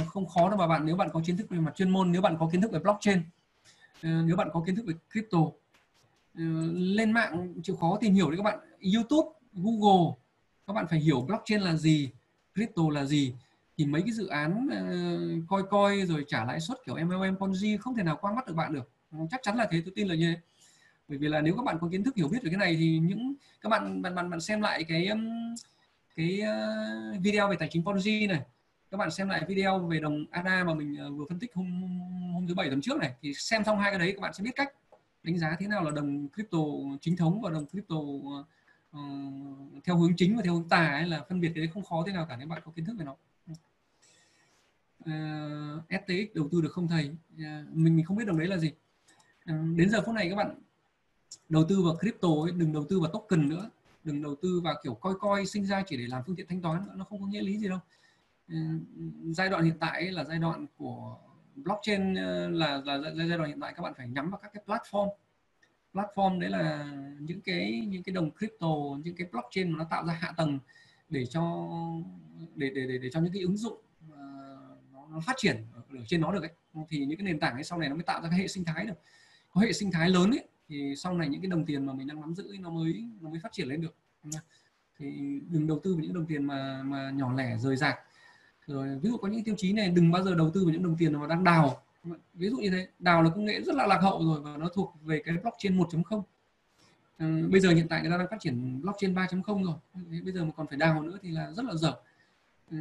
Không 0.08 0.28
khó 0.28 0.50
đâu 0.50 0.58
mà 0.58 0.68
bạn 0.68 0.86
nếu 0.86 0.96
bạn 0.96 1.10
có 1.14 1.22
kiến 1.26 1.38
thức 1.38 1.50
về 1.50 1.60
mặt 1.60 1.76
chuyên 1.76 1.90
môn 1.90 2.12
nếu 2.12 2.22
bạn 2.22 2.38
có 2.40 2.50
kiến 2.52 2.62
thức 2.62 2.72
về 2.72 2.80
blockchain 2.80 3.22
nếu 4.02 4.36
bạn 4.36 4.50
có 4.54 4.64
kiến 4.66 4.76
thức 4.76 4.86
về 4.88 4.94
crypto 5.12 5.40
Ờ, 6.38 6.44
lên 6.74 7.12
mạng 7.12 7.54
chịu 7.64 7.76
khó 7.76 7.98
tìm 8.02 8.14
hiểu 8.14 8.30
đấy 8.30 8.38
các 8.38 8.44
bạn. 8.44 8.60
YouTube 8.96 9.30
Google 9.54 10.16
các 10.68 10.74
bạn 10.74 10.88
phải 10.90 11.00
hiểu 11.00 11.22
blockchain 11.22 11.62
là 11.62 11.76
gì 11.76 12.10
crypto 12.56 12.84
là 12.92 13.06
gì. 13.06 13.34
Thì 13.78 13.86
mấy 13.86 14.02
cái 14.02 14.12
dự 14.12 14.28
án 14.28 14.68
uh, 14.68 15.50
coi 15.50 15.64
coi 15.70 16.06
rồi 16.06 16.26
trả 16.28 16.46
lãi 16.46 16.60
suất 16.60 16.78
kiểu 16.86 16.96
MLM 16.96 17.36
Ponzi 17.36 17.78
không 17.78 17.96
thể 17.96 18.04
nào 18.04 18.18
qua 18.22 18.34
mắt 18.34 18.48
được 18.48 18.54
bạn 18.54 18.74
được. 18.74 18.90
Ừ, 19.12 19.18
chắc 19.32 19.40
chắn 19.44 19.58
là 19.58 19.68
thế 19.72 19.82
tôi 19.86 19.94
tin 19.96 20.08
là 20.08 20.16
như 20.16 20.34
thế. 20.34 20.42
Bởi 21.08 21.18
vì 21.18 21.28
là 21.28 21.42
nếu 21.42 21.56
các 21.56 21.64
bạn 21.64 21.78
có 21.82 21.88
kiến 21.92 22.04
thức 22.04 22.16
hiểu 22.16 22.28
biết 22.28 22.40
về 22.44 22.50
cái 22.50 22.58
này 22.58 22.76
thì 22.76 23.00
những 23.00 23.34
các 23.62 23.70
bạn 23.70 24.02
bạn 24.02 24.16
bạn, 24.16 24.30
bạn 24.30 24.42
xem 24.42 24.62
lại 24.62 24.84
cái 24.84 25.10
cái 26.16 26.42
uh, 26.42 27.22
video 27.22 27.50
về 27.50 27.56
tài 27.60 27.70
chính 27.72 27.84
Ponzi 27.84 28.28
này. 28.28 28.42
Các 28.92 28.98
bạn 28.98 29.12
xem 29.12 29.30
lại 29.30 29.46
video 29.48 29.80
về 29.80 30.00
đồng 30.00 30.26
ADA 30.32 30.64
mà 30.64 30.74
mình 30.74 31.18
vừa 31.18 31.26
phân 31.30 31.40
tích 31.40 31.52
hôm 31.56 32.00
hôm 32.34 32.48
thứ 32.48 32.54
bảy 32.54 32.70
tuần 32.70 32.82
trước 32.82 32.98
này. 32.98 33.14
Thì 33.22 33.34
xem 33.34 33.64
xong 33.64 33.80
hai 33.80 33.92
cái 33.92 34.00
đấy 34.00 34.12
các 34.16 34.22
bạn 34.22 34.34
sẽ 34.34 34.44
biết 34.44 34.56
cách 34.56 34.74
đánh 35.24 35.38
giá 35.38 35.56
thế 35.60 35.68
nào 35.68 35.84
là 35.84 35.92
đồng 35.92 36.28
crypto 36.30 36.58
chính 37.02 37.18
thống 37.18 37.42
và 37.42 37.50
đồng 37.50 37.66
crypto 37.68 37.96
uh, 37.96 38.46
theo 39.84 39.98
hướng 39.98 40.16
chính 40.18 40.36
và 40.36 40.42
theo 40.44 40.54
hướng 40.54 40.70
tà 40.70 40.88
ấy 40.88 41.08
là 41.08 41.24
phân 41.30 41.42
biệt 41.42 41.52
cái 41.56 41.64
đấy 41.64 41.70
không 41.74 41.84
khó 41.84 42.04
thế 42.08 42.14
nào 42.14 42.26
cả 42.30 42.36
nếu 42.40 42.48
bạn 42.48 42.62
có 42.66 42.72
kiến 42.72 42.86
thức 42.86 42.96
về 43.00 43.06
nó? 43.06 43.16
Ờ, 45.06 45.14
uh, 45.76 46.04
STX 46.04 46.36
đầu 46.36 46.50
tư 46.52 46.62
được 46.62 46.72
không 46.72 46.88
thầy? 46.88 47.10
Uh, 47.34 47.42
mình 47.72 47.96
mình 47.96 48.06
không 48.06 48.18
biết 48.18 48.26
đồng 48.28 48.38
đấy 48.38 48.48
là 48.48 48.58
gì. 48.58 48.72
Uh, 49.52 49.78
đến 49.78 49.90
giờ 49.90 50.02
phút 50.06 50.16
này 50.16 50.30
các 50.30 50.36
bạn 50.36 50.56
đầu 51.50 51.66
tư 51.70 51.82
vào 51.82 51.96
crypto 51.96 52.28
ấy, 52.44 52.52
đừng 52.52 52.74
đầu 52.74 52.86
tư 52.90 53.00
vào 53.00 53.12
token 53.12 53.50
nữa. 53.50 53.70
Đừng 54.04 54.24
đầu 54.24 54.36
tư 54.42 54.62
vào 54.64 54.76
kiểu 54.84 54.94
coi 54.94 55.14
coi 55.20 55.46
sinh 55.46 55.66
ra 55.66 55.84
chỉ 55.88 55.98
để 55.98 56.08
làm 56.08 56.24
phương 56.26 56.36
tiện 56.36 56.48
thanh 56.48 56.62
toán 56.62 56.86
nữa. 56.86 56.94
nó 56.96 57.06
không 57.06 57.22
có 57.22 57.28
nghĩa 57.28 57.42
lý 57.42 57.58
gì 57.58 57.68
đâu. 57.68 57.80
Uh, 58.54 58.82
giai 59.24 59.50
đoạn 59.50 59.64
hiện 59.64 59.78
tại 59.80 60.02
ấy 60.02 60.12
là 60.12 60.24
giai 60.24 60.40
đoạn 60.40 60.66
của 60.78 61.18
blockchain 61.56 62.16
ờ, 62.16 62.50
là, 62.50 62.82
là 62.86 62.98
giai 63.16 63.38
đoạn 63.38 63.50
hiện 63.50 63.60
tại 63.60 63.74
các 63.76 63.84
bạn 63.84 63.94
phải 63.98 64.08
nhắm 64.08 64.32
vào 64.32 64.40
các 64.44 64.52
cái 64.54 64.64
platform. 64.66 65.10
Platform 65.94 66.40
đấy 66.40 66.50
là 66.50 66.92
những 67.20 67.42
cái 67.42 67.86
những 67.88 68.04
cái 68.04 68.14
đồng 68.14 68.32
crypto 68.32 68.68
những 69.04 69.16
cái 69.16 69.28
blockchain 69.32 69.72
mà 69.72 69.78
nó 69.78 69.84
tạo 69.90 70.06
ra 70.06 70.14
hạ 70.14 70.34
tầng 70.38 70.60
để 71.10 71.26
cho 71.26 71.70
để 72.56 72.72
để 72.76 72.88
để, 72.88 72.98
để 72.98 73.10
cho 73.10 73.20
những 73.20 73.34
cái 73.34 73.42
ứng 73.42 73.58
dụng 73.58 73.82
ờ, 74.12 74.18
nó 75.12 75.20
phát 75.26 75.34
triển 75.38 75.56
ở 75.74 76.00
trên 76.08 76.22
nó 76.22 76.32
được 76.32 76.44
ấy. 76.44 76.52
Thì 76.90 77.06
những 77.06 77.18
cái 77.18 77.26
nền 77.26 77.40
tảng 77.40 77.54
ấy 77.54 77.64
sau 77.64 77.80
này 77.80 77.90
nó 77.90 77.96
mới 77.96 78.04
tạo 78.04 78.22
ra 78.22 78.30
cái 78.30 78.40
hệ 78.40 78.48
sinh 78.48 78.66
thái 78.66 78.86
được. 78.86 79.00
Có 79.52 79.62
hệ 79.62 79.74
sinh 79.74 79.92
thái 79.92 80.10
lớn 80.10 80.32
ấy 80.32 80.48
thì 80.70 80.94
sau 80.98 81.14
này 81.14 81.30
những 81.30 81.42
cái 81.42 81.50
đồng 81.50 81.66
tiền 81.66 81.86
mà 81.86 81.94
mình 81.94 82.08
đang 82.08 82.22
nắm 82.22 82.36
giữ 82.36 82.52
ấy, 82.52 82.58
nó 82.58 82.70
mới 82.70 83.06
nó 83.22 83.30
mới 83.30 83.40
phát 83.44 83.52
triển 83.52 83.68
lên 83.68 83.82
được. 83.82 83.96
Thì 84.98 85.40
đừng 85.50 85.68
đầu 85.68 85.80
tư 85.84 85.96
vào 85.96 86.04
những 86.04 86.14
đồng 86.14 86.26
tiền 86.26 86.44
mà 86.44 86.84
mà 86.84 87.12
nhỏ 87.12 87.34
lẻ 87.34 87.58
rời 87.58 87.76
rạc 87.76 88.00
rồi 88.68 89.00
ví 89.02 89.10
dụ 89.10 89.18
có 89.18 89.28
những 89.28 89.44
tiêu 89.44 89.56
chí 89.58 89.74
này 89.74 89.90
đừng 89.90 90.12
bao 90.12 90.24
giờ 90.24 90.36
đầu 90.36 90.50
tư 90.54 90.66
vào 90.66 90.74
những 90.74 90.84
đồng 90.84 90.96
tiền 90.98 91.20
mà 91.20 91.28
đang 91.28 91.44
đào. 91.44 91.82
Ví 92.34 92.50
dụ 92.50 92.58
như 92.58 92.70
thế 92.70 92.88
đào 93.00 93.24
là 93.24 93.30
công 93.30 93.46
nghệ 93.46 93.62
rất 93.62 93.76
là 93.76 93.88
lạc 93.88 94.00
hậu 94.02 94.26
rồi 94.26 94.42
và 94.42 94.58
nó 94.58 94.70
thuộc 94.74 94.94
về 95.04 95.22
cái 95.26 95.38
blockchain 95.38 95.78
1.0 95.78 96.22
ờ, 97.18 97.28
bây 97.50 97.62
giờ 97.62 97.70
hiện 97.70 97.88
tại 97.88 98.02
người 98.02 98.12
ta 98.12 98.18
đang 98.18 98.28
phát 98.32 98.38
triển 98.40 98.82
blockchain 98.82 99.14
3.0 99.14 99.64
rồi. 99.64 99.76
Bây 100.24 100.34
giờ 100.34 100.46
mà 100.46 100.52
còn 100.58 100.68
phải 100.68 100.78
đào 100.78 101.04
nữa 101.04 101.18
thì 101.22 101.30
là 101.30 101.52
rất 101.52 101.66
là 101.66 101.76
dở. 101.76 101.94
Ờ, 102.72 102.78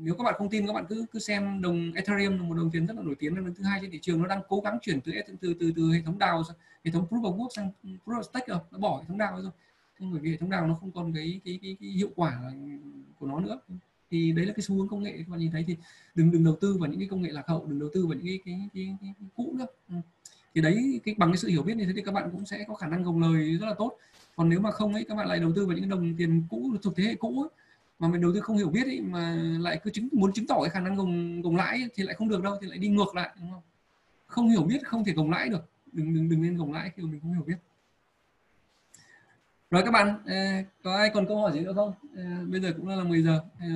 nếu 0.00 0.14
các 0.14 0.24
bạn 0.24 0.34
không 0.38 0.48
tin 0.50 0.66
các 0.66 0.72
bạn 0.72 0.84
cứ 0.88 1.04
cứ 1.12 1.18
xem 1.18 1.62
đồng 1.62 1.92
Ethereum 1.94 2.38
là 2.38 2.42
một 2.42 2.54
đồng 2.54 2.70
tiền 2.70 2.86
rất 2.86 2.96
là 2.96 3.02
nổi 3.02 3.14
tiếng 3.18 3.36
là 3.36 3.52
thứ 3.56 3.64
hai 3.64 3.78
trên 3.82 3.90
thị 3.90 3.98
trường. 4.02 4.22
Nó 4.22 4.28
đang 4.28 4.42
cố 4.48 4.60
gắng 4.60 4.78
chuyển 4.82 5.00
từ 5.00 5.12
từ 5.40 5.54
từ 5.60 5.72
từ 5.76 5.92
hệ 5.92 6.02
thống 6.02 6.18
đào 6.18 6.42
hệ 6.84 6.90
thống 6.90 7.06
proof 7.10 7.22
of 7.22 7.36
work 7.36 7.48
sang 7.56 7.70
proof 7.84 8.20
of 8.20 8.22
stake 8.22 8.46
rồi. 8.48 8.58
Nó 8.70 8.78
bỏ 8.78 8.98
hệ 8.98 9.04
thống 9.08 9.18
đào 9.18 9.42
rồi. 9.42 9.50
Nhưng 9.98 10.12
bởi 10.12 10.20
vì 10.20 10.30
hệ 10.30 10.36
thống 10.36 10.50
đào 10.50 10.66
nó 10.66 10.74
không 10.74 10.90
còn 10.90 11.12
cái 11.12 11.40
cái 11.44 11.58
cái, 11.62 11.76
cái 11.80 11.88
hiệu 11.88 12.10
quả 12.16 12.40
của 13.18 13.26
nó 13.26 13.40
nữa 13.40 13.58
thì 14.10 14.32
đấy 14.32 14.46
là 14.46 14.52
cái 14.52 14.62
xu 14.62 14.74
hướng 14.76 14.88
công 14.88 15.02
nghệ. 15.02 15.14
Các 15.16 15.28
bạn 15.28 15.40
nhìn 15.40 15.50
thấy 15.50 15.64
thì 15.66 15.76
đừng 16.14 16.30
đừng 16.30 16.44
đầu 16.44 16.56
tư 16.60 16.76
vào 16.80 16.90
những 16.90 17.00
cái 17.00 17.08
công 17.08 17.22
nghệ 17.22 17.30
lạc 17.32 17.48
hậu 17.48 17.66
đừng 17.66 17.78
đầu 17.78 17.88
tư 17.92 18.06
vào 18.06 18.18
những 18.18 18.26
cái 18.26 18.38
cái, 18.44 18.68
cái, 18.74 18.96
cái, 19.00 19.14
cái 19.20 19.28
cũ 19.36 19.54
nữa. 19.58 19.66
Ừ. 19.88 19.94
thì 20.54 20.60
đấy 20.60 21.00
cái 21.04 21.14
bằng 21.18 21.30
cái 21.30 21.38
sự 21.38 21.48
hiểu 21.48 21.62
biết 21.62 21.76
như 21.76 21.84
thế 21.84 21.92
thì 21.96 22.02
các 22.02 22.12
bạn 22.12 22.28
cũng 22.32 22.46
sẽ 22.46 22.64
có 22.68 22.74
khả 22.74 22.86
năng 22.86 23.02
gồng 23.02 23.20
lời 23.20 23.56
rất 23.60 23.66
là 23.66 23.74
tốt. 23.74 23.96
Còn 24.36 24.48
nếu 24.48 24.60
mà 24.60 24.70
không 24.70 24.94
ấy 24.94 25.04
các 25.04 25.14
bạn 25.14 25.28
lại 25.28 25.38
đầu 25.38 25.52
tư 25.56 25.66
vào 25.66 25.76
những 25.76 25.88
đồng 25.88 26.16
tiền 26.16 26.42
cũ 26.50 26.72
thuộc 26.82 26.96
thế 26.96 27.04
hệ 27.04 27.14
cũ 27.14 27.42
ấy, 27.42 27.50
mà 27.98 28.08
mình 28.08 28.20
đầu 28.20 28.32
tư 28.34 28.40
không 28.40 28.56
hiểu 28.56 28.68
biết 28.68 28.86
ấy, 28.86 29.00
mà 29.00 29.34
lại 29.60 29.80
cứ 29.84 29.90
chứng 29.90 30.08
muốn 30.12 30.32
chứng 30.32 30.46
tỏ 30.46 30.60
cái 30.62 30.70
khả 30.70 30.80
năng 30.80 30.96
gồng 30.96 31.42
gồng 31.42 31.56
lãi 31.56 31.88
thì 31.94 32.02
lại 32.02 32.14
không 32.14 32.28
được 32.28 32.42
đâu 32.42 32.56
thì 32.60 32.66
lại 32.66 32.78
đi 32.78 32.88
ngược 32.88 33.14
lại 33.14 33.30
đúng 33.40 33.50
không? 33.50 33.62
Không 34.26 34.50
hiểu 34.50 34.62
biết 34.62 34.86
không 34.86 35.04
thể 35.04 35.12
gồng 35.12 35.30
lãi 35.30 35.48
được. 35.48 35.70
Đừng 35.92 36.14
đừng 36.14 36.28
đừng 36.28 36.42
nên 36.42 36.56
gồng 36.56 36.72
lãi 36.72 36.90
khi 36.96 37.02
mà 37.02 37.10
mình 37.10 37.20
không 37.20 37.32
hiểu 37.32 37.44
biết 37.46 37.56
rồi 39.70 39.82
các 39.84 39.90
bạn 39.90 40.14
ờ, 40.26 40.34
có 40.82 40.96
ai 40.96 41.10
còn 41.14 41.26
câu 41.26 41.40
hỏi 41.40 41.52
gì 41.52 41.60
nữa 41.60 41.72
không? 41.74 41.92
Ờ, 42.16 42.22
bây 42.46 42.60
giờ 42.60 42.72
cũng 42.76 42.88
là 42.88 43.04
10 43.04 43.22
giờ. 43.22 43.40
Ờ, 43.60 43.66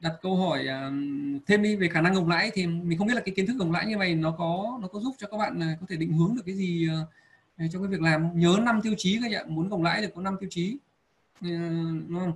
đặt 0.00 0.12
câu 0.22 0.36
hỏi 0.36 0.66
thêm 1.46 1.62
đi 1.62 1.76
về 1.76 1.88
khả 1.88 2.00
năng 2.00 2.14
gồng 2.14 2.28
lãi 2.28 2.50
thì 2.54 2.66
mình 2.66 2.98
không 2.98 3.06
biết 3.06 3.14
là 3.14 3.20
cái 3.20 3.34
kiến 3.34 3.46
thức 3.46 3.56
gồng 3.58 3.72
lãi 3.72 3.86
như 3.86 3.96
này 3.96 4.14
nó 4.14 4.30
có 4.30 4.78
nó 4.82 4.88
có 4.88 5.00
giúp 5.00 5.14
cho 5.18 5.28
các 5.28 5.36
bạn 5.36 5.60
có 5.80 5.86
thể 5.88 5.96
định 5.96 6.12
hướng 6.12 6.36
được 6.36 6.42
cái 6.46 6.54
gì 6.54 6.88
trong 7.72 7.82
cái 7.82 7.90
việc 7.90 8.00
làm 8.00 8.38
nhớ 8.38 8.58
năm 8.62 8.80
tiêu 8.82 8.94
chí 8.96 9.20
các 9.22 9.32
bạn 9.32 9.54
muốn 9.54 9.68
gồng 9.68 9.82
lãi 9.82 10.02
được 10.02 10.08
có 10.14 10.22
năm 10.22 10.36
tiêu 10.40 10.48
chí. 10.52 10.76
Đúng 11.40 12.18
không? 12.18 12.32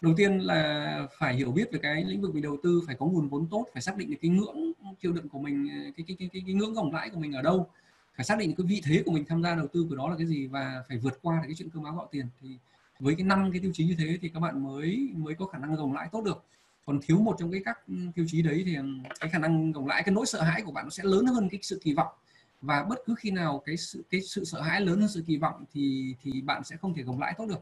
Đầu 0.00 0.14
tiên 0.16 0.38
là 0.38 1.08
phải 1.18 1.34
hiểu 1.34 1.52
biết 1.52 1.72
về 1.72 1.78
cái 1.82 2.04
lĩnh 2.04 2.20
vực 2.20 2.34
mình 2.34 2.42
đầu 2.42 2.56
tư 2.62 2.82
phải 2.86 2.96
có 2.98 3.06
nguồn 3.06 3.28
vốn 3.28 3.46
tốt 3.50 3.66
phải 3.72 3.82
xác 3.82 3.96
định 3.96 4.10
được 4.10 4.16
cái 4.22 4.28
ngưỡng 4.30 4.72
chịu 5.00 5.12
đựng 5.12 5.28
của 5.28 5.38
mình 5.38 5.68
cái 5.96 6.04
cái 6.06 6.16
cái 6.18 6.28
cái, 6.32 6.42
cái 6.46 6.54
ngưỡng 6.54 6.74
gồng 6.74 6.94
lãi 6.94 7.10
của 7.10 7.20
mình 7.20 7.32
ở 7.32 7.42
đâu 7.42 7.70
phải 8.16 8.24
xác 8.24 8.38
định 8.38 8.54
cái 8.54 8.66
vị 8.66 8.82
thế 8.84 9.02
của 9.06 9.12
mình 9.12 9.24
tham 9.28 9.42
gia 9.42 9.54
đầu 9.54 9.66
tư 9.72 9.86
của 9.88 9.96
đó 9.96 10.08
là 10.08 10.16
cái 10.16 10.26
gì 10.26 10.46
và 10.46 10.84
phải 10.88 10.98
vượt 10.98 11.18
qua 11.22 11.36
được 11.36 11.46
cái 11.46 11.54
chuyện 11.54 11.70
cơm 11.70 11.84
áo 11.84 11.94
gạo 11.94 12.08
tiền. 12.10 12.26
Thì 12.40 12.58
với 13.00 13.14
cái 13.14 13.24
năm 13.24 13.52
cái 13.52 13.60
tiêu 13.60 13.70
chí 13.74 13.84
như 13.84 13.94
thế 13.98 14.18
thì 14.22 14.28
các 14.28 14.40
bạn 14.40 14.62
mới 14.62 15.10
mới 15.14 15.34
có 15.34 15.46
khả 15.46 15.58
năng 15.58 15.74
gồng 15.74 15.92
lãi 15.92 16.08
tốt 16.12 16.24
được. 16.24 16.44
Còn 16.86 17.00
thiếu 17.02 17.18
một 17.18 17.36
trong 17.38 17.52
cái 17.52 17.60
các 17.64 17.78
ừ, 17.88 17.94
tiêu 18.14 18.24
chí 18.28 18.42
đấy 18.42 18.62
thì 18.66 18.74
ừ, 18.76 18.84
cái 19.20 19.30
khả 19.30 19.38
năng 19.38 19.72
gồng 19.72 19.86
lãi 19.86 20.02
cái 20.02 20.14
nỗi 20.14 20.26
sợ 20.26 20.42
hãi 20.42 20.62
của 20.62 20.72
bạn 20.72 20.84
nó 20.84 20.90
sẽ 20.90 21.02
lớn 21.04 21.26
hơn 21.26 21.48
cái 21.48 21.60
sự 21.62 21.80
kỳ 21.84 21.94
vọng. 21.94 22.12
Và 22.60 22.82
bất 22.82 22.98
cứ 23.06 23.14
khi 23.18 23.30
nào 23.30 23.62
cái 23.64 23.76
sự 23.76 24.04
cái 24.10 24.20
sự 24.20 24.44
sợ 24.44 24.60
hãi 24.60 24.80
lớn 24.80 25.00
hơn 25.00 25.08
sự 25.08 25.24
kỳ 25.26 25.36
vọng 25.36 25.64
thì 25.72 26.14
thì 26.22 26.42
bạn 26.42 26.64
sẽ 26.64 26.76
không 26.76 26.94
thể 26.94 27.02
gồng 27.02 27.20
lãi 27.20 27.34
tốt 27.38 27.46
được. 27.48 27.60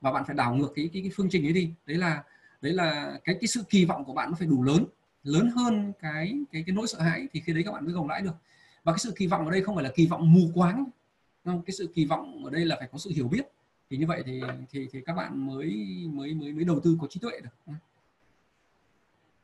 Và 0.00 0.12
bạn 0.12 0.24
phải 0.26 0.36
đảo 0.36 0.54
ngược 0.54 0.72
cái 0.74 0.90
cái, 0.92 1.02
cái 1.02 1.10
phương 1.14 1.28
trình 1.30 1.46
ấy 1.46 1.52
đi. 1.52 1.70
Đấy 1.86 1.96
là 1.96 2.22
đấy 2.60 2.72
là 2.72 3.18
cái 3.24 3.36
cái 3.40 3.48
sự 3.48 3.64
kỳ 3.68 3.84
vọng 3.84 4.04
của 4.04 4.12
bạn 4.12 4.30
nó 4.30 4.36
phải 4.38 4.48
đủ 4.48 4.62
lớn 4.62 4.84
lớn 5.24 5.50
hơn 5.56 5.92
cái 6.00 6.34
cái 6.52 6.62
cái 6.66 6.74
nỗi 6.74 6.86
sợ 6.86 7.00
hãi 7.00 7.28
thì 7.32 7.40
khi 7.40 7.52
đấy 7.52 7.62
các 7.62 7.72
bạn 7.72 7.84
mới 7.84 7.94
gồng 7.94 8.08
lãi 8.08 8.22
được 8.22 8.34
và 8.84 8.92
cái 8.92 8.98
sự 8.98 9.12
kỳ 9.16 9.26
vọng 9.26 9.44
ở 9.44 9.50
đây 9.50 9.62
không 9.62 9.74
phải 9.74 9.84
là 9.84 9.90
kỳ 9.94 10.06
vọng 10.06 10.32
mù 10.32 10.50
quáng. 10.54 10.84
Không? 11.44 11.62
Cái 11.62 11.74
sự 11.74 11.92
kỳ 11.94 12.04
vọng 12.04 12.44
ở 12.44 12.50
đây 12.50 12.64
là 12.64 12.76
phải 12.78 12.88
có 12.92 12.98
sự 12.98 13.10
hiểu 13.14 13.28
biết. 13.28 13.46
Thì 13.90 13.96
như 13.96 14.06
vậy 14.06 14.22
thì 14.26 14.42
thì 14.70 14.88
thì 14.92 15.00
các 15.06 15.12
bạn 15.12 15.46
mới 15.46 15.86
mới 16.12 16.34
mới 16.34 16.52
mới 16.52 16.64
đầu 16.64 16.80
tư 16.80 16.98
có 17.00 17.06
trí 17.06 17.20
tuệ 17.20 17.40
được. 17.40 17.74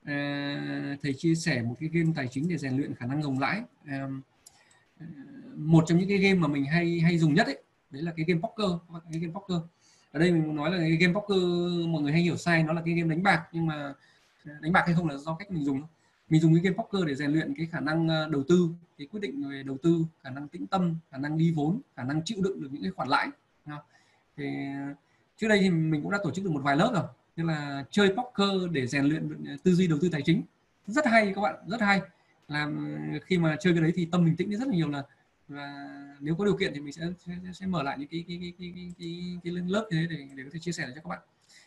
À, 0.04 0.96
thầy 1.02 1.14
chia 1.14 1.34
sẻ 1.34 1.62
một 1.62 1.76
cái 1.80 1.88
game 1.92 2.12
tài 2.16 2.28
chính 2.28 2.48
để 2.48 2.58
rèn 2.58 2.76
luyện 2.76 2.94
khả 2.94 3.06
năng 3.06 3.20
gồng 3.20 3.38
lãi. 3.38 3.62
À, 3.86 4.08
một 5.54 5.84
trong 5.86 5.98
những 5.98 6.08
cái 6.08 6.18
game 6.18 6.34
mà 6.34 6.48
mình 6.48 6.64
hay 6.64 7.00
hay 7.00 7.18
dùng 7.18 7.34
nhất 7.34 7.46
ấy 7.46 7.62
đấy 7.90 8.02
là 8.02 8.12
cái 8.16 8.26
game 8.28 8.40
poker. 8.40 8.70
Cái 9.12 9.20
game 9.20 9.32
poker. 9.32 9.58
Ở 10.12 10.20
đây 10.20 10.32
mình 10.32 10.46
muốn 10.46 10.56
nói 10.56 10.70
là 10.70 10.78
cái 10.78 10.96
game 10.96 11.14
poker 11.14 11.38
mọi 11.88 12.02
người 12.02 12.12
hay 12.12 12.22
hiểu 12.22 12.36
sai 12.36 12.62
nó 12.62 12.72
là 12.72 12.82
cái 12.84 12.94
game 12.94 13.08
đánh 13.08 13.22
bạc. 13.22 13.48
Nhưng 13.52 13.66
mà 13.66 13.94
đánh 14.60 14.72
bạc 14.72 14.82
hay 14.86 14.94
không 14.94 15.08
là 15.08 15.16
do 15.16 15.36
cách 15.38 15.50
mình 15.50 15.64
dùng 15.64 15.82
mình 16.28 16.40
dùng 16.40 16.54
cái 16.54 16.62
game 16.62 16.76
poker 16.76 17.06
để 17.06 17.14
rèn 17.14 17.30
luyện 17.30 17.54
cái 17.54 17.66
khả 17.66 17.80
năng 17.80 18.08
ờ, 18.08 18.28
đầu 18.28 18.42
tư 18.48 18.68
cái 18.98 19.06
quyết 19.06 19.20
định 19.20 19.50
về 19.50 19.62
đầu 19.62 19.76
tư 19.82 20.04
khả 20.22 20.30
năng 20.30 20.48
tĩnh 20.48 20.66
tâm 20.66 20.94
khả 21.10 21.18
năng 21.18 21.38
đi 21.38 21.52
vốn 21.56 21.80
khả 21.96 22.02
năng 22.02 22.24
chịu 22.24 22.38
đựng 22.42 22.60
được 22.60 22.68
những 22.72 22.82
cái 22.82 22.90
khoản 22.90 23.08
lãi 23.08 23.28
thì 24.36 24.44
ờ, 24.74 24.94
trước 25.36 25.48
đây 25.48 25.58
thì 25.60 25.70
mình 25.70 26.02
cũng 26.02 26.10
đã 26.10 26.18
tổ 26.22 26.30
chức 26.30 26.44
được 26.44 26.50
một 26.50 26.62
vài 26.62 26.76
lớp 26.76 26.90
rồi 26.94 27.04
như 27.36 27.44
là 27.44 27.84
chơi 27.90 28.14
poker 28.16 28.70
để 28.70 28.86
rèn 28.86 29.04
luyện 29.04 29.44
ờ, 29.46 29.56
tư 29.62 29.74
duy 29.74 29.86
đầu 29.86 29.98
tư 30.02 30.08
tài 30.12 30.22
chính. 30.22 30.42
Rất 30.86 31.06
hay 31.06 31.32
các 31.34 31.40
bạn 31.40 31.54
rất 31.68 31.80
hay. 31.80 32.00
Làm 32.48 32.98
khi 33.24 33.38
mà 33.38 33.56
chơi 33.60 33.72
cái 33.72 33.82
đấy 33.82 33.92
thì 33.94 34.08
tâm 34.12 34.24
mình 34.24 34.36
tĩnh 34.36 34.50
rất 34.50 34.68
là 34.68 34.74
nhiều 34.74 34.88
là 34.88 35.02
và 35.48 35.88
nếu 36.20 36.34
có 36.34 36.44
điều 36.44 36.56
kiện 36.56 36.74
thì 36.74 36.80
mình 36.80 36.92
sẽ 36.92 37.02
sẽ, 37.26 37.32
sẽ 37.52 37.66
mở 37.66 37.82
lại 37.82 37.96
những 37.98 38.08
cái 38.08 38.24
cái 38.28 38.38
cái 38.40 38.52
cái 38.58 38.72
cái, 38.74 38.92
cái, 38.98 39.38
cái 39.44 39.52
lớp 39.52 39.86
như 39.90 39.96
thế 39.96 40.06
để 40.16 40.28
để 40.34 40.44
có 40.44 40.50
thể 40.52 40.58
chia 40.58 40.72
sẻ 40.72 40.86
cho 40.94 41.00
các 41.00 41.08
bạn. 41.08 41.18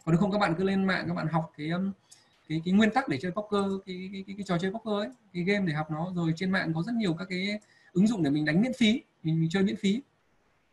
Còn 0.06 0.14
nếu 0.14 0.20
không 0.20 0.32
các 0.32 0.38
bạn 0.38 0.56
cứ 0.58 0.64
lên 0.64 0.84
mạng 0.84 1.06
các 1.08 1.14
bạn 1.14 1.28
học 1.28 1.54
cái 1.58 1.72
cái 2.50 2.62
cái 2.66 2.74
nguyên 2.74 2.92
tắc 2.92 3.08
để 3.08 3.18
chơi 3.22 3.32
poker 3.32 3.64
cái 3.86 4.10
cái, 4.14 4.24
cái, 4.28 4.36
cái 4.38 4.44
trò 4.48 4.58
chơi 4.58 4.72
poker 4.72 4.94
ấy 4.94 5.10
cái 5.34 5.44
game 5.44 5.66
để 5.68 5.74
học 5.74 5.92
nó. 5.92 6.12
Rồi 6.16 6.34
trên 6.36 6.52
mạng 6.52 6.74
có 6.76 6.84
rất 6.84 6.94
nhiều 6.96 7.14
các 7.14 7.26
cái 7.30 7.60
ứng 7.94 8.08
dụng 8.08 8.24
để 8.24 8.30
mình 8.30 8.46
đánh 8.46 8.62
miễn 8.62 8.74
phí 8.74 9.02
mình, 9.24 9.40
mình 9.40 9.50
chơi 9.50 9.64
miễn 9.64 9.76
phí. 9.76 10.02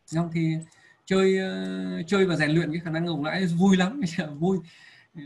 Xong 0.05 0.29
thì 0.33 0.53
chơi 1.05 1.39
uh, 2.01 2.07
chơi 2.07 2.25
và 2.25 2.35
rèn 2.35 2.51
luyện 2.51 2.71
cái 2.71 2.81
khả 2.83 2.91
năng 2.91 3.05
gồng 3.05 3.25
lãi 3.25 3.45
vui 3.45 3.77
lắm 3.77 4.01
vui. 4.39 4.57
Uh, 4.57 5.23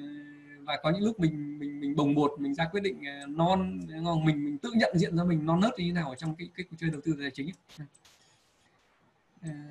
và 0.65 0.80
có 0.84 0.90
những 0.90 1.03
lúc 1.03 1.19
mình 1.19 1.60
mình 1.60 1.80
mình 1.80 1.95
bồng 1.95 2.15
bột 2.15 2.32
mình 2.40 2.56
ra 2.56 2.65
quyết 2.72 2.82
định 2.84 2.98
uh, 3.23 3.30
non 3.30 3.80
ngon 4.03 4.26
mình 4.26 4.45
mình 4.45 4.57
tự 4.57 4.72
nhận 4.76 4.98
diện 4.98 5.18
ra 5.18 5.23
mình 5.23 5.45
non 5.45 5.60
nớt 5.60 5.72
như 5.78 5.86
thế 5.86 5.91
nào 5.91 6.10
ở 6.10 6.15
trong 6.15 6.36
cái 6.36 6.49
cái 6.56 6.65
cuộc 6.69 6.76
chơi 6.80 6.90
đầu 6.90 7.02
tư 7.03 7.15
tài 7.19 7.32
chính 7.32 7.48
ấy. 7.48 7.86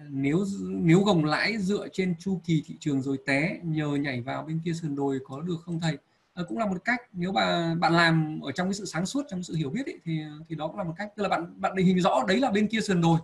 nếu 0.09 0.45
nếu 0.69 1.01
gồng 1.01 1.25
lãi 1.25 1.59
dựa 1.59 1.89
trên 1.93 2.15
chu 2.19 2.41
kỳ 2.45 2.63
thị 2.67 2.75
trường 2.81 3.03
rồi 3.03 3.19
té 3.27 3.61
nhờ 3.63 3.89
nhảy 3.89 4.21
vào 4.21 4.43
bên 4.43 4.61
kia 4.65 4.73
sườn 4.73 4.97
đồi 4.97 5.21
có 5.25 5.41
được 5.41 5.57
không 5.65 5.81
thầy? 5.81 5.99
Ờ, 6.41 6.45
cũng 6.49 6.59
là 6.59 6.67
một 6.67 6.85
cách 6.85 7.01
nếu 7.13 7.33
mà 7.33 7.75
bạn 7.75 7.93
làm 7.93 8.41
ở 8.43 8.53
trong 8.53 8.67
cái 8.67 8.75
sự 8.75 8.85
sáng 8.85 9.07
suốt 9.07 9.23
trong 9.29 9.43
sự 9.43 9.55
hiểu 9.55 9.71
biết 9.71 9.87
ấy, 9.87 9.99
thì 10.05 10.21
thì 10.49 10.55
đó 10.55 10.69
cũng 10.69 10.79
là 10.79 10.85
một 10.85 10.95
cách. 10.97 11.13
Tức 11.17 11.23
là 11.23 11.29
bạn 11.29 11.61
bạn 11.61 11.75
định 11.75 11.87
hình 11.87 12.01
rõ 12.01 12.25
đấy 12.29 12.39
là 12.41 12.51
bên 12.51 12.69
kia 12.69 12.81
sườn 12.81 13.01
đồi. 13.01 13.19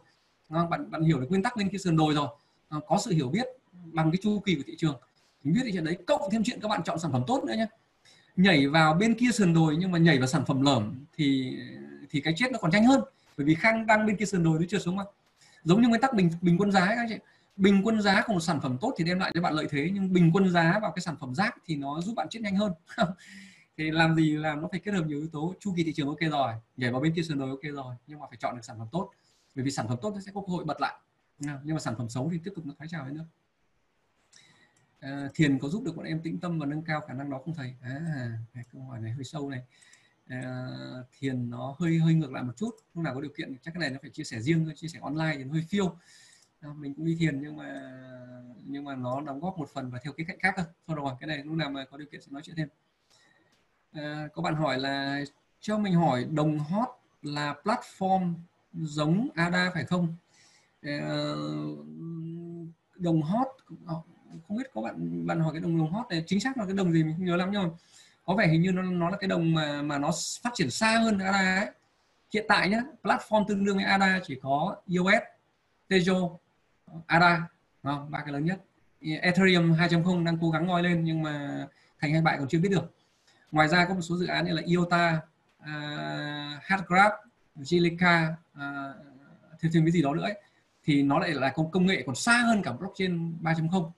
Bạn 0.49 0.91
bạn 0.91 1.03
hiểu 1.05 1.21
được 1.21 1.27
nguyên 1.29 1.43
tắc 1.43 1.57
bên 1.57 1.69
kia 1.69 1.79
sườn 1.79 1.97
đồi 1.97 2.15
rồi. 2.15 2.29
Ờ, 2.69 2.81
có 2.87 2.99
sự 3.05 3.11
hiểu 3.11 3.29
biết 3.29 3.47
bằng 3.93 4.11
cái 4.11 4.19
chu 4.23 4.41
kỳ 4.41 4.55
của 4.55 4.63
thị 4.67 4.75
trường. 4.79 5.01
Mình 5.45 5.55
biết 5.55 5.61
thì 5.65 5.73
chuyện 5.73 5.85
đấy 5.85 5.97
cộng 6.07 6.31
thêm 6.31 6.43
chuyện 6.45 6.61
các 6.61 6.69
bạn 6.69 6.83
chọn 6.85 6.99
sản 6.99 7.13
phẩm 7.13 7.23
tốt 7.27 7.45
nữa 7.45 7.55
nhé 7.57 7.67
nhảy 8.37 8.67
vào 8.67 8.95
bên 8.95 9.15
kia 9.15 9.31
sườn 9.33 9.55
đồi 9.55 9.77
nhưng 9.79 9.93
mà 9.93 9.99
nhảy 9.99 10.19
vào 10.19 10.27
sản 10.27 10.45
phẩm 10.45 10.63
lởm 10.63 11.05
thì 11.17 11.57
thì 12.11 12.21
cái 12.21 12.35
chết 12.37 12.53
nó 12.53 12.59
còn 12.59 12.71
nhanh 12.71 12.85
hơn. 12.85 13.01
Bởi 13.37 13.47
vì 13.47 13.55
khang 13.55 13.87
đang 13.87 14.07
bên 14.07 14.17
kia 14.17 14.25
sườn 14.25 14.43
đồi 14.43 14.59
nó 14.59 14.67
chưa 14.69 14.79
xuống 14.79 14.97
mà. 14.97 15.05
Giống 15.65 15.83
như 15.83 15.89
nguyên 15.89 16.01
tắc 16.01 16.15
bình 16.15 16.31
bình 16.41 16.57
quân 16.59 16.73
giá 16.73 16.87
các 16.87 17.07
chị 17.09 17.17
bình 17.57 17.81
quân 17.85 18.03
giá 18.03 18.23
của 18.27 18.33
một 18.33 18.41
sản 18.41 18.61
phẩm 18.61 18.79
tốt 18.81 18.95
thì 18.97 19.05
đem 19.05 19.19
lại 19.19 19.33
cho 19.35 19.41
bạn 19.41 19.55
lợi 19.55 19.67
thế 19.71 19.91
nhưng 19.93 20.13
bình 20.13 20.31
quân 20.35 20.51
giá 20.51 20.79
vào 20.83 20.93
cái 20.93 21.03
sản 21.03 21.17
phẩm 21.21 21.35
rác 21.35 21.57
thì 21.67 21.77
nó 21.77 22.01
giúp 22.01 22.15
bạn 22.17 22.29
chết 22.31 22.41
nhanh 22.43 22.57
hơn. 22.57 22.73
Thì 23.79 23.91
làm 23.91 24.17
gì 24.17 24.37
làm 24.37 24.63
nó 24.63 24.69
phải 24.71 24.81
kết 24.81 24.93
hợp 24.93 25.07
nhiều 25.07 25.19
yếu 25.19 25.29
tố. 25.29 25.55
Chu 25.61 25.75
kỳ 25.77 25.85
thị 25.85 25.93
trường 25.93 26.09
ok 26.09 26.19
rồi 26.31 26.53
nhảy 26.77 26.91
vào 26.91 27.01
bên 27.01 27.15
kia 27.15 27.23
sườn 27.23 27.39
đồi 27.39 27.51
ok 27.51 27.61
rồi 27.63 27.95
nhưng 28.07 28.19
mà 28.19 28.27
phải 28.31 28.39
chọn 28.41 28.57
được 28.57 28.65
sản 28.65 28.79
phẩm 28.79 28.89
tốt. 28.93 29.11
Bởi 29.55 29.65
vì 29.65 29.71
sản 29.71 29.89
phẩm 29.89 29.99
tốt 30.03 30.15
nó 30.15 30.21
sẽ 30.21 30.33
có 30.35 30.41
cơ 30.41 30.53
hội 30.53 30.65
bật 30.65 30.81
lại. 30.81 30.95
Nhưng 31.39 31.75
mà 31.75 31.79
sản 31.79 31.95
phẩm 31.99 32.09
xấu 32.09 32.31
thì 32.33 32.39
tiếp 32.45 32.53
tục 32.57 32.67
nó 32.67 32.75
thoái 32.79 32.89
trào 32.89 33.05
hơn 33.05 33.15
nữa. 33.15 33.25
À, 35.01 35.29
thiền 35.35 35.59
có 35.59 35.69
giúp 35.69 35.85
được 35.85 35.97
bọn 35.97 36.07
em 36.07 36.21
tĩnh 36.23 36.41
tâm 36.41 36.59
và 36.59 36.67
nâng 36.67 36.83
cao 36.83 37.01
khả 37.01 37.15
năng 37.15 37.31
đó 37.31 37.41
không 37.45 37.55
thầy? 37.55 37.75
À 37.83 38.33
câu 38.73 38.83
hỏi 38.83 39.01
này 39.01 39.13
hơi 39.13 39.25
sâu 39.25 39.51
này. 39.51 39.63
À, 40.27 40.67
thiền 41.19 41.51
nó 41.51 41.77
hơi 41.79 41.99
hơi 41.99 42.15
ngược 42.15 42.33
lại 42.33 42.43
một 42.43 42.57
chút. 42.57 42.71
Lúc 42.95 43.05
nào 43.05 43.15
có 43.15 43.21
điều 43.21 43.33
kiện 43.37 43.57
chắc 43.63 43.75
cái 43.75 43.81
này 43.81 43.91
nó 43.91 43.99
phải 44.03 44.11
chia 44.11 44.25
sẻ 44.25 44.41
riêng 44.41 44.71
chia 44.77 44.89
sẻ 44.89 44.99
online 45.03 45.35
thì 45.39 45.45
nó 45.45 45.53
hơi 45.53 45.65
phiêu. 45.69 45.97
Ờ, 46.67 46.73
mình 46.73 46.95
cũng 46.95 47.05
đi 47.05 47.17
thiền 47.21 47.41
nhưng 47.43 47.57
mà 47.57 47.93
nhưng 48.65 48.85
mà 48.85 48.95
nó 48.95 49.21
đóng 49.21 49.41
góp 49.41 49.59
một 49.59 49.69
phần 49.69 49.91
và 49.91 49.99
theo 50.05 50.13
cái 50.13 50.27
cạnh 50.29 50.39
khác 50.39 50.55
thôi 50.57 50.67
thôi 50.87 50.97
rồi 50.97 51.13
cái 51.21 51.27
này 51.29 51.39
lúc 51.45 51.55
nào 51.55 51.71
mà 51.71 51.85
có 51.91 51.97
điều 51.97 52.07
kiện 52.13 52.21
sẽ 52.21 52.27
nói 52.31 52.43
chuyện 52.45 52.57
thêm. 52.57 52.69
À, 53.93 54.29
có 54.33 54.43
bạn 54.43 54.55
hỏi 54.55 54.79
là 54.79 55.25
cho 55.61 55.79
mình 55.79 55.95
hỏi 55.95 56.25
đồng 56.25 56.59
hot 56.59 56.89
là 57.23 57.55
platform 57.65 58.35
giống 58.73 59.29
ADA 59.35 59.71
phải 59.75 59.85
không? 59.85 60.15
À, 60.83 60.99
đồng 62.97 63.23
hot 63.23 63.47
không 64.49 64.57
biết 64.57 64.67
có 64.75 64.81
bạn 64.83 65.27
bạn 65.27 65.41
hỏi 65.41 65.53
cái 65.53 65.61
đồng 65.61 65.79
đồng 65.79 65.93
hot 65.93 66.07
này 66.11 66.25
chính 66.27 66.41
xác 66.41 66.59
là 66.59 66.65
cái 66.65 66.75
đồng 66.75 66.93
gì 66.93 67.05
mình 67.05 67.15
không 67.17 67.27
nhớ 67.27 67.37
lắm 67.37 67.49
nhưng 67.53 67.63
mà 67.63 67.69
có 68.25 68.35
vẻ 68.35 68.47
hình 68.47 68.63
như 68.63 68.73
nó 68.73 68.83
nó 68.83 69.11
là 69.11 69.17
cái 69.17 69.29
đồng 69.29 69.55
mà 69.55 69.83
mà 69.83 69.99
nó 69.99 70.11
phát 70.43 70.51
triển 70.55 70.71
xa 70.71 70.99
hơn 70.99 71.19
ADA 71.19 71.57
ấy. 71.57 71.71
Hiện 72.35 72.45
tại 72.49 72.69
nhá 72.69 72.83
platform 73.03 73.45
tương 73.49 73.65
đương 73.65 73.77
với 73.77 73.85
ADA 73.85 74.21
chỉ 74.25 74.39
có 74.43 74.77
EOS, 74.95 75.23
Tejo, 75.89 76.37
ADA 77.07 77.49
không? 77.83 78.11
ba 78.11 78.21
cái 78.21 78.33
lớn 78.33 78.45
nhất. 78.45 78.65
Ethereum 79.01 79.73
2.0 79.73 80.25
đang 80.25 80.39
cố 80.41 80.51
gắng 80.51 80.67
ngoi 80.67 80.83
lên 80.83 81.05
nhưng 81.05 81.23
mà 81.23 81.67
thành 82.01 82.13
hay 82.13 82.23
bại 82.23 82.37
còn 82.39 82.49
chưa 82.49 82.59
biết 82.59 82.69
được. 82.69 82.95
Ngoài 83.53 83.69
ra 83.69 83.85
có 83.85 83.95
một 83.95 84.01
số 84.01 84.17
dự 84.17 84.27
án 84.27 84.45
như 84.45 84.53
là 84.53 84.63
IOTA, 84.65 85.21
uh, 85.63 85.67
Hardgraph, 86.63 87.15
Zilliqa, 87.57 88.33
uh, 88.33 88.97
thêm 89.61 89.73
thêm 89.73 89.85
cái 89.85 89.93
gì 89.93 90.03
đó 90.03 90.15
nữa 90.15 90.23
ấy, 90.23 90.41
thì 90.85 91.03
nó 91.03 91.19
lại 91.19 91.31
là 91.31 91.49
công, 91.51 91.71
công 91.71 91.87
nghệ 91.87 92.03
còn 92.07 92.15
xa 92.15 92.39
hơn 92.39 92.63
cả 92.63 92.73
blockchain 92.73 93.43
3.0 93.43 93.91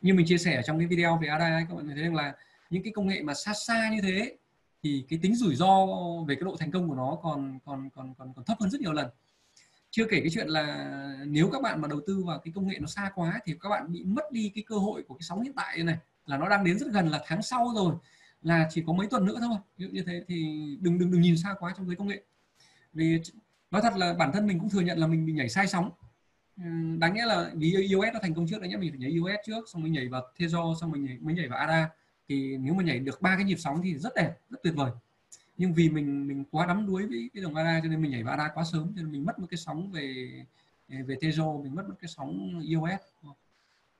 như 0.00 0.14
mình 0.14 0.26
chia 0.26 0.38
sẻ 0.38 0.62
trong 0.66 0.78
cái 0.78 0.86
video 0.86 1.18
về 1.22 1.28
ADA 1.28 1.66
các 1.68 1.74
bạn 1.74 1.88
thấy 1.88 2.02
rằng 2.02 2.14
là 2.14 2.34
những 2.70 2.82
cái 2.82 2.92
công 2.92 3.06
nghệ 3.06 3.22
mà 3.22 3.34
xa 3.34 3.52
xa 3.54 3.90
như 3.92 4.00
thế 4.02 4.36
thì 4.82 5.04
cái 5.08 5.18
tính 5.22 5.34
rủi 5.34 5.54
ro 5.54 5.86
về 6.28 6.34
cái 6.34 6.42
độ 6.44 6.56
thành 6.58 6.70
công 6.70 6.88
của 6.88 6.94
nó 6.94 7.18
còn 7.22 7.58
còn 7.64 7.90
còn 7.90 8.14
còn 8.14 8.32
còn 8.34 8.44
thấp 8.44 8.56
hơn 8.60 8.70
rất 8.70 8.80
nhiều 8.80 8.92
lần 8.92 9.08
chưa 9.96 10.06
kể 10.10 10.20
cái 10.20 10.30
chuyện 10.30 10.48
là 10.48 10.92
nếu 11.26 11.50
các 11.52 11.62
bạn 11.62 11.80
mà 11.80 11.88
đầu 11.88 12.00
tư 12.06 12.24
vào 12.26 12.38
cái 12.38 12.52
công 12.54 12.68
nghệ 12.68 12.78
nó 12.80 12.86
xa 12.86 13.10
quá 13.14 13.40
thì 13.44 13.54
các 13.60 13.68
bạn 13.68 13.92
bị 13.92 14.04
mất 14.04 14.32
đi 14.32 14.52
cái 14.54 14.64
cơ 14.66 14.76
hội 14.76 15.02
của 15.08 15.14
cái 15.14 15.22
sóng 15.22 15.42
hiện 15.42 15.52
tại 15.52 15.82
này 15.82 15.98
là 16.26 16.38
nó 16.38 16.48
đang 16.48 16.64
đến 16.64 16.78
rất 16.78 16.86
gần 16.92 17.08
là 17.08 17.20
tháng 17.26 17.42
sau 17.42 17.72
rồi 17.74 17.94
là 18.42 18.68
chỉ 18.70 18.82
có 18.86 18.92
mấy 18.92 19.06
tuần 19.06 19.26
nữa 19.26 19.36
thôi. 19.40 19.56
Ví 19.76 19.84
dụ 19.84 19.90
như 19.92 20.02
thế 20.06 20.24
thì 20.28 20.66
đừng 20.80 20.98
đừng 20.98 21.10
đừng 21.10 21.20
nhìn 21.20 21.36
xa 21.36 21.54
quá 21.58 21.74
trong 21.76 21.86
giới 21.86 21.96
công 21.96 22.08
nghệ. 22.08 22.22
Vì 22.92 23.20
nói 23.70 23.82
thật 23.82 23.96
là 23.96 24.14
bản 24.14 24.32
thân 24.32 24.46
mình 24.46 24.58
cũng 24.58 24.70
thừa 24.70 24.80
nhận 24.80 24.98
là 24.98 25.06
mình 25.06 25.26
bị 25.26 25.32
nhảy 25.32 25.48
sai 25.48 25.66
sóng. 25.66 25.90
Ừ, 26.56 26.64
đáng 26.98 27.14
nghĩa 27.14 27.26
là 27.26 27.50
vì 27.54 27.74
iOS 27.88 28.12
nó 28.12 28.20
thành 28.22 28.34
công 28.34 28.46
trước 28.48 28.60
đấy 28.60 28.70
nhá 28.70 28.76
mình 28.78 28.90
phải 28.90 28.98
nhảy 28.98 29.10
iOS 29.10 29.36
trước 29.46 29.64
xong 29.72 29.82
mình 29.82 29.92
nhảy 29.92 30.08
vào 30.08 30.22
Tezo 30.38 30.74
xong 30.74 30.90
mình 30.90 31.04
nhảy, 31.04 31.18
mới 31.20 31.34
nhảy 31.34 31.48
vào 31.48 31.58
ADA. 31.58 31.88
Thì 32.28 32.56
nếu 32.56 32.74
mà 32.74 32.84
nhảy 32.84 32.98
được 32.98 33.22
ba 33.22 33.36
cái 33.36 33.44
nhịp 33.44 33.58
sóng 33.58 33.80
thì 33.82 33.98
rất 33.98 34.14
đẹp 34.16 34.32
rất 34.50 34.58
tuyệt 34.62 34.74
vời 34.76 34.90
nhưng 35.58 35.74
vì 35.74 35.88
mình 35.88 36.28
mình 36.28 36.44
quá 36.50 36.66
đắm 36.66 36.86
đuối 36.86 37.06
với 37.06 37.30
cái 37.34 37.42
đồng 37.42 37.54
ADA 37.54 37.80
cho 37.82 37.88
nên 37.88 38.02
mình 38.02 38.10
nhảy 38.10 38.22
vào 38.22 38.36
ADA 38.36 38.54
quá 38.54 38.64
sớm, 38.72 38.92
cho 38.96 39.02
nên 39.02 39.12
mình 39.12 39.24
mất 39.24 39.38
một 39.38 39.46
cái 39.50 39.58
sóng 39.58 39.90
về 39.90 40.30
về 40.88 41.16
Tezo 41.20 41.62
mình 41.62 41.74
mất 41.74 41.88
một 41.88 41.94
cái 42.00 42.08
sóng 42.08 42.60
iOS. 42.60 43.00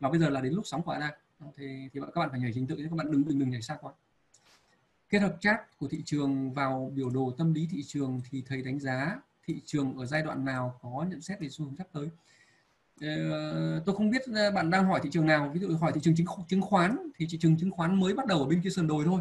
Và 0.00 0.08
bây 0.10 0.18
giờ 0.18 0.30
là 0.30 0.40
đến 0.40 0.52
lúc 0.52 0.66
sóng 0.66 0.82
của 0.82 0.92
ADA 0.92 1.10
thì 1.56 1.88
thì 1.92 2.00
các 2.14 2.20
bạn 2.20 2.30
phải 2.30 2.40
nhảy 2.40 2.50
trình 2.54 2.66
tự 2.66 2.76
chứ 2.76 2.86
các 2.90 2.96
bạn 2.96 3.10
đừng 3.10 3.28
đừng 3.28 3.38
đừng 3.38 3.50
nhảy 3.50 3.62
xa 3.62 3.76
quá. 3.80 3.92
Kết 5.08 5.18
hợp 5.18 5.36
chat 5.40 5.78
của 5.78 5.88
thị 5.88 6.02
trường 6.04 6.52
vào 6.52 6.92
biểu 6.94 7.10
đồ 7.10 7.34
tâm 7.38 7.54
lý 7.54 7.68
thị 7.70 7.82
trường 7.82 8.20
thì 8.30 8.42
thầy 8.46 8.62
đánh 8.62 8.80
giá 8.80 9.20
thị 9.46 9.60
trường 9.64 9.98
ở 9.98 10.06
giai 10.06 10.22
đoạn 10.22 10.44
nào 10.44 10.78
có 10.82 11.06
nhận 11.10 11.20
xét 11.20 11.40
về 11.40 11.48
xu 11.48 11.64
hướng 11.64 11.76
sắp 11.76 11.86
tới. 11.92 12.08
Ờ, 13.00 13.82
tôi 13.86 13.96
không 13.96 14.10
biết 14.10 14.22
ờ, 14.34 14.50
bạn 14.50 14.70
đang 14.70 14.84
hỏi 14.84 15.00
thị 15.02 15.10
trường 15.12 15.26
nào. 15.26 15.50
Ví 15.54 15.60
dụ 15.60 15.76
hỏi 15.76 15.92
thị 15.94 16.00
trường 16.04 16.14
chứng 16.14 16.26
chứng 16.48 16.62
khoán 16.62 16.96
thì 17.16 17.26
thị 17.30 17.38
trường 17.38 17.56
chứng 17.56 17.70
khoán 17.70 18.00
mới 18.00 18.14
bắt 18.14 18.26
đầu 18.26 18.38
ở 18.38 18.46
bên 18.46 18.60
kia 18.62 18.70
sườn 18.70 18.86
đồi 18.86 19.04
thôi 19.04 19.20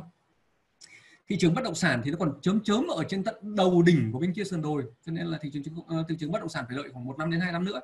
thị 1.28 1.38
trường 1.40 1.54
bất 1.54 1.64
động 1.64 1.76
sản 1.76 2.02
thì 2.04 2.12
nó 2.12 2.18
còn 2.18 2.42
chớm 2.42 2.60
chớm 2.64 2.88
ở 2.88 3.04
trên 3.10 3.24
tận 3.24 3.56
đầu 3.56 3.82
đỉnh 3.82 4.12
của 4.12 4.20
bên 4.20 4.34
kia 4.34 4.44
sườn 4.44 4.62
đồi 4.62 4.84
cho 5.06 5.12
nên 5.12 5.28
là 5.28 5.38
thị 5.42 5.50
trường 5.54 5.64
chứng 5.64 5.80
uh, 5.80 6.08
thị 6.10 6.16
trường 6.20 6.32
bất 6.32 6.40
động 6.40 6.50
sản 6.50 6.66
phải 6.68 6.78
đợi 6.78 6.90
khoảng 6.94 7.06
một 7.06 7.18
năm 7.18 7.32
đến 7.32 7.40
hai 7.40 7.52
năm 7.52 7.66
nữa. 7.66 7.82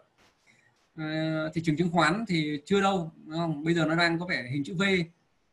Uh, 1.00 1.54
thị 1.54 1.62
trường 1.66 1.78
chứng 1.78 1.92
khoán 1.92 2.26
thì 2.28 2.62
chưa 2.66 2.82
đâu 2.82 3.12
đúng 3.26 3.36
không? 3.38 3.64
bây 3.64 3.74
giờ 3.74 3.86
nó 3.86 3.96
đang 3.96 4.20
có 4.20 4.26
vẻ 4.26 4.50
hình 4.52 4.64
chữ 4.64 4.74
V. 4.74 4.84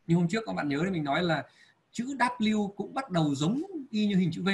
Như 0.06 0.16
hôm 0.16 0.28
trước 0.28 0.44
các 0.46 0.52
bạn 0.52 0.68
nhớ 0.68 0.80
thì 0.84 0.90
mình 0.90 1.04
nói 1.04 1.22
là 1.22 1.44
chữ 1.92 2.16
W 2.18 2.68
cũng 2.68 2.94
bắt 2.94 3.10
đầu 3.10 3.34
giống 3.34 3.62
y 3.90 4.06
như 4.06 4.16
hình 4.16 4.30
chữ 4.32 4.42
V. 4.42 4.48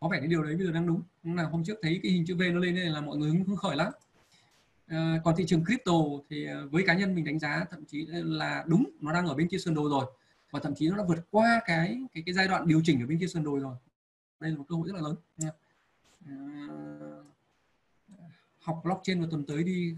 Có 0.00 0.08
vẻ 0.08 0.18
cái 0.18 0.28
điều 0.28 0.42
đấy 0.42 0.56
bây 0.56 0.66
giờ 0.66 0.72
đang 0.72 0.86
đúng. 0.86 1.02
Là 1.36 1.44
hôm 1.44 1.64
trước 1.64 1.78
thấy 1.82 2.00
cái 2.02 2.12
hình 2.12 2.26
chữ 2.26 2.34
V 2.34 2.40
nó 2.40 2.60
lên 2.60 2.74
đây 2.74 2.84
là 2.84 3.00
mọi 3.00 3.16
người 3.16 3.30
hứng 3.30 3.56
khởi 3.56 3.76
lắm. 3.76 3.92
Ờ, 4.88 5.20
còn 5.24 5.34
thị 5.36 5.44
trường 5.46 5.64
crypto 5.64 5.92
thì 6.30 6.46
với 6.70 6.84
cá 6.86 6.94
nhân 6.94 7.14
mình 7.14 7.24
đánh 7.24 7.38
giá 7.38 7.64
thậm 7.70 7.84
chí 7.84 8.06
là 8.06 8.64
đúng 8.66 8.90
nó 9.00 9.12
đang 9.12 9.26
ở 9.26 9.34
bên 9.34 9.48
kia 9.48 9.58
sườn 9.58 9.74
đồi 9.74 9.90
rồi 9.90 10.04
và 10.52 10.60
thậm 10.60 10.74
chí 10.74 10.88
nó 10.88 10.96
đã 10.96 11.04
vượt 11.08 11.26
qua 11.30 11.62
cái 11.66 11.98
cái 12.14 12.22
cái 12.26 12.34
giai 12.34 12.48
đoạn 12.48 12.68
điều 12.68 12.80
chỉnh 12.84 13.00
ở 13.00 13.06
bên 13.06 13.18
kia 13.18 13.26
sườn 13.26 13.44
đồi 13.44 13.60
rồi. 13.60 13.76
Đây 14.40 14.50
là 14.50 14.56
một 14.56 14.64
cơ 14.68 14.74
hội 14.74 14.88
rất 14.88 14.94
là 14.94 15.00
lớn 15.00 15.16
uh, 16.24 17.26
học 18.60 18.80
blockchain 18.84 19.20
vào 19.20 19.30
tuần 19.30 19.44
tới 19.44 19.64
đi 19.64 19.94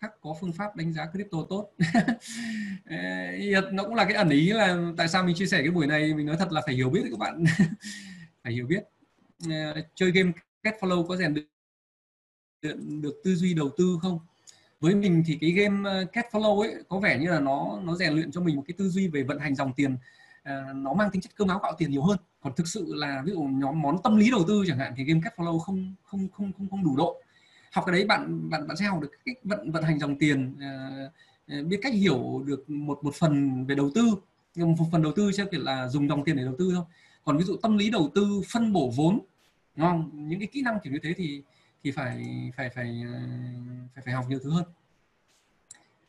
khắc 0.00 0.20
có 0.20 0.36
phương 0.40 0.52
pháp 0.52 0.76
đánh 0.76 0.92
giá 0.92 1.06
crypto 1.06 1.38
tốt. 1.48 1.70
Nó 3.72 3.84
cũng 3.84 3.94
là 3.94 4.04
cái 4.04 4.14
ẩn 4.14 4.28
ý 4.28 4.52
là 4.52 4.92
tại 4.96 5.08
sao 5.08 5.24
mình 5.24 5.34
chia 5.34 5.46
sẻ 5.46 5.58
cái 5.58 5.70
buổi 5.70 5.86
này 5.86 6.14
mình 6.14 6.26
nói 6.26 6.36
thật 6.36 6.52
là 6.52 6.62
phải 6.66 6.74
hiểu 6.74 6.90
biết 6.90 7.02
các 7.10 7.18
bạn. 7.18 7.44
Phải 8.42 8.52
hiểu 8.52 8.66
biết. 8.66 8.84
Uh, 9.46 9.86
chơi 9.94 10.10
game 10.10 10.32
cat 10.62 10.74
follow 10.80 11.06
có 11.06 11.16
rèn 11.16 11.34
được 11.34 11.46
được 13.02 13.20
tư 13.24 13.34
duy 13.34 13.54
đầu 13.54 13.70
tư 13.76 13.98
không? 14.02 14.18
Với 14.84 14.94
mình 14.94 15.22
thì 15.26 15.38
cái 15.40 15.50
game 15.50 15.90
ờ, 15.90 16.04
cash 16.12 16.28
flow 16.32 16.60
ấy 16.60 16.74
có 16.88 16.98
vẻ 16.98 17.18
như 17.18 17.30
là 17.30 17.40
nó 17.40 17.80
nó 17.84 17.94
rèn 17.94 18.12
luyện 18.12 18.32
cho 18.32 18.40
mình 18.40 18.56
một 18.56 18.62
cái 18.66 18.74
tư 18.78 18.88
duy 18.88 19.08
về 19.08 19.22
vận 19.22 19.38
hành 19.38 19.54
dòng 19.54 19.72
tiền. 19.76 19.96
À, 20.42 20.64
nó 20.74 20.94
mang 20.94 21.10
tính 21.10 21.22
chất 21.22 21.32
cơm 21.36 21.48
áo 21.48 21.60
gạo 21.62 21.72
tiền 21.78 21.90
nhiều 21.90 22.02
hơn. 22.02 22.18
Còn 22.40 22.52
thực 22.56 22.68
sự 22.68 22.94
là 22.94 23.22
ví 23.26 23.32
dụ 23.32 23.42
nhóm 23.42 23.82
món 23.82 24.02
tâm 24.02 24.16
lý 24.16 24.30
đầu 24.30 24.44
tư 24.48 24.64
chẳng 24.66 24.78
hạn 24.78 24.94
thì 24.96 25.04
game 25.04 25.20
cash 25.24 25.36
flow 25.36 25.58
không 25.58 25.94
không 26.02 26.28
không 26.32 26.52
không 26.58 26.68
không 26.70 26.84
đủ 26.84 26.96
độ. 26.96 27.16
Học 27.72 27.84
cái 27.86 27.92
đấy 27.92 28.04
bạn 28.04 28.50
bạn 28.50 28.68
bạn 28.68 28.76
sẽ 28.76 28.84
học 28.84 29.00
được 29.00 29.10
cách 29.24 29.36
vận 29.44 29.70
vận 29.70 29.82
hành 29.82 29.98
dòng 29.98 30.18
tiền 30.18 30.56
à, 30.60 31.62
biết 31.66 31.78
cách 31.82 31.94
hiểu 31.94 32.42
được 32.46 32.70
một 32.70 33.04
một 33.04 33.14
phần 33.14 33.64
về 33.66 33.74
đầu 33.74 33.90
tư. 33.94 34.14
Nhưng 34.54 34.72
một 34.72 34.84
phần 34.92 35.02
đầu 35.02 35.12
tư 35.16 35.32
sẽ 35.32 35.44
kiểu 35.50 35.62
là 35.62 35.88
dùng 35.88 36.08
dòng 36.08 36.24
tiền 36.24 36.36
để 36.36 36.44
đầu 36.44 36.54
tư 36.58 36.72
thôi. 36.74 36.84
Còn 37.24 37.38
ví 37.38 37.44
dụ 37.44 37.56
tâm 37.56 37.78
lý 37.78 37.90
đầu 37.90 38.10
tư 38.14 38.40
phân 38.52 38.72
bổ 38.72 38.92
vốn 38.96 39.20
đúng 39.76 39.86
không? 39.86 40.28
Những 40.28 40.38
cái 40.38 40.48
kỹ 40.52 40.62
năng 40.62 40.78
kiểu 40.84 40.92
như 40.92 40.98
thế 41.02 41.14
thì 41.16 41.42
thì 41.84 41.90
phải 41.90 42.24
phải 42.56 42.70
phải 42.70 43.02
ờ, 43.12 43.18
phải 43.94 44.04
phải 44.04 44.14
học 44.14 44.24
nhiều 44.28 44.38
thứ 44.42 44.50
hơn. 44.50 44.64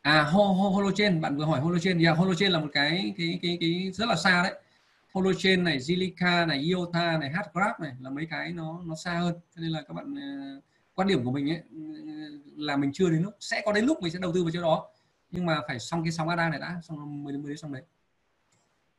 À 0.01 0.23
ho, 0.23 0.43
ho, 0.43 0.69
holochain 0.69 1.21
bạn 1.21 1.37
vừa 1.37 1.45
hỏi 1.45 1.59
holochain 1.59 1.99
yeah, 1.99 2.17
dạ, 2.17 2.19
holochain 2.19 2.51
là 2.51 2.59
một 2.59 2.67
cái 2.73 3.13
cái 3.17 3.39
cái 3.41 3.57
cái 3.61 3.91
rất 3.93 4.09
là 4.09 4.15
xa 4.15 4.43
đấy. 4.43 4.61
Holochain 5.13 5.63
này 5.63 5.77
Zilliqa 5.79 6.47
này 6.47 6.57
IOTA 6.57 7.17
này 7.17 7.29
hgraph 7.29 7.79
này 7.79 7.91
là 8.01 8.09
mấy 8.09 8.25
cái 8.25 8.53
nó 8.53 8.81
nó 8.85 8.95
xa 8.95 9.13
hơn. 9.13 9.33
Cho 9.55 9.61
nên 9.61 9.71
là 9.71 9.81
các 9.81 9.93
bạn 9.93 10.15
ờ, 10.15 10.61
quan 10.95 11.07
điểm 11.07 11.25
của 11.25 11.31
mình 11.31 11.49
ấy 11.49 11.61
là 12.57 12.77
mình 12.77 12.91
chưa 12.93 13.09
đến 13.09 13.21
lúc 13.23 13.33
sẽ 13.39 13.61
có 13.65 13.73
đến 13.73 13.85
lúc 13.85 14.01
mình 14.01 14.11
sẽ 14.11 14.19
đầu 14.19 14.31
tư 14.33 14.43
vào 14.43 14.51
chỗ 14.51 14.61
đó. 14.61 14.87
Nhưng 15.31 15.45
mà 15.45 15.61
phải 15.67 15.79
xong 15.79 16.03
cái 16.03 16.11
sóng 16.11 16.29
ADA 16.29 16.49
này 16.49 16.59
đã 16.59 16.79
xong 16.83 17.23
mới 17.23 17.37
mới 17.37 17.49
đến 17.49 17.57
xong 17.57 17.73
đấy. 17.73 17.83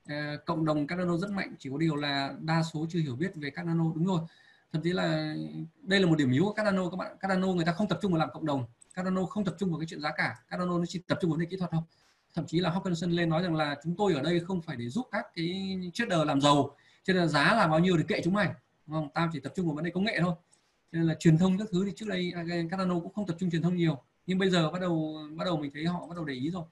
Ờ, 0.08 0.36
cộng 0.46 0.64
đồng 0.64 0.86
Cardano 0.86 1.16
rất 1.16 1.30
mạnh 1.30 1.54
chỉ 1.58 1.70
có 1.70 1.78
điều 1.78 1.96
là 1.96 2.34
đa 2.40 2.62
số 2.62 2.86
chưa 2.88 3.00
hiểu 3.00 3.16
biết 3.16 3.32
về 3.34 3.50
Cardano 3.50 3.84
đúng 3.94 4.06
rồi 4.06 4.20
thậm 4.76 4.82
chí 4.82 4.92
là 4.92 5.34
đây 5.82 6.00
là 6.00 6.06
một 6.06 6.18
điểm 6.18 6.32
yếu 6.32 6.44
của 6.44 6.52
Cardano 6.52 6.90
các 6.90 6.96
bạn 6.96 7.16
Cardano 7.20 7.46
người 7.46 7.64
ta 7.64 7.72
không 7.72 7.88
tập 7.88 7.98
trung 8.02 8.12
vào 8.12 8.18
làm 8.18 8.28
cộng 8.32 8.46
đồng. 8.46 8.64
Cardano 8.94 9.26
không 9.26 9.44
tập 9.44 9.54
trung 9.58 9.70
vào 9.70 9.78
cái 9.78 9.86
chuyện 9.86 10.00
giá 10.00 10.12
cả. 10.16 10.36
Cardano 10.48 10.78
nó 10.78 10.84
chỉ 10.88 10.98
tập 10.98 11.18
trung 11.20 11.30
vào 11.30 11.38
cái 11.38 11.46
kỹ 11.50 11.56
thuật 11.56 11.70
thôi. 11.70 11.82
Thậm 12.34 12.46
chí 12.46 12.60
là 12.60 12.70
Hawkinson 12.70 13.10
lên 13.10 13.28
nói 13.28 13.42
rằng 13.42 13.54
là 13.54 13.76
chúng 13.84 13.96
tôi 13.96 14.14
ở 14.14 14.22
đây 14.22 14.40
không 14.40 14.62
phải 14.62 14.76
để 14.76 14.88
giúp 14.88 15.06
các 15.12 15.26
cái 15.34 15.78
trader 15.94 16.18
làm 16.26 16.40
giàu. 16.40 16.76
Cho 17.04 17.12
nên 17.12 17.22
là 17.22 17.28
giá 17.28 17.54
là 17.54 17.68
bao 17.68 17.78
nhiêu 17.78 17.96
thì 17.96 18.02
kệ 18.08 18.20
chúng 18.24 18.34
mày. 18.34 18.46
Đúng 18.86 18.96
không? 18.96 19.08
Tao 19.14 19.28
chỉ 19.32 19.40
tập 19.40 19.52
trung 19.56 19.66
vào 19.66 19.74
vấn 19.74 19.84
đề 19.84 19.90
công 19.90 20.04
nghệ 20.04 20.18
thôi. 20.20 20.34
Cho 20.92 20.98
nên 20.98 21.06
là 21.06 21.14
truyền 21.14 21.38
thông 21.38 21.58
các 21.58 21.68
thứ 21.72 21.84
thì 21.84 21.92
trước 21.96 22.06
đây 22.08 22.32
à, 22.34 22.44
Cardano 22.70 23.00
cũng 23.00 23.12
không 23.12 23.26
tập 23.26 23.36
trung 23.40 23.50
truyền 23.50 23.62
thông 23.62 23.76
nhiều. 23.76 24.02
Nhưng 24.26 24.38
bây 24.38 24.50
giờ 24.50 24.70
bắt 24.70 24.80
đầu 24.80 25.18
bắt 25.36 25.44
đầu 25.44 25.56
mình 25.56 25.70
thấy 25.74 25.84
họ 25.84 26.06
bắt 26.06 26.14
đầu 26.16 26.24
để 26.24 26.34
ý 26.34 26.50
rồi. 26.50 26.64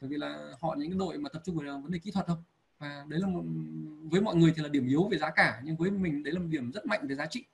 Bởi 0.00 0.10
vì 0.10 0.16
là 0.16 0.52
họ 0.60 0.74
những 0.78 0.90
cái 0.90 0.98
đội 0.98 1.18
mà 1.18 1.28
tập 1.28 1.42
trung 1.44 1.56
vào 1.56 1.80
vấn 1.80 1.90
đề 1.90 1.98
kỹ 1.98 2.10
thuật 2.10 2.26
thôi 2.26 2.36
và 2.80 3.04
đấy 3.08 3.20
là 3.20 3.26
một, 3.26 3.42
với 4.10 4.20
mọi 4.20 4.36
người 4.36 4.52
thì 4.56 4.62
là 4.62 4.68
điểm 4.68 4.88
yếu 4.88 5.08
về 5.08 5.18
giá 5.18 5.30
cả, 5.30 5.60
nhưng 5.64 5.76
với 5.76 5.90
mình 5.90 6.22
đấy 6.22 6.32
là 6.34 6.40
một 6.40 6.46
điểm 6.50 6.70
rất 6.72 6.86
mạnh 6.86 7.06
về 7.06 7.14
giá 7.14 7.26
trị. 7.26 7.44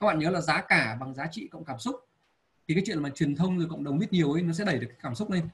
Các 0.00 0.06
bạn 0.06 0.18
nhớ 0.18 0.30
là 0.30 0.40
giá 0.40 0.60
cả 0.68 0.96
bằng 1.00 1.14
giá 1.14 1.26
trị 1.26 1.48
cộng 1.50 1.64
cảm 1.64 1.78
xúc. 1.78 1.96
Thì 2.68 2.74
cái 2.74 2.82
chuyện 2.86 3.02
mà 3.02 3.10
truyền 3.10 3.36
thông 3.36 3.58
rồi 3.58 3.68
cộng 3.70 3.84
đồng 3.84 3.98
biết 3.98 4.12
nhiều 4.12 4.32
ấy, 4.32 4.42
nó 4.42 4.52
sẽ 4.52 4.64
đẩy 4.64 4.78
được 4.78 4.86
cái 4.88 4.98
cảm 5.02 5.14
xúc 5.14 5.30
lên. 5.30 5.48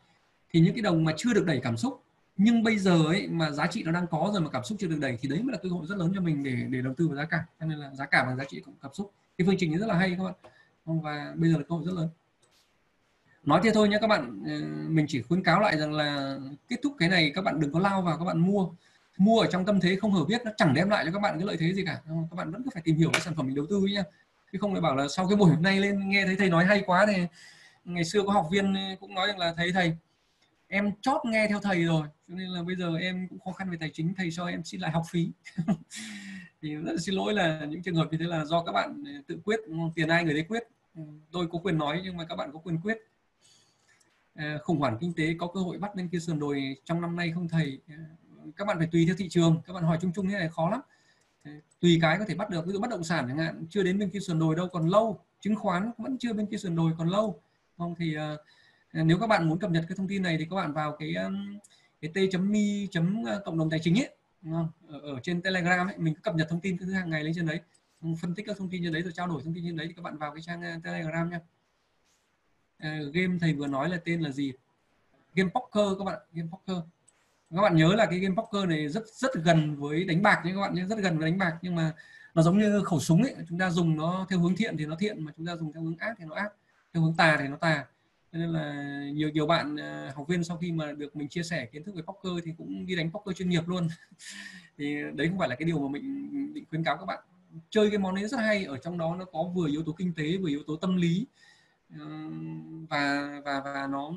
Thì 0.51 0.61
những 0.61 0.75
cái 0.75 0.83
đồng 0.83 1.05
mà 1.05 1.13
chưa 1.17 1.35
được 1.35 1.47
đẩy 1.47 1.61
cảm 1.63 1.77
xúc, 1.77 2.03
nhưng 2.37 2.63
bây 2.63 2.79
giờ 2.79 3.07
ấy, 3.07 3.29
mà 3.29 3.51
giá 3.51 3.67
trị 3.67 3.83
nó 3.83 3.93
đang 3.93 4.07
có 4.07 4.31
rồi 4.33 4.41
mà 4.43 4.51
cảm 4.51 4.65
xúc 4.65 4.79
chưa 4.81 4.87
được 4.87 4.99
đẩy, 5.01 5.19
thì 5.21 5.29
đấy 5.29 5.43
mới 5.43 5.53
là 5.53 5.59
cơ 5.63 5.69
hội 5.69 5.87
rất 5.87 5.99
lớn 5.99 6.13
cho 6.15 6.21
mình 6.21 6.43
để 6.43 6.67
để 6.69 6.83
đầu 6.83 6.95
tư 6.97 7.09
vào 7.09 7.17
giá 7.17 7.25
cả. 7.25 7.45
Cho 7.61 7.67
nên 7.67 7.79
là 7.79 7.95
giá 7.95 8.07
cả 8.07 8.25
bằng 8.25 8.37
giá 8.37 8.45
trị 8.45 8.61
cộng 8.61 8.75
cảm 8.83 8.95
xúc. 8.95 9.13
Cái 9.39 9.47
phương 9.47 9.57
trình 9.59 9.79
rất 9.79 9.87
là 9.87 9.95
hay 9.95 10.17
các 10.19 10.25
bạn. 10.25 10.35
Và 10.85 11.35
bây 11.37 11.51
giờ 11.51 11.59
là 11.59 11.65
cơ 11.69 11.75
hội 11.75 11.85
rất 11.87 11.93
lớn. 11.93 12.09
Nói 13.45 13.61
thế 13.65 13.71
thôi 13.75 13.89
nhé 13.89 13.99
các 14.01 14.07
bạn. 14.07 14.43
Ờ, 14.47 14.61
mình 14.89 15.07
chỉ 15.09 15.23
khuyến 15.23 15.43
cáo 15.43 15.61
lại 15.61 15.79
rằng 15.79 15.93
là 15.93 16.39
kết 16.69 16.77
thúc 16.83 16.95
cái 16.99 17.09
này 17.09 17.33
các 17.35 17.43
bạn 17.43 17.61
đừng 17.61 17.73
có 17.73 17.81
lao 17.81 18.03
vào, 18.03 18.19
các 18.19 18.25
bạn 18.25 18.39
mua 18.41 18.71
mua 19.21 19.41
ở 19.41 19.47
trong 19.47 19.65
tâm 19.65 19.81
thế 19.81 19.97
không 19.97 20.15
hiểu 20.15 20.25
biết 20.25 20.43
nó 20.45 20.51
chẳng 20.57 20.75
đem 20.75 20.91
lại 20.91 21.05
cho 21.05 21.13
các 21.13 21.19
bạn 21.19 21.39
cái 21.39 21.47
lợi 21.47 21.57
thế 21.61 21.75
gì 21.75 21.85
cả. 21.87 22.01
Các 22.07 22.37
bạn 22.37 22.51
vẫn 22.51 22.63
cứ 22.65 22.71
phải 22.75 22.83
tìm 22.83 22.97
hiểu 22.97 23.11
cái 23.13 23.21
sản 23.21 23.35
phẩm 23.35 23.47
mình 23.47 23.57
đầu 23.57 23.67
tư 23.71 23.81
nhá. 23.81 24.03
Chứ 24.53 24.59
không 24.61 24.73
lại 24.73 24.81
bảo 24.81 24.97
là 24.97 25.09
sau 25.09 25.29
cái 25.29 25.37
buổi 25.37 25.51
hôm 25.51 25.63
nay 25.63 25.81
lên 25.81 26.09
nghe 26.09 26.27
thấy 26.27 26.37
thầy 26.37 26.51
nói 26.51 26.65
hay 26.65 26.83
quá 26.87 27.07
thì 27.07 27.27
ngày 27.85 28.05
xưa 28.05 28.23
có 28.27 28.33
học 28.33 28.49
viên 28.53 28.75
cũng 29.01 29.15
nói 29.15 29.27
rằng 29.29 29.39
là 29.39 29.55
thấy 29.57 29.73
thầy 29.73 29.97
em 30.69 30.93
chót 31.01 31.25
nghe 31.25 31.47
theo 31.49 31.61
thầy 31.61 31.85
rồi 31.85 32.07
cho 32.29 32.35
nên 32.35 32.49
là 32.49 32.63
bây 32.63 32.77
giờ 32.77 32.97
em 32.97 33.29
cũng 33.29 33.41
khó 33.41 33.53
khăn 33.53 33.71
về 33.71 33.77
tài 33.81 33.91
chính 33.95 34.15
thầy 34.15 34.31
cho 34.33 34.47
em 34.47 34.65
xin 34.65 34.81
lại 34.81 34.91
học 34.91 35.03
phí. 35.11 35.31
Thì 36.63 36.75
rất 36.75 36.93
là 36.93 36.99
xin 36.99 37.15
lỗi 37.15 37.35
là 37.35 37.65
những 37.65 37.83
trường 37.83 37.95
hợp 37.95 38.09
như 38.11 38.19
thế 38.19 38.25
là 38.25 38.45
do 38.45 38.63
các 38.63 38.73
bạn 38.73 39.05
tự 39.27 39.39
quyết 39.45 39.61
tiền 39.95 40.09
ai 40.09 40.25
người 40.25 40.35
đấy 40.35 40.45
quyết. 40.49 40.63
Ừ, 40.95 41.03
tôi 41.33 41.47
có 41.53 41.59
quyền 41.59 41.79
nói 41.79 42.01
nhưng 42.05 42.17
mà 42.17 42.25
các 42.25 42.37
bạn 42.37 42.53
có 42.53 42.59
quyền 42.59 42.81
quyết. 42.81 42.99
À, 44.35 44.59
khủng 44.63 44.79
hoảng 44.79 44.99
kinh 45.01 45.13
tế 45.13 45.35
có 45.39 45.47
cơ 45.47 45.61
hội 45.61 45.79
bắt 45.79 45.95
bên 45.95 46.09
kia 46.09 46.19
sườn 46.19 46.39
đồi 46.39 46.77
trong 46.85 47.01
năm 47.01 47.17
nay 47.17 47.33
không 47.35 47.49
thầy? 47.49 47.79
Ờ, 47.89 47.95
các 48.57 48.65
bạn 48.65 48.79
phải 48.79 48.89
tùy 48.93 49.07
theo 49.07 49.17
thị 49.19 49.29
trường. 49.29 49.63
Các 49.67 49.73
bạn 49.73 49.85
hỏi 49.85 49.99
chung 50.01 50.13
chung 50.13 50.29
như 50.29 50.35
này 50.35 50.49
khó 50.49 50.71
lắm. 50.71 50.81
Tùy 51.81 51.99
cái 52.03 52.19
có 52.19 52.25
thể 52.29 52.35
bắt 52.35 52.51
được. 52.51 52.67
Ví 52.67 52.73
dụ 52.73 52.81
bất 52.81 52.91
động 52.91 53.05
sản 53.05 53.25
chẳng 53.29 53.39
hạn 53.39 53.67
chưa 53.71 53.83
đến 53.83 53.99
bên 53.99 54.11
kia 54.11 54.21
sườn 54.21 54.39
đồi 54.39 54.57
đâu 54.57 54.69
còn 54.69 54.89
lâu. 54.89 55.21
Chứng 55.41 55.57
khoán 55.57 55.91
vẫn 55.99 56.19
chưa 56.19 56.33
bên 56.33 56.47
kia 56.47 56.57
sườn 56.57 56.77
đồi 56.77 56.93
còn 56.99 57.09
lâu. 57.09 57.43
Không 57.79 57.95
thì 57.99 58.17
uh, 58.17 58.41
nếu 58.93 59.19
các 59.19 59.27
bạn 59.27 59.49
muốn 59.49 59.59
cập 59.59 59.71
nhật 59.71 59.85
cái 59.89 59.97
thông 59.97 60.09
tin 60.09 60.23
này 60.23 60.37
thì 60.39 60.47
các 60.51 60.57
bạn 60.57 60.73
vào 60.73 60.97
cái 60.99 61.15
um, 61.15 61.59
cái 62.01 62.11
t.mi.chấm 62.15 63.25
ờ, 63.25 63.43
cộng 63.45 63.59
đồng 63.59 63.71
tài 63.71 63.81
chính 63.83 63.99
ấy 63.99 64.11
ở, 64.89 65.01
ở 65.01 65.21
trên 65.23 65.43
telegram 65.43 65.87
ấy 65.87 65.99
mình 65.99 66.15
cập 66.15 66.35
nhật 66.35 66.49
thông 66.51 66.61
tin 66.61 66.79
cứ 66.79 66.93
hàng 66.93 67.11
ngày 67.11 67.25
lên 67.25 67.35
trên 67.35 67.47
đấy. 67.47 67.61
Phân 68.21 68.35
tích 68.35 68.47
các 68.47 68.57
thông 68.59 68.71
tin 68.71 68.83
trên 68.85 68.93
đấy 68.93 69.03
rồi 69.03 69.13
trao 69.13 69.27
đổi 69.27 69.43
thông 69.45 69.55
tin 69.55 69.65
trên 69.67 69.77
đấy 69.77 69.87
thì 69.87 69.95
các 69.95 70.03
bạn 70.03 70.17
vào 70.17 70.33
cái 70.33 70.43
trang 70.43 70.63
ờ, 70.63 70.71
telegram 70.85 71.31
nha 71.31 71.41
uh, 72.77 73.15
game 73.15 73.39
thầy 73.41 73.53
vừa 73.53 73.67
nói 73.67 73.89
là 73.89 74.01
tên 74.05 74.21
là 74.21 74.31
gì? 74.31 74.53
Game 75.35 75.51
poker 75.51 75.99
các 75.99 76.05
bạn 76.05 76.19
game 76.33 76.49
poker 76.51 76.77
các 77.57 77.63
bạn 77.63 77.77
nhớ 77.77 77.95
là 77.95 78.07
cái 78.07 78.19
game 78.19 78.35
poker 78.35 78.69
này 78.69 78.89
rất 78.89 79.03
rất 79.07 79.35
gần 79.35 79.77
với 79.77 80.05
đánh 80.05 80.23
bạc 80.23 80.43
nhé 80.45 80.53
các 80.55 80.61
bạn 80.61 80.75
nhé, 80.75 80.85
rất 80.89 80.99
gần 80.99 81.19
với 81.19 81.31
đánh 81.31 81.39
bạc. 81.39 81.59
Nhưng 81.63 81.75
mà 81.75 81.93
nó 82.35 82.43
giống 82.43 82.59
như 82.59 82.83
khẩu 82.85 83.01
súng 83.01 83.23
ấy, 83.23 83.35
chúng 83.49 83.59
ta 83.59 83.71
dùng 83.71 83.97
nó 83.97 84.27
theo 84.31 84.39
hướng 84.39 84.57
thiện 84.57 84.77
thì 84.77 84.87
nó 84.87 84.97
thiện, 84.99 85.25
mà 85.25 85.33
chúng 85.37 85.47
ta 85.47 85.57
dùng 85.57 85.73
theo 85.73 85.83
hướng 85.83 85.97
ác 85.99 86.15
thì 86.19 86.25
nó 86.25 86.35
ác, 86.35 86.53
theo 86.95 87.03
hướng 87.03 87.15
tà 87.15 87.37
thì 87.41 87.49
nó 87.49 87.57
tà. 87.57 87.85
Cho 88.33 88.39
nên 88.39 88.49
là 88.49 88.95
nhiều 89.15 89.29
nhiều 89.29 89.47
bạn 89.47 89.77
à, 89.77 90.13
học 90.17 90.29
viên 90.29 90.45
sau 90.45 90.57
khi 90.57 90.73
mà 90.73 90.93
được 90.93 91.17
mình 91.17 91.29
chia 91.29 91.43
sẻ 91.43 91.67
kiến 91.67 91.85
thức 91.85 91.95
về 91.95 92.03
poker 92.03 92.45
thì 92.45 92.53
cũng 92.59 92.87
đi 92.87 92.97
đánh 92.97 93.11
poker 93.11 93.37
chuyên 93.37 93.49
nghiệp 93.49 93.69
luôn. 93.69 93.89
Thì 94.79 94.97
đấy 95.15 95.29
không 95.29 95.39
phải 95.39 95.49
là 95.49 95.55
cái 95.55 95.67
điều 95.67 95.79
mà 95.79 95.89
mình 95.89 96.55
định 96.55 96.65
khuyến 96.71 96.85
cáo 96.85 96.97
các 96.97 97.05
bạn. 97.05 97.19
Chơi 97.71 97.91
cái 97.91 97.99
món 97.99 98.15
ấy 98.15 98.29
rất 98.29 98.41
hay, 98.41 98.65
ở 98.65 98.79
trong 98.79 98.99
đó 98.99 99.17
nó 99.19 99.25
có 99.25 99.45
vừa 99.55 99.69
yếu 99.69 99.83
tố 99.83 99.93
kinh 99.93 100.13
tế, 100.15 100.37
vừa 100.37 100.49
yếu 100.49 100.63
tố 100.67 100.77
tâm 100.77 100.97
lý. 100.97 101.27
Và 102.91 103.31
và 103.45 103.61
và 103.65 103.87
nó 103.91 104.13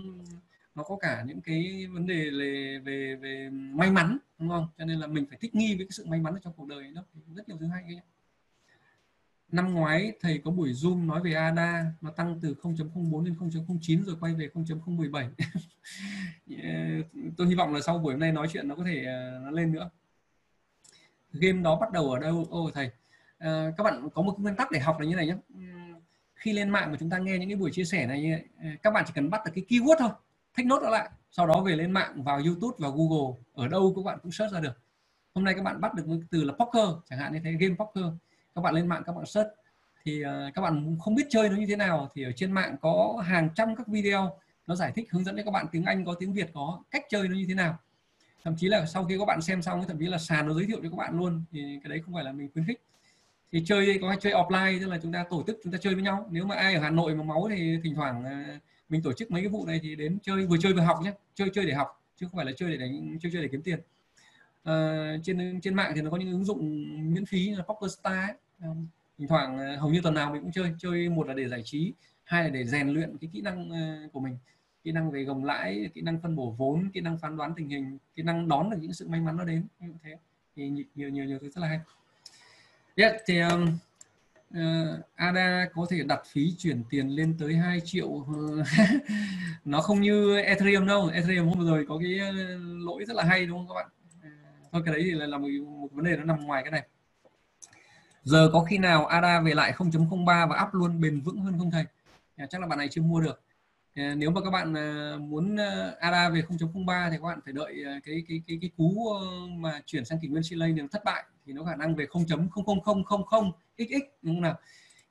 nó 0.76 0.84
có 0.84 0.98
cả 0.98 1.24
những 1.28 1.42
cái 1.42 1.88
vấn 1.92 2.08
đề 2.08 2.30
về 2.30 2.80
về 2.86 3.16
về 3.16 3.50
may 3.50 3.92
mắn 3.92 4.18
đúng 4.40 4.50
không? 4.50 4.68
Cho 4.78 4.86
nên 4.86 5.00
là 5.00 5.08
mình 5.08 5.26
phải 5.30 5.38
thích 5.42 5.56
nghi 5.56 5.76
với 5.76 5.86
cái 5.86 5.92
sự 5.92 6.06
may 6.06 6.20
mắn 6.20 6.34
ở 6.34 6.40
trong 6.44 6.54
cuộc 6.54 6.68
đời 6.68 6.92
đó. 6.96 7.04
Rất 7.36 7.48
nhiều 7.50 7.58
thứ 7.60 7.68
hay 7.68 7.84
ấy. 7.84 8.00
năm 9.52 9.74
ngoái 9.74 10.14
thầy 10.22 10.38
có 10.38 10.52
buổi 10.52 10.74
zoom 10.74 11.06
nói 11.06 11.22
về 11.24 11.34
ADA 11.34 11.86
nó 12.02 12.12
tăng 12.12 12.40
từ 12.42 12.56
0.04 12.62 13.24
lên 13.24 13.34
0.09 13.34 14.04
rồi 14.04 14.16
quay 14.20 14.34
về 14.34 14.50
0.017 14.54 15.30
tôi 17.38 17.48
hy 17.48 17.56
vọng 17.56 17.74
là 17.74 17.82
sau 17.82 17.98
buổi 17.98 18.14
hôm 18.14 18.20
nay 18.20 18.32
nói 18.32 18.48
chuyện 18.52 18.68
nó 18.68 18.76
có 18.76 18.84
thể 18.84 19.06
ờ, 19.06 19.40
nó 19.44 19.52
lên 19.52 19.72
nữa. 19.72 19.90
Game 21.34 21.62
đó 21.62 21.80
bắt 21.80 21.92
đầu 21.92 22.12
ở 22.12 22.20
đâu? 22.20 22.48
Ô 22.50 22.72
thầy 22.74 22.92
à, 23.38 23.72
các 23.78 23.84
bạn 23.84 24.10
có 24.14 24.22
một 24.22 24.40
nguyên 24.40 24.56
tắc 24.56 24.72
để 24.72 24.80
học 24.80 25.00
là 25.00 25.06
như 25.06 25.16
này 25.16 25.28
nhé 25.28 25.36
khi 26.36 26.54
lên 26.54 26.70
mạng 26.70 26.92
mà 26.92 26.98
chúng 27.00 27.10
ta 27.10 27.18
nghe 27.18 27.38
những 27.38 27.50
cái 27.50 27.56
buổi 27.56 27.72
chia 27.72 27.86
sẻ 27.86 28.08
này 28.08 28.44
ờ, 28.58 28.66
các 28.84 28.94
bạn 28.94 29.04
chỉ 29.08 29.14
cần 29.16 29.30
bắt 29.30 29.42
được 29.46 29.52
cái 29.56 29.66
keyword 29.70 29.96
thôi 30.00 30.10
thích 30.54 30.66
nốt 30.66 30.80
nó 30.84 30.90
lại 30.90 31.10
sau 31.32 31.48
đó 31.48 31.62
về 31.62 31.76
lên 31.76 31.92
mạng 31.92 32.24
vào 32.24 32.40
YouTube 32.40 32.78
và 32.80 32.90
Google. 32.90 33.38
Ở 33.54 33.68
đâu 33.68 33.94
các 33.96 34.02
bạn 34.06 34.20
cũng 34.24 34.32
search 34.32 34.54
ra 34.54 34.60
được. 34.60 34.82
Hôm 35.34 35.44
nay 35.44 35.54
các 35.54 35.62
bạn 35.62 35.82
bắt 35.82 35.94
được 35.94 36.04
từ 36.32 36.44
là 36.44 36.54
poker 36.54 36.88
chẳng 37.10 37.20
hạn 37.20 37.34
như 37.34 37.40
thế 37.44 37.52
game 37.52 37.76
poker. 37.76 38.06
Các 38.56 38.62
bạn 38.62 38.74
lên 38.74 38.88
mạng 38.88 39.04
các 39.06 39.16
bạn 39.16 39.26
search. 39.26 39.50
Thì 40.04 40.22
ờ, 40.22 40.52
các 40.54 40.62
bạn 40.62 40.98
không 41.00 41.16
biết 41.16 41.28
chơi 41.30 41.50
nó 41.50 41.56
như 41.56 41.66
thế 41.66 41.76
nào 41.76 42.10
thì 42.14 42.24
ở 42.24 42.32
trên 42.32 42.52
mạng 42.52 42.76
có 42.82 43.24
hàng 43.26 43.50
trăm 43.56 43.76
các 43.76 43.88
video 43.88 44.40
nó 44.68 44.76
giải 44.76 44.92
thích 44.96 45.12
hướng 45.12 45.24
dẫn 45.24 45.38
cho 45.38 45.44
các 45.44 45.52
bạn 45.52 45.66
tiếng 45.72 45.86
Anh 45.86 46.06
có 46.06 46.14
tiếng 46.20 46.34
Việt 46.34 46.50
có 46.54 46.84
cách 46.92 47.06
chơi 47.10 47.28
nó 47.28 47.36
như 47.36 47.46
thế 47.48 47.54
nào. 47.54 47.78
Thậm 48.44 48.56
chí 48.58 48.68
là 48.68 48.86
sau 48.86 49.06
khi 49.06 49.18
các 49.20 49.26
bạn 49.26 49.42
xem 49.42 49.62
xong 49.62 49.84
thậm 49.88 50.00
chí 50.00 50.06
là 50.06 50.18
sàn 50.18 50.48
nó 50.48 50.54
giới 50.54 50.66
thiệu 50.66 50.80
cho 50.84 50.90
các 50.90 50.98
bạn 50.98 51.18
luôn 51.18 51.44
thì 51.52 51.80
cái 51.84 51.90
đấy 51.90 52.02
không 52.06 52.14
phải 52.14 52.24
là 52.24 52.32
mình 52.32 52.50
khuyến 52.54 52.66
khích. 52.66 52.82
Thì 53.52 53.64
chơi 53.66 54.00
có 54.02 54.16
chơi 54.20 54.34
offline 54.34 54.80
tức 54.80 54.88
là 54.88 55.00
chúng 55.04 55.12
ta 55.12 55.26
tổ 55.30 55.44
chức 55.48 55.60
chúng 55.64 55.74
ta 55.74 55.80
chơi 55.82 55.94
với 55.94 56.04
nhau. 56.04 56.28
Nếu 56.32 56.46
mà 56.46 56.56
ai 56.56 56.76
ở 56.76 56.82
Hà 56.82 56.90
Nội 56.90 57.16
mà 57.16 57.24
máu 57.24 57.48
thì 57.50 57.80
thỉnh 57.84 57.96
thoảng 57.96 58.24
uh, 58.26 58.62
mình 58.90 59.02
tổ 59.02 59.14
chức 59.14 59.32
mấy 59.32 59.42
cái 59.42 59.50
vụ 59.50 59.66
này 59.66 59.80
thì 59.84 59.96
đến 59.96 60.18
chơi 60.24 60.46
vừa 60.46 60.58
chơi 60.58 60.74
vừa 60.74 60.82
học 60.82 61.00
nhé 61.04 61.14
chơi 61.36 61.50
chơi 61.54 61.66
để 61.66 61.74
học 61.74 62.02
chứ 62.16 62.28
không 62.28 62.38
phải 62.38 62.46
là 62.46 62.52
chơi 62.58 62.72
để 62.72 62.78
đánh 62.78 63.18
chơi 63.22 63.32
chơi 63.32 63.42
để 63.42 63.48
kiếm 63.52 63.62
tiền. 63.62 63.80
À, 64.64 65.18
trên 65.24 65.62
trên 65.62 65.76
mạng 65.76 65.92
thì 65.96 66.02
nó 66.02 66.10
có 66.10 66.18
những 66.18 66.32
ứng 66.32 66.44
dụng 66.44 66.60
miễn 67.14 67.26
phí 67.26 67.50
là 67.50 67.64
Poker 67.64 67.92
Star 68.00 68.30
ấy. 68.30 68.36
Ờ, 68.62 68.70
thỉnh 69.18 69.28
thoảng 69.28 69.58
ờ, 69.58 69.76
hầu 69.76 69.90
như 69.90 70.02
tuần 70.04 70.14
nào 70.14 70.32
mình 70.32 70.42
cũng 70.42 70.52
chơi. 70.52 70.72
Chơi 70.80 71.10
một 71.10 71.28
là 71.28 71.34
để 71.34 71.48
giải 71.48 71.62
trí 71.66 71.94
hai 72.24 72.44
là 72.44 72.50
để 72.50 72.66
rèn 72.66 72.90
luyện 72.90 73.18
cái 73.18 73.30
kỹ 73.34 73.42
năng 73.42 73.70
của 74.14 74.20
mình. 74.20 74.38
Kỹ 74.84 74.92
năng 74.92 75.12
về 75.12 75.24
gồng 75.24 75.44
lãi 75.44 75.90
kỹ 75.94 76.02
năng 76.02 76.22
phân 76.22 76.36
bổ 76.36 76.56
vốn 76.58 76.90
kỹ 76.94 77.02
năng 77.02 77.18
phán 77.18 77.38
đoán 77.38 77.54
tình 77.56 77.70
hình 77.70 77.98
kỹ 78.16 78.24
năng 78.24 78.48
đón 78.48 78.70
được 78.70 78.78
những 78.82 78.94
sự 78.94 79.08
may 79.08 79.22
mắn 79.22 79.38
nó 79.38 79.44
đến. 79.44 79.64
Như 79.80 79.94
thế. 80.04 80.18
Thì 80.56 80.70
nhiều 80.96 81.10
nhiều 81.10 81.26
nhiều 81.26 81.40
thứ 81.42 81.50
rất 81.50 81.62
là 81.62 81.68
hay. 81.68 81.80
Yeah, 82.96 83.16
thì 83.26 83.40
um, 83.40 83.78
Ờ, 84.54 84.94
uh, 84.94 85.06
ADA 85.16 85.68
có 85.74 85.86
thể 85.90 86.04
đặt 86.04 86.22
phí 86.26 86.56
chuyển 86.58 86.84
tiền 86.90 87.08
lên 87.10 87.36
tới 87.40 87.56
2 87.56 87.82
triệu. 87.86 88.26
Nó 89.66 89.82
không 89.82 90.02
như 90.02 90.38
Ethereum 90.38 90.88
đâu. 90.88 91.10
Ethereum 91.14 91.48
hôm 91.48 91.60
vừa 91.60 91.66
rồi 91.66 91.86
có 91.90 91.98
cái 91.98 92.20
ờ, 92.20 92.32
lỗi 92.60 93.06
rất 93.08 93.16
là 93.16 93.24
hay 93.24 93.46
đúng 93.46 93.58
không 93.58 93.68
các 93.68 93.74
bạn? 93.74 93.90
Ờ, 94.24 94.30
thôi 94.72 94.82
cái 94.86 94.94
đấy 94.94 95.04
thì 95.06 95.12
là, 95.12 95.28
là 95.28 95.38
một, 95.38 95.48
một 95.66 95.88
vấn 95.92 96.06
đề 96.06 96.18
nó 96.18 96.24
nằm 96.24 96.46
ngoài 96.46 96.64
cái 96.64 96.72
này. 96.72 96.88
Giờ 98.24 98.50
có 98.54 98.64
khi 98.64 98.78
nào 98.78 99.06
ADA 99.06 99.40
về 99.40 99.54
lại 99.54 99.74
0.03 99.74 100.48
và 100.48 100.64
up 100.64 100.74
luôn 100.74 101.02
bền 101.02 101.22
vững 101.22 101.38
hơn 101.38 101.56
không 101.58 101.72
thầy? 101.72 101.86
À, 102.36 102.46
chắc 102.50 102.62
là 102.62 102.68
bạn 102.68 102.80
này 102.80 102.88
chưa 102.92 103.02
mua 103.02 103.22
được. 103.22 103.42
Ờ, 103.96 104.16
nếu 104.16 104.32
mà 104.32 104.42
các 104.42 104.50
bạn 104.50 104.74
ờ, 104.74 105.18
muốn 105.20 105.56
ờ, 105.56 105.96
ADA 106.00 106.30
về 106.30 106.42
0.03 106.42 107.10
thì 107.12 107.18
các 107.18 107.24
bạn 107.24 107.40
phải 107.46 107.54
đợi 107.54 107.84
cái 108.04 108.24
cái 108.28 108.42
cái 108.48 108.58
cái 108.62 108.70
cú 108.78 109.14
mà 109.58 109.82
chuyển 109.86 110.06
sang 110.06 110.20
kỷ 110.20 110.28
nguyên 110.28 110.44
Chile 110.44 110.68
nếu 110.68 110.88
thất 110.92 111.04
bại 111.04 111.24
thì 111.46 111.54
nó 111.54 111.64
khả 111.64 111.76
năng 111.76 111.96
về 111.96 112.06
0.00000 112.06 113.52
xx 113.78 113.92
đúng 114.22 114.36
không 114.36 114.42
nào? 114.42 114.60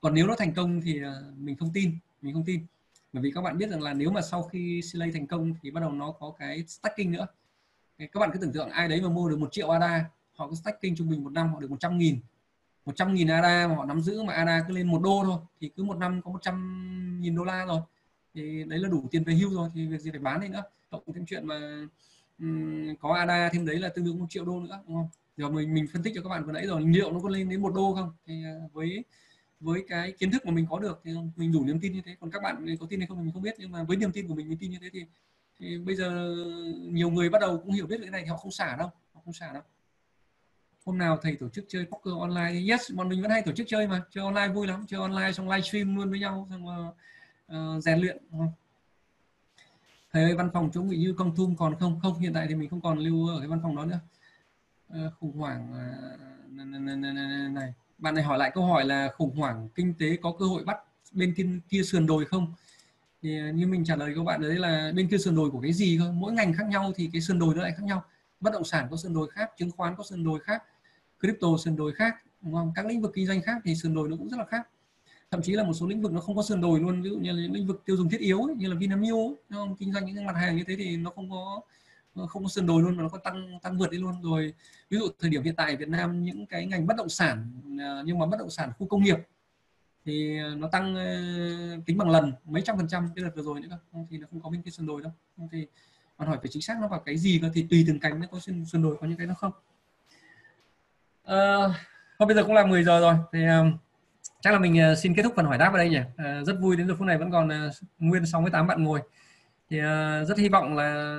Còn 0.01 0.13
nếu 0.13 0.27
nó 0.27 0.35
thành 0.35 0.53
công 0.53 0.81
thì 0.81 1.01
mình 1.37 1.55
không 1.55 1.73
tin, 1.73 1.97
mình 2.21 2.33
không 2.33 2.45
tin. 2.45 2.65
Bởi 3.13 3.23
vì 3.23 3.31
các 3.31 3.41
bạn 3.41 3.57
biết 3.57 3.69
rằng 3.69 3.81
là 3.81 3.93
nếu 3.93 4.11
mà 4.11 4.21
sau 4.21 4.43
khi 4.43 4.81
Chile 4.91 5.11
thành 5.13 5.27
công 5.27 5.53
thì 5.61 5.71
bắt 5.71 5.81
đầu 5.81 5.91
nó 5.91 6.11
có 6.11 6.33
cái 6.39 6.63
stacking 6.67 7.11
nữa. 7.11 7.27
Các 7.97 8.19
bạn 8.19 8.29
cứ 8.33 8.39
tưởng 8.39 8.53
tượng 8.53 8.69
ai 8.69 8.87
đấy 8.87 9.01
mà 9.01 9.09
mua 9.09 9.29
được 9.29 9.39
một 9.39 9.51
triệu 9.51 9.69
ADA 9.69 10.05
họ 10.35 10.47
có 10.47 10.55
stacking 10.55 10.95
trung 10.97 11.09
bình 11.09 11.23
một 11.23 11.31
năm 11.33 11.53
họ 11.53 11.59
được 11.59 11.71
100 11.71 11.97
nghìn. 11.97 12.19
100 12.85 13.13
nghìn 13.13 13.27
ADA 13.27 13.67
mà 13.67 13.75
họ 13.75 13.85
nắm 13.85 14.01
giữ 14.01 14.23
mà 14.23 14.33
ADA 14.33 14.63
cứ 14.67 14.73
lên 14.73 14.87
một 14.87 15.01
đô 15.03 15.21
thôi, 15.23 15.37
thì 15.61 15.69
cứ 15.75 15.83
một 15.83 15.97
năm 15.97 16.21
có 16.21 16.31
100 16.31 17.19
nghìn 17.21 17.35
đô 17.35 17.43
la 17.43 17.65
rồi 17.65 17.81
thì 18.33 18.63
đấy 18.67 18.79
là 18.79 18.89
đủ 18.89 19.07
tiền 19.11 19.23
về 19.23 19.33
hưu 19.33 19.53
rồi 19.53 19.69
thì 19.73 19.87
việc 19.87 20.01
gì 20.01 20.11
phải 20.11 20.19
bán 20.19 20.41
đi 20.41 20.47
nữa. 20.47 20.63
Cộng 20.89 21.13
thêm 21.13 21.25
chuyện 21.25 21.47
mà 21.47 21.87
um, 22.39 22.95
có 22.95 23.13
ADA 23.13 23.49
thêm 23.53 23.65
đấy 23.65 23.79
là 23.79 23.89
tương 23.89 24.05
đương 24.05 24.19
một 24.19 24.25
triệu 24.29 24.45
đô 24.45 24.59
nữa 24.59 24.79
đúng 24.87 24.95
không? 24.95 25.09
Giờ 25.37 25.49
mình 25.49 25.73
mình 25.73 25.87
phân 25.93 26.03
tích 26.03 26.13
cho 26.15 26.21
các 26.21 26.29
bạn 26.29 26.45
vừa 26.45 26.51
nãy 26.51 26.67
rồi 26.67 26.81
liệu 26.85 27.11
nó 27.11 27.19
có 27.19 27.29
lên 27.29 27.49
đến 27.49 27.61
một 27.61 27.73
đô 27.75 27.93
không? 27.95 28.11
Thì 28.25 28.43
à, 28.43 28.53
với 28.73 29.03
với 29.59 29.83
cái 29.87 30.11
kiến 30.11 30.31
thức 30.31 30.45
mà 30.45 30.51
mình 30.51 30.65
có 30.69 30.79
được 30.79 31.01
thì 31.03 31.11
mình 31.35 31.51
đủ 31.51 31.65
niềm 31.65 31.79
tin 31.79 31.93
như 31.93 32.01
thế. 32.05 32.15
Còn 32.19 32.31
các 32.31 32.43
bạn 32.43 32.65
có 32.79 32.87
tin 32.89 32.99
hay 32.99 33.07
không 33.07 33.17
thì 33.17 33.23
mình 33.23 33.33
không 33.33 33.41
biết 33.41 33.55
nhưng 33.57 33.71
mà 33.71 33.83
với 33.83 33.97
niềm 33.97 34.11
tin 34.11 34.27
của 34.27 34.35
mình 34.35 34.49
mình 34.49 34.57
tin 34.57 34.71
như 34.71 34.77
thế 34.81 34.89
thì, 34.93 35.05
thì 35.59 35.77
bây 35.77 35.95
giờ 35.95 36.35
nhiều 36.79 37.09
người 37.09 37.29
bắt 37.29 37.41
đầu 37.41 37.57
cũng 37.57 37.73
hiểu 37.73 37.87
biết 37.87 37.97
cái 38.01 38.09
này 38.09 38.21
thì 38.21 38.27
họ 38.27 38.37
không 38.37 38.51
xả 38.51 38.75
đâu 38.75 38.91
họ 39.13 39.21
không 39.25 39.33
xả 39.33 39.53
đâu. 39.53 39.63
Hôm 40.85 40.97
nào 40.97 41.19
thầy 41.21 41.35
tổ 41.35 41.49
chức 41.49 41.65
chơi 41.67 41.85
poker 41.85 42.13
online 42.19 42.61
yes 42.69 42.91
bọn 42.93 43.09
mình 43.09 43.21
vẫn 43.21 43.31
hay 43.31 43.41
tổ 43.41 43.51
chức 43.51 43.67
chơi 43.67 43.87
mà 43.87 44.01
chơi 44.11 44.23
online 44.23 44.53
vui 44.53 44.67
lắm 44.67 44.85
chơi 44.87 44.99
online 44.99 45.31
xong 45.31 45.49
livestream 45.49 45.95
luôn 45.95 46.09
với 46.09 46.19
nhau 46.19 46.47
xong 46.49 46.67
ờ, 46.67 46.93
uh, 47.57 47.83
rèn 47.83 47.99
luyện 47.99 48.17
thầy 50.11 50.23
ơi 50.23 50.35
văn 50.35 50.49
phòng 50.53 50.69
chỗ 50.73 50.81
bị 50.81 50.97
như 50.97 51.13
công 51.17 51.35
thum 51.35 51.55
còn 51.55 51.75
không? 51.79 51.99
Không 51.99 52.19
hiện 52.19 52.33
tại 52.33 52.45
thì 52.49 52.55
mình 52.55 52.69
không 52.69 52.81
còn 52.81 52.97
lưu 52.97 53.27
ở 53.27 53.39
cái 53.39 53.47
văn 53.47 53.59
phòng 53.63 53.75
đó 53.75 53.85
nữa. 53.85 53.99
Uh, 54.89 55.13
khủng 55.19 55.37
hoảng 55.37 55.71
uh, 55.71 56.33
này. 57.51 57.73
Bạn 57.97 58.15
này 58.15 58.23
hỏi 58.23 58.37
lại 58.37 58.51
câu 58.53 58.65
hỏi 58.65 58.85
là 58.85 59.09
khủng 59.17 59.35
hoảng 59.35 59.69
kinh 59.75 59.93
tế 59.99 60.17
có 60.21 60.35
cơ 60.39 60.45
hội 60.45 60.63
bắt 60.63 60.77
bên 61.11 61.33
kia, 61.33 61.47
kia 61.69 61.83
sườn 61.83 62.05
đồi 62.05 62.25
không? 62.25 62.53
Thì 63.21 63.39
à, 63.39 63.51
như 63.51 63.67
mình 63.67 63.85
trả 63.85 63.95
lời 63.95 64.13
các 64.15 64.23
bạn 64.23 64.41
đấy 64.41 64.55
là 64.55 64.91
bên 64.95 65.07
kia 65.07 65.17
sườn 65.17 65.35
đồi 65.35 65.51
của 65.51 65.61
cái 65.61 65.73
gì 65.73 65.97
cơ? 65.99 66.11
Mỗi 66.11 66.33
ngành 66.33 66.53
khác 66.53 66.67
nhau 66.67 66.91
thì 66.95 67.09
cái 67.13 67.21
sườn 67.21 67.39
đồi 67.39 67.55
nó 67.55 67.61
lại 67.61 67.73
khác 67.77 67.83
nhau. 67.83 68.03
Bất 68.39 68.53
động 68.53 68.63
sản 68.63 68.87
có 68.91 68.97
sườn 68.97 69.13
đồi 69.13 69.29
khác 69.29 69.51
chứng 69.57 69.71
khoán 69.71 69.95
có 69.95 70.03
sườn 70.03 70.23
đồi 70.23 70.39
khác 70.39 70.63
crypto 71.19 71.47
sườn 71.63 71.75
đồi 71.75 71.93
khác 71.93 72.15
đúng 72.41 72.53
không? 72.53 72.71
Các 72.75 72.85
lĩnh 72.85 73.01
vực 73.01 73.11
kinh 73.15 73.27
doanh 73.27 73.41
khác 73.41 73.61
thì 73.63 73.75
sườn 73.75 73.93
đồi 73.93 74.09
nó 74.09 74.17
cũng 74.17 74.29
rất 74.29 74.37
là 74.37 74.45
khác 74.45 74.69
thậm 75.33 75.41
chí 75.41 75.53
là 75.53 75.63
một 75.63 75.73
số 75.73 75.87
lĩnh 75.87 76.01
vực 76.01 76.11
nó 76.11 76.21
không 76.21 76.35
có 76.35 76.43
sườn 76.43 76.61
đồi 76.61 76.79
luôn 76.79 77.01
ví 77.01 77.09
dụ 77.09 77.17
như 77.17 77.31
là 77.31 77.47
lĩnh 77.53 77.67
vực 77.67 77.81
tiêu 77.85 77.97
dùng 77.97 78.09
thiết 78.09 78.19
yếu 78.19 78.41
ấy, 78.43 78.55
như 78.55 78.67
là 78.67 78.75
Vinamilk 78.75 79.15
ấy, 79.49 79.67
kinh 79.79 79.93
doanh 79.93 80.05
những 80.05 80.25
mặt 80.25 80.35
hàng 80.35 80.57
như 80.57 80.63
thế 80.67 80.75
thì 80.75 80.97
nó 80.97 81.11
không 81.15 81.31
có 81.31 81.61
nó 82.15 82.25
không 82.25 82.43
có 82.43 82.49
sườn 82.49 82.65
đồi 82.65 82.81
luôn 82.81 82.97
mà 82.97 83.03
nó 83.03 83.09
có 83.09 83.17
tăng 83.17 83.59
tăng 83.61 83.77
vượt 83.77 83.91
đi 83.91 83.97
luôn. 83.97 84.21
Rồi 84.21 84.53
ví 84.89 84.97
dụ 84.97 85.07
thời 85.19 85.29
điểm 85.29 85.43
hiện 85.43 85.55
tại 85.55 85.71
ở 85.71 85.77
Việt 85.77 85.89
Nam 85.89 86.23
những 86.23 86.45
cái 86.45 86.65
ngành 86.65 86.87
bất 86.87 86.97
động 86.97 87.09
sản 87.09 87.51
à, 87.79 88.01
nhưng 88.05 88.19
mà 88.19 88.25
bất 88.25 88.39
động 88.39 88.49
sản 88.49 88.71
khu 88.79 88.87
công 88.87 89.03
nghiệp 89.03 89.17
thì 90.05 90.39
à, 90.39 90.55
nó 90.57 90.67
tăng 90.67 90.95
à, 90.95 91.77
tính 91.85 91.97
bằng 91.97 92.09
lần 92.09 92.33
mấy 92.45 92.61
trăm 92.61 92.77
phần 92.77 92.87
trăm 92.87 93.09
cái 93.15 93.25
đợt 93.25 93.31
vừa 93.35 93.43
rồi 93.43 93.61
nữa 93.61 93.79
thì 94.09 94.17
nó 94.17 94.27
không 94.31 94.41
có 94.41 94.49
bên 94.49 94.61
kia 94.61 94.71
sườn 94.71 94.85
đồi 94.85 95.01
đâu. 95.01 95.11
Thì 95.51 95.67
bạn 96.17 96.27
hỏi 96.27 96.37
phải 96.41 96.47
chính 96.51 96.61
xác 96.61 96.77
nó 96.81 96.87
vào 96.87 96.99
cái 96.99 97.17
gì 97.17 97.39
cơ 97.41 97.49
thì 97.53 97.67
tùy 97.69 97.83
từng 97.87 97.99
cánh 97.99 98.19
nó 98.19 98.27
có 98.31 98.39
sườn, 98.39 98.65
sườn 98.65 98.83
đồi 98.83 98.97
có 99.01 99.07
những 99.07 99.17
cái 99.17 99.27
nó 99.27 99.33
không. 99.33 99.51
À, 101.23 101.35
thôi 102.19 102.27
bây 102.27 102.35
giờ 102.35 102.43
cũng 102.43 102.53
là 102.53 102.65
10 102.65 102.83
giờ 102.83 102.99
rồi. 102.99 103.15
Thì 103.31 103.39
chắc 104.43 104.53
là 104.53 104.59
mình 104.59 104.79
ờ, 104.79 104.95
xin 104.95 105.13
kết 105.15 105.23
thúc 105.23 105.33
phần 105.35 105.45
hỏi 105.45 105.57
đáp 105.57 105.73
ở 105.73 105.77
đây 105.77 105.89
nhỉ? 105.89 105.99
Ờ, 106.17 106.43
rất 106.43 106.59
vui 106.59 106.75
đến 106.77 106.87
giờ 106.87 106.95
phút 106.99 107.07
này 107.07 107.17
vẫn 107.17 107.31
còn 107.31 107.49
ờ, 107.49 107.71
nguyên 107.99 108.25
68 108.25 108.67
bạn 108.67 108.83
ngồi. 108.83 109.01
Thì 109.69 109.79
rất 110.27 110.37
hy 110.37 110.49
vọng 110.49 110.75
là 110.75 111.15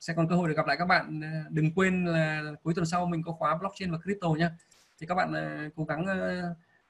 sẽ 0.00 0.14
còn 0.14 0.28
cơ 0.28 0.34
hội 0.36 0.48
để 0.48 0.54
gặp 0.54 0.66
lại 0.66 0.76
các 0.76 0.84
bạn 0.84 1.20
đừng 1.50 1.74
quên 1.74 2.04
là 2.04 2.42
cuối 2.62 2.74
tuần 2.74 2.86
sau 2.86 3.06
mình 3.06 3.22
có 3.22 3.32
khóa 3.32 3.56
blockchain 3.56 3.90
và 3.90 3.98
crypto 4.04 4.28
nhé 4.28 4.48
thì 5.00 5.06
các 5.06 5.14
bạn 5.14 5.32
cố 5.76 5.84
gắng 5.84 6.06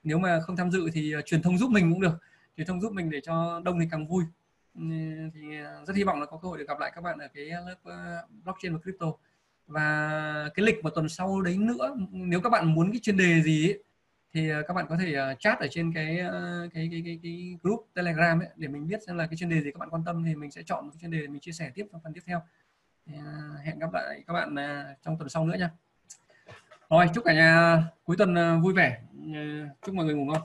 nếu 0.03 0.17
mà 0.17 0.39
không 0.39 0.55
tham 0.55 0.71
dự 0.71 0.89
thì 0.93 1.13
truyền 1.25 1.41
thông 1.41 1.57
giúp 1.57 1.71
mình 1.71 1.91
cũng 1.91 2.01
được. 2.01 2.13
Truyền 2.57 2.67
thông 2.67 2.81
giúp 2.81 2.93
mình 2.93 3.09
để 3.09 3.21
cho 3.23 3.61
đông 3.65 3.79
thì 3.79 3.85
càng 3.91 4.07
vui. 4.07 4.23
Ừ, 4.75 4.81
thì 5.33 5.41
rất 5.87 5.95
hy 5.95 6.03
vọng 6.03 6.19
là 6.19 6.25
có 6.25 6.37
cơ 6.37 6.47
hội 6.47 6.57
để 6.57 6.65
gặp 6.67 6.79
lại 6.79 6.91
các 6.95 7.01
bạn 7.01 7.19
ở 7.19 7.27
cái 7.33 7.45
lớp 7.45 7.75
blockchain 8.43 8.73
và 8.73 8.79
crypto. 8.83 9.07
Và 9.67 10.49
cái 10.55 10.65
lịch 10.65 10.83
một 10.83 10.89
tuần 10.89 11.09
sau 11.09 11.41
đấy 11.41 11.57
nữa 11.57 11.95
nếu 12.11 12.41
các 12.41 12.49
bạn 12.49 12.73
muốn 12.73 12.91
cái 12.91 12.99
chuyên 13.03 13.17
đề 13.17 13.41
gì 13.41 13.67
ấy, 13.67 13.83
thì 14.33 14.49
ờ, 14.49 14.63
các 14.67 14.73
bạn 14.73 14.85
có 14.89 14.97
thể 14.97 15.13
ờ, 15.13 15.35
chat 15.39 15.59
ở 15.59 15.67
trên 15.71 15.93
cái 15.93 16.19
ờ, 16.19 16.67
cái 16.73 16.87
cái 16.91 17.01
cái, 17.05 17.19
cái 17.23 17.57
group 17.63 17.87
telegram 17.93 18.39
ấy 18.39 18.49
để 18.55 18.67
mình 18.67 18.87
biết 18.87 18.99
xem 19.07 19.17
là 19.17 19.27
cái 19.27 19.37
chuyên 19.37 19.49
đề 19.49 19.61
gì. 19.61 19.71
Các 19.71 19.79
bạn 19.79 19.89
quan 19.89 20.03
tâm 20.05 20.23
thì 20.23 20.35
mình 20.35 20.51
sẽ 20.51 20.63
chọn 20.65 20.85
một 20.85 20.91
cái 20.93 20.99
chuyên 21.01 21.11
đề 21.11 21.21
để 21.21 21.27
mình 21.27 21.39
chia 21.39 21.51
sẻ 21.51 21.71
tiếp 21.75 21.85
trong 21.91 22.01
phần 22.03 22.13
tiếp 22.13 22.21
theo. 22.25 22.41
Hẹn 23.63 23.79
gặp 23.79 23.93
lại 23.93 24.23
các 24.27 24.33
bạn 24.33 24.55
trong 25.05 25.17
tuần 25.17 25.29
sau 25.29 25.45
nữa 25.45 25.55
nha. 25.59 25.69
Rồi 26.89 27.09
chúc 27.13 27.23
cả 27.25 27.33
nhà 27.33 27.83
cuối 28.03 28.17
tuần 28.17 28.61
vui 28.61 28.73
vẻ. 28.73 29.01
Chúc 29.85 29.95
mọi 29.95 30.05
người 30.05 30.15
ngủ 30.15 30.25
ngon. 30.25 30.41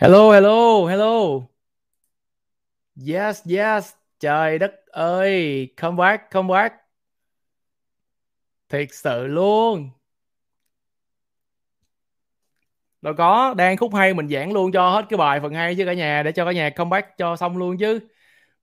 Hello, 0.00 0.30
hello, 0.32 0.86
hello. 0.86 1.42
Yes, 3.06 3.42
yes. 3.48 3.92
Trời 4.20 4.58
đất 4.58 4.72
ơi, 4.86 5.68
come 5.76 5.96
back, 5.96 6.30
come 6.30 6.48
back. 6.48 6.74
Thiệt 8.68 8.88
sự 8.92 9.26
luôn. 9.26 9.90
Đâu 13.02 13.14
có, 13.18 13.54
đang 13.54 13.76
khúc 13.76 13.94
hay 13.94 14.14
mình 14.14 14.28
giảng 14.28 14.52
luôn 14.52 14.72
cho 14.72 14.90
hết 14.90 15.06
cái 15.10 15.16
bài 15.16 15.40
phần 15.40 15.54
hay 15.54 15.74
chứ 15.74 15.86
cả 15.86 15.92
nhà 15.92 16.22
để 16.22 16.32
cho 16.32 16.44
cả 16.44 16.52
nhà 16.52 16.70
come 16.70 16.88
back 16.90 17.18
cho 17.18 17.36
xong 17.36 17.56
luôn 17.56 17.78
chứ. 17.78 18.00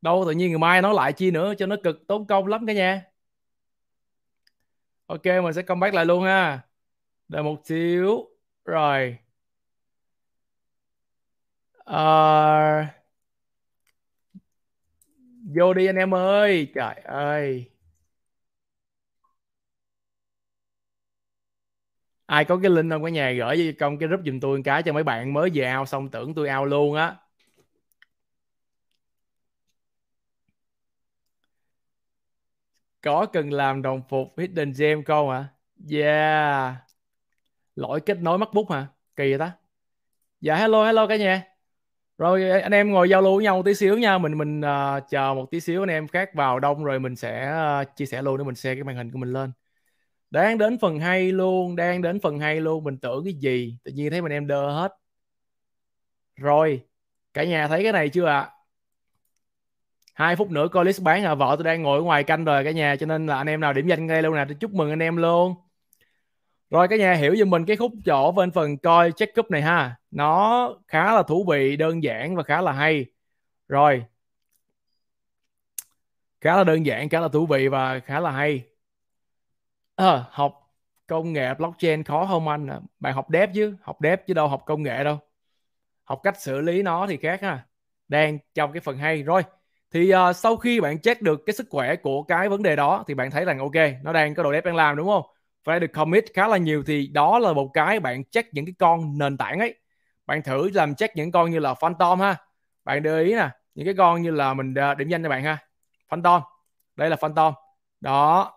Đâu 0.01 0.23
tự 0.27 0.31
nhiên 0.31 0.49
ngày 0.51 0.59
mai 0.59 0.81
nói 0.81 0.93
lại 0.93 1.13
chi 1.13 1.31
nữa 1.31 1.53
cho 1.57 1.65
nó 1.65 1.75
cực 1.83 2.07
tốn 2.07 2.27
công 2.27 2.47
lắm 2.47 2.65
cả 2.67 2.73
nhà. 2.73 3.03
Ok, 5.05 5.25
mình 5.25 5.53
sẽ 5.53 5.61
come 5.61 5.79
back 5.79 5.95
lại 5.95 6.05
luôn 6.05 6.23
ha. 6.23 6.59
Đợi 7.27 7.43
một 7.43 7.61
xíu. 7.65 8.25
Rồi 8.65 9.17
uh, 11.87 12.87
Vô 15.55 15.73
đi 15.73 15.85
anh 15.85 15.95
em 15.95 16.13
ơi, 16.13 16.71
trời 16.75 16.95
ơi. 17.03 17.69
Ai 22.25 22.45
có 22.45 22.59
cái 22.63 22.71
link 22.71 22.91
không 22.91 23.03
cả 23.03 23.09
nhà 23.09 23.31
gửi 23.31 23.75
công 23.79 23.97
cái 23.99 24.07
group 24.09 24.21
giùm 24.25 24.39
tôi 24.39 24.57
một 24.57 24.61
cái 24.65 24.83
cho 24.83 24.93
mấy 24.93 25.03
bạn 25.03 25.33
mới 25.33 25.49
về 25.53 25.63
ao 25.65 25.85
xong 25.85 26.09
tưởng 26.09 26.33
tôi 26.33 26.47
ao 26.47 26.65
luôn 26.65 26.95
á. 26.95 27.15
Có 33.01 33.25
cần 33.33 33.53
làm 33.53 33.81
đồng 33.81 34.01
phục 34.09 34.33
Hidden 34.37 34.73
Gem 34.77 35.03
không 35.03 35.29
hả? 35.29 35.47
Yeah. 35.91 36.75
Lỗi 37.75 38.01
kết 38.01 38.17
nối 38.21 38.37
MacBook 38.37 38.71
hả? 38.71 38.87
Kỳ 39.15 39.29
vậy 39.29 39.39
ta? 39.39 39.51
Dạ 40.41 40.55
hello 40.55 40.85
hello 40.85 41.07
cả 41.07 41.15
nhà 41.17 41.56
rồi 42.17 42.49
anh 42.49 42.71
em 42.71 42.91
ngồi 42.91 43.09
giao 43.09 43.21
lưu 43.21 43.35
với 43.35 43.43
nhau 43.43 43.57
một 43.57 43.63
tí 43.65 43.73
xíu 43.73 43.97
nha. 43.97 44.17
Mình 44.17 44.37
mình 44.37 44.61
uh, 44.61 45.03
chờ 45.09 45.33
một 45.33 45.51
tí 45.51 45.59
xíu 45.59 45.83
anh 45.83 45.89
em 45.89 46.07
khác 46.07 46.29
vào 46.33 46.59
đông 46.59 46.83
rồi 46.83 46.99
mình 46.99 47.15
sẽ 47.15 47.53
uh, 47.81 47.95
chia 47.95 48.05
sẻ 48.05 48.21
luôn 48.21 48.37
để 48.37 48.43
mình 48.43 48.55
share 48.55 48.75
cái 48.75 48.83
màn 48.83 48.95
hình 48.95 49.11
của 49.11 49.17
mình 49.17 49.33
lên. 49.33 49.51
Đang 50.31 50.57
đến 50.57 50.77
phần 50.79 50.99
hay 50.99 51.31
luôn 51.31 51.75
đang 51.75 52.01
đến 52.01 52.19
phần 52.19 52.39
hay 52.39 52.61
luôn. 52.61 52.83
Mình 52.83 52.97
tưởng 52.97 53.23
cái 53.25 53.33
gì? 53.33 53.77
Tự 53.83 53.91
nhiên 53.91 54.11
thấy 54.11 54.21
mình 54.21 54.31
em 54.31 54.47
đơ 54.47 54.71
hết. 54.71 54.93
Rồi 56.35 56.83
cả 57.33 57.43
nhà 57.43 57.67
thấy 57.67 57.83
cái 57.83 57.91
này 57.91 58.09
chưa 58.09 58.25
ạ? 58.25 58.39
À? 58.39 58.51
hai 60.17 60.35
phút 60.35 60.51
nữa 60.51 60.67
coi 60.67 60.85
list 60.85 61.01
bán 61.01 61.23
à 61.23 61.35
vợ 61.35 61.55
tôi 61.57 61.63
đang 61.63 61.83
ngồi 61.83 61.99
ở 61.99 62.03
ngoài 62.03 62.23
canh 62.23 62.45
rồi 62.45 62.63
cả 62.63 62.71
nhà 62.71 62.95
cho 62.95 63.05
nên 63.05 63.27
là 63.27 63.37
anh 63.37 63.47
em 63.47 63.59
nào 63.59 63.73
điểm 63.73 63.87
danh 63.87 64.07
ngay 64.07 64.21
luôn 64.23 64.35
nè. 64.35 64.45
Chúc 64.59 64.73
mừng 64.73 64.89
anh 64.89 64.99
em 64.99 65.17
luôn 65.17 65.55
rồi 66.69 66.87
cả 66.87 66.97
nhà 66.97 67.13
hiểu 67.13 67.35
giùm 67.35 67.49
mình 67.49 67.65
cái 67.65 67.77
khúc 67.77 67.91
chỗ 68.05 68.31
bên 68.31 68.51
phần 68.51 68.77
coi 68.77 69.11
check 69.11 69.39
up 69.39 69.51
này 69.51 69.61
ha. 69.61 69.95
Nó 70.11 70.69
khá 70.87 71.13
là 71.15 71.23
thú 71.23 71.45
vị, 71.49 71.75
đơn 71.77 72.03
giản 72.03 72.35
và 72.35 72.43
khá 72.43 72.61
là 72.61 72.71
hay. 72.71 73.05
Rồi. 73.67 74.05
Khá 76.41 76.57
là 76.57 76.63
đơn 76.63 76.85
giản, 76.85 77.09
khá 77.09 77.19
là 77.19 77.27
thú 77.27 77.45
vị 77.45 77.67
và 77.67 77.99
khá 77.99 78.19
là 78.19 78.31
hay. 78.31 78.63
À, 79.95 80.23
học 80.31 80.73
công 81.07 81.33
nghệ 81.33 81.53
blockchain 81.53 82.03
khó 82.03 82.25
không 82.25 82.47
anh? 82.47 82.69
Bạn 82.99 83.13
học 83.13 83.27
dev 83.33 83.49
chứ, 83.53 83.75
học 83.81 83.97
dev 84.03 84.19
chứ 84.27 84.33
đâu 84.33 84.47
học 84.47 84.63
công 84.65 84.83
nghệ 84.83 85.03
đâu. 85.03 85.19
Học 86.03 86.19
cách 86.23 86.41
xử 86.41 86.61
lý 86.61 86.81
nó 86.83 87.07
thì 87.07 87.17
khác 87.17 87.41
ha. 87.41 87.65
Đang 88.07 88.39
trong 88.53 88.71
cái 88.71 88.81
phần 88.81 88.97
hay. 88.97 89.23
Rồi. 89.23 89.43
Thì 89.91 90.13
uh, 90.13 90.35
sau 90.35 90.57
khi 90.57 90.81
bạn 90.81 90.99
check 91.01 91.21
được 91.21 91.41
cái 91.45 91.53
sức 91.53 91.67
khỏe 91.69 91.95
của 91.95 92.23
cái 92.23 92.49
vấn 92.49 92.63
đề 92.63 92.75
đó 92.75 93.03
thì 93.07 93.13
bạn 93.13 93.31
thấy 93.31 93.45
rằng 93.45 93.59
ok, 93.59 93.75
nó 94.03 94.13
đang 94.13 94.35
có 94.35 94.43
độ 94.43 94.53
dev 94.53 94.65
đang 94.65 94.75
làm 94.75 94.95
đúng 94.97 95.07
không? 95.07 95.23
Phải 95.67 95.79
được 95.79 95.87
commit 95.93 96.25
khá 96.33 96.47
là 96.47 96.57
nhiều 96.57 96.83
thì 96.87 97.07
đó 97.07 97.39
là 97.39 97.53
một 97.53 97.71
cái 97.73 97.99
bạn 97.99 98.23
check 98.23 98.53
những 98.53 98.65
cái 98.65 98.75
con 98.79 99.17
nền 99.17 99.37
tảng 99.37 99.59
ấy. 99.59 99.75
Bạn 100.25 100.41
thử 100.43 100.69
làm 100.73 100.95
check 100.95 101.15
những 101.15 101.31
con 101.31 101.51
như 101.51 101.59
là 101.59 101.73
phantom 101.73 102.19
ha. 102.19 102.35
Bạn 102.83 103.03
để 103.03 103.21
ý 103.23 103.35
nè 103.35 103.49
những 103.75 103.85
cái 103.85 103.93
con 103.97 104.21
như 104.21 104.31
là 104.31 104.53
mình 104.53 104.73
à, 104.73 104.93
điểm 104.93 105.07
danh 105.07 105.23
cho 105.23 105.29
bạn 105.29 105.43
ha. 105.43 105.57
Phantom 106.09 106.41
đây 106.95 107.09
là 107.09 107.15
phantom. 107.15 107.53
Đó 108.01 108.53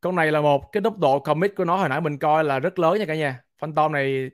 con 0.00 0.16
này 0.16 0.32
là 0.32 0.40
một 0.40 0.72
cái 0.72 0.80
tốc 0.82 0.98
độ 0.98 1.18
commit 1.18 1.52
của 1.56 1.64
nó 1.64 1.76
hồi 1.76 1.88
nãy 1.88 2.00
mình 2.00 2.18
coi 2.18 2.44
là 2.44 2.58
rất 2.58 2.78
lớn 2.78 2.98
nha 2.98 3.04
cả 3.06 3.14
nhà. 3.14 3.40
Phantom 3.58 3.92
này 3.92 4.30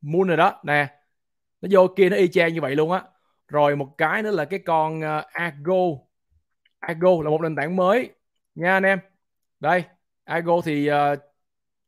moon 0.00 0.28
rồi 0.28 0.36
đó 0.36 0.60
nè. 0.64 0.88
Nó 1.60 1.68
vô 1.72 1.88
kia 1.96 2.08
nó 2.08 2.16
y 2.16 2.28
chang 2.28 2.54
như 2.54 2.60
vậy 2.60 2.76
luôn 2.76 2.92
á. 2.92 3.02
Rồi 3.48 3.76
một 3.76 3.94
cái 3.98 4.22
nữa 4.22 4.30
là 4.30 4.44
cái 4.44 4.58
con 4.58 5.04
à, 5.04 5.18
uh, 5.18 5.24
Argo 5.32 5.84
Argo 6.78 7.10
là 7.22 7.30
một 7.30 7.40
nền 7.40 7.56
tảng 7.56 7.76
mới. 7.76 8.10
Nha 8.54 8.72
anh 8.72 8.82
em. 8.82 8.98
Đây 9.60 9.84
Argo 10.24 10.60
thì 10.64 10.90
uh, 10.90 10.94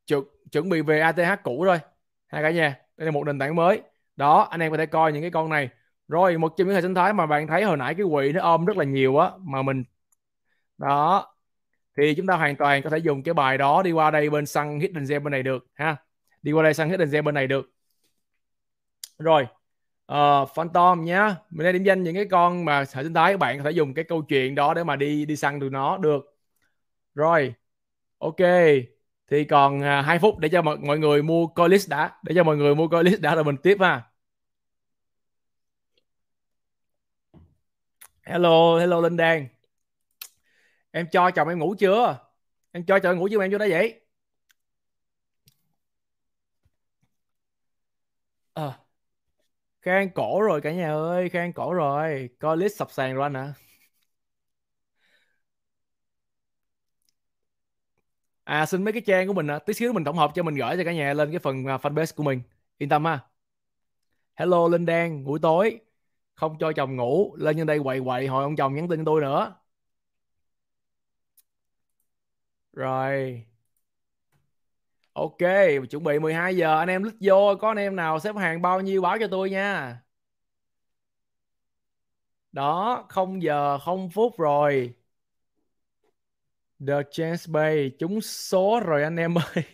chuẩn, 0.06 0.24
chuẩn 0.52 0.68
bị 0.68 0.80
về 0.80 1.00
ATH 1.00 1.42
cũ 1.42 1.64
rồi 1.64 1.78
hai 2.26 2.42
cả 2.42 2.50
nhà. 2.50 2.76
Đây 2.96 3.04
là 3.04 3.10
một 3.10 3.24
nền 3.26 3.38
tảng 3.38 3.56
mới. 3.56 3.82
Đó 4.16 4.48
anh 4.50 4.60
em 4.60 4.72
có 4.72 4.78
thể 4.78 4.86
coi 4.86 5.12
những 5.12 5.22
cái 5.22 5.30
con 5.30 5.50
này. 5.50 5.68
Rồi 6.08 6.38
một 6.38 6.54
trong 6.56 6.66
những 6.66 6.74
hệ 6.74 6.82
sinh 6.82 6.94
thái 6.94 7.12
mà 7.12 7.26
bạn 7.26 7.46
thấy 7.46 7.64
hồi 7.64 7.76
nãy 7.76 7.94
cái 7.94 8.06
quỷ 8.06 8.32
nó 8.32 8.42
ôm 8.42 8.64
rất 8.64 8.76
là 8.76 8.84
nhiều 8.84 9.18
á 9.18 9.30
mà 9.38 9.62
mình 9.62 9.84
đó. 10.78 11.34
Thì 11.96 12.14
chúng 12.14 12.26
ta 12.26 12.36
hoàn 12.36 12.56
toàn 12.56 12.82
có 12.82 12.90
thể 12.90 12.98
dùng 12.98 13.22
cái 13.22 13.34
bài 13.34 13.58
đó 13.58 13.82
đi 13.82 13.92
qua 13.92 14.10
đây 14.10 14.30
bên 14.30 14.46
săn 14.46 14.80
hidden 14.80 15.04
gem 15.04 15.24
bên 15.24 15.30
này 15.30 15.42
được 15.42 15.66
ha. 15.74 15.96
Đi 16.42 16.52
qua 16.52 16.62
đây 16.62 16.74
săn 16.74 16.90
hidden 16.90 17.10
gem 17.10 17.24
bên 17.24 17.34
này 17.34 17.46
được. 17.46 17.70
Rồi 19.18 19.46
uh, 20.12 20.48
phantom 20.54 21.04
nhá. 21.04 21.36
Mình 21.50 21.64
đang 21.64 21.72
điểm 21.72 21.84
danh 21.84 22.02
những 22.02 22.14
cái 22.14 22.24
con 22.30 22.64
mà 22.64 22.78
hệ 22.78 22.84
sinh 22.84 23.14
thái 23.14 23.32
các 23.32 23.40
bạn 23.40 23.58
có 23.58 23.64
thể 23.64 23.70
dùng 23.70 23.94
cái 23.94 24.04
câu 24.04 24.22
chuyện 24.22 24.54
đó 24.54 24.74
để 24.74 24.84
mà 24.84 24.96
đi 24.96 25.24
đi 25.24 25.36
săn 25.36 25.60
từ 25.60 25.68
nó 25.68 25.96
được. 25.98 26.36
Rồi 27.14 27.54
ok 28.18 28.36
thì 29.28 29.44
còn 29.44 29.80
à, 29.82 30.02
2 30.02 30.18
phút 30.18 30.38
để 30.38 30.48
cho 30.48 30.62
mọi, 30.62 30.76
mọi 30.76 30.98
người 30.98 31.22
mua 31.22 31.46
coi 31.46 31.68
list 31.68 31.88
đã. 31.90 32.18
Để 32.22 32.32
cho 32.36 32.44
mọi 32.44 32.56
người 32.56 32.74
mua 32.74 32.88
coi 32.88 33.04
list 33.04 33.20
đã 33.20 33.34
rồi 33.34 33.44
mình 33.44 33.56
tiếp 33.62 33.76
ha. 33.80 34.02
Hello 38.22 38.78
hello 38.78 39.00
linh 39.00 39.16
đan. 39.16 39.48
Em 40.92 41.06
cho 41.12 41.30
chồng 41.30 41.48
em 41.48 41.58
ngủ 41.58 41.74
chưa? 41.78 42.18
Em 42.72 42.84
cho 42.86 42.98
chồng 42.98 43.12
em 43.12 43.18
ngủ 43.18 43.28
chưa 43.30 43.40
em 43.42 43.50
cho 43.52 43.58
đó 43.58 43.66
vậy? 43.70 44.00
À, 48.54 48.78
khang 49.82 50.10
cổ 50.14 50.40
rồi 50.42 50.60
cả 50.60 50.72
nhà 50.72 50.90
ơi 50.92 51.28
khang 51.28 51.52
cổ 51.52 51.72
rồi. 51.74 52.30
Coi 52.40 52.56
list 52.56 52.76
sập 52.78 52.90
sàn 52.90 53.14
rồi 53.14 53.22
anh 53.24 53.34
hả 53.34 53.42
à 53.42 53.65
À, 58.46 58.66
xin 58.66 58.84
mấy 58.84 58.92
cái 58.92 59.02
trang 59.06 59.26
của 59.28 59.32
mình 59.34 59.46
à. 59.50 59.58
tí 59.58 59.72
xíu 59.74 59.92
mình 59.92 60.04
tổng 60.04 60.16
hợp 60.16 60.30
cho 60.34 60.42
mình 60.42 60.54
gửi 60.54 60.76
cho 60.76 60.84
cả 60.84 60.92
nhà 60.92 61.12
lên 61.14 61.30
cái 61.30 61.38
phần 61.38 61.66
à, 61.66 61.76
fanpage 61.76 62.12
của 62.16 62.22
mình. 62.22 62.42
Yên 62.78 62.88
tâm 62.88 63.04
ha. 63.04 63.20
Hello, 64.34 64.68
linh 64.68 64.86
đan, 64.86 65.24
buổi 65.24 65.38
tối. 65.42 65.80
Không 66.34 66.56
cho 66.60 66.72
chồng 66.72 66.96
ngủ, 66.96 67.36
lên 67.38 67.56
trên 67.56 67.66
đây 67.66 67.78
quậy 67.84 68.00
quậy, 68.04 68.26
hồi 68.26 68.42
ông 68.44 68.56
chồng 68.56 68.74
nhắn 68.74 68.88
tin 68.88 69.04
tôi 69.04 69.20
nữa. 69.20 69.54
Rồi. 72.72 73.46
Ok, 75.12 75.38
chuẩn 75.90 76.02
bị 76.04 76.18
12 76.18 76.56
giờ, 76.56 76.78
anh 76.78 76.88
em 76.88 77.02
lít 77.02 77.14
vô, 77.20 77.54
có 77.60 77.68
anh 77.68 77.76
em 77.76 77.96
nào 77.96 78.18
xếp 78.20 78.36
hàng 78.36 78.62
bao 78.62 78.80
nhiêu 78.80 79.02
báo 79.02 79.16
cho 79.20 79.26
tôi 79.30 79.50
nha. 79.50 80.00
Đó, 82.52 83.04
không 83.08 83.42
giờ, 83.42 83.78
không 83.78 84.10
phút 84.10 84.38
rồi. 84.38 84.94
The 86.80 87.02
Chance 87.10 87.46
Bay 87.52 87.90
trúng 87.98 88.20
số 88.20 88.80
rồi 88.84 89.02
anh 89.02 89.16
em 89.16 89.34
ơi. 89.38 89.64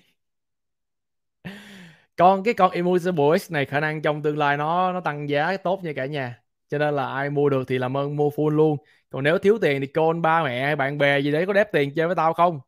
Con 2.16 2.42
cái 2.44 2.54
con 2.54 2.70
Immutable 2.72 3.38
X 3.38 3.50
này 3.52 3.66
khả 3.66 3.80
năng 3.80 4.02
trong 4.02 4.22
tương 4.22 4.38
lai 4.38 4.56
nó 4.56 4.92
nó 4.92 5.00
tăng 5.00 5.28
giá 5.28 5.56
tốt 5.56 5.80
nha 5.84 5.92
cả 5.96 6.06
nhà. 6.06 6.42
Cho 6.68 6.78
nên 6.78 6.94
là 6.96 7.06
ai 7.14 7.30
mua 7.30 7.48
được 7.48 7.64
thì 7.68 7.78
làm 7.78 7.96
ơn 7.96 8.16
mua 8.16 8.28
full 8.30 8.48
luôn. 8.50 8.76
Còn 9.10 9.24
nếu 9.24 9.38
thiếu 9.38 9.58
tiền 9.62 9.80
thì 9.80 9.86
con 9.86 10.22
ba 10.22 10.44
mẹ 10.44 10.64
hay 10.64 10.76
bạn 10.76 10.98
bè 10.98 11.18
gì 11.20 11.32
đấy 11.32 11.46
có 11.46 11.52
đép 11.52 11.72
tiền 11.72 11.94
chơi 11.96 12.06
với 12.06 12.16
tao 12.16 12.32
không? 12.34 12.60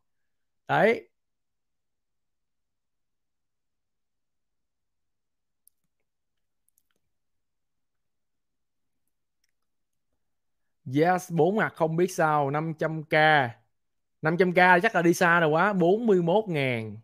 Đấy. 0.69 1.09
Yes, 10.95 11.31
bốn 11.33 11.57
mặt 11.57 11.73
không 11.77 11.97
biết 11.97 12.07
sao 12.13 12.51
500k 12.51 13.51
500k 14.25 14.81
chắc 14.81 14.95
là 14.95 15.03
đi 15.03 15.15
xa 15.15 15.41
rồi 15.41 15.51
quá 15.51 15.73
41 15.73 16.45
ngàn. 16.49 16.97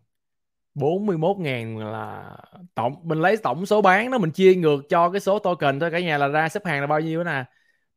41 0.73 1.37
ngàn 1.37 1.77
là 1.77 2.37
tổng 2.75 2.95
mình 3.03 3.21
lấy 3.21 3.37
tổng 3.37 3.65
số 3.65 3.81
bán 3.81 4.11
đó 4.11 4.17
mình 4.17 4.31
chia 4.31 4.55
ngược 4.55 4.89
cho 4.89 5.09
cái 5.09 5.19
số 5.21 5.39
token 5.39 5.79
thôi. 5.79 5.91
Cả 5.91 5.99
nhà 5.99 6.17
là 6.17 6.27
ra 6.27 6.49
xếp 6.49 6.65
hàng 6.65 6.81
là 6.81 6.87
bao 6.87 6.99
nhiêu 6.99 7.23
nè? 7.23 7.43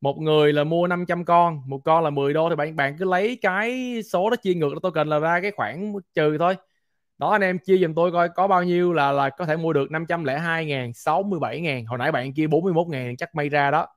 Một 0.00 0.18
người 0.18 0.52
là 0.52 0.64
mua 0.64 0.86
500 0.86 1.24
con 1.24 1.62
một 1.66 1.80
con 1.84 2.04
là 2.04 2.10
10 2.10 2.34
đô. 2.34 2.50
Thì 2.50 2.56
bạn 2.56 2.76
bạn 2.76 2.96
cứ 2.98 3.04
lấy 3.04 3.38
cái 3.42 4.00
số 4.02 4.30
đó 4.30 4.36
chia 4.36 4.54
ngược 4.54 4.74
token 4.82 5.08
là 5.08 5.18
ra 5.18 5.40
cái 5.40 5.50
khoản 5.50 5.92
trừ 6.14 6.38
thôi. 6.38 6.56
Đó 7.18 7.30
anh 7.30 7.40
em 7.40 7.58
chia 7.58 7.78
giùm 7.78 7.94
tôi 7.94 8.12
coi 8.12 8.28
có 8.28 8.48
bao 8.48 8.62
nhiêu 8.64 8.92
là 8.92 9.12
là 9.12 9.30
có 9.30 9.46
thể 9.46 9.56
mua 9.56 9.72
được 9.72 9.90
502 9.90 10.66
ngàn 10.66 10.94
67 10.94 11.60
ngàn. 11.60 11.86
Hồi 11.86 11.98
nãy 11.98 12.12
bạn 12.12 12.34
kia 12.34 12.46
41 12.46 12.88
ngàn 12.88 13.16
chắc 13.16 13.34
may 13.34 13.48
ra 13.48 13.70
đó. 13.70 13.88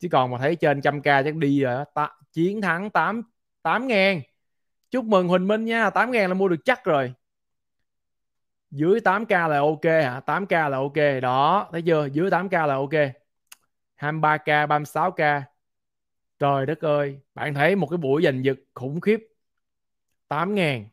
Chứ 0.00 0.08
còn 0.12 0.30
mà 0.30 0.38
thấy 0.38 0.56
trên 0.56 0.80
trăm 0.80 1.00
k 1.02 1.04
chắc 1.04 1.36
đi 1.36 1.60
rồi 1.62 1.84
Ta, 1.94 2.10
chiến 2.32 2.60
thắng 2.62 2.90
8 2.90 3.22
8 3.62 3.88
ngàn 3.88 4.20
chúc 4.90 5.04
mừng 5.04 5.28
Huỳnh 5.28 5.48
Minh 5.48 5.64
nha 5.64 5.90
8 5.90 6.10
ngàn 6.10 6.28
là 6.28 6.34
mua 6.34 6.48
được 6.48 6.64
chắc 6.64 6.84
rồi. 6.84 7.14
Dưới 8.70 9.00
8k 9.00 9.48
là 9.48 9.58
ok 9.58 9.84
hả? 9.84 10.20
8k 10.26 10.68
là 10.68 10.76
ok. 10.78 11.22
Đó, 11.22 11.68
thấy 11.72 11.82
chưa? 11.82 12.08
Dưới 12.12 12.30
8k 12.30 12.66
là 12.66 12.74
ok. 12.74 12.90
23k 13.96 14.66
36k 14.66 15.42
trời 16.38 16.66
đất 16.66 16.80
ơi, 16.80 17.20
bạn 17.34 17.54
thấy 17.54 17.76
một 17.76 17.86
cái 17.86 17.98
buổi 17.98 18.22
giành 18.22 18.44
giật 18.44 18.58
khủng 18.74 19.00
khiếp. 19.00 19.20
8 20.28 20.54
ngàn 20.54 20.88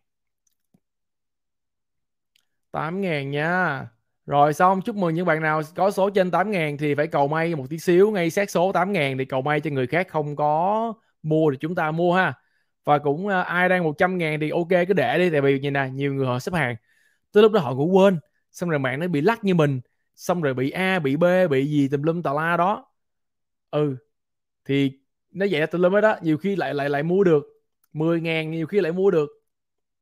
8 2.72 3.02
ngàn 3.02 3.32
nha. 3.32 3.88
Rồi 4.26 4.54
xong 4.54 4.82
chúc 4.82 4.96
mừng 4.96 5.14
những 5.16 5.26
bạn 5.26 5.42
nào 5.42 5.62
có 5.76 5.92
số 5.92 6.10
trên 6.10 6.32
8 6.32 6.52
ngàn 6.52 6.78
thì 6.78 6.96
phải 6.96 7.08
cầu 7.08 7.28
may 7.28 7.56
một 7.56 7.66
tí 7.70 7.80
xíu, 7.80 8.12
ngay 8.12 8.30
sát 8.30 8.50
số 8.50 8.72
8 8.72 8.94
ngàn 8.94 9.18
thì 9.18 9.26
cầu 9.26 9.42
may 9.42 9.62
cho 9.62 9.70
người 9.72 9.88
khác 9.88 10.08
không 10.10 10.36
có 10.36 10.94
mua 11.24 11.52
thì 11.52 11.58
chúng 11.62 11.76
ta 11.76 11.92
mua 11.92 12.14
ha 12.14 12.34
và 12.86 13.00
cũng 13.00 13.28
uh, 13.28 13.34
ai 13.48 13.70
đang 13.70 13.84
100 13.84 14.18
ngàn 14.18 14.40
thì 14.40 14.50
ok 14.50 14.70
cứ 14.88 14.94
để 14.94 15.18
đi. 15.20 15.30
Tại 15.30 15.42
vì 15.42 15.60
nhìn 15.60 15.74
nè 15.74 15.90
nhiều 15.94 16.14
người 16.14 16.28
họ 16.28 16.40
xếp 16.40 16.54
hàng. 16.56 16.76
Tới 17.32 17.44
lúc 17.44 17.52
đó 17.52 17.60
họ 17.62 17.76
cũng 17.76 17.96
quên. 17.96 18.20
Xong 18.52 18.70
rồi 18.70 18.80
mạng 18.80 19.00
nó 19.00 19.08
bị 19.08 19.22
lắc 19.22 19.44
như 19.44 19.56
mình. 19.56 19.82
Xong 20.16 20.42
rồi 20.42 20.54
bị 20.54 20.72
a 20.72 21.00
bị 21.00 21.16
b 21.18 21.24
bị 21.50 21.68
gì 21.68 21.88
tùm 21.90 22.04
lum 22.04 22.22
tà 22.24 22.34
la 22.34 22.58
đó. 22.58 22.94
Ừ 23.72 23.98
thì 24.66 25.00
nó 25.32 25.46
vậy 25.52 25.68
tùm 25.68 25.82
lum 25.82 25.94
đó, 25.94 26.02
đó 26.02 26.18
nhiều 26.22 26.38
khi 26.38 26.56
lại 26.56 26.74
lại 26.74 26.90
lại 26.90 27.04
mua 27.04 27.24
được 27.24 27.44
10 27.94 28.22
ngàn 28.22 28.52
nhiều 28.52 28.68
khi 28.68 28.82
lại 28.82 28.92
mua 28.92 29.12
được. 29.12 29.30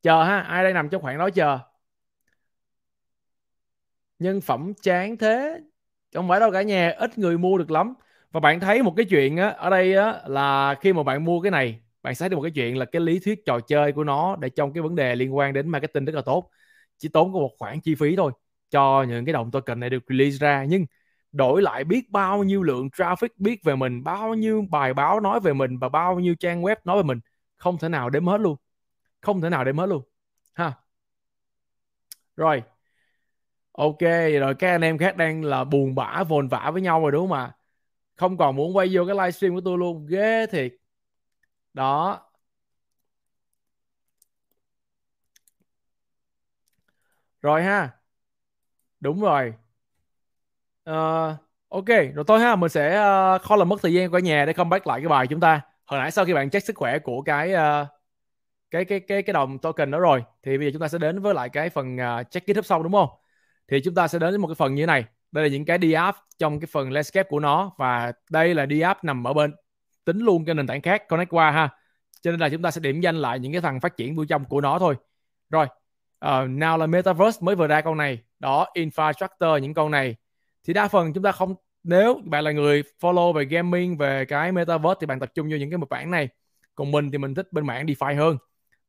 Chờ 0.03 0.23
ha 0.23 0.39
ai 0.41 0.63
đang 0.63 0.73
nằm 0.73 0.89
trong 0.89 1.01
khoảng 1.01 1.17
đó 1.19 1.29
chờ? 1.29 1.59
Nhân 4.19 4.41
phẩm 4.41 4.73
chán 4.81 5.17
thế. 5.17 5.61
Không 6.13 6.29
phải 6.29 6.39
đâu 6.39 6.51
cả 6.51 6.61
nhà 6.61 6.89
ít 6.97 7.17
người 7.17 7.37
mua 7.37 7.57
được 7.57 7.71
lắm. 7.71 7.93
Và 8.31 8.39
bạn 8.39 8.59
thấy 8.59 8.83
một 8.83 8.93
cái 8.97 9.05
chuyện 9.09 9.37
á, 9.37 9.49
ở 9.49 9.69
đây 9.69 9.95
á, 9.95 10.21
là 10.27 10.75
khi 10.81 10.93
mà 10.93 11.03
bạn 11.03 11.25
mua 11.25 11.41
cái 11.41 11.51
này 11.51 11.81
bạn 12.03 12.15
sẽ 12.15 12.19
thấy 12.23 12.29
được 12.29 12.35
một 12.37 12.43
cái 12.43 12.51
chuyện 12.55 12.77
là 12.77 12.85
cái 12.85 13.01
lý 13.01 13.19
thuyết 13.19 13.45
trò 13.45 13.59
chơi 13.59 13.91
của 13.93 14.03
nó 14.03 14.35
để 14.35 14.49
trong 14.49 14.73
cái 14.73 14.81
vấn 14.83 14.95
đề 14.95 15.15
liên 15.15 15.35
quan 15.35 15.53
đến 15.53 15.69
marketing 15.69 16.05
rất 16.05 16.15
là 16.15 16.21
tốt. 16.21 16.49
Chỉ 16.97 17.09
tốn 17.09 17.33
có 17.33 17.39
một 17.39 17.51
khoản 17.59 17.81
chi 17.81 17.95
phí 17.95 18.15
thôi 18.15 18.31
cho 18.71 19.03
những 19.09 19.25
cái 19.25 19.33
đồng 19.33 19.51
token 19.51 19.79
này 19.79 19.89
được 19.89 20.03
release 20.09 20.37
ra. 20.37 20.65
Nhưng 20.69 20.85
đổi 21.31 21.61
lại 21.61 21.83
biết 21.83 22.09
bao 22.11 22.43
nhiêu 22.43 22.63
lượng 22.63 22.89
traffic 22.89 23.29
biết 23.37 23.63
về 23.63 23.75
mình, 23.75 24.03
bao 24.03 24.33
nhiêu 24.33 24.65
bài 24.71 24.93
báo 24.93 25.19
nói 25.19 25.39
về 25.39 25.53
mình 25.53 25.79
và 25.79 25.89
bao 25.89 26.19
nhiêu 26.19 26.35
trang 26.35 26.61
web 26.63 26.75
nói 26.85 26.97
về 26.97 27.03
mình, 27.03 27.19
không 27.57 27.77
thể 27.77 27.89
nào 27.89 28.09
đếm 28.09 28.25
hết 28.27 28.41
luôn. 28.41 28.57
Không 29.21 29.41
thể 29.41 29.49
nào 29.49 29.65
đếm 29.65 29.77
hết 29.77 29.87
luôn. 29.87 30.03
Ha. 30.53 30.73
Rồi. 32.37 32.63
Ok, 33.71 33.99
rồi 34.39 34.55
các 34.55 34.69
anh 34.71 34.81
em 34.81 34.97
khác 34.97 35.17
đang 35.17 35.43
là 35.43 35.63
buồn 35.63 35.95
bã, 35.95 36.23
vồn 36.23 36.47
vã 36.47 36.71
với 36.73 36.81
nhau 36.81 37.01
rồi 37.01 37.11
đúng 37.11 37.29
không 37.29 37.37
ạ? 37.37 37.55
Không 38.15 38.37
còn 38.37 38.55
muốn 38.55 38.77
quay 38.77 38.89
vô 38.93 39.05
cái 39.07 39.15
livestream 39.15 39.55
của 39.55 39.61
tôi 39.65 39.77
luôn. 39.77 40.07
Ghê 40.07 40.47
thiệt 40.47 40.73
đó. 41.73 42.21
Rồi 47.41 47.63
ha. 47.63 47.89
Đúng 48.99 49.21
rồi. 49.21 49.53
Uh, 50.89 51.35
ok 51.69 51.85
rồi 51.87 52.23
thôi 52.27 52.39
ha 52.39 52.55
mình 52.55 52.69
sẽ 52.69 52.99
uh, 53.35 53.41
khó 53.41 53.55
làm 53.55 53.69
mất 53.69 53.81
thời 53.81 53.93
gian 53.93 54.11
của 54.11 54.19
nhà 54.19 54.45
để 54.45 54.53
comeback 54.53 54.87
lại 54.87 55.01
cái 55.01 55.07
bài 55.07 55.27
chúng 55.27 55.39
ta. 55.39 55.61
Hồi 55.85 55.99
nãy 55.99 56.11
sau 56.11 56.25
khi 56.25 56.33
bạn 56.33 56.49
check 56.49 56.65
sức 56.67 56.75
khỏe 56.75 56.99
của 56.99 57.21
cái 57.21 57.53
uh, 57.53 57.87
cái 58.71 58.85
cái 58.85 58.99
cái 58.99 59.23
cái 59.23 59.33
đồng 59.33 59.59
token 59.59 59.91
đó 59.91 59.99
rồi 59.99 60.23
thì 60.43 60.57
bây 60.57 60.67
giờ 60.67 60.71
chúng 60.73 60.81
ta 60.81 60.87
sẽ 60.87 60.97
đến 60.97 61.21
với 61.21 61.33
lại 61.33 61.49
cái 61.49 61.69
phần 61.69 61.97
uh, 61.97 62.31
check 62.31 62.47
GitHub 62.47 62.65
sau 62.65 62.83
đúng 62.83 62.91
không? 62.93 63.09
Thì 63.67 63.81
chúng 63.85 63.95
ta 63.95 64.07
sẽ 64.07 64.19
đến 64.19 64.29
với 64.29 64.39
một 64.39 64.47
cái 64.47 64.55
phần 64.55 64.75
như 64.75 64.83
thế 64.83 64.87
này. 64.87 65.05
Đây 65.31 65.43
là 65.43 65.49
những 65.49 65.65
cái 65.65 65.79
DApp 65.93 66.17
trong 66.37 66.59
cái 66.59 66.67
phần 66.71 66.91
landscape 66.91 67.29
của 67.29 67.39
nó 67.39 67.71
và 67.77 68.11
đây 68.29 68.55
là 68.55 68.65
DApp 68.79 69.03
nằm 69.03 69.27
ở 69.27 69.33
bên 69.33 69.55
tính 70.05 70.19
luôn 70.19 70.45
cái 70.45 70.55
nền 70.55 70.67
tảng 70.67 70.81
khác 70.81 71.07
connect 71.07 71.29
qua 71.29 71.51
ha. 71.51 71.69
Cho 72.21 72.31
nên 72.31 72.39
là 72.39 72.49
chúng 72.49 72.61
ta 72.61 72.71
sẽ 72.71 72.81
điểm 72.81 73.01
danh 73.01 73.15
lại 73.15 73.39
những 73.39 73.51
cái 73.51 73.61
thằng 73.61 73.79
phát 73.79 73.97
triển 73.97 74.15
bên 74.15 74.27
trong 74.27 74.45
của 74.45 74.61
nó 74.61 74.79
thôi. 74.79 74.95
Rồi 75.49 75.65
uh, 76.25 76.49
nào 76.49 76.77
là 76.77 76.87
metaverse 76.87 77.39
mới 77.41 77.55
vừa 77.55 77.67
ra 77.67 77.81
con 77.81 77.97
này. 77.97 78.19
Đó 78.39 78.67
infrastructure 78.73 79.57
những 79.57 79.73
con 79.73 79.91
này. 79.91 80.15
Thì 80.63 80.73
đa 80.73 80.87
phần 80.87 81.13
chúng 81.13 81.23
ta 81.23 81.31
không 81.31 81.55
nếu 81.83 82.21
bạn 82.25 82.43
là 82.43 82.51
người 82.51 82.83
follow 83.01 83.33
về 83.33 83.45
gaming 83.45 83.97
về 83.97 84.25
cái 84.25 84.51
metaverse 84.51 84.97
thì 85.01 85.07
bạn 85.07 85.19
tập 85.19 85.31
trung 85.35 85.49
vô 85.51 85.57
những 85.57 85.69
cái 85.69 85.77
một 85.77 85.89
bản 85.89 86.11
này. 86.11 86.29
Còn 86.75 86.91
mình 86.91 87.11
thì 87.11 87.17
mình 87.17 87.35
thích 87.35 87.47
bên 87.51 87.67
mảng 87.67 87.85
DeFi 87.85 88.17
hơn. 88.17 88.37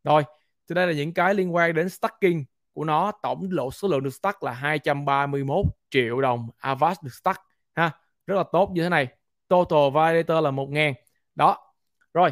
Rồi 0.05 0.23
thì 0.69 0.74
đây 0.74 0.86
là 0.86 0.93
những 0.93 1.15
cái 1.15 1.35
liên 1.35 1.55
quan 1.55 1.74
đến 1.74 1.89
stacking 1.89 2.43
của 2.73 2.85
nó. 2.85 3.12
Tổng 3.23 3.49
lộ 3.51 3.70
số 3.70 3.89
lượng 3.89 4.03
được 4.03 4.15
stack 4.15 4.43
là 4.43 4.53
231 4.53 5.66
triệu 5.91 6.20
đồng. 6.20 6.49
Avast 6.59 7.03
được 7.03 7.15
stack 7.15 7.41
ha. 7.74 7.91
Rất 8.27 8.35
là 8.35 8.45
tốt 8.53 8.70
như 8.74 8.82
thế 8.82 8.89
này. 8.89 9.09
Total 9.49 9.91
validator 9.93 10.45
là 10.45 10.51
1 10.51 10.70
ngàn 10.70 10.95
đó. 11.35 11.73
Rồi 12.15 12.31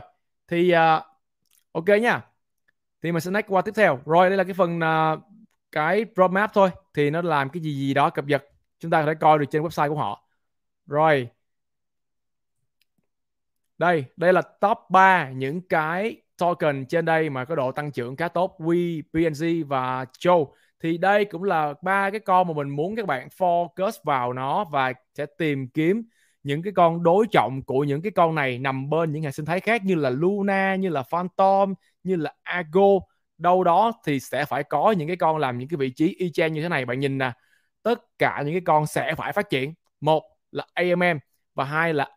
thì 0.49 0.73
uh, 0.74 1.03
ok 1.73 1.89
nha. 2.03 2.23
Thì 3.03 3.12
mình 3.12 3.20
sẽ 3.20 3.31
next 3.31 3.47
qua 3.49 3.62
tiếp 3.62 3.73
theo. 3.77 4.01
Rồi 4.07 4.29
đây 4.29 4.39
là 4.39 4.45
cái 4.45 4.55
phần 4.55 4.79
uh, 4.79 5.20
cái 5.73 6.05
roadmap 6.16 6.51
thôi. 6.55 6.70
Thì 6.95 7.11
nó 7.11 7.23
làm 7.23 7.49
cái 7.51 7.62
gì 7.62 7.74
gì 7.74 7.95
đó 7.95 8.11
cập 8.11 8.24
nhật. 8.24 8.45
Chúng 8.79 8.91
ta 8.91 9.01
có 9.01 9.07
thể 9.07 9.15
coi 9.20 9.39
được 9.39 9.47
trên 9.51 9.62
website 9.62 9.89
của 9.89 9.97
họ. 9.97 10.29
Rồi. 10.87 11.29
Đây 13.79 14.05
đây 14.16 14.33
là 14.33 14.43
top 14.43 14.79
3 14.91 15.31
những 15.31 15.61
cái 15.69 16.23
token 16.39 16.87
trên 16.87 17.05
đây 17.05 17.31
mà 17.31 17.45
có 17.45 17.55
độ 17.55 17.73
tăng 17.73 17.93
trưởng 17.93 18.16
khá 18.16 18.29
tốt. 18.29 18.57
We, 18.59 19.03
PNG 19.12 19.69
và 19.69 20.05
Joe. 20.05 20.47
Thì 20.81 20.99
đây 20.99 21.24
cũng 21.24 21.43
là 21.43 21.74
ba 21.83 22.11
cái 22.11 22.20
con 22.20 22.49
mà 22.49 22.55
mình 22.55 22.69
muốn 22.69 22.97
các 22.97 23.07
bạn 23.07 23.29
focus 23.39 23.93
vào 24.05 24.33
nó 24.33 24.65
và 24.65 24.93
sẽ 25.15 25.27
tìm 25.39 25.69
kiếm 25.69 26.03
những 26.43 26.62
cái 26.62 26.73
con 26.77 27.02
đối 27.02 27.27
trọng 27.27 27.62
của 27.62 27.85
những 27.85 28.02
cái 28.02 28.12
con 28.12 28.35
này 28.35 28.59
nằm 28.59 28.90
bên 28.90 29.12
những 29.12 29.23
hệ 29.23 29.31
sinh 29.31 29.47
thái 29.47 29.60
khác 29.60 29.85
như 29.85 29.94
là 29.94 30.10
Luna, 30.10 30.74
như 30.74 30.89
là 30.89 31.02
Phantom, 31.02 31.74
như 32.02 32.16
là 32.16 32.35
Ago 32.43 32.89
đâu 33.39 33.64
đó 33.64 33.93
thì 34.05 34.20
sẽ 34.20 34.44
phải 34.44 34.64
có 34.64 34.90
những 34.93 35.09
cái 35.09 35.16
con 35.16 35.36
làm 35.39 35.59
những 35.59 35.69
cái 35.69 35.77
vị 35.77 35.90
trí 35.90 36.14
y 36.19 36.32
chang 36.32 36.52
như 36.52 36.62
thế 36.62 36.69
này. 36.69 36.85
Bạn 36.85 37.01
nhìn 37.01 37.19
nè 37.19 37.32
tất 37.82 38.19
cả 38.19 38.43
những 38.47 38.55
cái 38.55 38.62
con 38.66 38.86
sẽ 38.86 39.14
phải 39.14 39.32
phát 39.32 39.51
triển. 39.51 39.74
Một 40.01 40.23
là 40.52 40.66
AMM 40.74 41.19
và 41.55 41.64
hai 41.64 41.94
là 41.94 42.10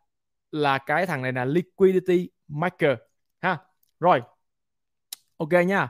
là 0.52 0.78
cái 0.78 1.06
thằng 1.06 1.22
này 1.22 1.34
là 1.34 1.46
liquidity 1.46 2.30
marker 2.48 2.98
ha. 3.42 3.58
Rồi 4.00 4.22
ok 5.38 5.52
nha. 5.68 5.90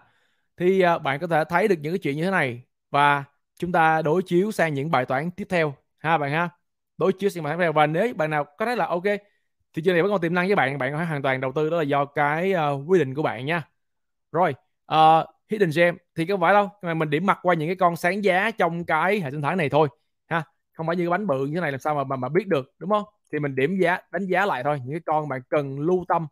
Thì 0.58 0.84
uh, 0.96 1.02
bạn 1.02 1.20
có 1.20 1.28
thể 1.28 1.44
thấy 1.50 1.68
được 1.68 1.76
những 1.82 1.94
cái 1.94 2.00
chuyện 2.00 2.18
như 2.18 2.24
thế 2.26 2.32
này 2.32 2.62
và 2.92 3.24
chúng 3.60 3.72
ta 3.72 4.02
đối 4.02 4.22
chiếu 4.26 4.52
sang 4.52 4.74
những 4.74 4.92
bài 4.92 5.06
toán 5.06 5.32
tiếp 5.32 5.48
theo 5.50 5.76
ha 5.98 6.18
bạn 6.18 6.32
ha 6.32 6.50
đối 6.98 7.14
chiếu 7.14 7.30
sang 7.30 7.44
bài 7.44 7.72
và 7.72 7.88
nếu 7.88 8.14
bạn 8.14 8.30
nào 8.30 8.44
có 8.58 8.66
thấy 8.66 8.78
là 8.78 8.86
ok 8.88 9.04
thị 9.76 9.82
trường 9.86 9.94
này 9.94 10.02
vẫn 10.02 10.12
còn 10.12 10.22
tiềm 10.22 10.34
năng 10.34 10.48
với 10.48 10.56
bạn 10.56 10.78
bạn 10.78 10.92
có 10.92 10.98
thể 11.00 11.06
hoàn 11.06 11.22
toàn 11.22 11.42
đầu 11.42 11.52
tư 11.56 11.70
đó 11.70 11.78
là 11.78 11.84
do 11.84 12.06
cái 12.06 12.54
ờ, 12.54 12.72
uh, 12.72 12.90
quyết 12.90 13.00
định 13.00 13.16
của 13.16 13.22
bạn 13.24 13.46
nha. 13.46 13.70
Rồi 14.32 14.56
uh, 14.94 15.26
hidden 15.50 15.70
gem 15.76 15.98
thì 16.16 16.26
không 16.26 16.42
phải 16.42 16.54
đâu 16.54 16.70
mà 16.82 16.94
mình 16.94 17.10
điểm 17.10 17.26
mặt 17.26 17.40
qua 17.42 17.56
những 17.56 17.70
cái 17.70 17.76
con 17.76 17.96
sáng 17.96 18.24
giá 18.24 18.52
trong 18.52 18.86
cái 18.86 19.20
hệ 19.20 19.32
sinh 19.32 19.42
thái 19.42 19.56
này 19.56 19.70
thôi 19.70 19.88
ha. 20.28 20.44
Không 20.74 20.88
phải 20.88 20.96
như 20.96 21.04
cái 21.04 21.10
bánh 21.10 21.28
bự 21.28 21.46
như 21.46 21.56
thế 21.56 21.62
này 21.62 21.72
làm 21.72 21.80
sao 21.80 21.96
mà 21.96 22.04
mà, 22.04 22.16
mà 22.16 22.30
biết 22.30 22.48
được 22.48 22.74
đúng 22.80 22.90
không? 22.90 23.04
Thì 23.32 23.40
mình 23.40 23.56
điểm 23.56 23.78
giá 23.78 24.00
đánh 24.12 24.26
giá 24.28 24.46
lại 24.46 24.64
thôi 24.64 24.80
những 24.86 24.94
cái 24.94 25.02
con 25.06 25.30
bạn 25.30 25.42
cần 25.50 25.80
lưu 25.80 26.06
tâm. 26.08 26.28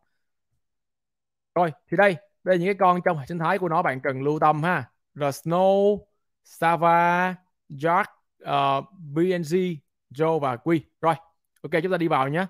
Rồi 1.55 1.71
thì 1.91 1.97
đây 1.97 2.15
đây 2.43 2.55
là 2.55 2.59
những 2.59 2.67
cái 2.67 2.75
con 2.79 3.01
trong 3.05 3.17
hệ 3.17 3.25
sinh 3.25 3.39
thái 3.39 3.59
của 3.59 3.69
nó 3.69 3.81
bạn 3.81 3.99
cần 4.01 4.21
lưu 4.21 4.39
tâm 4.39 4.63
ha. 4.63 4.89
The 5.19 5.27
Snow, 5.31 5.99
Sava, 6.43 7.35
Jack, 7.69 8.05
ờ, 8.39 8.77
uh, 8.77 8.85
BNG, 9.13 9.75
Joe 10.13 10.39
và 10.39 10.57
Quy. 10.57 10.81
Rồi, 11.01 11.15
ok 11.61 11.71
chúng 11.83 11.91
ta 11.91 11.97
đi 11.97 12.07
vào 12.07 12.27
nhé. 12.27 12.45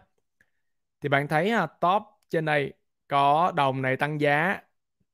Thì 1.02 1.10
bạn 1.10 1.28
thấy 1.28 1.50
ha, 1.52 1.66
top 1.68 2.04
trên 2.30 2.46
đây 2.46 2.74
có 3.08 3.52
đồng 3.56 3.82
này 3.82 3.98
tăng 3.98 4.22
giá, 4.22 4.62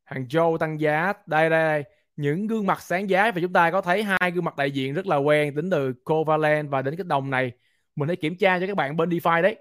hàng 0.04 0.26
Joe 0.30 0.58
tăng 0.58 0.80
giá. 0.80 1.14
Đây 1.26 1.50
đây 1.50 1.60
đây, 1.60 1.84
những 2.16 2.48
gương 2.48 2.66
mặt 2.68 2.82
sáng 2.82 3.10
giá 3.10 3.32
và 3.32 3.42
chúng 3.42 3.54
ta 3.54 3.72
có 3.72 3.82
thấy 3.82 4.04
hai 4.04 4.32
gương 4.32 4.44
mặt 4.46 4.58
đại 4.58 4.72
diện 4.72 4.94
rất 4.94 5.08
là 5.08 5.16
quen 5.18 5.56
tính 5.56 5.70
từ 5.70 5.94
Covalent 5.94 6.70
và 6.70 6.82
đến 6.82 6.96
cái 6.98 7.06
đồng 7.08 7.30
này. 7.30 7.52
Mình 7.96 8.08
hãy 8.10 8.16
kiểm 8.16 8.38
tra 8.38 8.60
cho 8.60 8.68
các 8.68 8.78
bạn 8.78 8.98
bên 8.98 9.10
DeFi 9.10 9.42
đấy. 9.42 9.56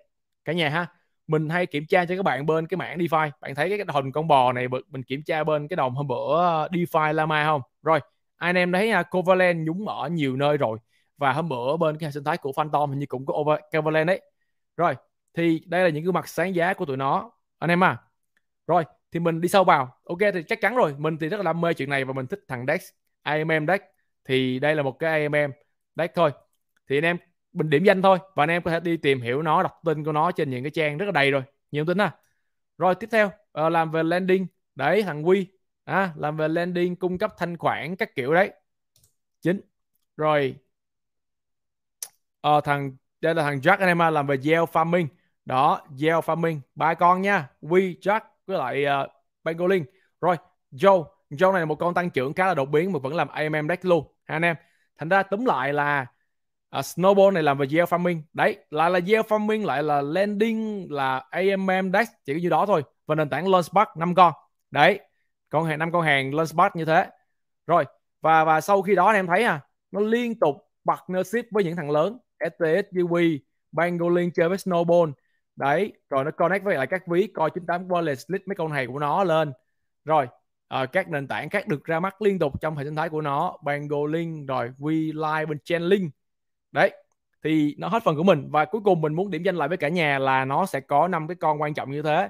Cả 0.45 0.53
nhà 0.53 0.69
ha 0.69 0.87
mình 1.29 1.49
hay 1.49 1.67
kiểm 1.67 1.87
tra 1.87 2.05
cho 2.05 2.17
các 2.17 2.23
bạn 2.23 2.47
bên 2.47 2.67
cái 2.67 2.77
mảng 2.79 2.99
DeFi 2.99 3.31
bạn 3.41 3.55
thấy 3.55 3.69
cái 3.69 3.87
hình 3.95 4.13
con 4.13 4.29
bò 4.29 4.53
này 4.53 4.69
mình 4.69 5.03
kiểm 5.03 5.23
tra 5.23 5.45
bên 5.45 5.69
cái 5.69 5.77
đồng 5.77 5.95
hôm 5.95 6.07
bữa 6.07 6.37
ờ, 6.37 6.69
DeFi 6.73 7.13
Lama 7.13 7.45
không 7.45 7.63
rồi 7.83 8.01
anh 8.37 8.57
em 8.57 8.73
thấy 8.73 8.93
uh, 9.01 9.07
Covalent 9.11 9.67
nhúng 9.67 9.89
ở 9.89 10.09
nhiều 10.09 10.37
nơi 10.37 10.57
rồi 10.57 10.79
và 11.19 11.33
hôm 11.33 11.49
bữa 11.49 11.77
bên 11.77 11.99
cái 11.99 12.07
hệ 12.07 12.13
sinh 12.13 12.25
thái 12.25 12.39
của 12.39 12.53
Phantom 12.53 12.91
hình 12.91 12.99
như 12.99 13.07
cũng 13.07 13.27
có 13.27 13.35
over 13.35 13.59
Covalent 13.73 14.07
đấy. 14.07 14.21
Rồi 14.77 14.95
thì 15.35 15.63
đây 15.67 15.85
là 15.85 15.89
những 15.89 16.05
cái 16.05 16.13
mặt 16.13 16.29
sáng 16.29 16.55
giá 16.55 16.75
của 16.75 16.85
tụi 16.85 16.97
nó. 16.97 17.33
Anh 17.59 17.71
em 17.71 17.85
à. 17.85 17.99
Rồi 18.67 18.85
thì 19.13 19.21
mình 19.21 19.41
đi 19.41 19.49
sâu 19.49 19.65
vào. 19.65 19.99
Ok 20.05 20.19
thì 20.35 20.43
chắc 20.49 20.61
chắn 20.61 20.77
rồi. 20.77 20.95
Mình 20.99 21.19
thì 21.19 21.29
rất 21.29 21.37
là 21.37 21.43
đam 21.43 21.61
mê 21.61 21.75
chuyện 21.75 21.91
này 21.91 22.05
và 22.05 22.13
mình 22.13 22.27
thích 22.27 22.41
thằng 22.49 22.67
Dex 22.69 22.83
AMM 23.23 23.67
Dex. 23.67 23.81
Thì 24.25 24.59
đây 24.59 24.75
là 24.75 24.83
một 24.83 24.99
cái 24.99 25.23
AMM 25.23 25.53
Dex 25.97 26.11
thôi. 26.15 26.31
Thì 26.89 26.97
anh 26.99 27.05
em 27.05 27.17
mình 27.53 27.71
điểm 27.71 27.85
danh 27.85 28.03
thôi. 28.03 28.19
Và 28.35 28.43
anh 28.43 28.51
em 28.51 28.63
có 28.63 28.71
thể 28.71 28.81
đi 28.81 28.97
tìm 28.97 29.21
hiểu 29.21 29.43
nó 29.43 29.63
đọc 29.63 29.81
tin 29.85 30.05
của 30.05 30.13
nó 30.13 30.33
trên 30.33 30.51
những 30.51 30.65
cái 30.65 30.71
trang 30.71 30.99
rất 30.99 31.07
là 31.07 31.13
đầy 31.13 31.31
rồi. 31.31 31.43
Nhiều 31.71 31.85
tin 31.87 31.99
ha. 31.99 32.17
Rồi 32.79 32.95
tiếp 32.95 33.09
theo 33.13 33.27
uh, 33.27 33.73
làm 33.73 33.91
về 33.91 34.03
landing. 34.03 34.47
Đấy 34.75 35.03
thằng 35.03 35.29
quy. 35.29 35.47
À, 35.85 36.13
làm 36.17 36.37
về 36.37 36.49
landing 36.49 36.97
cung 36.97 37.19
cấp 37.19 37.35
thanh 37.39 37.57
khoản 37.57 37.97
các 37.97 38.15
kiểu 38.15 38.35
đấy. 38.35 38.53
Chính. 39.43 39.61
Rồi 40.17 40.57
uh, 42.57 42.65
thằng 42.65 42.97
đây 43.21 43.35
là 43.35 43.43
thằng 43.43 43.59
Jack 43.59 43.77
anh 43.79 43.89
em 43.89 43.99
làm 43.99 44.27
về 44.27 44.37
gel 44.37 44.63
farming. 44.73 45.07
Đó 45.45 45.81
gel 45.99 46.15
farming. 46.15 46.61
Ba 46.75 46.95
con 46.95 47.23
nha. 47.23 47.49
We 47.63 47.95
Jack 48.01 48.21
với 48.47 48.59
lại 48.59 48.85
uh, 49.05 49.11
Pangolin. 49.45 49.85
Rồi 50.21 50.37
Joe. 50.73 51.05
Joe 51.31 51.53
này 51.53 51.61
là 51.61 51.67
một 51.67 51.75
con 51.75 51.95
tăng 51.95 52.11
trưởng 52.11 52.33
khá 52.33 52.47
là 52.47 52.55
đột 52.55 52.65
biến 52.65 52.93
mà 52.93 52.99
vẫn 52.99 53.15
làm 53.15 53.29
AMM 53.29 53.69
deck 53.69 53.85
luôn 53.85 54.05
ha 54.25 54.37
anh 54.37 54.43
em? 54.43 54.57
Thành 54.99 55.09
ra 55.09 55.23
túm 55.23 55.45
lại 55.45 55.73
là 55.73 56.07
uh, 56.79 56.85
Snowball 56.85 57.33
này 57.33 57.43
làm 57.43 57.59
về 57.59 57.67
gel 57.67 57.85
farming. 57.85 58.23
Đấy 58.33 58.57
lại 58.71 58.91
là 58.91 58.99
gel 58.99 59.21
farming 59.21 59.67
lại 59.67 59.83
là 59.83 60.01
landing 60.01 60.87
là 60.93 61.25
AMM 61.31 61.93
Dex 61.93 62.09
chỉ 62.25 62.35
có 62.35 62.39
như 62.43 62.49
đó 62.49 62.67
thôi. 62.67 62.83
Và 63.07 63.15
nền 63.15 63.29
tảng 63.29 63.49
Launchpad 63.49 63.89
5 63.97 64.15
con. 64.15 64.33
Đấy 64.71 65.01
con 65.49 65.65
hàng 65.65 65.79
năm 65.79 65.93
con 65.93 66.03
hàng 66.03 66.35
Launchpad 66.35 66.73
như 66.75 66.85
thế. 66.85 67.07
Rồi 67.67 67.85
và 68.21 68.45
và 68.45 68.61
sau 68.61 68.83
khi 68.83 68.95
đó 68.95 69.07
anh 69.07 69.17
em 69.17 69.27
thấy 69.27 69.43
à 69.45 69.61
nó 69.91 70.01
liên 70.01 70.39
tục 70.39 70.57
partnership 70.87 71.45
với 71.51 71.65
những 71.65 71.77
thằng 71.77 71.91
lớn. 71.91 72.19
STSUV 72.41 73.17
Pangolin 73.77 74.31
chơi 74.35 74.49
với 74.49 74.59
Snowball. 74.59 75.13
Đấy 75.57 75.93
rồi 76.11 76.25
nó 76.25 76.31
connect 76.31 76.65
với 76.65 76.77
lại 76.77 76.87
các 76.87 77.07
ví 77.07 77.27
coi 77.35 77.51
98 77.51 77.89
wallet 77.89 78.15
split 78.15 78.49
mấy 78.49 78.57
con 78.57 78.73
này 78.73 78.87
của 78.87 78.99
nó 78.99 79.25
lên. 79.25 79.53
Rồi 80.05 80.27
à, 80.69 80.87
các 80.87 81.09
nền 81.09 81.29
tảng 81.29 81.51
khác 81.51 81.69
được 81.69 81.85
ra 81.85 82.01
mắt 82.01 82.23
liên 82.23 82.39
tục 82.39 82.61
trong 82.61 82.77
hệ 82.77 82.85
sinh 82.85 82.97
thái 82.97 83.09
của 83.09 83.21
nó 83.21 83.57
Pangolin 83.67 84.47
rồi 84.47 84.71
WeLive 84.79 85.47
bên 85.47 85.59
Chainlink. 85.65 86.15
Đấy 86.73 86.93
thì 87.45 87.75
nó 87.79 87.89
hết 87.89 88.03
phần 88.05 88.17
của 88.17 88.23
mình. 88.23 88.49
Và 88.51 88.65
cuối 88.65 88.81
cùng 88.85 89.01
mình 89.01 89.15
muốn 89.15 89.31
điểm 89.31 89.43
danh 89.43 89.57
lại 89.57 89.69
với 89.69 89.77
cả 89.77 89.89
nhà 89.89 90.19
là 90.19 90.45
nó 90.45 90.67
sẽ 90.67 90.81
có 90.81 91.09
năm 91.09 91.29
cái 91.29 91.35
con 91.35 91.61
quan 91.63 91.75
trọng 91.75 91.91
như 91.91 92.03
thế. 92.03 92.29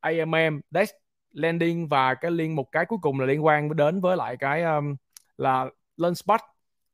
AMM, 0.00 0.60
Dex, 0.70 0.90
Landing 1.32 1.88
và 1.88 2.14
cái 2.14 2.30
liên 2.30 2.56
một 2.56 2.72
cái 2.72 2.84
cuối 2.86 2.98
cùng 3.02 3.20
là 3.20 3.26
liên 3.26 3.44
quan 3.44 3.76
đến 3.76 4.00
với 4.00 4.16
lại 4.16 4.36
cái 4.36 4.62
um, 4.62 4.96
là 5.38 5.66
Lunchpad 5.96 6.40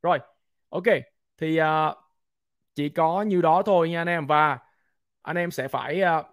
rồi 0.01 0.19
ok 0.69 0.83
thì 1.37 1.61
uh, 1.61 1.97
chỉ 2.77 2.89
có 2.89 3.21
như 3.21 3.41
đó 3.41 3.61
thôi 3.65 3.89
nha 3.89 4.01
anh 4.01 4.07
em. 4.07 4.27
Và 4.27 4.59
anh 5.21 5.35
em 5.35 5.51
sẽ 5.51 5.67
phải 5.67 6.01
uh, 6.19 6.25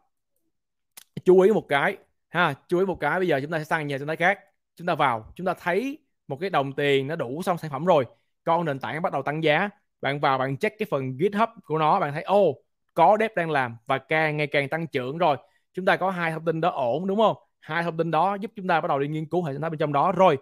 chú 1.25 1.41
ý 1.41 1.53
một 1.53 1.67
cái 1.69 1.97
ha 2.29 2.55
chú 2.69 2.79
ý 2.79 2.87
một 2.87 3.01
cái 3.01 3.19
bây 3.19 3.29
giờ 3.29 3.41
chúng 3.43 3.51
ta 3.51 3.59
sẽ 3.59 3.65
sang 3.65 3.87
nhà 3.87 3.99
sinh 3.99 4.07
thái 4.07 4.17
khác. 4.17 4.39
Chúng 4.77 4.87
ta 4.87 4.95
vào 4.95 5.33
chúng 5.37 5.47
ta 5.47 5.55
thấy 5.55 5.99
một 6.29 6.37
cái 6.41 6.51
đồng 6.51 6.73
tiền 6.73 7.07
nó 7.07 7.17
đủ 7.17 7.43
xong 7.43 7.59
sản 7.59 7.71
phẩm 7.71 7.85
rồi. 7.85 8.07
Con 8.45 8.65
nền 8.65 8.79
tảng 8.79 9.03
bắt 9.03 9.13
đầu 9.13 9.23
tăng 9.23 9.45
giá. 9.45 9.71
Bạn 10.01 10.21
vào 10.21 10.39
bạn 10.39 10.57
check 10.57 10.79
cái 10.79 10.87
phần 10.91 11.19
GitHub 11.19 11.49
của 11.65 11.79
nó 11.79 12.01
bạn 12.01 12.13
thấy 12.13 12.23
ô 12.23 12.49
oh, 12.49 12.57
có 12.95 13.17
dev 13.21 13.33
đang 13.37 13.51
làm 13.51 13.77
và 13.87 13.99
càng 13.99 14.37
ngày 14.37 14.47
càng 14.47 14.69
tăng 14.69 14.87
trưởng 14.87 15.19
rồi. 15.19 15.37
Chúng 15.75 15.85
ta 15.85 15.97
có 15.97 16.11
hai 16.11 16.33
thông 16.33 16.45
tin 16.45 16.61
đó 16.61 16.69
ổn 16.71 17.07
đúng 17.07 17.19
không? 17.19 17.37
Hai 17.61 17.83
thông 17.83 17.97
tin 17.97 18.11
đó 18.11 18.35
giúp 18.35 18.51
chúng 18.57 18.69
ta 18.69 18.81
bắt 18.81 18.89
đầu 18.89 18.99
đi 18.99 19.09
nghiên 19.09 19.27
cứu 19.27 19.43
hệ 19.45 19.53
sinh 19.53 19.61
thái 19.63 19.71
bên 19.71 19.79
trong 19.79 19.93
đó. 19.93 20.13
Rồi 20.13 20.39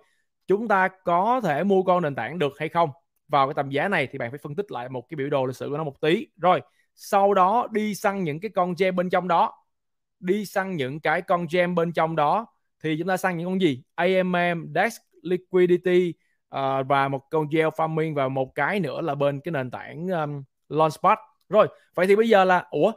chúng 0.46 0.68
ta 0.68 0.88
có 0.88 1.40
thể 1.44 1.64
mua 1.64 1.82
con 1.82 2.02
nền 2.02 2.14
tảng 2.14 2.38
được 2.38 2.52
hay 2.58 2.68
không? 2.68 2.90
Vào 3.28 3.46
cái 3.46 3.54
tầm 3.54 3.70
giá 3.70 3.88
này 3.88 4.06
thì 4.06 4.18
bạn 4.18 4.30
phải 4.30 4.38
phân 4.38 4.54
tích 4.54 4.72
lại 4.72 4.88
một 4.88 5.08
cái 5.08 5.16
biểu 5.16 5.30
đồ 5.30 5.46
lịch 5.46 5.56
sử 5.56 5.68
của 5.68 5.76
nó 5.76 5.84
một 5.84 6.00
tí. 6.00 6.26
Rồi 6.36 6.60
sau 6.94 7.34
đó 7.34 7.68
đi 7.72 7.94
săn 7.94 8.24
những 8.24 8.40
cái 8.40 8.50
con 8.54 8.74
gem 8.78 8.96
bên 8.96 9.10
trong 9.10 9.28
đó. 9.28 9.52
Đi 10.20 10.44
săn 10.46 10.76
những 10.76 11.00
cái 11.00 11.22
con 11.22 11.46
gem 11.52 11.74
bên 11.74 11.92
trong 11.92 12.16
đó 12.16 12.46
thì 12.82 12.96
chúng 12.98 13.08
ta 13.08 13.16
săn 13.16 13.36
những 13.36 13.46
con 13.46 13.60
gì? 13.60 13.82
AMM, 13.94 14.72
DEX, 14.74 14.96
Liquidity, 15.22 16.14
uh, 16.54 16.86
và 16.88 17.08
một 17.08 17.30
con 17.30 17.48
gel 17.50 17.68
farming 17.68 18.14
và 18.14 18.28
một 18.28 18.54
cái 18.54 18.80
nữa 18.80 19.00
là 19.00 19.14
bên 19.14 19.40
cái 19.40 19.52
nền 19.52 19.70
tảng 19.70 20.08
um, 20.08 20.42
Launchpad 20.68 21.18
rồi 21.48 21.68
vậy 21.94 22.06
thì 22.06 22.16
bây 22.16 22.28
giờ 22.28 22.44
là 22.44 22.66
ủa 22.70 22.92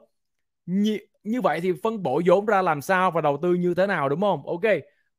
như, 0.66 0.98
như 1.24 1.42
vậy 1.42 1.60
thì 1.62 1.74
phân 1.84 2.04
bổ 2.04 2.22
vốn 2.26 2.46
ra 2.46 2.62
làm 2.62 2.82
sao 2.82 3.12
và 3.12 3.22
đầu 3.22 3.38
tư 3.42 3.54
như 3.54 3.74
thế 3.74 3.88
nào 3.88 4.10
đúng 4.10 4.22
không? 4.22 4.48
Ok 4.48 4.64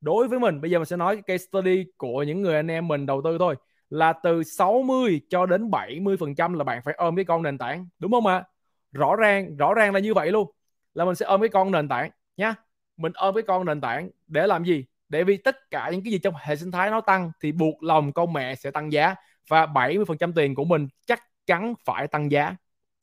đối 0.01 0.29
với 0.29 0.41
mình 0.41 0.61
bây 0.61 0.71
giờ 0.71 0.79
mình 0.79 0.87
sẽ 0.87 0.97
nói 0.97 1.17
cái 1.17 1.23
case 1.23 1.45
study 1.49 1.85
của 1.97 2.23
những 2.23 2.43
người 2.43 2.57
anh 2.57 2.71
em 2.71 2.89
mình 2.89 3.07
đầu 3.07 3.21
tư 3.25 3.37
thôi 3.39 3.55
là 3.91 4.13
từ 4.13 4.43
60 4.43 5.21
cho 5.29 5.47
đến 5.47 5.71
70 5.71 6.17
phần 6.21 6.35
trăm 6.35 6.55
là 6.55 6.65
bạn 6.65 6.83
phải 6.85 6.95
ôm 6.95 7.17
cái 7.17 7.25
con 7.25 7.43
nền 7.43 7.59
tảng, 7.59 7.89
đúng 7.99 8.13
không 8.13 8.27
ạ? 8.27 8.45
Rõ 8.93 9.17
ràng 9.17 9.57
rõ 9.57 9.75
ràng 9.75 9.93
là 9.95 10.01
như 10.01 10.15
vậy 10.15 10.31
luôn, 10.33 10.51
là 10.95 11.05
mình 11.05 11.15
sẽ 11.15 11.27
ôm 11.27 11.41
cái 11.41 11.49
con 11.49 11.71
nền 11.71 11.89
tảng 11.89 12.11
nhá. 12.37 12.55
Mình 12.97 13.13
ôm 13.15 13.35
cái 13.35 13.43
con 13.47 13.67
nền 13.67 13.81
tảng 13.81 14.11
để 14.27 14.47
làm 14.47 14.65
gì? 14.65 14.85
Để 15.09 15.25
vì 15.25 15.37
tất 15.37 15.71
cả 15.71 15.91
những 15.93 16.05
cái 16.05 16.13
gì 16.13 16.19
trong 16.19 16.35
hệ 16.39 16.57
sinh 16.57 16.71
thái 16.71 16.91
nó 16.91 17.01
tăng 17.01 17.33
thì 17.43 17.53
buộc 17.53 17.83
lòng 17.83 18.13
con 18.13 18.33
mẹ 18.33 18.55
sẽ 18.55 18.71
tăng 18.71 18.93
giá 18.93 19.15
và 19.49 19.67
70% 19.67 20.33
tiền 20.33 20.55
của 20.55 20.65
mình 20.65 20.89
chắc 21.07 21.23
chắn 21.47 21.75
phải 21.85 22.09
tăng 22.09 22.31
giá, 22.31 22.57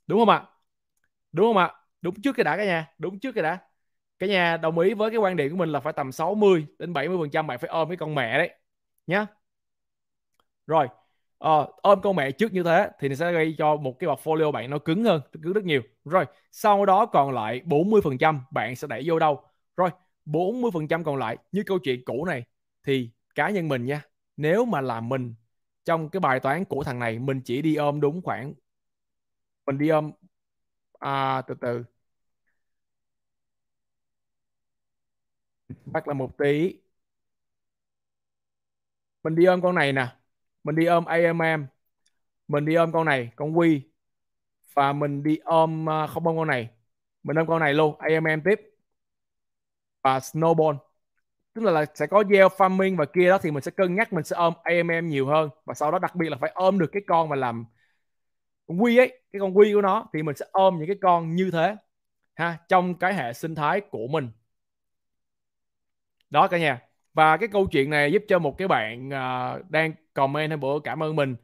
đúng 0.08 0.20
không 0.20 0.30
ạ? 0.30 0.44
Đúng 1.32 1.48
không 1.48 1.58
ạ? 1.58 1.74
Đúng 2.02 2.22
trước 2.22 2.34
cái 2.36 2.44
đã 2.44 2.58
cả 2.58 2.66
nhà, 2.66 2.88
đúng 2.98 3.20
trước 3.20 3.32
cái 3.32 3.44
đã. 3.44 3.58
Cả 4.20 4.28
nhà 4.28 4.58
đồng 4.58 4.80
ý 4.80 4.94
với 4.94 5.10
cái 5.12 5.18
quan 5.20 5.36
điểm 5.36 5.52
của 5.52 5.58
mình 5.58 5.70
là 5.70 5.80
phải 5.80 5.94
tầm 5.94 6.12
60 6.12 6.66
đến 6.80 6.94
70% 6.94 7.48
bạn 7.48 7.60
phải 7.60 7.70
ôm 7.70 7.88
cái 7.90 7.98
con 7.98 8.16
mẹ 8.16 8.38
đấy 8.38 8.50
nhá 9.08 9.26
rồi 10.68 10.88
ờ, 11.38 11.68
ôm 11.82 12.00
con 12.02 12.16
mẹ 12.16 12.32
trước 12.32 12.54
như 12.54 12.64
thế 12.64 12.90
thì 13.00 13.10
nó 13.10 13.16
sẽ 13.16 13.32
gây 13.32 13.56
cho 13.58 13.76
một 13.76 14.00
cái 14.00 14.10
portfolio 14.10 14.52
bạn 14.52 14.70
nó 14.70 14.80
cứng 14.80 15.04
hơn 15.04 15.22
cứng 15.44 15.54
rất 15.54 15.64
nhiều. 15.64 15.82
Rồi 16.06 16.26
sau 16.52 16.86
đó 16.86 17.06
còn 17.06 17.32
lại 17.34 17.62
40% 17.66 18.42
bạn 18.52 18.76
sẽ 18.76 18.88
đẩy 18.88 19.04
vô 19.06 19.20
đâu? 19.20 19.42
Rồi 19.78 19.90
40% 20.26 21.04
còn 21.04 21.16
lại 21.18 21.38
như 21.52 21.64
câu 21.66 21.80
chuyện 21.80 22.02
cũ 22.06 22.26
này 22.26 22.44
thì 22.88 23.10
cá 23.36 23.50
nhân 23.50 23.68
mình 23.68 23.86
nha 23.86 24.02
nếu 24.38 24.66
mà 24.66 24.82
là 24.82 25.02
mình 25.02 25.36
trong 25.86 26.10
cái 26.10 26.20
bài 26.20 26.40
toán 26.40 26.66
của 26.66 26.84
thằng 26.84 27.00
này 27.00 27.20
mình 27.20 27.42
chỉ 27.46 27.62
đi 27.62 27.76
ôm 27.76 28.02
đúng 28.02 28.22
khoảng 28.22 28.54
mình 29.66 29.78
đi 29.78 29.90
ôm 29.90 30.12
à, 31.00 31.42
từ 31.48 31.56
từ. 31.62 31.84
Bắt 35.86 36.08
là 36.08 36.14
một 36.14 36.38
tí. 36.38 36.74
Mình 39.24 39.36
đi 39.36 39.46
ôm 39.46 39.62
con 39.62 39.76
này 39.76 39.94
nè 39.94 40.08
mình 40.64 40.76
đi 40.76 40.86
ôm 40.86 41.06
AMM 41.06 41.68
mình 42.48 42.66
đi 42.66 42.76
ôm 42.76 42.92
con 42.92 43.06
này 43.06 43.32
con 43.36 43.58
Quy. 43.58 43.82
Và 44.74 44.94
mình 44.94 45.24
đi 45.24 45.38
ôm 45.44 45.90
à, 45.90 46.08
không 46.08 46.28
ôm 46.28 46.38
con 46.38 46.48
này. 46.48 46.70
Mình 47.24 47.38
ôm 47.38 47.48
con 47.48 47.60
này 47.60 47.74
luôn 47.74 47.96
AMM 48.00 48.42
tiếp. 48.46 48.62
Và 50.02 50.20
Snowball. 50.20 50.78
Tức 51.54 51.64
là, 51.64 51.72
là 51.72 51.86
sẽ 51.96 52.08
có 52.08 52.24
gieo 52.32 52.48
farming 52.50 52.98
và 52.98 53.06
kia 53.06 53.30
đó 53.30 53.38
thì 53.38 53.52
mình 53.52 53.64
sẽ 53.64 53.72
cân 53.72 53.96
nhắc 53.96 54.14
mình 54.14 54.24
sẽ 54.24 54.36
ôm 54.36 54.54
AMM 54.64 55.10
nhiều 55.10 55.28
hơn. 55.28 55.50
Và 55.66 55.74
sau 55.74 55.92
đó 55.92 56.00
đặc 56.00 56.16
biệt 56.16 56.30
là 56.30 56.38
phải 56.42 56.52
ôm 56.56 56.80
được 56.80 56.90
cái 56.94 57.02
con 57.08 57.30
mà 57.30 57.36
làm 57.36 57.66
con 58.68 58.84
quy 58.84 58.98
ấy 58.98 59.22
cái 59.32 59.40
con 59.40 59.58
quy 59.58 59.74
của 59.74 59.82
nó 59.82 60.10
thì 60.14 60.24
mình 60.24 60.36
sẽ 60.36 60.46
ôm 60.52 60.78
những 60.80 60.88
cái 60.88 60.98
con 61.02 61.36
như 61.36 61.52
thế 61.52 61.76
ha 62.36 62.58
trong 62.70 62.96
cái 63.00 63.14
hệ 63.14 63.34
sinh 63.34 63.56
thái 63.56 63.82
của 63.82 64.08
mình. 64.08 64.30
Đó 66.30 66.48
cả 66.48 66.58
nhà. 66.58 66.82
Và 67.14 67.38
cái 67.38 67.50
câu 67.52 67.68
chuyện 67.72 67.90
này 67.90 68.12
giúp 68.12 68.24
cho 68.28 68.40
một 68.40 68.56
cái 68.58 68.68
bạn 68.68 69.10
uh, 69.10 69.72
đang 69.72 69.94
comment 70.14 70.50
hay 70.52 70.58
bữa 70.58 70.80
cảm 70.84 71.04
ơn 71.04 71.16
mình. 71.16 71.36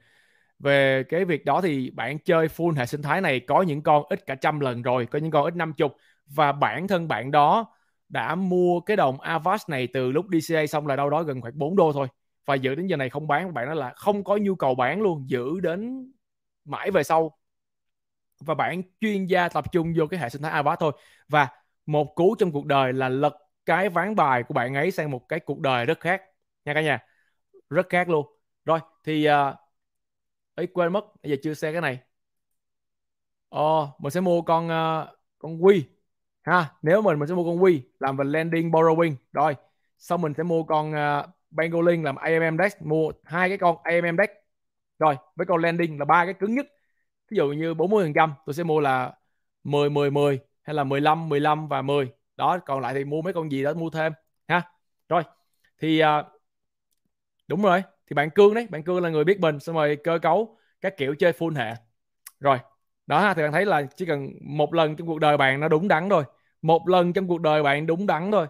Về 0.59 1.03
cái 1.09 1.25
việc 1.25 1.45
đó 1.45 1.61
thì 1.61 1.89
bạn 1.89 2.19
chơi 2.19 2.47
full 2.47 2.75
hệ 2.75 2.85
sinh 2.85 3.01
thái 3.01 3.21
này 3.21 3.39
có 3.39 3.61
những 3.61 3.81
con 3.83 4.03
ít 4.09 4.25
cả 4.25 4.35
trăm 4.35 4.59
lần 4.59 4.81
rồi, 4.81 5.05
có 5.05 5.19
những 5.19 5.31
con 5.31 5.45
ít 5.45 5.55
năm 5.55 5.73
chục. 5.73 5.97
Và 6.25 6.51
bản 6.51 6.87
thân 6.87 7.07
bạn 7.07 7.31
đó 7.31 7.73
đã 8.09 8.35
mua 8.35 8.79
cái 8.79 8.97
đồng 8.97 9.21
Avast 9.21 9.69
này 9.69 9.87
từ 9.93 10.11
lúc 10.11 10.25
DCA 10.31 10.67
xong 10.67 10.87
là 10.87 10.95
đâu 10.95 11.09
đó 11.09 11.23
gần 11.23 11.41
khoảng 11.41 11.59
4 11.59 11.75
đô 11.75 11.93
thôi. 11.93 12.07
Và 12.45 12.55
giữ 12.55 12.75
đến 12.75 12.87
giờ 12.87 12.97
này 12.97 13.09
không 13.09 13.27
bán, 13.27 13.53
bạn 13.53 13.65
nói 13.65 13.75
là 13.75 13.93
không 13.95 14.23
có 14.23 14.37
nhu 14.37 14.55
cầu 14.55 14.75
bán 14.75 15.01
luôn, 15.01 15.29
giữ 15.29 15.59
đến 15.59 16.11
mãi 16.65 16.91
về 16.91 17.03
sau. 17.03 17.37
Và 18.39 18.55
bạn 18.55 18.81
chuyên 19.01 19.25
gia 19.25 19.49
tập 19.49 19.71
trung 19.71 19.93
vô 19.97 20.07
cái 20.07 20.19
hệ 20.19 20.29
sinh 20.29 20.41
thái 20.41 20.51
Avast 20.51 20.79
thôi. 20.79 20.91
Và 21.27 21.47
một 21.85 22.15
cú 22.15 22.35
trong 22.39 22.51
cuộc 22.51 22.65
đời 22.65 22.93
là 22.93 23.09
lật 23.09 23.37
cái 23.65 23.89
ván 23.89 24.15
bài 24.15 24.43
của 24.43 24.53
bạn 24.53 24.75
ấy 24.75 24.91
sang 24.91 25.11
một 25.11 25.29
cái 25.29 25.39
cuộc 25.39 25.59
đời 25.59 25.85
rất 25.85 25.99
khác. 25.99 26.21
Nha 26.65 26.73
cả 26.73 26.81
nhà, 26.81 26.99
rất 27.69 27.89
khác 27.89 28.09
luôn 28.09 28.38
rồi 28.65 28.79
thì 29.03 29.25
à, 29.25 29.55
ấy 30.55 30.65
uh, 30.65 30.73
quên 30.73 30.93
mất 30.93 31.05
bây 31.23 31.31
giờ 31.31 31.37
chưa 31.43 31.53
xe 31.53 31.71
cái 31.71 31.81
này. 31.81 31.99
Ờ, 33.49 33.81
uh, 33.81 34.01
mình 34.01 34.11
sẽ 34.11 34.21
mua 34.21 34.41
con 34.41 34.65
uh, 34.67 35.09
con 35.39 35.65
quy 35.65 35.85
ha. 36.41 36.73
Nếu 36.81 37.01
mình 37.01 37.19
mình 37.19 37.27
sẽ 37.29 37.35
mua 37.35 37.43
con 37.45 37.63
quy 37.63 37.81
làm 37.99 38.17
về 38.17 38.25
lending 38.25 38.71
borrowing. 38.71 39.15
Rồi 39.33 39.55
sau 39.97 40.17
mình 40.17 40.33
sẽ 40.37 40.43
mua 40.43 40.63
con 40.63 40.93
à, 40.93 41.19
uh, 41.19 41.25
Bangolin 41.51 42.03
làm 42.03 42.15
AMM 42.15 42.57
Dex. 42.57 42.73
Mua 42.81 43.11
hai 43.23 43.49
cái 43.49 43.57
con 43.57 43.77
AMM 43.83 44.17
Dex. 44.17 44.29
Rồi 44.99 45.15
với 45.35 45.45
con 45.47 45.61
landing 45.61 45.99
là 45.99 46.05
ba 46.05 46.25
cái 46.25 46.33
cứng 46.33 46.55
nhất. 46.55 46.67
Ví 47.31 47.37
dụ 47.37 47.47
như 47.51 47.73
40 47.73 48.05
phần 48.05 48.13
trăm 48.13 48.33
tôi 48.45 48.53
sẽ 48.53 48.63
mua 48.63 48.79
là 48.79 49.13
10 49.63 49.89
10 49.89 50.11
10 50.11 50.39
hay 50.63 50.73
là 50.73 50.83
15 50.83 51.29
15 51.29 51.67
và 51.67 51.81
10 51.81 52.11
đó 52.35 52.59
còn 52.65 52.81
lại 52.81 52.93
thì 52.93 53.05
mua 53.05 53.21
mấy 53.21 53.33
con 53.33 53.51
gì 53.51 53.63
đó 53.63 53.73
mua 53.73 53.89
thêm 53.89 54.13
ha. 54.47 54.71
Rồi 55.09 55.23
thì 55.79 56.01
uh, 56.03 56.25
đúng 57.47 57.61
rồi 57.61 57.83
thì 58.09 58.13
bạn 58.13 58.29
cương 58.29 58.53
đấy, 58.53 58.67
bạn 58.69 58.83
cương 58.83 59.03
là 59.03 59.09
người 59.09 59.23
biết 59.23 59.39
bình 59.39 59.59
xong 59.59 59.75
rồi 59.75 59.97
cơ 60.03 60.19
cấu 60.21 60.57
các 60.81 60.97
kiểu 60.97 61.15
chơi 61.19 61.31
full 61.31 61.55
hệ. 61.55 61.73
Rồi, 62.39 62.57
đó 63.07 63.33
thì 63.33 63.41
bạn 63.43 63.51
thấy 63.51 63.65
là 63.65 63.81
chỉ 63.95 64.05
cần 64.05 64.29
một 64.41 64.73
lần 64.73 64.95
trong 64.95 65.07
cuộc 65.07 65.19
đời 65.19 65.37
bạn 65.37 65.59
nó 65.59 65.67
đúng 65.67 65.87
đắn 65.87 66.09
thôi. 66.09 66.23
Một 66.61 66.89
lần 66.89 67.13
trong 67.13 67.27
cuộc 67.27 67.41
đời 67.41 67.63
bạn 67.63 67.87
đúng 67.87 68.07
đắn 68.07 68.31
thôi, 68.31 68.47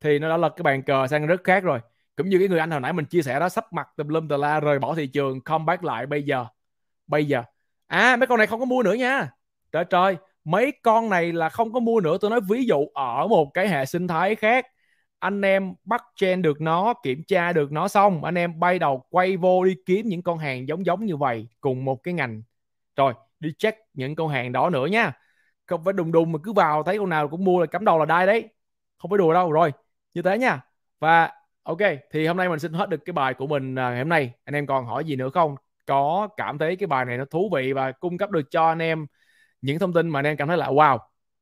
thì 0.00 0.18
nó 0.18 0.28
đã 0.28 0.36
lật 0.36 0.50
cái 0.56 0.62
bàn 0.62 0.82
cờ 0.82 1.06
sang 1.06 1.26
rất 1.26 1.44
khác 1.44 1.62
rồi. 1.64 1.80
Cũng 2.16 2.28
như 2.28 2.38
cái 2.38 2.48
người 2.48 2.58
anh 2.58 2.70
hồi 2.70 2.80
nãy 2.80 2.92
mình 2.92 3.04
chia 3.04 3.22
sẻ 3.22 3.40
đó, 3.40 3.48
sắp 3.48 3.72
mặt 3.72 3.88
tùm 3.96 4.08
lum 4.08 4.28
tà 4.28 4.36
la 4.36 4.60
rời 4.60 4.78
bỏ 4.78 4.94
thị 4.94 5.06
trường 5.06 5.40
comeback 5.40 5.84
lại 5.84 6.06
bây 6.06 6.22
giờ. 6.22 6.46
Bây 7.06 7.24
giờ. 7.24 7.42
À 7.86 8.16
mấy 8.16 8.26
con 8.26 8.38
này 8.38 8.46
không 8.46 8.60
có 8.60 8.66
mua 8.66 8.82
nữa 8.82 8.94
nha. 8.94 9.30
Trời 9.72 9.84
trời, 9.90 10.16
mấy 10.44 10.72
con 10.82 11.10
này 11.10 11.32
là 11.32 11.48
không 11.48 11.72
có 11.72 11.80
mua 11.80 12.00
nữa. 12.00 12.18
Tôi 12.20 12.30
nói 12.30 12.40
ví 12.48 12.64
dụ 12.64 12.86
ở 12.94 13.26
một 13.28 13.50
cái 13.54 13.68
hệ 13.68 13.84
sinh 13.84 14.08
thái 14.08 14.34
khác 14.34 14.66
anh 15.24 15.42
em 15.42 15.74
bắt 15.84 16.02
chen 16.16 16.42
được 16.42 16.60
nó, 16.60 16.94
kiểm 17.02 17.22
tra 17.26 17.52
được 17.52 17.72
nó 17.72 17.88
xong, 17.88 18.24
anh 18.24 18.34
em 18.34 18.60
bay 18.60 18.78
đầu 18.78 19.04
quay 19.10 19.36
vô 19.36 19.64
đi 19.64 19.76
kiếm 19.86 20.06
những 20.08 20.22
con 20.22 20.38
hàng 20.38 20.68
giống 20.68 20.86
giống 20.86 21.06
như 21.06 21.16
vậy 21.16 21.48
cùng 21.60 21.84
một 21.84 22.02
cái 22.02 22.14
ngành. 22.14 22.42
Rồi, 22.96 23.14
đi 23.40 23.52
check 23.58 23.78
những 23.94 24.14
con 24.14 24.28
hàng 24.28 24.52
đó 24.52 24.70
nữa 24.70 24.86
nha. 24.86 25.12
Không 25.66 25.84
phải 25.84 25.92
đùng 25.92 26.12
đùng 26.12 26.32
mà 26.32 26.38
cứ 26.42 26.52
vào, 26.52 26.82
thấy 26.82 26.98
con 26.98 27.08
nào 27.08 27.28
cũng 27.28 27.44
mua 27.44 27.60
là 27.60 27.66
cắm 27.66 27.84
đầu 27.84 27.98
là 27.98 28.04
đai 28.04 28.26
đấy. 28.26 28.48
Không 28.98 29.10
phải 29.10 29.18
đùa 29.18 29.34
đâu, 29.34 29.52
rồi, 29.52 29.72
như 30.14 30.22
thế 30.22 30.38
nha. 30.38 30.60
Và, 31.00 31.32
ok, 31.62 31.78
thì 32.12 32.26
hôm 32.26 32.36
nay 32.36 32.48
mình 32.48 32.58
xin 32.58 32.72
hết 32.72 32.88
được 32.88 33.04
cái 33.04 33.12
bài 33.12 33.34
của 33.34 33.46
mình 33.46 33.74
à, 33.78 33.90
ngày 33.90 33.98
hôm 33.98 34.08
nay. 34.08 34.32
Anh 34.44 34.54
em 34.54 34.66
còn 34.66 34.86
hỏi 34.86 35.04
gì 35.04 35.16
nữa 35.16 35.30
không? 35.30 35.56
Có 35.86 36.28
cảm 36.36 36.58
thấy 36.58 36.76
cái 36.76 36.86
bài 36.86 37.04
này 37.04 37.18
nó 37.18 37.24
thú 37.24 37.50
vị 37.54 37.72
và 37.72 37.92
cung 37.92 38.18
cấp 38.18 38.30
được 38.30 38.50
cho 38.50 38.68
anh 38.68 38.82
em 38.82 39.06
những 39.62 39.78
thông 39.78 39.92
tin 39.92 40.08
mà 40.08 40.18
anh 40.20 40.26
em 40.26 40.36
cảm 40.36 40.48
thấy 40.48 40.56
là, 40.56 40.68
wow, 40.68 40.98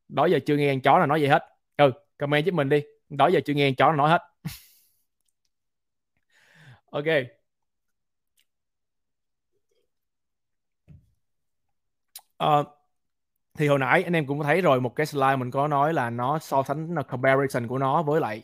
đó 0.09 0.27
giờ 0.27 0.39
chưa 0.47 0.57
nghe 0.57 0.75
con 0.75 0.81
chó 0.81 0.99
là 0.99 1.07
nói 1.07 1.21
gì 1.21 1.27
hết. 1.27 1.43
Ừ 1.77 1.93
comment 2.19 2.45
giúp 2.45 2.55
mình 2.55 2.69
đi 2.69 2.83
đó 3.17 3.27
giờ 3.29 3.41
chưa 3.47 3.55
nghe 3.55 3.73
chó 3.79 3.87
nó 3.91 3.97
nói 3.97 4.11
hết. 4.11 4.23
Ok. 6.93 7.07
Uh, 12.43 12.67
thì 13.59 13.69
hồi 13.69 13.79
nãy 13.79 14.03
anh 14.03 14.13
em 14.13 14.27
cũng 14.27 14.43
thấy 14.43 14.61
rồi 14.61 14.81
một 14.81 14.97
cái 14.97 15.07
slide 15.07 15.37
mình 15.37 15.51
có 15.51 15.69
nói 15.69 15.95
là 15.95 16.11
nó 16.11 16.39
so 16.39 16.63
sánh 16.63 16.95
là 16.95 17.03
comparison 17.03 17.69
của 17.69 17.79
nó 17.79 18.03
với 18.03 18.21
lại 18.21 18.43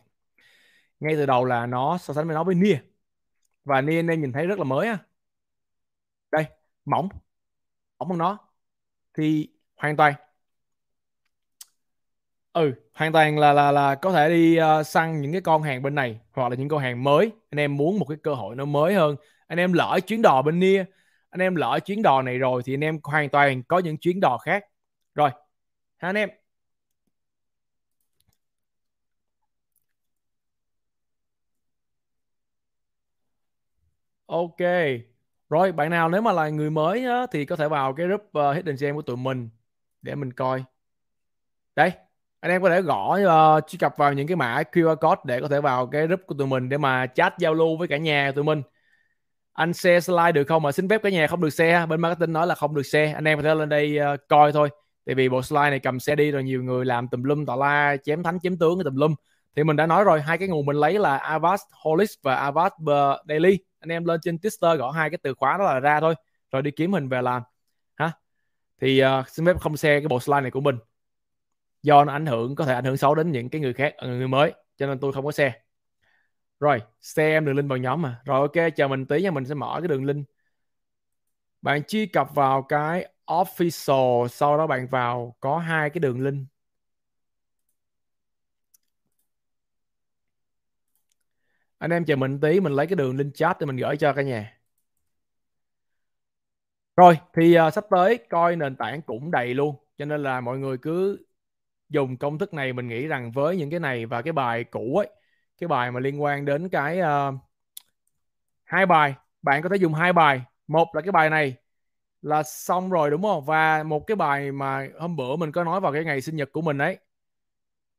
ngay 1.00 1.14
từ 1.16 1.26
đầu 1.26 1.44
là 1.44 1.66
nó 1.66 1.98
so 1.98 2.14
sánh 2.14 2.26
với 2.26 2.34
nó 2.34 2.44
với 2.44 2.54
Nia. 2.54 2.78
Và 3.64 3.80
Nia 3.80 3.98
anh 3.98 4.08
em 4.08 4.20
nhìn 4.20 4.32
thấy 4.32 4.46
rất 4.46 4.58
là 4.58 4.64
mới 4.64 4.88
á. 4.88 4.98
Đây 6.32 6.44
mỏng. 6.84 7.08
Mỏng 7.98 8.08
hơn 8.10 8.18
nó. 8.18 8.38
Thì 9.14 9.50
hoàn 9.76 9.96
toàn 9.98 10.14
ừ 12.52 12.72
hoàn 12.94 13.12
toàn 13.12 13.38
là 13.38 13.52
là 13.52 13.72
là 13.72 13.94
có 13.94 14.12
thể 14.12 14.28
đi 14.30 14.58
uh, 14.60 14.86
săn 14.86 15.20
những 15.20 15.32
cái 15.32 15.40
con 15.40 15.62
hàng 15.62 15.82
bên 15.82 15.94
này 15.94 16.20
hoặc 16.32 16.48
là 16.48 16.56
những 16.56 16.68
con 16.68 16.80
hàng 16.80 17.04
mới. 17.04 17.30
Anh 17.50 17.60
em 17.60 17.76
muốn 17.76 17.98
một 17.98 18.04
cái 18.08 18.18
cơ 18.22 18.34
hội 18.34 18.56
nó 18.56 18.64
mới 18.64 18.94
hơn. 18.94 19.16
Anh 19.46 19.58
em 19.58 19.72
lỡ 19.72 19.98
chuyến 20.06 20.22
đò 20.22 20.42
bên 20.42 20.58
Nia 20.58 20.84
anh 21.30 21.40
em 21.40 21.54
lỡ 21.54 21.78
chuyến 21.84 22.02
đò 22.02 22.22
này 22.22 22.38
rồi 22.38 22.62
thì 22.64 22.74
anh 22.74 22.84
em 22.84 22.98
hoàn 23.04 23.28
toàn 23.28 23.62
có 23.62 23.78
những 23.78 23.96
chuyến 23.98 24.20
đò 24.20 24.38
khác. 24.38 24.64
Rồi 25.14 25.30
ha 25.98 26.08
anh 26.08 26.16
em. 26.16 26.30
Ok. 34.26 34.56
Rồi 35.48 35.72
bạn 35.72 35.90
nào 35.90 36.08
nếu 36.08 36.20
mà 36.22 36.32
là 36.32 36.48
người 36.48 36.70
mới 36.70 37.04
á, 37.04 37.26
thì 37.32 37.44
có 37.44 37.56
thể 37.56 37.68
vào 37.68 37.94
cái 37.94 38.06
group 38.06 38.20
uh, 38.22 38.56
Hidden 38.56 38.76
Gem 38.80 38.94
của 38.96 39.02
tụi 39.02 39.16
mình 39.16 39.48
để 40.02 40.14
mình 40.14 40.32
coi. 40.32 40.64
Đây 41.76 42.07
anh 42.40 42.50
em 42.50 42.62
có 42.62 42.70
thể 42.70 42.82
gõ 42.82 43.18
uh, 43.18 43.64
truy 43.68 43.78
cập 43.78 43.94
vào 43.96 44.12
những 44.12 44.26
cái 44.26 44.36
mã 44.36 44.62
QR 44.72 44.96
code 44.96 45.20
để 45.24 45.40
có 45.40 45.48
thể 45.48 45.60
vào 45.60 45.86
cái 45.86 46.06
group 46.06 46.20
của 46.26 46.34
tụi 46.34 46.46
mình 46.46 46.68
để 46.68 46.78
mà 46.78 47.06
chat 47.06 47.38
giao 47.38 47.54
lưu 47.54 47.76
với 47.76 47.88
cả 47.88 47.96
nhà 47.96 48.32
tụi 48.34 48.44
mình. 48.44 48.62
Anh 49.52 49.72
share 49.72 50.00
slide 50.00 50.32
được 50.32 50.44
không? 50.44 50.62
Mà 50.62 50.72
xin 50.72 50.88
phép 50.88 51.02
cả 51.02 51.10
nhà 51.10 51.26
không 51.26 51.40
được 51.40 51.50
share. 51.50 51.86
Bên 51.86 52.00
marketing 52.00 52.32
nói 52.32 52.46
là 52.46 52.54
không 52.54 52.74
được 52.74 52.82
share. 52.82 53.12
Anh 53.12 53.24
em 53.24 53.38
có 53.38 53.42
thể 53.42 53.54
lên 53.54 53.68
đây 53.68 53.98
uh, 54.14 54.20
coi 54.28 54.52
thôi. 54.52 54.68
Tại 55.06 55.14
vì 55.14 55.28
bộ 55.28 55.42
slide 55.42 55.70
này 55.70 55.78
cầm 55.78 56.00
xe 56.00 56.16
đi 56.16 56.30
rồi 56.30 56.44
nhiều 56.44 56.62
người 56.62 56.84
làm 56.84 57.08
tùm 57.08 57.22
lum 57.22 57.46
tà 57.46 57.56
la 57.56 57.96
chém 58.04 58.22
thánh 58.22 58.40
chém 58.40 58.58
tướng 58.58 58.78
cái 58.78 58.84
tùm 58.84 58.96
lum. 58.96 59.14
Thì 59.56 59.64
mình 59.64 59.76
đã 59.76 59.86
nói 59.86 60.04
rồi 60.04 60.22
hai 60.22 60.38
cái 60.38 60.48
nguồn 60.48 60.66
mình 60.66 60.76
lấy 60.76 60.98
là 60.98 61.16
Avast 61.16 61.62
Holis 61.84 62.10
và 62.22 62.34
Avast 62.34 62.72
Daily. 63.28 63.58
Anh 63.80 63.92
em 63.92 64.04
lên 64.04 64.20
trên 64.22 64.36
Twitter 64.36 64.76
gõ 64.76 64.90
hai 64.90 65.10
cái 65.10 65.18
từ 65.22 65.34
khóa 65.34 65.58
đó 65.58 65.64
là 65.64 65.80
ra 65.80 66.00
thôi 66.00 66.14
rồi 66.52 66.62
đi 66.62 66.70
kiếm 66.70 66.92
hình 66.92 67.08
về 67.08 67.22
làm. 67.22 67.42
Ha 67.96 68.12
thì 68.80 69.04
uh, 69.04 69.28
xin 69.28 69.46
phép 69.46 69.60
không 69.60 69.76
share 69.76 70.00
cái 70.00 70.08
bộ 70.08 70.20
slide 70.20 70.40
này 70.40 70.50
của 70.50 70.60
mình 70.60 70.76
do 71.82 72.04
nó 72.04 72.12
ảnh 72.12 72.26
hưởng 72.26 72.56
có 72.56 72.64
thể 72.64 72.74
ảnh 72.74 72.84
hưởng 72.84 72.96
xấu 72.96 73.14
đến 73.14 73.32
những 73.32 73.50
cái 73.50 73.60
người 73.60 73.72
khác 73.72 73.94
ờ, 73.96 74.08
người 74.08 74.28
mới 74.28 74.52
cho 74.76 74.86
nên 74.86 74.98
tôi 75.00 75.12
không 75.12 75.24
có 75.24 75.32
share 75.32 75.52
rồi 76.60 76.80
share 77.00 77.30
em 77.30 77.44
đường 77.44 77.56
link 77.56 77.68
vào 77.68 77.78
nhóm 77.78 78.02
mà. 78.02 78.20
Rồi 78.24 78.40
ok 78.40 78.68
chờ 78.76 78.88
mình 78.88 79.06
tí 79.06 79.22
nha 79.22 79.30
mình 79.30 79.44
sẽ 79.44 79.54
mở 79.54 79.76
cái 79.80 79.88
đường 79.88 80.04
link. 80.04 80.26
Bạn 81.62 81.82
truy 81.88 82.06
cập 82.06 82.34
vào 82.34 82.62
cái 82.62 83.08
official 83.26 84.28
sau 84.28 84.58
đó 84.58 84.66
bạn 84.66 84.88
vào 84.90 85.36
có 85.40 85.58
hai 85.58 85.90
cái 85.90 86.00
đường 86.00 86.20
link. 86.20 86.46
Anh 91.78 91.90
em 91.90 92.04
chờ 92.04 92.16
mình 92.16 92.40
tí 92.40 92.60
mình 92.60 92.72
lấy 92.72 92.86
cái 92.86 92.96
đường 92.96 93.16
link 93.16 93.34
chat 93.34 93.56
để 93.60 93.66
mình 93.66 93.76
gửi 93.76 93.96
cho 93.96 94.12
cả 94.12 94.22
nhà. 94.22 94.58
Rồi 96.96 97.18
thì 97.36 97.56
uh, 97.66 97.72
sắp 97.74 97.84
tới 97.90 98.18
coi 98.30 98.56
nền 98.56 98.76
tảng 98.76 99.02
cũng 99.02 99.30
đầy 99.30 99.54
luôn 99.54 99.76
cho 99.98 100.04
nên 100.04 100.22
là 100.22 100.40
mọi 100.40 100.58
người 100.58 100.78
cứ 100.78 101.18
dùng 101.88 102.16
công 102.16 102.38
thức 102.38 102.54
này 102.54 102.72
mình 102.72 102.88
nghĩ 102.88 103.06
rằng 103.06 103.32
với 103.32 103.56
những 103.56 103.70
cái 103.70 103.80
này 103.80 104.06
và 104.06 104.22
cái 104.22 104.32
bài 104.32 104.64
cũ 104.64 104.96
ấy 104.96 105.08
cái 105.58 105.68
bài 105.68 105.90
mà 105.90 106.00
liên 106.00 106.22
quan 106.22 106.44
đến 106.44 106.68
cái 106.68 107.00
uh, 107.00 107.34
hai 108.64 108.86
bài 108.86 109.14
bạn 109.42 109.62
có 109.62 109.68
thể 109.68 109.76
dùng 109.76 109.94
hai 109.94 110.12
bài. 110.12 110.42
Một 110.66 110.88
là 110.94 111.00
cái 111.00 111.12
bài 111.12 111.30
này 111.30 111.56
là 112.22 112.42
xong 112.42 112.90
rồi 112.90 113.10
đúng 113.10 113.22
không? 113.22 113.44
Và 113.44 113.82
một 113.82 114.06
cái 114.06 114.16
bài 114.16 114.52
mà 114.52 114.88
hôm 115.00 115.16
bữa 115.16 115.36
mình 115.36 115.52
có 115.52 115.64
nói 115.64 115.80
vào 115.80 115.92
cái 115.92 116.04
ngày 116.04 116.20
sinh 116.20 116.36
nhật 116.36 116.52
của 116.52 116.62
mình 116.62 116.78
ấy. 116.78 116.98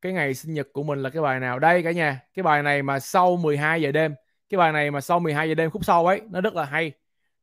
Cái 0.00 0.12
ngày 0.12 0.34
sinh 0.34 0.54
nhật 0.54 0.68
của 0.72 0.82
mình 0.82 1.02
là 1.02 1.10
cái 1.10 1.22
bài 1.22 1.40
nào? 1.40 1.58
Đây 1.58 1.82
cả 1.82 1.92
nhà 1.92 2.20
cái 2.34 2.42
bài 2.42 2.62
này 2.62 2.82
mà 2.82 3.00
sau 3.00 3.36
12 3.36 3.82
giờ 3.82 3.92
đêm 3.92 4.14
cái 4.48 4.58
bài 4.58 4.72
này 4.72 4.90
mà 4.90 5.00
sau 5.00 5.20
12 5.20 5.48
giờ 5.48 5.54
đêm 5.54 5.70
khúc 5.70 5.84
sau 5.84 6.06
ấy 6.06 6.20
nó 6.30 6.40
rất 6.40 6.54
là 6.54 6.64
hay. 6.64 6.92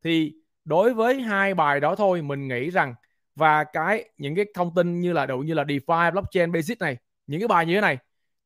Thì 0.04 0.34
đối 0.66 0.94
với 0.94 1.22
hai 1.22 1.54
bài 1.54 1.80
đó 1.80 1.96
thôi 1.96 2.22
mình 2.22 2.48
nghĩ 2.48 2.70
rằng 2.70 2.96
và 3.38 3.64
cái, 3.64 4.10
những 4.18 4.36
cái 4.36 4.46
thông 4.54 4.76
tin 4.76 5.00
như 5.00 5.14
là 5.14 5.26
đủ 5.26 5.40
như 5.40 5.54
là 5.54 5.64
DeFi, 5.64 6.12
blockchain, 6.12 6.52
basic 6.52 6.80
này, 6.80 6.98
những 7.28 7.42
cái 7.42 7.48
bài 7.48 7.66
như 7.66 7.76
thế 7.76 7.82
này, 7.82 7.98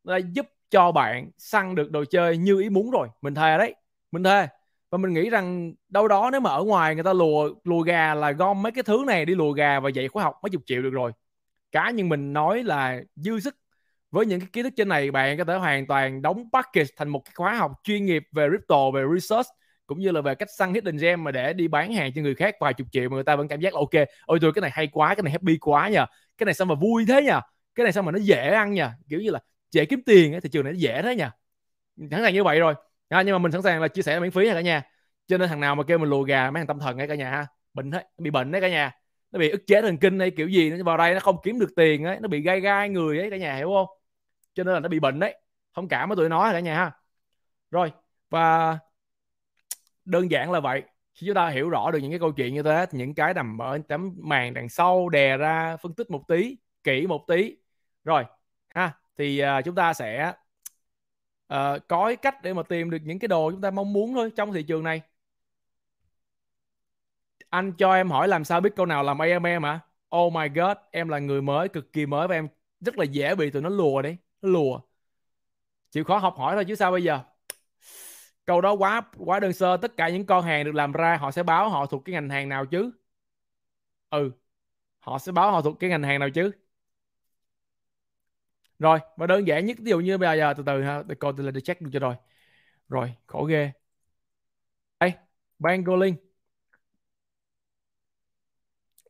nó 0.03 0.17
giúp 0.17 0.45
cho 0.69 0.91
bạn 0.91 1.31
săn 1.37 1.75
được 1.75 1.91
đồ 1.91 2.05
chơi 2.05 2.37
như 2.37 2.61
ý 2.61 2.69
muốn 2.69 2.91
rồi. 2.91 3.07
Mình 3.21 3.35
thề 3.35 3.57
đấy, 3.57 3.75
mình 4.11 4.23
thề. 4.23 4.47
Và 4.89 4.97
mình 4.97 5.13
nghĩ 5.13 5.29
rằng 5.29 5.73
đâu 5.89 6.07
đó 6.07 6.29
nếu 6.31 6.41
mà 6.41 6.49
ở 6.49 6.63
ngoài 6.63 6.95
người 6.95 7.03
ta 7.03 7.13
lùa 7.13 7.49
lùa 7.63 7.81
gà 7.81 8.15
là 8.15 8.31
gom 8.31 8.61
mấy 8.61 8.71
cái 8.71 8.83
thứ 8.83 9.03
này 9.07 9.25
đi 9.25 9.35
lùa 9.35 9.51
gà 9.51 9.79
và 9.79 9.89
dạy 9.89 10.07
khóa 10.07 10.23
học 10.23 10.35
mấy 10.43 10.49
chục 10.49 10.61
triệu 10.65 10.81
được 10.81 10.89
rồi. 10.89 11.11
Cá 11.71 11.89
nhân 11.89 12.09
mình 12.09 12.33
nói 12.33 12.63
là 12.63 13.01
dư 13.15 13.39
sức 13.39 13.55
với 14.11 14.25
những 14.25 14.39
cái 14.39 14.49
kiến 14.53 14.63
thức 14.63 14.73
trên 14.77 14.89
này, 14.89 15.11
bạn 15.11 15.37
có 15.37 15.43
thể 15.43 15.55
hoàn 15.55 15.87
toàn 15.87 16.21
đóng 16.21 16.49
package 16.53 16.89
thành 16.97 17.09
một 17.09 17.25
cái 17.25 17.33
khóa 17.35 17.55
học 17.55 17.71
chuyên 17.83 18.05
nghiệp 18.05 18.23
về 18.31 18.47
crypto, 18.49 18.91
về 18.91 19.03
research 19.13 19.47
cũng 19.91 19.99
như 19.99 20.11
là 20.11 20.21
về 20.21 20.35
cách 20.35 20.49
săn 20.57 20.73
hidden 20.73 20.97
gem 20.97 21.23
mà 21.23 21.31
để 21.31 21.53
đi 21.53 21.67
bán 21.67 21.93
hàng 21.93 22.11
cho 22.15 22.21
người 22.21 22.35
khác 22.35 22.55
vài 22.59 22.73
chục 22.73 22.87
triệu 22.91 23.09
mà 23.09 23.15
người 23.15 23.23
ta 23.23 23.35
vẫn 23.35 23.47
cảm 23.47 23.59
giác 23.59 23.73
là 23.73 23.79
ok 23.79 24.07
ôi 24.25 24.39
tôi 24.41 24.53
cái 24.53 24.61
này 24.61 24.71
hay 24.73 24.87
quá 24.87 25.15
cái 25.15 25.23
này 25.23 25.31
happy 25.31 25.57
quá 25.57 25.89
nha. 25.89 26.05
Cái 26.37 26.45
này 26.45 26.53
sao 26.53 26.65
mà 26.65 26.75
vui 26.75 27.05
thế 27.07 27.21
nhỉ 27.21 27.31
cái 27.75 27.83
này 27.83 27.93
sao 27.93 28.03
mà 28.03 28.11
nó 28.11 28.19
dễ 28.19 28.49
ăn 28.49 28.73
nha? 28.73 28.93
Kiểu 29.09 29.21
như 29.21 29.29
là 29.29 29.39
dễ 29.71 29.85
kiếm 29.85 30.01
tiền 30.05 30.33
ấy, 30.33 30.41
thị 30.41 30.49
trường 30.49 30.63
này 30.63 30.73
nó 30.73 30.79
dễ 30.79 31.01
thế 31.01 31.15
nha. 31.15 31.31
Sẵn 32.11 32.23
sàng 32.23 32.33
như 32.33 32.43
vậy 32.43 32.59
rồi. 32.59 32.75
À, 33.09 33.21
nhưng 33.21 33.33
mà 33.35 33.39
mình 33.39 33.51
sẵn 33.51 33.61
sàng 33.61 33.81
là 33.81 33.87
chia 33.87 34.01
sẻ 34.01 34.19
miễn 34.19 34.31
phí 34.31 34.45
nha 34.45 34.53
cả 34.53 34.61
nhà. 34.61 34.83
Cho 35.27 35.37
nên 35.37 35.49
thằng 35.49 35.59
nào 35.59 35.75
mà 35.75 35.83
kêu 35.83 35.97
mình 35.97 36.09
lùa 36.09 36.23
gà 36.23 36.51
mấy 36.51 36.59
thằng 36.59 36.67
tâm 36.67 36.79
thần 36.79 36.97
ấy 36.97 37.07
cả 37.07 37.15
nhà 37.15 37.29
ha. 37.29 37.47
Bệnh 37.73 37.91
ấy, 37.91 38.05
bị 38.17 38.31
bệnh 38.31 38.51
đấy 38.51 38.61
cả 38.61 38.69
nhà. 38.69 38.91
Nó 39.31 39.39
bị 39.39 39.49
ức 39.49 39.63
chế 39.67 39.81
thần 39.81 39.97
kinh 39.97 40.19
hay 40.19 40.31
kiểu 40.31 40.47
gì 40.47 40.69
nó 40.69 40.83
vào 40.83 40.97
đây 40.97 41.13
nó 41.13 41.19
không 41.19 41.37
kiếm 41.43 41.59
được 41.59 41.69
tiền 41.75 42.03
ấy 42.03 42.17
nó 42.21 42.27
bị 42.27 42.41
gai 42.41 42.59
gai 42.61 42.89
người 42.89 43.19
ấy 43.19 43.29
cả 43.29 43.37
nhà 43.37 43.55
hiểu 43.55 43.69
không? 43.69 43.87
Cho 44.53 44.63
nên 44.63 44.73
là 44.73 44.79
nó 44.79 44.89
bị 44.89 44.99
bệnh 44.99 45.19
đấy. 45.19 45.35
Thông 45.75 45.87
cảm 45.87 46.09
với 46.09 46.15
tụi 46.15 46.29
nó 46.29 46.51
cả 46.51 46.59
nhà 46.59 46.75
ha. 46.75 46.91
Rồi 47.71 47.91
và 48.29 48.77
đơn 50.05 50.31
giản 50.31 50.51
là 50.51 50.59
vậy. 50.59 50.83
Khi 51.13 51.27
chúng 51.27 51.35
ta 51.35 51.49
hiểu 51.49 51.69
rõ 51.69 51.91
được 51.91 51.99
những 51.99 52.11
cái 52.11 52.19
câu 52.19 52.31
chuyện 52.31 52.53
như 52.53 52.63
thế 52.63 52.85
những 52.91 53.13
cái 53.13 53.33
nằm 53.33 53.57
ở 53.61 53.79
tấm 53.87 54.13
màn 54.17 54.53
đằng 54.53 54.69
sau 54.69 55.09
đè 55.09 55.37
ra 55.37 55.77
phân 55.77 55.93
tích 55.93 56.11
một 56.11 56.27
tí 56.27 56.57
kỹ 56.83 57.07
một 57.07 57.27
tí. 57.27 57.57
Rồi 58.03 58.25
ha 58.69 58.97
thì 59.17 59.43
uh, 59.43 59.65
chúng 59.65 59.75
ta 59.75 59.93
sẽ 59.93 60.33
uh, 61.53 61.87
có 61.87 62.07
cái 62.07 62.15
cách 62.15 62.41
để 62.43 62.53
mà 62.53 62.63
tìm 62.63 62.89
được 62.89 62.97
những 63.03 63.19
cái 63.19 63.27
đồ 63.27 63.51
chúng 63.51 63.61
ta 63.61 63.71
mong 63.71 63.93
muốn 63.93 64.13
thôi 64.13 64.31
trong 64.35 64.53
thị 64.53 64.63
trường 64.63 64.83
này. 64.83 65.01
Anh 67.49 67.71
cho 67.77 67.93
em 67.93 68.09
hỏi 68.09 68.27
làm 68.27 68.43
sao 68.43 68.61
biết 68.61 68.75
câu 68.75 68.85
nào 68.85 69.03
làm 69.03 69.19
AMM 69.19 69.63
hả? 69.63 69.79
Oh 70.15 70.33
my 70.33 70.49
god 70.55 70.77
em 70.91 71.09
là 71.09 71.19
người 71.19 71.41
mới 71.41 71.69
cực 71.69 71.93
kỳ 71.93 72.05
mới 72.05 72.27
và 72.27 72.35
em 72.35 72.47
rất 72.79 72.97
là 72.97 73.03
dễ 73.05 73.35
bị 73.35 73.49
tụi 73.49 73.61
nó 73.61 73.69
lùa 73.69 74.01
đấy 74.01 74.17
nó 74.41 74.49
lùa. 74.49 74.79
Chịu 75.91 76.03
khó 76.03 76.17
học 76.17 76.35
hỏi 76.37 76.55
thôi 76.55 76.65
chứ 76.65 76.75
sao 76.75 76.91
bây 76.91 77.03
giờ? 77.03 77.19
Câu 78.51 78.61
đó 78.61 78.73
quá 78.73 79.01
quá 79.17 79.39
đơn 79.39 79.53
sơ. 79.53 79.77
Tất 79.77 79.97
cả 79.97 80.09
những 80.09 80.25
con 80.25 80.43
hàng 80.45 80.65
được 80.65 80.75
làm 80.75 80.91
ra, 80.91 81.17
họ 81.17 81.31
sẽ 81.31 81.43
báo 81.43 81.69
họ 81.69 81.85
thuộc 81.85 82.05
cái 82.05 82.13
ngành 82.13 82.29
hàng 82.29 82.49
nào 82.49 82.65
chứ? 82.65 82.91
Ừ 84.09 84.31
họ 84.99 85.19
sẽ 85.19 85.31
báo 85.31 85.51
họ 85.51 85.61
thuộc 85.61 85.79
cái 85.79 85.89
ngành 85.89 86.03
hàng 86.03 86.19
nào 86.19 86.29
chứ? 86.29 86.51
Rồi 88.79 88.99
và 89.17 89.27
đơn 89.27 89.47
giản 89.47 89.65
nhất, 89.65 89.77
ví 89.79 89.89
dụ 89.89 89.99
như 89.99 90.17
bây 90.17 90.37
giờ, 90.37 90.53
từ 90.57 90.63
từ 90.65 90.81
ha, 90.83 91.03
để 91.07 91.15
coi 91.15 91.33
từ 91.37 91.43
là 91.43 91.51
để 91.51 91.61
check 91.61 91.81
được 91.81 91.89
cho 91.93 91.99
rồi. 91.99 92.15
Rồi, 92.89 93.13
khổ 93.27 93.43
ghê. 93.45 93.71
Đây 94.99 95.13
Bangolin 95.59 96.15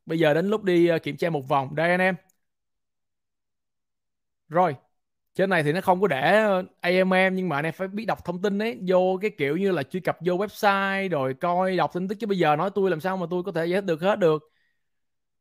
bây 0.06 0.20
giờ 0.20 0.34
đến 0.34 0.48
lúc 0.50 0.64
đi 0.64 0.88
ờ, 0.88 1.00
kiểm 1.00 1.18
tra 1.18 1.30
một 1.30 1.48
vòng. 1.48 1.76
Đây 1.76 1.92
anh 1.92 2.00
em. 2.00 2.16
Rồi 4.50 4.76
trên 5.36 5.50
này 5.50 5.64
thì 5.64 5.72
nó 5.74 5.82
không 5.82 6.02
có 6.02 6.08
để 6.08 6.22
ờ, 6.44 6.64
AMM 6.82 7.36
nhưng 7.36 7.50
mà 7.50 7.56
anh 7.56 7.66
em 7.66 7.74
phải 7.74 7.88
biết 7.88 8.06
đọc 8.06 8.26
thông 8.26 8.42
tin 8.42 8.60
ấy, 8.60 8.80
vô 8.88 9.18
cái 9.22 9.32
kiểu 9.38 9.58
như 9.58 9.72
là 9.72 9.84
truy 9.84 10.00
cập 10.00 10.18
vô 10.26 10.34
website 10.34 11.10
rồi 11.10 11.34
coi, 11.34 11.78
đọc 11.78 11.92
tin 11.94 12.08
tức. 12.08 12.16
Chứ 12.20 12.28
bây 12.28 12.38
giờ 12.38 12.56
nói 12.56 12.70
tôi 12.76 12.90
làm 12.90 13.00
sao 13.02 13.18
mà 13.18 13.26
tôi 13.30 13.44
có 13.44 13.52
thể 13.52 13.66
giải 13.66 13.82
thích 13.82 13.86
được 13.86 14.02
hết 14.02 14.20
được. 14.20 14.44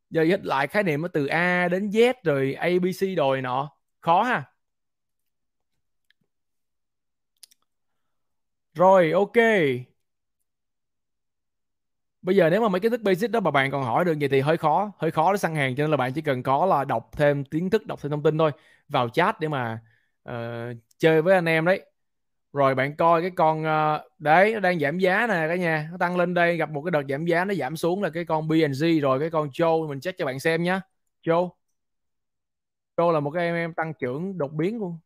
Giờ 0.09 0.21
giải 0.23 0.37
thích 0.37 0.45
lại 0.45 0.67
khái 0.67 0.83
niệm 0.83 1.01
từ 1.13 1.25
A 1.25 1.67
đến 1.67 1.87
Z 1.89 2.13
rồi 2.23 2.53
ABC 2.53 3.15
rồi 3.15 3.41
nọ. 3.41 3.69
Khó 4.01 4.23
ha. 4.23 4.43
Rồi, 8.73 9.11
ok 9.11 9.37
bây 12.21 12.35
giờ 12.35 12.49
nếu 12.49 12.61
mà 12.61 12.69
mấy 12.69 12.79
cái 12.81 12.89
thức 12.89 13.01
basic 13.01 13.31
đó 13.31 13.39
mà 13.39 13.51
bạn 13.51 13.71
còn 13.71 13.83
hỏi 13.83 14.05
được 14.05 14.19
gì 14.19 14.27
thì 14.27 14.39
hơi 14.41 14.57
khó 14.57 14.91
hơi 14.97 15.11
khó 15.11 15.33
để 15.33 15.37
săn 15.37 15.55
hàng 15.55 15.75
cho 15.75 15.83
nên 15.83 15.91
là 15.91 15.97
bạn 15.97 16.13
chỉ 16.13 16.21
cần 16.21 16.43
có 16.43 16.65
là 16.65 16.85
đọc 16.85 17.09
thêm 17.11 17.43
kiến 17.45 17.69
thức 17.69 17.85
đọc 17.87 17.99
thêm 18.01 18.11
thông 18.11 18.23
tin 18.23 18.37
thôi 18.37 18.51
vào 18.89 19.09
chat 19.09 19.39
để 19.39 19.47
mà 19.47 19.79
uh, 20.29 20.33
chơi 20.97 21.21
với 21.21 21.35
anh 21.35 21.45
em 21.45 21.65
đấy. 21.65 21.85
Rồi 22.53 22.75
bạn 22.75 22.95
coi 22.95 23.21
cái 23.21 23.31
con 23.35 23.61
uh, 23.63 24.01
đấy 24.19 24.53
nó 24.53 24.59
đang 24.59 24.79
giảm 24.79 24.99
giá 24.99 25.27
nè 25.27 25.45
cả 25.49 25.55
nhà 25.55 25.89
nó 25.91 25.97
tăng 25.97 26.17
lên 26.17 26.33
đây 26.33 26.57
gặp 26.57 26.69
một 26.69 26.81
cái 26.81 26.91
đợt 26.91 27.03
giảm 27.09 27.25
giá 27.25 27.45
nó 27.45 27.53
giảm 27.53 27.77
xuống 27.77 28.03
là 28.03 28.09
cái 28.09 28.25
con 28.25 28.47
BNG 28.47 29.01
rồi 29.01 29.19
cái 29.19 29.29
con 29.29 29.49
Joe 29.49 29.89
mình 29.89 29.99
check 30.01 30.17
cho 30.19 30.25
bạn 30.25 30.39
xem 30.39 30.63
nhá. 30.63 30.81
Joe. 31.23 31.49
Joe 32.97 33.11
là 33.11 33.19
một 33.19 33.31
cái 33.31 33.45
em 33.45 33.55
em 33.55 33.73
tăng 33.73 33.93
trưởng 33.99 34.37
đột 34.37 34.51
biến 34.53 34.79
luôn. 34.79 34.97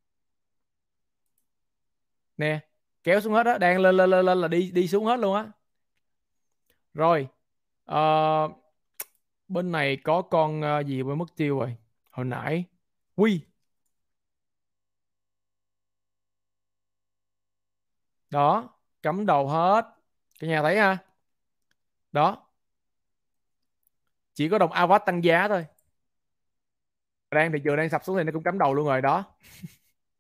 Nè 2.38 2.60
kéo 3.04 3.20
xuống 3.22 3.34
hết 3.34 3.46
á 3.46 3.58
đang 3.58 3.80
lên 3.80 3.96
lên 3.98 4.10
lên 4.10 4.26
lên 4.26 4.42
là 4.42 4.48
đi 4.48 4.72
đi 4.72 4.88
xuống 4.88 5.06
hết 5.06 5.20
luôn 5.20 5.36
á 5.36 5.52
rồi 6.96 7.28
uh, 7.92 8.52
bên 9.48 9.72
này 9.72 9.98
có 10.04 10.22
con 10.22 10.62
ờ, 10.62 10.80
gì 10.84 11.04
mới 11.04 11.16
mất 11.16 11.26
tiêu 11.36 11.60
rồi. 11.60 11.78
Hồi 12.12 12.26
nãy 12.26 12.66
quy. 13.16 13.42
Đó 18.30 18.70
cắm 19.04 19.26
đầu 19.26 19.48
hết. 19.48 19.86
Cả 20.40 20.48
nhà 20.48 20.62
thấy 20.62 20.78
ha? 20.78 20.98
Đó. 22.12 22.48
Chỉ 24.34 24.50
có 24.50 24.58
đồng 24.58 24.72
Avat 24.72 25.06
tăng 25.06 25.24
giá 25.24 25.48
thôi. 25.48 25.66
Đang 27.32 27.52
thì 27.52 27.60
vừa 27.66 27.76
đang 27.76 27.90
sập 27.90 28.04
xuống 28.04 28.18
thì 28.18 28.24
nó 28.24 28.32
cũng 28.32 28.44
cắm 28.44 28.58
đầu 28.58 28.74
luôn 28.74 28.86
rồi 28.86 29.02
đó. 29.02 29.24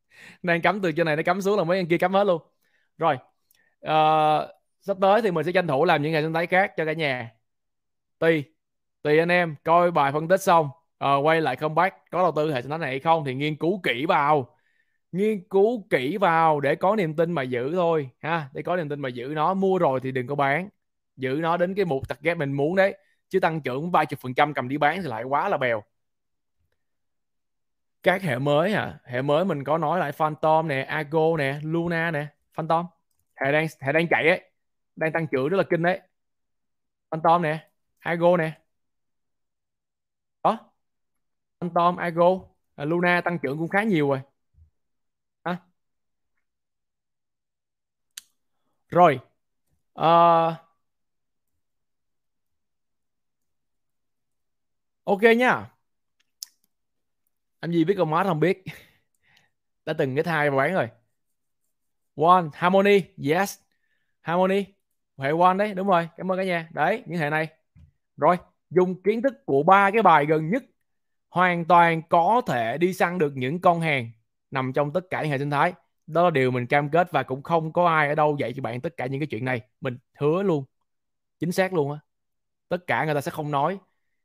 Đang 0.44 0.62
cắm 0.62 0.82
từ 0.82 0.92
trên 0.92 1.06
này 1.06 1.16
nó 1.16 1.22
cắm 1.26 1.42
xuống 1.42 1.58
là 1.58 1.64
mấy 1.64 1.78
anh 1.78 1.88
kia 1.88 1.98
cắm 1.98 2.14
hết 2.14 2.24
luôn. 2.24 2.42
Rồi 2.98 3.18
uh, 3.88 4.55
sắp 4.86 4.98
tới 5.02 5.22
thì 5.22 5.32
mình 5.32 5.46
sẽ 5.46 5.52
tranh 5.52 5.68
thủ 5.68 5.86
làm 5.86 6.02
những 6.02 6.12
ngày 6.12 6.22
sinh 6.22 6.34
thái 6.34 6.48
khác 6.48 6.74
cho 6.78 6.86
cả 6.86 6.94
nhà. 6.94 7.32
Tùy 8.20 8.44
tùy 9.02 9.20
anh 9.20 9.30
em 9.30 9.56
coi 9.64 9.92
bài 9.92 10.12
phân 10.12 10.28
tích 10.28 10.42
xong 10.42 10.70
à, 10.98 11.16
quay 11.16 11.42
lại 11.42 11.56
comeback 11.56 11.96
có 12.12 12.22
đầu 12.22 12.32
tư 12.36 12.54
hệ 12.54 12.62
sinh 12.62 12.70
thái 12.70 12.80
này 12.80 12.90
hay 12.90 13.00
không 13.00 13.26
thì 13.26 13.34
nghiên 13.36 13.56
cứu 13.56 13.80
kỹ 13.84 14.06
vào. 14.06 14.58
Nghiên 15.12 15.44
cứu 15.50 15.88
kỹ 15.90 16.18
vào 16.18 16.60
để 16.60 16.76
có 16.76 16.96
niềm 16.96 17.16
tin 17.16 17.32
mà 17.32 17.44
giữ 17.44 17.76
thôi 17.76 18.10
ha 18.20 18.50
để 18.54 18.62
có 18.62 18.76
niềm 18.76 18.90
tin 18.90 19.00
mà 19.00 19.10
giữ 19.10 19.28
nó. 19.36 19.54
Mua 19.54 19.78
rồi 19.78 20.00
thì 20.04 20.12
đừng 20.12 20.28
có 20.28 20.36
bán 20.36 20.70
giữ 21.18 21.40
nó 21.42 21.58
đến 21.58 21.76
cái 21.76 21.86
mục 21.86 22.10
target 22.10 22.38
mình 22.38 22.54
muốn 22.54 22.76
đấy 22.76 22.98
chứ 23.30 23.40
tăng 23.40 23.62
trưởng 23.62 23.92
ba 23.92 24.06
chục 24.06 24.20
phần 24.20 24.34
trăm 24.34 24.54
cầm 24.54 24.68
đi 24.70 24.78
bán 24.78 25.02
thì 25.02 25.08
lại 25.08 25.24
quá 25.24 25.50
là 25.50 25.58
bèo. 25.58 25.84
Các 28.04 28.22
hệ 28.22 28.40
mới 28.40 28.74
à 28.74 29.00
hệ 29.06 29.22
mới 29.22 29.46
mình 29.46 29.64
có 29.64 29.78
nói 29.78 30.00
lại 30.00 30.12
Phantom 30.12 30.68
nè 30.68 30.82
Ago 30.82 31.38
nè 31.38 31.60
Luna 31.64 32.12
nè. 32.12 32.28
Phantom 32.54 32.86
hệ 33.36 33.52
đang 33.52 33.68
hệ 33.82 33.92
đang 33.92 34.08
chạy 34.08 34.28
ấy 34.30 34.42
đang 34.96 35.12
tăng 35.14 35.28
trưởng 35.32 35.50
rất 35.50 35.58
là 35.58 35.64
kinh 35.70 35.84
đấy. 35.84 36.02
Phantom 37.12 37.42
nè 37.42 37.70
Ago 38.00 38.38
nè. 38.38 38.62
Đó. 40.44 40.72
Phantom 41.60 41.96
Ago 41.98 42.26
à, 42.76 42.86
Luna 42.86 43.22
tăng 43.22 43.40
trưởng 43.40 43.58
cũng 43.58 43.70
khá 43.70 43.84
nhiều 43.84 44.10
rồi. 44.10 44.22
À. 45.44 45.58
rồi 48.90 49.20
uh, 50.00 50.56
ok 55.04 55.22
nha. 55.38 55.72
Anh 57.60 57.72
gì 57.72 57.86
biết 57.86 57.96
con 57.98 58.10
má 58.10 58.24
không 58.24 58.40
biết? 58.40 58.64
Đã 59.86 59.94
từng 59.98 60.16
cái 60.16 60.24
thai 60.24 60.50
và 60.50 60.58
bán 60.58 60.74
rồi. 60.74 60.90
One 62.16 62.50
harmony 62.54 63.02
yes. 63.30 63.60
Harmony 64.22 64.75
hệ 65.18 65.32
quan 65.32 65.58
đấy, 65.58 65.74
đúng 65.74 65.88
rồi, 65.88 66.10
cảm 66.18 66.32
ơn 66.32 66.38
cả 66.38 66.44
nhà. 66.44 66.69
Đấy, 66.72 67.03
những 67.06 67.19
hệ 67.19 67.30
này. 67.30 67.48
Rồi, 68.18 68.38
dùng 68.69 69.02
kiến 69.03 69.22
thức 69.22 69.34
của 69.45 69.64
ba 69.64 69.92
cái 69.92 70.02
bài 70.02 70.26
gần 70.26 70.50
nhất, 70.50 70.64
hoàn 71.30 71.66
toàn 71.66 72.02
có 72.10 72.42
thể 72.48 72.77
đi 72.77 72.94
săn 72.94 73.18
được 73.18 73.34
những 73.35 73.61
con 73.61 73.82
hàng 73.82 74.11
nằm 74.52 74.74
trong 74.74 74.94
tất 74.94 75.02
cả 75.10 75.22
những 75.22 75.32
hệ 75.32 75.38
sinh 75.38 75.52
thái. 75.52 75.74
Đó 76.08 76.24
là 76.24 76.30
điều 76.30 76.52
mình 76.52 76.68
cam 76.68 76.90
kết 76.90 77.11
và 77.11 77.24
cũng 77.24 77.44
không 77.44 77.74
có 77.74 77.88
ai 77.88 78.10
ở 78.10 78.16
đâu 78.16 78.38
dạy 78.40 78.53
cho 78.56 78.61
bạn 78.61 78.82
tất 78.82 78.98
cả 78.98 79.06
những 79.06 79.19
cái 79.19 79.27
chuyện 79.27 79.45
này. 79.45 79.61
Mình 79.82 79.98
hứa 80.19 80.44
luôn, 80.44 80.66
chính 81.40 81.52
xác 81.52 81.74
luôn 81.74 81.92
á. 81.92 82.00
Tất 82.69 82.88
cả 82.88 83.06
người 83.06 83.14
ta 83.14 83.22
sẽ 83.22 83.32
không 83.32 83.52
nói. 83.52 83.80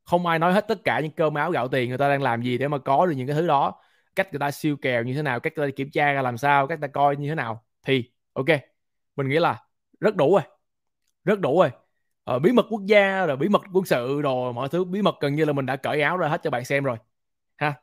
Không 0.04 0.26
ai 0.26 0.38
nói 0.38 0.52
hết 0.52 0.68
tất 0.68 0.84
cả 0.84 1.00
những 1.00 1.12
cơm 1.12 1.34
áo 1.34 1.50
gạo 1.50 1.68
tiền 1.68 1.88
người 1.88 1.98
ta 1.98 2.08
đang 2.08 2.22
làm 2.22 2.42
gì 2.42 2.58
để 2.58 2.68
mà 2.68 2.78
có 2.78 3.06
được 3.06 3.12
những 3.16 3.26
cái 3.26 3.36
thứ 3.36 3.46
đó. 3.46 3.82
Cách 4.16 4.32
người 4.32 4.38
ta 4.40 4.50
siêu 4.50 4.76
kèo 4.76 5.02
như 5.02 5.14
thế 5.14 5.22
nào, 5.22 5.40
cách 5.40 5.52
người 5.56 5.70
ta 5.70 5.74
kiểm 5.76 5.90
tra 5.90 6.12
ra 6.12 6.22
làm 6.22 6.38
sao, 6.38 6.66
cách 6.66 6.80
người 6.80 6.88
ta 6.88 6.92
coi 6.92 7.16
như 7.16 7.28
thế 7.28 7.34
nào. 7.34 7.64
Thì, 7.86 8.12
ok, 8.32 8.46
mình 9.16 9.28
nghĩ 9.28 9.38
là 9.38 9.64
rất 10.00 10.16
đủ 10.16 10.32
rồi 10.32 10.42
rất 11.30 11.40
đủ 11.40 11.60
rồi. 11.60 11.70
Ờ, 12.24 12.38
bí 12.38 12.52
mật 12.52 12.66
quốc 12.70 12.82
gia 12.86 13.26
rồi 13.26 13.36
bí 13.36 13.48
mật 13.48 13.62
quân 13.72 13.84
sự 13.84 14.20
rồi 14.22 14.52
mọi 14.52 14.68
thứ 14.68 14.84
bí 14.84 15.02
mật 15.02 15.14
gần 15.20 15.34
như 15.34 15.44
là 15.44 15.52
mình 15.52 15.66
đã 15.66 15.76
cởi 15.76 16.02
áo 16.02 16.16
ra 16.16 16.28
hết 16.28 16.40
cho 16.44 16.50
bạn 16.50 16.64
xem 16.64 16.84
rồi. 16.84 16.96
Ha 17.56 17.74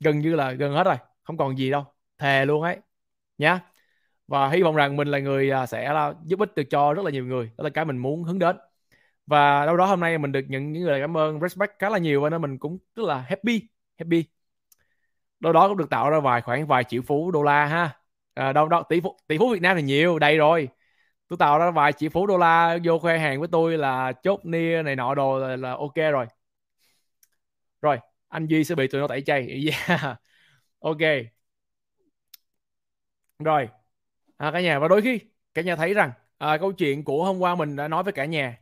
gần 0.00 0.18
như 0.20 0.34
là 0.36 0.52
gần 0.52 0.74
hết 0.74 0.84
rồi 0.84 0.96
không 1.24 1.36
còn 1.36 1.58
gì 1.58 1.70
đâu 1.70 1.84
thề 2.18 2.46
luôn 2.46 2.62
ấy 2.62 2.78
nhá. 3.38 3.60
Và 4.28 4.50
hy 4.50 4.62
vọng 4.62 4.76
rằng 4.76 4.96
mình 4.96 5.08
là 5.08 5.18
người 5.18 5.50
à, 5.50 5.66
sẽ 5.66 5.92
là 5.92 6.14
giúp 6.24 6.40
ích 6.40 6.54
được 6.56 6.64
cho 6.70 6.94
rất 6.94 7.04
là 7.04 7.10
nhiều 7.10 7.26
người 7.26 7.52
đó 7.58 7.64
là 7.64 7.70
cái 7.70 7.84
mình 7.84 7.98
muốn 7.98 8.24
hướng 8.24 8.38
đến. 8.38 8.56
Và 9.26 9.66
đâu 9.66 9.76
đó 9.76 9.86
hôm 9.86 10.00
nay 10.00 10.18
mình 10.18 10.32
được 10.32 10.42
nhận 10.48 10.72
những 10.72 10.86
lời 10.86 11.00
cảm 11.00 11.16
ơn 11.16 11.40
respect 11.40 11.72
khá 11.78 11.90
là 11.90 11.98
nhiều 11.98 12.20
và 12.22 12.30
nên 12.30 12.42
mình 12.42 12.58
cũng 12.58 12.78
rất 12.96 13.04
là 13.06 13.20
happy 13.20 13.62
happy. 13.98 14.24
Đâu 15.40 15.52
đó 15.52 15.68
cũng 15.68 15.76
được 15.76 15.90
tạo 15.90 16.10
ra 16.10 16.20
vài 16.20 16.40
khoảng 16.42 16.66
vài 16.66 16.84
triệu 16.84 17.02
phú 17.02 17.30
đô 17.30 17.42
la 17.42 17.66
ha. 17.66 17.90
À, 18.34 18.52
đâu 18.52 18.68
đó 18.68 18.82
tỷ 18.88 19.00
phú 19.00 19.16
tỷ 19.26 19.38
phú 19.38 19.50
Việt 19.52 19.62
Nam 19.62 19.76
thì 19.76 19.82
nhiều 19.82 20.18
đầy 20.18 20.36
rồi 20.36 20.68
tôi 21.32 21.36
tạo 21.38 21.58
ra 21.58 21.70
vài 21.70 21.92
triệu 21.92 22.10
phú 22.10 22.26
đô 22.26 22.38
la 22.38 22.78
vô 22.84 22.98
khoe 22.98 23.18
hàng 23.18 23.38
với 23.40 23.48
tôi 23.52 23.78
là 23.78 24.12
chốt 24.12 24.40
nia 24.44 24.82
này 24.82 24.96
nọ 24.96 25.14
đồ 25.14 25.38
là, 25.38 25.56
là 25.56 25.70
ok 25.70 25.94
rồi. 25.94 26.26
Rồi 27.82 27.98
anh 28.28 28.46
Duy 28.46 28.64
sẽ 28.64 28.74
bị 28.74 28.86
tụi 28.88 29.00
nó 29.00 29.08
tẩy 29.08 29.22
chay. 29.22 29.64
Yeah. 29.88 30.20
ok. 30.80 30.98
Rồi. 33.38 33.68
À, 34.36 34.50
cả 34.52 34.60
nhà 34.60 34.78
và 34.78 34.88
đôi 34.88 35.02
khi 35.02 35.20
cả 35.54 35.62
nhà 35.62 35.76
thấy 35.76 35.94
rằng 35.94 36.12
à, 36.38 36.58
câu 36.58 36.72
chuyện 36.72 37.04
của 37.04 37.24
hôm 37.24 37.38
qua 37.38 37.54
mình 37.54 37.76
đã 37.76 37.88
nói 37.88 38.02
với 38.02 38.12
cả 38.12 38.24
nhà 38.24 38.58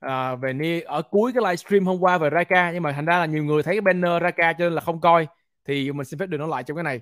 à, 0.00 0.34
về 0.34 0.52
ni 0.52 0.80
ở 0.80 1.02
cuối 1.02 1.32
cái 1.34 1.42
livestream 1.42 1.86
hôm 1.86 2.00
qua 2.00 2.18
về 2.18 2.30
Raka. 2.32 2.72
Nhưng 2.72 2.82
mà 2.82 2.92
thành 2.92 3.04
ra 3.04 3.18
là 3.18 3.26
nhiều 3.26 3.44
người 3.44 3.62
thấy 3.62 3.74
cái 3.74 3.80
banner 3.80 4.22
Raka 4.22 4.52
cho 4.52 4.64
nên 4.64 4.72
là 4.72 4.80
không 4.80 5.00
coi. 5.00 5.26
Thì 5.64 5.92
mình 5.92 6.04
xin 6.06 6.18
phép 6.18 6.26
được 6.26 6.38
nói 6.38 6.48
lại 6.48 6.62
trong 6.64 6.76
cái 6.76 6.84
này. 6.84 7.00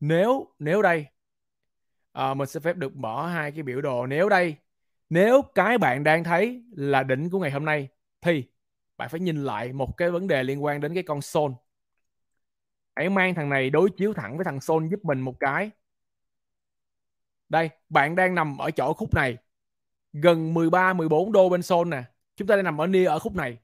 Nếu 0.00 0.54
nếu 0.58 0.82
đây 0.82 1.06
à, 2.18 2.34
mình 2.34 2.48
sẽ 2.48 2.60
phép 2.60 2.76
được 2.76 2.96
mở 2.96 3.28
hai 3.28 3.52
cái 3.52 3.62
biểu 3.62 3.80
đồ. 3.80 4.06
Nếu 4.06 4.28
đây 4.28 4.56
nếu 5.10 5.42
cái 5.54 5.78
bạn 5.78 6.04
đang 6.04 6.24
thấy 6.24 6.62
là 6.76 7.02
đỉnh 7.02 7.30
của 7.30 7.38
ngày 7.38 7.50
hôm 7.50 7.64
nay 7.64 7.88
thì 8.20 8.44
bạn 8.96 9.08
phải 9.08 9.20
nhìn 9.20 9.44
lại 9.44 9.72
một 9.72 9.96
cái 9.96 10.10
vấn 10.10 10.26
đề 10.28 10.42
liên 10.42 10.64
quan 10.64 10.80
đến 10.80 10.94
cái 10.94 11.02
con 11.02 11.22
Sol. 11.22 11.52
Hãy 12.96 13.08
mang 13.10 13.34
thằng 13.34 13.48
này 13.48 13.70
đối 13.70 13.90
chiếu 13.90 14.12
thẳng 14.14 14.36
với 14.36 14.44
thằng 14.44 14.60
Sol 14.60 14.88
giúp 14.90 15.00
mình 15.04 15.20
một 15.20 15.40
cái. 15.40 15.70
Đây 17.48 17.70
bạn 17.88 18.16
đang 18.16 18.34
nằm 18.34 18.58
ở 18.58 18.70
chỗ 18.70 18.92
khúc 18.92 19.14
này 19.14 19.36
gần 20.12 20.54
13 20.54 20.92
14 20.92 21.32
đô 21.32 21.48
bên 21.48 21.62
Sol 21.62 21.88
nè. 21.88 22.02
Chúng 22.36 22.48
ta 22.48 22.56
đang 22.56 22.64
nằm 22.64 22.80
ở 22.80 22.86
nia 22.86 23.04
ở 23.04 23.18
khúc 23.18 23.34
này. 23.36 23.58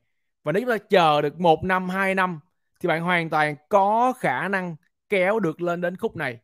Và 0.44 0.52
nếu 0.52 0.62
chúng 0.62 0.70
ta 0.70 0.78
chờ 0.90 1.22
được 1.22 1.40
một 1.40 1.64
năm 1.64 1.88
hai 1.88 2.14
năm 2.14 2.40
thì 2.80 2.88
bạn 2.88 3.02
hoàn 3.02 3.30
toàn 3.30 3.56
có 3.68 4.12
khả 4.18 4.48
năng 4.48 4.76
kéo 5.08 5.40
được 5.40 5.60
lên 5.62 5.80
đến 5.80 5.96
khúc 5.96 6.16
này. 6.16 6.40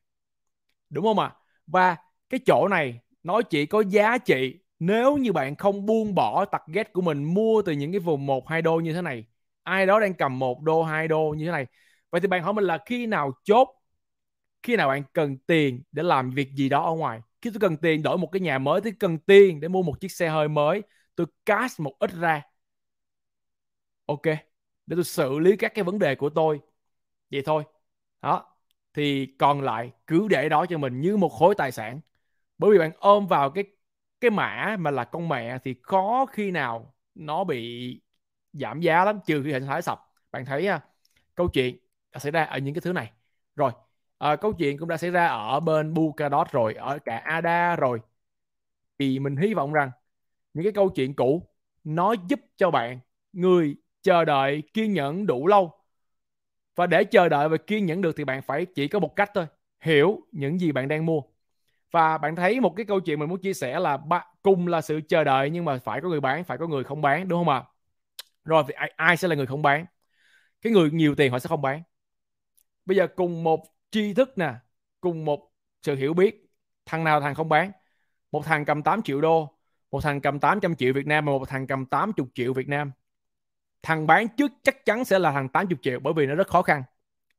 Đúng 0.91 1.05
không 1.05 1.19
ạ? 1.19 1.27
à? 1.27 1.40
Và 1.73 1.97
cái 2.31 2.41
chỗ 2.47 2.69
này 2.69 3.01
nó 3.23 3.43
chỉ 3.43 3.67
có 3.67 3.81
giá 3.81 4.19
trị 4.19 4.59
nếu 4.79 5.17
như 5.17 5.33
bạn 5.33 5.57
không 5.57 5.87
buông 5.87 6.15
bỏ 6.15 6.45
target 6.45 6.93
của 6.93 7.03
mình 7.03 7.25
mua 7.35 7.63
từ 7.63 7.73
những 7.73 7.93
cái 7.93 8.01
vùng 8.01 8.27
1 8.27 8.49
2 8.49 8.63
đô 8.63 8.77
như 8.81 8.93
thế 8.95 9.03
này. 9.03 9.25
Ai 9.63 9.87
đó 9.87 10.01
đang 10.01 10.15
cầm 10.15 10.39
1 10.39 10.63
đô 10.63 10.83
2 10.83 11.09
đô 11.09 11.35
như 11.39 11.45
thế 11.47 11.53
này. 11.53 11.67
Vậy 12.11 12.21
thì 12.21 12.29
bạn 12.29 12.43
hỏi 12.43 12.53
mình 12.55 12.65
là 12.65 12.79
khi 12.87 13.07
nào 13.07 13.33
chốt, 13.45 13.69
khi 14.63 14.77
nào 14.77 14.89
bạn 14.89 15.03
cần 15.13 15.39
tiền 15.47 15.83
để 15.93 16.03
làm 16.03 16.31
việc 16.31 16.49
gì 16.57 16.69
đó 16.69 16.85
ở 16.85 16.93
ngoài? 16.95 17.21
Khi 17.43 17.51
tôi 17.51 17.61
cần 17.61 17.77
tiền, 17.77 18.03
đổi 18.03 18.19
một 18.19 18.29
cái 18.33 18.41
nhà 18.41 18.59
mới 18.59 18.81
tôi 18.81 18.93
cần 19.01 19.19
tiền 19.19 19.61
để 19.61 19.69
mua 19.69 19.83
một 19.83 20.01
chiếc 20.01 20.13
xe 20.13 20.29
hơi 20.29 20.49
mới, 20.49 20.83
tôi 21.17 21.27
cash 21.47 21.81
một 21.81 21.95
ít 21.99 22.11
ra. 22.21 22.43
Ok, 24.07 24.23
để 24.87 24.97
tôi 24.97 25.05
xử 25.05 25.39
lý 25.39 25.57
các 25.57 25.73
cái 25.75 25.85
vấn 25.85 25.99
đề 25.99 26.15
của 26.15 26.31
tôi. 26.31 26.61
Vậy 27.31 27.43
thôi. 27.47 27.65
Đó 28.23 28.50
thì 28.95 29.27
còn 29.39 29.61
lại 29.61 29.93
cứ 30.07 30.29
để 30.29 30.49
đó 30.49 30.67
cho 30.67 30.79
mình 30.79 31.01
như 31.01 31.17
một 31.17 31.29
khối 31.29 31.55
tài 31.55 31.73
sản. 31.73 32.01
Bởi 32.59 32.71
vì 32.71 32.79
bạn 32.79 32.93
ôm 32.99 33.27
vào 33.27 33.51
cái 33.51 33.65
cái 34.21 34.31
mã 34.31 34.77
mà 34.81 34.91
là 34.91 35.05
con 35.05 35.29
mẹ 35.29 35.59
thì 35.65 35.75
khó 35.83 36.27
khi 36.33 36.51
nào 36.51 36.95
nó 37.15 37.45
bị 37.45 38.01
giảm 38.53 38.81
giá 38.81 39.05
lắm 39.05 39.21
trừ 39.27 39.43
khi 39.45 39.53
hệ 39.53 39.61
sinh 39.61 39.69
thái 39.69 39.83
sập. 39.83 40.01
Bạn 40.33 40.45
thấy 40.45 40.69
uh, 40.77 40.83
câu 41.35 41.49
chuyện 41.49 41.79
đã 42.13 42.19
xảy 42.21 42.33
ra 42.33 42.45
ở 42.45 42.59
những 42.59 42.75
cái 42.75 42.81
thứ 42.81 42.93
này. 42.93 43.13
Rồi 43.57 43.73
à, 44.19 44.37
câu 44.37 44.53
chuyện 44.53 44.79
cũng 44.79 44.89
đã 44.89 44.97
xảy 44.97 45.11
ra 45.11 45.27
ở 45.27 45.61
bên 45.61 45.95
Bukadot 45.95 46.51
rồi 46.53 46.75
ở 46.75 46.99
cả 46.99 47.17
Ada 47.19 47.77
rồi. 47.77 48.01
Thì 48.99 49.19
mình 49.19 49.37
hy 49.37 49.55
vọng 49.55 49.73
rằng 49.73 49.91
những 50.55 50.65
cái 50.65 50.73
câu 50.73 50.89
chuyện 50.91 51.15
cũ 51.15 51.49
nó 51.85 52.13
giúp 52.29 52.41
cho 52.57 52.71
bạn 52.71 53.01
người 53.33 53.77
chờ 54.03 54.25
đợi 54.25 54.63
kiên 54.75 54.93
nhẫn 54.93 55.27
đủ 55.27 55.47
lâu 55.47 55.80
và 56.81 56.87
để 56.87 57.05
chờ 57.05 57.29
đợi 57.29 57.49
và 57.49 57.57
kiên 57.57 57.87
nhẫn 57.87 58.01
được 58.01 58.17
thì 58.17 58.25
bạn 58.25 58.43
phải 58.43 58.67
chỉ 58.67 58.89
có 58.89 58.99
một 58.99 59.17
cách 59.17 59.31
thôi. 59.35 59.47
Hiểu 59.81 60.21
những 60.33 60.61
gì 60.61 60.73
bạn 60.73 60.89
đang 60.89 61.07
mua. 61.07 61.21
Và 61.91 62.19
bạn 62.19 62.37
thấy 62.37 62.61
một 62.61 62.75
cái 62.77 62.87
câu 62.87 63.01
chuyện 63.01 63.19
mình 63.19 63.29
muốn 63.29 63.41
chia 63.41 63.53
sẻ 63.53 63.81
là 63.81 63.99
cùng 64.43 64.67
là 64.69 64.81
sự 64.81 65.01
chờ 65.09 65.25
đợi 65.25 65.51
nhưng 65.51 65.65
mà 65.65 65.79
phải 65.79 66.01
có 66.01 66.09
người 66.09 66.21
bán 66.21 66.45
phải 66.45 66.59
có 66.59 66.67
người 66.67 66.85
không 66.85 67.03
bán 67.03 67.29
đúng 67.29 67.45
không 67.45 67.49
ạ? 67.55 67.65
Rồi 68.45 68.65
thì 68.69 68.75
ai, 68.75 68.93
ai 68.97 69.17
sẽ 69.17 69.29
là 69.29 69.35
người 69.35 69.47
không 69.47 69.63
bán? 69.63 69.87
Cái 70.63 70.73
người 70.73 70.91
nhiều 70.91 71.15
tiền 71.15 71.33
họ 71.33 71.39
sẽ 71.39 71.49
không 71.49 71.63
bán. 71.63 71.83
Bây 72.85 72.97
giờ 72.97 73.07
cùng 73.17 73.45
một 73.45 73.65
tri 73.91 74.15
thức 74.15 74.39
nè 74.39 74.55
cùng 75.01 75.25
một 75.25 75.53
sự 75.83 75.95
hiểu 75.97 76.15
biết 76.15 76.47
thằng 76.87 77.05
nào 77.05 77.21
thằng 77.21 77.35
không 77.35 77.49
bán? 77.49 77.73
Một 78.33 78.43
thằng 78.45 78.65
cầm 78.65 78.83
8 78.83 79.03
triệu 79.03 79.21
đô 79.21 79.59
một 79.91 80.01
thằng 80.03 80.21
cầm 80.21 80.41
800 80.41 80.77
triệu 80.77 80.93
Việt 80.93 81.07
Nam 81.07 81.25
và 81.27 81.33
một 81.33 81.49
thằng 81.49 81.67
cầm 81.67 81.87
80 81.87 82.27
triệu 82.35 82.53
Việt 82.53 82.69
Nam 82.69 82.93
thằng 83.83 84.07
bán 84.07 84.29
trước 84.37 84.53
chắc 84.63 84.85
chắn 84.85 85.05
sẽ 85.05 85.19
là 85.19 85.33
thằng 85.33 85.49
80 85.49 85.79
triệu, 85.83 86.01
bởi 86.01 86.13
vì 86.15 86.27
nó 86.27 86.35
rất 86.35 86.49
khó 86.49 86.63
khăn. 86.63 86.83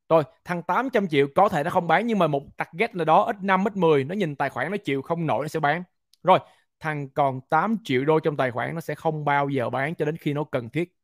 Rồi, 0.09 0.23
thằng 0.45 0.63
800 0.63 1.07
triệu 1.07 1.27
có 1.35 1.49
thể 1.49 1.63
nó 1.63 1.69
không 1.69 1.87
bán, 1.87 2.07
nhưng 2.07 2.19
mà 2.19 2.27
một 2.27 2.43
target 2.57 2.95
nào 2.95 3.05
đó, 3.05 3.23
ít 3.23 3.35
5 3.41 3.67
ít 3.67 3.77
10 3.77 4.03
nó 4.03 4.15
nhìn 4.15 4.35
tài 4.35 4.49
khoản 4.49 4.71
nó 4.71 4.77
chịu 4.77 5.01
không 5.01 5.27
nổi 5.27 5.43
nó 5.43 5.47
sẽ 5.47 5.59
bán. 5.59 5.83
Rồi, 6.23 6.39
thằng 6.79 7.09
còn 7.09 7.41
8 7.49 7.77
triệu 7.83 8.05
đô 8.05 8.19
trong 8.19 8.37
tài 8.37 8.51
khoản 8.51 8.75
nó 8.75 8.81
sẽ 8.81 8.95
không 8.95 9.25
bao 9.25 9.49
giờ 9.49 9.69
bán 9.69 9.95
cho 9.95 10.05
đến 10.05 10.17
khi 10.17 10.33
nó 10.33 10.43
cần 10.43 10.69
thiết. 10.69 10.95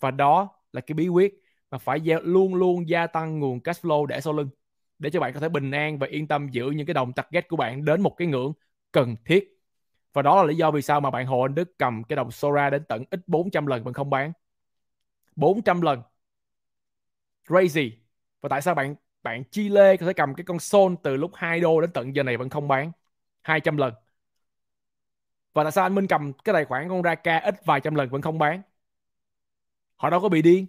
Và 0.00 0.10
đó 0.10 0.48
là 0.72 0.80
cái 0.80 0.94
bí 0.94 1.08
quyết 1.08 1.34
mà 1.70 1.78
phải 1.78 2.00
luôn 2.22 2.54
luôn 2.54 2.88
gia 2.88 3.06
tăng 3.06 3.38
nguồn 3.38 3.60
cash 3.60 3.84
flow 3.84 4.06
để 4.06 4.20
sau 4.20 4.32
lưng, 4.32 4.48
để 4.98 5.10
cho 5.10 5.20
bạn 5.20 5.32
có 5.34 5.40
thể 5.40 5.48
bình 5.48 5.70
an 5.70 5.98
và 5.98 6.06
yên 6.06 6.28
tâm 6.28 6.48
giữ 6.48 6.70
những 6.70 6.86
cái 6.86 6.94
đồng 6.94 7.12
target 7.12 7.48
của 7.48 7.56
bạn 7.56 7.84
đến 7.84 8.00
một 8.00 8.14
cái 8.16 8.28
ngưỡng 8.28 8.52
cần 8.92 9.16
thiết. 9.24 9.60
Và 10.12 10.22
đó 10.22 10.36
là 10.36 10.44
lý 10.44 10.56
do 10.56 10.70
vì 10.70 10.82
sao 10.82 11.00
mà 11.00 11.10
bạn 11.10 11.26
Hồ 11.26 11.42
Anh 11.42 11.54
Đức 11.54 11.78
cầm 11.78 12.04
cái 12.04 12.16
đồng 12.16 12.30
Sora 12.30 12.70
đến 12.70 12.84
tận 12.88 13.04
ít 13.10 13.20
400 13.26 13.66
lần 13.66 13.84
vẫn 13.84 13.94
không 13.94 14.10
bán. 14.10 14.32
400 15.36 15.80
lần. 15.80 16.02
Crazy. 17.48 17.90
Và 18.40 18.48
tại 18.48 18.62
sao 18.62 18.74
bạn 18.74 18.94
bạn 19.22 19.44
chi 19.50 19.68
lê 19.68 19.96
có 19.96 20.06
thể 20.06 20.12
cầm 20.12 20.34
cái 20.34 20.44
con 20.44 20.58
Sol 20.60 20.94
từ 21.02 21.16
lúc 21.16 21.30
2 21.34 21.60
đô 21.60 21.80
đến 21.80 21.90
tận 21.94 22.16
giờ 22.16 22.22
này 22.22 22.36
vẫn 22.36 22.48
không 22.48 22.68
bán? 22.68 22.92
200 23.42 23.76
lần. 23.76 23.94
Và 25.52 25.62
tại 25.64 25.72
sao 25.72 25.84
anh 25.84 25.94
Minh 25.94 26.06
cầm 26.06 26.32
cái 26.32 26.52
tài 26.52 26.64
khoản 26.64 26.88
con 26.88 27.02
ra 27.02 27.14
ca 27.14 27.38
ít 27.38 27.54
vài 27.66 27.80
trăm 27.80 27.94
lần 27.94 28.08
vẫn 28.10 28.22
không 28.22 28.38
bán? 28.38 28.62
Họ 29.96 30.10
đâu 30.10 30.20
có 30.20 30.28
bị 30.28 30.42
điên. 30.42 30.66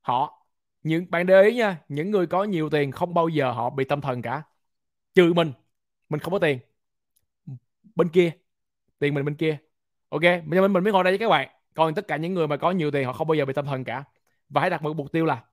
Họ 0.00 0.46
những 0.82 1.06
bạn 1.10 1.26
để 1.26 1.42
ý 1.42 1.56
nha 1.56 1.84
những 1.88 2.10
người 2.10 2.26
có 2.26 2.44
nhiều 2.44 2.70
tiền 2.70 2.92
không 2.92 3.14
bao 3.14 3.28
giờ 3.28 3.52
họ 3.52 3.70
bị 3.70 3.84
tâm 3.84 4.00
thần 4.00 4.22
cả. 4.22 4.42
Trừ 5.14 5.32
mình. 5.34 5.52
Mình 6.08 6.20
không 6.20 6.32
có 6.32 6.38
tiền. 6.38 6.58
Bên 7.94 8.08
kia. 8.08 8.30
Tiền 9.00 9.14
mình 9.14 9.24
bên 9.24 9.36
kia. 9.36 9.58
Ok 10.10 10.22
bây 10.22 10.32
giờ 10.52 10.62
mình, 10.62 10.74
mình 10.74 10.84
mới 10.84 10.94
ngồi 10.94 11.04
đây 11.04 11.12
với 11.12 11.18
các 11.18 11.28
bạn 11.30 11.48
còn 11.76 11.94
tất 11.94 12.08
cả 12.08 12.16
những 12.16 12.34
người 12.34 12.48
mà 12.48 12.56
có 12.56 12.70
nhiều 12.70 12.90
tiền, 12.90 13.06
họ 13.06 13.12
không 13.12 13.28
bao 13.28 13.34
giờ 13.34 13.44
bị 13.44 13.52
tâm 13.52 13.66
thần 13.66 13.84
cả. 13.84 14.04
Và 14.48 14.60
hãy 14.60 14.70
đặt 14.70 14.82
một 14.82 14.96
mục 14.96 15.12
tiêu 15.12 15.24
là 15.24 15.44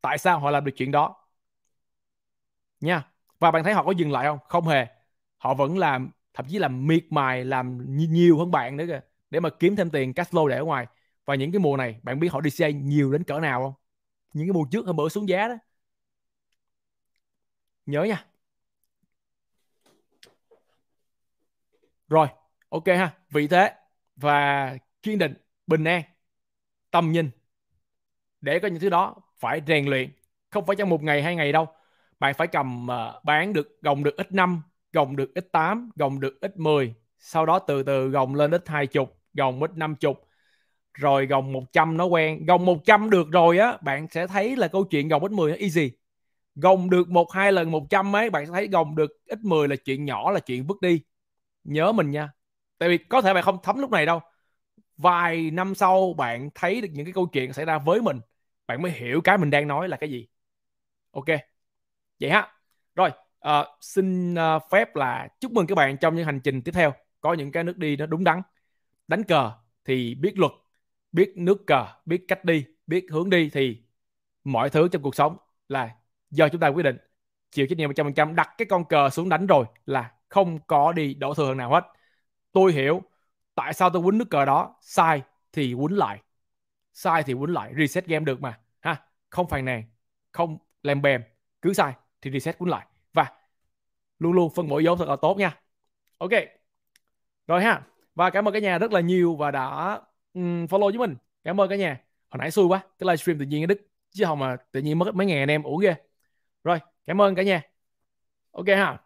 tại 0.00 0.18
sao 0.18 0.40
họ 0.40 0.50
làm 0.50 0.64
được 0.64 0.72
chuyện 0.76 0.90
đó? 0.90 1.16
Nha. 2.80 3.02
Và 3.38 3.50
bạn 3.50 3.64
thấy 3.64 3.72
họ 3.74 3.84
có 3.84 3.90
dừng 3.90 4.12
lại 4.12 4.26
không? 4.26 4.38
Không 4.48 4.68
hề. 4.68 4.86
Họ 5.38 5.54
vẫn 5.54 5.78
làm, 5.78 6.10
thậm 6.34 6.46
chí 6.48 6.58
là 6.58 6.68
miệt 6.68 7.04
mài, 7.10 7.44
làm 7.44 7.84
nhiều 7.96 8.38
hơn 8.38 8.50
bạn 8.50 8.76
nữa 8.76 8.84
kìa, 8.88 9.00
để 9.30 9.40
mà 9.40 9.50
kiếm 9.50 9.76
thêm 9.76 9.90
tiền, 9.90 10.14
cash 10.14 10.32
flow 10.34 10.48
để 10.48 10.56
ở 10.56 10.64
ngoài. 10.64 10.86
Và 11.24 11.34
những 11.34 11.52
cái 11.52 11.58
mùa 11.60 11.76
này, 11.76 12.00
bạn 12.02 12.20
biết 12.20 12.28
họ 12.32 12.40
DCA 12.40 12.70
nhiều 12.70 13.12
đến 13.12 13.24
cỡ 13.24 13.40
nào 13.40 13.62
không? 13.62 13.72
Những 14.32 14.46
cái 14.48 14.52
mùa 14.52 14.64
trước 14.72 14.86
hôm 14.86 14.96
bữa 14.96 15.08
xuống 15.08 15.28
giá 15.28 15.48
đó. 15.48 15.54
Nhớ 17.86 18.04
nha. 18.04 18.26
Rồi, 22.08 22.28
ok 22.68 22.86
ha. 22.86 23.14
Vị 23.30 23.48
thế 23.48 23.79
và 24.20 24.76
kiên 25.02 25.18
định 25.18 25.34
bình 25.66 25.84
an 25.84 26.02
tâm 26.90 27.12
nhìn. 27.12 27.30
Để 28.40 28.58
có 28.58 28.68
những 28.68 28.80
thứ 28.80 28.88
đó 28.88 29.16
phải 29.38 29.60
rèn 29.66 29.86
luyện 29.86 30.10
không 30.50 30.66
phải 30.66 30.76
trong 30.76 30.88
một 30.88 31.02
ngày 31.02 31.22
hai 31.22 31.36
ngày 31.36 31.52
đâu. 31.52 31.66
Bạn 32.18 32.34
phải 32.34 32.46
cầm 32.46 32.86
uh, 32.90 33.24
bán 33.24 33.52
được 33.52 33.82
gồng 33.82 34.04
được 34.04 34.16
ít 34.16 34.32
5 34.32 34.62
gồng 34.92 35.16
được 35.16 35.34
ít 35.34 35.48
8 35.52 35.90
gồng 35.96 36.20
được 36.20 36.40
ít 36.40 36.56
10 36.56 36.94
sau 37.18 37.46
đó 37.46 37.58
từ 37.58 37.82
từ 37.82 38.08
gồng 38.08 38.34
lên 38.34 38.50
ít 38.50 38.68
hai 38.68 38.86
chục 38.86 39.20
gồng 39.34 39.60
ít 39.62 39.70
năm 39.76 39.94
chục. 39.94 40.26
Rồi 40.94 41.26
gồng 41.26 41.52
100 41.52 41.96
nó 41.96 42.04
quen. 42.04 42.46
Gồng 42.46 42.64
100 42.66 43.10
được 43.10 43.28
rồi 43.32 43.58
á 43.58 43.78
bạn 43.82 44.08
sẽ 44.10 44.26
thấy 44.26 44.56
là 44.56 44.68
câu 44.68 44.84
chuyện 44.84 45.08
gồng 45.08 45.22
ít 45.22 45.32
10 45.32 45.50
nó 45.50 45.56
easy. 45.60 45.90
Gồng 46.54 46.90
được 46.90 47.08
một 47.08 47.32
hai 47.32 47.52
lần 47.52 47.70
100 47.70 48.16
ấy 48.16 48.30
bạn 48.30 48.46
sẽ 48.46 48.52
thấy 48.52 48.68
gồng 48.68 48.96
được 48.96 49.10
ít 49.26 49.38
10 49.42 49.68
là 49.68 49.76
chuyện 49.76 50.04
nhỏ 50.04 50.30
là 50.30 50.40
chuyện 50.40 50.66
vứt 50.66 50.80
đi. 50.80 51.00
Nhớ 51.64 51.92
mình 51.92 52.10
nha 52.10 52.30
tại 52.80 52.88
vì 52.88 52.98
có 52.98 53.22
thể 53.22 53.34
bạn 53.34 53.44
không 53.44 53.58
thấm 53.62 53.78
lúc 53.78 53.90
này 53.90 54.06
đâu. 54.06 54.20
Vài 54.96 55.50
năm 55.50 55.74
sau 55.74 56.14
bạn 56.14 56.50
thấy 56.54 56.80
được 56.80 56.88
những 56.92 57.06
cái 57.06 57.12
câu 57.12 57.26
chuyện 57.26 57.52
xảy 57.52 57.64
ra 57.64 57.78
với 57.78 58.02
mình 58.02 58.20
bạn 58.66 58.82
mới 58.82 58.92
hiểu 58.92 59.20
cái 59.24 59.38
mình 59.38 59.50
đang 59.50 59.68
nói 59.68 59.88
là 59.88 59.96
cái 59.96 60.10
gì. 60.10 60.28
Ok 61.10 61.26
vậy 62.20 62.30
ha. 62.30 62.52
Rồi 62.94 63.10
uh, 63.48 63.66
xin 63.80 64.34
uh, 64.34 64.62
phép 64.70 64.96
là 64.96 65.28
chúc 65.40 65.52
mừng 65.52 65.66
các 65.66 65.74
bạn 65.74 65.96
trong 65.96 66.16
những 66.16 66.26
hành 66.26 66.40
trình 66.40 66.62
tiếp 66.62 66.72
theo. 66.72 66.92
Có 67.20 67.34
những 67.34 67.52
cái 67.52 67.64
nước 67.64 67.78
đi 67.78 67.96
nó 67.96 68.06
đúng 68.06 68.24
đắn. 68.24 68.42
Đánh 69.08 69.24
cờ 69.24 69.52
thì 69.84 70.14
biết 70.14 70.38
luật 70.38 70.52
biết 71.12 71.32
nước 71.36 71.66
cờ 71.66 71.86
biết 72.06 72.24
cách 72.28 72.44
đi 72.44 72.64
biết 72.86 73.06
hướng 73.10 73.30
đi 73.30 73.50
thì 73.52 73.82
mọi 74.44 74.70
thứ 74.70 74.88
trong 74.88 75.02
cuộc 75.02 75.14
sống 75.14 75.36
là 75.68 75.96
do 76.30 76.48
chúng 76.48 76.60
ta 76.60 76.68
quyết 76.68 76.82
định. 76.82 76.96
Chịu 77.50 77.66
trách 77.66 77.78
nhiệm 77.78 77.88
một 77.88 77.94
trăm 77.96 78.06
phần 78.06 78.14
trăm 78.14 78.34
đặt 78.34 78.50
cái 78.58 78.66
con 78.70 78.84
cờ 78.84 79.10
xuống 79.10 79.28
đánh 79.28 79.46
rồi 79.46 79.64
là 79.86 80.12
không 80.28 80.58
có 80.66 80.92
đi 80.92 81.14
đổ 81.14 81.34
thừa 81.34 81.54
nào 81.54 81.70
hết 81.70 81.84
tôi 82.52 82.72
hiểu 82.72 83.02
tại 83.54 83.74
sao 83.74 83.90
tôi 83.90 84.02
quýnh 84.02 84.18
nước 84.18 84.30
cờ 84.30 84.44
đó. 84.44 84.76
Sai 84.80 85.22
thì 85.52 85.74
quýnh 85.74 85.98
lại. 85.98 86.20
Sai 86.92 87.22
thì 87.22 87.34
quýnh 87.34 87.52
lại. 87.52 87.72
Reset 87.78 88.06
game 88.06 88.24
được 88.24 88.40
mà. 88.40 88.60
Ha 88.80 89.02
không 89.30 89.48
phàn 89.48 89.64
nàn 89.64 89.84
không 90.32 90.58
làm 90.82 91.02
bèm. 91.02 91.22
Cứ 91.62 91.72
sai 91.72 91.92
thì 92.22 92.30
reset 92.30 92.58
quýnh 92.58 92.70
lại. 92.70 92.86
Và 93.12 93.26
luôn 94.18 94.32
luôn 94.32 94.54
phân 94.54 94.68
bổ 94.68 94.80
vốn 94.84 94.98
thật 94.98 95.08
là 95.08 95.16
tốt 95.16 95.38
nha. 95.38 95.60
Ok 96.18 96.30
rồi 97.46 97.62
ha. 97.62 97.82
Và 98.14 98.30
cảm 98.30 98.48
ơn 98.48 98.54
cả 98.54 98.60
nhà 98.60 98.78
rất 98.78 98.92
là 98.92 99.00
nhiều 99.00 99.36
và 99.36 99.50
đã 99.50 100.00
um, 100.34 100.64
follow 100.66 100.88
với 100.88 100.98
mình. 100.98 101.16
Cảm 101.44 101.60
ơn 101.60 101.68
cả 101.70 101.76
nhà. 101.76 102.00
Hồi 102.30 102.38
nãy 102.38 102.50
xui 102.50 102.66
quá 102.66 102.80
cái 102.98 103.06
livestream 103.06 103.38
tự 103.38 103.44
nhiên 103.44 103.66
đức 103.68 103.88
chứ 104.10 104.24
không 104.24 104.38
mà 104.38 104.56
tự 104.72 104.80
nhiên 104.80 104.98
mất 104.98 105.14
mấy 105.14 105.26
ngày 105.26 105.38
anh 105.38 105.50
em 105.50 105.62
ủ 105.62 105.76
ghê. 105.76 105.94
Rồi 106.64 106.78
cảm 107.06 107.20
ơn 107.22 107.34
cả 107.34 107.42
nhà. 107.42 107.62
Ok 108.52 108.66
ha 108.66 108.98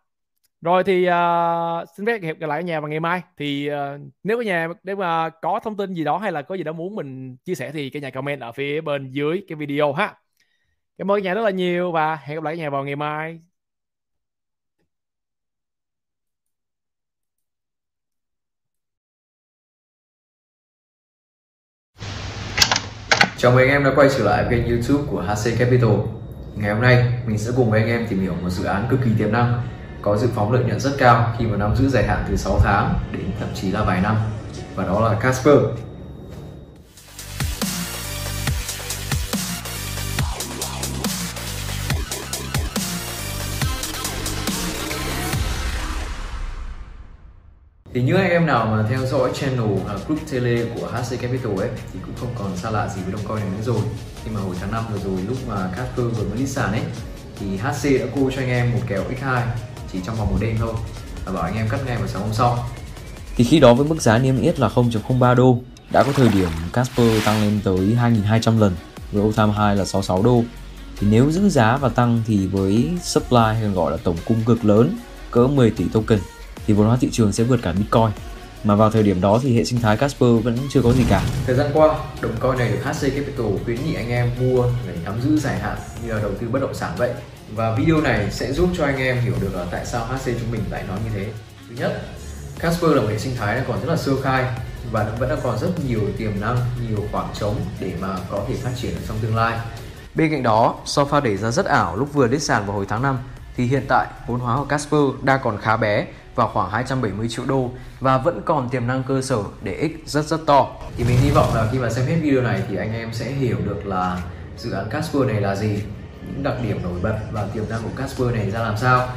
rồi 0.64 0.84
thì 0.84 1.08
uh, 1.08 1.88
xin 1.96 2.06
phép 2.06 2.18
gặp 2.18 2.46
lại 2.46 2.64
nhà 2.64 2.80
vào 2.80 2.90
ngày 2.90 3.00
mai. 3.00 3.22
Thì 3.36 3.70
uh, 3.70 4.00
nếu 4.22 4.38
cả 4.38 4.44
nhà 4.44 4.68
nếu 4.82 4.96
mà 4.96 5.30
có 5.30 5.60
thông 5.64 5.76
tin 5.76 5.94
gì 5.94 6.04
đó 6.04 6.18
hay 6.18 6.32
là 6.32 6.42
có 6.42 6.54
gì 6.54 6.62
đó 6.64 6.72
muốn 6.72 6.94
mình 6.94 7.36
chia 7.36 7.54
sẻ 7.54 7.70
thì 7.72 7.90
cả 7.90 8.00
nhà 8.00 8.10
comment 8.10 8.40
ở 8.40 8.52
phía 8.52 8.80
bên 8.80 9.10
dưới 9.10 9.44
cái 9.48 9.56
video 9.56 9.92
ha. 9.92 10.14
Cảm 10.98 11.10
ơn 11.10 11.20
cả 11.20 11.24
nhà 11.24 11.34
rất 11.34 11.42
là 11.42 11.50
nhiều 11.50 11.92
và 11.92 12.16
hẹn 12.16 12.36
gặp 12.36 12.44
lại 12.44 12.56
cả 12.56 12.62
nhà 12.62 12.70
vào 12.70 12.84
ngày 12.84 12.96
mai. 12.96 13.40
Chào 23.36 23.52
mừng 23.52 23.60
anh 23.60 23.68
em 23.68 23.84
đã 23.84 23.92
quay 23.96 24.08
trở 24.18 24.24
lại 24.24 24.46
kênh 24.50 24.66
youtube 24.66 25.04
của 25.10 25.22
HC 25.22 25.58
Capital. 25.58 25.90
Ngày 26.56 26.72
hôm 26.72 26.82
nay 26.82 27.04
mình 27.26 27.38
sẽ 27.38 27.52
cùng 27.56 27.70
với 27.70 27.80
anh 27.80 27.88
em 27.88 28.06
tìm 28.10 28.20
hiểu 28.20 28.34
một 28.42 28.50
dự 28.50 28.64
án 28.64 28.86
cực 28.90 29.00
kỳ 29.04 29.10
tiềm 29.18 29.32
năng 29.32 29.62
có 30.04 30.16
dự 30.16 30.28
phóng 30.34 30.52
lợi 30.52 30.64
nhuận 30.64 30.80
rất 30.80 30.92
cao 30.98 31.34
khi 31.38 31.46
mà 31.46 31.56
nắm 31.56 31.76
giữ 31.76 31.88
dài 31.88 32.04
hạn 32.04 32.24
từ 32.28 32.36
6 32.36 32.60
tháng 32.64 32.94
đến 33.12 33.24
thậm 33.40 33.48
chí 33.54 33.70
là 33.70 33.84
vài 33.84 34.00
năm 34.00 34.16
và 34.74 34.84
đó 34.84 35.08
là 35.08 35.20
Casper. 35.20 35.56
Thì 47.94 48.02
những 48.02 48.16
anh 48.16 48.30
em 48.30 48.46
nào 48.46 48.66
mà 48.66 48.84
theo 48.90 49.06
dõi 49.06 49.30
channel 49.34 49.60
uh, 49.60 50.06
group 50.06 50.20
tele 50.32 50.64
của 50.74 50.86
HC 50.86 51.20
Capital 51.20 51.58
ấy 51.58 51.68
thì 51.92 51.98
cũng 52.06 52.14
không 52.16 52.34
còn 52.38 52.56
xa 52.56 52.70
lạ 52.70 52.88
gì 52.88 53.02
với 53.02 53.12
đồng 53.12 53.24
coin 53.28 53.40
này 53.40 53.48
nữa 53.56 53.62
rồi. 53.64 53.82
Khi 54.24 54.30
mà 54.34 54.40
hồi 54.40 54.56
tháng 54.60 54.72
5 54.72 54.84
vừa 54.92 54.98
rồi 54.98 55.22
lúc 55.28 55.38
mà 55.48 55.68
Casper 55.76 56.06
vừa 56.18 56.28
mới 56.28 56.38
đi 56.38 56.46
sàn 56.46 56.72
ấy 56.72 56.82
thì 57.38 57.56
HC 57.56 58.00
đã 58.00 58.06
cô 58.14 58.30
cho 58.30 58.42
anh 58.42 58.48
em 58.48 58.72
một 58.72 58.80
kèo 58.88 59.02
x2 59.02 59.42
chỉ 59.94 60.00
trong 60.06 60.16
vòng 60.16 60.30
một 60.30 60.36
đêm 60.40 60.56
thôi 60.58 60.74
và 61.24 61.32
bảo 61.32 61.42
anh 61.42 61.56
em 61.56 61.68
cắt 61.68 61.80
ngay 61.86 61.96
vào 61.96 62.08
sáng 62.08 62.22
hôm 62.22 62.32
sau 62.32 62.58
thì 63.36 63.44
khi 63.44 63.60
đó 63.60 63.74
với 63.74 63.86
mức 63.86 64.02
giá 64.02 64.18
niêm 64.18 64.40
yết 64.40 64.60
là 64.60 64.68
0.03 64.68 65.34
đô 65.34 65.58
đã 65.90 66.02
có 66.02 66.12
thời 66.12 66.28
điểm 66.28 66.48
Casper 66.72 67.24
tăng 67.24 67.42
lên 67.42 67.60
tới 67.64 67.96
2.200 68.02 68.58
lần 68.58 68.76
với 69.12 69.32
time 69.36 69.46
high 69.46 69.78
là 69.78 69.84
66 69.84 70.22
đô 70.22 70.42
thì 70.98 71.06
nếu 71.10 71.30
giữ 71.30 71.48
giá 71.48 71.76
và 71.76 71.88
tăng 71.88 72.22
thì 72.26 72.46
với 72.46 72.90
supply 73.02 73.38
hay 73.38 73.62
gọi 73.74 73.90
là 73.90 73.96
tổng 73.96 74.16
cung 74.24 74.42
cực 74.46 74.64
lớn 74.64 74.98
cỡ 75.30 75.46
10 75.46 75.70
tỷ 75.70 75.84
token 75.92 76.18
thì 76.66 76.74
vốn 76.74 76.86
hóa 76.86 76.96
thị 77.00 77.08
trường 77.12 77.32
sẽ 77.32 77.44
vượt 77.44 77.60
cả 77.62 77.72
Bitcoin. 77.72 78.10
Mà 78.64 78.74
vào 78.74 78.90
thời 78.90 79.02
điểm 79.02 79.20
đó 79.20 79.40
thì 79.42 79.56
hệ 79.56 79.64
sinh 79.64 79.80
thái 79.80 79.96
Casper 79.96 80.30
vẫn 80.44 80.58
chưa 80.70 80.82
có 80.82 80.92
gì 80.92 81.04
cả. 81.08 81.22
Thời 81.46 81.56
gian 81.56 81.70
qua, 81.74 81.98
đồng 82.20 82.36
coin 82.40 82.58
này 82.58 82.68
được 82.68 82.78
HC 82.84 83.00
Capital 83.00 83.46
khuyến 83.64 83.84
nghị 83.84 83.94
anh 83.94 84.08
em 84.08 84.30
mua 84.40 84.64
để 84.86 84.94
nắm 85.04 85.20
giữ 85.22 85.38
dài 85.38 85.58
hạn 85.58 85.76
như 86.04 86.12
là 86.12 86.20
đầu 86.20 86.30
tư 86.40 86.48
bất 86.48 86.62
động 86.62 86.74
sản 86.74 86.92
vậy. 86.96 87.10
Và 87.56 87.74
video 87.74 88.00
này 88.00 88.30
sẽ 88.30 88.52
giúp 88.52 88.68
cho 88.76 88.84
anh 88.84 88.96
em 88.96 89.20
hiểu 89.20 89.34
được 89.40 89.54
là 89.54 89.64
tại 89.70 89.86
sao 89.86 90.06
HC 90.06 90.24
chúng 90.24 90.50
mình 90.50 90.60
lại 90.70 90.84
nói 90.88 90.98
như 91.04 91.10
thế. 91.14 91.32
Thứ 91.68 91.74
nhất, 91.76 92.02
Casper 92.58 92.90
là 92.90 93.00
một 93.00 93.08
hệ 93.10 93.18
sinh 93.18 93.36
thái 93.36 93.62
còn 93.68 93.80
rất 93.80 93.88
là 93.88 93.96
sơ 93.96 94.12
khai 94.22 94.44
và 94.92 95.04
nó 95.04 95.10
vẫn 95.18 95.28
đang 95.28 95.38
còn 95.42 95.58
rất 95.58 95.68
nhiều 95.88 96.00
tiềm 96.18 96.40
năng, 96.40 96.56
nhiều 96.88 96.98
khoảng 97.12 97.28
trống 97.34 97.54
để 97.80 97.92
mà 98.00 98.16
có 98.30 98.44
thể 98.48 98.54
phát 98.54 98.70
triển 98.76 98.92
trong 99.08 99.16
tương 99.22 99.36
lai. 99.36 99.58
Bên 100.14 100.30
cạnh 100.30 100.42
đó, 100.42 100.74
so 100.84 101.04
pha 101.04 101.20
đẩy 101.20 101.36
ra 101.36 101.50
rất 101.50 101.66
ảo 101.66 101.96
lúc 101.96 102.12
vừa 102.12 102.28
đích 102.28 102.42
sàn 102.42 102.66
vào 102.66 102.76
hồi 102.76 102.86
tháng 102.88 103.02
5 103.02 103.18
thì 103.56 103.66
hiện 103.66 103.84
tại 103.88 104.06
vốn 104.26 104.40
hóa 104.40 104.56
của 104.56 104.64
Casper 104.64 105.00
đang 105.22 105.40
còn 105.44 105.58
khá 105.58 105.76
bé 105.76 106.06
vào 106.34 106.50
khoảng 106.54 106.70
270 106.70 107.28
triệu 107.28 107.44
đô 107.46 107.70
và 108.00 108.18
vẫn 108.18 108.42
còn 108.44 108.68
tiềm 108.68 108.86
năng 108.86 109.02
cơ 109.02 109.22
sở 109.22 109.38
để 109.62 109.90
x 110.04 110.08
rất 110.08 110.24
rất 110.24 110.40
to. 110.46 110.66
Thì 110.96 111.04
mình 111.04 111.16
hy 111.20 111.30
vọng 111.30 111.54
là 111.54 111.68
khi 111.72 111.78
mà 111.78 111.90
xem 111.90 112.06
hết 112.06 112.16
video 112.22 112.42
này 112.42 112.62
thì 112.68 112.76
anh 112.76 112.92
em 112.92 113.12
sẽ 113.12 113.24
hiểu 113.24 113.56
được 113.64 113.86
là 113.86 114.22
dự 114.56 114.70
án 114.70 114.90
Casper 114.90 115.22
này 115.22 115.40
là 115.40 115.56
gì, 115.56 115.82
những 116.26 116.42
đặc 116.42 116.54
điểm 116.62 116.82
nổi 116.82 117.00
bật 117.02 117.18
và 117.32 117.46
tiềm 117.54 117.64
năng 117.68 117.82
của 117.82 118.02
Casper 118.02 118.28
này 118.28 118.50
ra 118.50 118.60
làm 118.60 118.76
sao 118.76 119.08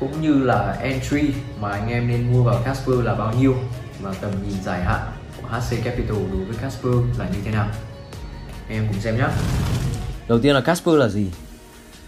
cũng 0.00 0.22
như 0.22 0.34
là 0.34 0.72
entry 0.80 1.22
mà 1.60 1.70
anh 1.70 1.88
em 1.88 2.08
nên 2.08 2.32
mua 2.32 2.42
vào 2.42 2.62
Casper 2.64 2.96
là 3.04 3.14
bao 3.14 3.34
nhiêu 3.40 3.54
và 4.00 4.14
tầm 4.20 4.30
nhìn 4.44 4.62
dài 4.64 4.84
hạn 4.84 5.00
của 5.36 5.48
HC 5.48 5.84
Capital 5.84 6.16
đối 6.32 6.44
với 6.44 6.56
Casper 6.62 6.94
là 7.18 7.28
như 7.28 7.38
thế 7.44 7.50
nào. 7.50 7.68
Anh 8.68 8.76
em 8.76 8.86
cùng 8.88 9.00
xem 9.00 9.16
nhé. 9.16 9.26
Đầu 10.28 10.38
tiên 10.38 10.54
là 10.54 10.60
Casper 10.60 10.94
là 10.94 11.08
gì? 11.08 11.30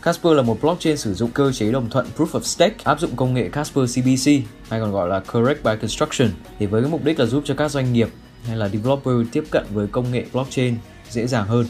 Casper 0.03 0.33
là 0.33 0.43
một 0.43 0.59
blockchain 0.61 0.97
sử 0.97 1.15
dụng 1.15 1.31
cơ 1.31 1.53
chế 1.53 1.73
đồng 1.73 1.91
thuận 1.91 2.07
Proof 2.17 2.27
of 2.27 2.41
Stake, 2.41 2.75
áp 2.85 3.01
dụng 3.01 3.17
công 3.17 3.35
nghệ 3.35 3.49
Casper 3.49 3.99
CBC 3.99 4.31
hay 4.69 4.81
còn 4.81 4.93
gọi 4.93 5.09
là 5.09 5.21
Correct 5.21 5.65
by 5.65 5.71
Construction 5.81 6.29
thì 6.59 6.67
với 6.67 6.83
cái 6.83 6.91
mục 6.91 7.05
đích 7.05 7.21
là 7.21 7.27
giúp 7.27 7.43
cho 7.47 7.55
các 7.55 7.71
doanh 7.71 7.93
nghiệp 7.93 8.09
hay 8.47 8.57
là 8.57 8.69
developer 8.69 9.15
tiếp 9.33 9.45
cận 9.51 9.65
với 9.71 9.87
công 9.87 10.13
nghệ 10.13 10.25
blockchain 10.33 10.77
dễ 11.11 11.27
dàng 11.27 11.47
hơn. 11.47 11.67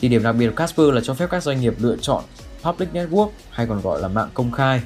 Thì 0.00 0.08
điểm 0.08 0.22
đặc 0.22 0.36
biệt 0.38 0.48
của 0.48 0.56
Casper 0.56 0.86
là 0.92 1.00
cho 1.04 1.14
phép 1.14 1.30
các 1.30 1.42
doanh 1.42 1.60
nghiệp 1.60 1.74
lựa 1.78 1.96
chọn 1.96 2.24
Public 2.62 2.92
Network 2.92 3.30
hay 3.50 3.66
còn 3.66 3.80
gọi 3.80 4.00
là 4.00 4.08
mạng 4.08 4.28
công 4.34 4.52
khai, 4.52 4.80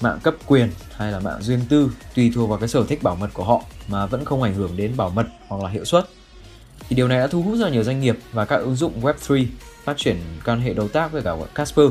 mạng 0.00 0.18
cấp 0.22 0.34
quyền 0.46 0.70
hay 0.96 1.12
là 1.12 1.20
mạng 1.20 1.42
riêng 1.42 1.60
tư 1.68 1.90
tùy 2.14 2.32
thuộc 2.34 2.48
vào 2.48 2.58
cái 2.58 2.68
sở 2.68 2.84
thích 2.88 3.02
bảo 3.02 3.16
mật 3.16 3.30
của 3.32 3.44
họ 3.44 3.62
mà 3.88 4.06
vẫn 4.06 4.24
không 4.24 4.42
ảnh 4.42 4.54
hưởng 4.54 4.76
đến 4.76 4.96
bảo 4.96 5.10
mật 5.10 5.26
hoặc 5.48 5.62
là 5.62 5.68
hiệu 5.70 5.84
suất. 5.84 6.08
Thì 6.88 6.96
điều 6.96 7.08
này 7.08 7.18
đã 7.18 7.26
thu 7.26 7.42
hút 7.42 7.58
rất 7.58 7.72
nhiều 7.72 7.84
doanh 7.84 8.00
nghiệp 8.00 8.18
và 8.32 8.44
các 8.44 8.56
ứng 8.56 8.76
dụng 8.76 9.00
Web3 9.02 9.46
phát 9.84 9.96
triển 9.96 10.16
quan 10.44 10.60
hệ 10.60 10.74
đối 10.74 10.88
tác 10.88 11.12
với 11.12 11.22
cả 11.22 11.36
Casper. 11.54 11.86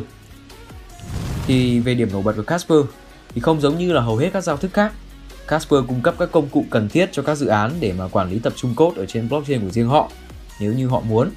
Thì 1.48 1.80
về 1.80 1.96
điểm 1.96 2.10
nổi 2.12 2.22
bật 2.22 2.34
của 2.36 2.44
Casper 2.44 2.80
thì 3.36 3.42
không 3.42 3.62
giống 3.62 3.78
như 3.78 3.94
là 3.94 4.02
hầu 4.02 4.18
hết 4.18 4.30
các 4.34 4.44
giao 4.44 4.58
thức 4.58 4.74
khác. 4.74 4.94
Casper 5.48 5.80
cung 5.88 6.02
cấp 6.02 6.16
các 6.20 6.32
công 6.32 6.50
cụ 6.50 6.66
cần 6.70 6.90
thiết 6.90 7.10
cho 7.12 7.22
các 7.22 7.36
dự 7.36 7.48
án 7.48 7.72
để 7.80 7.94
mà 7.94 8.08
quản 8.08 8.32
lý 8.32 8.40
tập 8.40 8.54
trung 8.56 8.76
code 8.76 9.02
ở 9.02 9.06
trên 9.06 9.30
blockchain 9.30 9.62
của 9.62 9.72
riêng 9.72 9.88
họ 9.88 10.12
nếu 10.60 10.74
như 10.74 10.88
họ 10.88 11.00
muốn. 11.00 11.30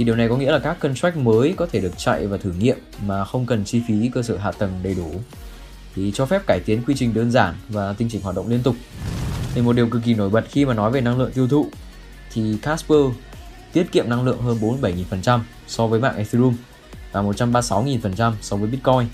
Thì 0.00 0.04
điều 0.04 0.16
này 0.16 0.28
có 0.28 0.36
nghĩa 0.36 0.52
là 0.52 0.58
các 0.58 0.80
contract 0.80 1.16
mới 1.16 1.54
có 1.56 1.66
thể 1.72 1.80
được 1.80 1.98
chạy 1.98 2.26
và 2.26 2.36
thử 2.36 2.52
nghiệm 2.52 2.76
mà 3.06 3.24
không 3.24 3.46
cần 3.46 3.64
chi 3.64 3.82
phí 3.88 4.10
cơ 4.14 4.22
sở 4.22 4.36
hạ 4.36 4.52
tầng 4.52 4.80
đầy 4.82 4.94
đủ. 4.94 5.10
Thì 5.94 6.12
cho 6.14 6.26
phép 6.26 6.42
cải 6.46 6.60
tiến 6.60 6.82
quy 6.86 6.94
trình 6.96 7.14
đơn 7.14 7.30
giản 7.30 7.54
và 7.68 7.92
tinh 7.92 8.08
chỉnh 8.10 8.22
hoạt 8.22 8.36
động 8.36 8.48
liên 8.48 8.62
tục. 8.62 8.74
Thì 9.54 9.62
một 9.62 9.76
điều 9.76 9.88
cực 9.88 10.02
kỳ 10.04 10.14
nổi 10.14 10.30
bật 10.30 10.44
khi 10.48 10.64
mà 10.64 10.74
nói 10.74 10.90
về 10.90 11.00
năng 11.00 11.18
lượng 11.18 11.30
tiêu 11.34 11.48
thụ 11.48 11.66
thì 12.32 12.56
Casper 12.62 12.98
tiết 13.72 13.92
kiệm 13.92 14.08
năng 14.08 14.24
lượng 14.24 14.38
hơn 14.42 14.58
47.000% 14.60 15.40
so 15.66 15.86
với 15.86 16.00
mạng 16.00 16.16
Ethereum 16.16 16.56
và 17.12 17.22
136.000% 17.22 18.32
so 18.40 18.56
với 18.56 18.70
Bitcoin. 18.70 19.06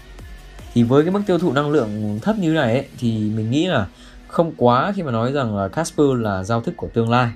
Thì 0.75 0.83
với 0.83 1.03
cái 1.03 1.13
mức 1.13 1.23
tiêu 1.27 1.39
thụ 1.39 1.53
năng 1.53 1.71
lượng 1.71 2.19
thấp 2.23 2.39
như 2.39 2.53
này 2.53 2.73
ấy, 2.73 2.87
thì 2.99 3.13
mình 3.19 3.51
nghĩ 3.51 3.67
là 3.67 3.87
không 4.29 4.53
quá 4.57 4.93
khi 4.97 5.03
mà 5.03 5.13
nói 5.13 5.33
rằng 5.33 5.57
là 5.57 5.69
Casper 5.69 6.07
là 6.19 6.45
giao 6.45 6.61
thức 6.61 6.75
của 6.77 6.89
tương 6.95 7.11
lai, 7.11 7.31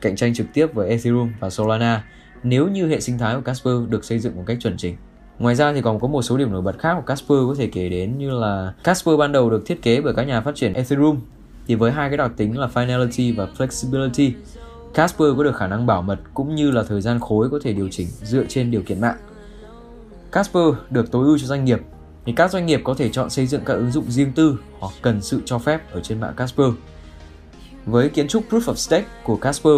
cạnh 0.00 0.16
tranh 0.16 0.34
trực 0.34 0.46
tiếp 0.54 0.66
với 0.74 0.88
Ethereum 0.88 1.32
và 1.40 1.50
Solana 1.50 2.02
nếu 2.42 2.68
như 2.68 2.88
hệ 2.88 3.00
sinh 3.00 3.18
thái 3.18 3.34
của 3.34 3.40
Casper 3.40 3.74
được 3.88 4.04
xây 4.04 4.18
dựng 4.18 4.36
một 4.36 4.42
cách 4.46 4.58
chuẩn 4.60 4.76
chỉnh. 4.76 4.96
Ngoài 5.38 5.54
ra 5.54 5.72
thì 5.72 5.82
còn 5.82 6.00
có 6.00 6.08
một 6.08 6.22
số 6.22 6.36
điểm 6.36 6.52
nổi 6.52 6.62
bật 6.62 6.78
khác 6.78 6.94
của 6.94 7.06
Casper 7.06 7.38
có 7.48 7.54
thể 7.58 7.66
kể 7.66 7.88
đến 7.88 8.18
như 8.18 8.30
là 8.30 8.72
Casper 8.84 9.18
ban 9.18 9.32
đầu 9.32 9.50
được 9.50 9.66
thiết 9.66 9.82
kế 9.82 10.00
bởi 10.00 10.14
các 10.14 10.22
nhà 10.22 10.40
phát 10.40 10.54
triển 10.54 10.72
Ethereum 10.72 11.20
thì 11.66 11.74
với 11.74 11.92
hai 11.92 12.08
cái 12.08 12.16
đặc 12.16 12.32
tính 12.36 12.58
là 12.58 12.68
finality 12.74 13.36
và 13.36 13.48
flexibility, 13.58 14.32
Casper 14.94 15.28
có 15.36 15.44
được 15.44 15.56
khả 15.56 15.66
năng 15.66 15.86
bảo 15.86 16.02
mật 16.02 16.18
cũng 16.34 16.54
như 16.54 16.70
là 16.70 16.82
thời 16.82 17.00
gian 17.00 17.20
khối 17.20 17.50
có 17.50 17.58
thể 17.62 17.72
điều 17.72 17.88
chỉnh 17.88 18.08
dựa 18.22 18.44
trên 18.48 18.70
điều 18.70 18.82
kiện 18.82 19.00
mạng. 19.00 19.16
Casper 20.32 20.64
được 20.90 21.10
tối 21.10 21.26
ưu 21.26 21.38
cho 21.38 21.46
doanh 21.46 21.64
nghiệp, 21.64 21.80
thì 22.24 22.32
các 22.32 22.50
doanh 22.50 22.66
nghiệp 22.66 22.80
có 22.84 22.94
thể 22.94 23.08
chọn 23.08 23.30
xây 23.30 23.46
dựng 23.46 23.62
các 23.64 23.74
ứng 23.74 23.90
dụng 23.90 24.10
riêng 24.10 24.32
tư 24.32 24.58
hoặc 24.78 24.92
cần 25.02 25.22
sự 25.22 25.40
cho 25.44 25.58
phép 25.58 25.92
ở 25.92 26.00
trên 26.00 26.20
mạng 26.20 26.34
Casper. 26.36 26.66
Với 27.86 28.08
kiến 28.08 28.28
trúc 28.28 28.44
Proof 28.50 28.60
of 28.60 28.74
Stake 28.74 29.06
của 29.24 29.36
Casper 29.36 29.74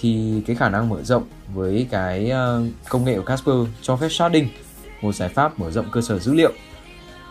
thì 0.00 0.42
cái 0.46 0.56
khả 0.56 0.68
năng 0.68 0.88
mở 0.88 1.02
rộng 1.02 1.24
với 1.54 1.86
cái 1.90 2.30
ờ, 2.30 2.62
công 2.88 3.04
nghệ 3.04 3.16
của 3.16 3.24
Casper 3.24 3.56
cho 3.82 3.96
phép 3.96 4.08
sharding, 4.08 4.48
một 5.02 5.14
giải 5.14 5.28
pháp 5.28 5.58
mở 5.58 5.70
rộng 5.70 5.86
cơ 5.92 6.00
sở 6.00 6.18
dữ 6.18 6.34
liệu. 6.34 6.52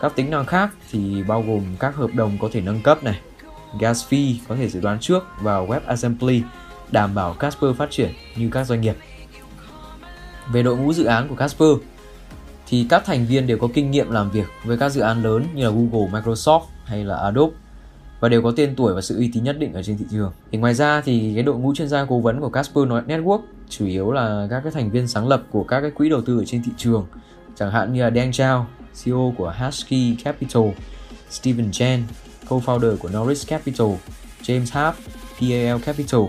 Các 0.00 0.12
tính 0.16 0.30
năng 0.30 0.46
khác 0.46 0.70
thì 0.90 1.22
bao 1.22 1.42
gồm 1.42 1.62
các 1.78 1.96
hợp 1.96 2.10
đồng 2.14 2.38
có 2.40 2.48
thể 2.52 2.60
nâng 2.60 2.82
cấp 2.82 3.04
này, 3.04 3.20
gas 3.80 4.06
fee 4.08 4.34
có 4.48 4.56
thể 4.56 4.68
dự 4.68 4.80
đoán 4.80 5.00
trước 5.00 5.24
vào 5.40 5.66
WebAssembly 5.66 6.40
đảm 6.90 7.14
bảo 7.14 7.34
Casper 7.34 7.76
phát 7.76 7.90
triển 7.90 8.10
như 8.36 8.48
các 8.52 8.64
doanh 8.64 8.80
nghiệp. 8.80 8.96
Về 10.52 10.62
đội 10.62 10.76
ngũ 10.76 10.92
dự 10.92 11.04
án 11.04 11.28
của 11.28 11.34
Casper 11.34 11.68
thì 12.66 12.86
các 12.90 13.04
thành 13.04 13.26
viên 13.26 13.46
đều 13.46 13.58
có 13.58 13.68
kinh 13.74 13.90
nghiệm 13.90 14.10
làm 14.10 14.30
việc 14.30 14.46
với 14.64 14.78
các 14.78 14.88
dự 14.88 15.00
án 15.00 15.22
lớn 15.22 15.44
như 15.54 15.64
là 15.64 15.70
Google, 15.70 16.20
Microsoft 16.20 16.62
hay 16.84 17.04
là 17.04 17.16
Adobe 17.16 17.56
và 18.20 18.28
đều 18.28 18.42
có 18.42 18.52
tên 18.56 18.74
tuổi 18.76 18.94
và 18.94 19.00
sự 19.00 19.16
uy 19.16 19.30
tín 19.32 19.44
nhất 19.44 19.56
định 19.58 19.72
ở 19.72 19.82
trên 19.82 19.98
thị 19.98 20.04
trường. 20.10 20.32
Thì 20.52 20.58
ngoài 20.58 20.74
ra 20.74 21.00
thì 21.00 21.32
cái 21.34 21.42
đội 21.42 21.56
ngũ 21.56 21.74
chuyên 21.74 21.88
gia 21.88 22.04
cố 22.04 22.20
vấn 22.20 22.40
của 22.40 22.48
Casper 22.48 22.84
Network 22.84 23.40
chủ 23.68 23.86
yếu 23.86 24.12
là 24.12 24.46
các 24.50 24.60
cái 24.64 24.72
thành 24.72 24.90
viên 24.90 25.08
sáng 25.08 25.28
lập 25.28 25.42
của 25.50 25.64
các 25.64 25.80
cái 25.80 25.90
quỹ 25.90 26.08
đầu 26.08 26.20
tư 26.20 26.38
ở 26.38 26.44
trên 26.44 26.62
thị 26.62 26.72
trường, 26.76 27.06
chẳng 27.56 27.70
hạn 27.70 27.92
như 27.92 28.02
là 28.02 28.10
Dan 28.10 28.32
Chao, 28.32 28.66
CEO 29.04 29.34
của 29.38 29.48
Hashkey 29.48 30.16
Capital, 30.24 30.62
Steven 31.30 31.72
Chen, 31.72 32.02
co-founder 32.48 32.96
của 32.96 33.08
Norris 33.08 33.48
Capital, 33.48 33.88
James 34.42 34.66
Harp, 34.72 34.96
PAL 35.40 35.80
Capital. 35.84 36.20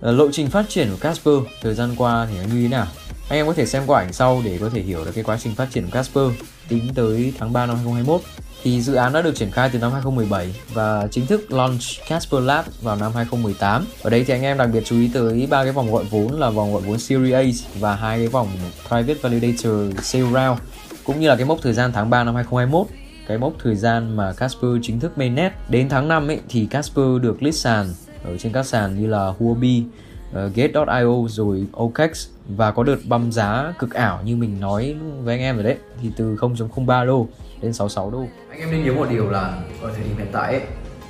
Ờ, 0.00 0.12
lộ 0.12 0.30
trình 0.32 0.50
phát 0.50 0.68
triển 0.68 0.88
của 0.90 0.96
Casper 1.00 1.34
thời 1.62 1.74
gian 1.74 1.90
qua 1.96 2.26
thì 2.30 2.38
nó 2.38 2.54
như 2.54 2.62
thế 2.62 2.68
nào? 2.68 2.86
Anh 3.28 3.38
em 3.38 3.46
có 3.46 3.52
thể 3.52 3.66
xem 3.66 3.82
qua 3.86 4.00
ảnh 4.00 4.12
sau 4.12 4.42
để 4.44 4.58
có 4.60 4.68
thể 4.68 4.82
hiểu 4.82 5.04
được 5.04 5.10
cái 5.14 5.24
quá 5.24 5.38
trình 5.40 5.54
phát 5.54 5.68
triển 5.70 5.84
của 5.84 5.90
Casper 5.90 6.24
tính 6.68 6.88
tới 6.94 7.32
tháng 7.38 7.52
3 7.52 7.66
năm 7.66 7.76
2021 7.76 8.20
thì 8.62 8.82
dự 8.82 8.94
án 8.94 9.12
đã 9.12 9.22
được 9.22 9.34
triển 9.34 9.50
khai 9.50 9.70
từ 9.72 9.78
năm 9.78 9.92
2017 9.92 10.54
và 10.74 11.08
chính 11.10 11.26
thức 11.26 11.52
launch 11.52 11.82
Casper 12.08 12.42
Lab 12.42 12.64
vào 12.82 12.96
năm 12.96 13.12
2018. 13.14 13.84
Ở 14.02 14.10
đây 14.10 14.24
thì 14.24 14.34
anh 14.34 14.42
em 14.42 14.58
đặc 14.58 14.68
biệt 14.72 14.82
chú 14.84 14.96
ý 14.96 15.10
tới 15.14 15.46
ba 15.50 15.64
cái 15.64 15.72
vòng 15.72 15.92
gọi 15.92 16.04
vốn 16.04 16.40
là 16.40 16.50
vòng 16.50 16.72
gọi 16.72 16.82
vốn 16.82 16.98
Series 16.98 17.34
A 17.64 17.68
và 17.80 17.94
hai 17.94 18.18
cái 18.18 18.28
vòng 18.28 18.48
Private 18.88 19.14
Validator 19.14 19.98
Sale 20.02 20.24
Round 20.24 20.60
cũng 21.04 21.20
như 21.20 21.28
là 21.28 21.36
cái 21.36 21.44
mốc 21.44 21.58
thời 21.62 21.72
gian 21.72 21.92
tháng 21.92 22.10
3 22.10 22.24
năm 22.24 22.34
2021 22.34 22.86
cái 23.28 23.38
mốc 23.38 23.52
thời 23.62 23.76
gian 23.76 24.16
mà 24.16 24.32
Casper 24.32 24.70
chính 24.82 25.00
thức 25.00 25.18
mainnet. 25.18 25.52
Đến 25.68 25.88
tháng 25.88 26.08
5 26.08 26.28
ấy 26.28 26.40
thì 26.48 26.66
Casper 26.66 27.06
được 27.22 27.42
list 27.42 27.56
sàn 27.56 27.86
ở 28.24 28.36
trên 28.36 28.52
các 28.52 28.66
sàn 28.66 29.00
như 29.00 29.06
là 29.06 29.32
Huobi, 29.38 29.84
ờ, 30.32 30.46
uh, 30.46 30.54
Gate.io 30.54 31.28
rồi 31.28 31.66
OKEx 31.72 32.28
và 32.48 32.70
có 32.70 32.82
đợt 32.82 32.96
băm 33.08 33.32
giá 33.32 33.72
cực 33.78 33.94
ảo 33.94 34.20
như 34.24 34.36
mình 34.36 34.60
nói 34.60 34.96
với 35.22 35.34
anh 35.34 35.42
em 35.42 35.54
rồi 35.54 35.64
đấy 35.64 35.76
thì 36.02 36.10
từ 36.16 36.36
0.03 36.36 37.06
đô 37.06 37.26
lên 37.60 37.72
66 37.72 38.10
đô. 38.10 38.26
Anh 38.50 38.60
em 38.60 38.70
nên 38.70 38.84
nhớ 38.84 38.92
một 38.92 39.06
điều 39.10 39.30
là 39.30 39.62
ở 39.82 39.92
thời 39.94 40.04
điểm 40.04 40.16
hiện 40.18 40.28
tại 40.32 40.52
ấy, 40.52 40.62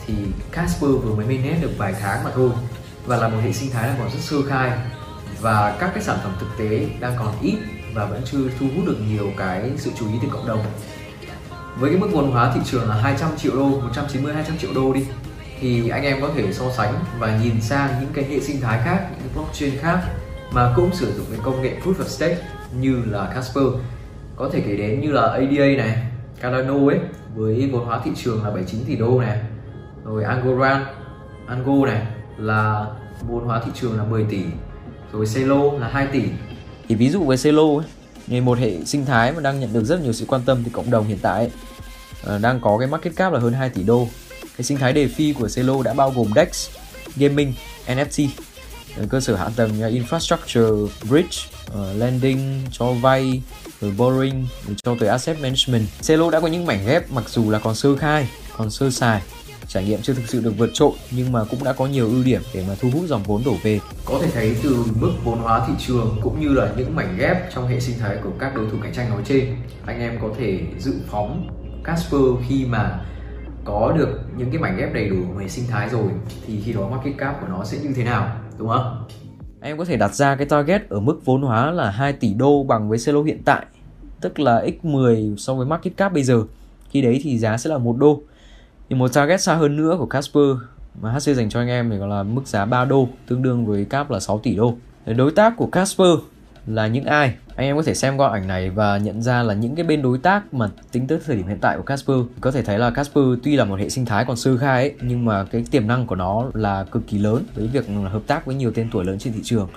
thì 0.07 0.15
Casper 0.53 0.91
vừa 0.91 1.15
mới 1.15 1.27
mainnet 1.27 1.63
được 1.63 1.71
vài 1.79 1.95
tháng 2.01 2.25
mà 2.25 2.31
thôi 2.35 2.51
và 3.07 3.17
là 3.17 3.29
một 3.29 3.39
hệ 3.45 3.53
sinh 3.53 3.71
thái 3.71 3.89
đang 3.89 3.97
còn 3.99 4.11
rất 4.11 4.21
sơ 4.21 4.37
khai 4.49 4.79
và 5.41 5.77
các 5.81 5.91
cái 5.95 6.03
sản 6.03 6.19
phẩm 6.23 6.33
thực 6.41 6.49
tế 6.59 6.87
đang 7.01 7.13
còn 7.19 7.35
ít 7.43 7.57
và 7.95 8.05
vẫn 8.05 8.23
chưa 8.25 8.49
thu 8.61 8.67
hút 8.77 8.87
được 8.87 8.97
nhiều 9.09 9.33
cái 9.37 9.71
sự 9.77 9.91
chú 9.99 10.07
ý 10.09 10.15
từ 10.23 10.29
cộng 10.33 10.47
đồng 10.47 10.65
với 11.79 11.91
cái 11.91 12.01
mức 12.01 12.09
vốn 12.13 12.31
hóa 12.31 12.53
thị 12.55 12.61
trường 12.65 12.89
là 12.89 12.95
200 12.95 13.31
triệu 13.37 13.57
đô 13.57 13.65
190 13.65 14.35
200 14.35 14.59
triệu 14.59 14.71
đô 14.75 14.93
đi 14.93 15.07
thì 15.61 15.89
anh 15.89 16.03
em 16.03 16.21
có 16.21 16.31
thể 16.37 16.53
so 16.53 16.71
sánh 16.77 16.95
và 17.19 17.39
nhìn 17.43 17.61
sang 17.61 17.91
những 18.01 18.11
cái 18.13 18.25
hệ 18.25 18.41
sinh 18.41 18.61
thái 18.61 18.81
khác 18.85 19.07
những 19.11 19.21
cái 19.21 19.29
blockchain 19.35 19.79
khác 19.79 19.99
mà 20.53 20.73
cũng 20.77 20.95
sử 20.95 21.13
dụng 21.13 21.27
cái 21.31 21.41
công 21.43 21.63
nghệ 21.63 21.77
proof 21.85 21.95
of 21.95 22.09
stake 22.09 22.39
như 22.81 23.03
là 23.07 23.31
Casper 23.35 23.65
có 24.37 24.51
thể 24.53 24.61
kể 24.61 24.77
đến 24.77 25.01
như 25.01 25.13
là 25.13 25.23
ADA 25.23 25.67
này 25.77 26.03
Cardano 26.41 26.89
ấy 26.89 26.99
với 27.35 27.71
vốn 27.73 27.85
hóa 27.85 28.01
thị 28.05 28.11
trường 28.17 28.45
là 28.45 28.51
79 28.51 28.85
tỷ 28.87 28.97
đô 28.97 29.21
này. 29.21 29.41
Rồi 30.05 30.25
Angoran 30.25 30.85
Ango 31.47 31.87
này 31.87 32.07
là 32.39 32.87
vốn 33.29 33.45
hóa 33.45 33.63
thị 33.65 33.71
trường 33.75 33.99
là 33.99 34.05
10 34.05 34.25
tỷ. 34.31 34.43
Rồi 35.13 35.27
Celo 35.35 35.73
là 35.81 35.89
2 35.89 36.07
tỷ. 36.07 36.23
Thì 36.89 36.95
ví 36.95 37.11
dụ 37.11 37.25
với 37.25 37.37
Celo 37.43 37.63
ấy 37.63 37.87
như 38.27 38.43
một 38.43 38.59
hệ 38.59 38.85
sinh 38.85 39.05
thái 39.05 39.33
mà 39.33 39.41
đang 39.41 39.61
nhận 39.61 39.73
được 39.73 39.85
rất 39.85 40.01
nhiều 40.03 40.13
sự 40.13 40.25
quan 40.29 40.43
tâm 40.47 40.63
từ 40.65 40.71
cộng 40.73 40.91
đồng 40.91 41.07
hiện 41.07 41.19
tại 41.23 41.39
ấy, 41.39 41.51
ờ, 42.25 42.39
đang 42.39 42.61
có 42.61 42.79
cái 42.79 42.89
market 42.89 43.17
cap 43.17 43.33
là 43.33 43.41
hơn 43.41 43.53
2 43.53 43.71
tỷ 43.71 43.83
đô. 43.83 44.09
Cái 44.57 44.65
sinh 44.65 44.79
thái 44.79 44.93
đề 44.93 45.09
phi 45.09 45.33
của 45.33 45.49
Celo 45.55 45.83
đã 45.83 45.95
bao 45.95 46.11
gồm 46.11 46.27
DEX, 46.35 46.71
Gaming, 47.17 47.53
NFT 47.87 48.29
cơ 49.07 49.21
sở 49.21 49.37
hạ 49.37 49.49
tầng 49.57 49.71
infrastructure, 49.81 50.95
bridge, 51.11 51.39
uh, 51.71 51.97
lending, 51.97 52.63
cho 52.71 52.93
vay, 52.93 53.43
rồi 53.81 53.93
borrowing, 53.99 54.45
rồi 54.67 54.77
cho 54.83 54.97
tới 55.01 55.09
asset 55.09 55.41
management. 55.41 55.87
Celo 56.07 56.31
đã 56.31 56.41
có 56.41 56.47
những 56.47 56.67
mảnh 56.67 56.87
ghép 56.87 57.11
mặc 57.11 57.29
dù 57.29 57.51
là 57.51 57.59
còn 57.59 57.75
sơ 57.75 57.97
khai, 57.97 58.29
còn 58.57 58.71
sơ 58.71 58.91
sài, 58.91 59.23
trải 59.69 59.85
nghiệm 59.85 60.03
chưa 60.03 60.15
thực 60.15 60.29
sự 60.29 60.41
được 60.41 60.53
vượt 60.59 60.71
trội 60.73 60.93
nhưng 61.11 61.33
mà 61.33 61.45
cũng 61.45 61.65
đã 61.65 61.73
có 61.73 61.87
nhiều 61.87 62.07
ưu 62.07 62.25
điểm 62.25 62.43
để 62.55 62.65
mà 62.69 62.75
thu 62.81 62.91
hút 62.95 63.05
dòng 63.07 63.23
vốn 63.23 63.43
đổ 63.45 63.55
về. 63.63 63.81
Có 64.05 64.19
thể 64.23 64.31
thấy 64.31 64.57
từ 64.63 64.85
mức 65.01 65.13
vốn 65.25 65.39
hóa 65.39 65.65
thị 65.69 65.73
trường 65.87 66.21
cũng 66.23 66.41
như 66.41 66.49
là 66.49 66.73
những 66.77 66.97
mảnh 66.97 67.17
ghép 67.19 67.55
trong 67.55 67.69
hệ 67.69 67.81
sinh 67.81 67.99
thái 67.99 68.17
của 68.25 68.31
các 68.39 68.55
đối 68.55 68.71
thủ 68.71 68.77
cạnh 68.83 68.95
tranh 68.95 69.11
nói 69.11 69.23
trên, 69.29 69.57
anh 69.87 70.01
em 70.01 70.19
có 70.23 70.29
thể 70.39 70.61
dự 70.79 70.95
phóng 71.11 71.49
Casper 71.85 72.21
khi 72.49 72.65
mà 72.65 73.01
có 73.65 73.95
được 73.99 74.21
những 74.37 74.51
cái 74.51 74.61
mảnh 74.61 74.77
ghép 74.77 74.95
đầy 74.95 75.09
đủ 75.09 75.17
về 75.39 75.49
sinh 75.49 75.67
thái 75.67 75.89
rồi 75.89 76.09
thì 76.47 76.63
khi 76.65 76.73
đó 76.73 76.89
market 76.89 77.15
cap 77.19 77.41
của 77.41 77.47
nó 77.49 77.65
sẽ 77.65 77.79
như 77.79 77.91
thế 77.97 78.05
nào 78.05 78.37
đúng 78.59 78.69
không? 78.69 79.05
Em 79.61 79.79
có 79.79 79.85
thể 79.85 79.97
đặt 79.97 80.15
ra 80.15 80.37
cái 80.37 80.47
target 80.47 80.89
ở 80.89 81.01
mức 81.01 81.25
vốn 81.25 81.43
hóa 81.43 81.71
là 81.71 81.91
2 81.91 82.13
tỷ 82.13 82.35
đô 82.35 82.63
bằng 82.63 82.89
với 82.89 82.99
Celo 83.07 83.23
hiện 83.23 83.43
tại, 83.45 83.67
tức 84.21 84.41
là 84.41 84.65
x10 84.83 85.37
so 85.37 85.55
với 85.55 85.67
market 85.67 85.97
cap 85.97 86.13
bây 86.13 86.23
giờ. 86.23 86.43
Khi 86.91 87.03
đấy 87.03 87.21
thì 87.23 87.39
giá 87.39 87.57
sẽ 87.57 87.71
là 87.71 87.79
một 87.79 87.97
đô. 87.99 88.23
Thì 88.89 88.97
một 88.97 89.13
target 89.13 89.41
xa 89.41 89.55
hơn 89.55 89.77
nữa 89.77 89.97
của 89.99 90.07
Casper 90.07 90.57
mà 91.01 91.11
HC 91.13 91.21
dành 91.21 91.49
cho 91.49 91.61
anh 91.61 91.69
em 91.69 91.91
thì 91.91 91.97
gọi 91.97 92.09
là 92.09 92.23
mức 92.23 92.47
giá 92.47 92.65
3 92.65 92.85
đô, 92.85 93.09
tương 93.27 93.43
đương 93.43 93.67
với 93.67 93.85
cap 93.85 94.11
là 94.11 94.21
6 94.21 94.39
tỷ 94.39 94.55
đô. 94.55 94.75
Đối 95.07 95.31
tác 95.31 95.57
của 95.57 95.67
Casper 95.67 96.09
là 96.75 96.87
những 96.87 97.05
ai? 97.05 97.35
Anh 97.57 97.67
em 97.67 97.77
có 97.77 97.83
thể 97.83 97.95
xem 97.95 98.17
qua 98.17 98.31
ảnh 98.31 98.49
này 98.49 98.71
và 98.71 98.99
nhận 98.99 99.23
ra 99.23 99.43
là 99.43 99.55
những 99.55 99.75
cái 99.75 99.85
bên 99.85 100.03
đối 100.03 100.19
tác 100.19 100.55
mà 100.55 100.69
tính 100.93 101.07
tới 101.07 101.19
thời 101.27 101.37
điểm 101.37 101.47
hiện 101.47 101.59
tại 101.61 101.77
của 101.77 101.83
Casper. 101.83 102.17
Có 102.41 102.51
thể 102.51 102.63
thấy 102.63 102.79
là 102.79 102.91
Casper 102.91 103.25
tuy 103.43 103.57
là 103.57 103.65
một 103.65 103.79
hệ 103.81 103.89
sinh 103.89 104.07
thái 104.07 104.25
còn 104.25 104.37
sơ 104.37 104.57
khai 104.57 104.83
ấy, 104.83 104.95
nhưng 105.01 105.25
mà 105.25 105.45
cái 105.45 105.65
tiềm 105.71 105.87
năng 105.87 106.07
của 106.07 106.15
nó 106.15 106.51
là 106.55 106.85
cực 106.85 107.07
kỳ 107.07 107.19
lớn 107.19 107.45
với 107.55 107.67
việc 107.67 107.87
hợp 108.13 108.23
tác 108.27 108.47
với 108.47 108.55
nhiều 108.55 108.73
tên 108.75 108.89
tuổi 108.93 109.05
lớn 109.05 109.19
trên 109.19 109.33
thị 109.33 109.41
trường. 109.45 109.69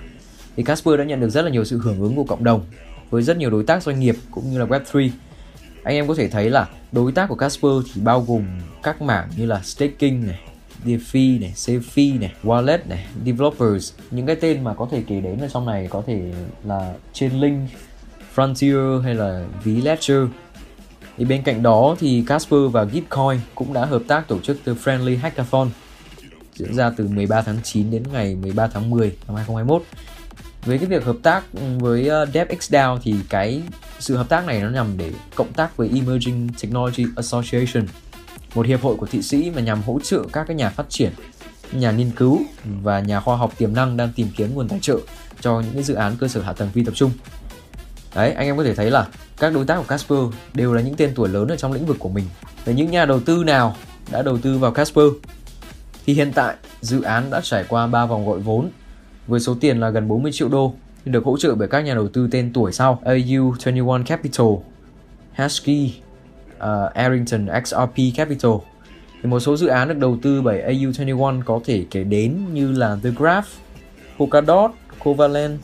Thì 0.56 0.62
Casper 0.62 0.98
đã 0.98 1.04
nhận 1.04 1.20
được 1.20 1.30
rất 1.30 1.42
là 1.42 1.50
nhiều 1.50 1.64
sự 1.64 1.78
hưởng 1.78 2.00
ứng 2.00 2.16
của 2.16 2.24
cộng 2.24 2.44
đồng 2.44 2.64
với 3.10 3.22
rất 3.22 3.36
nhiều 3.36 3.50
đối 3.50 3.64
tác 3.64 3.82
doanh 3.82 4.00
nghiệp 4.00 4.16
cũng 4.30 4.50
như 4.50 4.58
là 4.58 4.64
Web3 4.64 5.10
anh 5.82 5.94
em 5.94 6.08
có 6.08 6.14
thể 6.14 6.28
thấy 6.28 6.50
là 6.50 6.68
đối 6.92 7.12
tác 7.12 7.28
của 7.28 7.34
Casper 7.34 7.72
thì 7.94 8.00
bao 8.00 8.20
gồm 8.20 8.44
các 8.82 9.02
mảng 9.02 9.28
như 9.36 9.46
là 9.46 9.60
staking 9.62 10.26
này 10.26 10.40
DeFi 10.84 11.40
này, 11.40 11.52
CeFi 11.56 12.20
này, 12.20 12.32
Wallet 12.44 12.78
này, 12.88 13.06
Developers. 13.26 13.92
Những 14.10 14.26
cái 14.26 14.36
tên 14.36 14.64
mà 14.64 14.74
có 14.74 14.88
thể 14.90 15.02
kể 15.06 15.20
đến 15.20 15.38
ở 15.38 15.48
trong 15.48 15.66
này 15.66 15.88
có 15.90 16.02
thể 16.06 16.32
là 16.64 16.94
Chainlink, 17.12 17.68
Frontier 18.34 19.00
hay 19.00 19.14
là 19.14 19.44
VLedger. 19.64 20.26
Thì 21.16 21.24
bên 21.24 21.42
cạnh 21.42 21.62
đó 21.62 21.96
thì 21.98 22.24
Casper 22.26 22.60
và 22.72 22.84
Gitcoin 22.84 23.40
cũng 23.54 23.72
đã 23.72 23.84
hợp 23.84 24.02
tác 24.08 24.28
tổ 24.28 24.40
chức 24.40 24.58
The 24.64 24.72
Friendly 24.72 25.18
Hackathon 25.18 25.70
diễn 26.54 26.74
ra 26.74 26.90
từ 26.96 27.08
13 27.08 27.42
tháng 27.42 27.58
9 27.62 27.90
đến 27.90 28.02
ngày 28.12 28.36
13 28.36 28.66
tháng 28.66 28.90
10 28.90 29.08
năm 29.26 29.36
2021 29.36 29.82
với 30.64 30.78
cái 30.78 30.86
việc 30.86 31.04
hợp 31.04 31.16
tác 31.22 31.44
với 31.78 32.08
ờ, 32.08 32.26
DevXDAO 32.34 32.98
thì 33.02 33.14
cái 33.28 33.62
sự 33.98 34.16
hợp 34.16 34.28
tác 34.28 34.46
này 34.46 34.60
nó 34.60 34.70
nhằm 34.70 34.86
để 34.96 35.12
cộng 35.34 35.52
tác 35.52 35.76
với 35.76 35.90
Emerging 35.94 36.48
Technology 36.62 37.04
Association 37.16 37.86
một 38.54 38.66
hiệp 38.66 38.82
hội 38.82 38.96
của 38.96 39.06
Thụy 39.06 39.22
Sĩ 39.22 39.50
mà 39.50 39.60
nhằm 39.60 39.82
hỗ 39.82 40.00
trợ 40.00 40.22
các 40.32 40.44
cái 40.46 40.56
nhà 40.56 40.70
phát 40.70 40.86
triển, 40.88 41.12
nhà 41.72 41.90
nghiên 41.90 42.10
cứu 42.10 42.40
và 42.82 43.00
nhà 43.00 43.20
khoa 43.20 43.36
học 43.36 43.52
tiềm 43.58 43.74
năng 43.74 43.96
đang 43.96 44.12
tìm 44.16 44.28
kiếm 44.36 44.54
nguồn 44.54 44.68
tài 44.68 44.80
trợ 44.80 44.98
cho 45.40 45.60
những 45.60 45.74
cái 45.74 45.82
dự 45.82 45.94
án 45.94 46.16
cơ 46.16 46.28
sở 46.28 46.42
hạ 46.42 46.52
tầng 46.52 46.68
phi 46.68 46.84
tập 46.84 46.94
trung. 46.94 47.10
Đấy, 48.14 48.32
anh 48.32 48.46
em 48.46 48.56
có 48.56 48.64
thể 48.64 48.74
thấy 48.74 48.90
là 48.90 49.06
các 49.38 49.54
đối 49.54 49.64
tác 49.64 49.76
của 49.76 49.84
Casper 49.88 50.18
đều 50.54 50.74
là 50.74 50.82
những 50.82 50.94
tên 50.96 51.12
tuổi 51.14 51.28
lớn 51.28 51.48
ở 51.48 51.56
trong 51.56 51.72
lĩnh 51.72 51.86
vực 51.86 51.96
của 51.98 52.08
mình. 52.08 52.24
Và 52.64 52.72
những 52.72 52.90
nhà 52.90 53.04
đầu 53.04 53.20
tư 53.20 53.44
nào 53.44 53.76
đã 54.10 54.22
đầu 54.22 54.38
tư 54.38 54.58
vào 54.58 54.72
Casper 54.72 55.06
thì 56.06 56.14
hiện 56.14 56.32
tại 56.34 56.54
dự 56.80 57.02
án 57.02 57.30
đã 57.30 57.40
trải 57.44 57.64
qua 57.68 57.86
3 57.86 58.06
vòng 58.06 58.26
gọi 58.26 58.38
vốn 58.38 58.70
với 59.26 59.40
số 59.40 59.56
tiền 59.60 59.80
là 59.80 59.90
gần 59.90 60.08
40 60.08 60.32
triệu 60.32 60.48
đô 60.48 60.74
được 61.04 61.24
hỗ 61.24 61.36
trợ 61.38 61.54
bởi 61.54 61.68
các 61.68 61.80
nhà 61.80 61.94
đầu 61.94 62.08
tư 62.08 62.28
tên 62.30 62.52
tuổi 62.52 62.72
sau 62.72 63.02
AU21 63.04 64.04
Capital, 64.04 64.46
Hashkey, 65.32 65.94
uh, 66.62 66.94
Arrington 66.94 67.48
XRP 67.64 67.96
Capital. 68.16 68.52
Thì 69.22 69.28
một 69.28 69.40
số 69.40 69.56
dự 69.56 69.66
án 69.66 69.88
được 69.88 69.98
đầu 69.98 70.18
tư 70.22 70.42
bởi 70.42 70.62
AU21 70.68 71.42
có 71.44 71.60
thể 71.64 71.84
kể 71.90 72.04
đến 72.04 72.38
như 72.52 72.72
là 72.72 72.96
The 73.02 73.10
Graph, 73.10 73.46
Polkadot, 74.18 74.70
Covalent, 74.98 75.58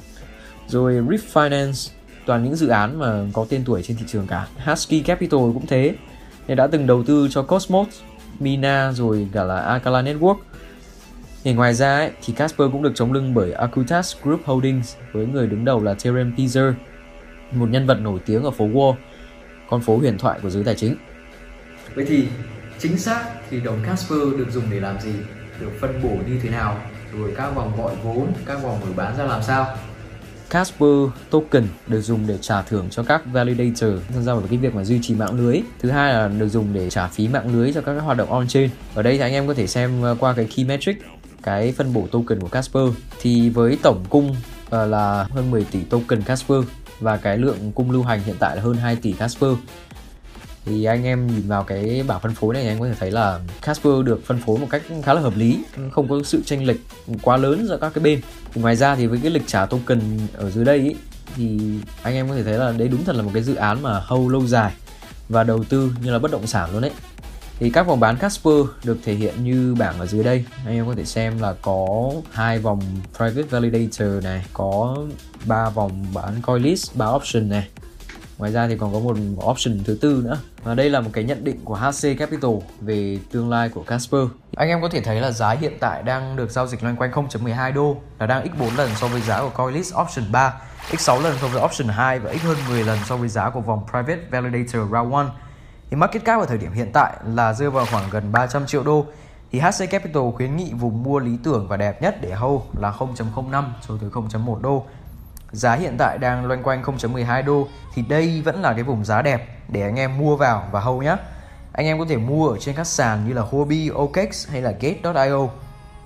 rồi 0.67 0.95
Rift 0.95 1.19
Finance, 1.33 1.91
toàn 2.27 2.45
những 2.45 2.57
dự 2.57 2.69
án 2.69 2.99
mà 2.99 3.25
có 3.33 3.47
tên 3.49 3.63
tuổi 3.65 3.83
trên 3.83 3.97
thị 3.97 4.05
trường 4.09 4.27
cả. 4.27 4.47
Husky 4.65 5.01
Capital 5.01 5.41
cũng 5.41 5.67
thế, 5.67 5.95
thì 6.47 6.55
đã 6.55 6.67
từng 6.67 6.87
đầu 6.87 7.03
tư 7.03 7.29
cho 7.31 7.43
Cosmos, 7.43 7.89
Mina 8.41 8.93
rồi 8.93 9.29
cả 9.33 9.45
là 9.45 9.61
Alcala 9.61 10.03
Network. 10.03 10.37
Thì 11.45 11.53
ngoài 11.53 11.75
ra 11.75 11.97
ấy, 11.97 12.11
thì 12.25 12.33
Casper 12.33 12.69
cũng 12.73 12.83
được 12.83 12.93
chống 12.95 13.13
lưng 13.13 13.35
bởi 13.35 13.53
Acutas 13.53 14.17
Group 14.23 14.41
Holdings 14.45 14.97
với 15.13 15.27
người 15.27 15.47
đứng 15.47 15.65
đầu 15.65 15.83
là 15.83 15.95
Terem 15.95 16.35
Pizer, 16.37 16.73
một 17.53 17.71
nhân 17.71 17.87
vật 17.87 18.01
nổi 18.01 18.21
tiếng 18.27 18.43
ở 18.43 18.51
phố 18.51 18.69
Wall 18.69 18.95
con 19.71 19.81
phố 19.81 19.97
huyền 19.99 20.19
thoại 20.19 20.39
của 20.43 20.51
giới 20.51 20.65
tài 20.65 20.75
chính. 20.75 20.97
Vậy 21.95 22.05
thì 22.09 22.29
chính 22.79 22.99
xác 22.99 23.25
thì 23.51 23.61
đồng 23.61 23.81
Casper 23.87 24.19
được 24.19 24.51
dùng 24.51 24.65
để 24.71 24.81
làm 24.81 25.01
gì, 25.01 25.13
được 25.61 25.71
phân 25.81 26.03
bổ 26.03 26.09
như 26.09 26.39
thế 26.43 26.51
nào, 26.51 26.77
rồi 27.19 27.33
các 27.37 27.51
vòng 27.51 27.73
gọi 27.79 27.97
vốn, 28.03 28.33
các 28.47 28.63
vòng 28.63 28.81
mở 28.81 28.87
bán 28.97 29.17
ra 29.17 29.25
làm 29.25 29.43
sao? 29.43 29.77
Casper 30.51 31.09
token 31.31 31.67
được 31.87 32.01
dùng 32.01 32.27
để 32.27 32.39
trả 32.41 32.63
thưởng 32.63 32.87
cho 32.91 33.03
các 33.03 33.23
validator 33.33 33.91
tham 34.15 34.23
gia 34.23 34.35
vào 34.35 34.43
cái 34.51 34.59
việc 34.59 34.75
mà 34.75 34.85
duy 34.85 34.99
trì 35.03 35.15
mạng 35.15 35.39
lưới. 35.39 35.63
Thứ 35.79 35.91
hai 35.91 36.15
là 36.15 36.29
được 36.29 36.49
dùng 36.49 36.73
để 36.73 36.91
trả 36.91 37.07
phí 37.07 37.29
mạng 37.29 37.55
lưới 37.55 37.73
cho 37.73 37.81
các 37.81 37.93
hoạt 37.93 38.17
động 38.17 38.33
on 38.33 38.49
chain. 38.49 38.71
Ở 38.95 39.03
đây 39.03 39.15
thì 39.15 39.21
anh 39.21 39.33
em 39.33 39.47
có 39.47 39.55
thể 39.55 39.67
xem 39.67 40.03
ờ, 40.03 40.17
qua 40.21 40.33
cái 40.33 40.49
key 40.57 40.65
metric 40.65 40.99
cái 41.43 41.73
phân 41.73 41.93
bổ 41.93 42.07
token 42.11 42.41
của 42.41 42.49
Casper 42.49 42.83
thì 43.21 43.49
với 43.51 43.79
tổng 43.83 44.05
cung 44.09 44.31
uh, 44.31 44.73
là 44.73 45.27
hơn 45.31 45.51
10 45.51 45.65
tỷ 45.65 45.85
token 45.85 46.23
Casper 46.23 46.59
và 47.01 47.17
cái 47.17 47.39
lượng 47.39 47.73
cung 47.75 47.91
lưu 47.91 48.03
hành 48.03 48.23
hiện 48.23 48.37
tại 48.39 48.57
là 48.57 48.63
hơn 48.63 48.77
2 48.77 48.97
tỷ 48.97 49.13
Casper. 49.13 49.51
Thì 50.65 50.85
anh 50.85 51.05
em 51.05 51.27
nhìn 51.27 51.49
vào 51.49 51.65
cái 51.65 52.05
bảng 52.07 52.21
phân 52.21 52.35
phối 52.35 52.55
này 52.55 52.69
anh 52.69 52.81
có 52.81 52.87
thể 52.87 52.95
thấy 53.01 53.11
là 53.11 53.41
Casper 53.63 53.93
được 54.05 54.27
phân 54.27 54.41
phối 54.47 54.59
một 54.59 54.67
cách 54.71 54.83
khá 55.05 55.15
là 55.15 55.21
hợp 55.21 55.37
lý 55.37 55.59
không 55.91 56.09
có 56.09 56.21
sự 56.25 56.43
tranh 56.43 56.65
lệch 56.65 56.81
quá 57.23 57.37
lớn 57.37 57.67
giữa 57.69 57.79
các 57.81 57.95
cái 57.95 58.05
bên. 58.05 58.21
Ngoài 58.55 58.77
ra 58.77 58.95
thì 58.95 59.07
với 59.07 59.19
cái 59.23 59.31
lịch 59.31 59.47
trả 59.47 59.67
token 59.67 60.01
ở 60.35 60.51
dưới 60.51 60.65
đây 60.65 60.79
ý, 60.79 60.97
thì 61.37 61.59
anh 62.03 62.15
em 62.15 62.29
có 62.29 62.35
thể 62.35 62.45
thấy 62.45 62.55
là 62.55 62.73
đấy 62.73 62.89
đúng 62.89 63.05
thật 63.05 63.17
là 63.17 63.23
một 63.23 63.31
cái 63.35 63.43
dự 63.43 63.55
án 63.55 63.83
mà 63.83 64.01
hâu 64.01 64.29
lâu 64.29 64.47
dài 64.47 64.73
và 65.29 65.45
đầu 65.45 65.65
tư 65.65 65.93
như 66.03 66.11
là 66.11 66.19
bất 66.19 66.31
động 66.31 66.47
sản 66.47 66.71
luôn 66.73 66.83
đấy 66.83 66.91
thì 67.61 67.71
các 67.71 67.87
vòng 67.87 68.01
bán 68.01 68.17
Casper 68.17 68.55
được 68.85 68.99
thể 69.05 69.15
hiện 69.15 69.45
như 69.45 69.75
bảng 69.79 69.99
ở 69.99 70.07
dưới 70.07 70.25
đây. 70.25 70.45
Anh 70.67 70.75
em 70.75 70.87
có 70.87 70.95
thể 70.97 71.05
xem 71.05 71.39
là 71.39 71.55
có 71.63 72.11
hai 72.33 72.59
vòng 72.59 72.81
private 73.17 73.49
validator 73.51 74.25
này, 74.25 74.45
có 74.53 74.97
ba 75.47 75.71
vòng 75.71 76.07
bán 76.15 76.43
coin 76.43 76.63
list, 76.63 76.97
ba 76.97 77.07
option 77.07 77.49
này. 77.49 77.69
Ngoài 78.39 78.53
ra 78.53 78.69
thì 78.69 78.77
còn 78.79 78.93
có 78.93 78.99
một 78.99 79.17
option 79.51 79.79
thứ 79.85 79.99
tư 80.01 80.23
nữa. 80.25 80.39
Và 80.65 80.75
đây 80.75 80.91
là 80.91 81.01
một 81.01 81.11
cái 81.13 81.25
nhận 81.25 81.45
định 81.45 81.61
của 81.65 81.75
HC 81.75 82.19
Capital 82.19 82.51
về 82.81 83.19
tương 83.33 83.51
lai 83.51 83.69
của 83.69 83.83
Casper. 83.83 84.21
Anh 84.57 84.69
em 84.69 84.83
có 84.83 84.89
thể 84.89 85.01
thấy 85.01 85.21
là 85.21 85.31
giá 85.31 85.51
hiện 85.51 85.73
tại 85.81 86.03
đang 86.03 86.37
được 86.37 86.51
giao 86.51 86.67
dịch 86.67 86.83
loanh 86.83 86.97
quanh 86.97 87.11
0.12 87.11 87.73
đô, 87.73 87.97
là 88.19 88.27
đang 88.27 88.47
x4 88.47 88.77
lần 88.77 88.91
so 88.97 89.07
với 89.07 89.21
giá 89.21 89.41
của 89.41 89.51
coin 89.51 89.75
list 89.75 89.95
option 90.03 90.33
3 90.33 90.55
x6 90.91 91.23
lần 91.23 91.37
so 91.41 91.49
với 91.49 91.65
option 91.65 91.89
2 91.89 92.19
và 92.19 92.35
x 92.35 92.45
hơn 92.45 92.57
10 92.69 92.85
lần 92.85 92.99
so 93.09 93.17
với 93.17 93.29
giá 93.29 93.51
của 93.51 93.61
vòng 93.61 93.87
private 93.91 94.21
validator 94.31 94.91
round 94.93 95.11
1 95.11 95.25
thì 95.91 95.97
market 95.97 96.25
cap 96.25 96.41
ở 96.41 96.47
thời 96.47 96.59
điểm 96.59 96.73
hiện 96.73 96.91
tại 96.93 97.17
là 97.27 97.53
rơi 97.53 97.71
vào 97.71 97.87
khoảng 97.91 98.05
gần 98.11 98.33
300 98.33 98.67
triệu 98.67 98.83
đô 98.83 99.07
thì 99.53 99.61
HC 99.61 99.91
Capital 99.91 100.23
khuyến 100.35 100.57
nghị 100.57 100.73
vùng 100.73 101.03
mua 101.03 101.19
lý 101.19 101.39
tưởng 101.45 101.69
và 101.69 101.77
đẹp 101.77 102.03
nhất 102.03 102.17
để 102.21 102.35
hold 102.35 102.63
là 102.81 102.91
0.05 102.91 103.65
cho 103.89 103.95
tới 104.01 104.11
0.1 104.11 104.61
đô. 104.61 104.85
Giá 105.53 105.75
hiện 105.75 105.95
tại 105.99 106.19
đang 106.19 106.47
loanh 106.47 106.63
quanh 106.63 106.83
0.12 106.83 107.45
đô 107.45 107.69
thì 107.95 108.03
đây 108.03 108.43
vẫn 108.45 108.63
là 108.63 108.73
cái 108.73 108.83
vùng 108.83 109.05
giá 109.05 109.23
đẹp 109.23 109.49
để 109.69 109.83
anh 109.83 109.97
em 109.99 110.19
mua 110.19 110.37
vào 110.37 110.69
và 110.73 110.81
hold 110.81 111.05
nhé. 111.05 111.17
Anh 111.73 111.87
em 111.87 111.99
có 111.99 112.05
thể 112.09 112.17
mua 112.17 112.49
ở 112.49 112.59
trên 112.59 112.75
các 112.75 112.87
sàn 112.87 113.29
như 113.29 113.35
là 113.35 113.43
Huobi, 113.43 113.91
OKEx 113.95 114.49
hay 114.49 114.63
là 114.63 114.71
Gate.io. 114.71 115.47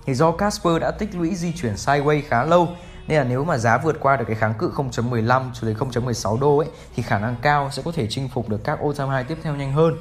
Thì 0.07 0.15
do 0.15 0.33
Casper 0.33 0.81
đã 0.81 0.91
tích 0.91 1.15
lũy 1.15 1.35
di 1.35 1.53
chuyển 1.53 1.75
sideways 1.75 2.23
khá 2.29 2.45
lâu 2.45 2.69
nên 3.09 3.19
là 3.19 3.25
nếu 3.25 3.45
mà 3.45 3.59
giá 3.59 3.79
vượt 3.79 3.97
qua 4.01 4.17
được 4.17 4.25
cái 4.29 4.37
kháng 4.37 4.55
cự 4.55 4.73
0.15 4.77 5.43
cho 5.55 5.67
đến 5.67 5.77
0.16 5.77 6.41
đô 6.41 6.59
ấy 6.59 6.69
thì 6.97 7.03
khả 7.03 7.19
năng 7.19 7.37
cao 7.43 7.69
sẽ 7.73 7.83
có 7.85 7.93
thể 7.93 8.07
chinh 8.11 8.29
phục 8.29 8.49
được 8.49 8.65
các 8.65 8.81
all 8.81 8.93
time 8.99 9.17
high 9.17 9.29
tiếp 9.29 9.39
theo 9.43 9.57
nhanh 9.57 9.73
hơn. 9.73 9.95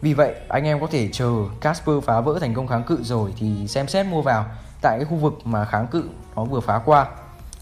Vì 0.00 0.14
vậy, 0.14 0.34
anh 0.48 0.64
em 0.64 0.80
có 0.80 0.86
thể 0.90 1.08
chờ 1.12 1.30
Casper 1.60 1.96
phá 2.04 2.20
vỡ 2.20 2.38
thành 2.40 2.54
công 2.54 2.66
kháng 2.66 2.84
cự 2.84 2.98
rồi 3.02 3.34
thì 3.38 3.68
xem 3.68 3.88
xét 3.88 4.06
mua 4.06 4.22
vào 4.22 4.46
tại 4.82 4.98
cái 4.98 5.04
khu 5.04 5.16
vực 5.16 5.34
mà 5.44 5.64
kháng 5.64 5.86
cự 5.86 6.04
nó 6.36 6.44
vừa 6.44 6.60
phá 6.60 6.80
qua. 6.84 7.06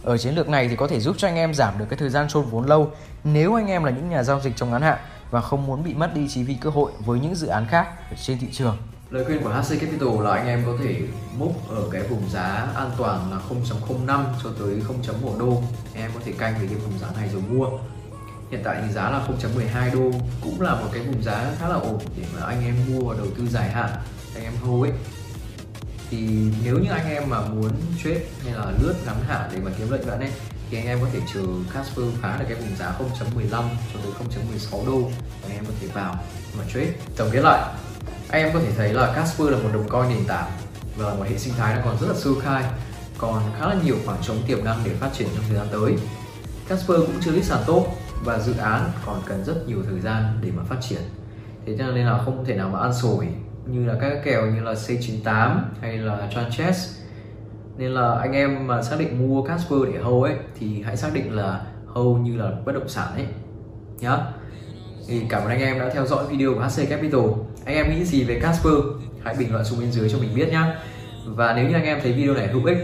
Ở 0.03 0.19
chiến 0.19 0.35
lược 0.35 0.49
này 0.49 0.69
thì 0.69 0.77
có 0.77 0.87
thể 0.87 1.01
giúp 1.01 1.17
cho 1.19 1.29
anh 1.29 1.37
em 1.37 1.55
giảm 1.55 1.79
được 1.79 1.87
cái 1.91 1.99
thời 1.99 2.11
gian 2.11 2.29
chôn 2.29 2.45
vốn 2.45 2.67
lâu 2.67 2.91
nếu 3.25 3.55
anh 3.55 3.67
em 3.67 3.85
là 3.85 3.91
những 3.91 4.09
nhà 4.09 4.23
giao 4.23 4.41
dịch 4.41 4.57
trong 4.57 4.71
ngắn 4.71 4.83
hạn 4.83 4.99
và 5.31 5.41
không 5.41 5.67
muốn 5.67 5.85
bị 5.85 5.95
mất 5.95 6.15
đi 6.15 6.29
chi 6.29 6.45
phí 6.45 6.55
cơ 6.55 6.71
hội 6.71 6.93
với 6.99 7.21
những 7.21 7.35
dự 7.35 7.47
án 7.47 7.67
khác 7.67 7.89
ở 8.11 8.17
trên 8.23 8.39
thị 8.39 8.49
trường. 8.53 8.77
Lời 9.11 9.25
khuyên 9.25 9.43
của 9.43 9.49
HC 9.49 9.81
Capital 9.81 10.25
là 10.25 10.31
anh 10.31 10.47
em 10.47 10.63
có 10.67 10.73
thể 10.83 11.01
múc 11.39 11.69
ở 11.71 11.83
cái 11.91 12.03
vùng 12.03 12.31
giá 12.31 12.69
an 12.75 12.91
toàn 12.99 13.31
là 13.31 13.39
0.05 13.49 14.25
cho 14.43 14.51
tới 14.59 14.83
0.1 15.23 15.39
đô. 15.39 15.63
Anh 15.95 16.03
em 16.03 16.11
có 16.15 16.21
thể 16.25 16.33
canh 16.39 16.55
về 16.61 16.67
cái 16.67 16.77
vùng 16.77 16.99
giá 16.99 17.07
này 17.17 17.29
rồi 17.33 17.43
mua. 17.49 17.69
Hiện 18.51 18.61
tại 18.65 18.83
thì 18.83 18.93
giá 18.93 19.11
là 19.11 19.27
0.12 19.29 19.95
đô 19.95 20.19
cũng 20.41 20.61
là 20.61 20.75
một 20.75 20.89
cái 20.93 21.03
vùng 21.03 21.23
giá 21.23 21.53
khá 21.59 21.69
là 21.69 21.75
ổn 21.75 21.99
để 22.17 22.25
mà 22.35 22.47
anh 22.47 22.65
em 22.65 22.75
mua 22.89 23.15
đầu 23.15 23.27
tư 23.37 23.47
dài 23.49 23.71
hạn, 23.71 23.91
anh 24.35 24.45
em 24.45 24.53
hold 24.65 24.91
ấy. 24.91 24.99
Thì 26.11 26.29
nếu 26.65 26.79
như 26.79 26.91
anh 26.91 27.09
em 27.11 27.31
mà 27.31 27.41
muốn 27.41 27.71
trade 28.05 28.21
hay 28.45 28.55
là 28.55 28.73
lướt 28.83 28.95
ngắn 29.07 29.17
hạn 29.29 29.51
để 29.53 29.59
mà 29.65 29.71
kiếm 29.79 29.91
lợi 29.91 30.01
nhuận 30.05 30.21
ấy 30.21 30.31
thì 30.71 30.79
anh 30.79 30.87
em 30.87 30.99
có 31.01 31.07
thể 31.13 31.21
chờ 31.35 31.43
Casper 31.75 32.07
phá 32.23 32.37
được 32.39 32.45
cái 32.49 32.59
vùng 32.59 32.77
giá 32.77 32.95
0.15 32.99 33.51
cho 33.93 34.01
tới 34.03 34.13
0.16 34.73 34.87
đô 34.87 35.11
anh 35.43 35.53
em 35.53 35.65
có 35.67 35.73
thể 35.81 35.89
vào 35.95 36.25
mà 36.59 36.65
trade. 36.75 36.93
Tổng 37.17 37.29
kết 37.33 37.41
lại, 37.41 37.75
anh 38.31 38.43
em 38.43 38.55
có 38.55 38.61
thể 38.61 38.73
thấy 38.77 38.93
là 38.93 39.13
Casper 39.15 39.49
là 39.49 39.59
một 39.59 39.69
đồng 39.73 39.89
coin 39.89 40.09
nền 40.09 40.25
tảng 40.27 40.51
và 40.97 41.15
một 41.15 41.25
hệ 41.29 41.39
sinh 41.39 41.55
thái 41.57 41.75
đang 41.75 41.85
còn 41.85 41.97
rất 42.01 42.07
là 42.09 42.15
sơ 42.15 42.31
khai, 42.41 42.65
còn 43.19 43.43
khá 43.59 43.67
là 43.67 43.77
nhiều 43.85 43.97
khoảng 44.07 44.19
trống 44.23 44.37
tiềm 44.47 44.65
năng 44.65 44.79
để 44.85 44.91
phát 44.95 45.11
triển 45.13 45.29
trong 45.35 45.45
thời 45.49 45.57
gian 45.57 45.67
tới. 45.73 45.97
Casper 46.69 46.97
cũng 46.97 47.17
chưa 47.21 47.31
list 47.31 47.49
sàn 47.49 47.63
tốt 47.67 47.87
và 48.25 48.39
dự 48.39 48.57
án 48.57 48.91
còn 49.07 49.21
cần 49.27 49.45
rất 49.45 49.69
nhiều 49.69 49.79
thời 49.91 50.01
gian 50.01 50.39
để 50.43 50.51
mà 50.57 50.63
phát 50.63 50.77
triển. 50.81 51.01
Thế 51.67 51.77
cho 51.79 51.87
nên 51.87 52.07
là 52.07 52.19
không 52.25 52.45
thể 52.45 52.55
nào 52.55 52.69
mà 52.69 52.79
ăn 52.79 52.95
sổi 52.95 53.29
như 53.67 53.87
là 53.87 53.95
các 54.01 54.13
kèo 54.25 54.47
như 54.47 54.63
là 54.63 54.73
C98 54.73 55.59
hay 55.81 55.99
là 55.99 56.31
Tranches 56.35 56.97
nên 57.77 57.91
là 57.91 58.19
anh 58.21 58.33
em 58.33 58.67
mà 58.67 58.83
xác 58.83 58.97
định 58.99 59.29
mua 59.29 59.43
Casper 59.43 59.79
để 59.93 60.01
hold 60.01 60.25
ấy, 60.25 60.37
thì 60.59 60.83
hãy 60.83 60.97
xác 60.97 61.15
định 61.15 61.37
là 61.37 61.61
hold 61.87 62.21
như 62.23 62.37
là 62.37 62.51
bất 62.65 62.73
động 62.73 62.89
sản 62.89 63.15
ấy, 63.15 63.27
nhá. 64.01 64.19
Thì 65.09 65.23
cảm 65.29 65.43
ơn 65.43 65.49
anh 65.49 65.61
em 65.61 65.79
đã 65.79 65.91
theo 65.95 66.07
dõi 66.07 66.27
video 66.27 66.55
của 66.55 66.61
HC 66.61 66.89
Capital 66.91 67.21
anh 67.67 67.75
em 67.75 67.91
nghĩ 67.91 68.05
gì 68.05 68.25
về 68.25 68.41
Casper 68.43 68.75
hãy 69.25 69.35
bình 69.39 69.53
luận 69.53 69.65
xuống 69.65 69.81
bên 69.81 69.93
dưới 69.93 70.09
cho 70.11 70.19
mình 70.19 70.35
biết 70.35 70.49
nhé 70.53 70.63
và 71.25 71.53
nếu 71.57 71.69
như 71.69 71.75
anh 71.75 71.85
em 71.85 71.99
thấy 72.03 72.13
video 72.13 72.35
này 72.35 72.47
hữu 72.47 72.65
ích 72.65 72.79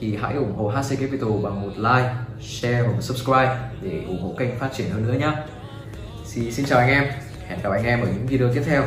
thì 0.00 0.16
hãy 0.16 0.34
ủng 0.34 0.54
hộ 0.56 0.68
HC 0.68 1.00
Capital 1.00 1.30
bằng 1.42 1.62
một 1.62 1.72
like, 1.76 2.10
share 2.40 2.82
và 2.82 2.88
một 2.88 3.00
subscribe 3.00 3.58
để 3.82 4.02
ủng 4.06 4.22
hộ 4.22 4.34
kênh 4.38 4.58
phát 4.58 4.68
triển 4.76 4.90
hơn 4.90 5.06
nữa 5.06 5.18
nhé. 5.18 5.32
Xin, 6.24 6.52
xin 6.52 6.66
chào 6.66 6.78
anh 6.78 6.88
em, 6.88 7.04
hẹn 7.48 7.58
gặp 7.62 7.70
anh 7.70 7.84
em 7.84 8.00
ở 8.00 8.06
những 8.06 8.26
video 8.26 8.54
tiếp 8.54 8.62
theo. 8.66 8.82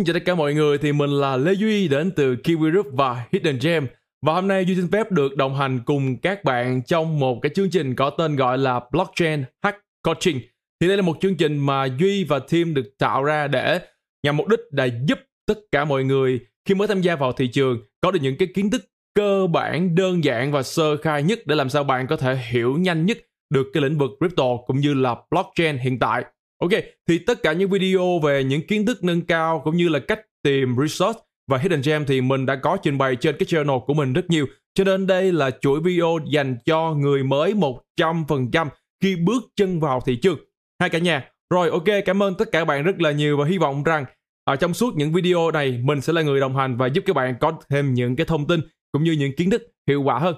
Xin 0.00 0.04
chào 0.04 0.14
tất 0.14 0.24
cả 0.24 0.34
mọi 0.34 0.54
người. 0.54 0.78
Thì 0.78 0.92
mình 0.92 1.10
là 1.10 1.36
Lê 1.36 1.52
Duy 1.52 1.88
đến 1.88 2.10
từ 2.10 2.36
Kiwi 2.44 2.70
Group 2.70 2.86
và 2.92 3.26
Hidden 3.32 3.58
Gem. 3.62 3.86
Và 4.26 4.34
hôm 4.34 4.48
nay 4.48 4.64
Duy 4.64 4.74
xin 4.74 4.90
phép 4.90 5.12
được 5.12 5.36
đồng 5.36 5.56
hành 5.56 5.80
cùng 5.84 6.16
các 6.16 6.44
bạn 6.44 6.82
trong 6.82 7.18
một 7.18 7.38
cái 7.42 7.50
chương 7.54 7.70
trình 7.70 7.94
có 7.94 8.10
tên 8.10 8.36
gọi 8.36 8.58
là 8.58 8.80
Blockchain 8.92 9.44
Hack 9.62 9.78
Coaching. 10.02 10.40
Thì 10.80 10.88
đây 10.88 10.96
là 10.96 11.02
một 11.02 11.16
chương 11.20 11.36
trình 11.36 11.58
mà 11.58 11.84
Duy 11.98 12.24
và 12.24 12.38
team 12.38 12.74
được 12.74 12.98
tạo 12.98 13.24
ra 13.24 13.48
để 13.48 13.80
nhằm 14.22 14.36
mục 14.36 14.48
đích 14.48 14.60
là 14.70 14.88
giúp 15.08 15.18
tất 15.46 15.58
cả 15.72 15.84
mọi 15.84 16.04
người 16.04 16.40
khi 16.68 16.74
mới 16.74 16.88
tham 16.88 17.00
gia 17.00 17.16
vào 17.16 17.32
thị 17.32 17.48
trường 17.52 17.78
có 18.00 18.10
được 18.10 18.20
những 18.22 18.36
cái 18.38 18.48
kiến 18.54 18.70
thức 18.70 18.82
cơ 19.14 19.46
bản, 19.46 19.94
đơn 19.94 20.24
giản 20.24 20.52
và 20.52 20.62
sơ 20.62 20.96
khai 20.96 21.22
nhất 21.22 21.46
để 21.46 21.54
làm 21.54 21.68
sao 21.68 21.84
bạn 21.84 22.06
có 22.06 22.16
thể 22.16 22.36
hiểu 22.50 22.76
nhanh 22.78 23.06
nhất 23.06 23.18
được 23.50 23.66
cái 23.72 23.82
lĩnh 23.82 23.98
vực 23.98 24.10
crypto 24.20 24.56
cũng 24.66 24.80
như 24.80 24.94
là 24.94 25.16
blockchain 25.30 25.78
hiện 25.78 25.98
tại. 25.98 26.24
Ok, 26.60 26.70
thì 27.08 27.18
tất 27.18 27.42
cả 27.42 27.52
những 27.52 27.70
video 27.70 28.18
về 28.22 28.44
những 28.44 28.66
kiến 28.66 28.86
thức 28.86 29.04
nâng 29.04 29.20
cao 29.20 29.60
cũng 29.64 29.76
như 29.76 29.88
là 29.88 29.98
cách 29.98 30.20
tìm 30.42 30.76
resource 30.80 31.20
và 31.50 31.58
hidden 31.58 31.80
gem 31.84 32.04
thì 32.06 32.20
mình 32.20 32.46
đã 32.46 32.56
có 32.56 32.76
trình 32.82 32.98
bày 32.98 33.16
trên 33.16 33.36
cái 33.38 33.46
channel 33.46 33.76
của 33.86 33.94
mình 33.94 34.12
rất 34.12 34.30
nhiều. 34.30 34.46
Cho 34.74 34.84
nên 34.84 35.06
đây 35.06 35.32
là 35.32 35.50
chuỗi 35.50 35.80
video 35.80 36.18
dành 36.30 36.56
cho 36.64 36.94
người 36.94 37.24
mới 37.24 37.54
100% 37.96 38.68
khi 39.02 39.16
bước 39.16 39.42
chân 39.56 39.80
vào 39.80 40.00
thị 40.06 40.16
trường. 40.16 40.38
Hai 40.80 40.88
cả 40.88 40.98
nhà. 40.98 41.30
Rồi 41.50 41.70
ok, 41.70 41.84
cảm 42.04 42.22
ơn 42.22 42.34
tất 42.34 42.52
cả 42.52 42.58
các 42.58 42.64
bạn 42.64 42.82
rất 42.82 43.00
là 43.00 43.10
nhiều 43.10 43.36
và 43.36 43.44
hy 43.44 43.58
vọng 43.58 43.82
rằng 43.82 44.04
ở 44.44 44.56
trong 44.56 44.74
suốt 44.74 44.94
những 44.96 45.12
video 45.12 45.50
này 45.50 45.80
mình 45.82 46.00
sẽ 46.00 46.12
là 46.12 46.22
người 46.22 46.40
đồng 46.40 46.56
hành 46.56 46.76
và 46.76 46.86
giúp 46.86 47.04
các 47.06 47.16
bạn 47.16 47.34
có 47.40 47.52
thêm 47.68 47.94
những 47.94 48.16
cái 48.16 48.26
thông 48.26 48.46
tin 48.46 48.60
cũng 48.92 49.04
như 49.04 49.12
những 49.12 49.36
kiến 49.36 49.50
thức 49.50 49.62
hiệu 49.88 50.02
quả 50.02 50.18
hơn. 50.18 50.34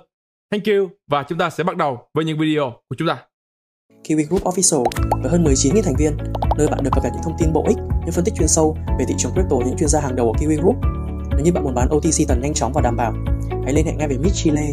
Thank 0.51 0.65
you 0.67 0.91
và 1.10 1.23
chúng 1.23 1.39
ta 1.39 1.51
sẽ 1.51 1.65
bắt 1.65 1.76
đầu 1.76 2.09
với 2.15 2.25
những 2.25 2.39
video 2.39 2.70
của 2.70 2.97
chúng 2.99 3.09
ta. 3.09 3.17
Kiwi 4.05 4.26
Group 4.28 4.42
Official 4.42 4.84
với 5.22 5.31
hơn 5.31 5.44
19.000 5.44 5.82
thành 5.82 5.94
viên, 5.98 6.16
nơi 6.58 6.68
bạn 6.68 6.84
được 6.84 6.90
cập 6.92 7.05
nhật 7.05 7.12
những 7.14 7.22
thông 7.22 7.36
tin 7.39 7.52
bổ 7.52 7.64
ích, 7.66 7.76
những 7.76 8.12
phân 8.12 8.24
tích 8.24 8.34
chuyên 8.39 8.48
sâu 8.48 8.76
về 8.98 9.05
thị 9.08 9.14
trường 9.18 9.32
crypto 9.32 9.56
những 9.56 9.76
chuyên 9.78 9.89
gia 9.89 10.00
hàng 10.00 10.16
đầu 10.16 10.26
của 10.26 10.44
Kiwi 10.44 10.56
Group. 10.56 10.76
Nếu 11.31 11.40
như 11.44 11.52
bạn 11.52 11.64
muốn 11.64 11.74
bán 11.74 11.89
OTC 11.97 12.28
tần 12.28 12.40
nhanh 12.40 12.55
chóng 12.55 12.72
và 12.72 12.81
đảm 12.81 12.97
bảo, 12.97 13.14
hãy 13.64 13.72
liên 13.72 13.86
hệ 13.86 13.92
ngay 13.92 14.08
với 14.08 14.18
Mitch 14.18 14.34
Chile. 14.34 14.70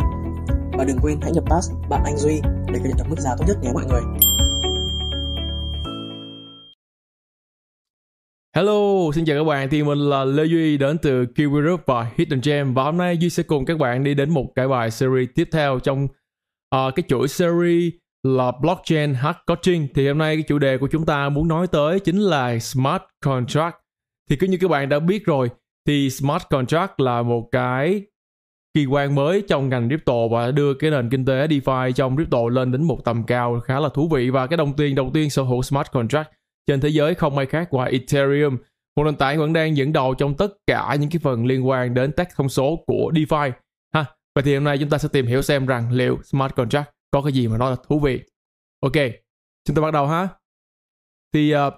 Và 0.78 0.84
đừng 0.84 0.98
quên 1.02 1.20
hãy 1.22 1.32
nhập 1.32 1.44
pass 1.50 1.72
bạn 1.90 2.04
Anh 2.06 2.18
Duy 2.18 2.42
để 2.44 2.80
cập 2.80 2.86
nhật 2.86 2.98
được 2.98 3.04
mức 3.10 3.20
giá 3.20 3.36
tốt 3.38 3.46
nhất 3.48 3.58
nhé 3.64 3.70
mọi 3.74 3.86
người. 3.86 4.02
Hello, 8.56 9.12
xin 9.16 9.26
chào 9.26 9.38
các 9.38 9.44
bạn. 9.44 9.70
Thì 9.70 9.84
mình 9.84 9.98
là 9.98 10.26
Lê 10.26 10.44
Duy 10.46 10.78
đến 10.78 10.98
từ 10.98 11.26
Kiwi 11.36 11.62
Group 11.62 11.82
và 11.86 12.12
Hidden 12.18 12.42
Gem 12.44 12.74
và 12.74 12.84
hôm 12.84 12.98
nay 12.98 13.18
Duy 13.18 13.30
sẽ 13.30 13.44
cùng 13.44 13.66
các 13.66 13.78
bạn 13.78 14.04
đi 14.04 14.14
đến 14.14 14.30
một 14.30 14.46
cái 14.56 14.68
bài 14.68 14.92
series 14.92 15.30
tiếp 15.36 15.50
theo 15.52 15.80
trong 15.80 16.04
uh, 16.76 16.96
cái 16.96 17.04
chuỗi 17.08 17.28
series 17.28 17.94
là 18.24 18.52
blockchain 18.62 19.14
hard 19.14 19.38
coaching 19.48 19.88
thì 19.96 20.08
hôm 20.08 20.18
nay 20.18 20.36
cái 20.36 20.44
chủ 20.44 20.60
đề 20.60 20.78
của 20.78 20.88
chúng 20.92 21.06
ta 21.06 21.30
muốn 21.30 21.48
nói 21.48 21.68
tới 21.68 22.00
chính 22.00 22.20
là 22.20 22.60
smart 22.60 23.04
contract. 23.26 23.76
Thì 24.30 24.36
cứ 24.36 24.48
như 24.48 24.58
các 24.62 24.70
bạn 24.70 24.90
đã 24.90 25.00
biết 25.00 25.26
rồi, 25.26 25.50
thì 25.88 26.10
smart 26.10 26.44
contract 26.50 27.00
là 27.00 27.22
một 27.22 27.50
cái 27.52 28.02
kỳ 28.74 28.86
quan 28.86 29.16
mới 29.16 29.44
trong 29.48 29.70
ngành 29.70 29.90
crypto 29.90 30.28
và 30.32 30.52
đưa 30.52 30.74
cái 30.74 30.92
nền 30.92 31.10
kinh 31.10 31.26
tế 31.26 31.48
DeFi 31.48 31.92
trong 31.92 32.16
crypto 32.16 32.50
lên 32.50 32.72
đến 32.72 32.84
một 32.84 33.06
tầm 33.06 33.24
cao 33.24 33.60
khá 33.60 33.80
là 33.80 33.90
thú 33.90 34.08
vị. 34.08 34.30
Và 34.30 34.48
cái 34.48 34.58
đồng 34.58 34.74
tiền, 34.74 34.96
đầu 34.96 35.12
tiên 35.14 35.30
sở 35.30 35.42
hữu 35.42 35.62
smart 35.62 35.92
contract 35.92 36.30
trên 36.68 36.82
thế 36.82 36.90
giới 36.90 37.16
không 37.16 37.38
ai 37.38 37.46
khác 37.46 37.68
ngoài 37.72 37.92
Ethereum. 37.92 38.58
Một 38.96 39.04
nền 39.04 39.16
tảng 39.16 39.40
vẫn 39.40 39.54
đang 39.54 39.78
dẫn 39.78 39.94
đầu 39.94 40.14
trong 40.14 40.34
tất 40.38 40.48
cả 40.68 40.96
những 41.00 41.10
cái 41.10 41.20
phần 41.24 41.46
liên 41.46 41.68
quan 41.68 41.94
đến 41.94 42.12
tech 42.12 42.28
thông 42.36 42.50
số 42.50 42.84
của 42.88 43.12
DeFi. 43.16 43.52
Ha 43.94 44.06
và 44.36 44.42
thì 44.42 44.54
hôm 44.54 44.64
nay 44.64 44.78
chúng 44.78 44.90
ta 44.90 44.98
sẽ 44.98 45.10
tìm 45.12 45.26
hiểu 45.26 45.42
xem 45.42 45.66
rằng 45.66 45.92
liệu 45.92 46.18
smart 46.24 46.56
contract 46.56 46.90
có 47.12 47.22
cái 47.22 47.34
gì 47.34 47.48
mà 47.48 47.58
nó 47.58 47.70
là 47.70 47.76
thú 47.88 48.00
vị. 48.00 48.22
Ok 48.82 48.96
chúng 49.70 49.76
ta 49.76 49.82
bắt 49.82 49.92
đầu 49.92 50.08
ha. 50.08 50.28
Thì 51.34 51.56
uh, 51.56 51.74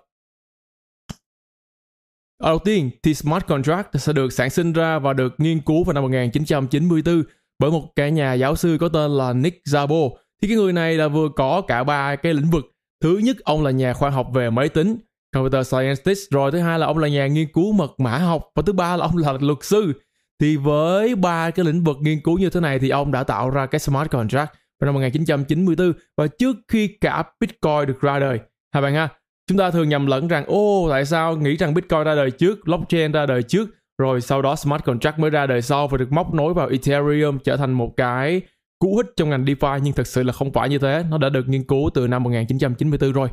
đầu 2.43 2.59
tiên 2.59 2.89
thì 3.03 3.13
smart 3.13 3.47
contract 3.47 3.87
sẽ 3.93 4.13
được 4.13 4.33
sản 4.33 4.49
sinh 4.49 4.73
ra 4.73 4.99
và 4.99 5.13
được 5.13 5.33
nghiên 5.37 5.61
cứu 5.61 5.83
vào 5.83 5.93
năm 5.93 6.03
1994 6.03 7.23
bởi 7.59 7.71
một 7.71 7.95
cái 7.95 8.11
nhà 8.11 8.33
giáo 8.33 8.55
sư 8.55 8.77
có 8.79 8.89
tên 8.89 9.11
là 9.11 9.33
Nick 9.33 9.61
Szabo 9.65 10.09
thì 10.41 10.47
cái 10.47 10.57
người 10.57 10.73
này 10.73 10.97
là 10.97 11.07
vừa 11.07 11.29
có 11.35 11.61
cả 11.61 11.83
ba 11.83 12.15
cái 12.15 12.33
lĩnh 12.33 12.49
vực. 12.49 12.65
Thứ 13.01 13.17
nhất 13.17 13.37
ông 13.43 13.63
là 13.63 13.71
nhà 13.71 13.93
khoa 13.93 14.09
học 14.09 14.27
về 14.33 14.49
máy 14.49 14.69
tính 14.69 14.97
computer 15.33 15.67
scientist 15.67 16.29
rồi 16.31 16.51
thứ 16.51 16.59
hai 16.59 16.79
là 16.79 16.85
ông 16.85 16.97
là 16.97 17.07
nhà 17.07 17.27
nghiên 17.27 17.51
cứu 17.53 17.71
mật 17.71 17.99
mã 17.99 18.17
học 18.17 18.49
và 18.55 18.63
thứ 18.65 18.73
ba 18.73 18.97
là 18.97 19.05
ông 19.05 19.17
là 19.17 19.33
luật 19.41 19.57
sư. 19.61 19.93
Thì 20.39 20.57
với 20.57 21.15
ba 21.15 21.51
cái 21.51 21.65
lĩnh 21.65 21.83
vực 21.83 21.97
nghiên 22.01 22.21
cứu 22.21 22.37
như 22.37 22.49
thế 22.49 22.59
này 22.59 22.79
thì 22.79 22.89
ông 22.89 23.11
đã 23.11 23.23
tạo 23.23 23.49
ra 23.49 23.65
cái 23.65 23.79
smart 23.79 24.11
contract 24.11 24.51
vào 24.81 24.85
năm 24.85 24.93
1994 24.93 25.93
và 26.17 26.27
trước 26.27 26.55
khi 26.67 26.87
cả 26.87 27.23
Bitcoin 27.39 27.85
được 27.87 28.01
ra 28.01 28.19
đời. 28.19 28.39
Hai 28.73 28.83
bạn 28.83 28.93
ha, 28.93 29.09
chúng 29.47 29.57
ta 29.57 29.71
thường 29.71 29.89
nhầm 29.89 30.05
lẫn 30.05 30.27
rằng 30.27 30.45
ô 30.47 30.87
tại 30.89 31.05
sao 31.05 31.37
nghĩ 31.37 31.57
rằng 31.57 31.73
Bitcoin 31.73 32.03
ra 32.03 32.15
đời 32.15 32.31
trước, 32.31 32.59
blockchain 32.65 33.11
ra 33.11 33.25
đời 33.25 33.43
trước, 33.43 33.69
rồi 33.97 34.21
sau 34.21 34.41
đó 34.41 34.55
smart 34.55 34.83
contract 34.83 35.19
mới 35.19 35.29
ra 35.29 35.47
đời 35.47 35.61
sau 35.61 35.87
và 35.87 35.97
được 35.97 36.11
móc 36.11 36.33
nối 36.33 36.53
vào 36.53 36.67
Ethereum 36.67 37.39
trở 37.39 37.57
thành 37.57 37.71
một 37.71 37.93
cái 37.97 38.41
cú 38.79 38.97
hích 38.97 39.05
trong 39.15 39.29
ngành 39.29 39.45
DeFi 39.45 39.79
nhưng 39.79 39.93
thực 39.93 40.07
sự 40.07 40.23
là 40.23 40.33
không 40.33 40.53
phải 40.53 40.69
như 40.69 40.77
thế, 40.79 41.05
nó 41.09 41.17
đã 41.17 41.29
được 41.29 41.47
nghiên 41.47 41.63
cứu 41.63 41.89
từ 41.93 42.07
năm 42.07 42.23
1994 42.23 43.11
rồi. 43.11 43.29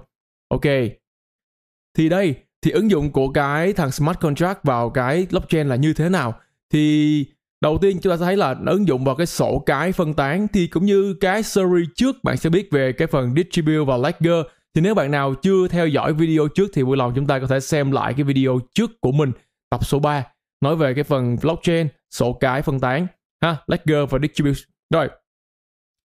Ok. 0.48 0.64
Thì 1.96 2.08
đây, 2.08 2.34
thì 2.62 2.70
ứng 2.70 2.90
dụng 2.90 3.12
của 3.12 3.28
cái 3.28 3.72
thằng 3.72 3.90
smart 3.90 4.20
contract 4.20 4.62
vào 4.62 4.90
cái 4.90 5.26
blockchain 5.30 5.68
là 5.68 5.76
như 5.76 5.92
thế 5.92 6.08
nào 6.08 6.34
thì 6.72 7.24
đầu 7.60 7.78
tiên 7.78 7.98
chúng 8.02 8.12
ta 8.12 8.16
sẽ 8.16 8.24
thấy 8.24 8.36
là 8.36 8.54
nó 8.60 8.72
ứng 8.72 8.88
dụng 8.88 9.04
vào 9.04 9.14
cái 9.14 9.26
sổ 9.26 9.62
cái 9.66 9.92
phân 9.92 10.14
tán 10.14 10.46
thì 10.52 10.66
cũng 10.66 10.84
như 10.84 11.14
cái 11.20 11.42
series 11.42 11.88
trước 11.96 12.24
bạn 12.24 12.36
sẽ 12.36 12.50
biết 12.50 12.68
về 12.70 12.92
cái 12.92 13.08
phần 13.08 13.34
distribute 13.36 13.84
và 13.84 13.96
ledger 13.96 14.46
thì 14.74 14.80
nếu 14.80 14.94
bạn 14.94 15.10
nào 15.10 15.34
chưa 15.42 15.68
theo 15.68 15.86
dõi 15.86 16.12
video 16.12 16.48
trước 16.48 16.70
thì 16.74 16.82
vui 16.82 16.96
lòng 16.96 17.12
chúng 17.14 17.26
ta 17.26 17.38
có 17.38 17.46
thể 17.46 17.60
xem 17.60 17.92
lại 17.92 18.14
cái 18.16 18.24
video 18.24 18.60
trước 18.74 18.90
của 19.00 19.12
mình, 19.12 19.32
tập 19.70 19.84
số 19.84 19.98
3 19.98 20.24
nói 20.60 20.76
về 20.76 20.94
cái 20.94 21.04
phần 21.04 21.36
blockchain, 21.42 21.88
sổ 22.10 22.32
cái 22.32 22.62
phân 22.62 22.80
tán, 22.80 23.06
ha 23.42 23.56
ledger 23.66 24.10
và 24.10 24.18
distribute. 24.22 24.60
Rồi, 24.94 25.08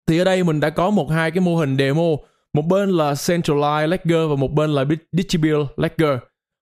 thì 0.08 0.18
ở 0.18 0.24
đây 0.24 0.44
mình 0.44 0.60
đã 0.60 0.70
có 0.70 0.90
một 0.90 1.12
hai 1.12 1.32
cái 1.32 1.42
mô 1.42 1.56
hình 1.56 1.78
demo, 1.78 2.08
một 2.54 2.62
bên 2.62 2.90
là 2.90 3.14
centralized 3.14 3.88
ledger 3.88 4.30
và 4.30 4.36
một 4.36 4.54
bên 4.54 4.70
là 4.70 4.86
distributed 5.12 5.68
ledger 5.78 6.18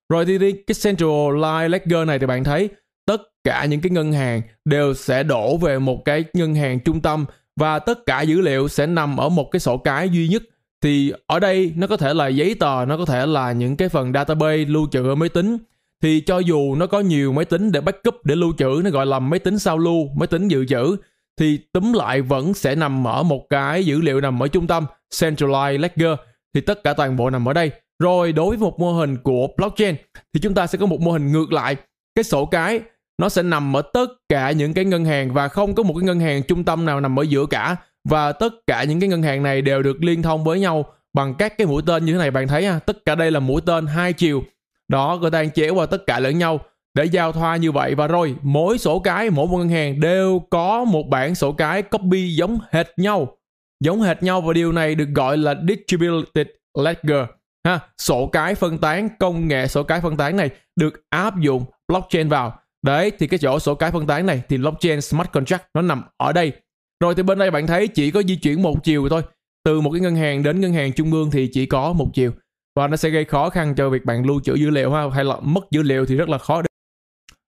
rồi 0.09 0.25
thì 0.25 0.37
cái 0.39 0.75
centralized 0.75 1.69
ledger 1.69 2.07
này 2.07 2.19
thì 2.19 2.25
bạn 2.25 2.43
thấy 2.43 2.69
tất 3.07 3.21
cả 3.43 3.65
những 3.65 3.81
cái 3.81 3.89
ngân 3.89 4.13
hàng 4.13 4.41
đều 4.65 4.93
sẽ 4.93 5.23
đổ 5.23 5.57
về 5.57 5.79
một 5.79 6.05
cái 6.05 6.23
ngân 6.33 6.55
hàng 6.55 6.79
trung 6.79 7.01
tâm 7.01 7.25
và 7.55 7.79
tất 7.79 8.05
cả 8.05 8.21
dữ 8.21 8.41
liệu 8.41 8.67
sẽ 8.67 8.87
nằm 8.87 9.17
ở 9.17 9.29
một 9.29 9.51
cái 9.51 9.59
sổ 9.59 9.77
cái 9.77 10.09
duy 10.09 10.27
nhất. 10.27 10.43
Thì 10.81 11.13
ở 11.27 11.39
đây 11.39 11.73
nó 11.75 11.87
có 11.87 11.97
thể 11.97 12.13
là 12.13 12.27
giấy 12.27 12.55
tờ, 12.55 12.85
nó 12.87 12.97
có 12.97 13.05
thể 13.05 13.25
là 13.25 13.51
những 13.51 13.75
cái 13.75 13.89
phần 13.89 14.13
database 14.13 14.57
lưu 14.57 14.87
trữ 14.91 15.09
ở 15.09 15.15
máy 15.15 15.29
tính. 15.29 15.57
Thì 16.03 16.21
cho 16.21 16.39
dù 16.39 16.75
nó 16.75 16.87
có 16.87 16.99
nhiều 16.99 17.33
máy 17.33 17.45
tính 17.45 17.71
để 17.71 17.81
backup, 17.81 18.25
để 18.25 18.35
lưu 18.35 18.53
trữ, 18.57 18.81
nó 18.83 18.89
gọi 18.89 19.05
là 19.05 19.19
máy 19.19 19.39
tính 19.39 19.59
sao 19.59 19.77
lưu, 19.77 20.09
máy 20.15 20.27
tính 20.27 20.47
dự 20.47 20.65
trữ, 20.65 20.97
thì 21.39 21.59
túm 21.73 21.93
lại 21.93 22.21
vẫn 22.21 22.53
sẽ 22.53 22.75
nằm 22.75 23.07
ở 23.07 23.23
một 23.23 23.49
cái 23.49 23.85
dữ 23.85 24.01
liệu 24.01 24.21
nằm 24.21 24.43
ở 24.43 24.47
trung 24.47 24.67
tâm, 24.67 24.85
centralized 25.13 25.79
ledger. 25.79 26.19
Thì 26.53 26.61
tất 26.61 26.83
cả 26.83 26.93
toàn 26.93 27.15
bộ 27.15 27.29
nằm 27.29 27.49
ở 27.49 27.53
đây. 27.53 27.71
Rồi 27.99 28.31
đối 28.31 28.49
với 28.49 28.57
một 28.57 28.79
mô 28.79 28.93
hình 28.93 29.17
của 29.17 29.47
blockchain, 29.57 29.95
thì 30.33 30.39
chúng 30.39 30.53
ta 30.53 30.67
sẽ 30.67 30.77
có 30.77 30.85
một 30.85 31.01
mô 31.01 31.11
hình 31.11 31.31
ngược 31.31 31.53
lại. 31.53 31.75
Cái 32.15 32.23
sổ 32.23 32.45
cái 32.45 32.79
nó 33.17 33.29
sẽ 33.29 33.43
nằm 33.43 33.77
ở 33.77 33.81
tất 33.81 34.07
cả 34.29 34.51
những 34.51 34.73
cái 34.73 34.85
ngân 34.85 35.05
hàng 35.05 35.33
và 35.33 35.47
không 35.47 35.75
có 35.75 35.83
một 35.83 35.93
cái 35.93 36.05
ngân 36.05 36.19
hàng 36.19 36.43
trung 36.43 36.63
tâm 36.63 36.85
nào 36.85 36.99
nằm 36.99 37.19
ở 37.19 37.23
giữa 37.23 37.45
cả. 37.45 37.75
Và 38.09 38.31
tất 38.31 38.53
cả 38.67 38.83
những 38.83 38.99
cái 38.99 39.09
ngân 39.09 39.23
hàng 39.23 39.43
này 39.43 39.61
đều 39.61 39.83
được 39.83 40.03
liên 40.03 40.21
thông 40.21 40.43
với 40.43 40.59
nhau 40.59 40.85
bằng 41.13 41.33
các 41.35 41.57
cái 41.57 41.67
mũi 41.67 41.81
tên 41.85 42.05
như 42.05 42.13
thế 42.13 42.19
này. 42.19 42.31
Bạn 42.31 42.47
thấy 42.47 42.65
ha, 42.65 42.79
tất 42.79 43.05
cả 43.05 43.15
đây 43.15 43.31
là 43.31 43.39
mũi 43.39 43.61
tên 43.65 43.85
hai 43.87 44.13
chiều. 44.13 44.43
Đó 44.87 45.17
người 45.21 45.31
ta 45.31 45.41
đang 45.41 45.51
chéo 45.51 45.75
qua 45.75 45.85
tất 45.85 46.05
cả 46.07 46.19
lẫn 46.19 46.37
nhau 46.37 46.59
để 46.93 47.05
giao 47.05 47.31
thoa 47.31 47.55
như 47.55 47.71
vậy. 47.71 47.95
Và 47.95 48.07
rồi, 48.07 48.35
mỗi 48.41 48.77
sổ 48.77 48.99
cái, 48.99 49.29
mỗi 49.29 49.47
một 49.47 49.57
ngân 49.57 49.69
hàng 49.69 49.99
đều 49.99 50.41
có 50.49 50.83
một 50.83 51.03
bản 51.09 51.35
sổ 51.35 51.51
cái 51.51 51.81
copy 51.81 52.35
giống 52.35 52.59
hệt 52.71 52.87
nhau. 52.97 53.37
Giống 53.83 54.01
hệt 54.01 54.23
nhau 54.23 54.41
và 54.41 54.53
điều 54.53 54.71
này 54.71 54.95
được 54.95 55.09
gọi 55.15 55.37
là 55.37 55.55
distributed 55.67 56.47
ledger. 56.79 57.25
Ha, 57.65 57.79
sổ 57.97 58.27
cái 58.27 58.55
phân 58.55 58.77
tán, 58.77 59.09
công 59.19 59.47
nghệ 59.47 59.67
sổ 59.67 59.83
cái 59.83 60.01
phân 60.01 60.17
tán 60.17 60.37
này 60.37 60.49
được 60.75 61.01
áp 61.09 61.39
dụng 61.39 61.65
blockchain 61.87 62.29
vào 62.29 62.59
đấy 62.85 63.11
thì 63.19 63.27
cái 63.27 63.39
chỗ 63.39 63.59
sổ 63.59 63.75
cái 63.75 63.91
phân 63.91 64.07
tán 64.07 64.25
này 64.25 64.41
thì 64.49 64.57
blockchain 64.57 65.01
smart 65.01 65.31
contract 65.31 65.65
nó 65.73 65.81
nằm 65.81 66.03
ở 66.17 66.33
đây. 66.33 66.51
Rồi 66.99 67.15
thì 67.15 67.23
bên 67.23 67.39
đây 67.39 67.51
bạn 67.51 67.67
thấy 67.67 67.87
chỉ 67.87 68.11
có 68.11 68.23
di 68.23 68.35
chuyển 68.35 68.61
một 68.61 68.83
chiều 68.83 69.09
thôi. 69.09 69.21
Từ 69.63 69.81
một 69.81 69.91
cái 69.91 70.01
ngân 70.01 70.15
hàng 70.15 70.43
đến 70.43 70.61
ngân 70.61 70.73
hàng 70.73 70.93
trung 70.93 71.11
ương 71.11 71.31
thì 71.31 71.49
chỉ 71.53 71.65
có 71.65 71.93
một 71.93 72.07
chiều. 72.13 72.31
Và 72.75 72.87
nó 72.87 72.97
sẽ 72.97 73.09
gây 73.09 73.25
khó 73.25 73.49
khăn 73.49 73.75
cho 73.75 73.89
việc 73.89 74.05
bạn 74.05 74.25
lưu 74.25 74.39
trữ 74.43 74.53
dữ 74.53 74.69
liệu 74.69 74.91
ha 74.91 75.03
hay 75.13 75.23
là 75.23 75.39
mất 75.41 75.61
dữ 75.71 75.81
liệu 75.81 76.05
thì 76.05 76.15
rất 76.15 76.29
là 76.29 76.37
khó 76.37 76.61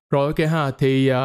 rồi 0.10 0.26
ok 0.26 0.50
ha 0.50 0.72
thì 0.72 1.12
uh, 1.12 1.18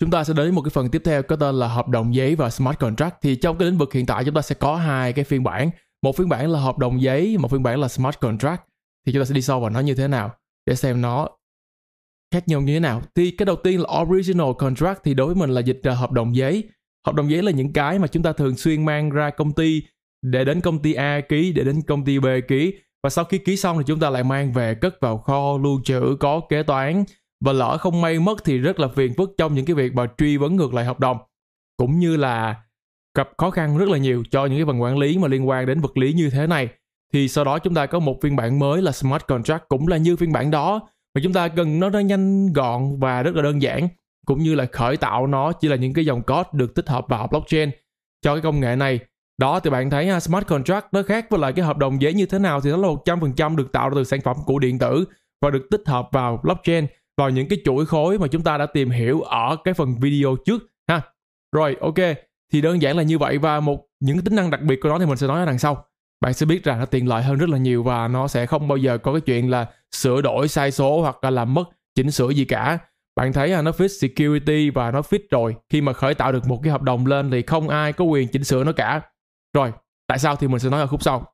chúng 0.00 0.10
ta 0.10 0.24
sẽ 0.24 0.34
đến 0.34 0.54
một 0.54 0.62
cái 0.62 0.70
phần 0.70 0.88
tiếp 0.88 1.02
theo 1.04 1.22
có 1.22 1.36
tên 1.36 1.54
là 1.54 1.68
hợp 1.68 1.88
đồng 1.88 2.14
giấy 2.14 2.34
và 2.34 2.50
smart 2.50 2.78
contract. 2.78 3.16
Thì 3.22 3.36
trong 3.36 3.58
cái 3.58 3.68
lĩnh 3.68 3.78
vực 3.78 3.92
hiện 3.92 4.06
tại 4.06 4.24
chúng 4.24 4.34
ta 4.34 4.42
sẽ 4.42 4.54
có 4.54 4.76
hai 4.76 5.12
cái 5.12 5.24
phiên 5.24 5.44
bản. 5.44 5.70
Một 6.02 6.16
phiên 6.16 6.28
bản 6.28 6.50
là 6.50 6.60
hợp 6.60 6.78
đồng 6.78 7.02
giấy 7.02 7.38
một 7.38 7.50
phiên 7.50 7.62
bản 7.62 7.80
là 7.80 7.88
smart 7.88 8.20
contract. 8.20 8.62
Thì 9.06 9.12
chúng 9.12 9.22
ta 9.22 9.24
sẽ 9.24 9.34
đi 9.34 9.42
sâu 9.42 9.60
vào 9.60 9.70
nó 9.70 9.80
như 9.80 9.94
thế 9.94 10.08
nào 10.08 10.34
để 10.66 10.74
xem 10.74 11.00
nó 11.00 11.28
khác 12.30 12.48
nhau 12.48 12.60
như 12.60 12.74
thế 12.74 12.80
nào? 12.80 13.02
Thì 13.14 13.30
cái 13.30 13.46
đầu 13.46 13.56
tiên 13.56 13.80
là 13.80 14.00
original 14.00 14.52
contract 14.58 15.00
thì 15.04 15.14
đối 15.14 15.26
với 15.26 15.36
mình 15.36 15.50
là 15.50 15.60
dịch 15.60 15.80
là 15.82 15.94
hợp 15.94 16.12
đồng 16.12 16.36
giấy. 16.36 16.64
Hợp 17.06 17.14
đồng 17.14 17.30
giấy 17.30 17.42
là 17.42 17.52
những 17.52 17.72
cái 17.72 17.98
mà 17.98 18.06
chúng 18.06 18.22
ta 18.22 18.32
thường 18.32 18.56
xuyên 18.56 18.84
mang 18.84 19.10
ra 19.10 19.30
công 19.30 19.52
ty 19.52 19.82
để 20.22 20.44
đến 20.44 20.60
công 20.60 20.78
ty 20.78 20.92
A 20.92 21.20
ký, 21.20 21.52
để 21.52 21.64
đến 21.64 21.82
công 21.82 22.04
ty 22.04 22.18
B 22.18 22.26
ký. 22.48 22.74
Và 23.02 23.10
sau 23.10 23.24
khi 23.24 23.38
ký 23.38 23.56
xong 23.56 23.78
thì 23.78 23.84
chúng 23.86 24.00
ta 24.00 24.10
lại 24.10 24.24
mang 24.24 24.52
về, 24.52 24.74
cất 24.74 25.00
vào 25.00 25.18
kho, 25.18 25.58
lưu 25.62 25.80
trữ, 25.84 26.16
có 26.20 26.40
kế 26.48 26.62
toán. 26.62 27.04
Và 27.44 27.52
lỡ 27.52 27.78
không 27.78 28.00
may 28.00 28.18
mất 28.18 28.44
thì 28.44 28.58
rất 28.58 28.80
là 28.80 28.88
phiền 28.88 29.14
phức 29.14 29.34
trong 29.38 29.54
những 29.54 29.64
cái 29.64 29.74
việc 29.74 29.94
mà 29.94 30.06
truy 30.18 30.36
vấn 30.36 30.56
ngược 30.56 30.74
lại 30.74 30.84
hợp 30.84 31.00
đồng. 31.00 31.18
Cũng 31.76 31.98
như 31.98 32.16
là 32.16 32.56
gặp 33.16 33.28
khó 33.38 33.50
khăn 33.50 33.78
rất 33.78 33.88
là 33.88 33.98
nhiều 33.98 34.22
cho 34.30 34.46
những 34.46 34.58
cái 34.58 34.66
phần 34.66 34.82
quản 34.82 34.98
lý 34.98 35.18
mà 35.18 35.28
liên 35.28 35.48
quan 35.48 35.66
đến 35.66 35.80
vật 35.80 35.96
lý 35.96 36.12
như 36.12 36.30
thế 36.30 36.46
này. 36.46 36.68
Thì 37.12 37.28
sau 37.28 37.44
đó 37.44 37.58
chúng 37.58 37.74
ta 37.74 37.86
có 37.86 37.98
một 37.98 38.18
phiên 38.22 38.36
bản 38.36 38.58
mới 38.58 38.82
là 38.82 38.92
smart 38.92 39.26
contract 39.26 39.68
cũng 39.68 39.88
là 39.88 39.96
như 39.96 40.16
phiên 40.16 40.32
bản 40.32 40.50
đó 40.50 40.88
mà 41.18 41.22
chúng 41.22 41.32
ta 41.32 41.48
cần 41.48 41.80
nó 41.80 41.90
nó 41.90 41.98
nhanh 41.98 42.52
gọn 42.52 42.98
và 43.00 43.22
rất 43.22 43.34
là 43.34 43.42
đơn 43.42 43.62
giản 43.62 43.88
cũng 44.26 44.42
như 44.42 44.54
là 44.54 44.66
khởi 44.72 44.96
tạo 44.96 45.26
nó 45.26 45.52
chỉ 45.52 45.68
là 45.68 45.76
những 45.76 45.92
cái 45.92 46.04
dòng 46.04 46.22
code 46.22 46.48
được 46.52 46.74
tích 46.74 46.88
hợp 46.88 47.04
vào 47.08 47.26
blockchain 47.26 47.70
cho 48.22 48.34
cái 48.34 48.42
công 48.42 48.60
nghệ 48.60 48.76
này 48.76 48.98
đó 49.38 49.60
thì 49.60 49.70
bạn 49.70 49.90
thấy 49.90 50.06
ha, 50.06 50.20
smart 50.20 50.46
contract 50.46 50.86
nó 50.92 51.02
khác 51.02 51.26
với 51.30 51.40
lại 51.40 51.52
cái 51.52 51.64
hợp 51.64 51.78
đồng 51.78 52.02
giấy 52.02 52.14
như 52.14 52.26
thế 52.26 52.38
nào 52.38 52.60
thì 52.60 52.70
nó 52.70 52.76
là 52.76 52.88
100% 52.88 53.56
được 53.56 53.72
tạo 53.72 53.88
ra 53.88 53.94
từ 53.94 54.04
sản 54.04 54.20
phẩm 54.20 54.36
của 54.46 54.58
điện 54.58 54.78
tử 54.78 55.04
và 55.42 55.50
được 55.50 55.66
tích 55.70 55.82
hợp 55.86 56.08
vào 56.12 56.40
blockchain 56.42 56.86
vào 57.16 57.30
những 57.30 57.48
cái 57.48 57.58
chuỗi 57.64 57.86
khối 57.86 58.18
mà 58.18 58.26
chúng 58.26 58.42
ta 58.42 58.58
đã 58.58 58.66
tìm 58.66 58.90
hiểu 58.90 59.20
ở 59.20 59.56
cái 59.64 59.74
phần 59.74 59.94
video 60.00 60.36
trước 60.44 60.62
ha. 60.88 61.00
Rồi 61.52 61.76
ok, 61.80 62.16
thì 62.52 62.60
đơn 62.60 62.82
giản 62.82 62.96
là 62.96 63.02
như 63.02 63.18
vậy 63.18 63.38
và 63.38 63.60
một 63.60 63.86
những 64.00 64.20
tính 64.20 64.34
năng 64.34 64.50
đặc 64.50 64.62
biệt 64.62 64.80
của 64.82 64.88
nó 64.88 64.98
thì 64.98 65.06
mình 65.06 65.16
sẽ 65.16 65.26
nói 65.26 65.40
ở 65.40 65.46
đằng 65.46 65.58
sau. 65.58 65.84
Bạn 66.20 66.34
sẽ 66.34 66.46
biết 66.46 66.64
rằng 66.64 66.78
nó 66.78 66.84
tiện 66.84 67.08
lợi 67.08 67.22
hơn 67.22 67.38
rất 67.38 67.48
là 67.48 67.58
nhiều 67.58 67.82
và 67.82 68.08
nó 68.08 68.28
sẽ 68.28 68.46
không 68.46 68.68
bao 68.68 68.76
giờ 68.76 68.98
có 68.98 69.12
cái 69.12 69.20
chuyện 69.20 69.50
là 69.50 69.66
sửa 69.92 70.20
đổi 70.20 70.48
sai 70.48 70.70
số 70.70 71.00
hoặc 71.00 71.24
là 71.24 71.30
làm 71.30 71.54
mất 71.54 71.64
chỉnh 71.94 72.10
sửa 72.10 72.28
gì 72.28 72.44
cả. 72.44 72.78
Bạn 73.16 73.32
thấy 73.32 73.48
là 73.48 73.62
nó 73.62 73.70
fit 73.70 73.88
security 73.88 74.70
và 74.70 74.90
nó 74.90 75.00
fit 75.00 75.18
rồi. 75.30 75.56
Khi 75.70 75.80
mà 75.80 75.92
khởi 75.92 76.14
tạo 76.14 76.32
được 76.32 76.46
một 76.46 76.60
cái 76.62 76.72
hợp 76.72 76.82
đồng 76.82 77.06
lên 77.06 77.30
thì 77.30 77.42
không 77.42 77.68
ai 77.68 77.92
có 77.92 78.04
quyền 78.04 78.28
chỉnh 78.28 78.44
sửa 78.44 78.64
nó 78.64 78.72
cả. 78.72 79.00
Rồi, 79.54 79.72
tại 80.06 80.18
sao 80.18 80.36
thì 80.36 80.48
mình 80.48 80.58
sẽ 80.58 80.70
nói 80.70 80.80
ở 80.80 80.86
khúc 80.86 81.02
sau. 81.02 81.32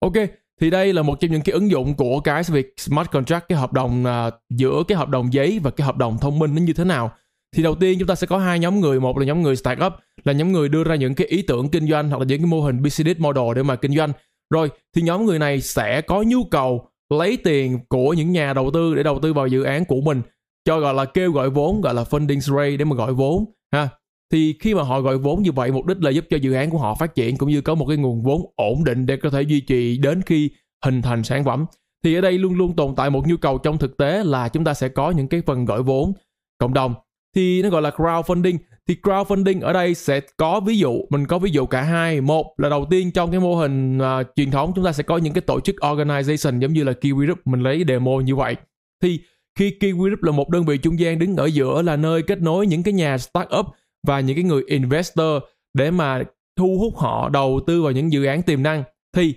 Ok, 0.00 0.12
thì 0.60 0.70
đây 0.70 0.92
là 0.92 1.02
một 1.02 1.20
trong 1.20 1.30
những 1.30 1.42
cái 1.42 1.52
ứng 1.52 1.70
dụng 1.70 1.94
của 1.94 2.20
cái 2.20 2.42
việc 2.48 2.74
smart 2.76 3.10
contract 3.10 3.48
cái 3.48 3.58
hợp 3.58 3.72
đồng 3.72 4.04
uh, 4.04 4.34
giữa 4.50 4.82
cái 4.88 4.98
hợp 4.98 5.08
đồng 5.08 5.32
giấy 5.32 5.60
và 5.62 5.70
cái 5.70 5.86
hợp 5.86 5.96
đồng 5.96 6.18
thông 6.18 6.38
minh 6.38 6.54
nó 6.54 6.60
như 6.60 6.72
thế 6.72 6.84
nào 6.84 7.12
thì 7.56 7.62
đầu 7.62 7.74
tiên 7.74 7.98
chúng 7.98 8.08
ta 8.08 8.14
sẽ 8.14 8.26
có 8.26 8.38
hai 8.38 8.58
nhóm 8.58 8.80
người 8.80 9.00
một 9.00 9.18
là 9.18 9.26
nhóm 9.26 9.42
người 9.42 9.56
startup 9.56 9.92
là 10.24 10.32
nhóm 10.32 10.52
người 10.52 10.68
đưa 10.68 10.84
ra 10.84 10.94
những 10.94 11.14
cái 11.14 11.26
ý 11.26 11.42
tưởng 11.42 11.68
kinh 11.68 11.88
doanh 11.88 12.08
hoặc 12.08 12.18
là 12.18 12.24
những 12.24 12.38
cái 12.38 12.46
mô 12.46 12.60
hình 12.60 12.82
business 12.82 13.20
model 13.20 13.54
để 13.56 13.62
mà 13.62 13.76
kinh 13.76 13.96
doanh 13.96 14.12
rồi 14.50 14.70
thì 14.94 15.02
nhóm 15.02 15.26
người 15.26 15.38
này 15.38 15.60
sẽ 15.60 16.00
có 16.00 16.22
nhu 16.22 16.44
cầu 16.44 16.88
lấy 17.18 17.36
tiền 17.36 17.78
của 17.88 18.12
những 18.12 18.32
nhà 18.32 18.52
đầu 18.52 18.70
tư 18.70 18.94
để 18.94 19.02
đầu 19.02 19.18
tư 19.18 19.32
vào 19.32 19.46
dự 19.46 19.62
án 19.62 19.84
của 19.84 20.00
mình, 20.00 20.22
cho 20.64 20.80
gọi 20.80 20.94
là 20.94 21.04
kêu 21.04 21.32
gọi 21.32 21.50
vốn, 21.50 21.80
gọi 21.80 21.94
là 21.94 22.02
funding 22.02 22.40
raise 22.40 22.76
để 22.76 22.84
mà 22.84 22.96
gọi 22.96 23.12
vốn, 23.12 23.44
ha. 23.72 23.88
Thì 24.32 24.54
khi 24.60 24.74
mà 24.74 24.82
họ 24.82 25.00
gọi 25.00 25.18
vốn 25.18 25.42
như 25.42 25.52
vậy, 25.52 25.72
mục 25.72 25.86
đích 25.86 26.02
là 26.02 26.10
giúp 26.10 26.24
cho 26.30 26.36
dự 26.36 26.52
án 26.52 26.70
của 26.70 26.78
họ 26.78 26.94
phát 26.94 27.14
triển 27.14 27.36
cũng 27.36 27.48
như 27.48 27.60
có 27.60 27.74
một 27.74 27.86
cái 27.88 27.96
nguồn 27.96 28.22
vốn 28.22 28.42
ổn 28.56 28.84
định 28.84 29.06
để 29.06 29.16
có 29.16 29.30
thể 29.30 29.42
duy 29.42 29.60
trì 29.60 29.98
đến 29.98 30.22
khi 30.22 30.50
hình 30.84 31.02
thành 31.02 31.24
sản 31.24 31.44
phẩm. 31.44 31.66
Thì 32.04 32.14
ở 32.14 32.20
đây 32.20 32.38
luôn 32.38 32.54
luôn 32.54 32.76
tồn 32.76 32.94
tại 32.96 33.10
một 33.10 33.28
nhu 33.28 33.36
cầu 33.36 33.58
trong 33.58 33.78
thực 33.78 33.96
tế 33.96 34.24
là 34.24 34.48
chúng 34.48 34.64
ta 34.64 34.74
sẽ 34.74 34.88
có 34.88 35.10
những 35.10 35.28
cái 35.28 35.42
phần 35.46 35.64
gọi 35.64 35.82
vốn 35.82 36.12
cộng 36.58 36.74
đồng. 36.74 36.94
Thì 37.36 37.62
nó 37.62 37.70
gọi 37.70 37.82
là 37.82 37.90
crowdfunding 37.90 38.58
thì 38.88 38.96
crowdfunding 39.02 39.62
ở 39.62 39.72
đây 39.72 39.94
sẽ 39.94 40.20
có 40.36 40.60
ví 40.60 40.78
dụ 40.78 41.00
mình 41.10 41.26
có 41.26 41.38
ví 41.38 41.50
dụ 41.50 41.66
cả 41.66 41.82
hai. 41.82 42.20
Một 42.20 42.54
là 42.56 42.68
đầu 42.68 42.86
tiên 42.90 43.12
trong 43.12 43.30
cái 43.30 43.40
mô 43.40 43.54
hình 43.54 43.98
uh, 43.98 44.26
truyền 44.36 44.50
thống 44.50 44.72
chúng 44.76 44.84
ta 44.84 44.92
sẽ 44.92 45.02
có 45.02 45.16
những 45.16 45.32
cái 45.32 45.40
tổ 45.40 45.60
chức 45.60 45.76
organization 45.80 46.58
giống 46.58 46.72
như 46.72 46.84
là 46.84 46.92
Kiwi 46.92 47.24
Group 47.24 47.38
mình 47.44 47.62
lấy 47.62 47.84
demo 47.88 48.20
như 48.20 48.36
vậy. 48.36 48.56
Thì 49.02 49.20
khi 49.58 49.76
Kiwi 49.80 50.04
Group 50.04 50.22
là 50.22 50.32
một 50.32 50.48
đơn 50.48 50.64
vị 50.64 50.78
trung 50.78 50.98
gian 50.98 51.18
đứng 51.18 51.36
ở 51.36 51.46
giữa 51.46 51.82
là 51.82 51.96
nơi 51.96 52.22
kết 52.22 52.42
nối 52.42 52.66
những 52.66 52.82
cái 52.82 52.94
nhà 52.94 53.18
startup 53.18 53.66
và 54.06 54.20
những 54.20 54.36
cái 54.36 54.44
người 54.44 54.62
investor 54.66 55.42
để 55.74 55.90
mà 55.90 56.22
thu 56.56 56.76
hút 56.80 56.96
họ 56.96 57.28
đầu 57.28 57.60
tư 57.66 57.82
vào 57.82 57.92
những 57.92 58.12
dự 58.12 58.24
án 58.24 58.42
tiềm 58.42 58.62
năng. 58.62 58.82
Thì 59.16 59.34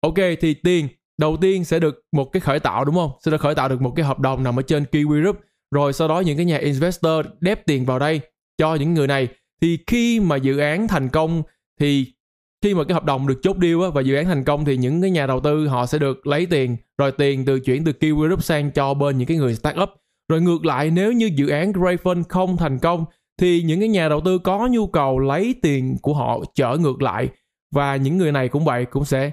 ok 0.00 0.18
thì 0.40 0.54
tiền 0.54 0.88
đầu 1.18 1.36
tiên 1.36 1.64
sẽ 1.64 1.78
được 1.78 2.02
một 2.12 2.24
cái 2.24 2.40
khởi 2.40 2.60
tạo 2.60 2.84
đúng 2.84 2.94
không? 2.94 3.10
Sẽ 3.24 3.30
được 3.30 3.40
khởi 3.40 3.54
tạo 3.54 3.68
được 3.68 3.80
một 3.80 3.92
cái 3.96 4.06
hợp 4.06 4.18
đồng 4.18 4.42
nằm 4.42 4.58
ở 4.58 4.62
trên 4.62 4.84
Kiwi 4.92 5.20
Group. 5.20 5.40
Rồi 5.74 5.92
sau 5.92 6.08
đó 6.08 6.20
những 6.20 6.36
cái 6.36 6.46
nhà 6.46 6.58
investor 6.58 7.26
đép 7.40 7.66
tiền 7.66 7.84
vào 7.84 7.98
đây 7.98 8.20
cho 8.58 8.74
những 8.74 8.94
người 8.94 9.06
này. 9.06 9.28
Thì 9.60 9.78
khi 9.86 10.20
mà 10.20 10.36
dự 10.36 10.58
án 10.58 10.88
thành 10.88 11.08
công 11.08 11.42
thì 11.80 12.12
khi 12.62 12.74
mà 12.74 12.84
cái 12.84 12.94
hợp 12.94 13.04
đồng 13.04 13.26
được 13.26 13.40
chốt 13.42 13.56
deal 13.62 13.82
á, 13.82 13.88
và 13.94 14.00
dự 14.00 14.14
án 14.14 14.24
thành 14.24 14.44
công 14.44 14.64
thì 14.64 14.76
những 14.76 15.02
cái 15.02 15.10
nhà 15.10 15.26
đầu 15.26 15.40
tư 15.40 15.66
họ 15.66 15.86
sẽ 15.86 15.98
được 15.98 16.26
lấy 16.26 16.46
tiền 16.46 16.76
rồi 16.98 17.12
tiền 17.12 17.44
từ 17.44 17.60
chuyển 17.60 17.84
từ 17.84 17.92
Kiwi 18.00 18.26
Group 18.26 18.44
sang 18.44 18.70
cho 18.70 18.94
bên 18.94 19.18
những 19.18 19.28
cái 19.28 19.36
người 19.36 19.54
startup. 19.54 19.88
Rồi 20.28 20.40
ngược 20.40 20.64
lại 20.64 20.90
nếu 20.90 21.12
như 21.12 21.30
dự 21.34 21.48
án 21.48 21.72
Grayfund 21.72 22.22
không 22.28 22.56
thành 22.56 22.78
công 22.78 23.04
thì 23.40 23.62
những 23.62 23.80
cái 23.80 23.88
nhà 23.88 24.08
đầu 24.08 24.20
tư 24.20 24.38
có 24.38 24.68
nhu 24.70 24.86
cầu 24.86 25.18
lấy 25.18 25.54
tiền 25.62 25.96
của 26.02 26.14
họ 26.14 26.40
trở 26.54 26.76
ngược 26.76 27.02
lại. 27.02 27.28
Và 27.74 27.96
những 27.96 28.18
người 28.18 28.32
này 28.32 28.48
cũng 28.48 28.64
vậy 28.64 28.84
cũng 28.84 29.04
sẽ 29.04 29.30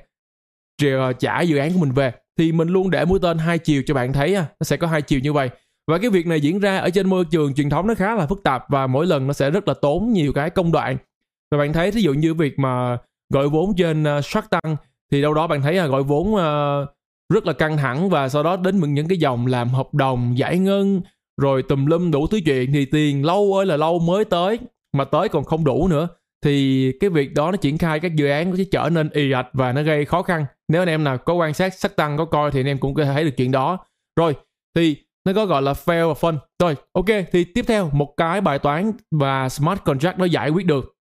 ờ, 0.84 1.14
trả 1.14 1.42
dự 1.42 1.58
án 1.58 1.74
của 1.74 1.80
mình 1.80 1.92
về. 1.92 2.12
Thì 2.38 2.52
mình 2.52 2.68
luôn 2.68 2.90
để 2.90 3.06
mũi 3.06 3.20
tên 3.22 3.38
hai 3.38 3.60
chiều 3.60 3.84
cho 3.86 3.94
bạn 3.94 4.14
thấy 4.14 4.34
nó 4.34 4.64
sẽ 4.64 4.78
có 4.78 4.88
hai 4.88 5.02
chiều 5.02 5.20
như 5.20 5.34
vậy 5.34 5.50
và 5.88 5.98
cái 5.98 6.10
việc 6.10 6.28
này 6.28 6.42
diễn 6.42 6.60
ra 6.60 6.78
ở 6.78 6.90
trên 6.90 7.10
môi 7.10 7.26
trường 7.26 7.54
truyền 7.54 7.70
thống 7.70 7.88
nó 7.88 7.94
khá 7.94 8.16
là 8.16 8.26
phức 8.28 8.44
tạp 8.44 8.70
và 8.70 8.88
mỗi 8.88 9.06
lần 9.06 9.28
nó 9.28 9.34
sẽ 9.34 9.50
rất 9.50 9.68
là 9.68 9.74
tốn 9.74 10.14
nhiều 10.14 10.34
cái 10.34 10.50
công 10.50 10.72
đoạn. 10.72 10.98
Và 11.52 11.58
bạn 11.58 11.74
thấy 11.74 11.92
ví 11.92 12.02
dụ 12.02 12.14
như 12.14 12.34
việc 12.34 12.60
mà 12.60 12.98
gọi 13.34 13.50
vốn 13.50 13.76
trên 13.78 14.04
ờ, 14.04 14.22
Shark 14.22 14.50
Tank 14.50 14.80
thì 15.12 15.22
đâu 15.22 15.34
đó 15.34 15.48
bạn 15.48 15.62
thấy 15.62 15.74
là 15.74 15.88
gọi 15.88 16.04
vốn 16.04 16.34
uh, 16.34 16.90
rất 17.34 17.46
là 17.46 17.54
căng 17.54 17.78
thẳng 17.78 18.10
và 18.10 18.30
sau 18.30 18.44
đó 18.44 18.58
đến 18.58 18.94
những 18.94 19.08
cái 19.08 19.18
dòng 19.18 19.48
làm 19.48 19.70
hợp 19.70 19.94
đồng 19.94 20.38
giải 20.38 20.60
ngân 20.60 21.02
rồi 21.42 21.64
tùm 21.64 21.86
lum 21.86 22.12
đủ 22.12 22.28
thứ 22.28 22.40
chuyện 22.46 22.74
thì 22.74 22.86
tiền 22.86 23.26
lâu 23.26 23.54
ơi 23.54 23.66
là 23.66 23.78
lâu 23.78 24.00
mới 24.00 24.26
tới 24.26 24.60
mà 24.94 25.04
tới 25.06 25.30
còn 25.30 25.44
không 25.44 25.64
đủ 25.64 25.88
nữa. 25.88 26.08
Thì 26.46 26.92
cái 27.00 27.10
việc 27.10 27.34
đó 27.34 27.52
nó 27.52 27.58
triển 27.58 27.78
khai 27.78 28.00
các 28.00 28.16
dự 28.16 28.28
án 28.28 28.50
nó 28.50 28.58
sẽ 28.58 28.64
trở 28.64 28.90
nên 28.92 29.10
ì 29.10 29.32
ạch 29.32 29.48
và 29.54 29.72
nó 29.72 29.82
gây 29.84 30.06
khó 30.06 30.22
khăn. 30.22 30.46
Nếu 30.68 30.82
anh 30.82 30.88
em 30.88 31.04
nào 31.04 31.18
có 31.18 31.34
quan 31.34 31.54
sát 31.54 31.74
sắc 31.74 31.96
tăng 31.96 32.18
có 32.18 32.26
coi 32.26 32.52
thì 32.52 32.60
anh 32.60 32.66
em 32.66 32.78
cũng 32.78 32.94
có 32.94 33.04
thể 33.04 33.14
thấy 33.14 33.24
được 33.24 33.38
chuyện 33.38 33.52
đó. 33.52 33.86
Rồi 34.16 34.36
thì 34.76 34.98
nó 35.26 35.34
có 35.34 35.46
gọi 35.46 35.62
là 35.62 35.74
fail 35.74 36.14
và 36.14 36.30
fun 36.30 36.38
rồi, 36.60 36.76
ok, 36.94 37.06
thì 37.32 37.44
tiếp 37.44 37.66
theo, 37.68 37.90
một 37.94 38.14
cái 38.18 38.42
bài 38.42 38.60
toán 38.60 38.92
và 39.12 39.50
smart 39.50 39.80
contract 39.86 40.20
nó 40.20 40.26
giải 40.26 40.50
quyết 40.50 40.66
được. 40.66 40.96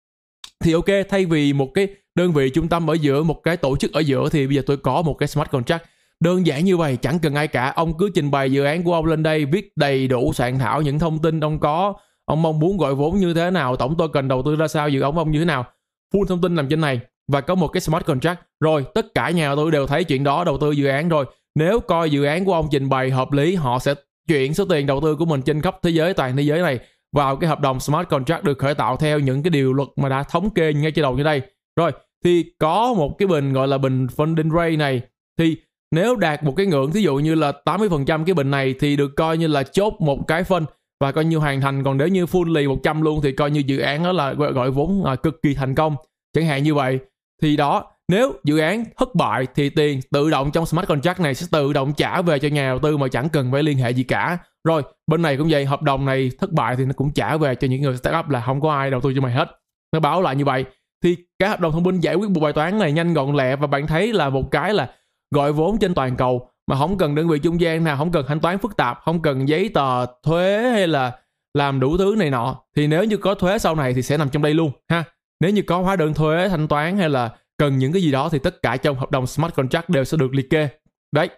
Thì 0.64 0.74
ok, 0.74 0.85
thay 1.09 1.25
vì 1.25 1.53
một 1.53 1.67
cái 1.74 1.88
đơn 2.16 2.32
vị 2.32 2.50
trung 2.50 2.67
tâm 2.67 2.90
ở 2.90 2.93
giữa, 2.93 3.24
một 3.24 3.43
cái 3.43 3.58
tổ 3.58 3.77
chức 3.77 3.93
ở 3.93 4.00
giữa, 4.00 4.30
thì 4.30 4.48
bây 4.48 4.56
giờ 4.56 4.61
tôi 4.66 4.77
có 4.77 5.01
một 5.01 5.14
cái 5.14 5.27
smart 5.27 5.51
contract. 5.51 5.83
Đơn 6.19 6.45
giản 6.45 6.66
như 6.66 6.77
vậy, 6.77 6.98
chẳng 7.01 7.19
cần 7.19 7.35
ai 7.35 7.48
cả. 7.48 7.74
Ông 7.75 7.98
cứ 7.98 8.09
trình 8.16 8.32
bày 8.32 8.51
dự 8.51 8.64
án 8.64 8.83
của 8.83 8.93
ông 8.93 9.06
lên 9.06 9.24
đây, 9.24 9.45
viết 9.45 9.72
đầy 9.75 10.08
đủ, 10.08 10.33
soạn 10.33 10.59
thảo 10.59 10.82
những 10.82 11.00
thông 11.00 11.19
tin 11.19 11.40
ông 11.40 11.59
có. 11.59 11.93
Ông 12.25 12.41
mong 12.41 12.59
muốn 12.59 12.77
gọi 12.77 12.95
vốn 12.95 13.17
như 13.17 13.33
thế 13.33 13.51
nào, 13.51 13.75
tổng 13.75 13.95
tôi 13.98 14.08
cần 14.14 14.27
đầu 14.27 14.43
tư 14.45 14.56
ra 14.56 14.67
sao, 14.67 14.90
dự 14.90 15.01
án 15.01 15.16
ông 15.16 15.32
như 15.32 15.40
thế 15.40 15.45
nào. 15.45 15.66
Full 16.14 16.25
thông 16.25 16.41
tin 16.41 16.56
nằm 16.56 16.69
trên 16.69 16.82
này 16.82 17.00
và 17.27 17.41
có 17.41 17.56
một 17.56 17.67
cái 17.67 17.82
smart 17.82 18.06
contract. 18.06 18.40
Rồi, 18.59 18.85
tất 18.93 19.06
cả 19.16 19.30
nhà 19.30 19.48
đầu 19.48 19.66
tư 19.66 19.72
đều 19.72 19.88
thấy 19.88 20.03
chuyện 20.03 20.24
đó, 20.24 20.43
đầu 20.43 20.58
tư 20.58 20.72
dự 20.72 20.88
án 20.88 21.09
rồi. 21.09 21.25
Nếu 21.56 21.80
coi 21.80 22.09
dự 22.09 22.24
án 22.24 22.45
của 22.45 22.53
ông 22.53 22.67
trình 22.72 22.90
bày 22.90 23.09
hợp 23.09 23.32
lý, 23.32 23.56
họ 23.56 23.80
sẽ 23.80 23.93
chuyển 24.31 24.53
số 24.53 24.65
tiền 24.65 24.85
đầu 24.85 25.01
tư 25.01 25.15
của 25.15 25.25
mình 25.25 25.41
trên 25.41 25.61
khắp 25.61 25.75
thế 25.81 25.89
giới 25.89 26.13
toàn 26.13 26.37
thế 26.37 26.43
giới 26.43 26.61
này 26.61 26.79
vào 27.15 27.35
cái 27.35 27.49
hợp 27.49 27.59
đồng 27.59 27.79
smart 27.79 28.09
contract 28.09 28.43
được 28.43 28.57
khởi 28.57 28.75
tạo 28.75 28.97
theo 28.97 29.19
những 29.19 29.43
cái 29.43 29.49
điều 29.49 29.73
luật 29.73 29.89
mà 29.95 30.09
đã 30.09 30.23
thống 30.23 30.49
kê 30.49 30.73
ngay 30.73 30.91
trên 30.91 31.03
đầu 31.03 31.17
như 31.17 31.23
đây. 31.23 31.41
Rồi 31.75 31.91
thì 32.23 32.45
có 32.59 32.93
một 32.93 33.17
cái 33.17 33.27
bình 33.27 33.53
gọi 33.53 33.67
là 33.67 33.77
bình 33.77 34.07
funding 34.07 34.55
rate 34.55 34.75
này. 34.75 35.01
Thì 35.39 35.57
nếu 35.91 36.15
đạt 36.15 36.43
một 36.43 36.53
cái 36.57 36.65
ngưỡng 36.65 36.91
thí 36.91 37.01
dụ 37.01 37.15
như 37.15 37.35
là 37.35 37.51
80% 37.65 38.25
cái 38.25 38.33
bình 38.33 38.51
này 38.51 38.75
thì 38.79 38.95
được 38.95 39.11
coi 39.15 39.37
như 39.37 39.47
là 39.47 39.63
chốt 39.63 39.93
một 39.99 40.27
cái 40.27 40.43
phân 40.43 40.65
và 40.99 41.11
coi 41.11 41.25
như 41.25 41.37
hoàn 41.37 41.61
thành. 41.61 41.83
Còn 41.83 41.97
nếu 41.97 42.07
như 42.07 42.25
full 42.25 42.69
100 42.69 43.01
luôn 43.01 43.21
thì 43.23 43.31
coi 43.31 43.51
như 43.51 43.63
dự 43.65 43.79
án 43.79 44.03
đó 44.03 44.11
là 44.11 44.33
gọi, 44.33 44.53
gọi 44.53 44.71
vốn 44.71 45.05
là 45.05 45.15
cực 45.15 45.41
kỳ 45.41 45.53
thành 45.53 45.75
công. 45.75 45.95
Chẳng 46.33 46.45
hạn 46.45 46.63
như 46.63 46.73
vậy. 46.73 46.99
Thì 47.41 47.57
đó 47.57 47.91
nếu 48.11 48.33
dự 48.43 48.57
án 48.57 48.83
thất 48.98 49.15
bại 49.15 49.48
thì 49.56 49.69
tiền 49.69 49.99
tự 50.11 50.30
động 50.30 50.51
trong 50.51 50.65
smart 50.65 50.88
contract 50.88 51.19
này 51.19 51.35
sẽ 51.35 51.48
tự 51.51 51.73
động 51.73 51.93
trả 51.93 52.22
về 52.22 52.40
cho 52.40 52.48
nhà 52.48 52.69
đầu 52.69 52.80
tư 52.80 52.98
mà 52.98 53.07
chẳng 53.07 53.30
cần 53.30 53.51
phải 53.51 53.64
liên 53.64 53.77
hệ 53.77 53.91
gì 53.91 54.03
cả. 54.03 54.38
Rồi, 54.67 54.83
bên 55.07 55.22
này 55.22 55.38
cũng 55.38 55.48
vậy, 55.49 55.65
hợp 55.65 55.81
đồng 55.81 56.06
này 56.06 56.31
thất 56.40 56.51
bại 56.51 56.75
thì 56.75 56.85
nó 56.85 56.93
cũng 56.95 57.11
trả 57.11 57.38
về 57.38 57.56
cho 57.56 57.67
những 57.67 57.81
người 57.81 57.98
startup 57.98 58.30
là 58.30 58.41
không 58.45 58.61
có 58.61 58.73
ai 58.73 58.91
đầu 58.91 59.01
tư 59.01 59.14
cho 59.15 59.22
mày 59.22 59.33
hết. 59.33 59.49
Nó 59.93 59.99
báo 59.99 60.22
lại 60.22 60.35
như 60.35 60.45
vậy, 60.45 60.65
thì 61.03 61.17
cái 61.40 61.49
hợp 61.49 61.59
đồng 61.59 61.72
thông 61.72 61.83
minh 61.83 61.99
giải 61.99 62.15
quyết 62.15 62.30
một 62.30 62.40
bài 62.40 62.53
toán 62.53 62.80
này 62.80 62.91
nhanh 62.91 63.14
gọn 63.14 63.35
lẹ 63.35 63.56
và 63.56 63.67
bạn 63.67 63.88
thấy 63.88 64.14
là 64.14 64.30
một 64.30 64.51
cái 64.51 64.73
là 64.73 64.90
gọi 65.35 65.53
vốn 65.53 65.77
trên 65.77 65.93
toàn 65.93 66.15
cầu 66.15 66.48
mà 66.67 66.77
không 66.77 66.98
cần 66.98 67.15
đơn 67.15 67.27
vị 67.27 67.40
trung 67.40 67.61
gian 67.61 67.83
nào, 67.83 67.98
không 67.98 68.11
cần 68.11 68.25
thanh 68.27 68.40
toán 68.40 68.57
phức 68.57 68.77
tạp, 68.77 68.99
không 69.06 69.22
cần 69.22 69.48
giấy 69.48 69.69
tờ 69.73 70.06
thuế 70.23 70.72
hay 70.72 70.88
là 70.88 71.11
làm 71.53 71.80
đủ 71.80 71.98
thứ 71.98 72.15
này 72.17 72.30
nọ. 72.30 72.56
Thì 72.75 72.88
nếu 72.88 73.03
như 73.03 73.17
có 73.17 73.35
thuế 73.35 73.57
sau 73.57 73.75
này 73.75 73.93
thì 73.93 74.01
sẽ 74.01 74.17
nằm 74.17 74.30
trong 74.30 74.43
đây 74.43 74.53
luôn, 74.53 74.72
ha. 74.90 75.03
Nếu 75.40 75.51
như 75.51 75.61
có 75.61 75.77
hóa 75.77 75.95
đơn 75.95 76.14
thuế 76.14 76.49
thanh 76.49 76.67
toán 76.67 76.98
hay 76.98 77.09
là 77.09 77.30
cần 77.61 77.77
những 77.77 77.93
cái 77.93 78.01
gì 78.01 78.11
đó 78.11 78.30
thì 78.30 78.40
tất 78.40 78.61
cả 78.61 78.77
trong 78.77 78.98
hợp 78.98 79.11
đồng 79.11 79.27
smart 79.27 79.53
contract 79.53 79.90
đều 79.90 80.03
sẽ 80.03 80.17
được 80.17 80.33
liệt 80.33 80.49
kê. 80.49 80.69
Đấy. 81.11 81.30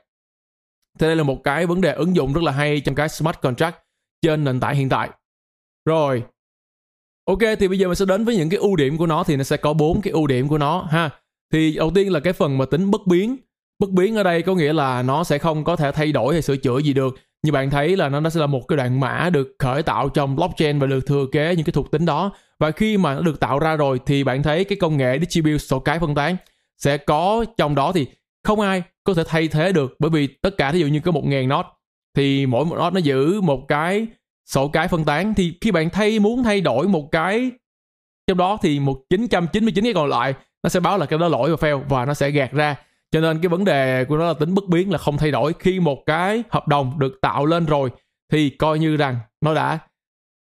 Thế 1.00 1.08
đây 1.08 1.16
là 1.16 1.24
một 1.24 1.44
cái 1.44 1.66
vấn 1.66 1.82
đề 1.82 1.94
ứng 1.94 2.16
dụng 2.16 2.34
rất 2.34 2.44
là 2.44 2.52
hay 2.52 2.80
trong 2.80 2.96
cái 2.96 3.10
smart 3.10 3.42
contract 3.42 3.76
trên 4.22 4.44
nền 4.44 4.60
tảng 4.60 4.76
hiện 4.76 4.90
tại. 4.90 5.10
Rồi. 5.86 6.24
Ok, 7.26 7.40
thì 7.60 7.68
bây 7.68 7.80
giờ 7.80 7.88
mình 7.88 7.96
sẽ 7.96 8.06
đến 8.06 8.26
với 8.26 8.36
những 8.36 8.50
cái 8.50 8.60
ưu 8.60 8.76
điểm 8.76 8.98
của 8.98 9.08
nó 9.08 9.24
thì 9.24 9.36
nó 9.36 9.44
sẽ 9.44 9.58
có 9.58 9.74
bốn 9.74 10.02
cái 10.02 10.12
ưu 10.12 10.28
điểm 10.28 10.48
của 10.48 10.58
nó, 10.58 10.88
ha. 10.92 11.10
Thì 11.54 11.76
đầu 11.76 11.92
tiên 11.96 12.12
là 12.12 12.20
cái 12.20 12.34
phần 12.34 12.58
mà 12.58 12.66
tính 12.66 12.92
bất 12.92 13.08
biến. 13.08 13.38
Bất 13.80 13.90
biến 13.90 14.16
ở 14.16 14.24
đây 14.24 14.42
có 14.42 14.56
nghĩa 14.56 14.74
là 14.74 15.04
nó 15.04 15.24
sẽ 15.24 15.38
không 15.38 15.64
có 15.64 15.76
thể 15.76 15.92
thay 15.92 16.12
đổi 16.12 16.34
hay 16.34 16.42
sửa 16.42 16.58
chữa 16.58 16.78
gì 16.78 16.94
được 16.94 17.16
như 17.44 17.52
bạn 17.52 17.70
thấy 17.70 17.98
là 17.98 18.10
nó 18.10 18.30
sẽ 18.30 18.40
là 18.40 18.48
một 18.48 18.68
cái 18.68 18.78
đoạn 18.78 19.00
mã 19.00 19.30
được 19.30 19.56
khởi 19.60 19.84
tạo 19.84 20.10
trong 20.10 20.36
blockchain 20.36 20.80
và 20.80 20.88
được 20.88 21.06
thừa 21.06 21.26
kế 21.32 21.56
những 21.56 21.66
cái 21.66 21.74
thuộc 21.74 21.92
tính 21.92 22.06
đó. 22.06 22.32
Và 22.60 22.72
khi 22.72 22.98
mà 22.98 23.16
nó 23.16 23.22
được 23.22 23.40
tạo 23.40 23.60
ra 23.60 23.76
rồi 23.76 24.00
thì 24.06 24.24
bạn 24.24 24.44
thấy 24.44 24.64
cái 24.64 24.78
công 24.82 24.98
nghệ 24.98 25.20
distribute 25.20 25.58
sổ 25.58 25.80
cái 25.80 26.00
phân 26.00 26.16
tán 26.16 26.38
sẽ 26.78 26.98
có 26.98 27.46
trong 27.58 27.76
đó 27.76 27.92
thì 27.92 28.08
không 28.44 28.60
ai 28.60 28.84
có 29.04 29.14
thể 29.14 29.24
thay 29.28 29.48
thế 29.48 29.72
được. 29.72 29.96
Bởi 30.00 30.10
vì 30.12 30.28
tất 30.28 30.58
cả 30.58 30.72
ví 30.72 30.80
dụ 30.80 30.88
như 30.88 31.00
có 31.00 31.12
một 31.12 31.26
ngàn 31.26 31.48
nốt 31.48 31.66
thì 32.16 32.46
mỗi 32.46 32.66
một 32.66 32.76
nốt 32.76 32.94
nó 32.94 33.00
giữ 33.00 33.42
một 33.42 33.68
cái 33.68 34.08
sổ 34.46 34.68
cái 34.68 34.88
phân 34.88 35.06
tán. 35.06 35.34
Thì 35.34 35.54
khi 35.62 35.72
bạn 35.72 35.90
thay, 35.90 36.20
muốn 36.20 36.44
thay 36.44 36.62
đổi 36.62 36.88
một 36.88 37.12
cái 37.12 37.52
trong 38.28 38.38
đó 38.38 38.58
thì 38.62 38.80
một 38.80 38.98
999 39.10 39.84
cái 39.84 39.94
còn 39.94 40.10
lại 40.10 40.34
nó 40.64 40.70
sẽ 40.70 40.80
báo 40.80 40.98
là 40.98 41.06
cái 41.06 41.20
đó 41.20 41.28
lỗi 41.28 41.56
và 41.56 41.68
fail 41.68 41.84
và 41.90 42.06
nó 42.06 42.14
sẽ 42.14 42.32
gạt 42.32 42.52
ra 42.52 42.76
cho 43.14 43.20
nên 43.20 43.42
cái 43.42 43.50
vấn 43.50 43.66
đề 43.66 44.06
của 44.06 44.18
nó 44.18 44.28
là 44.28 44.34
tính 44.34 44.56
bất 44.56 44.68
biến, 44.68 44.92
là 44.92 44.98
không 44.98 45.18
thay 45.18 45.32
đổi. 45.32 45.54
Khi 45.60 45.80
một 45.80 46.04
cái 46.06 46.44
hợp 46.50 46.68
đồng 46.68 47.00
được 47.00 47.22
tạo 47.22 47.46
lên 47.46 47.66
rồi, 47.66 47.90
thì 48.32 48.50
coi 48.50 48.80
như 48.80 48.98
rằng 48.98 49.18
nó 49.42 49.54
đã 49.54 49.80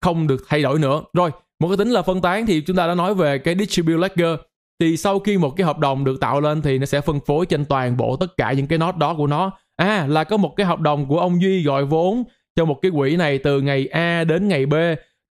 không 0.01 0.27
được 0.27 0.45
thay 0.47 0.61
đổi 0.61 0.79
nữa. 0.79 1.01
Rồi, 1.13 1.31
một 1.59 1.67
cái 1.67 1.77
tính 1.77 1.89
là 1.89 2.01
phân 2.01 2.21
tán 2.21 2.45
thì 2.45 2.61
chúng 2.61 2.75
ta 2.75 2.87
đã 2.87 2.95
nói 2.95 3.15
về 3.15 3.37
cái 3.37 3.55
distribute 3.59 3.97
ledger. 3.97 4.39
Thì 4.79 4.97
sau 4.97 5.19
khi 5.19 5.37
một 5.37 5.49
cái 5.49 5.65
hợp 5.65 5.79
đồng 5.79 6.03
được 6.03 6.19
tạo 6.21 6.41
lên 6.41 6.61
thì 6.61 6.77
nó 6.77 6.85
sẽ 6.85 7.01
phân 7.01 7.19
phối 7.19 7.45
trên 7.45 7.65
toàn 7.65 7.97
bộ 7.97 8.15
tất 8.15 8.37
cả 8.37 8.51
những 8.51 8.67
cái 8.67 8.77
nốt 8.77 8.97
đó 8.97 9.13
của 9.13 9.27
nó. 9.27 9.51
À 9.75 10.07
là 10.07 10.23
có 10.23 10.37
một 10.37 10.53
cái 10.55 10.65
hợp 10.65 10.79
đồng 10.79 11.07
của 11.07 11.19
ông 11.19 11.41
duy 11.41 11.63
gọi 11.63 11.85
vốn 11.85 12.23
cho 12.55 12.65
một 12.65 12.79
cái 12.81 12.91
quỹ 12.91 13.15
này 13.15 13.37
từ 13.37 13.61
ngày 13.61 13.87
a 13.87 14.23
đến 14.23 14.47
ngày 14.47 14.65
b. 14.65 14.73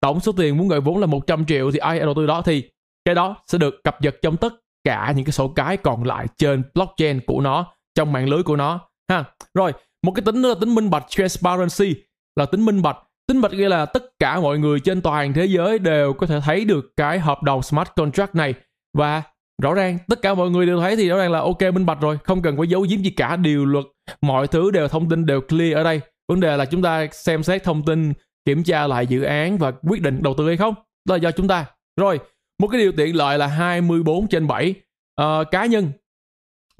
Tổng 0.00 0.20
số 0.20 0.32
tiền 0.32 0.56
muốn 0.56 0.68
gọi 0.68 0.80
vốn 0.80 0.98
là 0.98 1.06
100 1.06 1.44
triệu 1.44 1.70
thì 1.70 1.78
ai 1.78 2.00
đầu 2.00 2.14
tư 2.14 2.26
đó 2.26 2.42
thì 2.42 2.62
cái 3.04 3.14
đó 3.14 3.36
sẽ 3.46 3.58
được 3.58 3.74
cập 3.84 4.02
nhật 4.02 4.16
trong 4.22 4.36
tất 4.36 4.54
cả 4.84 5.12
những 5.16 5.24
cái 5.24 5.32
sổ 5.32 5.48
cái 5.48 5.76
còn 5.76 6.04
lại 6.04 6.26
trên 6.38 6.62
blockchain 6.74 7.20
của 7.26 7.40
nó, 7.40 7.66
trong 7.94 8.12
mạng 8.12 8.28
lưới 8.28 8.42
của 8.42 8.56
nó, 8.56 8.80
ha. 9.10 9.24
Rồi, 9.54 9.72
một 10.02 10.12
cái 10.12 10.22
tính 10.24 10.42
đó 10.42 10.48
là 10.48 10.54
tính 10.60 10.74
minh 10.74 10.90
bạch, 10.90 11.04
transparency, 11.08 11.94
là 12.36 12.46
tính 12.46 12.64
minh 12.64 12.82
bạch. 12.82 12.96
Tính 13.28 13.40
bạch 13.40 13.52
nghĩa 13.52 13.68
là 13.68 13.86
tất 13.86 14.02
cả 14.18 14.40
mọi 14.40 14.58
người 14.58 14.80
trên 14.80 15.00
toàn 15.00 15.32
thế 15.32 15.44
giới 15.44 15.78
đều 15.78 16.12
có 16.12 16.26
thể 16.26 16.40
thấy 16.40 16.64
được 16.64 16.92
cái 16.96 17.18
hợp 17.18 17.42
đồng 17.42 17.62
smart 17.62 17.88
contract 17.96 18.34
này. 18.34 18.54
Và 18.98 19.22
rõ 19.62 19.74
ràng, 19.74 19.98
tất 20.08 20.22
cả 20.22 20.34
mọi 20.34 20.50
người 20.50 20.66
đều 20.66 20.80
thấy 20.80 20.96
thì 20.96 21.08
rõ 21.08 21.16
ràng 21.16 21.32
là 21.32 21.38
ok, 21.38 21.60
minh 21.60 21.86
bạch 21.86 22.00
rồi, 22.00 22.18
không 22.24 22.42
cần 22.42 22.56
phải 22.56 22.66
giấu 22.66 22.86
giếm 22.90 22.98
gì 22.98 23.10
cả. 23.10 23.36
Điều 23.36 23.64
luật, 23.64 23.84
mọi 24.20 24.46
thứ 24.46 24.70
đều, 24.70 24.88
thông 24.88 25.08
tin 25.08 25.26
đều 25.26 25.40
clear 25.40 25.74
ở 25.74 25.82
đây. 25.82 26.00
Vấn 26.28 26.40
đề 26.40 26.56
là 26.56 26.64
chúng 26.64 26.82
ta 26.82 27.06
xem 27.12 27.42
xét 27.42 27.64
thông 27.64 27.82
tin, 27.82 28.12
kiểm 28.44 28.64
tra 28.64 28.86
lại 28.86 29.06
dự 29.06 29.22
án 29.22 29.58
và 29.58 29.70
quyết 29.70 30.02
định 30.02 30.22
đầu 30.22 30.34
tư 30.38 30.46
hay 30.46 30.56
không. 30.56 30.74
Đó 31.08 31.14
là 31.14 31.20
do 31.20 31.30
chúng 31.30 31.48
ta. 31.48 31.66
Rồi 32.00 32.20
một 32.58 32.68
cái 32.68 32.80
điều 32.80 32.92
tiện 32.92 33.16
lợi 33.16 33.38
là 33.38 33.46
24 33.46 34.28
trên 34.28 34.46
7 34.46 34.70
uh, 34.70 34.76
ờ, 35.14 35.44
cá 35.50 35.66
nhân 35.66 35.92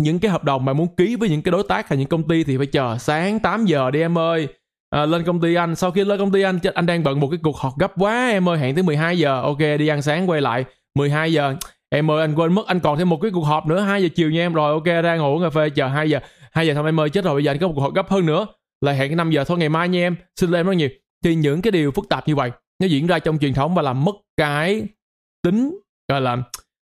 những 0.03 0.19
cái 0.19 0.31
hợp 0.31 0.44
đồng 0.44 0.65
mà 0.65 0.73
muốn 0.73 0.97
ký 0.97 1.17
với 1.17 1.28
những 1.28 1.43
cái 1.43 1.53
đối 1.53 1.62
tác 1.62 1.89
hay 1.89 1.99
những 1.99 2.09
công 2.09 2.28
ty 2.28 2.44
thì 2.44 2.57
phải 2.57 2.67
chờ 2.67 2.99
sáng 2.99 3.41
8 3.41 3.65
giờ 3.65 3.91
đi 3.91 4.01
em 4.01 4.19
ơi. 4.19 4.49
À, 4.91 5.07
lên 5.07 5.25
công 5.25 5.41
ty 5.41 5.55
anh. 5.55 5.77
Sau 5.77 5.91
khi 5.91 6.05
lên 6.05 6.19
công 6.19 6.33
ty 6.33 6.43
anh 6.43 6.59
anh 6.75 6.86
đang 6.86 7.03
bận 7.03 7.20
một 7.20 7.28
cái 7.31 7.39
cuộc 7.43 7.57
họp 7.57 7.78
gấp 7.78 7.93
quá 7.97 8.28
em 8.28 8.49
ơi. 8.49 8.59
Hẹn 8.59 8.75
tới 8.75 8.83
12 8.83 9.19
giờ. 9.19 9.43
Ok 9.43 9.59
đi 9.59 9.89
ăn 9.89 10.03
sáng 10.03 10.31
quay 10.31 10.41
lại. 10.41 10.65
12 10.94 11.33
giờ. 11.33 11.57
Em 11.91 12.11
ơi 12.11 12.20
anh 12.20 12.35
quên 12.35 12.53
mất 12.53 12.67
anh 12.67 12.81
còn 12.81 12.99
thêm 12.99 13.09
một 13.09 13.19
cái 13.23 13.31
cuộc 13.31 13.43
họp 13.43 13.67
nữa. 13.67 13.81
2 13.81 14.03
giờ 14.03 14.09
chiều 14.15 14.31
nha 14.31 14.41
em. 14.41 14.53
Rồi 14.53 14.73
ok 14.73 15.05
ra 15.05 15.17
ngủ 15.17 15.41
cà 15.43 15.51
phê 15.51 15.70
chờ 15.70 15.86
2 15.86 16.11
giờ. 16.11 16.20
2 16.53 16.67
giờ 16.67 16.75
thôi 16.75 16.89
em 16.89 17.01
ơi 17.01 17.11
chết 17.11 17.25
rồi. 17.25 17.35
Bây 17.35 17.44
giờ 17.44 17.51
anh 17.51 17.59
có 17.59 17.67
một 17.67 17.73
cuộc 17.77 17.83
họp 17.83 17.94
gấp 17.94 18.11
hơn 18.11 18.27
nữa. 18.27 18.47
Lại 18.81 18.97
hẹn 18.97 19.09
cái 19.09 19.17
5 19.17 19.31
giờ 19.31 19.44
thôi 19.44 19.59
ngày 19.59 19.69
mai 19.69 19.89
nha 19.89 20.01
em. 20.01 20.17
Xin 20.41 20.51
lỗi 20.51 20.61
em 20.61 20.67
rất 20.67 20.73
nhiều. 20.73 20.89
Thì 21.25 21.35
những 21.35 21.62
cái 21.62 21.70
điều 21.70 21.91
phức 21.91 22.09
tạp 22.09 22.28
như 22.28 22.36
vậy 22.36 22.51
nó 22.81 22.86
diễn 22.86 23.07
ra 23.07 23.19
trong 23.19 23.39
truyền 23.39 23.55
thống 23.55 23.75
và 23.75 23.83
làm 23.83 24.05
mất 24.05 24.15
cái 24.36 24.83
tính, 25.44 25.78
gọi 26.08 26.20
là 26.20 26.36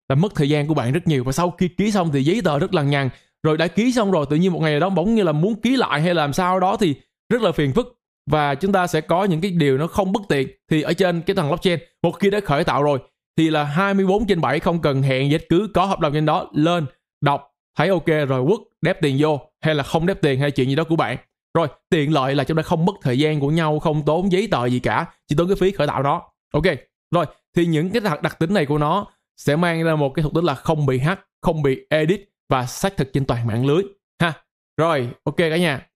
là 0.09 0.17
mất 0.17 0.35
thời 0.35 0.49
gian 0.49 0.67
của 0.67 0.75
bạn 0.75 0.93
rất 0.93 1.07
nhiều. 1.07 1.25
Và 1.25 1.33
sau 1.33 1.51
khi 1.51 1.69
ký 1.69 1.91
xong 1.91 2.11
thì 2.13 2.25
giấy 2.25 2.41
tờ 2.45 2.59
rất 2.59 2.75
lằng 2.75 2.91
nhằng 2.91 3.11
rồi 3.43 3.57
đã 3.57 3.67
ký 3.67 3.93
xong 3.93 4.11
rồi, 4.11 4.27
tự 4.31 4.37
nhiên 4.37 4.53
một 4.53 4.61
ngày 4.63 4.81
đó 4.81 4.89
bỗng 4.89 5.15
như 5.15 5.23
là 5.23 5.33
muốn 5.33 5.61
ký 5.61 5.77
lại 5.77 6.01
hay 6.01 6.15
làm 6.15 6.33
sao 6.33 6.61
đó 6.61 6.77
thì 6.77 6.95
rất 7.33 7.43
là 7.43 7.53
phiền 7.53 7.73
phức. 7.73 7.97
Và 8.31 8.55
chúng 8.55 8.73
ta 8.73 8.87
sẽ 8.87 9.01
có 9.01 9.25
những 9.25 9.41
cái 9.41 9.51
điều 9.51 9.79
nó 9.79 9.87
không 9.87 10.13
bất 10.13 10.23
tiện. 10.29 10.49
Thì 10.71 10.83
ở 10.83 10.93
trên 10.93 11.23
cái 11.23 11.37
thằng 11.37 11.49
blockchain, 11.49 11.79
một 12.03 12.11
khi 12.11 12.31
đã 12.31 12.41
khởi 12.41 12.65
tạo 12.65 12.83
rồi, 12.83 12.99
thì 13.39 13.51
là 13.51 13.65
24 13.65 14.27
trên 14.27 14.41
7 14.41 14.61
không 14.61 14.83
cần 14.83 15.03
hẹn 15.03 15.31
dịch, 15.31 15.47
cứ 15.49 15.69
có 15.75 15.85
hợp 15.85 16.01
đồng 16.01 16.13
trên 16.13 16.27
đó, 16.27 16.51
lên, 16.55 16.87
đọc, 17.21 17.51
thấy 17.79 17.89
ok 17.89 18.07
rồi 18.29 18.45
quất, 18.47 18.61
đép 18.83 19.03
tiền 19.03 19.17
vô, 19.19 19.41
hay 19.61 19.75
là 19.75 19.83
không 19.83 20.07
đép 20.07 20.21
tiền, 20.23 20.41
hay 20.41 20.51
chuyện 20.51 20.69
gì 20.69 20.75
đó 20.75 20.85
của 20.85 20.97
bạn. 20.97 21.17
Rồi, 21.55 21.69
tiện 21.91 22.13
lợi 22.13 22.35
là 22.35 22.45
chúng 22.45 22.57
ta 22.57 22.63
không 22.63 22.85
mất 22.85 22.93
thời 23.03 23.19
gian 23.19 23.41
của 23.41 23.49
nhau, 23.51 23.79
không 23.79 24.03
tốn 24.05 24.33
giấy 24.33 24.49
tờ 24.51 24.67
gì 24.67 24.79
cả, 24.79 25.07
chỉ 25.29 25.37
tốn 25.37 25.49
cái 25.49 25.57
phí 25.57 25.71
khởi 25.71 25.87
tạo 25.87 26.03
đó 26.03 26.23
ok, 26.53 26.65
rồi 27.11 27.27
thì 27.57 27.67
những 27.67 27.91
cái 27.91 28.01
đặc, 28.01 28.23
đặc 28.23 28.39
tính 28.39 28.55
này 28.55 28.67
của 28.67 28.79
nó 28.79 29.07
sẽ 29.37 29.57
mang 29.57 29.83
ra 29.85 29.97
một 29.97 30.15
cái 30.15 30.23
thuộc 30.23 30.35
tính 30.35 30.45
là 30.45 30.55
không 30.55 30.87
bị 30.87 30.99
hack 30.99 31.23
không 31.43 31.63
bị 31.63 31.87
edit 31.91 32.21
và 32.49 32.67
xác 32.67 32.97
thực 32.97 33.13
trên 33.13 33.25
toàn 33.25 33.47
mạng 33.47 33.67
lưới 33.67 33.83
ha. 34.19 34.33
Rồi 34.77 35.09
ok 35.25 35.37
cả 35.37 35.57
nhà. 35.57 35.87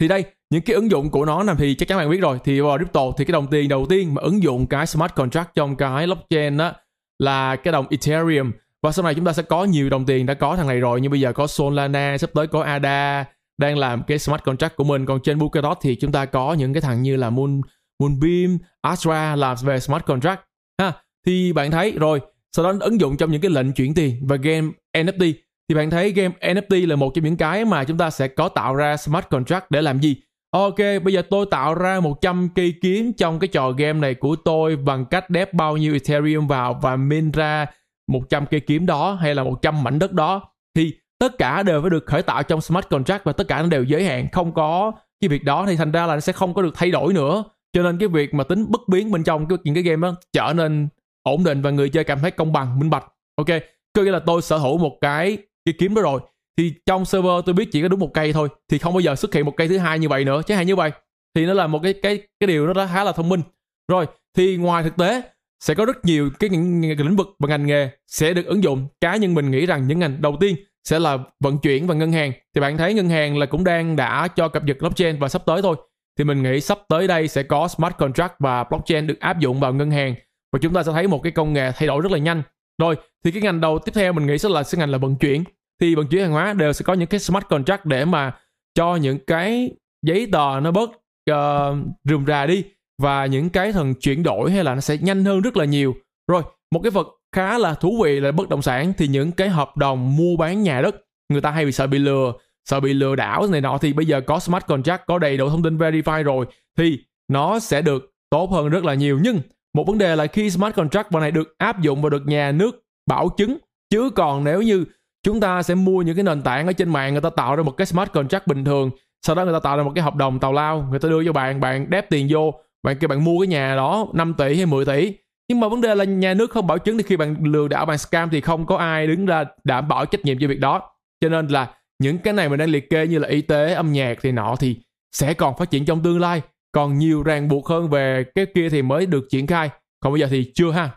Thì 0.00 0.08
đây 0.08 0.24
những 0.50 0.62
cái 0.62 0.74
ứng 0.74 0.90
dụng 0.90 1.10
của 1.10 1.24
nó 1.24 1.42
nằm 1.42 1.56
thì 1.56 1.74
chắc 1.74 1.88
chắn 1.88 1.98
bạn 1.98 2.10
biết 2.10 2.20
rồi 2.20 2.38
thì 2.44 2.60
vào 2.60 2.78
crypto 2.78 3.02
thì 3.18 3.24
cái 3.24 3.32
đồng 3.32 3.46
tiền 3.46 3.68
đầu 3.68 3.86
tiên 3.88 4.14
mà 4.14 4.22
ứng 4.22 4.42
dụng 4.42 4.66
cái 4.66 4.86
smart 4.86 5.14
contract 5.14 5.54
trong 5.54 5.76
cái 5.76 6.06
blockchain 6.06 6.56
đó 6.56 6.72
là 7.18 7.56
cái 7.56 7.72
đồng 7.72 7.86
ethereum. 7.90 8.52
Và 8.82 8.92
sau 8.92 9.04
này 9.04 9.14
chúng 9.14 9.24
ta 9.24 9.32
sẽ 9.32 9.42
có 9.42 9.64
nhiều 9.64 9.90
đồng 9.90 10.06
tiền 10.06 10.26
đã 10.26 10.34
có 10.34 10.56
thằng 10.56 10.66
này 10.66 10.80
rồi 10.80 11.00
nhưng 11.00 11.10
bây 11.10 11.20
giờ 11.20 11.32
có 11.32 11.46
solana 11.46 12.18
sắp 12.18 12.30
tới 12.34 12.46
có 12.46 12.62
ada 12.62 13.24
đang 13.58 13.78
làm 13.78 14.02
cái 14.02 14.18
smart 14.18 14.42
contract 14.44 14.76
của 14.76 14.84
mình. 14.84 15.06
Còn 15.06 15.20
trên 15.22 15.40
Polkadot 15.40 15.78
thì 15.80 15.94
chúng 15.94 16.12
ta 16.12 16.24
có 16.24 16.54
những 16.54 16.72
cái 16.72 16.80
thằng 16.80 17.02
như 17.02 17.16
là 17.16 17.30
Moon 17.30 17.60
Moonbeam, 17.98 18.58
Astra 18.80 19.36
làm 19.36 19.56
về 19.62 19.80
smart 19.80 20.04
contract. 20.04 20.40
Ha 20.80 20.92
thì 21.26 21.52
bạn 21.52 21.70
thấy 21.70 21.92
rồi 21.92 22.20
sau 22.52 22.64
đó 22.64 22.78
ứng 22.80 23.00
dụng 23.00 23.16
trong 23.16 23.30
những 23.30 23.40
cái 23.40 23.50
lệnh 23.50 23.72
chuyển 23.72 23.94
tiền 23.94 24.16
và 24.22 24.36
game 24.36 24.68
NFT 24.92 25.32
thì 25.68 25.74
bạn 25.74 25.90
thấy 25.90 26.12
game 26.12 26.34
NFT 26.40 26.88
là 26.88 26.96
một 26.96 27.14
trong 27.14 27.24
những 27.24 27.36
cái 27.36 27.64
mà 27.64 27.84
chúng 27.84 27.98
ta 27.98 28.10
sẽ 28.10 28.28
có 28.28 28.48
tạo 28.48 28.74
ra 28.74 28.96
smart 28.96 29.28
contract 29.30 29.70
để 29.70 29.82
làm 29.82 30.00
gì? 30.00 30.16
Ok, 30.50 30.76
bây 31.04 31.12
giờ 31.12 31.22
tôi 31.30 31.46
tạo 31.50 31.74
ra 31.74 32.00
100 32.00 32.48
cây 32.54 32.74
kiếm 32.82 33.12
trong 33.12 33.38
cái 33.38 33.48
trò 33.48 33.70
game 33.70 34.00
này 34.00 34.14
của 34.14 34.36
tôi 34.36 34.76
bằng 34.76 35.04
cách 35.04 35.30
đép 35.30 35.54
bao 35.54 35.76
nhiêu 35.76 35.92
Ethereum 35.92 36.46
vào 36.46 36.78
và 36.82 36.96
min 36.96 37.30
ra 37.30 37.66
100 38.06 38.46
cây 38.46 38.60
kiếm 38.60 38.86
đó 38.86 39.14
hay 39.14 39.34
là 39.34 39.44
100 39.44 39.82
mảnh 39.82 39.98
đất 39.98 40.12
đó. 40.12 40.50
Thì 40.74 40.92
tất 41.18 41.38
cả 41.38 41.62
đều 41.62 41.80
phải 41.80 41.90
được 41.90 42.06
khởi 42.06 42.22
tạo 42.22 42.42
trong 42.42 42.60
smart 42.60 42.88
contract 42.88 43.24
và 43.24 43.32
tất 43.32 43.48
cả 43.48 43.62
nó 43.62 43.68
đều 43.68 43.84
giới 43.84 44.04
hạn 44.04 44.28
không 44.32 44.54
có 44.54 44.92
cái 45.20 45.28
việc 45.28 45.44
đó. 45.44 45.66
Thì 45.66 45.76
thành 45.76 45.92
ra 45.92 46.06
là 46.06 46.14
nó 46.14 46.20
sẽ 46.20 46.32
không 46.32 46.54
có 46.54 46.62
được 46.62 46.74
thay 46.74 46.90
đổi 46.90 47.12
nữa 47.12 47.44
cho 47.72 47.82
nên 47.82 47.98
cái 47.98 48.08
việc 48.08 48.34
mà 48.34 48.44
tính 48.44 48.66
bất 48.68 48.80
biến 48.88 49.10
bên 49.10 49.24
trong 49.24 49.48
cái 49.48 49.58
những 49.64 49.74
cái 49.74 49.82
game 49.82 50.08
đó 50.08 50.14
trở 50.32 50.52
nên 50.56 50.88
ổn 51.22 51.44
định 51.44 51.62
và 51.62 51.70
người 51.70 51.88
chơi 51.88 52.04
cảm 52.04 52.18
thấy 52.20 52.30
công 52.30 52.52
bằng, 52.52 52.78
minh 52.78 52.90
bạch. 52.90 53.04
Ok, 53.36 53.48
có 53.92 54.02
nghĩa 54.02 54.10
là 54.10 54.18
tôi 54.18 54.42
sở 54.42 54.56
hữu 54.56 54.78
một 54.78 54.98
cái 55.00 55.38
cái 55.64 55.74
kiếm 55.78 55.94
đó 55.94 56.02
rồi. 56.02 56.20
Thì 56.58 56.72
trong 56.86 57.04
server 57.04 57.44
tôi 57.46 57.54
biết 57.54 57.68
chỉ 57.72 57.82
có 57.82 57.88
đúng 57.88 58.00
một 58.00 58.10
cây 58.14 58.32
thôi, 58.32 58.48
thì 58.70 58.78
không 58.78 58.94
bao 58.94 59.00
giờ 59.00 59.14
xuất 59.14 59.34
hiện 59.34 59.44
một 59.44 59.54
cây 59.56 59.68
thứ 59.68 59.78
hai 59.78 59.98
như 59.98 60.08
vậy 60.08 60.24
nữa. 60.24 60.42
Chẳng 60.46 60.56
hạn 60.58 60.66
như 60.66 60.76
vậy, 60.76 60.90
thì 61.34 61.46
nó 61.46 61.52
là 61.52 61.66
một 61.66 61.80
cái 61.82 61.92
cái 61.92 62.18
cái 62.40 62.46
điều 62.46 62.66
nó 62.66 62.86
khá 62.86 63.04
là 63.04 63.12
thông 63.12 63.28
minh. 63.28 63.40
Rồi, 63.88 64.06
thì 64.36 64.56
ngoài 64.56 64.82
thực 64.82 64.96
tế, 64.96 65.22
sẽ 65.60 65.74
có 65.74 65.84
rất 65.84 66.04
nhiều 66.04 66.30
cái 66.38 66.50
những 66.50 66.80
lĩnh 66.98 67.16
vực 67.16 67.28
và 67.38 67.48
ngành 67.48 67.66
nghề 67.66 67.90
sẽ 68.06 68.34
được 68.34 68.46
ứng 68.46 68.62
dụng. 68.62 68.86
Cá 69.00 69.16
nhân 69.16 69.34
mình 69.34 69.50
nghĩ 69.50 69.66
rằng 69.66 69.86
những 69.86 69.98
ngành 69.98 70.22
đầu 70.22 70.36
tiên 70.40 70.56
sẽ 70.84 70.98
là 70.98 71.18
vận 71.40 71.58
chuyển 71.58 71.86
và 71.86 71.94
ngân 71.94 72.12
hàng. 72.12 72.32
Thì 72.54 72.60
bạn 72.60 72.76
thấy 72.76 72.94
ngân 72.94 73.08
hàng 73.08 73.38
là 73.38 73.46
cũng 73.46 73.64
đang 73.64 73.96
đã 73.96 74.28
cho 74.28 74.48
cập 74.48 74.64
nhật 74.64 74.76
blockchain 74.80 75.18
và 75.18 75.28
sắp 75.28 75.42
tới 75.46 75.62
thôi 75.62 75.76
thì 76.18 76.24
mình 76.24 76.42
nghĩ 76.42 76.60
sắp 76.60 76.78
tới 76.88 77.06
đây 77.06 77.28
sẽ 77.28 77.42
có 77.42 77.68
smart 77.68 77.96
contract 77.98 78.34
và 78.38 78.64
blockchain 78.64 79.06
được 79.06 79.20
áp 79.20 79.38
dụng 79.40 79.60
vào 79.60 79.72
ngân 79.72 79.90
hàng. 79.90 80.14
Và 80.52 80.58
chúng 80.62 80.74
ta 80.74 80.82
sẽ 80.82 80.92
thấy 80.92 81.06
một 81.06 81.22
cái 81.22 81.32
công 81.32 81.52
nghệ 81.52 81.72
thay 81.72 81.86
đổi 81.86 82.00
rất 82.00 82.12
là 82.12 82.18
nhanh. 82.18 82.42
Rồi 82.78 82.96
thì 83.24 83.30
cái 83.30 83.42
ngành 83.42 83.60
đầu 83.60 83.78
tiếp 83.78 83.92
theo 83.94 84.12
mình 84.12 84.26
nghĩ 84.26 84.38
sẽ 84.38 84.48
là 84.48 84.62
sẽ 84.62 84.78
ngành 84.78 84.90
là 84.90 84.98
vận 84.98 85.16
chuyển. 85.16 85.44
Thì 85.80 85.94
vận 85.94 86.06
chuyển 86.06 86.22
hàng 86.22 86.32
hóa 86.32 86.52
đều 86.52 86.72
sẽ 86.72 86.82
có 86.82 86.94
những 86.94 87.08
cái 87.08 87.20
smart 87.20 87.44
contract 87.48 87.84
để 87.84 88.04
mà 88.04 88.34
cho 88.74 88.96
những 88.96 89.18
cái 89.26 89.70
giấy 90.06 90.28
tờ 90.32 90.60
nó 90.62 90.70
bớt 90.70 90.90
uh, 91.30 91.78
rườm 92.04 92.26
rà 92.26 92.46
đi 92.46 92.64
và 93.02 93.26
những 93.26 93.50
cái 93.50 93.72
thần 93.72 93.94
chuyển 93.94 94.22
đổi 94.22 94.52
hay 94.52 94.64
là 94.64 94.74
nó 94.74 94.80
sẽ 94.80 94.96
nhanh 94.96 95.24
hơn 95.24 95.40
rất 95.40 95.56
là 95.56 95.64
nhiều. 95.64 95.94
Rồi 96.30 96.42
một 96.72 96.80
cái 96.82 96.90
vật 96.90 97.06
khá 97.36 97.58
là 97.58 97.74
thú 97.74 98.02
vị 98.04 98.20
là 98.20 98.32
bất 98.32 98.48
động 98.48 98.62
sản 98.62 98.92
thì 98.98 99.08
những 99.08 99.32
cái 99.32 99.48
hợp 99.48 99.76
đồng 99.76 100.16
mua 100.16 100.36
bán 100.36 100.62
nhà 100.62 100.80
đất 100.80 100.96
người 101.28 101.40
ta 101.40 101.50
hay 101.50 101.64
bị 101.64 101.72
sợ 101.72 101.86
bị 101.86 101.98
lừa 101.98 102.32
sợ 102.68 102.80
bị 102.80 102.92
lừa 102.92 103.16
đảo 103.16 103.46
này 103.46 103.60
nọ. 103.60 103.78
Thì 103.78 103.92
bây 103.92 104.06
giờ 104.06 104.20
có 104.20 104.38
smart 104.38 104.66
contract, 104.66 105.06
có 105.06 105.18
đầy 105.18 105.36
đủ 105.36 105.48
thông 105.48 105.62
tin 105.62 105.78
verify 105.78 106.22
rồi, 106.22 106.46
thì 106.78 106.98
nó 107.28 107.58
sẽ 107.58 107.82
được 107.82 108.12
tốt 108.30 108.50
hơn 108.50 108.68
rất 108.68 108.84
là 108.84 108.94
nhiều. 108.94 109.18
Nhưng 109.22 109.40
một 109.74 109.86
vấn 109.86 109.98
đề 109.98 110.16
là 110.16 110.26
khi 110.26 110.50
smart 110.50 110.74
contract 110.74 111.10
vào 111.10 111.20
này 111.20 111.30
được 111.30 111.54
áp 111.58 111.80
dụng 111.80 112.02
và 112.02 112.10
được 112.10 112.26
nhà 112.26 112.52
nước 112.52 112.84
bảo 113.06 113.28
chứng, 113.28 113.58
chứ 113.90 114.10
còn 114.10 114.44
nếu 114.44 114.62
như 114.62 114.84
chúng 115.22 115.40
ta 115.40 115.62
sẽ 115.62 115.74
mua 115.74 116.02
những 116.02 116.16
cái 116.16 116.24
nền 116.24 116.42
tảng 116.42 116.66
ở 116.66 116.72
trên 116.72 116.88
mạng, 116.88 117.12
người 117.12 117.20
ta 117.20 117.30
tạo 117.30 117.56
ra 117.56 117.62
một 117.62 117.70
cái 117.70 117.86
smart 117.86 118.12
contract 118.12 118.46
bình 118.46 118.64
thường, 118.64 118.90
sau 119.26 119.36
đó 119.36 119.44
người 119.44 119.54
ta 119.54 119.60
tạo 119.60 119.76
ra 119.76 119.82
một 119.82 119.92
cái 119.94 120.04
hợp 120.04 120.14
đồng 120.14 120.38
tào 120.38 120.52
lao, 120.52 120.86
người 120.90 120.98
ta 120.98 121.08
đưa 121.08 121.24
cho 121.24 121.32
bạn 121.32 121.60
bạn 121.60 121.90
đép 121.90 122.10
tiền 122.10 122.26
vô, 122.30 122.54
bạn 122.82 122.96
kêu 123.00 123.08
bạn 123.08 123.24
mua 123.24 123.40
cái 123.40 123.46
nhà 123.46 123.76
đó 123.76 124.06
5 124.14 124.34
tỷ 124.38 124.56
hay 124.56 124.66
10 124.66 124.84
tỷ. 124.84 125.12
Nhưng 125.48 125.60
mà 125.60 125.68
vấn 125.68 125.80
đề 125.80 125.94
là 125.94 126.04
nhà 126.04 126.34
nước 126.34 126.50
không 126.50 126.66
bảo 126.66 126.78
chứng, 126.78 126.98
thì 126.98 127.02
khi 127.02 127.16
bạn 127.16 127.36
lừa 127.42 127.68
đảo, 127.68 127.86
bạn 127.86 127.98
scam 127.98 128.30
thì 128.30 128.40
không 128.40 128.66
có 128.66 128.76
ai 128.76 129.06
đứng 129.06 129.26
ra 129.26 129.44
đảm 129.64 129.88
bảo 129.88 130.06
trách 130.06 130.24
nhiệm 130.24 130.38
cho 130.40 130.48
việc 130.48 130.60
đó. 130.60 130.90
Cho 131.20 131.28
nên 131.28 131.46
là 131.48 131.70
những 131.98 132.18
cái 132.18 132.34
này 132.34 132.48
mình 132.48 132.58
đang 132.58 132.68
liệt 132.68 132.90
kê 132.90 133.06
như 133.06 133.18
là 133.18 133.28
y 133.28 133.42
tế 133.42 133.72
âm 133.74 133.92
nhạc 133.92 134.18
thì 134.22 134.32
nọ 134.32 134.56
thì 134.60 134.76
sẽ 135.12 135.34
còn 135.34 135.56
phát 135.58 135.70
triển 135.70 135.84
trong 135.84 136.02
tương 136.02 136.20
lai. 136.20 136.42
Còn 136.72 136.98
nhiều 136.98 137.22
ràng 137.22 137.48
buộc 137.48 137.66
hơn 137.66 137.90
về 137.90 138.24
cái 138.34 138.46
kia 138.54 138.68
thì 138.68 138.82
mới 138.82 139.06
được 139.06 139.26
triển 139.30 139.46
khai. 139.46 139.70
Còn 140.00 140.12
bây 140.12 140.20
giờ 140.20 140.26
thì 140.30 140.52
chưa 140.54 140.70
ha. 140.70 140.90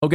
Ok. 0.00 0.12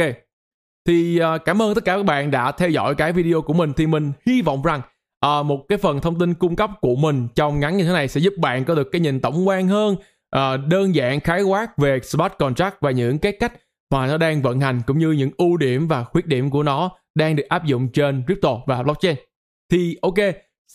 Thì 0.88 1.20
uh, 1.20 1.44
cảm 1.44 1.62
ơn 1.62 1.74
tất 1.74 1.84
cả 1.84 1.96
các 1.96 2.02
bạn 2.02 2.30
đã 2.30 2.52
theo 2.52 2.70
dõi 2.70 2.94
cái 2.94 3.12
video 3.12 3.42
của 3.42 3.52
mình. 3.52 3.72
Thì 3.76 3.86
mình 3.86 4.12
hy 4.26 4.42
vọng 4.42 4.62
rằng 4.62 4.80
uh, 5.26 5.46
một 5.46 5.64
cái 5.68 5.78
phần 5.78 6.00
thông 6.00 6.18
tin 6.18 6.34
cung 6.34 6.56
cấp 6.56 6.70
của 6.80 6.96
mình 6.96 7.28
trong 7.34 7.60
ngắn 7.60 7.76
như 7.76 7.84
thế 7.84 7.92
này 7.92 8.08
sẽ 8.08 8.20
giúp 8.20 8.34
bạn 8.38 8.64
có 8.64 8.74
được 8.74 8.88
cái 8.92 9.00
nhìn 9.00 9.20
tổng 9.20 9.48
quan 9.48 9.68
hơn 9.68 9.94
uh, 10.36 10.66
đơn 10.68 10.94
giản 10.94 11.20
khái 11.20 11.42
quát 11.42 11.78
về 11.78 12.00
smart 12.00 12.32
contract 12.38 12.76
và 12.80 12.90
những 12.90 13.18
cái 13.18 13.32
cách 13.32 13.52
mà 13.92 14.06
nó 14.06 14.16
đang 14.16 14.42
vận 14.42 14.60
hành 14.60 14.82
cũng 14.86 14.98
như 14.98 15.12
những 15.12 15.30
ưu 15.36 15.56
điểm 15.56 15.88
và 15.88 16.04
khuyết 16.04 16.26
điểm 16.26 16.50
của 16.50 16.62
nó 16.62 16.90
đang 17.14 17.36
được 17.36 17.48
áp 17.48 17.64
dụng 17.64 17.88
trên 17.88 18.22
crypto 18.26 18.58
và 18.66 18.82
blockchain 18.82 19.16
thì 19.70 19.96
ok, 20.02 20.14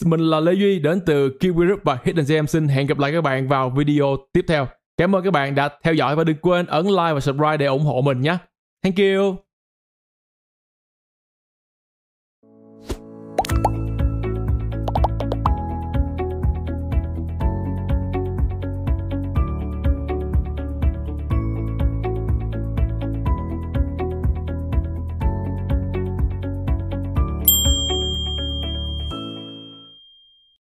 mình 0.05 0.19
là 0.19 0.39
Lê 0.39 0.53
Duy, 0.53 0.79
đến 0.79 1.01
từ 1.05 1.29
Kiwi 1.39 1.65
Group 1.65 1.79
và 1.83 1.97
Hidden 2.03 2.25
Gem. 2.27 2.47
Xin 2.47 2.67
hẹn 2.67 2.87
gặp 2.87 2.99
lại 2.99 3.11
các 3.11 3.21
bạn 3.21 3.47
vào 3.47 3.69
video 3.69 4.17
tiếp 4.33 4.45
theo. 4.47 4.67
Cảm 4.97 5.15
ơn 5.15 5.23
các 5.23 5.31
bạn 5.31 5.55
đã 5.55 5.69
theo 5.83 5.93
dõi 5.93 6.15
và 6.15 6.23
đừng 6.23 6.37
quên 6.41 6.65
ấn 6.65 6.85
like 6.85 7.13
và 7.13 7.19
subscribe 7.19 7.57
để 7.57 7.65
ủng 7.65 7.85
hộ 7.85 8.01
mình 8.01 8.21
nhé. 8.21 8.37
Thank 8.83 8.97
you. 8.97 9.50